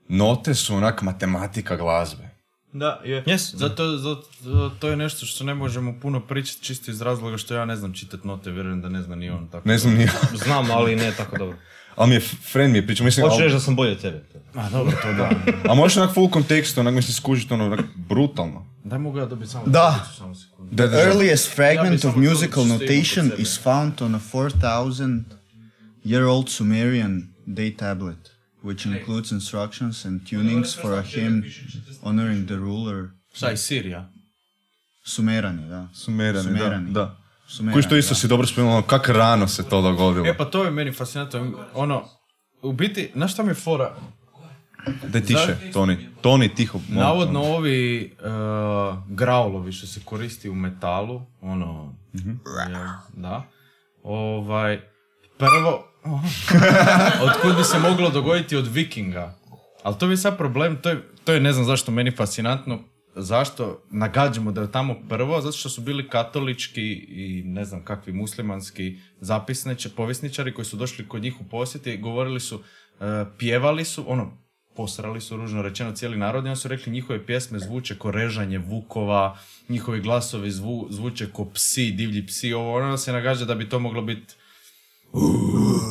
Note 0.10 0.56
su 0.56 0.76
onak 0.76 1.02
matematika 1.02 1.76
glazbe. 1.76 2.30
Da, 2.74 3.02
je. 3.06 3.24
Yes. 3.24 3.56
Zato, 3.56 3.98
zato, 3.98 4.24
to 4.80 4.88
je 4.88 4.96
nešto 4.98 5.26
što 5.26 5.44
ne 5.44 5.54
možemo 5.54 6.00
puno 6.02 6.20
pričati 6.20 6.64
čisto 6.64 6.92
iz 6.92 7.02
razloga 7.02 7.38
što 7.38 7.54
ja 7.56 7.66
ne 7.66 7.76
znam 7.76 7.94
čitati 7.94 8.28
note, 8.28 8.52
vjerujem 8.52 8.82
da 8.82 8.90
ne 8.90 9.02
zna 9.02 9.16
ni 9.16 9.30
on. 9.30 9.48
Tako. 9.48 9.70
Ne 9.70 9.78
znam 9.78 9.94
ni 9.94 10.08
Znam, 10.46 10.72
ali 10.72 10.96
ne 10.96 11.12
tako 11.18 11.38
dobro. 11.38 11.58
Ali 11.98 12.10
mi 12.10 12.16
je 12.16 12.20
friend 12.52 12.72
mi 12.72 12.78
je 12.78 12.88
pričao, 12.88 13.06
mislim, 13.06 13.30
Hoću 13.30 13.42
reći 13.44 13.54
da 13.54 13.60
sam 13.60 13.76
bolje 13.76 13.92
od 13.92 14.02
tebe. 14.02 14.24
A 14.56 14.70
dobro, 14.70 14.98
to 15.02 15.14
da. 15.14 15.30
a 15.72 15.76
možeš 15.76 15.98
onak 15.98 16.14
full 16.14 16.30
kontekstu, 16.30 16.80
onak 16.80 16.94
mislim 16.94 17.14
skužiti 17.14 17.54
ono 17.54 17.66
onak 17.66 17.86
brutalno. 17.96 18.66
Daj 18.84 19.00
mogu 19.00 19.18
ja 19.18 19.26
dobiti 19.26 19.52
samo 19.52 19.66
Da. 19.66 20.06
samo 20.18 20.36
sekundu. 20.36 20.76
The 20.76 20.84
earliest 20.84 21.56
fragment 21.56 22.04
Ja 22.04 22.10
of 22.10 22.16
musical 22.16 22.66
notation 22.66 23.32
is 23.38 23.60
found 23.64 24.02
on 24.02 24.16
a 24.16 24.20
4000 24.34 25.24
year 26.04 26.24
old 26.24 26.50
Sumerian 26.50 27.34
day 27.46 27.76
tablet, 27.78 28.30
which 28.64 28.86
includes 28.86 29.32
instructions 29.32 30.06
and 30.06 30.22
tunings 30.30 30.82
for 30.82 30.94
a 30.94 31.02
hymn 31.04 31.44
honoring 32.04 32.48
the 32.48 32.56
ruler. 32.56 33.10
Šta, 33.34 33.52
iz 33.52 33.60
Sirija? 33.60 34.10
Sumerani, 35.06 35.70
da. 35.70 35.88
Sumerani, 35.94 36.44
Sumerani. 36.44 36.92
da. 36.94 37.00
da. 37.02 37.27
Sumerani, 37.48 37.82
Kuš 37.82 37.90
to 37.90 37.98
isto 37.98 38.14
da. 38.14 38.16
si 38.16 38.28
dobro 38.28 38.48
spomenuo, 38.48 38.82
kak 38.82 39.10
rano 39.10 39.48
se 39.48 39.70
to 39.70 39.82
dogodilo. 39.82 40.26
E 40.26 40.38
pa 40.38 40.46
to 40.46 40.64
je 40.64 40.72
meni 40.72 40.92
fascinantno. 40.92 41.52
Ono, 41.74 42.04
u 42.62 42.74
biti, 42.74 43.12
znaš 43.16 43.34
šta 43.34 43.44
mi 43.44 43.50
je 43.50 43.56
fora? 43.56 43.96
Daj 45.08 45.22
tiše, 45.22 45.58
Toni. 45.74 46.10
Toni, 46.22 46.56
tiho. 46.56 46.80
molim. 46.90 47.04
Navodno 47.04 47.42
ovi 47.42 48.12
uh, 48.20 48.98
graulovi 49.10 49.72
što 49.72 49.88
se 49.88 50.00
koristi 50.06 50.50
u 50.50 50.56
metalu, 50.56 51.22
ono, 51.42 51.96
je, 52.14 52.30
da, 53.14 53.44
ovaj, 54.04 54.82
prvo, 55.38 55.88
otkud 57.28 57.56
bi 57.58 57.64
se 57.64 57.80
moglo 57.80 58.10
dogoditi 58.10 58.56
od 58.56 58.68
vikinga, 58.68 59.36
ali 59.84 59.96
to 59.98 60.10
je 60.10 60.18
sad 60.18 60.38
problem, 60.38 60.82
to 60.82 60.90
je, 60.90 61.02
to 61.24 61.34
je 61.34 61.40
ne 61.40 61.54
znam 61.54 61.66
zašto 61.66 61.92
meni 61.92 62.12
fascinantno, 62.12 62.80
zašto 63.18 63.84
nagađamo 63.92 64.52
da 64.52 64.62
je 64.62 64.72
tamo 64.72 64.96
prvo, 65.10 65.42
zato 65.42 65.58
što 65.58 65.70
su 65.70 65.82
bili 65.82 66.10
katolički 66.10 66.92
i 66.94 67.44
ne 67.46 67.66
znam 67.66 67.84
kakvi 67.84 68.14
muslimanski 68.14 68.98
zapisniče, 69.22 69.90
povjesničari 69.90 70.54
koji 70.54 70.66
su 70.66 70.78
došli 70.78 71.08
kod 71.08 71.22
njih 71.22 71.42
u 71.42 71.44
posjet 71.44 71.88
i 71.88 71.98
govorili 71.98 72.40
su, 72.40 72.60
e, 73.00 73.26
pjevali 73.38 73.86
su, 73.86 74.06
ono, 74.08 74.32
posrali 74.76 75.22
su 75.22 75.38
ružno 75.38 75.62
rečeno 75.62 75.92
cijeli 75.92 76.18
narod 76.18 76.46
i 76.46 76.48
onda 76.48 76.56
su 76.56 76.68
rekli 76.68 76.94
njihove 76.94 77.26
pjesme 77.26 77.60
zvuče 77.60 77.98
ko 77.98 78.12
režanje 78.12 78.58
vukova, 78.58 79.38
njihovi 79.70 80.02
glasovi 80.02 80.52
zvu, 80.52 80.88
zvuče 80.90 81.32
ko 81.34 81.46
psi, 81.46 81.92
divlji 81.92 82.26
psi, 82.26 82.54
ovo 82.54 82.78
ono 82.78 82.98
se 82.98 83.12
nagađa 83.14 83.46
da 83.46 83.56
bi 83.56 83.70
to 83.70 83.80
moglo 83.80 84.02
biti 84.02 84.34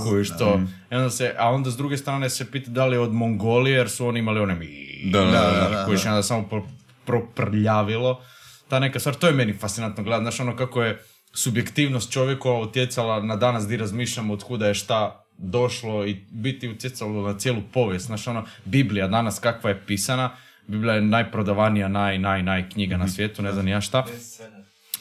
koji 0.03 0.25
što. 0.25 0.61
I 0.93 0.95
onda 0.95 1.11
se, 1.11 1.35
a 1.39 1.51
onda 1.51 1.71
s 1.71 1.77
druge 1.77 1.97
strane 1.97 2.31
se 2.31 2.51
pita 2.51 2.71
da 2.71 2.87
li 2.87 2.97
je 2.97 3.01
od 3.01 3.13
Mongolije 3.13 3.77
jer 3.77 3.91
su 3.91 4.07
oni 4.07 4.19
imali 4.19 4.41
one 4.41 4.55
mi 4.55 4.87
Da, 5.05 5.21
da, 5.21 5.31
da, 5.31 5.69
da, 5.71 5.85
koji 5.87 5.99
je 5.99 6.09
onda 6.09 6.23
samo 6.23 6.49
pro- 6.51 6.67
proprljavilo. 7.07 8.21
Ta 8.69 8.79
neka 8.79 9.01
stvar, 9.01 9.15
to 9.15 9.27
je 9.27 9.33
meni 9.33 9.53
fascinantno 9.53 10.05
gledati, 10.05 10.25
znaš 10.25 10.41
ono 10.41 10.57
kako 10.57 10.83
je 10.83 11.03
subjektivnost 11.35 12.13
čovjekova 12.13 12.61
utjecala 12.61 13.23
na 13.23 13.37
danas 13.37 13.69
di 13.69 13.77
razmišljamo 13.77 14.33
od 14.33 14.43
kuda 14.43 14.67
je 14.67 14.75
šta 14.75 15.27
došlo 15.39 16.07
i 16.07 16.15
biti 16.31 16.69
utjecalo 16.69 17.33
na 17.33 17.39
cijelu 17.39 17.63
povijest. 17.73 18.07
Znaš 18.07 18.27
ono, 18.27 18.45
Biblija 18.65 19.09
danas 19.09 19.39
kakva 19.39 19.71
je 19.71 19.87
pisana, 19.87 20.31
Biblija 20.67 20.95
je 20.95 21.03
najprodavanija, 21.03 21.89
naj, 21.89 22.19
naj, 22.19 22.43
naj 22.43 22.69
knjiga 22.71 22.97
na 22.97 23.09
svijetu, 23.09 23.43
ne 23.43 23.53
znam 23.53 23.65
ni 23.65 23.71
ja 23.71 23.81
šta. 23.81 24.05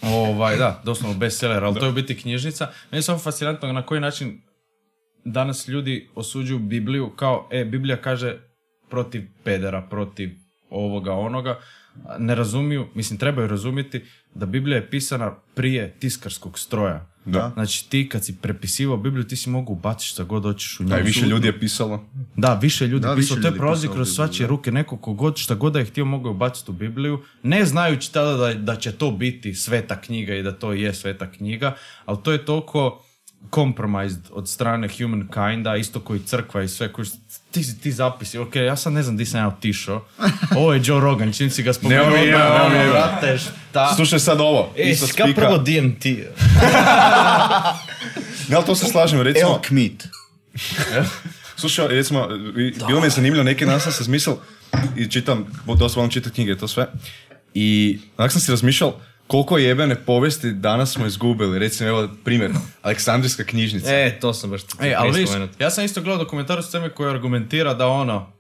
Ovaj, 0.02 0.58
da, 0.58 0.82
doslovno 0.86 1.18
bestseller, 1.18 1.64
ali 1.64 1.80
to 1.80 1.86
je 1.86 1.92
u 1.92 1.94
biti 1.94 2.18
knjižnica. 2.18 2.66
Meni 2.92 2.98
je 2.98 3.04
samo 3.04 3.20
fascinantno 3.20 3.74
na 3.74 3.82
koji 3.82 4.02
način 4.02 4.42
danas 5.26 5.68
ljudi 5.68 6.10
osuđuju 6.16 6.60
Bibliju 6.60 7.10
kao, 7.10 7.50
e, 7.52 7.66
Biblija 7.66 7.98
kaže 7.98 8.38
protiv 8.90 9.24
pedera, 9.44 9.82
protiv 9.82 10.30
ovoga, 10.70 11.14
onoga. 11.14 11.60
Ne 12.20 12.36
razumiju, 12.36 12.88
mislim, 12.96 13.20
trebaju 13.20 13.48
razumjeti 13.48 14.02
da 14.36 14.46
Biblija 14.46 14.76
je 14.76 14.90
pisana 14.90 15.36
prije 15.56 15.96
tiskarskog 16.00 16.60
stroja. 16.60 17.08
Da. 17.26 17.52
Znači 17.54 17.90
ti 17.90 18.10
kad 18.10 18.26
si 18.26 18.36
prepisivao 18.42 18.98
Bibliju, 18.98 19.24
ti 19.24 19.36
si 19.36 19.50
mogu 19.50 19.74
ubaciti 19.74 20.10
šta 20.10 20.24
god 20.24 20.44
hoćeš 20.44 20.80
u 20.80 20.84
nju. 20.84 20.90
Da, 20.90 20.96
više 20.96 21.26
ljudi 21.26 21.48
je 21.48 21.60
pisalo. 21.60 22.06
Da, 22.36 22.54
više 22.54 22.88
ljudi 22.88 23.08
Da, 23.08 23.16
pisalo. 23.16 23.42
To 23.42 23.48
je 23.48 23.58
prolazi 23.58 23.88
kroz 23.88 24.16
svačije 24.16 24.48
da. 24.48 24.50
ruke. 24.50 24.72
Neko 24.72 24.98
kogod 24.98 25.38
šta 25.38 25.56
god 25.56 25.74
da 25.74 25.80
je 25.80 25.86
htio 25.86 26.06
mogao 26.06 26.30
je 26.30 26.36
ubaciti 26.36 26.72
u 26.72 26.74
Bibliju. 26.74 27.24
Ne 27.44 27.66
znajući 27.66 28.14
tada 28.14 28.38
da, 28.38 28.54
da 28.54 28.76
će 28.76 28.92
to 28.92 29.12
biti 29.12 29.54
sveta 29.54 30.02
knjiga 30.02 30.36
i 30.36 30.44
da 30.44 30.52
to 30.52 30.74
je 30.74 30.94
sveta 30.94 31.32
knjiga. 31.32 31.76
Ali 32.06 32.18
to 32.24 32.32
je 32.32 32.46
toliko 32.46 33.05
compromised 33.54 34.22
od 34.32 34.50
strane 34.50 34.90
humankinda, 34.98 35.76
isto 35.76 36.00
koji 36.00 36.20
crkva 36.20 36.64
i 36.64 36.68
sve. 36.68 36.94
Koji, 36.94 37.08
ti, 37.52 37.80
ti 37.80 37.92
zapisi, 37.92 38.38
ok, 38.38 38.56
ja 38.56 38.76
sad 38.76 38.94
ne 38.94 39.04
znam 39.04 39.18
di 39.18 39.26
sam 39.26 39.40
ja 39.40 39.48
otišao. 39.48 40.06
Ovo 40.58 40.74
je 40.74 40.82
Joe 40.84 41.02
Rogan, 41.02 41.34
čim 41.34 41.50
si 41.50 41.64
ga 41.64 41.74
spomenuo. 41.74 42.10
Mi 42.10 42.34
ono, 42.34 42.76
ja. 42.76 42.92
brate, 42.92 43.38
šta? 43.38 43.96
Slušaj 43.96 44.20
sad 44.20 44.42
ovo. 44.42 44.74
E, 44.78 44.90
isto 44.90 45.08
spika. 45.08 45.28
prvo 45.36 45.58
DMT? 45.58 46.06
Ne, 48.50 48.56
ali 48.56 48.66
to 48.66 48.76
se 48.76 48.86
slažem, 48.86 49.22
recimo, 49.22 49.50
Elk 49.50 49.70
meat. 49.70 50.04
Slušaj, 51.58 51.88
recimo, 51.88 52.28
bilo 52.88 53.00
mi 53.00 53.06
je 53.06 53.10
zanimljivo, 53.10 53.44
neki 53.44 53.66
dan 53.66 53.80
sam 53.80 53.92
se 53.92 54.04
smislil 54.04 54.36
i 54.96 55.08
čitam, 55.08 55.46
dosta 55.78 56.00
volim 56.00 56.12
čitati 56.12 56.36
knjige 56.36 56.58
to 56.58 56.68
sve. 56.68 56.88
I 57.54 58.00
onak 58.18 58.32
sam 58.32 58.42
si 58.42 58.52
razmišljal 58.52 58.94
koliko 59.28 59.58
jebene 59.58 59.96
povijesti 59.98 60.52
danas 60.52 60.92
smo 60.92 61.06
izgubili. 61.06 61.60
Recimo, 61.60 61.90
evo 61.90 62.10
primjer, 62.24 62.52
Aleksandrijska 62.82 63.44
knjižnica. 63.44 63.90
E, 63.90 64.18
to 64.22 64.34
sam 64.34 64.50
baš 64.50 64.62
E, 64.82 64.94
ali 64.98 65.28
spomenuti. 65.28 65.64
ja 65.64 65.70
sam 65.70 65.86
isto 65.86 66.02
gledao 66.02 66.24
dokumentarac 66.24 66.66
teme 66.68 66.90
koji 66.90 67.10
argumentira 67.10 67.74
da 67.74 67.88
ono, 67.88 68.32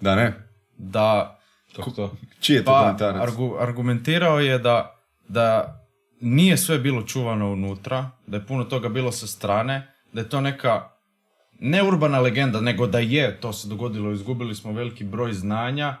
Da 0.00 0.14
ne? 0.14 0.32
da 0.78 1.34
Kako 1.76 1.90
to? 1.90 2.16
Čiji 2.40 2.54
je 2.54 2.64
to 2.64 2.70
Pa, 2.70 2.96
argu- 3.00 3.56
argumentirao 3.60 4.40
je 4.40 4.58
da, 4.58 4.98
da 5.28 5.74
nije 6.20 6.56
sve 6.56 6.78
bilo 6.78 7.02
čuvano 7.02 7.52
unutra, 7.52 8.10
da 8.26 8.36
je 8.36 8.46
puno 8.46 8.64
toga 8.64 8.88
bilo 8.88 9.12
sa 9.12 9.26
strane, 9.26 9.86
da 10.12 10.20
je 10.20 10.28
to 10.28 10.40
neka 10.40 10.88
ne 11.52 11.82
urbana 11.82 12.20
legenda, 12.20 12.60
nego 12.60 12.86
da 12.86 12.98
je, 12.98 13.40
to 13.40 13.52
se 13.52 13.68
dogodilo, 13.68 14.12
izgubili 14.12 14.54
smo 14.54 14.72
veliki 14.72 15.04
broj 15.04 15.32
znanja, 15.32 15.96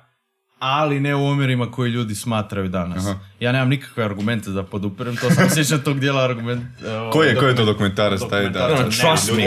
ali 0.58 1.00
ne 1.00 1.14
u 1.14 1.26
omjerima 1.26 1.70
koji 1.70 1.90
ljudi 1.90 2.14
smatraju 2.14 2.68
danas. 2.68 3.06
Aha. 3.06 3.18
Ja 3.40 3.52
nemam 3.52 3.68
nikakve 3.68 4.04
argumente 4.04 4.50
da 4.50 4.62
podupirem, 4.62 5.16
to 5.16 5.30
sam 5.30 5.50
sjećam 5.54 5.82
tog 5.82 6.00
dijela 6.00 6.24
argument... 6.24 6.62
e, 6.80 7.10
Koji 7.12 7.28
je, 7.28 7.34
koji 7.36 7.48
je 7.48 7.56
to 7.56 7.62
dokument- 7.62 7.66
dokumentarac? 7.66 8.20
Taj, 8.30 8.48
da, 8.48 8.68
nemam 8.68 8.90
trust 8.90 9.32
me. 9.36 9.44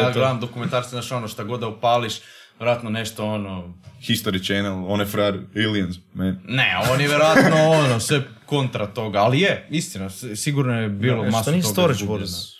ja 0.00 0.10
gledam 0.12 0.40
dokumentarce, 0.40 0.90
znaš 0.90 1.12
ono, 1.12 1.28
šta 1.28 1.44
god 1.44 1.60
da 1.60 1.68
upališ, 1.68 2.14
vjerojatno 2.58 2.90
nešto 2.90 3.24
ono, 3.26 3.74
History 4.00 4.44
Channel, 4.46 4.92
one 4.92 5.06
frar, 5.06 5.38
Aliens, 5.56 5.96
man. 6.14 6.40
ne, 6.44 6.76
on 6.92 7.00
je 7.00 7.08
vjerojatno 7.08 7.56
ono, 7.62 8.00
sve 8.00 8.22
kontra 8.46 8.86
toga, 8.86 9.18
ali 9.18 9.40
je, 9.40 9.66
istina, 9.70 10.10
sigurno 10.36 10.80
je 10.80 10.88
bilo 10.88 11.22
Što 11.22 11.30
masu 11.30 11.50
nije 11.50 11.62
toga 11.62 11.72
Storage 11.72 11.96
izgubljeno. 12.02 12.26
Wars? 12.26 12.55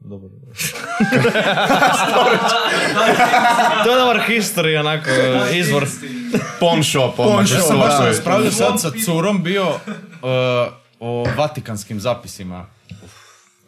Dobro. 0.00 0.30
to 3.84 3.90
je 3.90 3.98
dobar 3.98 4.20
history, 4.28 4.80
onako, 4.80 5.10
izvor. 5.54 5.86
Pawn 6.60 6.82
shop, 6.82 7.16
da. 7.16 8.06
raspravljao 8.06 8.50
sad 8.50 8.80
sa 8.80 8.90
curom 9.04 9.42
bio 9.42 9.68
uh, 9.68 9.78
o 11.00 11.26
vatikanskim 11.36 12.00
zapisima. 12.00 12.66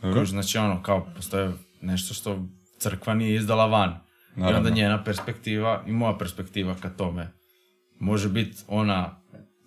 Kuž, 0.01 0.29
znači 0.29 0.59
ono, 0.59 0.83
kao 0.83 1.07
postoje 1.17 1.53
nešto 1.81 2.15
što 2.15 2.39
crkva 2.79 3.15
nije 3.15 3.37
izdala 3.37 3.67
van. 3.67 3.91
I 4.37 4.41
Naravno. 4.41 4.59
onda 4.59 4.71
njena 4.71 5.05
perspektiva 5.05 5.83
i 5.87 5.93
moja 5.93 6.19
perspektiva 6.19 6.75
ka 6.83 6.91
tome. 6.91 7.33
Može 8.01 8.29
biti 8.29 8.57
ona 8.69 9.22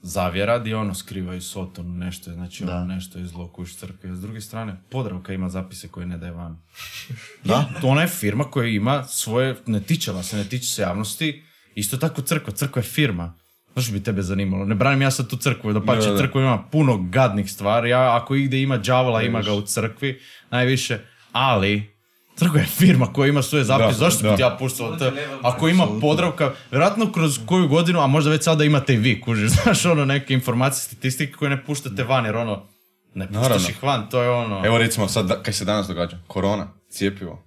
zavjera 0.06 0.60
gdje 0.60 0.76
ono 0.76 0.94
skrivaju 0.94 1.42
Sotonu 1.42 1.94
nešto, 1.94 2.34
znači 2.34 2.64
ono 2.64 2.86
nešto 2.86 3.20
je 3.20 3.26
zlo 3.26 3.48
kuš 3.48 3.76
crkve. 3.76 4.16
S 4.16 4.22
druge 4.22 4.42
strane, 4.42 4.82
Podravka 4.90 5.34
ima 5.34 5.50
zapise 5.50 5.88
koje 5.88 6.06
ne 6.06 6.18
daje 6.18 6.32
van. 6.32 6.58
Da? 7.44 7.70
Ona 7.84 8.02
je 8.02 8.08
firma 8.08 8.44
koja 8.44 8.68
ima 8.68 9.04
svoje, 9.04 9.56
ne 9.66 9.80
tiče 9.80 10.12
vas 10.12 10.32
ne 10.32 10.44
tiče 10.44 10.66
se 10.66 10.82
javnosti. 10.82 11.44
Isto 11.76 11.98
tako 11.98 12.22
crkva, 12.22 12.54
crkva 12.54 12.80
je 12.80 12.84
firma. 12.84 13.34
Zašto 13.76 13.94
bi 13.94 14.04
tebe 14.04 14.22
zanimalo? 14.22 14.66
Ne 14.66 14.76
branim 14.76 15.02
ja 15.02 15.12
sad 15.12 15.30
tu 15.30 15.38
crkvu, 15.38 15.74
da 15.74 15.82
pače 15.82 16.08
Da, 16.08 16.12
da. 16.12 16.18
crkva 16.18 16.42
ima 16.42 16.64
puno 16.72 16.98
gadnih 16.98 17.52
stvari, 17.52 17.90
ja 17.90 18.18
ako 18.22 18.36
igdje 18.36 18.62
ima 18.62 18.78
đavola, 18.78 19.22
ima 19.22 19.42
ga 19.42 19.54
u 19.54 19.62
crkvi, 19.62 20.20
najviše, 20.52 21.00
ali 21.32 21.95
crkva 22.36 22.60
je 22.60 22.66
firma 22.68 23.06
koja 23.08 23.30
ima 23.30 23.42
svoje 23.42 23.64
zapise, 23.64 23.88
Da, 23.90 23.94
zašto 23.96 24.24
da. 24.24 24.30
bi 24.30 24.36
ti 24.36 24.42
ja 24.42 24.56
puštao 24.60 24.96
te, 24.96 25.12
ako 25.44 25.68
ima 25.68 25.88
podravka, 26.02 26.52
vjerojatno 26.72 27.12
kroz 27.12 27.40
koju 27.46 27.68
godinu, 27.68 28.00
a 28.00 28.08
možda 28.08 28.32
već 28.32 28.44
sada 28.44 28.64
imate 28.64 28.94
i 28.94 28.98
vi, 28.98 29.22
kužiš, 29.22 29.52
znaš 29.64 29.86
ono 29.86 30.06
neke 30.06 30.34
informacije, 30.34 30.82
statistike 30.82 31.34
koje 31.34 31.50
ne 31.50 31.66
puštate 31.66 32.04
van, 32.04 32.26
jer 32.26 32.36
ono, 32.36 32.64
ne 33.14 33.28
puštaš 33.28 33.42
Naravno. 33.42 33.70
ih 33.70 33.84
van, 33.84 34.10
to 34.10 34.22
je 34.22 34.30
ono, 34.30 34.66
Evo 34.66 34.78
recimo 34.78 35.08
sad, 35.08 35.26
da- 35.26 35.44
kaj 35.44 35.54
se 35.54 35.66
danas 35.66 35.88
događa? 35.88 36.18
Korona, 36.28 36.68
cijepivo. 36.90 37.44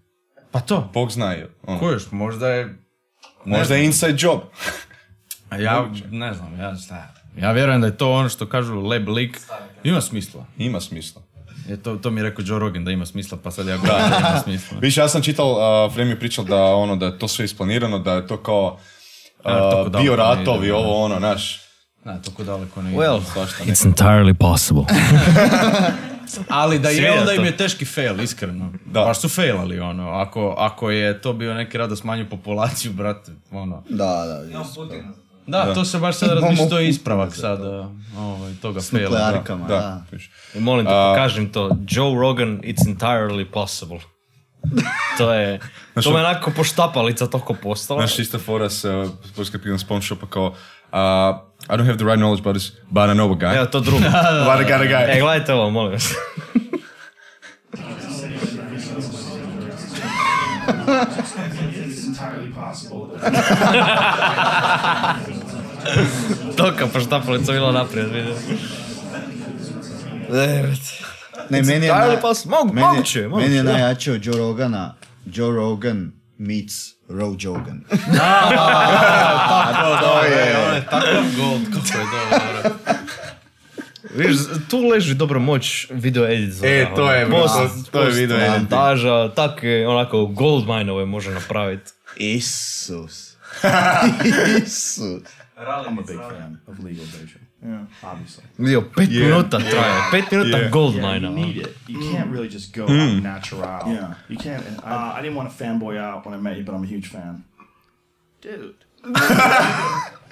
pa 0.51 0.60
to, 0.60 0.90
Bog 0.94 1.12
zna 1.12 1.32
je. 1.32 1.51
Ono. 1.62 1.78
ko 1.78 1.90
još, 1.90 2.10
možda 2.10 2.48
je, 2.48 2.78
Možda 3.44 3.74
je 3.74 3.85
inside 3.85 4.16
job. 4.19 4.40
A 5.51 5.56
ja 5.56 5.86
ne 6.10 6.35
znam, 6.35 6.60
ja 6.60 6.77
šta 6.77 6.94
ja. 6.97 7.15
Ja 7.39 7.52
vjerujem 7.52 7.81
da 7.81 7.86
je 7.86 7.97
to 7.97 8.12
ono 8.12 8.28
što 8.28 8.47
kažu 8.47 8.74
lab 8.77 9.09
leak. 9.09 9.31
Ima 9.85 10.01
smisla. 10.01 10.47
Ima 10.59 10.81
smisla. 10.81 11.23
Je 11.69 11.82
to, 11.82 11.97
to 11.97 12.11
mi 12.11 12.20
je 12.20 12.24
rekao 12.24 12.45
Joe 12.47 12.59
Rogan 12.59 12.85
da 12.85 12.90
ima 12.90 13.07
smisla, 13.07 13.39
pa 13.43 13.51
sad 13.51 13.66
ja 13.66 13.77
govorim 13.77 14.11
da 14.11 14.16
ima 14.19 14.40
smisla. 14.45 14.78
Više, 14.81 15.01
ja 15.01 15.09
sam 15.09 15.23
čital, 15.23 15.51
uh, 15.51 15.93
Frame 15.95 16.11
je 16.11 16.19
pričal 16.19 16.45
da, 16.45 16.65
ono, 16.65 16.97
da 16.97 17.07
je 17.07 17.19
to 17.19 17.28
sve 17.28 17.45
isplanirano, 17.45 17.99
da 17.99 18.12
je 18.12 18.27
to 18.27 18.36
kao 18.36 18.78
uh, 19.45 20.01
bio 20.01 20.16
ratovi, 20.16 20.70
ovo 20.70 21.05
ono, 21.05 21.19
naš. 21.19 21.61
Ne, 22.05 22.23
toliko 22.23 22.45
daleko 22.45 22.82
ne 22.82 22.90
ide. 22.90 22.99
Well, 22.99 23.20
it's 23.66 23.93
entirely 23.93 24.35
possible. 24.35 24.85
Ali 26.49 26.78
da 26.78 26.89
je, 26.89 27.20
onda 27.20 27.32
im 27.32 27.45
je 27.45 27.57
teški 27.57 27.85
fail, 27.85 28.20
iskreno. 28.20 28.73
Da. 28.86 29.01
Baš 29.01 29.20
su 29.20 29.28
failali, 29.28 29.81
ono. 29.81 30.11
Ako, 30.11 30.55
ako 30.59 30.90
je 30.90 31.20
to 31.20 31.32
bio 31.32 31.55
neki 31.55 31.78
rad 31.78 31.90
da 31.90 31.97
smanju 31.97 32.27
populaciju, 32.31 32.93
brate, 32.93 33.32
ono. 33.51 33.82
Da, 33.89 34.24
da, 34.27 34.59
jest. 34.59 34.78
Da, 35.49 35.75
to 35.75 35.85
se 35.85 35.99
baš 35.99 36.16
sad 36.16 36.31
razmišlja, 36.31 36.69
to 36.69 36.79
je 36.79 36.89
ispravak 36.89 37.35
sad, 37.35 37.61
ovaj, 38.19 38.53
toga 38.62 38.81
S 38.81 38.91
faila. 38.91 39.19
da. 39.19 39.43
da. 39.69 40.03
Da, 40.55 40.61
molim 40.61 40.87
te, 40.87 40.91
pokažem 40.91 41.53
to. 41.53 41.70
Joe 41.89 42.15
Rogan, 42.20 42.61
it's 42.61 42.87
entirely 42.87 43.51
possible. 43.51 43.99
to 45.19 45.33
je, 45.33 45.59
to 46.05 46.11
me 46.11 46.20
onako 46.20 46.51
poštapalica 46.51 47.27
toko 47.27 47.55
postala. 47.55 48.01
Znaš, 48.01 48.19
ista 48.19 48.39
fora 48.39 48.70
s 48.70 48.85
uh, 48.85 49.11
poskrepivom 49.37 49.79
spawn 49.79 50.03
shopa 50.03 50.27
kao 50.27 50.47
uh, 50.47 51.49
I 51.70 51.77
don't 51.77 51.87
have 51.87 51.99
the 51.99 52.05
right 52.05 52.19
knowledge 52.19 52.41
about 52.41 52.57
this, 52.57 52.73
but 52.91 53.11
I 53.11 53.15
know 53.15 53.33
a 53.33 53.37
guy. 53.37 53.57
Evo, 53.57 53.66
to 53.66 53.81
drugo. 53.81 54.05
But 54.49 54.61
I 54.61 54.65
got 54.65 54.81
a 54.81 54.87
guy. 54.87 55.05
E, 55.16 55.20
gledajte 55.20 55.55
ovo, 55.55 55.70
molim 55.70 55.93
vas. 55.93 56.15
Toka 66.57 66.86
poštapalica 66.86 67.53
bila 67.53 67.73
naprijed, 67.73 68.09
vidim. 68.09 68.35
Evet. 70.31 70.78
Ne, 71.51 71.62
meni 71.62 71.86
je, 71.86 71.93
entirely 71.93 72.11
naj- 72.11 72.20
possible. 72.20 72.57
Mogu- 72.57 72.73
meni, 72.74 72.86
moguće, 72.86 73.23
moguće, 73.23 73.43
meni 73.43 73.57
je 73.57 73.65
najjače 73.65 74.12
od 74.12 74.27
Joe 74.27 74.36
Rogana. 74.36 74.95
Joe 75.27 75.51
Rogan 75.51 76.12
meets 76.39 76.74
Roe 77.09 77.35
Jogan. 77.39 77.85
To 80.01 80.24
je, 80.24 80.57
ono 80.59 80.74
je 80.74 80.85
takav 80.85 81.03
gold, 81.36 81.62
kako 81.66 81.99
je 81.99 82.05
dobro. 82.05 82.70
Viš, 84.16 84.36
tu 84.70 84.78
leži 84.82 85.15
dobra 85.15 85.39
moć 85.39 85.86
video 85.90 86.27
editora. 86.27 86.70
E, 86.70 86.86
to 86.97 87.12
je, 87.12 87.27
Post- 87.27 87.55
to- 87.85 87.90
to 87.93 88.01
je 88.01 88.07
post- 88.07 88.16
video 88.16 88.36
editing. 88.36 88.59
montaža, 88.59 89.28
tak 89.28 89.62
je, 89.62 89.89
onako 89.89 90.27
gold 90.27 90.66
mine 90.69 91.05
može 91.05 91.31
napraviti. 91.31 91.90
Isus. 92.16 93.36
Isus. 93.62 95.24
I'm 95.56 95.98
a 95.98 96.02
big 96.02 96.18
fan 96.18 96.60
of 96.68 96.78
legalization. 96.82 97.47
Yeah, 97.62 97.86
obviously. 98.02 98.44
Vidio, 98.59 98.82
pet 98.82 99.09
Yeah. 99.10 99.24
minuta 99.26 99.59
traje, 99.59 100.10
pet 100.10 100.30
minuta 100.30 100.59
Yeah. 100.59 100.70
gold 100.70 100.94
Yeah, 100.94 101.02
mine. 101.02 101.22
you 101.22 101.30
need 101.30 101.56
it. 101.56 101.76
You 101.89 101.98
can't 102.12 102.30
really 102.30 102.48
just 102.48 102.72
go 102.72 102.85
out 102.85 103.22
natural. 103.22 103.62
Yeah. 103.93 104.14
You 104.28 104.36
can't. 104.36 104.64
Uh, 104.85 105.12
I 105.16 105.20
didn't 105.22 105.35
want 105.36 105.51
to 105.51 105.64
fanboy 105.64 105.97
out 105.98 106.24
when 106.24 106.35
I 106.35 106.39
met 106.39 106.56
you, 106.56 106.64
but 106.64 106.74
I'm 106.74 106.85
a 106.85 106.86
huge 106.86 107.09
fan. 107.09 107.44
Dude. 108.40 108.76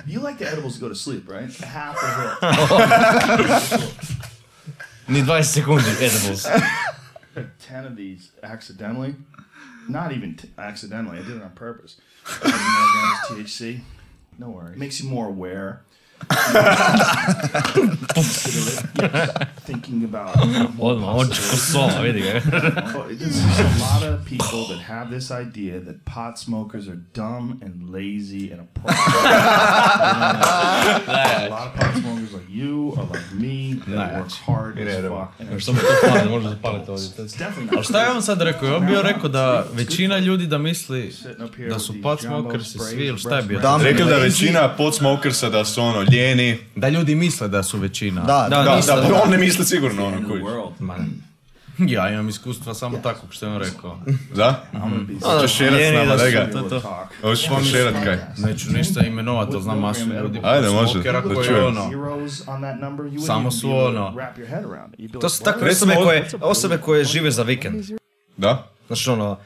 you 0.07 0.21
like 0.21 0.39
the 0.39 0.47
edibles 0.49 0.75
to 0.75 0.81
go 0.81 0.89
to 0.89 0.95
sleep, 0.95 1.29
right? 1.29 1.51
Half 1.77 1.97
of 2.03 2.11
it. 3.41 3.95
Ni 5.09 5.23
20 5.23 5.43
sekundi 5.43 5.91
edibles. 6.01 6.47
Ten 7.69 7.85
of 7.87 7.97
these 7.97 8.31
accidentally. 8.43 9.15
Not 9.89 10.13
even 10.13 10.37
t- 10.37 10.51
accidentally. 10.59 11.19
I 11.19 11.23
did 11.23 11.37
it 11.37 11.43
on 11.43 11.51
purpose. 11.51 11.97
THC. 12.25 13.81
No 14.39 14.51
worries. 14.51 14.79
Makes 14.79 15.01
you 15.03 15.09
more 15.09 15.29
aware. 15.29 15.83
Thinking 19.67 20.05
about 20.05 20.37
Odmah, 20.81 21.17
on 21.17 21.27
će 21.29 21.41
ko 21.51 21.57
sola, 21.57 22.01
vidi 22.03 22.21
ga. 22.21 22.41
There's 23.11 23.61
a 23.61 23.63
lot 23.81 24.03
of 24.03 24.25
people 24.25 24.67
that 24.71 24.81
have 24.89 25.11
this 25.11 25.31
idea 25.31 25.81
that 25.81 25.97
pot 26.05 26.39
smokers 26.39 26.89
are 26.89 26.99
dumb 27.15 27.61
and 27.65 27.91
lazy 27.95 28.53
and 28.53 28.61
a 28.61 28.67
problem. 28.75 28.97
a 31.07 31.49
lot 31.51 31.67
of 31.67 31.75
pot 31.81 31.95
smokers 32.01 32.33
like 32.33 32.49
you 32.51 32.93
are 32.99 33.07
like 33.15 33.33
me 33.35 33.75
that 33.97 34.15
works 34.21 34.35
hard 34.47 34.79
as 34.79 35.05
fuck. 35.05 35.33
It's, 35.41 35.65
Samo 35.65 35.79
to 35.79 36.09
pali, 36.09 36.31
može 36.31 36.49
zapaliti 36.49 36.91
ovdje. 36.91 37.07
it's 37.07 37.39
definitely 37.39 37.65
not. 37.65 37.75
Ali 37.75 37.85
šta 37.85 38.03
je 38.03 38.11
on 38.11 38.23
sad 38.23 38.43
rekao? 38.43 38.77
On 38.77 38.87
bio 38.87 39.03
rekao 39.03 39.29
da 39.29 39.65
većina 39.73 40.19
ljudi 40.19 40.47
da 40.47 40.59
misli 40.59 41.15
da 41.71 41.79
su 41.79 42.03
pot 42.03 42.21
smokersi 42.21 42.79
sprays 42.79 42.91
svi, 42.91 43.07
ili 43.07 43.19
šta 43.19 43.37
je 43.37 43.43
bio? 43.43 43.61
Rekli 43.83 44.05
da 44.05 44.17
većina 44.17 44.69
podsmokersa 44.77 45.51
da 45.51 45.65
su 45.65 45.83
ono 45.83 46.03
ljeni. 46.07 46.59
Da 46.75 46.89
ljudi 46.89 47.15
misle 47.15 47.49
da 47.49 47.63
su 47.63 47.79
većina. 47.79 48.21
Da, 48.21 48.47
Da, 48.51 48.57
da. 48.57 48.63
Da, 48.63 48.77
nisam- 48.77 48.97
da, 48.99 49.23
on 49.25 49.31
ne 49.31 49.39
misli 49.39 49.65
sigurno 49.65 50.07
ono 50.07 50.29
koji. 50.29 50.43
Ja 51.89 52.11
imam 52.11 52.29
iskustva 52.29 52.75
samo 52.75 52.99
takvog 52.99 53.33
što 53.33 53.47
je 53.47 53.53
on 53.53 53.59
rekao. 53.59 53.99
Da? 54.35 54.65
Hoćeš 55.25 55.53
šerat 55.53 55.81
s 55.83 55.95
nama, 55.95 56.05
da 56.07 56.17
daj 56.17 56.31
su- 56.31 56.37
ga. 56.37 56.51
to, 56.53 56.61
to. 56.61 56.81
talk. 56.81 57.09
Hoćeš 57.21 57.49
pošerat 57.49 57.95
kaj. 58.05 58.19
Neću 58.39 58.73
ništa 58.73 59.01
imenovati, 59.01 59.51
ali 59.55 59.63
znam 59.63 59.79
masu 59.79 60.01
ljudi 60.01 60.41
Ajde, 60.43 60.71
može, 60.71 61.03
da 61.03 61.23
čujem. 61.45 61.67
ono... 61.67 61.91
Zeros 61.91 62.43
on 62.47 62.61
that 62.61 62.81
number, 62.81 63.07
you 63.07 63.11
wouldn't 63.11 63.27
Samo 63.27 63.51
su 63.51 63.61
to 63.63 63.77
ono- 63.77 64.15
To 65.21 65.29
su 65.29 65.45
takve 65.45 65.71
osobe 65.71 65.95
koje, 65.97 66.29
osobe 66.41 66.79
koje 66.79 67.05
žive 67.05 67.31
za 67.31 67.43
vikend. 67.43 67.85
Da? 68.37 68.67
Znaš 68.87 69.09
ono, 69.09 69.39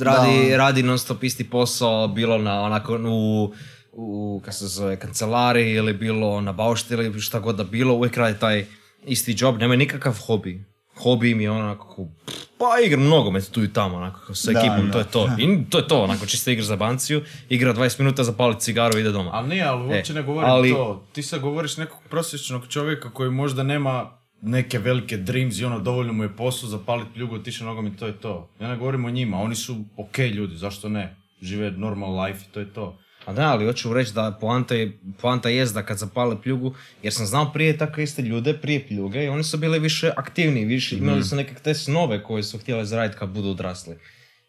radi, 0.00 0.56
radi 0.56 0.82
non 0.82 0.98
stop 0.98 1.24
isti 1.24 1.44
posao, 1.44 2.08
bilo 2.08 2.38
na 2.38 2.60
onako 2.60 2.98
u, 3.04 3.52
u 3.96 4.40
kako 4.44 4.54
se 4.54 4.66
zove, 4.66 4.96
kancelariji 4.96 5.72
ili 5.72 5.92
bilo 5.92 6.40
na 6.40 6.52
baušteli 6.52 7.04
ili 7.06 7.20
šta 7.20 7.38
god 7.40 7.56
da 7.56 7.64
bilo, 7.64 7.94
uvijek 7.94 8.16
radi 8.16 8.38
taj 8.38 8.66
isti 9.06 9.34
job, 9.38 9.58
nema 9.58 9.76
nikakav 9.76 10.18
hobi. 10.26 10.64
Hobi 11.02 11.30
im 11.30 11.40
je 11.40 11.50
onako, 11.50 12.08
pff, 12.26 12.44
Pa 12.58 12.80
igram 12.86 13.04
nogomet 13.04 13.50
tu 13.50 13.64
i 13.64 13.72
tamo, 13.72 13.96
onako, 13.96 14.34
sa 14.34 14.50
ekipom, 14.50 14.86
da. 14.86 14.92
to 14.92 14.98
je 14.98 15.04
to. 15.04 15.28
I 15.38 15.64
to 15.70 15.78
je 15.78 15.88
to, 15.88 16.02
onako, 16.02 16.26
čista 16.26 16.50
igra 16.50 16.64
za 16.64 16.76
banciju, 16.76 17.22
igra 17.48 17.74
20 17.74 18.00
minuta, 18.00 18.24
zapali 18.24 18.60
cigaru 18.60 18.98
i 18.98 19.00
ide 19.00 19.10
doma. 19.10 19.30
Ali 19.32 19.48
nije, 19.48 19.62
ali 19.62 19.86
uopće 19.86 20.12
E, 20.12 20.14
ne 20.14 20.22
govorim 20.22 20.50
ali- 20.50 20.70
to. 20.70 21.06
Ti 21.12 21.22
sad 21.22 21.40
govoriš 21.40 21.76
nekog 21.76 21.98
prosječnog 22.10 22.66
čovjeka 22.68 23.10
koji 23.10 23.30
možda 23.30 23.62
nema 23.62 24.10
neke 24.42 24.78
velike 24.78 25.16
dreams 25.16 25.58
i 25.58 25.64
ono 25.64 25.78
dovoljno 25.78 26.12
mu 26.12 26.22
je 26.22 26.36
posao 26.36 26.68
zapalit 26.68 27.06
pljugu, 27.14 27.34
otići 27.34 27.62
na 27.62 27.68
nogomet 27.68 27.92
i 27.92 27.96
to 27.96 28.06
je 28.06 28.12
to. 28.12 28.48
Ja 28.60 28.68
ne 28.68 28.76
govorim 28.76 29.04
o 29.04 29.10
njima, 29.10 29.40
oni 29.40 29.54
su 29.54 29.76
ok 29.96 30.18
ljudi, 30.18 30.56
zašto 30.56 30.88
ne? 30.88 31.16
Žive 31.42 31.70
normal 31.70 32.24
life 32.24 32.38
i 32.48 32.52
to 32.52 32.60
je 32.60 32.72
to. 32.72 32.98
A 33.26 33.32
da, 33.32 33.52
ali 33.52 33.66
hoću 33.66 33.92
reći 33.92 34.14
da 34.14 34.38
poanta 34.40 34.74
je, 34.74 34.92
poanta 35.20 35.48
jest 35.48 35.74
da 35.74 35.82
kad 35.82 35.98
zapale 35.98 36.42
pljugu, 36.42 36.74
jer 37.02 37.12
sam 37.12 37.26
znao 37.26 37.52
prije 37.52 37.78
takve 37.78 38.04
iste 38.04 38.22
ljude, 38.22 38.54
prije 38.54 38.86
pljuge, 38.88 39.24
i 39.24 39.28
oni 39.28 39.44
su 39.44 39.58
bili 39.58 39.78
više 39.78 40.12
aktivni, 40.16 40.64
više 40.64 40.96
imali 40.96 41.24
su 41.24 41.36
neke 41.36 41.54
te 41.54 41.74
snove 41.74 42.22
koje 42.22 42.42
su 42.42 42.58
htjeli 42.58 42.86
zaraditi 42.86 43.18
kad 43.18 43.28
budu 43.28 43.48
odrasli. 43.48 43.96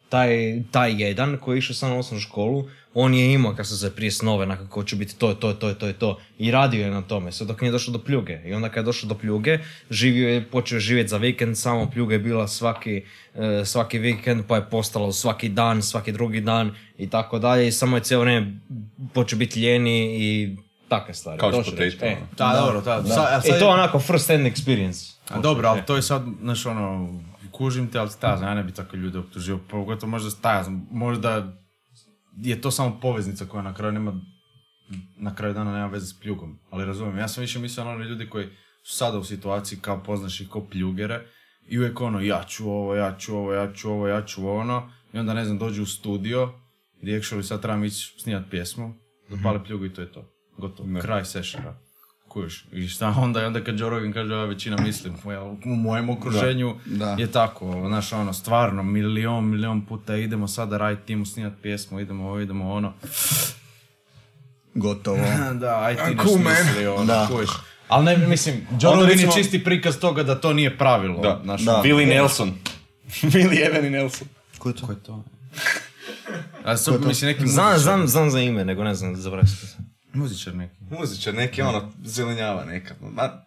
Taj, 0.09 0.29
taj 0.71 1.01
jedan 1.03 1.37
koji 1.37 1.55
je 1.55 1.59
išao 1.59 1.75
sam 1.75 1.89
na 1.89 1.95
osnovnu 1.97 2.21
školu, 2.21 2.65
on 2.93 3.13
je 3.13 3.33
imao 3.33 3.55
kad 3.55 3.67
se 3.67 3.75
zove 3.75 3.95
prije 3.95 4.11
snove, 4.11 4.45
na 4.45 4.57
kako 4.57 4.83
će 4.83 4.95
biti 4.95 5.15
to, 5.15 5.33
to, 5.33 5.53
to, 5.53 5.73
to, 5.73 5.93
to, 5.93 6.19
i 6.37 6.51
radio 6.51 6.85
je 6.85 6.91
na 6.91 7.01
tome, 7.01 7.31
sve 7.31 7.45
dok 7.45 7.61
nije 7.61 7.71
došao 7.71 7.91
do 7.91 7.99
pljuge. 7.99 8.39
I 8.45 8.53
onda 8.53 8.69
kad 8.69 8.77
je 8.77 8.85
došao 8.85 9.07
do 9.09 9.15
pljuge, 9.15 9.57
živio 9.89 10.29
je, 10.29 10.43
počeo 10.43 10.79
živjeti 10.79 11.09
za 11.09 11.17
vikend, 11.17 11.57
samo 11.57 11.89
pljuga 11.89 12.13
je 12.15 12.19
bila 12.19 12.47
svaki, 12.47 13.03
e, 13.35 13.65
svaki 13.65 13.99
vikend, 13.99 14.43
pa 14.47 14.55
je 14.55 14.69
postalo 14.69 15.11
svaki 15.11 15.49
dan, 15.49 15.81
svaki 15.81 16.11
drugi 16.11 16.41
dan 16.41 16.71
i 16.97 17.09
tako 17.09 17.39
dalje, 17.39 17.67
i 17.67 17.71
samo 17.71 17.97
je 17.97 18.03
cijelo 18.03 18.23
vrijeme 18.23 18.59
počeo 19.13 19.39
biti 19.39 19.61
ljeni 19.61 20.17
i 20.17 20.55
takve 20.87 21.13
stvari. 21.13 21.39
Couch 21.39 21.55
To 21.55 21.63
ću 21.63 21.75
reći. 21.75 21.97
potato, 21.97 22.11
E. 22.11 22.17
Da, 22.37 22.61
dobro, 22.61 22.81
da. 22.81 23.03
Sa- 23.03 23.27
a 23.29 23.41
sad 23.41 23.55
E, 23.55 23.59
to 23.59 23.65
je 23.65 23.73
onako 23.73 23.99
first 23.99 24.27
hand 24.27 24.45
experience. 24.45 25.13
A 25.29 25.39
dobro, 25.39 25.67
ali 25.69 25.81
to 25.85 25.95
je 25.95 26.01
sad, 26.01 26.23
znaš 26.41 26.65
ono, 26.65 27.09
kužim 27.57 27.91
te, 27.91 27.99
ali 27.99 28.09
znam, 28.09 28.43
ja 28.43 28.53
ne 28.53 28.63
bi 28.63 28.71
takve 28.71 28.99
ljude 28.99 29.19
optužio, 29.19 29.59
pogotovo 29.69 30.09
možda 30.09 30.29
šta 30.29 30.53
ja 30.53 30.63
znam, 30.63 30.87
možda 30.91 31.53
je 32.37 32.61
to 32.61 32.71
samo 32.71 32.99
poveznica 33.01 33.45
koja 33.45 33.63
na 33.63 33.73
kraju 33.73 33.93
nema, 33.93 34.21
na 35.17 35.35
kraju 35.35 35.53
dana 35.53 35.73
nema 35.73 35.87
veze 35.87 36.05
s 36.05 36.19
pljugom, 36.19 36.59
ali 36.69 36.85
razumijem, 36.85 37.17
ja 37.17 37.27
sam 37.27 37.41
više 37.41 37.59
mislio 37.59 37.85
na 37.85 38.03
ljudi 38.03 38.29
koji 38.29 38.47
su 38.83 38.97
sada 38.97 39.17
u 39.17 39.23
situaciji 39.23 39.79
kao 39.79 40.03
poznaš 40.03 40.41
ih 40.41 40.49
kao 40.49 40.67
pljugere 40.67 41.25
i 41.67 41.77
uvijek 41.77 42.01
ono, 42.01 42.21
ja 42.21 42.43
ću 42.47 42.69
ovo, 42.69 42.95
ja 42.95 43.17
ću 43.17 43.35
ovo, 43.35 43.53
ja 43.53 43.73
ću 43.73 43.91
ovo, 43.91 44.07
ja 44.07 44.25
ću 44.25 44.49
ono, 44.49 44.91
i 45.13 45.17
onda 45.17 45.33
ne 45.33 45.45
znam, 45.45 45.57
dođu 45.57 45.83
u 45.83 45.85
studio, 45.85 46.53
gdje 47.01 47.19
actually 47.19 47.43
sad 47.43 47.61
trebam 47.61 47.83
ići 47.83 48.15
snijat 48.19 48.43
pjesmu, 48.49 48.93
zapale 49.29 49.63
pljugu 49.63 49.85
i 49.85 49.93
to 49.93 50.01
je 50.01 50.11
to, 50.11 50.31
gotovo, 50.57 50.99
kraj 51.01 51.25
sešera. 51.25 51.84
Kužiš, 52.35 52.65
i 52.71 52.87
šta 52.87 53.13
onda, 53.17 53.47
onda 53.47 53.63
kad 53.63 53.79
Joe 53.79 53.89
Rogan 53.89 54.13
kaže, 54.13 54.33
ova 54.33 54.45
većina 54.45 54.77
mislim, 54.81 55.13
u 55.65 55.75
mojem 55.75 56.09
okruženju 56.09 56.75
Da. 56.85 57.15
je 57.19 57.31
tako, 57.31 57.83
znaš, 57.87 58.13
ono, 58.13 58.33
stvarno, 58.33 58.83
milion, 58.83 59.45
milion 59.45 59.85
puta 59.85 60.15
idemo 60.15 60.47
sada 60.47 60.77
raditi 60.77 61.05
timu, 61.05 61.25
snijat 61.25 61.53
pjesmu, 61.61 61.99
idemo 61.99 62.27
ovo, 62.27 62.39
idemo 62.39 62.71
ono. 62.73 62.93
Gotovo. 64.73 65.17
da, 65.61 65.79
aj 65.79 65.95
ti 65.95 66.17
Cool, 66.23 66.37
man. 66.37 66.55
smisli, 66.55 66.87
ono, 66.87 67.05
Da. 67.05 67.29
Ali 67.87 68.05
ne, 68.05 68.17
mislim, 68.17 68.55
Joe 68.81 68.93
Rogan 68.93 69.09
recimo- 69.09 69.31
je 69.31 69.35
čisti 69.35 69.63
prikaz 69.63 69.97
toga 69.97 70.23
da 70.23 70.35
to 70.35 70.53
nije 70.53 70.77
pravilo. 70.77 71.21
Da. 71.21 71.41
znaš, 71.43 71.61
Da. 71.61 71.81
Willie 71.85 72.07
Nelson. 72.07 72.53
Willie 73.33 73.67
Evan 73.67 73.85
i 73.85 73.89
Nelson. 73.89 74.27
Ko 74.57 74.69
je 74.69 74.75
to? 74.75 74.85
Ko 74.85 74.91
je 74.91 74.99
to? 74.99 75.23
A 76.65 76.75
mislim, 77.07 77.31
neki 77.31 77.47
Znam, 77.47 77.79
znam, 77.79 78.07
znam 78.07 78.29
za 78.29 78.39
ime, 78.39 78.65
nego 78.65 78.83
ne 78.83 78.95
znam 78.95 79.15
za 79.15 79.29
vrstu. 79.29 79.84
Muzičar 80.15 80.55
neki. 80.55 80.75
Muzičar, 80.99 81.33
neki 81.33 81.61
ono, 81.61 81.91
zelenjava 82.03 82.65
neka. 82.65 82.95
Ma, 83.01 83.45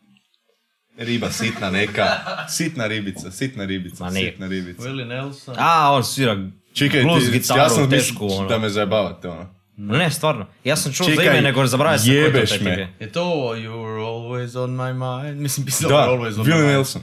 riba 0.98 1.30
sitna 1.30 1.70
neka. 1.70 2.06
Sitna 2.48 2.86
ribica, 2.86 3.30
sitna 3.30 3.64
ribica, 3.64 4.04
Ma 4.04 4.10
sitna 4.10 4.46
ribica. 4.46 4.82
Willie 4.82 5.06
Nelson. 5.06 5.54
A, 5.58 5.92
on 5.92 6.04
svira 6.04 6.36
Čekaj, 6.72 7.02
blues 7.02 7.24
ti, 7.24 7.30
gitaru, 7.30 7.60
ja 7.60 7.68
sam 7.68 7.90
tešku, 7.90 8.26
ono. 8.30 8.48
da 8.48 8.58
me 8.58 8.68
zajebavate, 8.68 9.28
ono. 9.28 9.54
Ne, 9.76 10.10
stvarno. 10.10 10.46
Ja 10.64 10.76
sam 10.76 10.92
čuo 10.92 11.06
za 11.16 11.22
ime, 11.22 11.40
nego 11.40 11.66
zaboravio 11.66 11.98
sam 11.98 12.06
koji 12.06 12.40
je 12.40 12.46
to 12.46 12.64
me. 12.64 12.70
je. 12.70 12.94
Je 13.00 13.12
to 13.12 13.20
You're 13.54 14.00
always 14.00 14.64
on 14.64 14.70
my 14.70 14.92
mind? 14.92 15.40
Mislim, 15.40 15.66
pisao 15.66 15.88
Da, 15.90 15.96
always 15.96 16.40
on 16.40 16.46
my 16.46 16.52
Willie 16.52 16.62
mind. 16.62 16.72
Nelson. 16.72 17.02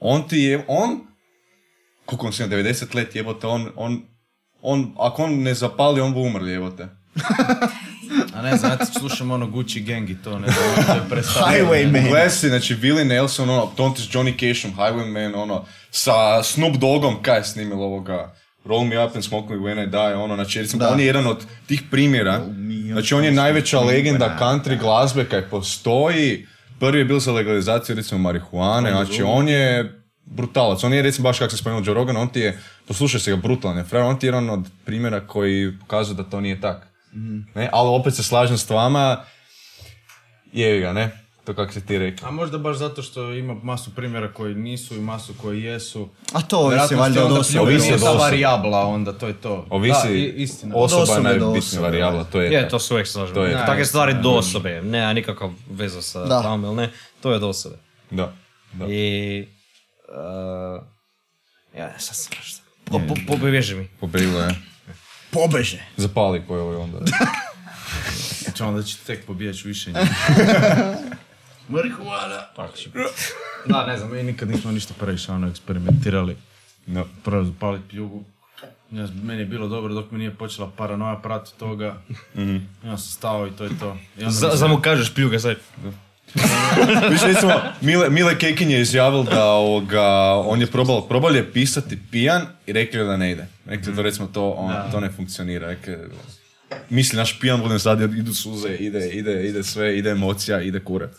On 0.00 0.28
ti 0.28 0.38
je, 0.38 0.64
on, 0.68 1.00
koliko 2.04 2.26
on 2.26 2.32
si 2.32 2.42
ima, 2.42 2.56
90 2.56 2.94
let 2.94 3.16
jebote, 3.16 3.46
on, 3.46 3.70
on, 3.76 4.02
on, 4.62 4.94
ako 4.98 5.24
on 5.24 5.42
ne 5.42 5.54
zapali, 5.54 6.00
on 6.00 6.14
bu 6.14 6.20
umrli 6.20 6.52
jebote. 6.52 6.88
A 8.34 8.42
ne 8.42 8.56
znam, 8.56 8.72
ja 8.80 8.86
slušam 8.86 9.30
ono 9.30 9.46
Gucci 9.46 9.80
Gang 9.80 10.10
i 10.10 10.16
to, 10.24 10.38
ne 10.38 10.48
znam, 10.48 10.86
to 10.86 10.92
je 10.92 11.08
predstavljeno. 11.10 11.68
Highwayman. 11.68 12.02
Pogledaj 12.02 12.30
si, 12.30 12.48
znači 12.48 12.76
Willie 12.76 13.04
Nelson, 13.04 13.50
ono, 13.50 13.66
to 13.76 13.92
ti 13.96 14.02
s 14.02 14.04
Johnny 14.04 14.54
Cashom, 14.54 14.74
Highwayman, 14.76 15.34
ono, 15.42 15.64
sa 15.90 16.42
Snoop 16.42 16.76
Doggom, 16.76 17.22
kaj 17.22 17.38
je 17.38 17.44
snimilo 17.44 17.84
ovoga, 17.84 18.34
Roll 18.64 18.84
Me 18.84 19.04
Up 19.04 19.14
and 19.14 19.24
Smoke 19.24 19.54
Me 19.54 19.60
When 19.60 19.82
I 19.84 19.90
Die, 19.90 20.14
ono, 20.16 20.34
znači, 20.34 20.60
recimo, 20.62 20.84
Da. 20.84 20.88
on 20.92 21.00
je 21.00 21.06
jedan 21.06 21.26
od 21.26 21.46
tih 21.66 21.82
primjera, 21.90 22.40
znači, 22.92 23.14
on 23.14 23.24
je 23.24 23.32
najveća 23.32 23.80
legenda 23.80 24.36
country 24.40 24.78
glazbe 24.80 25.24
kaj 25.24 25.42
postoji, 25.42 26.46
prvi 26.80 26.98
je 26.98 27.04
bil 27.04 27.18
za 27.18 27.32
legalizaciju, 27.32 27.96
recimo, 27.96 28.20
marihuane, 28.20 28.90
znači, 28.90 29.22
on 29.22 29.48
je 29.48 29.92
brutalac, 30.24 30.84
on 30.84 30.92
je, 30.92 31.02
recimo, 31.02 31.28
baš 31.28 31.38
kako 31.38 31.50
se 31.50 31.56
spomenuo 31.56 31.82
Joe 31.86 31.94
Rogan, 31.94 32.16
on 32.16 32.28
ti 32.28 32.40
je, 32.40 32.58
poslušaj 32.88 33.20
se 33.20 33.30
ga, 33.30 33.36
brutalan 33.36 33.78
je, 33.78 33.84
frajer, 33.84 34.06
on 34.06 34.18
ti 34.18 34.26
je 34.26 34.28
jedan 34.28 34.50
od 34.50 34.68
primjera 34.84 35.20
koji 35.26 35.72
pokazuje 35.80 36.16
da 36.16 36.22
to 36.22 36.40
nije 36.40 36.60
tak. 36.60 36.85
Ne? 37.54 37.68
Ali 37.72 37.88
opet 37.88 38.14
se 38.14 38.22
slažem 38.22 38.58
s 38.58 38.70
vama, 38.70 39.24
jevi 40.52 40.80
ga, 40.80 40.92
ne? 40.92 41.22
To 41.44 41.54
kako 41.54 41.72
si 41.72 41.86
ti 41.86 41.98
rekao. 41.98 42.28
A 42.28 42.32
možda 42.32 42.58
baš 42.58 42.76
zato 42.76 43.02
što 43.02 43.32
ima 43.32 43.54
masu 43.54 43.94
primjera 43.94 44.32
koji 44.32 44.54
nisu 44.54 44.96
i 44.96 45.00
masu 45.00 45.34
koji 45.42 45.62
jesu. 45.62 46.08
A 46.32 46.42
to 46.42 46.58
ovisi 46.58 46.94
valjda 46.94 47.24
od 47.24 47.32
osobe. 47.32 47.60
Ovisi 47.60 47.92
od 47.92 48.02
osobe. 48.02 48.18
varijabla, 48.18 48.86
onda 48.86 49.12
to 49.12 49.26
je 49.26 49.34
to. 49.34 49.66
Ovisi, 49.70 50.08
Da, 50.08 50.14
i- 50.14 50.34
istina. 50.36 50.74
osoba 50.76 51.02
Od 51.02 51.08
je 51.08 51.22
najbitnija 51.22 51.58
osobe, 51.58 51.82
varijabla, 51.82 52.24
to 52.24 52.40
je, 52.40 52.52
Je, 52.52 52.68
to 52.68 52.78
se 52.78 52.94
uvijek 52.94 53.06
slažem. 53.06 53.34
To 53.34 53.44
je 53.44 53.52
Takve 53.52 53.76
tak. 53.76 53.86
stvari 53.86 54.14
do 54.22 54.30
osobe, 54.30 54.82
nema 54.82 55.12
nikakav 55.12 55.50
veza 55.70 56.02
sa 56.02 56.20
ili 56.64 56.74
ne, 56.76 56.90
to 57.20 57.32
je 57.32 57.38
do 57.38 57.48
osobe. 57.48 57.76
Da, 58.10 58.32
da. 58.72 58.86
I... 58.88 59.46
Uh, 60.08 60.82
ja, 61.78 61.98
sad 61.98 62.16
sam. 62.16 62.32
Po, 62.84 62.98
po, 63.08 63.36
pobježi 63.38 63.74
mi. 63.74 63.88
Pobrilo 64.00 64.40
je. 64.40 64.54
Pobeže. 65.36 65.82
Zapali 65.96 66.42
koji 66.48 66.60
ovo 66.60 66.82
onda. 66.82 66.98
Znači 68.40 68.62
onda 68.62 68.82
će 68.82 68.96
tek 68.96 69.26
pobijeć 69.26 69.64
više 69.64 69.90
njih. 69.90 69.98
Marihuana. 71.68 72.42
Da, 73.66 73.86
ne 73.86 73.98
znam, 73.98 74.12
mi 74.12 74.22
nikad 74.22 74.48
nismo 74.50 74.70
ništa 74.72 74.94
previše 74.98 75.32
ono 75.32 75.48
eksperimentirali. 75.48 76.36
No. 76.86 77.04
Prvo 77.24 77.44
zapaliti 77.44 77.88
pljugu. 77.88 78.24
Ja, 78.90 79.08
meni 79.22 79.40
je 79.40 79.46
bilo 79.46 79.68
dobro 79.68 79.94
dok 79.94 80.10
mi 80.10 80.18
nije 80.18 80.34
počela 80.34 80.70
paranoja 80.70 81.16
prati 81.16 81.58
toga. 81.58 82.02
Ja 82.84 82.96
sam 82.98 83.10
stao 83.10 83.46
i 83.46 83.50
to 83.50 83.64
je 83.64 83.78
to. 83.80 83.96
I 84.18 84.20
onda 84.20 84.30
Za, 84.30 84.46
mi 84.46 84.52
se- 84.52 84.58
za 84.58 84.66
mu 84.66 84.80
kažeš 84.80 85.14
pljuga 85.14 85.38
sad. 85.38 85.56
Viš, 87.10 87.22
recimo, 87.24 87.52
Mile, 87.80 88.10
Mile 88.10 88.38
Kekin 88.38 88.70
je 88.70 88.80
izjavil 88.80 89.22
da 89.22 89.44
ovoga, 89.44 90.02
on 90.36 90.60
je 90.60 90.66
probal, 90.66 91.08
probal 91.08 91.36
je 91.36 91.52
pisati 91.52 91.98
pijan 92.10 92.42
i 92.66 92.72
rekli 92.72 93.04
da 93.04 93.16
ne 93.16 93.32
ide. 93.32 93.46
Rekli 93.66 93.92
da 93.92 94.02
recimo 94.02 94.26
to, 94.26 94.50
on, 94.50 94.72
to 94.92 95.00
ne 95.00 95.10
funkcionira. 95.10 95.68
Rekli, 95.68 95.96
misli, 96.90 97.16
naš 97.16 97.40
pijan 97.40 97.60
budem 97.60 97.78
sad, 97.78 98.00
idu 98.00 98.34
suze, 98.34 98.68
ide, 98.70 99.08
ide, 99.08 99.48
ide 99.48 99.62
sve, 99.62 99.98
ide 99.98 100.10
emocija, 100.10 100.60
ide 100.60 100.80
kurac. 100.80 101.10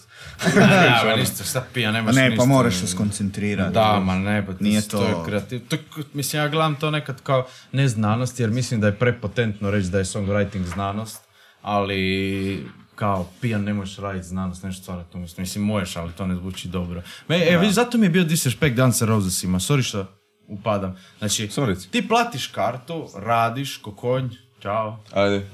Da, 0.56 1.04
ma 1.06 1.16
ništa, 1.20 1.44
šta 1.44 1.66
pija, 1.74 1.92
nemaš 1.92 2.16
Ne, 2.16 2.30
ništa. 2.30 2.42
pa 2.42 2.46
moraš 2.46 2.76
se 2.76 2.88
skoncentrirati. 2.88 3.74
Da, 3.74 4.00
ma 4.00 4.16
ne, 4.16 4.46
pa 4.46 4.52
Nije 4.60 4.82
to... 4.82 5.04
je 5.04 5.12
to- 5.12 5.24
kreativ. 5.24 5.62
To, 5.68 5.76
je 5.76 5.82
mislim, 6.14 6.42
ja 6.42 6.50
gledam 6.50 6.76
to 6.76 6.92
nekad 6.92 7.22
kao 7.22 7.48
ne 7.72 7.88
znanost, 7.88 8.40
jer 8.40 8.50
mislim 8.50 8.82
da 8.82 8.88
je 8.88 8.96
prepotentno 8.96 9.72
reći 9.72 9.90
da 9.90 9.98
je 9.98 10.04
songwriting 10.06 10.64
znanost, 10.64 11.22
ali 11.62 12.64
kao 12.98 13.30
pijan 13.42 13.64
ne 13.64 13.74
možeš 13.74 13.98
raditi 13.98 14.28
znanost, 14.28 14.64
nešto 14.64 14.84
stvarati 14.84 15.12
to 15.12 15.18
mislim. 15.18 15.42
Mislim, 15.44 15.64
možeš, 15.64 15.96
ali 15.96 16.12
to 16.12 16.28
ne 16.28 16.36
zvuči 16.36 16.68
dobro. 16.68 17.02
Me, 17.28 17.38
e, 17.38 17.58
vidiš, 17.58 17.76
zato 17.76 17.98
mi 17.98 18.06
je 18.06 18.10
bio 18.10 18.24
disrespect 18.24 18.78
N' 18.80 19.08
Rosesima, 19.08 19.60
sorry 19.60 19.82
što 19.82 20.06
upadam. 20.48 20.96
Znači, 21.18 21.50
reci. 21.58 21.90
ti 21.90 22.08
platiš 22.08 22.48
kartu, 22.48 23.08
radiš 23.16 23.78
ko 23.78 23.92
konj, 23.92 24.30
čao, 24.60 25.04
Ajde. 25.14 25.48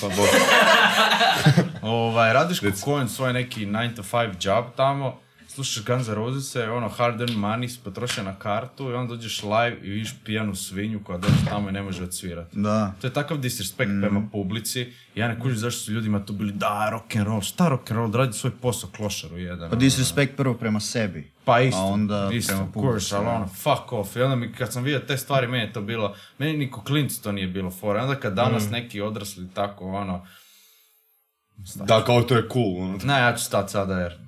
Pa 0.00 0.08
bok. 0.08 0.28
Ovaj, 1.82 2.32
radiš 2.32 2.60
ko 2.60 2.66
konj 2.80 3.08
svoj 3.08 3.32
neki 3.32 3.66
9 3.66 3.96
to 3.96 4.02
5 4.02 4.48
job 4.48 4.64
tamo, 4.76 5.20
slušaš 5.54 5.84
Guns 5.84 6.08
N' 6.08 6.14
Roses, 6.14 6.56
ono 6.56 6.88
hard 6.88 7.20
earned 7.20 7.38
money, 7.38 7.78
potroše 7.84 8.22
na 8.22 8.34
kartu 8.34 8.90
i 8.90 8.94
onda 8.94 9.14
dođeš 9.14 9.42
live 9.42 9.76
i 9.82 9.90
vidiš 9.90 10.14
pijanu 10.24 10.54
svinju 10.54 11.00
koja 11.04 11.18
dođe 11.18 11.34
tamo 11.48 11.68
i 11.68 11.72
ne 11.72 11.82
može 11.82 12.02
odsvirati. 12.02 12.58
Da. 12.58 12.92
To 13.00 13.06
je 13.06 13.12
takav 13.12 13.38
disrespekt 13.38 13.90
prema 14.00 14.28
publici. 14.32 14.92
Ja 15.14 15.28
ne 15.28 15.40
kužim 15.40 15.58
zašto 15.58 15.80
su 15.80 15.92
ljudima 15.92 16.24
tu 16.24 16.32
bili 16.32 16.52
da, 16.52 16.88
rock 16.90 17.16
and 17.16 17.26
roll, 17.26 17.40
šta 17.40 17.68
rock 17.68 17.90
and 17.90 17.98
roll, 17.98 18.10
da 18.10 18.18
radi 18.18 18.32
svoj 18.32 18.52
posao 18.62 18.90
klošaru 18.96 19.38
jedan. 19.38 19.70
Pa 19.70 19.76
ono. 19.76 19.80
disrespekt 19.80 20.36
prvo 20.36 20.54
prema 20.54 20.80
sebi. 20.80 21.30
Pa 21.44 21.60
isto, 21.60 21.80
A 21.80 21.84
onda 21.84 22.30
isto, 22.32 22.52
prema 22.52 22.66
publici, 22.72 23.14
ali 23.14 23.26
ono, 23.26 23.48
fuck 23.48 23.92
off. 23.92 24.16
I 24.16 24.20
onda 24.20 24.36
mi, 24.36 24.52
kad 24.52 24.72
sam 24.72 24.82
vidio 24.82 25.00
te 25.00 25.16
stvari, 25.16 25.46
meni 25.46 25.64
je 25.64 25.72
to 25.72 25.80
bilo, 25.82 26.14
meni 26.38 26.56
niko 26.58 26.82
klinci 26.82 27.22
to 27.22 27.32
nije 27.32 27.46
bilo 27.46 27.70
fora. 27.70 28.02
Onda 28.02 28.14
kad 28.14 28.34
danas 28.34 28.70
neki 28.70 29.00
odrasli 29.00 29.48
tako, 29.54 29.84
ono, 29.92 30.26
Da, 31.74 32.04
kao 32.04 32.22
to 32.22 32.36
je 32.36 32.48
cool. 32.52 32.82
Ono. 32.82 32.98
ne, 33.04 33.18
ja 33.18 33.36
ću 33.36 33.44
stat 33.44 33.70
sada 33.70 34.00
jer 34.00 34.23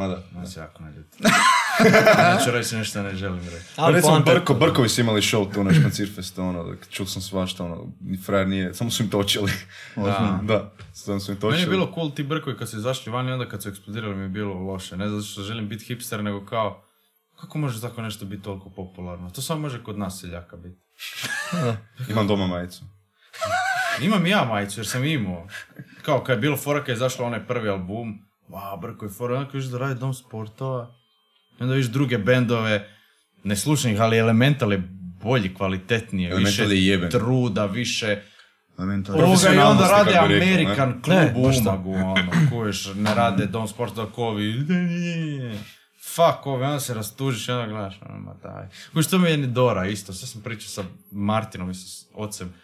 Ma 0.00 0.08
da. 0.08 0.22
me 0.40 0.46
se 0.46 0.60
jako 0.60 0.82
ne. 0.82 0.90
Neću 2.38 2.50
reći 2.50 2.76
nešto 2.76 3.02
ne 3.02 3.14
želim 3.14 3.44
reći. 3.44 3.64
Ali 3.76 3.94
recimo 3.94 4.20
Brko, 4.20 4.52
to. 4.52 4.58
Brkovi 4.58 4.88
su 4.88 5.00
imali 5.00 5.20
show 5.20 5.54
tu 5.54 5.64
na 5.64 5.72
Špancirfestu, 5.74 6.42
ono, 6.42 6.74
čuo 6.90 7.06
sam 7.06 7.22
svašta, 7.22 7.64
ono, 7.64 7.86
ni 8.00 8.18
frajer 8.18 8.48
nije, 8.48 8.74
samo 8.74 8.90
su 8.90 9.02
im 9.02 9.10
točili. 9.10 9.52
Ozbiljno. 9.96 10.40
da, 10.42 10.72
samo 10.92 11.20
su 11.20 11.32
im 11.32 11.38
točili. 11.38 11.52
Meni 11.52 11.62
je 11.62 11.70
bilo 11.70 11.92
cool 11.94 12.10
ti 12.10 12.22
brkovi 12.22 12.56
kad 12.56 12.70
su 12.70 12.76
izašli 12.76 13.12
van 13.12 13.28
i 13.28 13.32
onda 13.32 13.48
kad 13.48 13.62
su 13.62 13.68
eksplodirali 13.68 14.14
mi 14.14 14.22
je 14.22 14.28
bilo 14.28 14.54
loše. 14.54 14.96
Ne 14.96 15.08
zato 15.08 15.22
što 15.22 15.42
želim 15.42 15.68
biti 15.68 15.84
hipster, 15.84 16.24
nego 16.24 16.44
kao, 16.44 16.84
kako 17.40 17.58
može 17.58 17.80
tako 17.80 18.02
nešto 18.02 18.24
biti 18.24 18.42
toliko 18.42 18.70
popularno? 18.70 19.30
To 19.30 19.42
samo 19.42 19.60
može 19.60 19.84
kod 19.84 19.98
nas 19.98 20.20
seljaka 20.20 20.56
biti. 20.56 20.80
Imam 22.08 22.26
doma 22.26 22.46
majicu. 22.46 22.84
Imam 24.02 24.26
i 24.26 24.30
ja 24.30 24.44
majicu 24.44 24.80
jer 24.80 24.86
sam 24.86 25.04
imao. 25.04 25.46
Kao 26.02 26.24
kad 26.24 26.36
je 26.36 26.40
bilo 26.40 26.56
fora 26.56 26.80
kad 26.80 26.88
je 26.88 26.94
izašao 26.94 27.26
onaj 27.26 27.46
prvi 27.46 27.68
album, 27.68 28.29
wow, 28.50 28.80
brko 28.80 29.04
je 29.04 29.10
onda 29.20 29.50
vidiš 29.52 29.70
da 29.70 29.78
radi 29.78 30.00
dom 30.00 30.14
sportova. 30.14 30.94
I 31.60 31.62
onda 31.62 31.74
vidiš 31.74 31.90
druge 31.90 32.18
bendove, 32.18 32.88
ne 33.44 33.56
slušam 33.56 33.90
ih, 33.90 34.00
ali 34.00 34.18
Elemental 34.18 34.72
je 34.72 34.82
bolji, 35.22 35.54
kvalitetnije, 35.54 36.30
Elemental 36.30 36.66
više 36.66 36.74
je 36.76 36.86
jeben. 36.86 37.10
truda, 37.10 37.66
više 37.66 38.22
Elementar. 38.78 39.14
Ovoga 39.14 39.54
i 39.54 39.58
onda 39.58 39.88
rade 39.88 40.10
rekao, 40.10 40.24
American 40.24 41.02
klub 41.02 41.16
Ne, 41.16 41.34
u. 41.36 41.50
Umagu, 41.60 41.92
ono, 41.92 42.32
kuješ, 42.50 42.88
ne 42.96 43.14
rade 43.14 43.46
Dom 43.46 43.68
Sport 43.68 43.94
dok 43.94 44.18
ovi, 44.18 44.54
fuck 46.14 46.46
ovi, 46.46 46.64
onda 46.64 46.80
se 46.80 46.94
rastužiš 46.94 47.48
i 47.48 47.52
onda 47.52 47.66
gledaš, 47.66 47.98
ono, 48.08 48.18
ma 48.18 48.34
daj. 48.42 48.68
Kuješ, 48.92 49.06
to 49.06 49.18
mi 49.18 49.30
je 49.30 49.36
Dora 49.36 49.86
isto, 49.86 50.12
sad 50.12 50.28
sam 50.28 50.42
pričao 50.42 50.68
sa 50.68 50.82
Martinom 51.10 51.70
i 51.70 51.74
sa 51.74 52.06
ocem. 52.14 52.54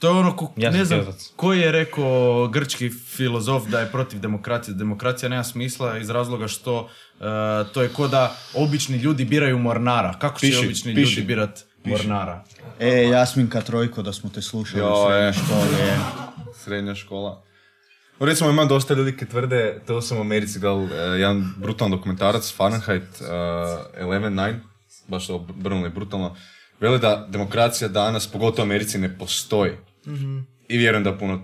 To 0.00 0.06
je 0.06 0.12
ono, 0.12 0.36
ko, 0.36 0.52
Ja 0.56 0.70
ne 0.70 0.84
znam, 0.84 1.00
otac. 1.00 1.32
koji 1.36 1.60
je 1.60 1.72
rekao 1.72 2.48
grčki 2.48 2.90
filozof 2.90 3.66
da 3.66 3.80
je 3.80 3.86
protiv 3.86 4.20
demokracije. 4.20 4.74
Demokracija 4.74 5.28
nema 5.28 5.44
smisla 5.44 5.98
iz 5.98 6.10
razloga 6.10 6.48
što 6.48 6.88
e, 7.20 7.24
to 7.74 7.82
je 7.82 7.88
ko 7.88 8.08
da 8.08 8.36
obični 8.54 8.96
ljudi 8.96 9.24
biraju 9.24 9.58
mornara. 9.58 10.14
Kako 10.18 10.38
će 10.40 10.46
Piši, 10.46 10.58
obični 10.58 10.94
piši. 10.94 11.12
ljudi 11.12 11.26
birat 11.26 11.64
mornara? 11.84 12.44
E, 12.80 12.88
Jasminka 13.02 13.60
Trojko, 13.60 14.02
da 14.02 14.12
smo 14.12 14.30
te 14.30 14.42
slušali 14.42 14.82
Jo, 14.82 14.92
u 14.92 15.06
srednjoj 15.06 15.28
e. 15.28 15.32
školi. 15.32 15.80
je. 15.80 15.98
Srednja 16.54 16.94
škola. 16.94 17.42
Recimo 18.20 18.50
ima 18.50 18.64
dosta 18.64 18.94
ljudi 18.94 19.16
koji 19.16 19.28
tvrde, 19.28 19.80
to 19.86 20.02
sam 20.02 20.18
u 20.18 20.20
Americi 20.20 20.58
gledal, 20.58 20.82
e, 20.84 21.20
jedan 21.20 21.54
brutalan 21.56 21.90
dokumentarac, 21.90 22.52
Fahrenheit 22.56 23.02
uh, 23.20 23.26
11.9, 23.98 24.54
baš 25.08 25.26
to 25.26 25.38
brnuli 25.38 25.90
brutalno, 25.90 26.36
veli 26.80 26.98
da 26.98 27.26
demokracija 27.28 27.88
danas, 27.88 28.26
pogotovo 28.26 28.62
u 28.62 28.68
Americi, 28.68 28.98
ne 28.98 29.18
postoji. 29.18 29.72
I 30.68 30.76
vjerujem 30.78 31.04
da 31.04 31.14
puno 31.14 31.40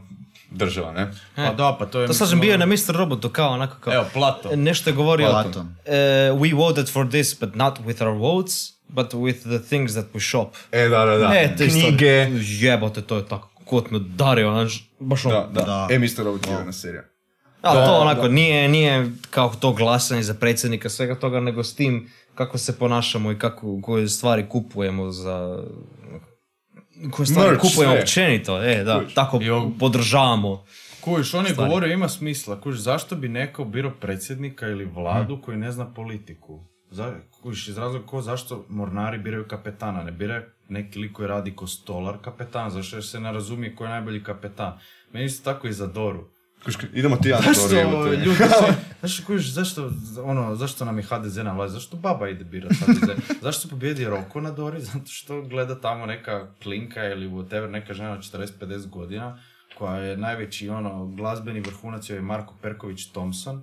država, 0.50 0.92
ne? 0.92 1.10
Pa 1.36 1.52
da, 1.52 1.76
pa 1.78 1.86
to 1.86 2.00
je... 2.00 2.06
To 2.06 2.14
sam 2.14 2.40
bio 2.40 2.56
na 2.56 2.66
Mr. 2.66 2.74
Robotu, 2.88 3.28
kao 3.28 3.50
onako 3.50 3.76
kao... 3.80 3.94
Evo, 3.94 4.04
Plato. 4.12 4.56
Nešto 4.56 4.90
je 4.90 4.94
govorio, 4.94 5.28
Platon. 5.28 5.62
uh, 5.62 5.68
we 6.32 6.56
voted 6.56 6.88
for 6.88 7.08
this, 7.08 7.40
but 7.40 7.54
not 7.54 7.78
with 7.78 8.02
our 8.02 8.18
votes, 8.18 8.52
but 8.88 9.12
with 9.12 9.40
the 9.40 9.58
things 9.60 9.92
that 9.92 10.06
we 10.14 10.20
shop. 10.20 10.48
E, 10.72 10.88
da, 10.88 11.04
da, 11.04 11.16
da. 11.18 11.34
E, 11.34 11.56
to 11.56 11.62
je 11.62 11.66
isto- 11.66 11.80
Knjige. 11.80 12.28
Jebote, 12.60 13.02
to 13.02 13.16
je 13.16 13.26
tako, 13.26 13.50
kot 13.64 13.90
me 13.90 13.98
dario, 13.98 14.50
znaš, 14.50 14.90
baš 15.00 15.24
ono. 15.26 15.34
Da, 15.36 15.48
da. 15.54 15.62
Da. 15.62 15.88
E, 15.90 15.98
Mr. 15.98 16.04
Robot 16.18 16.46
je 16.46 16.52
jedna 16.52 16.72
serija. 16.72 17.02
A 17.62 17.74
Da, 17.74 17.86
to 17.86 17.92
onako, 17.92 18.22
da. 18.22 18.28
nije, 18.28 18.68
nije 18.68 19.10
kao 19.30 19.48
to 19.50 19.72
glasanje 19.72 20.22
za 20.22 20.34
predsjednika, 20.34 20.88
svega 20.88 21.14
toga, 21.14 21.40
nego 21.40 21.64
s 21.64 21.74
tim 21.74 22.10
kako 22.34 22.58
se 22.58 22.78
ponašamo 22.78 23.32
i 23.32 23.38
kako, 23.38 23.80
koje 23.82 24.08
stvari 24.08 24.46
kupujemo 24.48 25.10
za... 25.10 25.64
Koje 27.10 27.26
stvari 27.26 27.50
Merch, 27.50 27.62
kupujemo 27.62 27.92
sve. 27.92 28.00
općenito, 28.02 28.62
e, 28.62 28.84
da, 28.84 29.02
tako 29.14 29.40
podržavamo. 29.78 30.64
Kužiš, 31.00 31.34
on 31.34 31.46
je 31.46 31.52
Stvari. 31.52 31.68
govorio 31.68 31.92
ima 31.92 32.08
smisla. 32.08 32.60
Kužiš, 32.60 32.80
zašto 32.80 33.16
bi 33.16 33.28
neko 33.28 33.64
birao 33.64 33.92
predsjednika 34.00 34.68
ili 34.68 34.84
vladu 34.84 35.40
koji 35.42 35.56
ne 35.56 35.72
zna 35.72 35.94
politiku? 35.94 36.64
Za, 36.90 37.14
kužiš, 37.42 37.68
iz 37.68 37.78
razloga 37.78 38.06
ko 38.06 38.22
zašto 38.22 38.64
mornari 38.68 39.18
biraju 39.18 39.44
kapetana, 39.48 40.02
ne 40.02 40.12
biraju 40.12 40.42
neki 40.68 40.98
lik 40.98 41.12
koji 41.12 41.28
radi 41.28 41.52
ko 41.56 41.66
stolar 41.66 42.16
kapetan, 42.22 42.70
zašto 42.70 43.02
se 43.02 43.20
ne 43.20 43.32
razumije 43.32 43.74
ko 43.76 43.84
je 43.84 43.90
najbolji 43.90 44.22
kapetan. 44.24 44.78
Meni 45.12 45.26
isto 45.26 45.52
tako 45.52 45.68
i 45.68 45.72
za 45.72 45.86
Doru. 45.86 46.24
Kuška, 46.66 46.86
idemo 46.92 47.16
ti, 47.16 47.28
Zašto 47.28 47.62
Antori, 47.62 47.80
evo 47.80 48.04
te. 48.04 48.16
ljudi 48.16 48.38
se, 48.60 48.74
zašto, 49.02 49.26
kužiš, 49.26 49.52
zašto, 49.52 49.90
ono, 50.24 50.54
zašto 50.56 50.84
nam 50.84 50.98
je 50.98 51.04
HDZ 51.04 51.36
na 51.36 51.52
vlast, 51.52 51.74
zašto 51.74 51.96
baba 51.96 52.28
ide 52.28 52.44
birat 52.44 52.72
HDZ, 52.72 53.10
zašto 53.42 53.62
se 53.62 53.68
pobjedi 53.68 54.04
Roko 54.04 54.40
na 54.40 54.50
Dori, 54.50 54.80
zato 54.92 55.06
što 55.06 55.42
gleda 55.42 55.80
tamo 55.80 56.06
neka 56.06 56.46
klinka 56.62 57.04
ili 57.04 57.28
whatever, 57.28 57.70
neka 57.70 57.94
žena 57.94 58.12
od 58.12 58.18
40-50 58.18 58.88
godina, 58.88 59.38
koja 59.78 59.96
je 59.96 60.16
najveći, 60.16 60.68
ono, 60.68 61.06
glazbeni 61.06 61.60
vrhunac 61.60 62.10
joj 62.10 62.18
je 62.18 62.22
Marko 62.22 62.54
Perković 62.62 63.06
Thompson, 63.12 63.62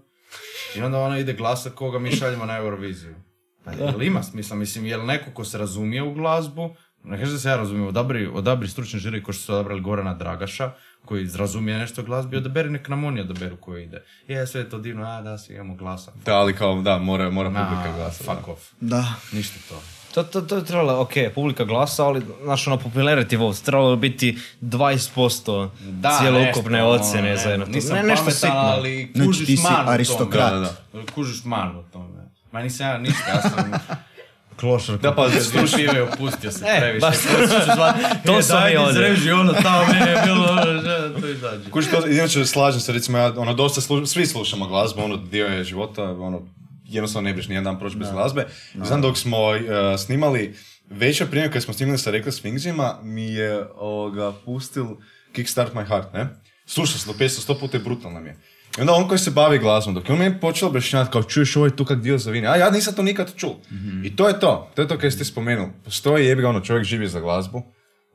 i 0.75 0.81
onda 0.81 0.99
ona 0.99 1.19
ide 1.19 1.33
glasat 1.33 1.73
koga 1.73 1.99
mi 1.99 2.11
šaljemo 2.11 2.45
na 2.45 2.57
Euroviziju. 2.57 3.15
Pa 3.63 3.71
jel 3.71 4.03
ima 4.03 4.23
smisla, 4.23 4.55
mislim, 4.55 4.85
jel 4.85 5.05
neko 5.05 5.31
ko 5.33 5.45
se 5.45 5.57
razumije 5.57 6.03
u 6.03 6.13
glazbu, 6.13 6.75
ne 7.03 7.17
kažem 7.17 7.33
da 7.33 7.39
se 7.39 7.49
ja 7.49 7.55
razumijem, 7.57 7.87
odabri, 7.87 8.27
odabri 8.33 8.67
stručni 8.67 8.99
žiri 8.99 9.23
ko 9.23 9.33
što 9.33 9.43
su 9.43 9.53
odabrali 9.53 9.81
Gorana 9.81 10.13
Dragaša, 10.13 10.71
koji 11.05 11.29
razumije 11.35 11.77
nešto 11.77 12.03
glazbi, 12.03 12.37
odaberi 12.37 12.69
nek 12.69 12.87
nam 12.89 13.03
oni 13.03 13.21
odaberu 13.21 13.57
koji 13.57 13.83
ide. 13.83 14.03
Je, 14.27 14.47
sve 14.47 14.61
je 14.61 14.69
to 14.69 14.79
divno, 14.79 15.05
a 15.05 15.21
da, 15.21 15.37
svi 15.37 15.53
imamo 15.53 15.75
glasa. 15.75 16.11
Da, 16.25 16.35
ali 16.35 16.55
kao, 16.55 16.81
da, 16.81 16.97
mora, 16.97 17.29
mora 17.29 17.49
publika 17.49 17.89
Na, 17.91 17.95
glasati. 17.97 18.23
fuck 18.23 18.47
off. 18.47 18.61
Da. 18.81 19.13
Ništa 19.31 19.55
to. 19.69 19.81
To, 20.13 20.23
to, 20.23 20.41
to 20.41 20.55
je 20.57 20.65
trebalo, 20.65 21.01
ok, 21.01 21.09
publika 21.35 21.63
glasa, 21.63 22.05
ali 22.05 22.21
naš 22.45 22.67
ono 22.67 22.77
popularity 22.77 23.37
vote, 23.37 23.59
trebalo 23.65 23.95
bi 23.95 24.09
biti 24.09 24.37
20% 24.61 25.69
cjelokupne 26.19 26.71
nešto, 26.81 26.89
ocjene 26.89 27.29
ono, 27.31 27.37
za 27.43 27.49
jedno. 27.49 27.65
Nisam 27.65 27.95
ne, 27.95 28.03
nešto 28.03 28.15
pametan, 28.25 28.33
sitno. 28.39 28.55
ali 28.55 29.11
Znači, 29.15 29.27
kužiš 29.27 29.45
ti 29.47 29.57
si 29.57 29.63
man 29.63 29.73
u 29.73 29.77
tome. 29.77 29.91
aristokrat. 29.93 30.51
Da, 30.51 30.59
da, 30.59 31.11
Kužiš 31.15 31.43
man 31.45 31.75
u 31.77 31.83
tome. 31.83 32.23
Ma 32.51 32.61
nisam 32.63 32.87
ja 32.87 32.97
ništa, 32.97 33.29
ja 33.29 33.41
sam... 33.41 33.71
Klošar. 34.55 34.97
Da, 34.97 35.11
pa 35.11 35.29
Slušive, 35.31 36.01
opustio 36.03 36.51
se 36.51 36.65
E, 36.67 36.79
previše. 36.79 36.99
baš 36.99 37.15
ću 37.15 37.71
zvat, 37.75 37.95
To 38.25 38.39
e, 38.39 38.43
sam 38.43 38.73
i 38.73 38.77
ovdje. 38.77 38.91
izreži 39.03 39.31
ono 39.31 39.53
tamo, 39.53 39.85
meni 39.87 40.11
je 40.11 40.21
bilo 40.25 40.45
ono, 40.45 40.65
to 41.21 41.27
izađe. 41.29 41.69
Kuži 41.69 41.89
to, 41.89 42.07
inače 42.07 42.45
slažem 42.45 42.81
se, 42.81 42.91
recimo 42.91 43.17
ja, 43.17 43.33
ono, 43.37 43.53
dosta 43.53 43.81
sluš, 43.81 44.09
svi 44.09 44.25
slušamo 44.25 44.67
glazbu, 44.67 45.01
ono, 45.01 45.17
dio 45.17 45.45
je 45.47 45.63
života, 45.63 46.03
ono, 46.03 46.41
jednostavno 46.85 47.29
ne 47.29 47.35
biš 47.35 47.47
nijedan 47.47 47.63
dan 47.63 47.79
proći 47.79 47.97
bez 47.97 48.11
glazbe. 48.11 48.45
Znam 48.75 49.01
dok 49.01 49.17
smo 49.17 49.37
eh, 49.55 49.61
snimali, 49.97 50.55
večer 50.89 51.29
prije 51.29 51.51
kad 51.51 51.63
smo 51.63 51.73
snimali 51.73 51.97
sa 51.97 52.11
Reckless 52.11 52.43
Wingsima, 52.43 52.93
mi 53.03 53.25
je 53.25 53.65
ovoga, 53.75 54.33
pustil 54.45 54.85
Kickstart 55.31 55.73
My 55.73 55.87
Heart, 55.87 56.13
ne? 56.13 56.27
Slušao 56.65 56.97
sam 56.97 57.11
do 57.11 57.17
pjesmu 57.17 57.41
sto 57.41 57.59
puta 57.59 57.77
i 57.77 57.81
brutalno 57.81 58.19
mi 58.19 58.29
je. 58.29 58.37
I 58.77 58.81
onda 58.81 58.93
on 58.93 59.07
koji 59.07 59.19
se 59.19 59.31
bavi 59.31 59.59
glazbom, 59.59 59.93
dok 59.93 60.09
je 60.09 60.13
on 60.13 60.19
meni 60.19 60.39
počeo 60.39 60.67
objašnjavati 60.67 61.11
kao 61.11 61.23
čuješ 61.23 61.55
ovaj 61.55 61.75
tu 61.75 61.85
kak 61.85 62.01
dio 62.01 62.17
zavine, 62.17 62.47
a 62.47 62.55
ja 62.55 62.69
nisam 62.69 62.93
to 62.93 63.03
nikad 63.03 63.33
čul. 63.35 63.53
I 64.03 64.15
to 64.15 64.27
je 64.27 64.39
to, 64.39 64.71
to 64.75 64.81
je 64.81 64.87
to 64.87 64.97
kaj 64.97 65.11
ste 65.11 65.25
spomenuli. 65.25 65.69
Postoji 65.85 66.25
jebi 66.25 66.41
ga 66.41 66.49
ono, 66.49 66.61
čovjek 66.61 66.85
živi 66.85 67.07
za 67.07 67.19
glazbu, 67.19 67.63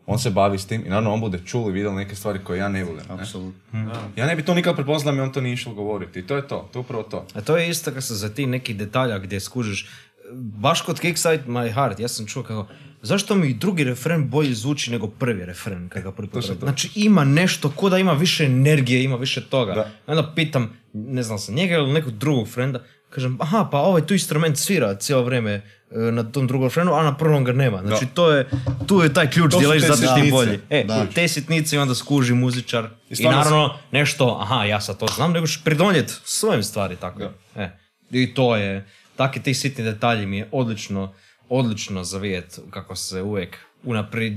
on 0.07 0.19
se 0.19 0.31
bavi 0.31 0.59
s 0.59 0.67
tim 0.67 0.87
i 0.87 0.89
naravno 0.89 1.13
on 1.13 1.21
bude 1.21 1.39
čul 1.47 1.69
i 1.69 1.73
vidio 1.73 1.93
neke 1.93 2.15
stvari 2.15 2.39
koje 2.45 2.59
ja 2.59 2.69
ne 2.69 2.85
ne? 2.85 3.03
Apsolutno. 3.09 3.93
Ja 4.17 4.27
ne 4.27 4.37
bi 4.37 4.43
to 4.43 4.55
nikad 4.55 4.75
prepoznao 4.77 5.13
da 5.13 5.17
mi 5.17 5.23
on 5.23 5.33
to 5.33 5.41
nije 5.41 5.53
išlo 5.53 5.75
govoriti. 5.75 6.19
I 6.19 6.27
to 6.27 6.37
je 6.37 6.49
to, 6.49 6.69
to 6.73 6.79
je 6.79 6.81
upravo 6.81 7.03
to. 7.03 7.27
A 7.35 7.41
to 7.41 7.57
je 7.57 7.69
isto 7.69 7.91
kad 7.91 8.05
se 8.05 8.15
za 8.15 8.29
ti 8.29 8.47
neki 8.47 8.75
detalja 8.75 9.19
gdje 9.19 9.41
skužiš, 9.41 9.89
baš 10.33 10.83
kod 10.83 11.01
Kickstart 11.01 11.47
My 11.47 11.73
Heart, 11.73 12.01
ja 12.01 12.09
sam 12.09 12.27
čuo 12.27 12.43
kako, 12.43 12.67
zašto 13.03 13.35
mi 13.35 13.55
drugi 13.55 13.85
refren 13.85 14.29
bolje 14.31 14.55
zvuči 14.55 14.91
nego 14.91 15.07
prvi 15.07 15.45
refren 15.45 15.89
kad 15.89 16.03
ga 16.03 16.13
prvi 16.13 16.29
put. 16.29 16.45
Znači 16.59 16.91
ima 16.95 17.25
nešto, 17.25 17.71
ko 17.71 17.89
da 17.89 17.99
ima 17.99 18.13
više 18.13 18.45
energije, 18.45 19.05
ima 19.05 19.17
više 19.17 19.49
toga. 19.49 19.75
Da. 19.75 19.91
Onda 20.07 20.33
pitam, 20.35 20.77
ne 20.93 21.23
znam 21.23 21.39
sam, 21.39 21.55
njega 21.55 21.75
ili 21.75 21.93
nekog 21.93 22.13
drugog 22.13 22.49
frenda, 22.49 22.83
kažem, 23.11 23.39
aha, 23.41 23.69
pa 23.71 23.79
ovaj 23.79 24.07
tu 24.07 24.15
instrument 24.15 24.59
svira 24.59 24.95
cijelo 24.95 25.23
vrijeme 25.25 25.53
e, 25.53 25.63
na 25.99 26.23
tom 26.33 26.47
drugom 26.47 26.71
frenu, 26.71 26.95
a 26.95 27.03
na 27.03 27.17
prvom 27.17 27.45
ga 27.45 27.53
nema. 27.53 27.83
Znači 27.87 28.05
Da. 28.05 28.11
to 28.15 28.33
je, 28.33 28.49
tu 28.87 29.03
je 29.03 29.15
taj 29.15 29.31
ključ 29.31 29.55
gdje 29.57 29.69
leži 29.69 29.87
zato 29.87 30.21
ti 30.23 30.31
bolji. 30.31 30.59
E, 30.71 30.85
Da. 30.85 31.07
te 31.15 31.29
sitnice 31.29 31.77
i 31.77 31.79
onda 31.79 31.95
skuži 31.95 32.35
muzičar. 32.35 32.89
I 33.11 33.23
I, 33.23 33.25
naravno 33.25 33.75
nešto, 33.91 34.39
aha, 34.41 34.65
ja 34.65 34.81
sad 34.81 34.99
to 34.99 35.07
znam, 35.07 35.33
nego 35.33 35.47
ćeš 35.47 35.65
pridonijeti 35.65 36.13
svojim 36.25 36.63
stvari, 36.63 36.97
tako. 36.97 37.23
E. 37.57 37.71
I 38.11 38.35
to 38.35 38.57
je, 38.57 38.87
takvi 39.17 39.43
ti 39.43 39.55
sitni 39.55 39.85
detalji 39.85 40.27
mi 40.27 40.39
je 40.39 40.49
odlično, 40.53 41.15
odlično 41.49 42.05
za 42.05 42.19
vidjet 42.19 42.59
kako 42.71 42.97
se 42.97 43.23
uvijek 43.23 43.57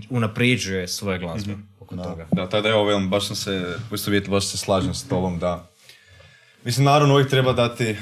unaprijeđuje 0.09 0.87
svoje 0.87 1.19
glazbe 1.19 1.57
oko 1.79 1.95
toga. 1.95 2.27
Da, 2.31 2.49
tada 2.49 2.69
evo, 2.69 2.85
velim, 2.85 3.09
baš 3.09 3.27
sam 3.27 3.35
se, 3.35 3.75
baš 4.27 4.45
se 4.45 4.57
slažem 4.57 4.93
s 4.93 5.07
tobom 5.07 5.39
da... 5.39 5.67
Mislim, 6.63 6.85
naravno 6.85 7.13
uvijek 7.13 7.29
treba 7.29 7.53
dati 7.53 7.95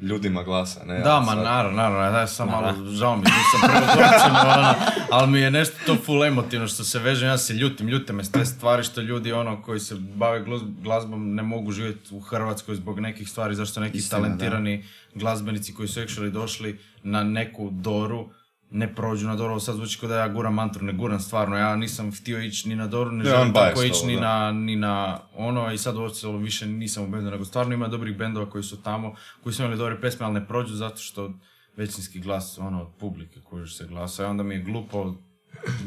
ljudima 0.00 0.42
glasa, 0.42 0.84
ne? 0.84 1.00
Da, 1.00 1.20
ma 1.20 1.26
sad- 1.26 1.38
naravno, 1.38 1.76
naravno, 1.76 2.12
daj 2.12 2.26
sam 2.26 2.48
malo, 2.48 2.72
žao 2.90 3.16
mi, 3.16 3.22
nisam 3.22 3.60
prvo 3.62 4.52
ono, 4.52 4.74
ali 5.10 5.30
mi 5.30 5.40
je 5.40 5.50
nešto 5.50 5.76
to 5.86 5.96
full 5.96 6.24
emotivno 6.24 6.68
što 6.68 6.84
se 6.84 6.98
veže, 6.98 7.26
ja 7.26 7.38
se 7.38 7.54
ljutim, 7.54 7.88
ljute 7.88 8.12
me 8.12 8.22
te 8.24 8.44
stvari 8.44 8.84
što 8.84 9.00
ljudi 9.00 9.32
ono 9.32 9.62
koji 9.62 9.80
se 9.80 9.94
bave 9.94 10.40
glaz- 10.40 10.72
glazbom 10.80 11.34
ne 11.34 11.42
mogu 11.42 11.72
živjeti 11.72 12.14
u 12.14 12.20
Hrvatskoj 12.20 12.74
zbog 12.74 13.00
nekih 13.00 13.28
stvari, 13.28 13.54
zašto 13.54 13.80
neki 13.80 13.98
Istina, 13.98 14.20
talentirani 14.20 14.84
glazbenici 15.14 15.74
koji 15.74 15.88
su 15.88 16.00
actually 16.00 16.30
došli 16.30 16.78
na 17.02 17.22
neku 17.22 17.70
doru, 17.72 18.28
ne 18.74 18.94
prođu 18.94 19.26
na 19.26 19.36
Doru, 19.36 19.60
sad 19.60 19.76
zvuči 19.76 19.98
kao 19.98 20.08
da 20.08 20.18
ja 20.18 20.28
guram 20.28 20.54
mantru, 20.54 20.84
ne 20.84 20.92
guram 20.92 21.20
stvarno, 21.20 21.56
ja 21.56 21.76
nisam 21.76 22.12
htio 22.12 22.42
ići 22.42 22.68
ni 22.68 22.76
na 22.76 22.86
Doru, 22.86 23.10
ne 23.10 23.24
Ne, 23.24 23.30
želim 23.30 23.52
tako 23.52 23.82
ići 23.82 24.06
ni 24.06 24.16
na, 24.16 24.52
ni 24.52 24.76
na 24.76 25.20
ono. 25.36 25.72
I 25.72 25.78
sad 25.78 25.96
uopće 25.96 26.26
više 26.28 26.66
nisam 26.66 27.04
u 27.04 27.08
bendu, 27.08 27.30
nego 27.30 27.44
stvarno 27.44 27.74
ima 27.74 27.88
dobrih 27.88 28.16
bendova 28.16 28.50
koji 28.50 28.64
su 28.64 28.82
tamo, 28.82 29.14
koji 29.42 29.54
su 29.54 29.62
imali 29.62 29.78
dobre 29.78 30.00
pesme, 30.00 30.26
ali 30.26 30.34
ne 30.34 30.46
prođu 30.46 30.74
zato 30.74 30.96
što 30.96 31.32
većinski 31.76 32.20
glas 32.20 32.58
ono 32.58 32.82
od 32.82 32.88
publike 32.98 33.40
kužiš 33.40 33.76
se 33.76 33.86
glasa. 33.86 34.22
I 34.22 34.26
onda 34.26 34.42
mi 34.42 34.54
je 34.54 34.62
glupo 34.62 35.14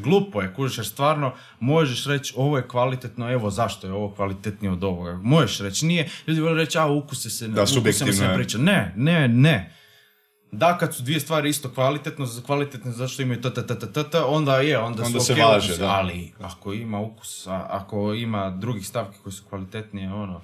glupo 0.03 0.41
je, 0.41 0.53
kužiš, 0.53 0.77
jer 0.77 0.87
stvarno 0.87 1.33
možeš 1.59 2.05
reći 2.05 2.33
ovo 2.37 2.57
je 2.57 2.67
kvalitetno, 2.67 3.31
evo 3.31 3.49
zašto 3.49 3.87
je 3.87 3.93
ovo 3.93 4.11
kvalitetnije 4.15 4.71
od 4.71 4.83
ovoga. 4.83 5.19
Možeš 5.23 5.59
reći, 5.59 5.85
nije, 5.85 6.09
ljudi 6.27 6.41
vole 6.41 6.55
reći, 6.55 6.77
a 6.77 6.85
ukuse 6.85 7.29
se, 7.29 7.47
Da, 7.47 7.63
ukuse 7.63 8.13
se 8.13 8.27
ne 8.27 8.35
priča. 8.35 8.57
Ne, 8.57 8.93
ne, 8.95 9.27
ne. 9.27 9.76
Da, 10.51 10.77
kad 10.77 10.95
su 10.95 11.03
dvije 11.03 11.19
stvari 11.19 11.49
isto 11.49 11.69
kvalitetno, 11.69 12.25
za 12.25 12.41
kvalitetne 12.41 12.91
zašto 12.91 13.21
imaju 13.21 13.41
t, 13.41 13.51
onda 14.25 14.57
je, 14.57 14.79
onda, 14.79 15.03
Onda 15.03 15.19
su 15.19 15.25
se 15.25 15.33
okej 15.33 15.45
važe, 15.45 15.65
ukusi. 15.65 15.79
da. 15.79 15.89
Ali 15.89 16.33
ako 16.39 16.73
ima 16.73 16.99
ukus, 16.99 17.47
a 17.47 17.67
ako 17.69 18.13
ima 18.13 18.49
drugih 18.49 18.87
stavki 18.87 19.17
koji 19.23 19.33
su 19.33 19.43
kvalitetnije, 19.49 20.13
ono, 20.13 20.41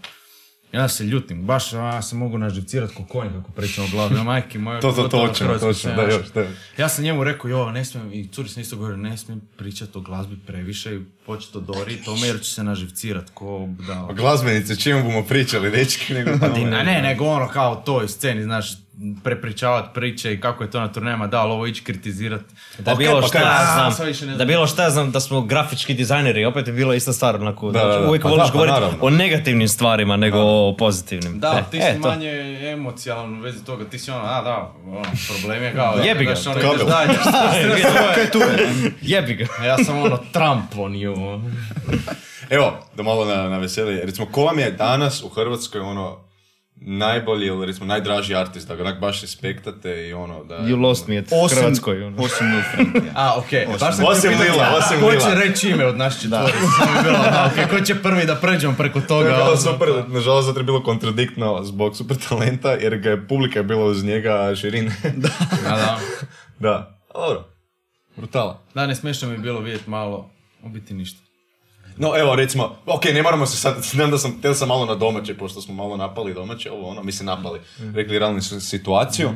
ja 0.74 0.88
se 0.88 1.04
ljutim, 1.04 1.42
baš 1.42 1.74
ja 1.74 2.02
se 2.02 2.16
mogu 2.16 2.38
naživcirat 2.38 2.92
ko 2.92 3.06
konj 3.06 3.30
kako 3.30 3.52
pričam 3.52 3.84
o 3.84 3.88
glavi, 3.92 4.16
a 4.20 4.24
majke 4.24 4.60
moje. 4.60 4.82
To, 4.82 4.92
to, 4.92 5.08
točno, 5.08 5.60
točno, 5.60 5.96
da, 5.96 6.02
još, 6.02 6.28
da. 6.34 6.46
ja 6.78 6.90
sam 6.90 7.04
njemu 7.04 7.24
rekao, 7.24 7.50
jo, 7.50 7.72
ne 7.72 7.86
smijem, 7.86 8.14
i 8.14 8.28
curi 8.28 8.50
sam 8.50 8.62
isto 8.62 8.76
govorio, 8.76 8.98
ne 8.98 9.18
smijem 9.18 9.42
pričati 9.58 9.98
o 9.98 10.02
glazbi 10.02 10.38
previše 10.48 10.96
i 10.96 11.02
početi 11.26 11.58
odori 11.58 12.04
tome 12.06 12.28
jer 12.28 12.38
ću 12.40 12.50
se 12.52 12.64
naživcirat 12.64 13.30
ko 13.34 13.68
da... 13.88 14.08
A 14.10 14.14
glazbenice, 14.14 14.76
čemu 14.76 15.04
bomo 15.04 15.24
pričali, 15.24 15.72
dečki, 15.72 16.14
nego 16.14 16.32
A 16.46 16.84
ne, 16.84 17.02
nego 17.02 17.26
ono 17.26 17.48
kao 17.48 17.76
toj 17.76 18.08
sceni, 18.08 18.44
znaš, 18.44 18.83
prepričavat 19.24 19.94
priče 19.94 20.34
i 20.34 20.40
kako 20.40 20.64
je 20.64 20.72
to 20.72 20.80
na 20.80 20.88
turnema, 20.88 21.28
da, 21.28 21.40
ali 21.40 21.52
ovo 21.52 21.68
ići 21.68 21.84
kritizirat. 21.84 22.42
Da 22.80 22.92
Ok, 22.92 22.98
bilo 22.98 23.22
pa 23.22 23.28
šta 23.28 23.40
kaj- 23.40 23.44
ja 23.44 23.92
znam, 23.94 24.38
da 24.38 24.46
bilo 24.46 24.68
šta 24.68 24.84
ja 24.84 24.90
znam 24.90 25.12
da 25.12 25.20
smo 25.20 25.42
grafički 25.42 25.94
dizajneri, 25.94 26.46
opet 26.46 26.68
je 26.68 26.74
bilo 26.74 26.94
ista 26.94 27.14
stvar, 27.14 27.36
onako, 27.36 27.72
Da, 27.72 27.80
da, 27.80 27.86
znači, 27.86 28.02
da, 28.02 28.08
uvijek 28.08 28.24
pa 28.24 28.30
voliš 28.30 28.40
da, 28.40 28.48
pa 28.48 28.54
govoriti 28.54 28.74
naravno. 28.74 28.98
o 29.02 29.10
negativnim 29.10 29.68
stvarima 29.68 30.18
nego 30.18 30.38
o 30.40 30.76
pozitivnim. 30.76 31.40
Da, 31.40 31.48
E, 31.60 31.72
ti 31.72 31.78
e, 31.78 31.82
si 31.88 32.02
to. 32.02 32.08
manje 32.10 32.30
emocijalan 32.64 33.34
u 33.34 33.42
vezi 33.42 33.66
toga, 33.66 33.86
ti 33.86 34.00
si 34.00 34.12
ono, 34.12 34.22
a 34.22 34.42
da, 34.42 34.72
ono, 34.88 35.02
problem 35.30 35.64
je 35.64 35.74
kao, 35.74 35.94
Jebi 35.98 36.26
ga, 36.26 36.34
ono, 36.48 36.60
ideš 36.60 36.84
dalje, 36.84 37.84
Jebi 39.04 39.34
ga. 39.34 39.46
Ja 39.66 39.78
sam 39.78 39.98
ono 39.98 40.18
Trump 40.18 40.78
on 40.78 40.94
you. 40.94 41.42
Evo, 42.50 42.74
da 42.96 43.04
malo 43.04 43.26
na, 43.26 43.50
na 43.50 43.58
veselje. 43.58 44.02
Recimo, 44.02 44.28
ko 44.28 44.44
vam 44.44 44.60
je 44.60 44.72
danas 44.72 45.24
u 45.24 45.30
Hrvatskoj 45.30 45.82
ono 45.82 46.23
najbolji 46.76 47.48
ili 47.48 47.66
recimo 47.66 47.86
najdraži 47.86 48.36
artist, 48.36 48.68
da 48.68 48.76
ga 48.76 48.84
onak 48.84 49.00
baš 49.00 49.22
respektate 49.22 50.08
i 50.08 50.14
ono 50.14 50.44
da... 50.44 50.56
You 50.56 50.82
lost 50.82 51.08
me 51.08 51.18
at 51.18 51.26
Osim, 51.32 51.58
Hrvatskoj. 51.58 52.04
ono. 52.04 52.24
osim 52.24 52.48
Lil. 52.48 53.02
A, 53.16 53.40
okej, 53.40 53.68
sam 53.80 54.06
Osim 54.06 54.32
pitati, 54.32 54.50
Lila, 54.52 54.76
osim 54.78 55.00
Ko 55.00 55.08
Lila. 55.08 55.22
će 55.22 55.36
reći 55.36 55.70
ime 55.70 55.86
od 55.86 55.98
naših 55.98 56.22
četvorice? 56.22 56.58
Samo 56.80 56.98
je 56.98 57.04
bilo, 57.04 57.18
da, 57.18 57.50
okej, 57.54 57.68
ko 57.70 57.86
će 57.86 57.96
prvi 57.96 58.26
da 58.26 58.36
pređemo 58.36 58.74
preko 58.78 59.00
To 59.02 59.08
toga? 59.08 59.28
je 59.28 59.34
bilo 59.34 59.48
ono? 59.48 59.58
super, 59.58 59.90
nažalost 60.08 60.48
zato 60.48 60.60
je 60.60 60.64
bilo 60.64 60.84
kontradiktno 60.84 61.64
zbog 61.64 61.96
super 61.98 62.18
talenta, 62.30 62.72
jer 62.72 62.98
ga 62.98 63.10
je 63.10 63.28
publika 63.28 63.60
je 63.60 63.64
bila 63.64 63.86
uz 63.86 64.04
njega, 64.04 64.32
a 64.32 64.56
Širin... 64.56 64.92
da. 65.16 65.30
Da. 65.64 66.00
da. 66.60 67.00
A 67.10 67.20
Dobro. 67.20 67.44
Brutala. 68.18 68.62
Da, 68.74 68.88
ne 68.88 68.96
smiješno 68.96 69.28
mi 69.28 69.34
je 69.34 69.40
bilo 69.40 69.60
vidjeti 69.60 69.90
malo, 69.90 70.30
u 70.64 70.70
biti 70.70 70.94
ništa. 70.94 71.20
No 71.98 72.18
evo 72.18 72.36
recimo, 72.36 72.76
ok, 72.86 73.06
ne 73.06 73.22
moramo 73.24 73.46
se 73.46 73.58
sad, 73.58 73.84
znam 73.84 74.12
da 74.12 74.18
sam, 74.18 74.38
htio 74.40 74.54
sam 74.54 74.68
malo 74.68 74.86
na 74.86 74.96
domaće, 74.96 75.38
pošto 75.38 75.62
smo 75.62 75.74
malo 75.74 75.98
napali 75.98 76.34
domaće, 76.34 76.72
ovo 76.72 76.90
ono, 76.90 77.04
mislim 77.04 77.26
napali, 77.26 77.60
rekli 77.96 78.20
realnu 78.20 78.42
si- 78.42 78.62
situaciju. 78.62 79.30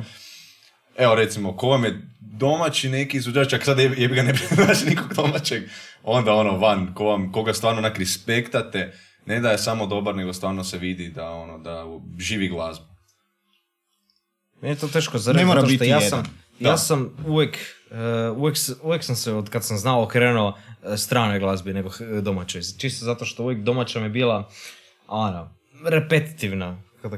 Evo 0.98 1.16
recimo, 1.16 1.58
ko 1.58 1.68
vam 1.68 1.84
je 1.86 2.02
domaći 2.20 2.90
neki 2.90 3.18
izvođač, 3.18 3.50
čak 3.50 3.64
sad 3.66 3.80
jebi 3.80 4.16
ga 4.16 4.22
ne 4.24 4.34
bi 4.34 4.40
znaš 4.56 4.84
nikog 4.86 5.14
domaćeg, 5.14 5.64
onda 6.04 6.34
ono 6.34 6.58
van, 6.58 6.94
ko 6.94 7.04
vam, 7.04 7.32
koga 7.32 7.54
stvarno 7.54 7.80
onak 7.80 7.98
respektate, 7.98 8.94
ne 9.26 9.40
da 9.40 9.52
je 9.52 9.58
samo 9.58 9.86
dobar, 9.86 10.16
nego 10.16 10.34
stvarno 10.34 10.64
se 10.64 10.78
vidi 10.78 11.10
da 11.10 11.30
ono, 11.30 11.58
da 11.58 11.86
živi 12.20 12.50
glazbu. 12.50 12.86
Meni 14.62 14.76
je 14.76 14.80
to 14.80 14.88
teško 14.88 15.18
za 15.18 15.34
Ne 15.34 15.46
mora 15.46 15.62
zato 15.62 15.70
što 15.70 15.74
biti 15.74 15.90
ja 15.90 16.00
jedan. 16.00 16.26
Ja 16.60 16.78
sam 16.78 17.10
uvijek, 17.28 17.58
e, 17.92 17.96
uvijek, 18.30 18.56
uvijek 18.82 19.04
sam 19.04 19.16
se 19.16 19.34
od 19.34 19.50
kad 19.50 19.64
sam 19.64 19.78
znao 19.78 20.04
okrenuo 20.04 20.54
e, 20.84 20.98
stranoj 20.98 21.40
glazbi 21.40 21.74
nego 21.74 21.90
h- 21.90 22.22
domaćoj. 22.22 22.62
Čisto 22.78 23.06
zato 23.06 23.26
što 23.26 23.44
uvijek 23.44 23.62
domaća 23.62 24.00
mi 24.00 24.06
je 24.06 24.10
bila, 24.10 24.50
ono, 25.08 25.56
repetitivna. 25.86 26.78
Kada, 27.02 27.18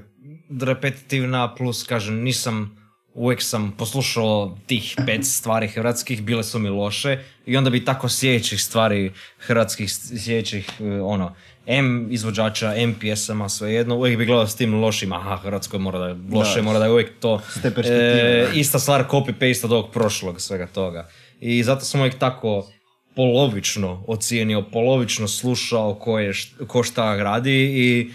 repetitivna 0.62 1.56
plus, 1.56 1.84
kažem, 1.84 2.16
nisam, 2.16 2.78
uvijek 3.14 3.42
sam 3.42 3.72
poslušao 3.72 4.58
tih 4.68 4.96
pet 5.06 5.26
stvari 5.26 5.68
hrvatskih, 5.68 6.24
bile 6.24 6.44
su 6.44 6.60
mi 6.60 6.70
loše 6.70 7.24
i 7.46 7.58
onda 7.58 7.70
bi 7.70 7.86
tako 7.86 8.10
sljedećih 8.10 8.62
stvari 8.62 9.12
hrvatskih 9.38 9.92
s- 9.92 10.24
sljedećih, 10.24 10.70
e, 10.80 11.02
ono, 11.02 11.36
M 11.72 12.08
izvođača, 12.12 12.76
M 12.76 12.96
pjesama, 13.00 13.50
svejedno, 13.50 13.96
uvijek 13.96 14.18
bi 14.18 14.26
gledao 14.26 14.48
s 14.48 14.56
tim 14.56 14.74
lošim, 14.74 15.14
aha, 15.14 15.38
Hrvatskoj 15.38 15.80
mora 15.80 16.00
da 16.00 16.06
je 16.08 16.16
loše, 16.34 16.56
Da. 16.56 16.62
mora 16.62 16.80
da 16.80 16.86
je 16.86 16.92
uvijek 16.92 17.12
to 17.20 17.42
e, 17.86 18.48
ista 18.54 18.80
stvar 18.80 19.06
copy-paste 19.10 19.66
od 19.66 19.72
ovog 19.72 19.92
prošlog 19.92 20.42
svega 20.42 20.68
toga. 20.68 21.10
I 21.40 21.64
zato 21.64 21.86
sam 21.86 22.00
uvijek 22.00 22.20
tako 22.20 22.68
polovično 23.16 24.04
ocijenio, 24.08 24.62
polovično 24.62 25.28
slušao 25.28 25.96
ko, 25.96 26.20
je, 26.20 26.34
ko 26.68 26.84
šta 26.84 27.16
radi 27.16 27.56
i 27.64 28.12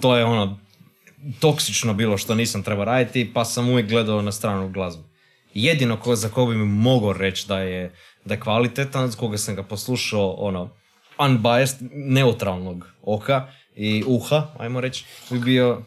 to 0.00 0.16
je 0.16 0.24
ono 0.24 0.58
toksično 1.40 1.94
bilo 1.94 2.18
što 2.18 2.34
nisam 2.34 2.62
trebao 2.62 2.84
raditi 2.84 3.30
pa 3.34 3.44
sam 3.44 3.68
uvijek 3.68 3.88
gledao 3.88 4.22
na 4.22 4.32
stranu 4.32 4.68
glazbu. 4.68 5.02
Jedino 5.54 5.96
ko, 5.96 6.16
za 6.16 6.28
koga 6.28 6.52
bi 6.52 6.58
mi 6.58 6.66
mogao 6.66 7.12
reći 7.12 7.48
da 7.48 7.58
je, 7.58 7.92
da 8.24 8.34
je 8.34 8.40
kvalitetan, 8.40 9.12
koga 9.12 9.38
sam 9.38 9.54
ga 9.54 9.62
poslušao 9.62 10.30
ono 10.30 10.81
unbiased, 11.26 11.78
neutralnog 11.92 12.86
oka 13.02 13.52
i 13.76 14.04
uha, 14.06 14.46
ajmo 14.58 14.80
reći, 14.80 15.04
bi 15.30 15.38
bio 15.38 15.82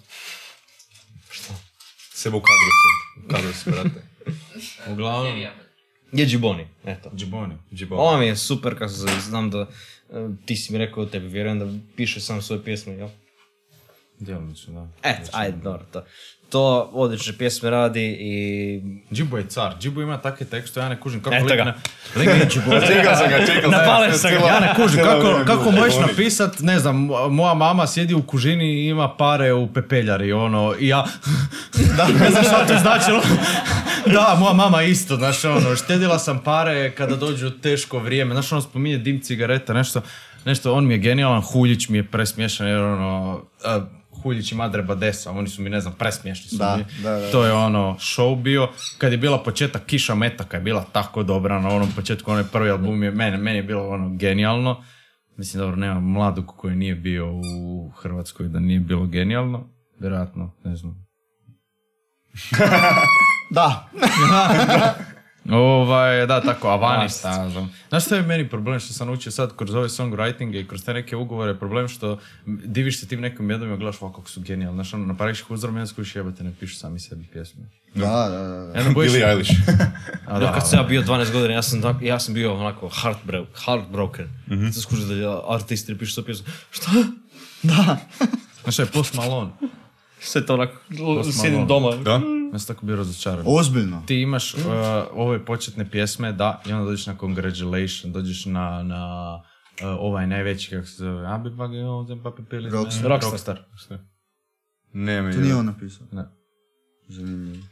Sebe 2.13 2.37
u 2.37 2.41
kadru 2.41 2.71
se, 2.81 3.25
u 3.25 3.27
kadru 3.29 3.53
se, 3.53 3.71
brate. 3.71 4.07
Uglavnom, 4.91 5.37
je 5.37 5.51
Džiboni, 6.25 6.67
eto. 6.85 7.11
Džiboni. 7.15 7.55
Ovo 7.91 8.17
mi 8.17 8.25
je 8.25 8.35
super, 8.35 8.77
kako 8.77 8.91
se 8.91 9.07
znam 9.19 9.49
da 9.49 9.59
e, 9.59 9.67
ti 10.45 10.55
si 10.55 10.71
mi 10.71 10.77
rekao 10.77 11.05
tebi, 11.05 11.27
vjerujem 11.27 11.59
da 11.59 11.65
piše 11.95 12.21
sam 12.21 12.41
svoje 12.41 12.63
pjesme, 12.63 12.93
jel? 12.93 13.09
Djelomično, 14.19 14.73
da. 14.73 15.09
Eto, 15.09 15.29
ajde, 15.33 15.57
dobro, 15.57 15.85
to. 15.91 16.03
To 16.49 16.61
odlične 16.93 17.33
pjesme 17.33 17.69
radi 17.69 18.17
i... 18.19 18.81
Džibo 19.13 19.37
je 19.37 19.45
car. 19.45 19.73
Džibo 19.79 20.01
ima 20.01 20.17
takve 20.17 20.45
tekste, 20.45 20.79
ja 20.79 20.89
ne 20.89 20.99
kužim 20.99 21.21
kako 21.21 21.35
Eto 21.35 21.55
ga. 21.55 21.63
na-. 21.63 21.73
Čekao 22.87 23.15
sam 23.15 23.29
ga, 23.29 23.37
čekao 23.39 23.61
sam 23.61 23.71
Napale 23.71 24.07
ga. 24.07 24.13
sam 24.13 24.31
ga. 24.31 24.37
cijelo- 24.37 24.47
Ja 24.47 24.59
ne 24.59 24.73
kužim, 24.75 24.99
kako, 24.99 25.39
kako 25.45 25.71
možeš 25.71 25.93
napisat, 26.01 26.59
ne 26.59 26.79
znam, 26.79 26.95
moja 27.29 27.53
mama 27.53 27.87
sjedi 27.87 28.13
u 28.13 28.23
kužini 28.23 28.75
i 28.75 28.85
ima 28.85 29.09
pare 29.09 29.53
u 29.53 29.67
pepeljari, 29.67 30.33
ono, 30.33 30.75
i 30.79 30.87
ja, 30.87 31.05
da, 31.97 32.07
ne 32.19 32.31
znam 32.31 32.43
šta 32.43 32.65
to 32.67 32.77
značilo. 32.79 33.21
da, 34.05 34.37
moja 34.39 34.53
mama 34.53 34.83
isto, 34.83 35.15
znaš, 35.15 35.45
ono, 35.45 35.75
štedila 35.75 36.19
sam 36.19 36.39
pare 36.39 36.91
kada 36.91 37.15
dođu 37.15 37.49
teško 37.51 37.99
vrijeme, 37.99 38.33
znaš, 38.33 38.51
ono, 38.51 38.61
spominje 38.61 38.97
dim 38.97 39.21
cigareta, 39.21 39.73
nešto, 39.73 40.01
nešto, 40.45 40.73
on 40.73 40.85
mi 40.85 40.93
je 40.93 40.97
genijalan, 40.97 41.41
Huljić 41.41 41.89
mi 41.89 41.97
je 41.97 42.03
presmiješan, 42.03 42.67
jer 42.67 42.79
ono, 42.79 43.41
a, 43.63 43.81
Huljić 44.25 44.51
i 44.51 44.55
Madre 44.55 44.83
Badesa, 44.83 45.31
oni 45.31 45.47
su 45.47 45.61
mi, 45.61 45.69
ne 45.69 45.81
znam, 45.81 45.93
presmiješni 45.93 46.49
su 46.49 46.57
Da, 46.57 46.77
mi. 46.77 47.03
da, 47.03 47.11
da. 47.11 47.31
To 47.31 47.45
je 47.45 47.53
ono, 47.53 47.95
show 47.99 48.41
bio, 48.41 48.69
kad 48.97 49.11
je 49.11 49.17
bila 49.17 49.43
početak 49.43 49.85
Kiša 49.85 50.15
Metaka 50.15 50.57
je 50.57 50.63
bila 50.63 50.85
tako 50.91 51.23
dobra 51.23 51.59
na 51.59 51.69
onom 51.69 51.91
početku, 51.95 52.31
onaj 52.31 52.43
prvi 52.43 52.69
album 52.69 53.03
je, 53.03 53.11
meni, 53.11 53.37
meni 53.37 53.57
je 53.57 53.63
bilo 53.63 53.89
ono 53.89 54.09
genijalno. 54.15 54.83
Mislim, 55.37 55.61
dobro, 55.61 55.75
nema 55.75 55.99
mladog 55.99 56.53
koji 56.57 56.75
nije 56.75 56.95
bio 56.95 57.31
u 57.33 57.91
Hrvatskoj 57.97 58.47
da 58.47 58.59
nije 58.59 58.79
bilo 58.79 59.05
genijalno. 59.05 59.69
Vjerojatno, 59.99 60.51
ne 60.63 60.75
znam. 60.75 61.05
Da. 63.51 63.89
Ovaj, 65.51 66.25
da, 66.25 66.41
tako, 66.41 66.69
znam. 67.49 67.71
Znaš 67.89 68.05
što 68.05 68.15
je 68.15 68.21
meni 68.21 68.49
problem 68.49 68.79
što 68.79 68.93
sam 68.93 69.07
naučio 69.07 69.31
sad 69.31 69.55
kroz 69.55 69.73
ove 69.73 69.87
songwritinge 69.87 70.61
i 70.61 70.67
kroz 70.67 70.83
te 70.83 70.93
neke 70.93 71.15
ugovore, 71.15 71.55
problem 71.55 71.87
što 71.87 72.19
diviš 72.45 72.99
se 72.99 73.07
tim 73.07 73.21
nekim 73.21 73.49
jednom 73.49 73.73
i 73.73 73.77
gledaš 73.77 74.01
ovako 74.01 74.19
kako 74.19 74.29
su 74.29 74.41
genijalni. 74.41 74.75
Znaš, 74.77 74.93
ono, 74.93 75.05
napraviš 75.05 75.39
ih 75.39 75.51
uzorom 75.51 75.75
jedan 75.75 75.87
skuš 75.87 76.15
jebate, 76.15 76.43
ne 76.43 76.53
pišu 76.59 76.75
sami 76.75 76.99
sebi 76.99 77.25
pjesme. 77.33 77.61
Da, 77.95 78.05
da, 78.29 78.37
da. 78.37 78.79
Ja 78.79 78.83
ne 78.83 78.89
bojiš... 78.89 79.11
Billie 79.11 79.29
Eilish. 79.29 79.51
A, 80.27 80.33
Da, 80.33 80.39
da, 80.39 80.53
kad 80.53 80.69
sam 80.69 80.79
ja 80.79 80.83
bio 80.83 81.01
12 81.01 81.31
godina, 81.31 81.53
ja 81.53 81.61
sam, 81.61 81.81
tak- 81.81 82.01
ja 82.01 82.19
sam 82.19 82.33
bio 82.33 82.55
onako 82.55 82.89
heartbro- 82.89 83.45
heartbroken. 83.65 84.25
Mm-hmm. 84.25 84.73
Sam 84.73 84.81
skužio 84.81 85.05
da 85.05 85.13
je 85.13 85.27
artist 85.49 85.89
piše 85.99 86.13
svoju 86.13 86.25
pjesmu. 86.25 86.45
Šta? 86.71 86.91
Da. 87.63 87.97
Znaš 88.63 88.79
je 88.79 88.85
Post 88.85 89.13
Malone? 89.13 89.51
Sve 90.25 90.45
to 90.45 90.53
onako, 90.53 90.73
sjedim 91.41 91.67
doma. 91.67 91.95
Da? 91.95 92.21
Ja 92.53 92.59
sam 92.59 92.75
tako 92.75 92.85
bio 92.85 92.95
razočaran. 92.95 93.43
Ozbiljno. 93.47 94.03
Ti 94.05 94.15
imaš 94.21 94.53
uh, 94.53 94.61
ove 95.13 95.45
početne 95.45 95.89
pjesme, 95.89 96.31
da, 96.31 96.61
i 96.65 96.73
onda 96.73 96.85
dođeš 96.85 97.07
na 97.07 97.15
Congratulation, 97.19 98.11
dođeš 98.11 98.45
na, 98.45 98.83
na 98.83 99.33
uh, 99.35 99.87
ovaj 99.99 100.27
najveći, 100.27 100.69
kako 100.69 100.85
se 100.87 100.95
zove, 100.95 101.27
Abi 101.27 101.49
Bagi, 101.49 101.77
ovdje 101.77 102.23
papi 102.23 102.41
pili. 102.49 102.69
Rockstar. 102.69 103.09
Rockstar. 103.09 103.59
Ne, 104.93 105.21
mi 105.21 105.33
To 105.33 105.39
nije 105.39 105.55
on 105.55 105.65
napisao. 105.65 106.07
Ne. 106.11 106.23
Zanimljivo. 107.07 107.63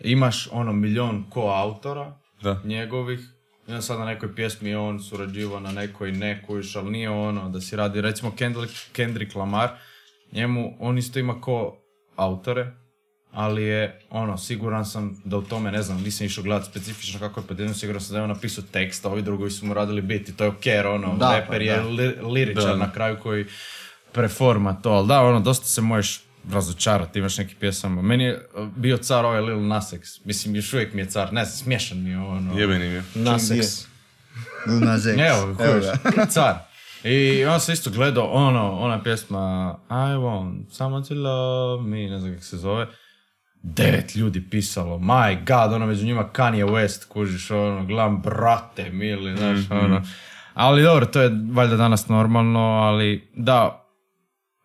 Imaš 0.00 0.48
ono 0.52 0.72
milion 0.72 1.24
ko-autora 1.30 2.16
Da. 2.42 2.60
njegovih, 2.64 3.20
i 3.68 3.70
onda 3.70 3.82
sad 3.82 3.98
na 3.98 4.04
nekoj 4.04 4.34
pjesmi 4.34 4.68
je 4.68 4.78
on 4.78 5.00
surađivao, 5.00 5.60
na 5.60 5.72
nekoj 5.72 6.12
ne 6.12 6.42
kojiš, 6.46 6.76
ali 6.76 6.90
nije 6.90 7.10
ono 7.10 7.48
da 7.48 7.60
si 7.60 7.76
radi, 7.76 8.00
recimo 8.00 8.32
Kendrick, 8.36 8.74
Kendrick 8.92 9.36
Lamar, 9.36 9.70
njemu, 10.32 10.76
on 10.80 10.98
isto 10.98 11.18
ima 11.18 11.40
ko 11.40 11.76
autore, 12.16 12.72
ali 13.32 13.62
je, 13.62 14.00
ono, 14.10 14.38
siguran 14.38 14.84
sam 14.86 15.22
da 15.24 15.36
u 15.36 15.42
tome, 15.42 15.72
ne 15.72 15.82
znam, 15.82 16.02
nisam 16.02 16.26
išao 16.26 16.44
gledati 16.44 16.70
specifično 16.70 17.20
kako 17.20 17.40
je 17.40 17.46
podijeljeno, 17.46 17.74
siguran 17.74 18.00
sam 18.00 18.12
da 18.12 18.18
je 18.18 18.22
on 18.22 18.28
napisao 18.28 18.64
tekst, 18.64 19.04
a 19.04 19.08
ovi 19.08 19.22
drugi 19.22 19.50
su 19.50 19.66
mu 19.66 19.74
radili 19.74 20.02
bit 20.02 20.28
i 20.28 20.36
to 20.36 20.44
je 20.44 20.50
ok, 20.50 20.66
jer 20.66 20.86
ono, 20.86 21.16
Da, 21.16 21.34
reper 21.34 21.48
pa 21.50 21.64
je 21.64 21.80
li- 21.80 22.16
liričar 22.22 22.64
Da. 22.64 22.76
na 22.76 22.92
kraju 22.92 23.16
koji 23.18 23.44
preforma 24.12 24.74
to, 24.74 24.90
ali 24.90 25.08
da, 25.08 25.20
ono, 25.20 25.40
dosta 25.40 25.66
se 25.66 25.80
možeš 25.80 26.20
razočarati, 26.52 27.18
imaš 27.18 27.38
neki 27.38 27.54
pjesama. 27.54 28.02
Meni 28.02 28.24
je 28.24 28.46
uh, 28.54 28.68
bio 28.68 28.96
car 28.96 29.24
ovaj 29.24 29.40
Lil 29.40 29.60
Nas 29.60 29.92
X, 29.92 30.24
mislim, 30.24 30.54
još 30.56 30.72
uvijek 30.72 30.94
mi 30.94 31.00
je 31.00 31.06
car, 31.06 31.32
ne 31.32 31.44
znam, 31.44 31.56
smiješan 31.56 32.02
mi 32.02 32.10
je 32.10 32.18
ono. 32.18 32.58
Jebeni 32.58 32.88
mi 32.88 32.94
je. 32.94 33.02
Nasex. 33.14 33.84
Lil 34.66 34.78
Nas 34.80 35.06
X. 35.06 35.18
Evo, 35.20 35.56
Evo 35.60 35.80
car. 36.26 36.54
I 37.04 37.44
on 37.44 37.60
se 37.60 37.72
isto 37.72 37.90
gledao, 37.90 38.24
ono, 38.24 38.72
ona 38.72 39.02
pjesma 39.02 39.78
I 39.90 40.16
want 40.16 40.62
someone 40.70 41.06
to 41.08 41.14
love 41.14 41.82
me, 41.82 42.10
ne 42.10 42.18
znam 42.18 42.32
kako 42.32 42.44
se 42.44 42.56
zove. 42.56 42.86
Devet 43.62 44.14
ljudi 44.14 44.50
pisalo, 44.50 44.98
my 44.98 45.38
god, 45.46 45.72
ono 45.72 45.86
među 45.86 46.06
njima 46.06 46.28
Kanye 46.32 46.66
West, 46.66 47.08
kužiš, 47.08 47.50
ono, 47.50 47.84
gledam, 47.84 48.22
brate, 48.22 48.90
mili, 48.90 49.36
znaš, 49.36 49.58
ono. 49.70 50.02
Ali 50.54 50.82
dobro, 50.82 51.06
to 51.06 51.20
je 51.20 51.30
valjda 51.52 51.76
danas 51.76 52.08
normalno, 52.08 52.60
ali 52.60 53.28
da, 53.36 53.86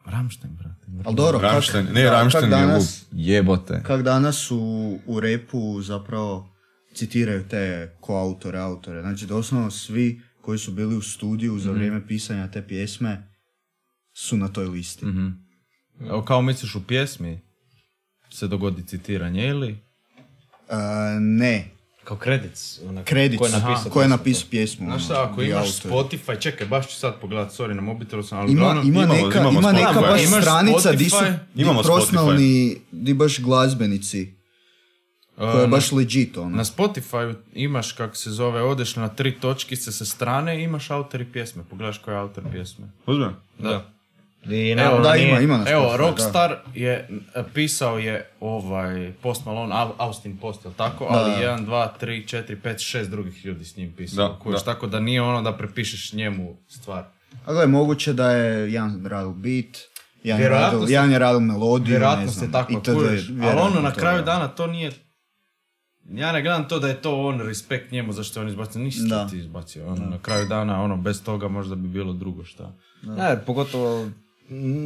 Rammstein, 0.06 0.56
brate. 0.56 1.06
Ali 1.06 1.16
dobro, 1.16 1.40
Rammstein, 1.40 1.88
ne, 1.94 2.04
kak 2.32 2.44
je. 2.44 2.80
Jebote. 3.12 3.82
kak 3.84 4.02
danas 4.02 4.52
u, 4.52 5.00
u 5.06 5.20
repu 5.20 5.82
zapravo 5.82 6.50
citiraju 6.94 7.48
te 7.48 7.96
koautore, 8.02 8.60
autore. 8.60 9.02
Znači, 9.02 9.26
doslovno 9.26 9.72
svi 9.72 10.22
koji 10.46 10.60
su 10.60 10.72
bili 10.72 10.96
u 10.96 11.02
studiju 11.02 11.60
za 11.60 11.72
vrijeme 11.72 12.08
pisanja 12.08 12.48
te 12.48 12.68
pjesme 12.68 13.24
su 14.14 14.38
na 14.38 14.48
toj 14.48 14.66
listi. 14.66 15.06
Evo, 16.02 16.22
kao 16.22 16.42
misliš 16.42 16.76
u 16.76 16.88
pjesmi 16.88 17.40
se 18.30 18.48
dogodi 18.48 18.84
citiranje 18.84 19.48
ili? 19.48 19.78
E, 20.70 20.76
ne, 21.20 21.68
Kao 22.04 22.18
kredit. 22.18 22.80
Ona, 22.88 23.04
kredit 23.04 23.40
Ko 23.40 23.46
je 23.46 23.52
napisao 23.52 23.92
ko 23.92 24.02
je 24.02 24.08
napisao 24.08 24.48
pjesmu. 24.50 24.86
Znaš 24.86 24.96
ono, 24.96 25.06
šta, 25.06 25.24
ako 25.24 25.42
imaš 25.42 25.68
author. 25.68 25.92
Spotify, 25.92 26.42
čekaj, 26.42 26.68
baš 26.68 26.88
ću 26.88 26.96
sad 26.96 27.20
pogledat, 27.22 27.52
sorry, 27.52 27.74
na 27.74 27.82
mobitelu 27.82 28.24
sam, 28.24 28.40
ali 28.40 28.52
Ima, 28.52 28.66
ima, 28.66 28.82
imamo- 28.84 29.14
neka, 29.16 29.40
imamo 29.40 29.60
ima 29.60 29.72
neka 29.72 29.88
Spotify. 29.90 30.02
baš 30.02 30.24
Imaš 30.24 30.44
stranica 30.44 30.92
di 30.92 31.10
su 31.10 31.16
Spotify? 31.16 31.38
di 31.56 31.62
Imamo 31.62 31.82
profesionalni, 31.82 32.78
di 32.92 33.14
baš 33.14 33.40
glazbenici, 33.40 34.34
koja 35.38 35.62
je 35.62 35.68
baš 35.68 35.92
legit, 35.92 36.38
ono. 36.38 36.50
Na 36.50 36.64
Spotify 36.66 37.36
imaš, 37.54 37.92
kako 37.92 38.16
se 38.16 38.32
zove, 38.32 38.62
odeš 38.62 38.96
na 38.96 39.08
tri 39.10 39.32
točkice 39.34 39.92
sa 39.92 40.06
strane 40.06 40.60
i 40.60 40.64
imaš 40.64 40.92
autor 40.92 41.22
i 41.22 41.26
pjesme. 41.26 41.64
Pogledaš 41.64 41.98
koji 41.98 42.16
je 42.16 42.20
autor 42.20 42.44
pjesme. 42.52 42.86
Uzme. 43.06 43.30
Da. 43.60 43.86
I 44.46 44.70
Evo, 44.72 45.00
da, 45.00 45.14
nije- 45.14 45.30
ima, 45.30 45.40
ima 45.40 45.58
na 45.58 45.70
Evo, 45.70 45.98
Rockstar 45.98 46.58
je 46.74 47.10
e, 47.36 47.44
pisao 47.46 48.00
je 48.00 48.30
ovaj 48.40 49.14
Post 49.14 49.46
Malone, 49.46 49.76
Au- 49.76 49.94
Austin 49.98 50.38
Post, 50.38 50.66
jel 50.66 50.74
tako? 50.74 51.06
Ali 51.06 51.32
Da. 51.32 51.38
jedan, 51.38 51.66
dva, 51.66 51.88
tri, 51.90 52.28
četiri, 52.28 52.56
pet, 52.56 52.80
šest 52.80 53.10
drugih 53.10 53.46
ljudi 53.46 53.66
s 53.66 53.78
njim 53.78 53.94
pisao. 53.94 54.40
Da, 54.46 54.52
da. 54.52 54.58
tako 54.58 54.88
da 54.88 55.00
nije 55.00 55.22
ono 55.22 55.42
da 55.42 55.54
prepišeš 55.54 56.14
njemu 56.14 56.58
stvar. 56.70 57.04
A 57.46 57.52
gledaj, 57.52 57.68
moguće 57.68 58.14
da 58.14 58.32
je 58.32 58.74
jedan 58.74 59.06
radil 59.06 59.32
beat, 59.32 59.78
jedan 60.24 60.42
je 60.42 60.50
Vjerojatno 60.50 60.88
se- 60.88 60.94
jedan 60.94 61.12
je 61.12 61.20
radil 61.20 61.40
melodiju, 61.40 61.84
ne 61.86 61.90
Vjerojatno 61.90 62.28
znam. 62.28 62.46
se 62.46 62.52
tako 62.52 62.74
itd., 62.74 62.86
kužiš. 62.86 63.02
Ali 63.22 63.32
vjerojatno 63.32 63.62
ono, 63.64 63.82
na 63.82 63.92
kraju 63.92 64.18
da. 64.18 64.24
dana 64.24 64.48
to 64.48 64.68
nije... 64.68 64.92
Ja 66.10 66.32
ne 66.32 66.42
gledam 66.42 66.68
to 66.68 66.80
da 66.80 66.88
je 66.88 67.02
to 67.02 67.22
on 67.22 67.42
respekt 67.42 67.92
njemu 67.92 68.14
zašto 68.14 68.40
je 68.40 68.42
on 68.42 68.50
izbacio. 68.50 68.80
To 69.10 69.28
ti 69.30 69.38
izbacio. 69.38 69.88
Ono, 69.88 70.06
na 70.06 70.20
kraju 70.22 70.46
dana, 70.48 70.84
ono, 70.84 70.98
bez 70.98 71.24
toga 71.24 71.48
možda 71.48 71.76
bi 71.76 71.88
bilo 71.88 72.14
drugo 72.14 72.44
šta. 72.44 72.76
Da, 73.02 73.28
jer 73.28 73.46
pogotovo 73.46 74.10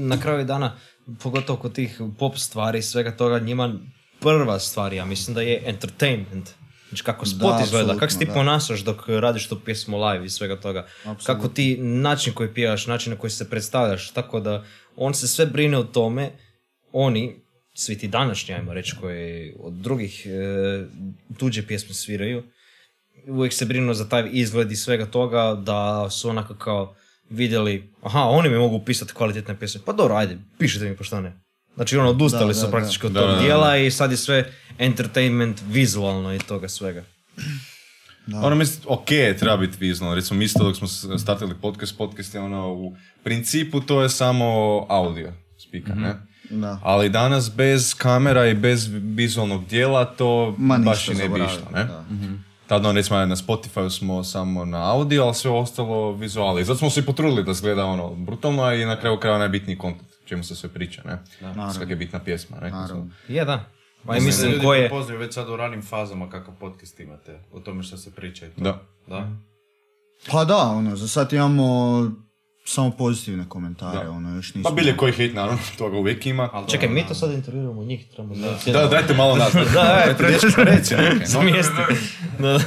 na 0.08 0.22
kraju 0.22 0.46
dana, 0.46 0.76
pogotovo 1.24 1.60
kod 1.60 1.74
tih 1.74 2.02
pop 2.20 2.38
stvari 2.38 2.80
i 2.80 2.82
svega 2.82 3.18
toga, 3.18 3.40
njima 3.40 3.74
prva 4.20 4.60
stvar, 4.60 4.94
ja 4.94 5.06
mislim 5.06 5.36
da 5.36 5.42
je 5.42 5.64
entertainment. 5.66 6.50
Znači 6.90 7.04
kako 7.04 7.26
spot 7.26 7.58
Da, 7.58 7.64
izgleda, 7.64 7.98
kako 7.98 8.12
se 8.12 8.20
ti 8.20 8.26
da. 8.26 8.34
ponašaš 8.34 8.80
dok 8.80 9.08
radiš 9.08 9.48
tu 9.48 9.60
pjesmu 9.60 10.06
live 10.06 10.26
i 10.26 10.30
svega 10.30 10.60
toga. 10.60 10.88
Kako 11.26 11.48
ti 11.48 11.78
način 11.78 12.34
koji 12.34 12.54
pijaš, 12.54 12.88
način 12.88 13.14
na 13.14 13.20
koji 13.20 13.32
se 13.32 13.50
predstavljaš, 13.50 14.12
tako 14.12 14.40
da 14.40 14.64
on 14.96 15.14
se 15.14 15.28
sve 15.28 15.46
brine 15.46 15.78
o 15.78 15.84
tome, 15.84 16.32
oni, 16.92 17.42
svi 17.80 17.98
ti 17.98 18.08
današnji, 18.08 18.54
ajmo 18.54 18.74
reći, 18.74 18.96
koji 19.02 19.54
od 19.60 19.74
drugih 19.74 20.26
e, 20.26 20.86
tuđe 21.38 21.68
pjesme 21.68 21.94
sviraju, 21.94 22.44
uvijek 23.28 23.54
se 23.54 23.66
brinu 23.66 23.94
za 23.94 24.10
taj 24.10 24.30
izgled 24.32 24.72
i 24.72 24.76
svega 24.76 25.06
toga, 25.06 25.62
da 25.66 26.10
su 26.10 26.30
onako 26.30 26.56
kao 26.56 26.96
vidjeli, 27.30 27.94
aha, 28.02 28.20
oni 28.20 28.50
mi 28.50 28.58
mogu 28.58 28.86
pisati 28.86 29.14
kvalitetne 29.14 29.60
pjesme, 29.60 29.82
pa 29.86 29.94
dobro, 29.94 30.16
ajde, 30.16 30.38
pišite 30.58 30.90
mi 30.90 30.96
šta 31.02 31.22
ne. 31.22 31.40
Znači 31.76 31.98
ono, 31.98 32.10
odustali 32.10 32.54
Da, 32.54 32.60
su 32.60 32.66
da, 32.66 32.72
praktički 32.72 33.06
od 33.06 33.12
da. 33.12 33.20
tog 33.20 33.30
Da, 33.30 33.36
da, 33.36 33.40
da. 33.40 33.46
dijela 33.46 33.78
i 33.78 33.92
sad 33.92 34.12
je 34.12 34.18
sve 34.18 34.54
entertainment 34.78 35.62
vizualno 35.70 36.36
i 36.36 36.40
toga 36.40 36.70
svega. 36.70 37.04
Ono 38.34 38.56
mislim, 38.56 38.84
ok, 38.88 39.08
treba 39.40 39.58
biti 39.58 39.78
vizualno. 39.80 40.16
Recimo, 40.16 40.38
mi 40.38 40.46
isto 40.46 40.64
dok 40.64 40.76
smo 40.76 40.88
startili 41.18 41.56
podcast, 41.62 41.98
podcast 41.98 42.36
je 42.36 42.42
ono, 42.42 42.74
u 42.74 42.96
principu 43.24 43.82
to 43.82 44.02
je 44.02 44.10
samo 44.10 44.46
audio 44.90 45.34
speaker, 45.58 45.98
ne? 45.98 46.29
Da. 46.50 46.80
Ali 46.84 47.10
danas 47.10 47.56
bez 47.56 47.94
kamera 47.94 48.48
i 48.48 48.54
bez 48.54 48.90
vizualnog 48.92 49.66
dijela 49.66 50.06
to 50.06 50.56
Ma 50.58 50.78
baš 50.78 51.10
i 51.10 51.14
ne 51.14 51.30
bi 51.30 51.40
išlo, 51.40 51.72
ne? 51.74 51.84
da. 51.84 52.04
Tad 52.68 52.86
ono, 52.86 52.94
recimo 52.94 53.26
na 53.26 53.36
Spotify 53.36 53.90
smo 53.90 54.24
samo 54.24 54.66
na 54.66 54.92
audio, 54.92 55.24
ali 55.24 55.36
sve 55.36 55.52
ostalo 55.52 56.12
vizuali. 56.12 56.64
Zato 56.64 56.80
smo 56.80 56.90
se 56.90 57.00
i 57.00 57.06
potrudili 57.06 57.44
da 57.44 57.52
izgleda 57.52 57.86
ono 57.86 58.16
brutalno 58.16 58.74
i 58.74 58.86
na 58.86 59.00
kraju 59.00 59.20
kraja 59.20 59.38
najbitniji 59.38 59.78
kontent, 59.78 60.10
čemu 60.26 60.44
se 60.44 60.56
sve 60.56 60.70
priča, 60.70 61.02
ne? 61.06 61.20
Svaka 61.74 61.90
je 61.90 61.96
bitna 61.96 62.20
pjesma, 62.20 62.58
ne? 62.62 62.72
Je, 63.28 63.46
da. 63.46 63.66
Pa 64.06 64.18
i 64.18 64.22
Mislim, 64.22 64.22
da 64.22 64.26
mislim, 64.26 64.52
ljudi 64.52 64.66
ko 64.66 64.74
je... 64.74 64.82
prepoznaju 64.82 65.20
već 65.20 65.34
sad 65.34 65.50
u 65.50 65.56
ranim 65.56 65.82
fazama 65.82 66.30
kakav 66.30 66.54
podcast 66.60 67.00
imate, 67.00 67.40
o 67.52 67.60
tome 67.60 67.84
što 67.84 67.98
se 67.98 68.12
priča 68.12 68.46
i 68.46 68.50
to. 68.50 68.62
Da. 68.62 68.80
Da. 69.08 69.30
Pa 70.32 70.46
da, 70.46 70.58
ono, 70.58 70.96
za 70.96 71.08
sad 71.08 71.34
imamo 71.34 72.02
samo 72.70 72.92
pozitivne 72.92 73.46
komentare, 73.50 74.04
Da. 74.04 74.12
ono, 74.12 74.36
još 74.36 74.54
nismo... 74.56 74.70
Pa 74.70 74.76
bilje 74.76 74.98
koji 74.98 75.14
hit, 75.14 75.34
naravno, 75.34 75.60
toga 75.78 75.98
uvijek 75.98 76.26
ima. 76.26 76.50
Ali 76.54 76.68
Čekaj, 76.70 76.90
mi 76.90 77.08
to 77.08 77.14
sad 77.14 77.32
intervjuiramo 77.32 77.84
njih, 77.84 78.06
trebamo 78.08 78.36
Da, 78.66 78.88
dajte 78.88 79.14
malo 79.14 79.36
nas. 79.44 79.54
Da, 79.54 79.64
dajte, 79.74 80.24
no? 80.24 81.26
Smijesti. 81.32 81.82
Da. 82.40 82.60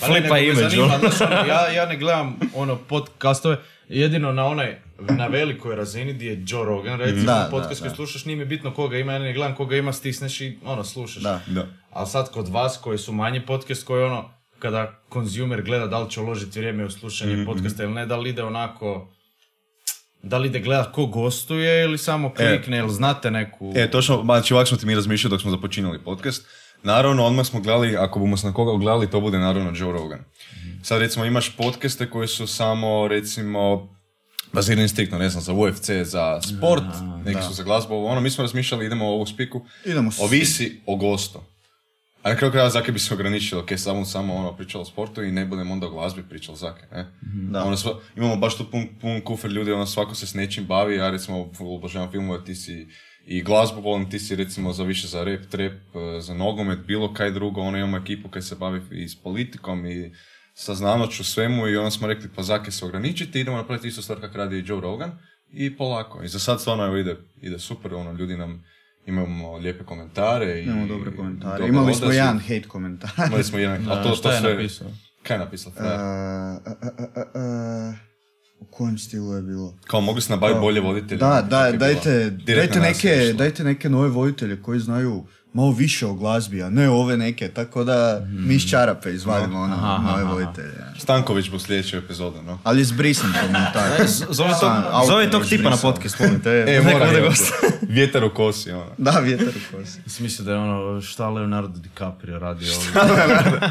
Pa 0.00 0.08
ne, 0.08 0.20
Flipa 0.20 0.38
image, 0.38 0.82
ono. 0.82 0.94
ono, 0.94 1.36
ja, 1.48 1.68
ja 1.68 1.86
ne 1.86 1.96
gledam 1.96 2.36
ono 2.54 2.76
podcastove, 2.78 3.56
jedino 3.88 4.32
na 4.32 4.46
onaj, 4.46 4.76
na 5.00 5.26
velikoj 5.26 5.76
razini 5.76 6.12
gdje 6.12 6.26
je 6.26 6.44
Joe 6.46 6.64
Rogan, 6.64 6.98
recimo, 6.98 7.24
Da, 7.24 7.48
podcast 7.50 7.72
da, 7.72 7.78
koji 7.78 7.90
da. 7.90 7.96
slušaš, 7.96 8.24
nije 8.24 8.36
mi 8.36 8.44
bitno 8.44 8.74
koga 8.74 8.98
ima, 8.98 9.12
ja 9.12 9.18
ne 9.18 9.32
gledam 9.32 9.54
koga 9.54 9.76
ima, 9.76 9.92
stisneš 9.92 10.40
i 10.40 10.58
ono, 10.64 10.84
slušaš. 10.84 11.22
Da. 11.22 11.40
Da. 11.46 11.66
Ali 11.90 12.06
sad 12.06 12.30
kod 12.30 12.48
vas 12.48 12.76
koji 12.76 12.98
su 12.98 13.12
manji 13.12 13.40
podcast, 13.40 13.84
koji 13.84 14.04
ono, 14.04 14.30
kada 14.58 15.00
konzumer 15.08 15.62
gleda 15.62 15.86
da 15.86 15.98
li 15.98 16.10
će 16.10 16.20
uložiti 16.20 16.58
vrijeme 16.58 16.84
u 16.84 16.90
slušanje 16.90 17.32
Mhm, 17.32 17.44
podcasta 17.44 17.82
ili 17.82 17.92
ne, 17.92 18.06
da 18.06 18.16
li 18.16 18.30
ide 18.30 18.42
onako, 18.42 19.08
da 20.24 20.38
li 20.38 20.48
ide 20.48 20.60
gledat 20.60 20.92
ko 20.92 21.06
gostuje 21.06 21.84
ili 21.84 21.98
samo 21.98 22.30
klikne, 22.30 22.78
ili 22.78 22.90
znate 22.90 23.30
neku... 23.30 23.72
E, 23.76 23.90
točno, 23.90 24.22
znači 24.24 24.54
ovako 24.54 24.66
smo 24.66 24.76
ti 24.76 24.86
mi 24.86 24.94
razmišljali 24.94 25.30
dok 25.30 25.40
smo 25.40 25.50
započinjali 25.50 25.98
podcast. 26.00 26.46
Naravno, 26.82 27.24
odmah 27.24 27.46
smo 27.46 27.60
gledali, 27.60 27.96
ako 27.96 28.18
bomo 28.18 28.36
se 28.36 28.46
na 28.46 28.52
koga 28.52 28.72
ugledali, 28.72 29.10
to 29.10 29.20
bude 29.20 29.38
naravno 29.38 29.72
Joe 29.76 29.92
Rogan. 29.92 30.18
Sad 30.82 31.00
recimo 31.00 31.24
imaš 31.24 31.56
podcaste 31.56 32.10
koji 32.10 32.28
su 32.28 32.46
samo, 32.46 33.08
recimo, 33.08 33.88
bazirani 34.52 34.88
striktno, 34.88 35.18
ne 35.18 35.28
znam, 35.28 35.42
za 35.42 35.52
UFC, 35.52 35.90
za 36.02 36.40
sport, 36.42 36.84
neki 37.24 37.42
su 37.42 37.52
za 37.52 37.62
glazbu, 37.62 37.94
ono, 37.96 38.20
mi 38.20 38.30
smo 38.30 38.42
razmišljali, 38.42 38.86
idemo 38.86 39.04
u 39.04 39.10
ovu 39.10 39.26
spiku, 39.26 39.66
Idemo 39.84 40.12
s- 40.12 40.20
ovisi 40.20 40.82
o 40.86 40.96
gostu. 40.96 41.40
A 42.24 42.30
na 42.30 42.36
kraju 42.36 42.52
kraja 42.52 42.70
Zake 42.70 42.92
bi 42.92 42.98
se 42.98 43.14
ograničilo, 43.14 43.60
ok, 43.60 43.68
samo, 43.76 44.04
samo 44.04 44.34
ono 44.34 44.56
pričalo 44.56 44.82
o 44.82 44.84
sportu 44.84 45.22
i 45.22 45.32
ne 45.32 45.44
budemo 45.46 45.72
onda 45.72 45.86
o 45.86 45.90
glazbi 45.90 46.22
pričalo 46.28 46.56
Zake, 46.56 46.86
ne? 46.92 47.06
Da. 47.50 47.64
Ono, 47.64 47.76
sva- 47.76 47.98
imamo 48.16 48.36
baš 48.36 48.56
tu 48.56 48.70
pun, 48.70 48.86
pun 49.00 49.20
kufer 49.20 49.50
ljudi, 49.50 49.72
ono 49.72 49.86
svako 49.86 50.14
se 50.14 50.26
s 50.26 50.34
nečim 50.34 50.66
bavi, 50.66 50.96
ja 50.96 51.10
recimo 51.10 51.50
obožavam 51.60 52.10
filmove, 52.10 52.44
ti 52.44 52.54
si 52.54 52.88
i 53.26 53.42
glazbu 53.42 53.80
volim, 53.80 54.10
ti 54.10 54.18
si 54.18 54.36
recimo 54.36 54.72
za 54.72 54.84
više 54.84 55.06
za 55.06 55.24
rap, 55.24 55.40
trap, 55.50 55.72
eh, 55.72 56.20
za 56.20 56.34
nogomet, 56.34 56.78
bilo 56.86 57.12
kaj 57.14 57.30
drugo, 57.30 57.60
ono 57.60 57.78
imamo 57.78 57.96
ekipu 57.96 58.28
koja 58.28 58.42
se 58.42 58.54
bavi 58.54 58.80
i 58.90 59.08
s 59.08 59.22
politikom 59.22 59.86
i 59.86 60.12
sa 60.54 60.74
znanoću 60.74 61.24
svemu 61.24 61.68
i 61.68 61.76
onda 61.76 61.90
smo 61.90 62.06
rekli 62.06 62.30
pa 62.36 62.42
Zake 62.42 62.70
se 62.70 62.84
ograničiti, 62.84 63.40
idemo 63.40 63.56
napraviti 63.56 63.88
istu 63.88 64.02
stvar 64.02 64.20
kak 64.20 64.34
radi 64.34 64.56
i 64.58 64.64
Joe 64.66 64.80
Rogan 64.80 65.18
i 65.50 65.76
polako. 65.76 66.22
I 66.22 66.28
za 66.28 66.38
sad 66.38 66.60
stvarno 66.60 66.84
evo 66.86 66.96
ide, 66.96 67.16
ide 67.42 67.58
super, 67.58 67.94
ono 67.94 68.12
ljudi 68.12 68.36
nam 68.36 68.64
imamo 69.06 69.56
lijepe 69.56 69.84
komentare 69.84 70.60
i 70.60 70.64
Imamo 70.64 70.86
dobre 70.86 71.16
komentare. 71.16 71.68
Imali 71.68 71.94
smo 71.94 72.12
jedan 72.12 72.38
hate 72.38 72.68
komentar. 72.68 73.10
Imali 73.28 73.44
smo 73.44 73.58
jedan, 73.58 73.82
a 73.82 73.94
Da, 73.94 74.02
to, 74.02 74.08
to 74.08 74.16
šta 74.16 74.32
je 74.32 74.40
sve... 74.40 74.54
napisao? 74.54 74.88
Kaj 75.22 75.34
je 75.34 75.38
napisao? 75.38 75.72
Uh, 75.76 75.82
uh, 75.82 76.72
uh, 76.82 76.98
uh, 76.98 77.22
uh, 77.34 77.94
u 78.60 78.64
kojem 78.70 78.98
stilu 78.98 79.32
je 79.32 79.42
bilo? 79.42 79.78
Kao 79.86 80.00
mogli 80.00 80.22
se 80.22 80.32
nabaviti 80.32 80.60
bolje 80.60 80.80
voditelje. 80.80 81.18
Da, 81.18 81.46
da, 81.50 81.62
Kak 81.62 81.72
je 81.72 81.78
dajte, 81.78 82.30
dajte, 82.30 82.80
neke, 82.80 83.34
dajte 83.38 83.64
neke 83.64 83.88
nove 83.88 84.08
voditelje 84.08 84.62
koji 84.62 84.80
znaju 84.80 85.24
malo 85.54 85.72
više 85.72 86.06
o 86.06 86.14
glazbi, 86.14 86.62
a 86.62 86.70
ne 86.70 86.90
ove 86.90 87.16
neke, 87.16 87.48
tako 87.48 87.84
da 87.84 88.20
mi 88.28 88.54
iz 88.54 88.70
čarape 88.70 89.12
izvadimo 89.12 89.60
ono, 89.60 89.76
nove 90.06 90.24
voditelje. 90.24 90.74
ja. 90.78 91.00
Stanković 91.00 91.50
bu 91.50 91.58
sljedeću 91.58 91.96
epizodu, 91.96 92.42
no? 92.42 92.58
Ali 92.64 92.80
je 92.80 92.84
zbrisan 92.84 93.32
komentar. 93.40 94.06
Zove, 94.30 94.50
tog, 94.60 94.70
autor 94.90 95.06
zove 95.06 95.30
tog 95.30 95.44
tipa 95.44 95.70
na 95.70 95.76
podcast, 95.76 96.20
molim 96.20 96.40
te. 96.40 96.50
E, 96.68 96.80
neka 96.80 96.92
mora 96.92 97.06
bude 97.06 97.18
je 97.18 97.28
gost. 97.28 97.52
Vjetar 97.88 98.24
u 98.24 98.34
kosi, 98.34 98.70
ono. 98.70 98.90
Da, 98.98 99.10
vjetar 99.10 99.48
u 99.48 99.76
kosi. 99.76 99.98
Smislio 100.06 100.44
da 100.44 100.52
je 100.52 100.58
ono 100.58 101.00
šta 101.00 101.28
Leonardo 101.30 101.78
DiCaprio 101.78 102.38
radi 102.38 102.66
ovdje. 102.70 102.90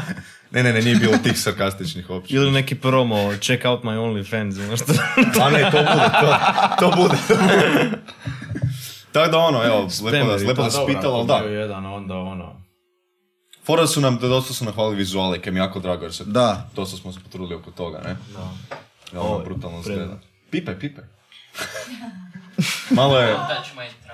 Ne, 0.50 0.62
ne, 0.62 0.72
ne, 0.72 0.82
nije 0.82 0.96
bilo 0.96 1.18
tih 1.22 1.38
sarkastičnih 1.38 2.10
opće. 2.10 2.34
Ili 2.34 2.50
neki 2.50 2.74
promo, 2.74 3.36
check 3.40 3.64
out 3.64 3.82
my 3.82 3.96
OnlyFans, 3.98 4.64
ono 4.66 4.76
što... 4.76 4.92
A 5.42 5.50
ne, 5.50 5.70
to 5.70 5.78
bude, 5.78 6.10
to, 6.20 6.36
to 6.78 6.96
bude. 6.96 7.16
Tako 9.14 9.30
da 9.30 9.38
ono, 9.38 9.64
evo, 9.64 9.88
lepo 10.04 10.26
da, 10.26 10.34
lepo 10.34 10.62
da 10.62 10.70
si 10.70 10.78
pitala, 10.86 11.18
ali 11.18 11.26
da. 11.26 11.36
Jedan, 11.36 11.86
onda 11.86 12.14
ono... 12.14 12.64
Fora 13.66 13.86
su 13.86 14.00
nam, 14.00 14.18
da 14.18 14.28
dosta 14.28 14.54
su 14.54 14.64
nahvalili 14.64 14.96
vizuale, 14.96 15.40
je 15.44 15.54
jako 15.54 15.80
drago, 15.80 16.04
jer 16.04 16.12
se 16.14 16.24
Da. 16.24 16.68
dosta 16.76 16.96
smo 16.96 17.12
se 17.12 17.20
potrudili 17.20 17.54
oko 17.54 17.70
toga, 17.70 17.98
ne? 17.98 18.16
Da. 18.34 19.20
Ono, 19.20 19.44
brutalno 19.44 19.80
izgleda. 19.80 20.18
Pipaj, 20.50 20.78
pipaj. 20.78 21.04
Malo 22.90 23.18
je. 23.20 23.36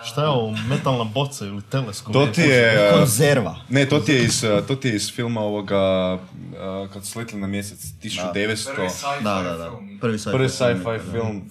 Šta 0.05 0.23
je 0.23 0.29
ovo, 0.29 0.57
metalna 0.69 1.05
boca 1.05 1.47
ili 1.47 1.63
teleskop? 1.63 2.13
to 2.13 2.27
ti 2.27 2.41
je... 2.41 2.91
uh, 2.91 2.99
Konzerva. 2.99 3.57
Ne, 3.69 3.89
to 3.89 3.99
ti 4.01 4.13
je 4.13 4.25
iz, 4.25 4.45
uh, 4.45 4.67
to 4.67 4.77
ti 4.77 4.89
je 4.89 4.97
iz 4.97 5.13
filma 5.13 5.41
ovoga, 5.41 6.15
uh, 6.15 6.93
kad 6.93 7.05
su 7.05 7.11
sletili 7.13 7.41
na 7.41 7.47
mjesec, 7.47 7.79
1900, 8.03 9.23
Da, 9.23 9.43
da, 9.43 9.57
da. 9.57 9.71
Prvi 10.01 10.19
sci-fi. 10.19 10.33
prvi 10.33 10.49
film. 10.49 10.83
sci-fi 10.83 11.11
film. 11.13 11.51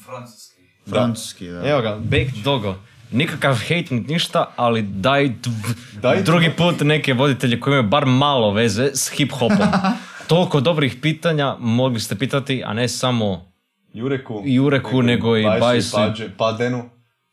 Francuski, 0.89 1.47
da. 1.47 1.69
Evo 1.69 1.81
ga, 1.81 1.95
Baked 1.95 2.35
Dogo. 2.43 2.75
Nikakav 3.11 3.55
hate 3.55 3.85
nit 3.91 4.07
ništa, 4.07 4.45
ali 4.55 4.81
daj, 4.81 5.23
dv- 5.25 5.73
Daj 6.01 6.23
drugi 6.23 6.49
put 6.49 6.81
neke 6.81 7.13
voditelje 7.13 7.59
koji 7.59 7.71
imaju 7.71 7.83
bar 7.83 8.05
malo 8.05 8.51
veze 8.51 8.85
s 8.85 9.11
hip-hopom. 9.11 9.67
Toliko 10.27 10.59
dobrih 10.59 10.95
pitanja 11.01 11.55
mogli 11.59 11.99
ste 11.99 12.15
pitati, 12.15 12.63
a 12.65 12.73
ne 12.73 12.88
samo 12.88 13.51
Jureku, 13.93 14.41
Jureku, 14.45 15.01
nego 15.01 15.38
i 15.38 15.43
Bajsu. 15.59 15.95
Pađe, 15.95 16.29
Padenu. 16.38 16.89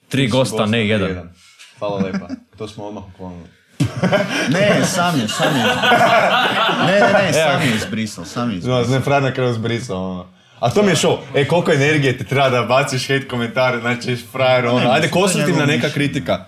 tri 0.09 0.29
gosta, 0.29 0.53
gosta, 0.53 0.67
ne 0.67 0.89
jedan. 0.89 1.31
Hvala 1.79 1.97
lepa, 1.99 2.29
to 2.59 2.69
smo 2.69 2.85
odmah 2.85 3.05
uklonili. 3.07 3.49
Ne, 4.49 4.85
sam 4.85 5.21
je, 5.21 5.29
sam 5.29 5.57
je. 5.57 5.63
Ne, 6.87 7.01
ne, 7.01 7.13
ne, 7.23 7.33
sam 7.33 7.63
je 7.63 7.75
izbrisao, 7.77 8.25
sam 8.25 8.51
je 8.51 8.57
izbrisao. 8.57 8.83
No, 8.83 8.89
ne, 8.89 9.01
Fran 9.01 9.23
na 9.23 9.33
kraju 9.33 9.55
zbrisao, 9.55 10.11
ono. 10.11 10.27
A 10.59 10.71
to 10.71 10.83
mi 10.83 10.89
je 10.89 10.97
show. 10.97 11.17
E, 11.35 11.47
koliko 11.47 11.73
energije 11.73 12.19
ti 12.19 12.25
treba 12.25 12.49
da 12.51 12.63
baciš 12.63 13.09
hate 13.09 13.29
komentare, 13.29 13.81
znači, 13.81 14.17
frajer, 14.33 14.67
ono. 14.67 14.91
Ajde, 14.91 15.09
konstruktivna 15.11 15.67
neka 15.67 15.89
kritika. 15.89 16.45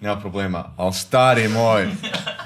Nema 0.00 0.16
problema. 0.16 0.74
Al 0.76 0.92
stari 0.92 1.48
moj, 1.48 1.86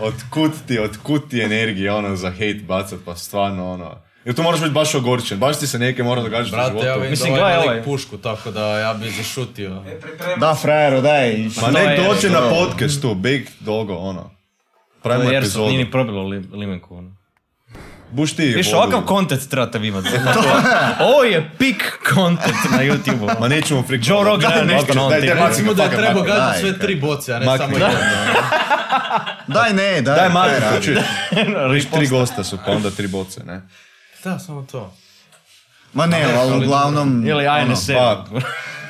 otkud 0.00 0.52
ti, 0.66 0.78
otkud 0.78 1.30
ti 1.30 1.40
energije, 1.40 1.92
ono, 1.92 2.16
za 2.16 2.30
hate 2.30 2.60
bacat, 2.62 2.98
pa 3.04 3.16
stvarno, 3.16 3.72
ono. 3.72 3.94
Jer 4.24 4.34
tu 4.34 4.42
moraš 4.42 4.60
biti 4.60 4.72
baš 4.72 4.94
ogorčen, 4.94 5.38
baš 5.38 5.58
ti 5.58 5.66
se 5.66 5.78
neke 5.78 6.02
mora 6.02 6.22
događati 6.22 6.48
u 6.48 6.52
Brate, 6.52 6.74
ja 6.76 6.80
životu. 6.82 6.94
vidim 6.94 7.10
Mislim, 7.10 7.34
da 7.34 7.40
ovaj 7.40 7.54
ima 7.54 7.62
ovaj. 7.62 7.82
pušku, 7.82 8.18
tako 8.18 8.50
da 8.50 8.78
ja 8.78 8.94
bi 8.94 9.10
zašutio. 9.10 9.82
Da, 10.36 10.54
frajeru, 10.54 11.00
daj. 11.00 11.36
Ma 11.62 11.70
nek 11.70 11.88
je- 11.90 12.04
dođe 12.04 12.30
na 12.30 12.40
podcast 12.40 13.02
tu, 13.02 13.14
Big 13.14 13.48
Dogo, 13.60 13.94
ono. 13.94 14.30
Pravimo 15.02 15.30
Jer 15.30 15.38
epizodu. 15.38 15.66
nije 15.66 15.78
ni 15.78 15.90
probilo 15.90 16.22
li, 16.22 16.44
limenku. 16.52 16.96
Ono. 16.96 17.16
Buš 18.10 18.32
ti 18.32 18.42
Viš, 18.46 18.66
vodu. 18.66 18.76
ovakav 18.78 19.02
content 19.08 19.48
trebate 19.48 19.78
vi 19.78 19.88
imati. 19.88 20.08
Ovo 21.04 21.24
je 21.24 21.50
peak 21.58 21.98
content 22.08 22.70
na 22.70 22.78
YouTube. 22.78 23.40
Ma 23.40 23.48
nećemo 23.48 23.82
frik. 23.82 24.02
Joe 24.04 24.24
Rogan 24.24 24.50
nema 24.52 24.64
nešto 24.64 24.94
na 24.94 25.00
ovom 25.00 25.10
Daj, 25.12 25.20
daj, 25.24 25.48
Recimo 25.48 25.74
da 25.74 25.82
je 25.82 25.88
fuck 25.88 25.96
ga, 25.96 26.02
treba 26.02 26.14
makni 26.14 26.28
ga. 26.28 26.34
gazati 26.34 26.52
daj, 26.52 26.60
sve 26.62 26.78
tri 26.78 26.94
boce, 26.96 27.34
a 27.34 27.38
ne 27.38 27.46
Makni. 27.46 27.66
samo 27.66 27.76
jedno. 27.76 27.98
Daj, 29.48 29.72
ne, 29.72 30.00
daj. 30.02 30.28
Daj, 30.30 30.80
čuj. 30.82 30.96
Viš, 31.70 31.84
tri 31.86 32.06
gosta 32.08 32.44
su, 32.44 32.58
pa 32.66 32.72
onda 32.72 32.90
tri 32.90 33.06
boce, 33.08 33.44
ne? 33.44 33.60
Da, 34.24 34.38
samo 34.38 34.62
to. 34.62 34.94
Ma 35.94 36.06
ne, 36.06 36.24
ali 36.34 36.56
uglavnom 36.56 37.26
Ili 37.26 37.46
ANS. 37.46 37.86
Pa, 37.88 38.24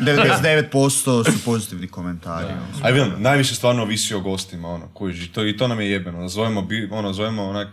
99% 0.00 0.92
su 1.26 1.44
pozitivni 1.44 1.88
komentari. 1.88 2.44
ono. 2.46 2.86
Aj 2.86 2.92
vidim, 2.92 3.12
najviše 3.18 3.54
stvarno 3.54 3.82
ovisi 3.82 4.14
o 4.14 4.20
gostima, 4.20 4.68
ono, 4.68 4.88
kužiš, 4.88 5.24
i 5.24 5.32
to, 5.32 5.46
i 5.46 5.56
to 5.56 5.68
nam 5.68 5.80
je 5.80 5.90
jebeno, 5.90 6.18
nazovemo, 6.18 6.66
ono, 6.90 7.12
zovemo 7.12 7.44
onak, 7.44 7.68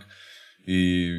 i 0.66 1.10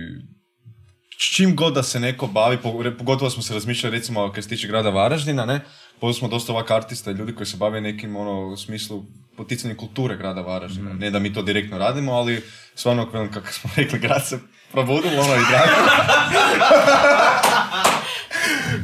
čim 1.18 1.56
god 1.56 1.74
da 1.74 1.84
se 1.84 2.00
neko 2.00 2.28
bavi, 2.28 2.58
pog- 2.58 2.98
pogotovo 2.98 3.30
smo 3.30 3.44
se 3.44 3.54
razmišljali 3.54 3.96
recimo 3.96 4.32
kad 4.32 4.44
se 4.44 4.50
tiče 4.50 4.68
grada 4.68 4.90
Varaždina, 4.90 5.46
ne, 5.46 5.62
Pozvali 6.00 6.14
smo 6.14 6.28
dosta 6.28 6.52
ovak 6.54 6.72
artista 6.72 7.12
i 7.12 7.14
ljudi 7.14 7.36
koji 7.36 7.48
se 7.48 7.58
bave 7.58 7.82
nekim 7.82 8.16
ono, 8.16 8.48
u 8.48 8.58
smislu 8.58 9.06
poticanja 9.38 9.76
kulture 9.76 10.18
grada 10.18 10.42
Varaždina. 10.42 10.94
Ne 10.94 11.12
da 11.12 11.20
mi 11.20 11.34
to 11.34 11.42
direktno 11.42 11.78
radimo, 11.78 12.12
ali 12.12 12.44
stvarno, 12.76 13.30
kako 13.34 13.54
smo 13.54 13.70
rekli, 13.78 14.00
grad 14.00 14.28
se 14.28 14.40
probudilo, 14.72 15.22
ono 15.22 15.36
i 15.36 15.46
drago. 15.50 15.92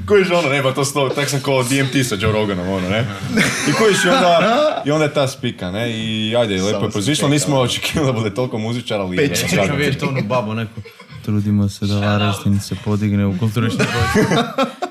Kojiš 0.05 0.29
ono, 0.31 0.49
ne, 0.49 0.63
pa 0.63 0.71
to 0.71 0.85
sto, 0.85 1.09
tak 1.09 1.29
sam 1.29 1.41
kao 1.41 1.63
DMT 1.63 2.05
sa 2.05 2.15
Joe 2.19 2.31
Roganom, 2.31 2.69
ono, 2.69 2.89
ne. 2.89 3.05
I 3.69 3.73
kojiš 3.73 4.05
i 4.05 4.09
onda, 4.09 4.81
i 4.85 4.91
onda 4.91 5.05
je 5.05 5.13
ta 5.13 5.27
spika, 5.27 5.71
ne, 5.71 5.91
i 5.91 6.35
ajde, 6.35 6.61
lepo 6.61 6.85
je 6.85 6.91
prozišlo, 6.91 7.29
nismo 7.29 7.59
očekivali 7.59 8.07
da 8.07 8.13
bude 8.13 8.33
toliko 8.33 8.57
muzičara, 8.57 9.03
ali... 9.03 9.25
Ono, 9.25 9.35
čekam 9.49 9.75
vidjeti 9.77 10.05
onu 10.05 10.21
babu 10.21 10.53
neku. 10.53 10.81
Trudimo 11.25 11.69
se 11.69 11.85
da 11.85 11.99
Varaždin 11.99 12.59
se 12.59 12.75
podigne 12.85 13.25
u 13.25 13.37
kulturični 13.39 13.85
broj. 13.85 14.25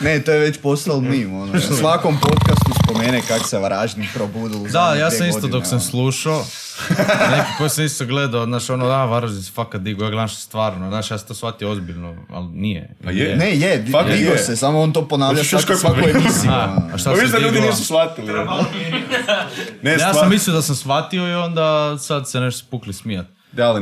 Ne, 0.00 0.20
to 0.20 0.32
je 0.32 0.38
već 0.38 0.58
postalo 0.58 1.00
mim, 1.00 1.34
ono. 1.34 1.60
Svakom 1.60 2.18
podcastu 2.20 2.73
spomene 3.04 3.22
kak 3.28 3.48
se 3.48 3.58
Varaždin 3.58 4.06
probudil 4.14 4.58
Da, 4.72 4.94
ja 4.94 5.10
sam 5.10 5.26
isto 5.26 5.40
godine, 5.40 5.58
dok 5.58 5.66
sam 5.66 5.80
slušao, 5.80 6.44
neki 7.36 7.50
koji 7.58 7.70
sam 7.70 7.84
isto 7.84 8.06
gledao, 8.06 8.44
znaš, 8.44 8.70
ono, 8.70 8.86
da, 8.86 9.04
Varaždin 9.04 9.42
se 9.42 9.52
fakat 9.54 9.80
digo, 9.80 10.04
ja 10.04 10.10
gledam 10.10 10.28
što 10.28 10.40
stvarno, 10.40 10.88
znaš, 10.88 11.10
ja 11.10 11.18
sam 11.18 11.28
to 11.28 11.34
shvatio 11.34 11.70
ozbiljno, 11.70 12.16
ali 12.30 12.46
nije. 12.46 12.96
Pa 13.04 13.10
je. 13.10 13.36
Ne, 13.36 13.56
je, 13.56 13.78
digo 14.16 14.36
se, 14.36 14.56
samo 14.56 14.80
on 14.80 14.92
to 14.92 15.08
ponavlja 15.08 15.38
Hoćeš 15.38 15.52
još 15.52 15.62
svako, 15.62 16.00
koji 16.00 16.12
svako 16.12 16.18
put? 16.18 16.22
emisiju. 16.22 16.50
A, 16.50 16.76
a 16.94 16.98
šta 16.98 17.10
Pa 17.10 17.16
se 17.16 17.26
da 17.26 17.38
ljudi 17.38 17.60
nisu 17.60 17.84
shvatili. 17.84 18.32
Ne, 19.82 19.92
Ja 19.92 20.14
sam 20.14 20.30
mislio 20.30 20.56
da 20.56 20.62
sam 20.62 20.76
shvatio 20.76 21.28
i 21.28 21.34
onda 21.34 21.98
sad 21.98 22.30
se 22.30 22.40
nešto 22.40 22.66
spukli 22.66 22.92
smijat. 22.92 23.26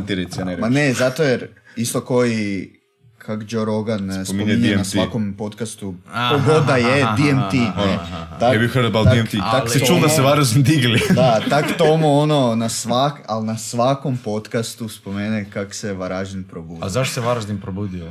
Ti 0.06 0.14
reci, 0.14 0.38
ja 0.38 0.44
ne 0.44 0.56
Ma 0.56 0.68
ne, 0.68 0.92
zato 0.92 1.22
jer 1.22 1.48
isto 1.76 2.00
koji 2.00 2.81
kak 3.22 3.40
Joe 3.44 3.64
Rogan 3.64 4.10
eh, 4.10 4.24
Spominje 4.24 4.52
spominje 4.52 4.76
na 4.76 4.84
svakom 4.84 5.34
podcastu, 5.34 5.94
Aha, 6.08 6.34
kogod 6.36 6.66
da 6.66 6.76
je 6.76 7.02
aha, 7.02 7.16
DMT. 7.16 7.54
aha, 7.56 7.86
ne. 7.86 7.94
aha, 7.94 8.16
aha. 8.16 8.26
Tak- 8.32 8.52
Have 8.52 8.64
you 8.64 8.70
heard 8.70 8.86
about 8.86 9.06
tak- 9.06 9.14
DMT? 9.16 9.32
tak 9.42 9.64
Tomo- 9.64 9.86
čul 9.86 10.00
da 10.00 10.08
se 10.08 10.22
Varaždin 10.22 10.62
digli? 10.62 11.00
Da, 11.12 11.40
tak 11.48 11.76
Tomo 11.78 12.08
ono 12.10 12.54
na 12.54 12.68
svak, 12.68 13.20
ali 13.26 13.46
na 13.46 13.58
svakom 13.58 14.16
podcastu 14.18 14.88
spomene 14.88 15.46
kak 15.46 15.74
se 15.74 15.92
Varaždin 15.92 16.44
probudio. 16.44 16.84
A 16.84 16.88
zašto 16.88 17.14
se 17.14 17.20
Varaždin 17.20 17.60
probudio? 17.60 18.06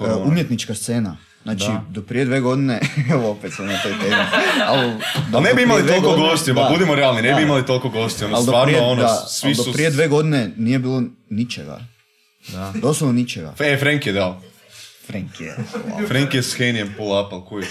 E, 0.00 0.14
umjetnička 0.16 0.74
scena. 0.74 1.16
Znači, 1.42 1.66
do 1.90 2.02
prije 2.02 2.24
dve 2.24 2.40
godine, 2.40 2.80
evo 3.12 3.30
opet 3.30 3.52
sam 3.52 3.66
na 3.66 3.82
toj 3.82 3.92
temi, 3.92 4.14
ali... 4.66 4.92
Ali 5.32 5.44
ne 5.44 5.54
bi 5.54 5.62
imali 5.62 5.86
toliko 5.86 6.06
godine- 6.06 6.26
gostiju, 6.26 6.54
da, 6.54 6.68
budimo 6.70 6.94
realni, 6.94 7.22
ne 7.22 7.28
bi 7.28 7.34
da. 7.34 7.40
imali 7.40 7.66
toliko 7.66 7.88
gostiju, 7.88 8.26
ono 8.26 8.36
Ali 8.36 8.42
do 8.42 8.50
stvarno 8.50 8.66
prije, 8.66 8.82
ono, 8.82 9.02
da, 9.02 9.24
svi 9.28 9.46
ali 9.46 9.54
su... 9.54 9.64
do 9.64 9.72
prije 9.72 9.90
dve 9.90 10.08
godine 10.08 10.50
nije 10.56 10.78
bilo 10.78 11.02
ničega. 11.30 11.78
Da. 12.48 12.72
Doslovno 12.74 13.12
ničega. 13.12 13.54
E, 13.58 13.76
Frank 13.80 14.06
je 14.06 14.12
dao. 14.12 14.40
Frank 15.06 15.40
je. 15.40 15.56
Frank 16.08 16.34
je 16.34 16.42
s 16.42 16.54
Henijem 16.54 16.94
pull 16.96 17.20
up, 17.20 17.32
ali 17.32 17.42
kujiš. 17.48 17.68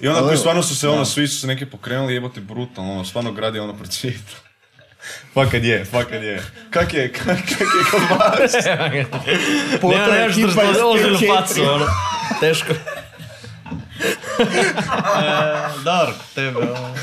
I 0.00 0.08
onda 0.08 0.20
koji 0.20 0.36
stvarno 0.36 0.62
su 0.62 0.76
se, 0.76 0.88
ono, 0.88 1.04
svi 1.04 1.28
su 1.28 1.40
se 1.40 1.46
neki 1.46 1.66
pokrenuli, 1.66 2.14
jebote, 2.14 2.40
brutalno, 2.40 2.92
ono, 2.92 3.04
stvarno 3.04 3.32
grad 3.32 3.54
je 3.54 3.60
ono 3.60 3.76
procvjetao. 3.76 4.36
Fakat 5.34 5.64
je, 5.64 5.84
fakat 5.84 6.22
je. 6.22 6.42
Kak 6.70 6.94
je, 6.94 7.12
kak, 7.12 7.24
kak 7.26 7.50
je 7.60 7.66
kod 7.90 8.00
vas? 8.10 8.52
Nema 9.82 10.04
ozbiljnu 10.88 11.18
četiri. 11.18 11.28
facu, 11.36 11.62
ono. 11.62 11.86
Teško. 12.40 12.72
Dark, 15.84 16.14
tebe, 16.34 16.58
ono. 16.58 16.94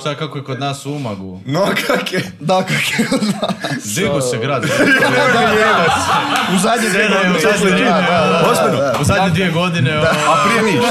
Šta, 0.00 0.14
kako 0.14 0.38
je 0.38 0.44
kod 0.44 0.60
nas 0.60 0.86
u 0.86 0.92
Umagu? 0.92 1.40
No, 1.46 1.66
kak 1.86 2.12
je? 2.12 2.32
Da, 2.40 2.62
kak 2.62 2.70
je 2.90 3.06
od 3.12 3.22
nas. 3.22 3.84
Digo 3.86 4.20
se 4.20 4.38
grad. 4.38 4.64
U 6.54 6.58
zadnje 6.58 6.88
dve 6.88 7.04
Scena 7.04 7.16
je 7.16 7.30
u 7.30 7.32
godine. 7.32 7.40
zadnje 7.42 7.70
dvije, 7.70 7.84
Da, 7.84 8.00
da, 8.00 8.40
da, 8.42 8.50
Ozbiljno? 8.52 8.76
da. 8.78 8.94
U 9.00 9.04
zadnje 9.04 9.30
dvije 9.30 9.50
godine, 9.50 9.98
ono, 9.98 10.06
A 10.28 10.44
prije 10.46 10.62
niš. 10.64 10.84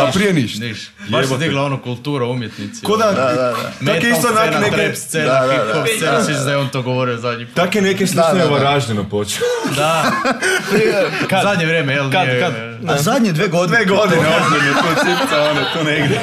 A 0.00 0.10
prije 0.12 0.32
niš. 0.32 0.54
niš. 0.56 0.90
Baš 1.08 1.26
se 1.26 1.36
digla 1.36 1.62
ono 1.62 1.78
kultura 1.78 2.26
umjetnici. 2.26 2.82
Ko 2.82 2.96
da, 2.96 3.06
Da, 3.06 3.12
da, 3.12 3.32
da. 3.32 3.52
tak 3.52 3.62
je 3.78 3.92
Metal 3.92 4.10
isto 4.10 4.28
onak 4.28 4.42
scena, 4.42 4.60
neke, 4.60 4.76
trap 4.76 4.96
scena, 4.96 5.40
hip 5.42 5.74
hop 5.74 5.86
scena, 5.96 6.24
sviđa 6.24 6.40
da 6.40 6.50
je 6.50 6.56
on 6.56 6.68
to 6.68 6.82
govorio 6.82 7.16
zadnji 7.16 7.46
put. 7.46 7.54
tak 7.54 7.74
je 7.74 7.82
neke 7.82 8.06
slične. 8.06 8.44
Varaždinu 8.50 9.04
počeo. 9.04 9.42
Da. 9.76 10.04
Zadnje 11.42 11.66
vrijeme, 11.66 11.92
jel? 11.92 12.10
Kad, 12.12 12.26
kad? 12.40 12.52
A 12.88 12.98
zadnje 12.98 13.32
dve 13.32 13.48
godine. 13.48 13.76
Dve 13.76 13.96
godine, 13.96 14.22
ozbiljno, 14.36 14.72
tu 14.74 14.88
cipca, 14.96 15.42
ono, 15.42 15.60
tu 15.72 15.84
negdje. 15.84 16.20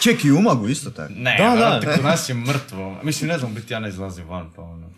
Ček, 0.00 0.24
i 0.24 0.32
Umagu 0.32 0.68
isto 0.68 0.90
tako. 0.90 1.12
Ne, 1.16 1.36
Da, 1.38 1.48
da. 1.48 1.56
brate, 1.56 1.86
kod 1.96 2.04
nas 2.04 2.28
je 2.28 2.34
mrtvo. 2.34 3.00
Mislim, 3.02 3.28
ne 3.30 3.38
znam, 3.38 3.54
biti 3.54 3.72
ja 3.72 3.80
ne 3.80 3.88
izlazim 3.88 4.28
van, 4.28 4.50
pa 4.56 4.62
ono. 4.62 4.90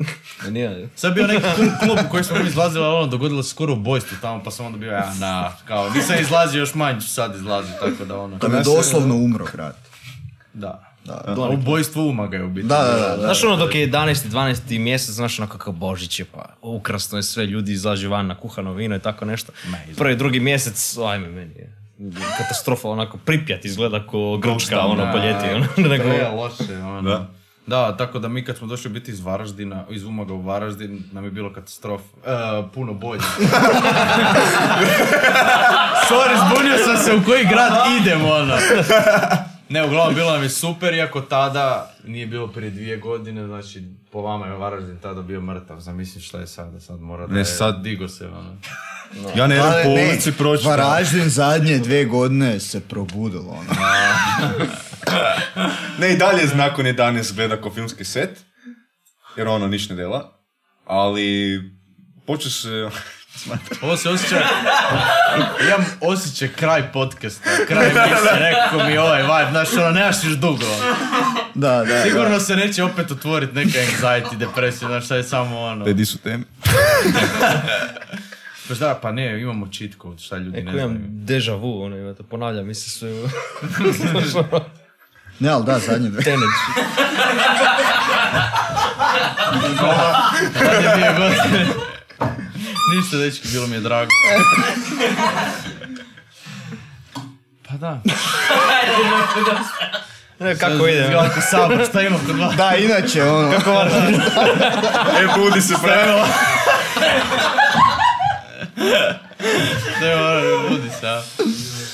Nije. 0.50 0.88
Sad 0.96 1.10
je 1.10 1.14
bio 1.14 1.26
neki 1.26 1.46
klub- 1.80 2.06
u 2.06 2.10
koji 2.10 2.24
smo 2.24 2.38
mi 2.38 2.48
izlazili, 2.48 2.84
ali 2.84 2.96
ono, 2.96 3.06
dogodilo 3.06 3.42
se 3.42 3.50
skoro 3.50 3.72
ubojstvo 3.72 4.16
tamo, 4.20 4.42
pa 4.44 4.50
sam 4.50 4.66
onda 4.66 4.78
bio, 4.78 4.92
ja, 4.92 5.14
na, 5.20 5.52
kao, 5.64 5.90
nisam 5.90 6.16
izlazio 6.20 6.58
još 6.60 6.74
manje, 6.74 7.00
ću 7.00 7.08
sad 7.08 7.34
izlaziti, 7.34 7.78
tako 7.80 8.05
da 8.05 8.18
ono. 8.18 8.38
To 8.38 8.46
je 8.46 8.62
doslovno 8.62 9.14
umro 9.14 9.46
grad. 9.52 9.76
Da. 10.55 10.82
Da, 11.05 11.34
ubojstvo 11.50 12.06
umaga 12.08 12.36
je 12.36 12.44
u 12.44 12.48
biti. 12.48 12.66
Da, 12.68 12.78
da, 12.82 12.92
da. 12.92 13.16
da. 13.16 13.22
Znaš 13.22 13.44
ono 13.44 13.56
dok 13.56 13.74
je 13.74 13.90
11. 13.90 14.28
12. 14.28 14.78
mjesec, 14.78 15.14
znaš 15.14 15.38
ono 15.38 15.48
kakav 15.48 15.72
Božić 15.72 16.18
je 16.20 16.24
pa 16.24 16.44
ukrasno 16.62 17.18
je 17.18 17.22
sve, 17.22 17.46
ljudi 17.46 17.72
izađu 17.72 18.10
van 18.10 18.26
na 18.26 18.34
kuhano 18.34 18.72
vino 18.72 18.96
i 18.96 19.00
tako 19.00 19.24
nešto. 19.24 19.52
Prvi, 19.96 20.16
drugi 20.16 20.40
mjesec, 20.40 20.96
ajme 20.98 21.28
meni 21.28 21.55
je 21.55 21.85
katastrofa, 22.39 22.89
onako 22.89 23.18
Pripjat 23.25 23.65
izgleda 23.65 24.07
ko 24.07 24.39
Grčka, 24.39 24.81
ono 24.81 25.12
po 25.12 25.18
ljeti. 25.18 25.47
Ono, 25.55 25.66
nego, 25.91 26.36
loše, 26.36 26.76
ono. 26.83 27.02
Da. 27.02 27.26
Da, 27.66 27.97
tako 27.97 28.18
da 28.18 28.28
mi 28.28 28.44
kad 28.44 28.57
smo 28.57 28.66
došli 28.66 28.91
biti 28.91 29.10
iz 29.10 29.20
Varaždina, 29.20 29.84
iz 29.91 30.05
Umaga 30.05 30.34
u 30.34 30.42
Varaždin, 30.42 31.02
nam 31.12 31.25
je 31.25 31.31
bilo 31.31 31.52
katastrofa. 31.52 32.05
E, 32.26 32.62
puno 32.75 32.94
bolje. 32.94 33.20
Sorry, 36.08 36.36
zbunio 36.47 36.78
sam 36.84 36.97
se 36.97 37.15
u 37.15 37.25
koji 37.25 37.44
grad 37.44 37.73
idemo, 38.00 38.28
ono. 38.28 38.57
Ne, 39.68 39.84
uglavnom 39.84 40.14
bilo 40.14 40.32
nam 40.32 40.42
je 40.42 40.48
super, 40.48 40.94
iako 40.94 41.20
tada 41.20 41.94
nije 42.04 42.26
bilo 42.26 42.48
prije 42.48 42.70
dvije 42.70 42.96
godine, 42.96 43.46
znači 43.46 43.82
po 44.12 44.22
vama 44.22 44.46
je 44.46 44.52
Varaždin 44.52 44.98
tada 44.98 45.22
bio 45.22 45.40
mrtav, 45.40 45.80
zamisli 45.80 46.20
šta 46.20 46.38
je 46.40 46.46
sada, 46.46 46.80
sad 46.80 47.00
mora 47.00 47.26
da 47.26 47.34
Ne, 47.34 47.40
je, 47.40 47.44
sad- 47.44 47.82
digo 47.82 48.08
se, 48.08 48.26
ono. 48.26 48.56
Ja 49.36 49.46
ne 49.46 49.54
idem 49.54 49.66
Ali 49.66 49.82
po 49.82 49.88
ne, 49.88 50.08
ulici 50.10 50.32
proći. 50.32 50.66
Varaždin 50.66 51.28
zadnje 51.28 51.78
dvije 51.78 52.04
godine 52.04 52.60
se 52.60 52.80
probudilo. 52.80 53.50
Ono. 53.50 53.70
Ne, 55.98 56.12
i 56.12 56.16
dalje 56.16 56.46
nakon 56.54 56.86
11 56.86 57.34
gleda 57.34 57.60
ko 57.60 57.70
filmski 57.70 58.04
set, 58.04 58.38
jer 59.36 59.48
ono 59.48 59.66
niš 59.68 59.88
ne 59.88 59.96
dela, 59.96 60.32
ali 60.84 61.60
počeo 62.26 62.50
se... 62.50 62.90
Ovo 63.82 63.97
se 63.97 64.08
osjeća, 64.08 64.42
imam 65.66 65.86
osjećaj 66.00 66.48
kraj 66.48 66.92
podcasta, 66.92 67.50
kraj 67.68 67.86
emisije, 67.86 68.39
rekao 68.39 68.89
mi 68.89 68.98
ovaj 68.98 69.23
vibe, 69.23 69.50
znaš 69.50 69.73
ono, 69.73 69.90
nemaš 69.90 70.24
još 70.24 70.32
dugo. 70.32 70.65
Da, 71.55 71.84
da. 71.84 72.02
Sigurno 72.02 72.40
se 72.40 72.56
neće 72.56 72.84
opet 72.84 73.10
otvoriti 73.10 73.55
neka 73.55 73.78
anxiety, 73.78 74.36
depresija, 74.36 74.89
znaš 74.89 75.05
šta 75.05 75.16
je 75.16 75.23
samo 75.23 75.60
ono. 75.60 75.84
Te 75.84 75.92
di 75.92 76.05
su 76.05 76.18
teme? 76.18 76.44
Pa 78.68 78.74
da, 78.74 78.98
pa 79.02 79.12
ne, 79.12 79.40
imamo 79.40 79.66
cheat 79.73 79.92
code, 80.02 80.23
šta 80.23 80.36
ljudi 80.36 80.58
Eko 80.58 80.70
ne 80.70 80.78
imam 80.78 80.90
znaju. 80.90 81.06
deja 81.08 81.55
vu, 81.55 81.82
ono, 81.82 81.97
imate, 81.97 82.23
ponavljam 82.23 82.66
mi 82.66 82.74
se 82.74 82.90
sve 82.90 83.12
u 83.12 83.28
Ne, 85.39 85.48
ali 85.48 85.65
da, 85.65 85.78
zadnje 85.78 86.08
dvije. 86.08 86.24
Tenet. 86.24 86.48
Godine. 91.18 91.66
Ništa, 92.94 93.16
dečki, 93.16 93.48
bilo 93.48 93.66
mi 93.66 93.74
je 93.74 93.81
drago. 93.81 94.10
Pa 97.68 97.76
da. 97.76 98.00
Ne, 100.39 100.58
kako 100.58 100.89
ide? 100.89 100.98
ono? 100.98 101.08
Izgleda 101.08 101.34
ko 101.34 101.40
sabor, 101.50 101.86
šta 101.89 102.02
ima 102.02 102.18
kod 102.26 102.39
vas? 102.39 102.56
Da, 102.56 102.74
inače, 102.76 103.23
ono, 103.24 103.52
E, 105.20 105.26
budi 105.39 105.60
se 105.60 105.74
prema. 105.82 106.26
Ne, 110.00 110.15
ono, 110.16 110.68
budi 110.68 110.90
se, 111.00 111.08
a. 111.08 111.23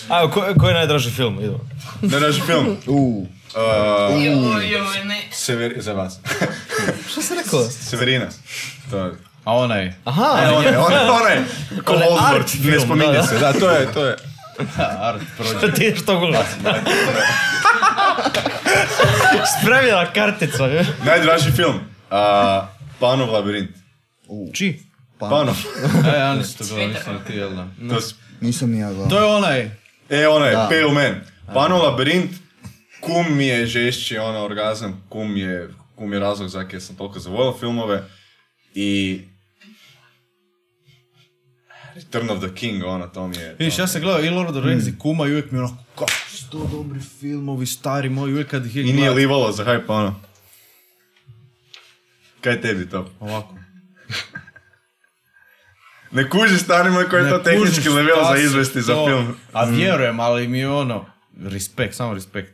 A, 0.08 0.30
ko, 0.30 0.44
koji 0.60 0.70
je 0.70 0.74
najdraži 0.74 1.10
film? 1.10 1.38
Idemo. 1.38 1.60
Naši 2.02 2.40
film. 2.40 2.76
u, 2.86 3.26
Uh, 3.54 4.24
Joj, 4.24 4.70
joj, 4.70 5.04
ne. 5.04 5.22
Sever... 5.32 5.74
Za 5.76 5.92
vas. 5.92 6.18
Što 7.10 7.22
si 7.22 7.34
rekao? 7.34 7.64
Severina. 7.64 8.26
To 8.90 8.98
je... 8.98 9.12
A 9.44 9.52
onaj, 9.54 9.92
Aha, 10.04 10.38
E, 10.42 10.48
onaj, 10.48 10.76
onaj, 10.76 11.08
onaj. 11.10 11.36
Art 12.32 12.54
ne 12.64 12.80
spominje 12.80 13.06
da, 13.06 13.12
da. 13.12 13.22
se. 13.22 13.38
Da, 13.38 13.52
to 13.52 13.70
je, 13.70 13.92
to 13.92 14.06
je. 14.06 14.16
art 15.00 15.22
prođe. 15.36 15.74
ti 15.74 15.84
je 15.84 15.96
što 15.96 16.18
gledat. 16.20 16.46
Spremljena 19.54 20.06
kartica, 20.06 20.64
je? 20.64 20.86
Najdraži 21.04 21.50
film. 21.50 21.74
Uh, 21.74 21.78
Panov 23.00 23.32
labirint. 23.32 23.70
Či? 24.52 24.80
Panov. 25.20 25.54
E, 26.06 26.18
ja 26.18 26.34
nisam 26.34 26.58
to 26.58 26.74
gledao, 26.74 26.88
nisam 26.88 27.20
ti, 27.26 27.32
jel 27.32 27.50
da? 27.50 27.66
To, 27.90 28.00
s- 28.00 28.14
nisam 28.40 28.70
ni 28.70 28.78
ja 28.78 28.88
gledao. 28.88 29.08
To 29.08 29.18
je 29.18 29.24
onaj, 29.26 29.70
e, 30.10 30.28
onaj, 30.28 30.50
Da. 30.50 30.68
Pale 30.70 30.92
Man. 30.92 31.20
Panov 31.54 31.82
labirint. 31.82 32.30
Kum 33.00 33.36
mi 33.36 33.46
je 33.46 33.66
žešći, 33.66 34.18
ono, 34.18 34.44
orgazam. 34.44 35.02
Kum 35.08 35.36
je, 35.36 35.68
kum 35.96 36.12
je 36.12 36.20
razlog 36.20 36.48
za 36.48 36.64
kje 36.64 36.80
sam 36.80 36.96
toliko 36.96 37.18
zavolio 37.18 37.52
filmove. 37.52 38.02
I... 38.74 39.20
Return 41.94 42.30
of 42.30 42.38
the 42.40 42.50
King, 42.50 42.84
ono, 42.84 43.06
to 43.06 43.28
mi 43.28 43.36
je... 43.36 43.54
Vidiš, 43.54 43.78
ja 43.78 43.86
sam 43.86 44.00
gledao 44.00 44.20
i 44.20 44.30
Lord 44.30 44.50
of 44.50 44.56
the 44.56 44.64
Rings 44.64 44.86
i 44.86 44.98
Kuma 44.98 45.26
i 45.26 45.30
uvijek 45.30 45.50
mi 45.50 45.58
je 45.58 45.62
onako, 45.62 45.76
kako 45.94 46.10
su 46.28 46.50
to 46.50 46.66
dobri 46.66 47.00
filmovi, 47.00 47.66
stari 47.66 48.08
moji, 48.10 48.32
uvijek 48.32 48.48
kad 48.48 48.66
ih 48.66 48.76
je 48.76 48.82
I 48.82 48.84
nije 48.84 48.96
gledao- 48.96 49.14
livalo 49.14 49.52
za 49.52 49.64
hype, 49.64 49.84
ono. 49.88 50.20
Kaj 52.40 52.60
tebi 52.60 52.88
to? 52.88 53.10
Ovako. 53.20 53.54
Ne 56.10 56.30
kuži 56.30 56.58
stari 56.58 56.90
moj 56.90 57.08
koji 57.08 57.24
je 57.24 57.30
to 57.30 57.38
tehnički 57.38 57.88
level 57.88 58.24
za 58.26 58.36
izvesti 58.38 58.82
za 58.82 58.94
film. 59.06 59.34
A 59.52 59.64
vjerujem, 59.66 60.20
ali 60.20 60.48
mi 60.48 60.58
je 60.58 60.68
ono, 60.70 61.06
respekt, 61.40 61.94
samo 61.94 62.14
respekt. 62.14 62.52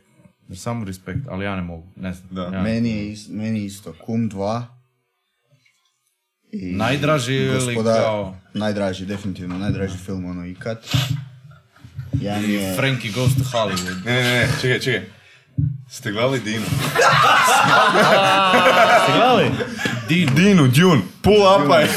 Samo 0.55 0.85
respekt, 0.85 1.19
ali 1.29 1.45
ja 1.45 1.55
ne 1.55 1.61
mogu, 1.61 1.87
ne 1.95 2.13
znam. 2.13 2.27
Da. 2.31 2.43
Ja. 2.47 2.61
Meni 2.63 2.89
je 2.89 3.11
is- 3.11 3.27
meni 3.29 3.65
isto. 3.65 3.93
Kum 3.95 4.29
2. 4.29 4.63
I 6.51 6.71
Najdraži 6.71 7.35
ili 7.35 7.75
Gospodar- 7.75 8.01
kao 8.01 8.35
Najdraži, 8.53 9.05
definitivno. 9.05 9.57
Najdraži 9.57 9.97
film 10.05 10.25
ono 10.25 10.45
ikad. 10.45 10.85
Jedan 12.13 12.49
je... 12.51 12.75
Frankie 12.75 13.11
Goes 13.11 13.35
to 13.35 13.43
Hollywood. 13.43 14.05
Ne, 14.05 14.13
ne, 14.13 14.23
ne, 14.23 14.47
čekaj, 14.61 14.79
čekaj. 14.79 15.09
Ste 15.89 16.11
gledali 16.11 16.39
Dinu? 16.39 16.65
Ste 19.03 19.13
gledali? 19.17 19.51
Dino. 20.07 20.31
Dinu, 20.35 20.67
Dune, 20.67 21.01
pull 21.21 21.41
up 21.55 21.71
je. 21.79 21.87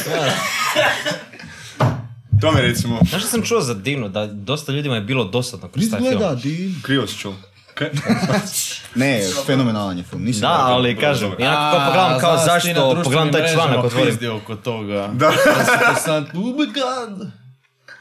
To 2.40 2.52
mi 2.52 2.60
recimo, 2.60 2.98
Znaš 3.08 3.22
što 3.22 3.30
sam 3.30 3.42
čuo 3.42 3.60
za 3.60 3.74
Dinu, 3.74 4.08
da 4.08 4.26
dosta 4.26 4.72
ljudima 4.72 4.94
je 4.94 5.00
bilo 5.00 5.24
dosadno 5.24 5.68
kroz 5.68 5.90
taj 5.90 6.00
film. 6.00 6.12
Izgleda, 6.12 6.34
di... 6.34 6.74
krivo 6.82 7.06
si 7.06 7.18
čuo. 7.18 7.34
Ne, 8.94 9.20
fenomenalan 9.46 9.98
je 9.98 10.04
film. 10.04 10.22
Nisam 10.24 10.40
Da, 10.40 10.48
gledao. 10.48 10.72
ali 10.74 10.96
kažem, 10.96 11.30
ja 11.38 11.70
kako 11.72 11.86
pogledam 11.86 12.20
kao 12.20 12.36
znaš 12.36 12.64
zašto, 12.64 13.00
pogledam 13.04 13.32
taj 13.32 13.52
članak, 13.54 13.84
otvorim. 13.84 14.06
pizdi 14.08 14.28
oko 14.28 14.56
toga. 14.56 15.10
Da. 15.12 15.32
Sam 15.64 15.78
konstantno, 15.86 16.40
oh 16.40 16.46
my 16.46 16.66
god. 16.74 17.28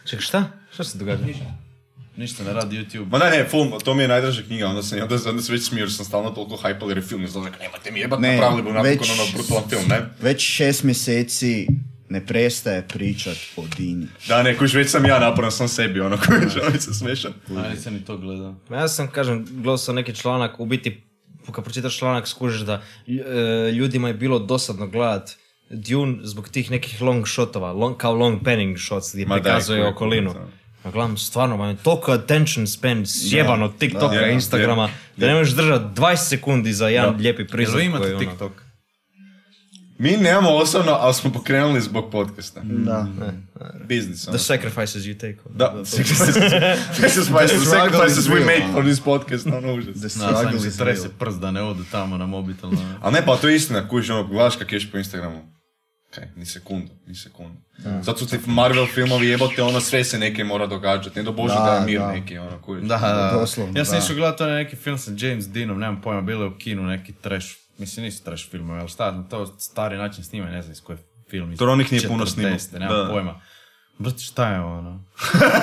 Čekaj, 0.06 0.22
šta? 0.24 0.44
Šta 0.74 0.84
se 0.84 0.98
događa? 0.98 1.24
Ništa 2.18 2.44
ne 2.44 2.54
radi 2.54 2.78
YouTube. 2.78 3.10
Ma 3.12 3.18
ne, 3.18 3.30
ne, 3.30 3.48
film, 3.50 3.74
to 3.84 3.94
mi 3.94 4.04
je 4.04 4.08
najdraža 4.08 4.42
knjiga, 4.42 4.68
onda 4.68 4.84
sam, 4.84 5.02
onda, 5.02 5.16
onda 5.30 5.42
se 5.42 5.52
već 5.52 5.68
smio, 5.68 5.82
jer 5.82 5.94
sam 5.94 6.06
stalno 6.06 6.30
toliko 6.30 6.56
hypal 6.56 6.88
jer 6.88 6.98
je 6.98 7.04
film 7.04 7.24
izlazak, 7.24 7.60
nemate 7.60 7.92
mi 7.92 8.00
jebat, 8.00 8.20
Ne, 8.20 8.32
napravili 8.32 8.62
bu 8.62 8.70
napokon 8.74 9.08
ono 9.12 9.24
brutalan 9.34 9.64
film, 9.70 9.84
ne? 9.90 10.02
Već 10.22 10.42
šest 10.56 10.84
mjeseci 10.84 11.68
ne 12.12 12.26
prestaje 12.26 12.88
pričat 12.88 13.38
o 13.58 13.64
Dini. 13.78 14.08
Da, 14.28 14.44
ne, 14.44 14.58
kuš, 14.58 14.74
već 14.74 14.90
sam 14.90 15.06
ja 15.06 15.20
naporan 15.20 15.52
sam 15.52 15.68
sebi, 15.68 16.00
ono, 16.00 16.18
kuš, 16.18 16.64
ono 16.68 16.80
se 16.80 16.94
smešan. 16.94 17.34
A 17.50 17.70
nisam 17.70 17.94
ni 17.94 18.06
to 18.06 18.18
gledao. 18.18 18.56
Ja 18.72 18.88
sam, 18.88 19.08
kažem, 19.08 19.46
gledao 19.50 19.78
sam 19.78 19.96
neki 19.96 20.16
članak, 20.16 20.60
u 20.60 20.66
biti, 20.66 21.04
kad 21.52 21.64
pročitaš 21.64 21.98
članak 21.98 22.28
skužiš 22.28 22.62
da 22.62 22.82
e, 23.08 23.72
ljudima 23.72 24.08
je 24.08 24.14
bilo 24.14 24.40
dosadno 24.40 24.88
gledat 24.88 25.32
Dune 25.70 26.18
zbog 26.24 26.50
tih 26.50 26.72
nekih 26.72 27.02
long 27.02 27.28
shotova, 27.28 27.72
long, 27.72 27.98
kao 27.98 28.14
long 28.14 28.44
panning 28.44 28.78
shots 28.80 29.14
gdje 29.14 29.26
prikazuje 29.26 29.88
okolinu. 29.88 30.34
Ma 30.84 30.92
gledam, 30.92 31.18
stvarno, 31.18 31.58
man, 31.58 31.78
toliko 31.78 32.12
attention 32.12 32.68
span 32.68 33.06
sjeban 33.06 33.64
od 33.64 33.78
TikToka, 33.78 34.16
da, 34.16 34.28
Instagrama, 34.28 34.90
da 35.18 35.28
ne 35.28 35.36
možeš 35.36 35.54
držati 35.54 36.02
20 36.02 36.16
sekundi 36.16 36.74
za 36.74 36.88
jedan 36.88 37.16
lijepi 37.16 37.42
Jel 37.42 37.50
prizor. 37.50 37.80
vi 37.80 37.86
imate 37.86 38.04
koji, 38.04 38.14
ono- 38.14 38.20
TikTok? 38.20 38.52
Mi 40.02 40.18
nemamo 40.18 40.50
osobno, 40.50 40.92
ali 40.92 41.14
smo 41.14 41.32
pokrenuli 41.32 41.82
zbog 41.82 42.12
podcasta. 42.12 42.62
Da. 42.64 43.08
Biznis, 43.88 44.28
ono. 44.28 44.38
The 44.38 44.44
sacrifices 44.44 45.04
you 45.04 45.14
take. 45.20 45.38
Da, 45.50 45.74
sacrifices 45.86 47.70
sacrifices 47.70 48.28
we 48.28 48.46
make 48.46 48.64
ono. 48.64 48.74
for 48.74 48.84
this 48.84 49.00
podcast, 49.00 49.48
ono 49.48 49.74
užas. 49.74 50.00
The 50.00 50.10
struggle 50.10 50.68
is 50.68 50.78
se 50.78 50.84
real. 50.84 50.98
prst 51.20 51.40
da 51.40 51.52
ne 51.52 51.62
odu 51.62 51.84
tamo 51.92 52.18
na 52.18 52.26
mobitel. 52.26 52.70
ono. 52.70 52.96
Ali 53.02 53.14
ne, 53.14 53.26
pa 53.26 53.36
to 53.38 53.48
je 53.50 53.56
istina, 53.56 53.88
kužiš, 53.88 54.10
ono, 54.10 54.28
gledaš 54.28 54.56
kak 54.56 54.72
ješ 54.72 54.92
po 54.92 54.98
Instagramu. 54.98 55.42
Kaj, 56.16 56.28
ni 56.36 56.46
sekundu, 56.46 56.92
ni 57.08 57.16
sekundu. 57.16 57.58
Zato 58.02 58.20
su 58.20 58.28
ti 58.28 58.38
Marvel 58.46 58.86
filmovi 58.88 59.28
jebote, 59.28 59.62
ono 59.64 59.80
sve 59.80 60.04
se 60.04 60.20
neke 60.20 60.44
mora 60.44 60.68
događati, 60.68 61.20
ne 61.20 61.24
do 61.24 61.32
Bože 61.32 61.54
da, 61.54 61.62
Da, 61.62 61.72
je 61.74 61.86
mir 61.86 62.00
da. 62.00 62.12
neki, 62.12 62.38
ono, 62.38 62.62
kužiš. 62.62 62.88
Da, 62.88 62.98
da. 62.98 63.38
Doslovno, 63.40 63.80
Ja 63.80 63.86
sam 63.86 63.98
da. 64.00 64.04
išao 64.04 64.16
gledati 64.16 64.44
onaj 64.44 64.64
neki 64.64 64.76
film 64.76 64.98
sa 64.98 65.12
James 65.18 65.48
Deanom, 65.50 65.80
nemam 65.80 66.02
pojma, 66.02 66.22
bilo 66.22 66.44
je 66.44 66.50
u 66.50 66.58
kinu 66.58 66.84
neki 66.84 67.14
trash, 67.14 67.48
mislim 67.82 68.04
nisu 68.04 68.24
trash 68.24 68.50
filmovi, 68.52 68.80
ali 68.80 68.90
šta, 68.90 69.24
to 69.30 69.46
stari 69.46 69.98
način 69.98 70.24
snimanja, 70.24 70.52
ne 70.52 70.62
znam 70.62 70.72
iz 70.72 70.82
koje 70.82 70.98
film. 71.30 71.52
iz 71.52 71.58
Tronik 71.58 71.92
nije 71.92 72.08
puno 72.08 72.26
snimao. 72.26 72.54
40, 72.54 72.80
Nemam 72.80 72.98
Da. 72.98 73.14
pojma. 73.14 73.42
Brate, 73.98 74.20
šta 74.20 74.48
je 74.48 74.60
ono? 74.60 75.04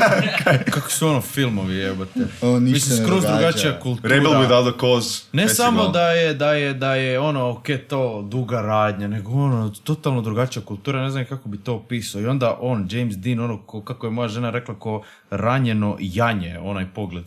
Kako 0.75 0.91
su 0.91 1.09
ono 1.09 1.21
filmovi 1.21 1.77
jebote? 1.77 2.21
Ovo 2.43 2.61
ništa 2.61 2.91
Mislim, 2.91 3.07
skroz 3.07 3.25
drugačija 3.25 3.81
kultura. 3.81 4.15
Rebel 4.15 4.33
without 4.33 4.75
a 4.75 4.81
cause. 4.81 5.25
Ne 5.33 5.49
samo 5.49 5.89
da 5.89 6.11
je, 6.11 6.35
da 6.35 6.53
je, 6.53 6.75
da 6.75 6.95
je 6.95 7.21
ono, 7.21 7.51
ok, 7.51 7.67
to 7.89 8.23
duga 8.29 8.61
radnja, 8.61 9.09
nego 9.09 9.33
ono, 9.33 9.71
totalno 9.85 10.21
drugačija 10.21 10.63
kultura, 10.65 11.03
ne 11.03 11.11
znam 11.11 11.25
kako 11.25 11.49
bi 11.49 11.59
to 11.59 11.75
opisao. 11.75 12.21
I 12.21 12.27
onda 12.27 12.59
on, 12.61 12.89
James 12.91 13.17
Dean, 13.17 13.41
ono, 13.41 13.63
ko, 13.67 13.83
kako 13.83 14.07
je 14.07 14.11
moja 14.11 14.29
žena 14.29 14.51
rekla, 14.51 14.79
ko 14.79 15.03
ranjeno 15.31 15.97
janje, 16.01 16.59
onaj 16.59 16.87
pogled. 16.95 17.25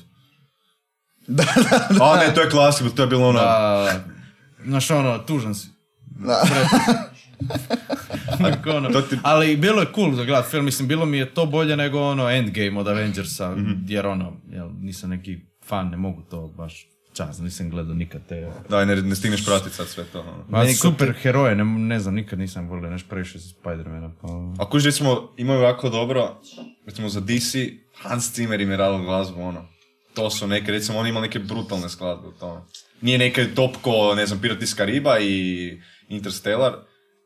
A 2.02 2.18
ne, 2.18 2.34
to 2.36 2.42
je 2.42 2.50
klasik, 2.50 2.96
to 2.96 3.02
je 3.02 3.08
bilo 3.08 3.28
ono... 3.30 3.40
znaš 4.64 4.92
ono, 4.92 5.18
tužan 5.20 5.56
si. 5.56 5.68
Tako 8.40 8.70
ono. 8.72 9.02
Ti- 9.02 9.18
Ali 9.24 9.58
bilo 9.58 9.82
je 9.82 9.88
cool 9.96 10.14
za 10.14 10.24
gledat 10.24 10.46
film, 10.46 10.66
mislim, 10.66 10.88
bilo 10.88 11.06
mi 11.06 11.18
je 11.18 11.26
to 11.28 11.46
bolje 11.46 11.78
nego 11.78 12.02
ono 12.02 12.30
Endgame 12.30 12.80
od 12.80 12.88
Avengersa, 12.88 13.52
Mhm. 13.52 13.72
jer 13.88 14.08
ono, 14.08 14.34
jel, 14.48 14.70
nisam 14.74 15.10
neki 15.10 15.38
fan, 15.64 15.90
ne 15.90 15.98
mogu 15.98 16.22
to 16.22 16.48
baš 16.48 16.88
čas, 17.14 17.40
nisam 17.40 17.70
gledao 17.70 17.94
nikad 17.96 18.22
te... 18.26 18.48
Da, 18.70 18.86
ne, 18.86 18.96
ne 18.96 19.16
stigneš 19.16 19.46
pratiti 19.46 19.70
sad 19.72 19.88
sve 19.88 20.04
to. 20.04 20.20
ono. 20.22 20.46
Ma, 20.50 20.66
super 20.68 21.14
heroje, 21.14 21.56
ne, 21.56 21.64
ne 21.66 22.00
znam, 22.00 22.14
nikad 22.14 22.40
nisam 22.40 22.68
volio 22.68 22.90
nešto 22.90 23.10
previše 23.10 23.40
za 23.40 23.50
Spider-mana. 23.56 24.12
Pa... 24.22 24.28
A 24.60 24.70
kuži, 24.70 24.86
recimo, 24.86 25.34
imaju 25.38 25.62
jako 25.62 25.90
dobro, 25.90 26.42
recimo 26.86 27.10
za 27.10 27.20
DC, 27.22 27.56
Hans 27.96 28.36
Zimmer 28.36 28.62
im 28.62 28.72
je 28.72 28.78
radio 28.78 28.98
glazbu, 29.00 29.42
ono. 29.42 29.68
To 30.14 30.30
su 30.30 30.48
neke, 30.48 30.72
recimo, 30.72 31.00
on 31.00 31.08
ima 31.08 31.22
neke 31.22 31.40
brutalne 31.40 31.90
skladbe 31.90 32.28
u 32.28 32.32
tome. 32.32 32.62
Nije 33.02 33.18
neke 33.18 33.56
top 33.56 33.76
ko, 33.82 34.16
ne 34.16 34.26
znam, 34.26 34.42
Pirati 34.42 34.64
iz 34.64 34.76
Kariba 34.76 35.20
i 35.20 35.82
Interstellar 36.08 36.74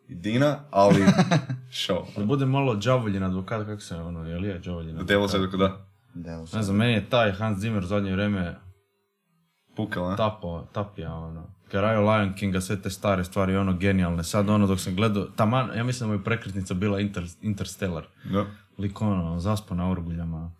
i 0.07 0.15
Dina, 0.15 0.59
ali 0.71 1.01
show. 1.85 2.05
Da 2.17 2.25
bude 2.25 2.45
malo 2.45 2.75
džavoljin 2.75 3.23
advokat, 3.23 3.65
kako 3.65 3.81
se 3.81 3.95
ono, 3.95 4.29
je 4.29 4.37
li 4.37 4.47
je 4.47 4.59
džavoljin 4.59 4.89
advokat? 4.89 5.15
Devil's 5.15 5.35
Advocate, 5.35 5.57
da. 5.57 5.87
Devils. 6.13 6.53
Ne 6.53 6.63
znam, 6.63 6.77
meni 6.77 6.93
je 6.93 7.09
taj 7.09 7.31
Hans 7.31 7.59
Zimmer 7.59 7.83
u 7.83 7.87
zadnje 7.87 8.11
vrijeme 8.11 8.55
Pukal, 9.75 10.09
ne? 10.09 10.17
tapo, 10.17 10.67
tapija, 10.73 11.13
ono. 11.13 11.55
Karajo 11.71 12.01
Lion 12.01 12.33
Kinga, 12.35 12.61
sve 12.61 12.81
te 12.81 12.89
stare 12.89 13.23
stvari, 13.23 13.55
ono, 13.55 13.73
genijalne. 13.73 14.23
Sad, 14.23 14.49
ono, 14.49 14.67
dok 14.67 14.79
sam 14.79 14.95
gledao, 14.95 15.23
taman, 15.23 15.77
ja 15.77 15.83
mislim 15.83 16.09
da 16.09 16.13
mu 16.13 16.19
je 16.19 16.23
prekretnica 16.23 16.73
bila 16.73 16.99
Inter, 16.99 17.23
Interstellar. 17.41 18.05
Da. 18.31 18.45
Lik, 18.77 19.01
ono, 19.01 19.39
zaspo 19.39 19.75
na 19.75 19.91
orguljama. 19.91 20.51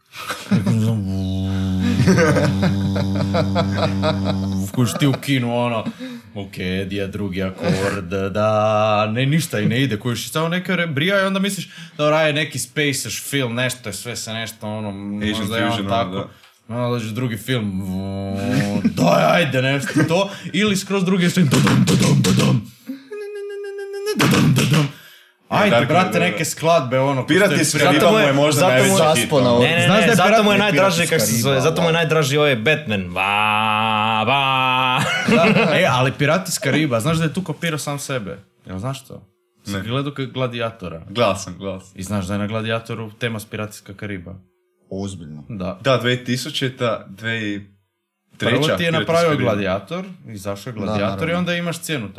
Kuš 4.76 4.90
ti 5.00 5.08
u 5.08 5.14
kinu, 5.14 5.58
ono, 5.58 5.86
ok, 6.36 6.56
di 6.88 6.96
je 6.96 7.08
drugi 7.08 7.44
akord, 7.44 8.10
da, 8.32 9.12
ne, 9.12 9.26
ništa 9.26 9.60
i 9.60 9.66
ne 9.66 9.82
ide, 9.84 10.00
kuš, 10.00 10.32
samo 10.32 10.48
neke 10.50 10.76
re- 10.76 10.88
brija 10.88 11.22
i 11.22 11.26
onda 11.26 11.40
misliš, 11.40 11.70
da 11.98 12.10
raje 12.10 12.34
neki 12.34 12.60
spaceš 12.60 13.24
film, 13.24 13.56
nešto 13.56 13.90
je 13.90 13.94
sve 13.94 14.16
se 14.16 14.34
nešto, 14.34 14.68
ono, 14.68 14.92
možda 14.92 15.58
je 15.58 15.66
ono, 15.66 15.90
tako. 15.90 16.12
da. 16.12 16.28
Onda 16.76 16.90
dođe 16.90 17.12
drugi 17.12 17.38
film, 17.38 17.84
daj, 18.84 19.24
ajde, 19.36 19.62
nešto 19.62 20.04
to, 20.08 20.30
ili 20.54 20.78
skroz 20.78 21.04
drugi 21.06 21.30
film, 21.30 21.48
dodom, 21.48 21.86
dodom, 21.86 22.22
dodom, 22.22 22.72
dodom, 24.18 24.54
dodom. 24.54 24.78
Ajde, 24.78 24.78
Darko, 24.78 24.78
brate, 24.78 24.78
da, 24.78 24.78
da. 24.78 24.84
neke 24.84 24.86
skladbe, 24.86 25.05
ono, 27.02 27.28
Pirati 27.28 27.50
postoje 27.50 27.62
iz 27.62 27.72
pri- 27.74 27.80
Kariba 27.80 28.00
Zato 28.00 28.12
mu 28.12 28.20
mu 28.20 28.28
je 28.28 28.34
možda 28.34 28.60
zato 28.60 28.72
mu 28.74 28.78
je 28.78 28.94
najveći 28.94 29.22
hit. 29.22 29.32
ono. 29.32 29.60
Ne, 29.60 29.70
ne, 29.70 29.86
Znaš 29.86 30.00
da 30.00 30.06
ne, 30.06 30.08
je 30.08 30.16
zato 30.16 30.44
mu 30.44 30.52
je 30.52 30.58
najdraži, 30.58 31.08
kako 31.08 31.20
se 31.20 31.36
zove, 31.36 31.62
zato 31.62 31.82
mu 31.82 31.88
je 31.88 31.94
najdraži 31.94 32.38
ovaj 32.38 32.56
Batman. 32.56 33.08
Va, 33.10 34.24
va. 34.24 35.02
Da, 35.28 35.46
e, 35.80 35.86
ali 35.90 36.12
Pirati 36.12 36.50
iz 36.50 36.60
Kariba, 36.60 37.00
znaš 37.00 37.18
da 37.18 37.24
je 37.24 37.34
tu 37.34 37.44
kopirao 37.44 37.78
sam 37.80 38.00
sebe? 38.00 38.38
Jel 38.66 38.80
znaš 38.80 39.06
to? 39.08 39.28
Ne. 39.68 39.82
Gledao 39.82 40.14
kao 40.14 40.26
gladijatora. 40.26 41.02
Gledao 41.10 41.36
sam, 41.36 41.56
gledao 41.58 41.80
sam. 41.82 41.92
I 41.96 42.04
znaš 42.04 42.26
da 42.26 42.34
je 42.34 42.40
na 42.40 42.48
gladijatoru 42.48 43.12
tema 43.12 43.40
s 43.40 43.46
Piratska 43.46 43.94
Kariba. 43.94 44.34
Ozbiljno. 44.92 45.44
Da. 45.50 45.80
Da, 45.82 46.02
2000-ta, 46.02 47.06
2003 48.40 48.50
Prvo 48.50 48.78
ti 48.78 48.84
je 48.84 48.92
napravio 48.92 49.38
gladijator, 49.38 50.06
izašao 50.28 50.72
je 50.72 50.74
gladijator 50.74 51.30
i 51.30 51.34
onda 51.34 51.56
imaš 51.56 51.80
cijenu. 51.80 52.10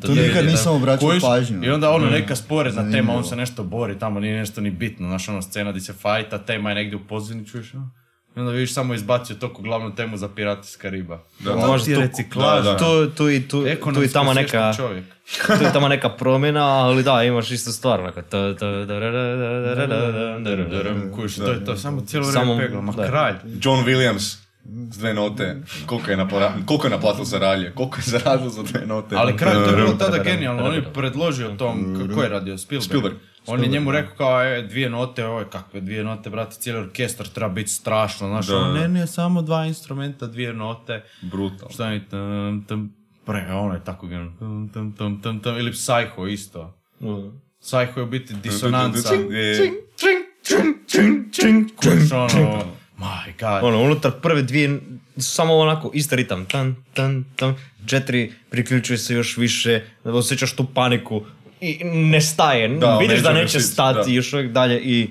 Tu 0.00 0.14
nikad 0.14 0.46
nisam 0.46 0.76
obraćao 0.76 1.10
pažnju. 1.22 1.64
I 1.64 1.70
onda 1.70 1.90
ono 1.90 2.10
neka 2.10 2.36
sporedna 2.36 2.90
tema, 2.90 3.12
on 3.12 3.24
se 3.24 3.36
nešto 3.36 3.64
bori, 3.64 3.98
tamo 3.98 4.20
nije 4.20 4.38
nešto 4.38 4.60
ni 4.60 4.70
bitno, 4.70 5.08
znaš 5.08 5.28
ono 5.28 5.42
scena 5.42 5.72
di 5.72 5.80
se 5.80 5.92
fajta, 5.92 6.38
tema 6.38 6.68
je 6.68 6.74
negdje 6.74 6.96
u 6.96 7.06
pozadini, 7.08 7.46
čuješ 7.46 7.74
ono? 7.74 7.90
I 8.36 8.40
onda 8.40 8.52
vidiš 8.52 8.74
samo 8.74 8.94
izbacio 8.94 9.36
toku 9.36 9.62
glavnu 9.62 9.94
temu 9.94 10.16
za 10.16 10.28
Pirati 10.28 10.60
iz 10.64 10.76
Kariba. 10.76 11.18
Da. 11.38 11.52
To 11.52 11.78
tu- 11.78 12.00
reciklaža. 12.00 12.62
da, 12.62 12.72
da. 12.72 12.78
Tu, 12.78 13.10
tu, 13.10 13.30
i, 13.30 13.48
tu, 13.48 13.64
tu 13.94 14.02
i 14.02 14.08
tamo 14.08 14.34
neka, 14.34 14.72
čovjek. 14.76 15.04
tu 15.48 15.64
je 15.64 15.72
tamo 15.72 15.88
neka 15.88 16.08
promjena, 16.08 16.64
ali 16.66 17.02
da, 17.02 17.22
imaš 17.22 17.50
istu 17.50 17.72
stvar. 17.72 18.00
Onako. 18.00 18.22
ta- 18.22 18.54
ta- 18.54 18.86
Kužiš, 21.12 21.36
to 21.36 21.50
je 21.50 21.64
to, 21.64 21.76
samo 21.76 22.00
cijelo 22.00 22.26
Samo- 22.26 22.54
vrijeme 22.54 22.66
pegla, 22.66 22.80
ma 22.82 22.92
da. 22.92 23.06
kralj. 23.06 23.34
John 23.60 23.84
Williams 23.84 24.18
s 24.20 24.38
dve 24.72 25.14
note. 25.14 25.56
Koliko 25.86 26.10
je, 26.10 26.16
napora, 26.16 26.52
koliko 26.66 26.86
je 26.86 26.90
naplatio 26.90 27.24
za 27.24 27.38
ralje? 27.38 27.72
Koliko 27.72 27.96
je 27.96 28.02
zaradio 28.04 28.48
za 28.50 28.62
dve 28.62 28.86
note? 28.86 29.16
Ali 29.16 29.36
kralj, 29.36 29.54
to 29.54 29.70
je 29.70 29.76
bilo 29.76 29.92
tada 29.92 30.18
genijalno, 30.18 30.64
on 30.64 30.74
je 30.74 30.92
predložio 30.92 31.48
tom, 31.48 32.06
kako 32.08 32.22
je 32.22 32.28
radio, 32.28 32.58
Spielberg. 32.58 32.84
Spielberg. 32.84 33.14
On 33.46 33.62
je 33.62 33.68
njemu 33.68 33.90
rekao 33.92 34.16
kao, 34.16 34.44
e, 34.44 34.62
dvije 34.62 34.90
note, 34.90 35.26
oj, 35.26 35.44
kakve 35.44 35.80
dvije 35.80 36.04
note, 36.04 36.30
brate, 36.30 36.56
cijeli 36.56 36.78
orkestar 36.80 37.28
treba 37.28 37.48
biti 37.48 37.70
strašno, 37.70 38.28
znaš, 38.28 38.46
Da. 38.46 38.56
ono, 38.56 38.72
ne, 38.72 38.88
ne, 38.88 39.06
samo 39.06 39.42
dva 39.42 39.66
instrumenta, 39.66 40.26
dvije 40.26 40.52
note, 40.52 41.02
Brutal. 41.22 41.68
šta 41.70 41.90
je, 41.90 42.08
tam, 42.08 42.64
tam, 42.68 42.94
pre, 43.24 43.46
ono 43.48 43.74
je 43.74 43.84
tako 43.84 44.06
genijalno, 44.06 44.32
tam, 44.38 44.68
tam, 44.68 44.92
tam, 44.92 45.22
tam, 45.22 45.40
tam, 45.40 45.56
ili 45.56 45.72
Psycho 45.72 46.26
isto. 46.26 46.74
Psycho 47.60 47.96
je 47.96 48.02
u 48.02 48.06
biti 48.06 48.34
disonanca. 48.34 49.14
Je- 49.14 49.72
Kužiš, 51.76 52.12
ono, 52.12 52.62
my 53.00 53.32
god. 53.40 53.64
Ono, 53.64 53.82
unutar 53.82 54.12
prve 54.22 54.42
dvije, 54.42 54.80
samo 55.16 55.56
onako, 55.56 55.90
isti 55.94 56.16
ritam, 56.16 56.46
tan, 56.46 56.76
tan, 56.94 57.24
tan, 57.36 57.54
četiri, 57.86 58.32
priključuje 58.50 58.98
se 58.98 59.14
još 59.14 59.36
više, 59.36 59.84
osjećaš 60.04 60.56
tu 60.56 60.66
paniku 60.74 61.22
i 61.60 61.80
ne 61.84 62.20
staje, 62.20 62.68
Da, 62.68 62.98
vidiš 62.98 63.20
da 63.20 63.32
neće 63.32 63.48
štitit, 63.48 63.72
stati 63.72 64.10
da. 64.10 64.16
još 64.16 64.32
uvijek 64.32 64.52
dalje 64.52 64.80
i 64.80 65.10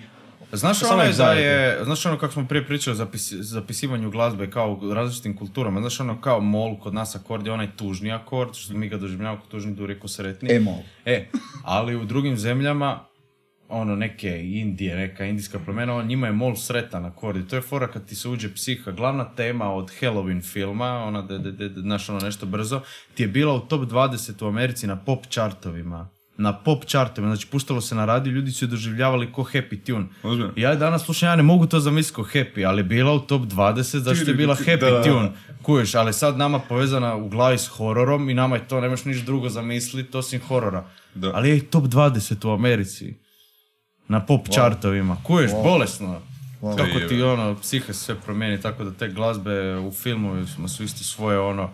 Znaš 0.51 0.84
ono 0.84 0.98
da 0.98 1.09
anxiety. 1.09 1.34
je, 1.35 1.80
znaš 1.84 2.06
ono 2.06 2.18
kako 2.18 2.34
smo 2.34 2.48
prije 2.48 2.66
pričali 2.66 2.92
o 2.92 2.95
zapis, 2.95 3.34
zapisivanju 3.34 4.11
glazbe 4.11 4.51
kao 4.51 4.80
u 4.82 4.93
različitim 4.93 5.38
kulturama, 5.38 5.80
znaš 5.80 6.00
ono 6.00 6.22
kao 6.22 6.40
mol 6.40 6.80
kod 6.80 6.93
nas 6.93 7.16
akord 7.16 7.45
je 7.45 7.51
onaj 7.53 7.68
tužni 7.76 8.11
akord, 8.11 8.56
što 8.56 8.74
mi 8.74 8.90
ga 8.90 8.98
doživljavamo 8.98 9.38
kao 9.38 9.48
tužni 9.50 9.76
duri 9.76 10.00
ko 10.00 10.08
sretni. 10.08 10.56
Emol. 10.56 10.76
E, 11.06 11.27
ali 11.64 11.95
u 11.95 12.06
drugim 12.06 12.38
zemljama, 12.38 13.00
ono 13.69 13.95
neke 13.95 14.41
Indije, 14.43 14.95
neka 14.95 15.25
indijska 15.25 15.59
plemena, 15.59 15.95
on, 15.95 16.07
njima 16.07 16.27
je 16.27 16.33
mol 16.33 16.56
sretan 16.56 17.06
akord 17.06 17.38
i 17.38 17.48
to 17.48 17.56
je 17.56 17.61
fora 17.61 17.88
kad 17.88 18.06
ti 18.06 18.15
se 18.15 18.30
uđe 18.30 18.53
psiha. 18.53 18.91
Glavna 18.91 19.25
tema 19.25 19.73
od 19.73 19.91
Halloween 20.01 20.41
filma, 20.51 21.03
ona 21.03 21.22
da, 21.22 21.38
da, 21.38 21.51
da, 21.51 21.81
znaš 21.81 22.09
ono 22.09 22.19
nešto 22.19 22.45
brzo, 22.45 22.81
ti 23.14 23.23
je 23.23 23.27
bila 23.27 23.53
u 23.53 23.59
top 23.59 23.81
20 23.81 24.45
u 24.45 24.48
Americi 24.48 24.88
na 24.88 24.95
pop 24.95 25.25
chartovima. 25.30 26.09
Na 26.38 26.57
pop 26.57 26.85
chartovima, 26.85 27.35
znači 27.35 27.48
puštalo 27.48 27.81
se 27.81 27.95
na 27.95 28.06
radiju, 28.06 28.33
ljudi 28.33 28.51
su 28.51 28.65
je 28.65 28.69
doživljavali 28.69 29.31
ko 29.31 29.43
happy 29.43 29.85
tune. 29.85 30.06
Ozbiljno? 30.23 30.53
Ja 30.56 30.75
danas 30.75 31.06
slušam, 31.06 31.30
ja 31.30 31.35
ne 31.35 31.43
mogu 31.43 31.65
to 31.65 31.80
zamisliti 31.80 32.15
ko 32.15 32.23
happy, 32.23 32.67
ali 32.67 32.80
je 32.80 32.83
bila 32.83 33.14
u 33.14 33.19
top 33.19 33.41
20 33.41 33.98
zašto 33.98 34.31
je 34.31 34.35
bila 34.35 34.56
happy 34.56 34.91
da. 34.91 35.03
tune. 35.03 35.31
Kuješ, 35.61 35.95
ali 35.95 36.14
sad 36.14 36.38
nama 36.38 36.59
povezana 36.59 37.15
u 37.15 37.30
glavi 37.30 37.57
s 37.57 37.67
hororom 37.67 38.30
i 38.30 38.33
nama 38.33 38.56
je 38.56 38.67
to, 38.67 38.81
nemaš 38.81 39.06
niš 39.06 39.17
drugo 39.17 39.49
zamisliti 39.49 40.17
osim 40.17 40.41
horora. 40.48 40.85
Da. 41.15 41.31
Ali 41.33 41.49
je 41.49 41.57
i 41.57 41.61
top 41.61 41.83
20 41.83 42.48
u 42.48 42.51
Americi. 42.51 43.28
Na 44.10 44.26
pop 44.26 44.48
chartovima. 44.56 45.18
Kuješ, 45.24 45.52
bolesno. 45.64 46.22
Kako 46.78 47.00
ti 47.10 47.22
ono, 47.22 47.56
psihe 47.62 47.94
se 47.94 48.00
sve 48.00 48.16
promijeni, 48.16 48.62
tako 48.62 48.84
da 48.84 48.92
te 48.92 49.08
glazbe 49.08 49.78
u 49.78 49.92
filmovima 49.92 50.68
su 50.68 50.84
isto 50.84 51.04
svoje 51.04 51.40
ono, 51.40 51.70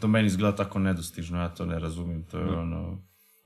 to 0.00 0.08
meni 0.08 0.26
izgleda 0.26 0.56
tako 0.56 0.78
nedostižno, 0.78 1.40
ja 1.40 1.48
to 1.48 1.66
ne 1.66 1.78
razumijem, 1.78 2.22
to 2.22 2.38
je 2.38 2.58
ono, 2.58 2.98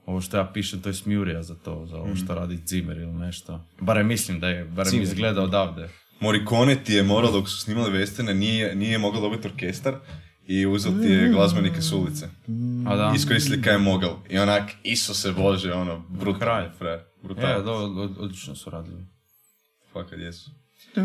ovo 0.07 0.21
što 0.21 0.37
ja 0.37 0.51
pišem, 0.55 0.83
to 0.83 0.89
je 0.89 0.95
smjurija 0.95 1.43
za 1.43 1.55
to, 1.55 1.87
za 1.87 1.97
ovo 1.97 2.17
što 2.17 2.35
radi 2.35 2.59
Zimmer 2.67 2.97
ili 2.97 3.13
nešto. 3.13 3.65
Barem 3.81 4.07
mislim 4.07 4.41
da 4.41 4.49
je, 4.49 4.65
barem 4.65 4.93
mi 4.97 5.03
izgleda 5.03 5.43
odavde. 5.43 5.89
Morricone 6.21 6.85
ti 6.85 6.93
je 6.93 7.03
morao 7.03 7.33
dok 7.33 7.49
su 7.49 7.59
snimali 7.59 7.99
westerne, 7.99 8.33
nije, 8.33 8.75
nije 8.75 8.99
mogao 8.99 9.21
dobiti 9.21 9.49
orkestar 9.49 9.95
i 10.47 10.67
uzeo 10.67 10.93
ti 10.93 11.09
je 11.09 11.29
glazbenike 11.29 11.81
s 11.81 11.93
ulice. 11.93 12.29
A 12.87 12.97
da, 12.97 13.13
Iskoristili 13.17 13.63
kaj 13.63 13.73
je 13.75 13.79
mogao. 13.79 14.23
I 14.31 14.39
onak, 14.39 14.71
Isuse 14.83 15.33
Bože, 15.33 15.73
ono, 15.73 15.99
brutal. 16.09 16.41
Kralj. 16.41 16.69
Frajer, 16.79 17.01
e, 17.23 17.25
brutal. 17.25 17.63
do, 17.63 17.73
od- 17.75 18.19
odlično 18.19 18.55
su 18.55 18.71
radili. 18.71 19.07
Fakat 19.93 20.19
jesu. 20.19 20.51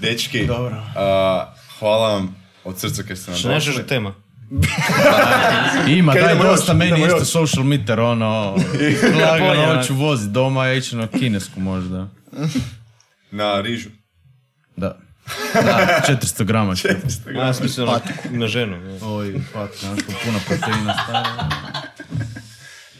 Dečki, 0.00 0.46
Dobro. 0.46 0.82
a, 0.96 1.54
hvala 1.78 2.08
vam 2.08 2.36
od 2.64 2.80
srca 2.80 3.02
kad 3.02 3.18
ste 3.18 3.30
nam 3.30 3.40
što 3.40 3.48
nešto 3.48 3.70
došli. 3.70 3.72
što 3.74 3.82
tema. 3.88 4.14
Ima, 5.88 6.12
Kaj, 6.12 6.22
daj 6.22 6.32
idemo 6.32 6.44
dosta, 6.44 6.72
još, 6.72 6.78
meni 6.78 6.90
idemo 6.90 7.06
isto 7.06 7.18
još. 7.18 7.28
social 7.30 7.64
meter, 7.64 8.00
ono, 8.00 8.56
lagano 9.22 9.76
hoću 9.76 9.94
vozit 9.94 10.30
doma, 10.30 10.66
ja 10.66 10.74
ići 10.74 10.96
na 10.96 11.06
kinesku 11.08 11.60
možda. 11.60 12.08
Na 13.30 13.60
rižu. 13.60 13.88
Da. 14.76 14.98
Da, 15.54 16.02
400 16.08 16.44
grama. 16.44 16.76
ću. 16.76 16.88
Ja 17.34 17.54
sam 17.54 17.62
mislio 17.62 17.86
na, 17.86 18.00
na 18.30 18.46
ženu. 18.46 18.90
ja. 18.90 19.06
Oj, 19.06 19.34
pat, 19.54 19.70
znaš, 19.80 19.98
ko 20.06 20.12
puno 20.24 20.38
proteina 20.46 20.94
stavio. 21.04 21.32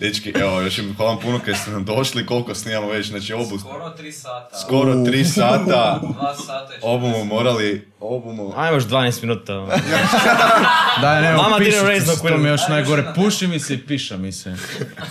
Dečki, 0.00 0.32
evo, 0.36 0.60
još 0.60 0.78
im 0.78 0.94
hvala 0.96 1.10
vam 1.12 1.20
puno 1.22 1.40
kad 1.44 1.56
ste 1.56 1.70
nam 1.70 1.84
došli, 1.84 2.26
koliko 2.26 2.54
snimamo 2.54 2.88
već, 2.88 3.08
znači 3.08 3.32
obu, 3.32 3.58
Skoro 3.58 3.94
3 3.98 4.12
sata. 4.12 4.58
skoro 4.58 5.04
tri 5.04 5.24
sata, 5.24 6.00
2 6.02 6.46
sata 6.46 6.72
je 6.72 6.78
obumo 6.82 7.24
morali, 7.24 7.88
obumo, 8.00 8.52
Ajmo 8.56 8.76
još 8.76 8.84
12 8.84 9.22
minuta. 9.22 9.52
Daj, 11.02 11.22
nema, 11.22 11.36
Mama 11.36 11.56
didn't 11.56 11.64
pišite 11.64 11.82
raise 11.86 12.06
no 12.06 12.28
to 12.30 12.38
mi 12.38 12.44
je 12.48 12.50
još 12.50 12.68
najgore. 12.68 13.04
Puši 13.14 13.46
mi 13.46 13.60
se 13.60 13.74
i 13.74 13.86
piša 13.86 14.16
mi 14.16 14.32
se. 14.32 14.56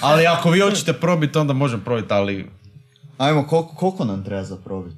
Ali 0.02 0.27
ako 0.27 0.50
vi 0.50 0.60
hoćete 0.60 0.94
probiti, 0.94 1.38
onda 1.38 1.53
možemo 1.53 1.84
probiti, 1.84 2.14
ali... 2.14 2.50
Ajmo, 3.18 3.48
koliko, 3.48 3.76
koliko 3.76 4.06
nam 4.06 4.24
treba 4.24 4.44
za 4.44 4.58
probit? 4.58 4.95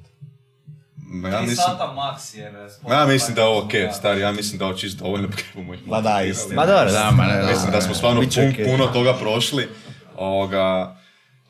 Ma 1.10 1.28
ja 1.28 1.40
mislim, 1.40 1.66
maks 1.94 2.34
jer... 2.34 2.52
ma 2.82 2.94
ja 2.94 3.06
mislim 3.06 3.34
da 3.34 3.40
je 3.40 3.46
ovo 3.48 3.58
okej, 3.60 3.88
stari, 3.92 4.20
ja 4.20 4.32
mislim 4.32 4.58
da 4.58 4.64
je 4.64 4.68
ovo 4.68 4.78
čisto 4.78 5.04
dovoljno, 5.04 5.28
kajemo 5.52 5.74
ih 5.74 5.80
Ma 5.86 6.00
da, 6.00 6.22
istina. 6.22 6.54
Ma 6.56 6.66
dobro, 6.66 6.92
da. 6.92 7.10
ma 7.10 7.24
ne, 7.24 7.42
Mislim 7.42 7.72
da 7.72 7.80
smo 7.80 7.94
stvarno 7.94 8.20
pun- 8.22 8.64
puno 8.64 8.86
toga 8.86 9.14
prošli, 9.14 9.68
ovoga, 10.16 10.96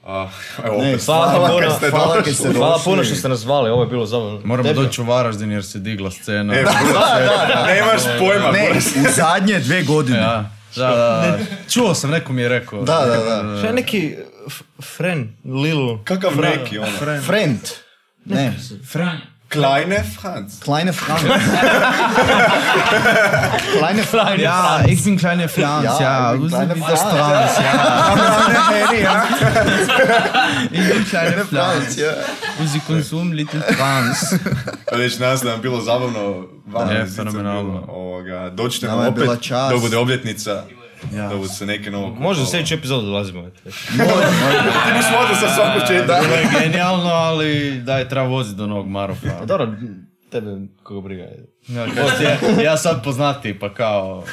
a, 0.07 0.29
evo, 0.65 0.77
Ne, 0.77 0.89
opet, 0.89 1.05
hvala 1.07 1.31
hvala 1.31 1.49
puno, 1.49 1.61
kad 1.61 1.77
ste 1.77 1.91
hvala 1.91 2.17
došli. 2.17 2.35
ste 2.35 2.53
Hvala 2.53 2.81
puno 2.85 3.05
što 3.05 3.15
ste 3.15 3.29
nas 3.29 3.39
zvali, 3.39 3.71
ovo 3.71 3.83
je 3.83 3.89
bilo 3.89 4.07
zabavno. 4.07 4.41
Moramo 4.45 4.73
doći 4.73 5.01
u 5.01 5.05
Varaždin 5.05 5.53
jer 5.53 5.65
se 5.65 5.79
digla 5.79 6.11
scena. 6.11 6.55
E, 6.55 6.65
nemaš 7.69 8.03
pojma, 8.19 8.51
Ne, 8.53 8.71
u 8.77 9.13
zadnje 9.17 9.59
dve 9.59 9.83
godine. 9.83 10.19
Ja, 10.19 10.51
da, 10.77 10.87
da, 10.87 10.97
da. 10.97 11.39
Čuo 11.71 11.95
sam, 11.95 12.11
neko 12.11 12.33
mi 12.33 12.43
je 12.43 12.49
rekao. 12.49 12.83
Da, 12.83 12.95
da, 12.97 13.43
da. 13.43 13.59
Što 13.59 13.67
je 13.67 13.73
neki 13.73 14.17
f- 14.47 14.63
friend, 14.97 15.29
Lil... 15.45 15.99
Kakav 16.05 16.33
neki, 16.37 16.79
ono. 16.79 17.21
Friend. 17.27 17.61
Ne, 18.25 18.55
Kleine 19.51 20.05
Franz. 20.05 20.61
Kleine 20.61 20.93
Franz. 20.93 21.23
Kleine 23.79 24.03
Franz. 24.03 24.41
Ja, 24.43 24.81
ich 24.87 25.03
bin 25.05 25.17
kleine 25.17 25.49
Franz, 25.49 25.85
Ja, 25.85 26.01
ja. 26.01 26.35
ich 26.35 26.41
bin 26.41 26.51
kleine 26.51 26.77
Franz. 26.77 27.01
Franz, 27.01 27.59
ja. 27.59 28.05
Ich 30.71 30.93
bin 30.93 31.05
kleine 31.09 31.45
Franz. 31.47 31.49
Franz, 31.49 31.97
ja. 31.97 32.13
Uzi 32.63 32.81
Konsum, 32.87 33.33
little 33.33 33.61
Franz. 33.63 34.35
Već 34.93 35.19
nas 35.19 35.43
nam 35.43 35.61
bilo 35.61 35.81
zabavno, 35.81 36.45
je 36.91 37.07
zica 37.07 37.23
fenomenalno. 37.23 37.85
ovoga, 37.89 38.51
dođite 38.51 38.87
Nama 38.87 39.03
nam 39.03 39.19
je 39.19 39.31
opet, 39.31 39.49
da 39.51 39.77
bude 39.81 39.97
obljetnica, 39.97 40.63
Ja. 41.15 41.29
da 41.29 41.37
bude 41.37 41.49
se 41.49 41.67
neke 41.67 41.91
novo 41.91 42.15
Može 42.15 42.43
u 42.43 42.47
sljedeću 42.47 42.75
epizodu 42.75 43.07
dolazimo. 43.07 43.43
Ti 43.51 43.61
odli 45.23 45.37
sa 45.41 45.55
svakog 45.55 45.83
četka. 45.89 46.21
Bilo 46.23 46.35
je 46.35 46.49
genijalno, 46.61 47.09
ali 47.11 47.81
daj, 47.83 48.09
treba 48.09 48.27
voziti 48.27 48.57
do 48.57 48.67
novog 48.67 48.89
Marofa. 48.89 49.29
Pa 49.39 49.45
dobro, 49.45 49.75
tebe 50.31 50.51
koga 50.83 51.01
briga. 51.01 51.23
Ja, 51.69 51.87
kažete, 51.95 52.25
ja, 52.25 52.63
ja 52.63 52.77
sad 52.77 53.05
poznati, 53.05 53.59
pa 53.59 53.75
kao... 53.75 54.25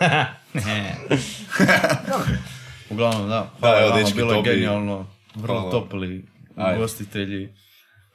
Uglavnom, 2.90 3.28
da. 3.28 3.50
Da, 3.60 3.68
evo, 3.80 3.88
vama, 3.88 4.02
dečki, 4.02 4.14
bilo 4.16 4.32
je 4.32 4.42
bi- 4.42 4.48
genijalno. 4.50 5.06
Vrlo 5.34 5.54
Hvala. 5.60 5.70
topli 5.70 6.24
Ajde. 6.56 6.78
ugostitelji. 6.78 7.54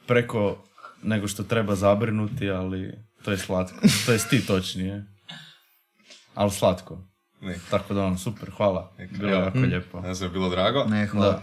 Preko 0.06 0.64
nego 1.02 1.28
što 1.28 1.42
treba 1.42 1.74
zabrinuti, 1.74 2.50
ali 2.50 2.92
to 3.24 3.30
je 3.30 3.38
slatko. 3.38 3.76
To 4.06 4.12
je 4.12 4.18
ti 4.30 4.46
točnije. 4.46 5.04
Ali 6.34 6.50
slatko. 6.50 6.98
Ne. 7.40 7.54
Tako 7.70 7.94
da 7.94 8.02
ono, 8.02 8.18
super, 8.18 8.50
hvala. 8.50 8.92
Bilo 9.10 9.28
je 9.28 9.34
jako 9.34 9.58
lijepo. 9.60 10.00
Nas 10.00 10.20
je 10.20 10.28
bilo 10.28 10.48
drago. 10.48 10.84
Ne, 10.84 11.06
hvala. 11.06 11.42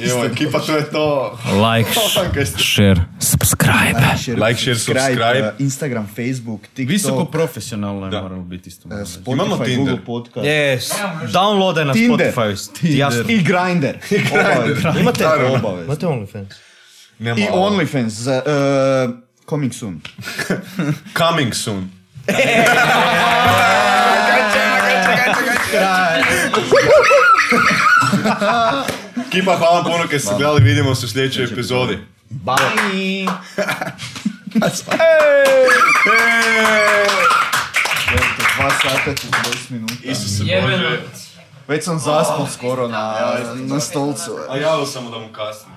I 0.00 0.08
evo, 0.10 0.24
ekipa, 0.24 0.58
to 0.60 0.76
je 0.76 0.90
to. 0.90 1.38
Like, 1.68 1.90
share, 2.74 2.96
subscribe. 3.20 3.98
Like, 4.38 4.60
share, 4.60 4.76
subscribe. 4.76 5.40
uh, 5.42 5.60
Instagram, 5.60 6.06
Facebook, 6.08 6.60
TikTok, 6.64 6.88
Visoko 6.88 7.24
profesionalno 7.24 8.06
je 8.06 8.10
Da. 8.10 8.22
moralo 8.22 8.42
biti 8.42 8.68
isto. 8.68 8.88
uh. 8.88 8.94
Spotify, 8.94 9.32
Imamo 9.32 9.56
Tinder. 9.56 9.76
Google 9.78 10.04
Podcast. 10.06 10.46
Yes, 10.46 10.88
downloade 11.32 11.84
na 11.84 11.92
Tinder. 11.92 12.32
Spotify. 12.32 12.96
Jasno. 12.98 13.24
I 13.28 13.38
Grindr. 13.38 13.96
Obavezno. 14.32 14.94
Imate, 15.00 15.26
Obavezno. 15.26 15.84
imate 15.84 16.06
OnlyFans? 16.06 16.54
Nema 17.18 17.40
I 17.40 17.46
ovo. 17.52 17.66
OnlyFans. 17.66 18.12
za, 18.12 18.42
uh, 19.06 19.14
coming 19.46 19.72
soon. 19.72 20.00
Coming 21.28 21.54
soon. 21.54 21.90
Ekipa, 29.28 29.56
hvala 29.56 29.82
puno 29.82 30.04
kad 30.10 30.20
ste 30.20 30.34
gledali, 30.38 30.60
vidimo 30.60 30.94
se 30.94 31.06
u 31.06 31.08
sljedećoj 31.08 31.44
epizodi. 31.44 31.98
Bye. 32.30 33.28
Dva 38.56 38.70
sata 38.70 39.10
i 39.10 39.14
40 39.14 39.70
minuta. 39.70 39.94
Isuse. 40.02 40.44
Bože. 40.62 41.00
Već 41.68 41.84
sam 41.84 41.98
zaspao 41.98 42.46
skoro 42.52 42.88
na, 42.88 43.14
na 43.54 43.80
stolcu. 43.80 44.38
A 44.48 44.56
javio 44.56 44.86
sam 44.86 45.04
mu 45.04 45.10
da 45.10 45.18
mu 45.18 45.28
kasnim. 45.32 45.76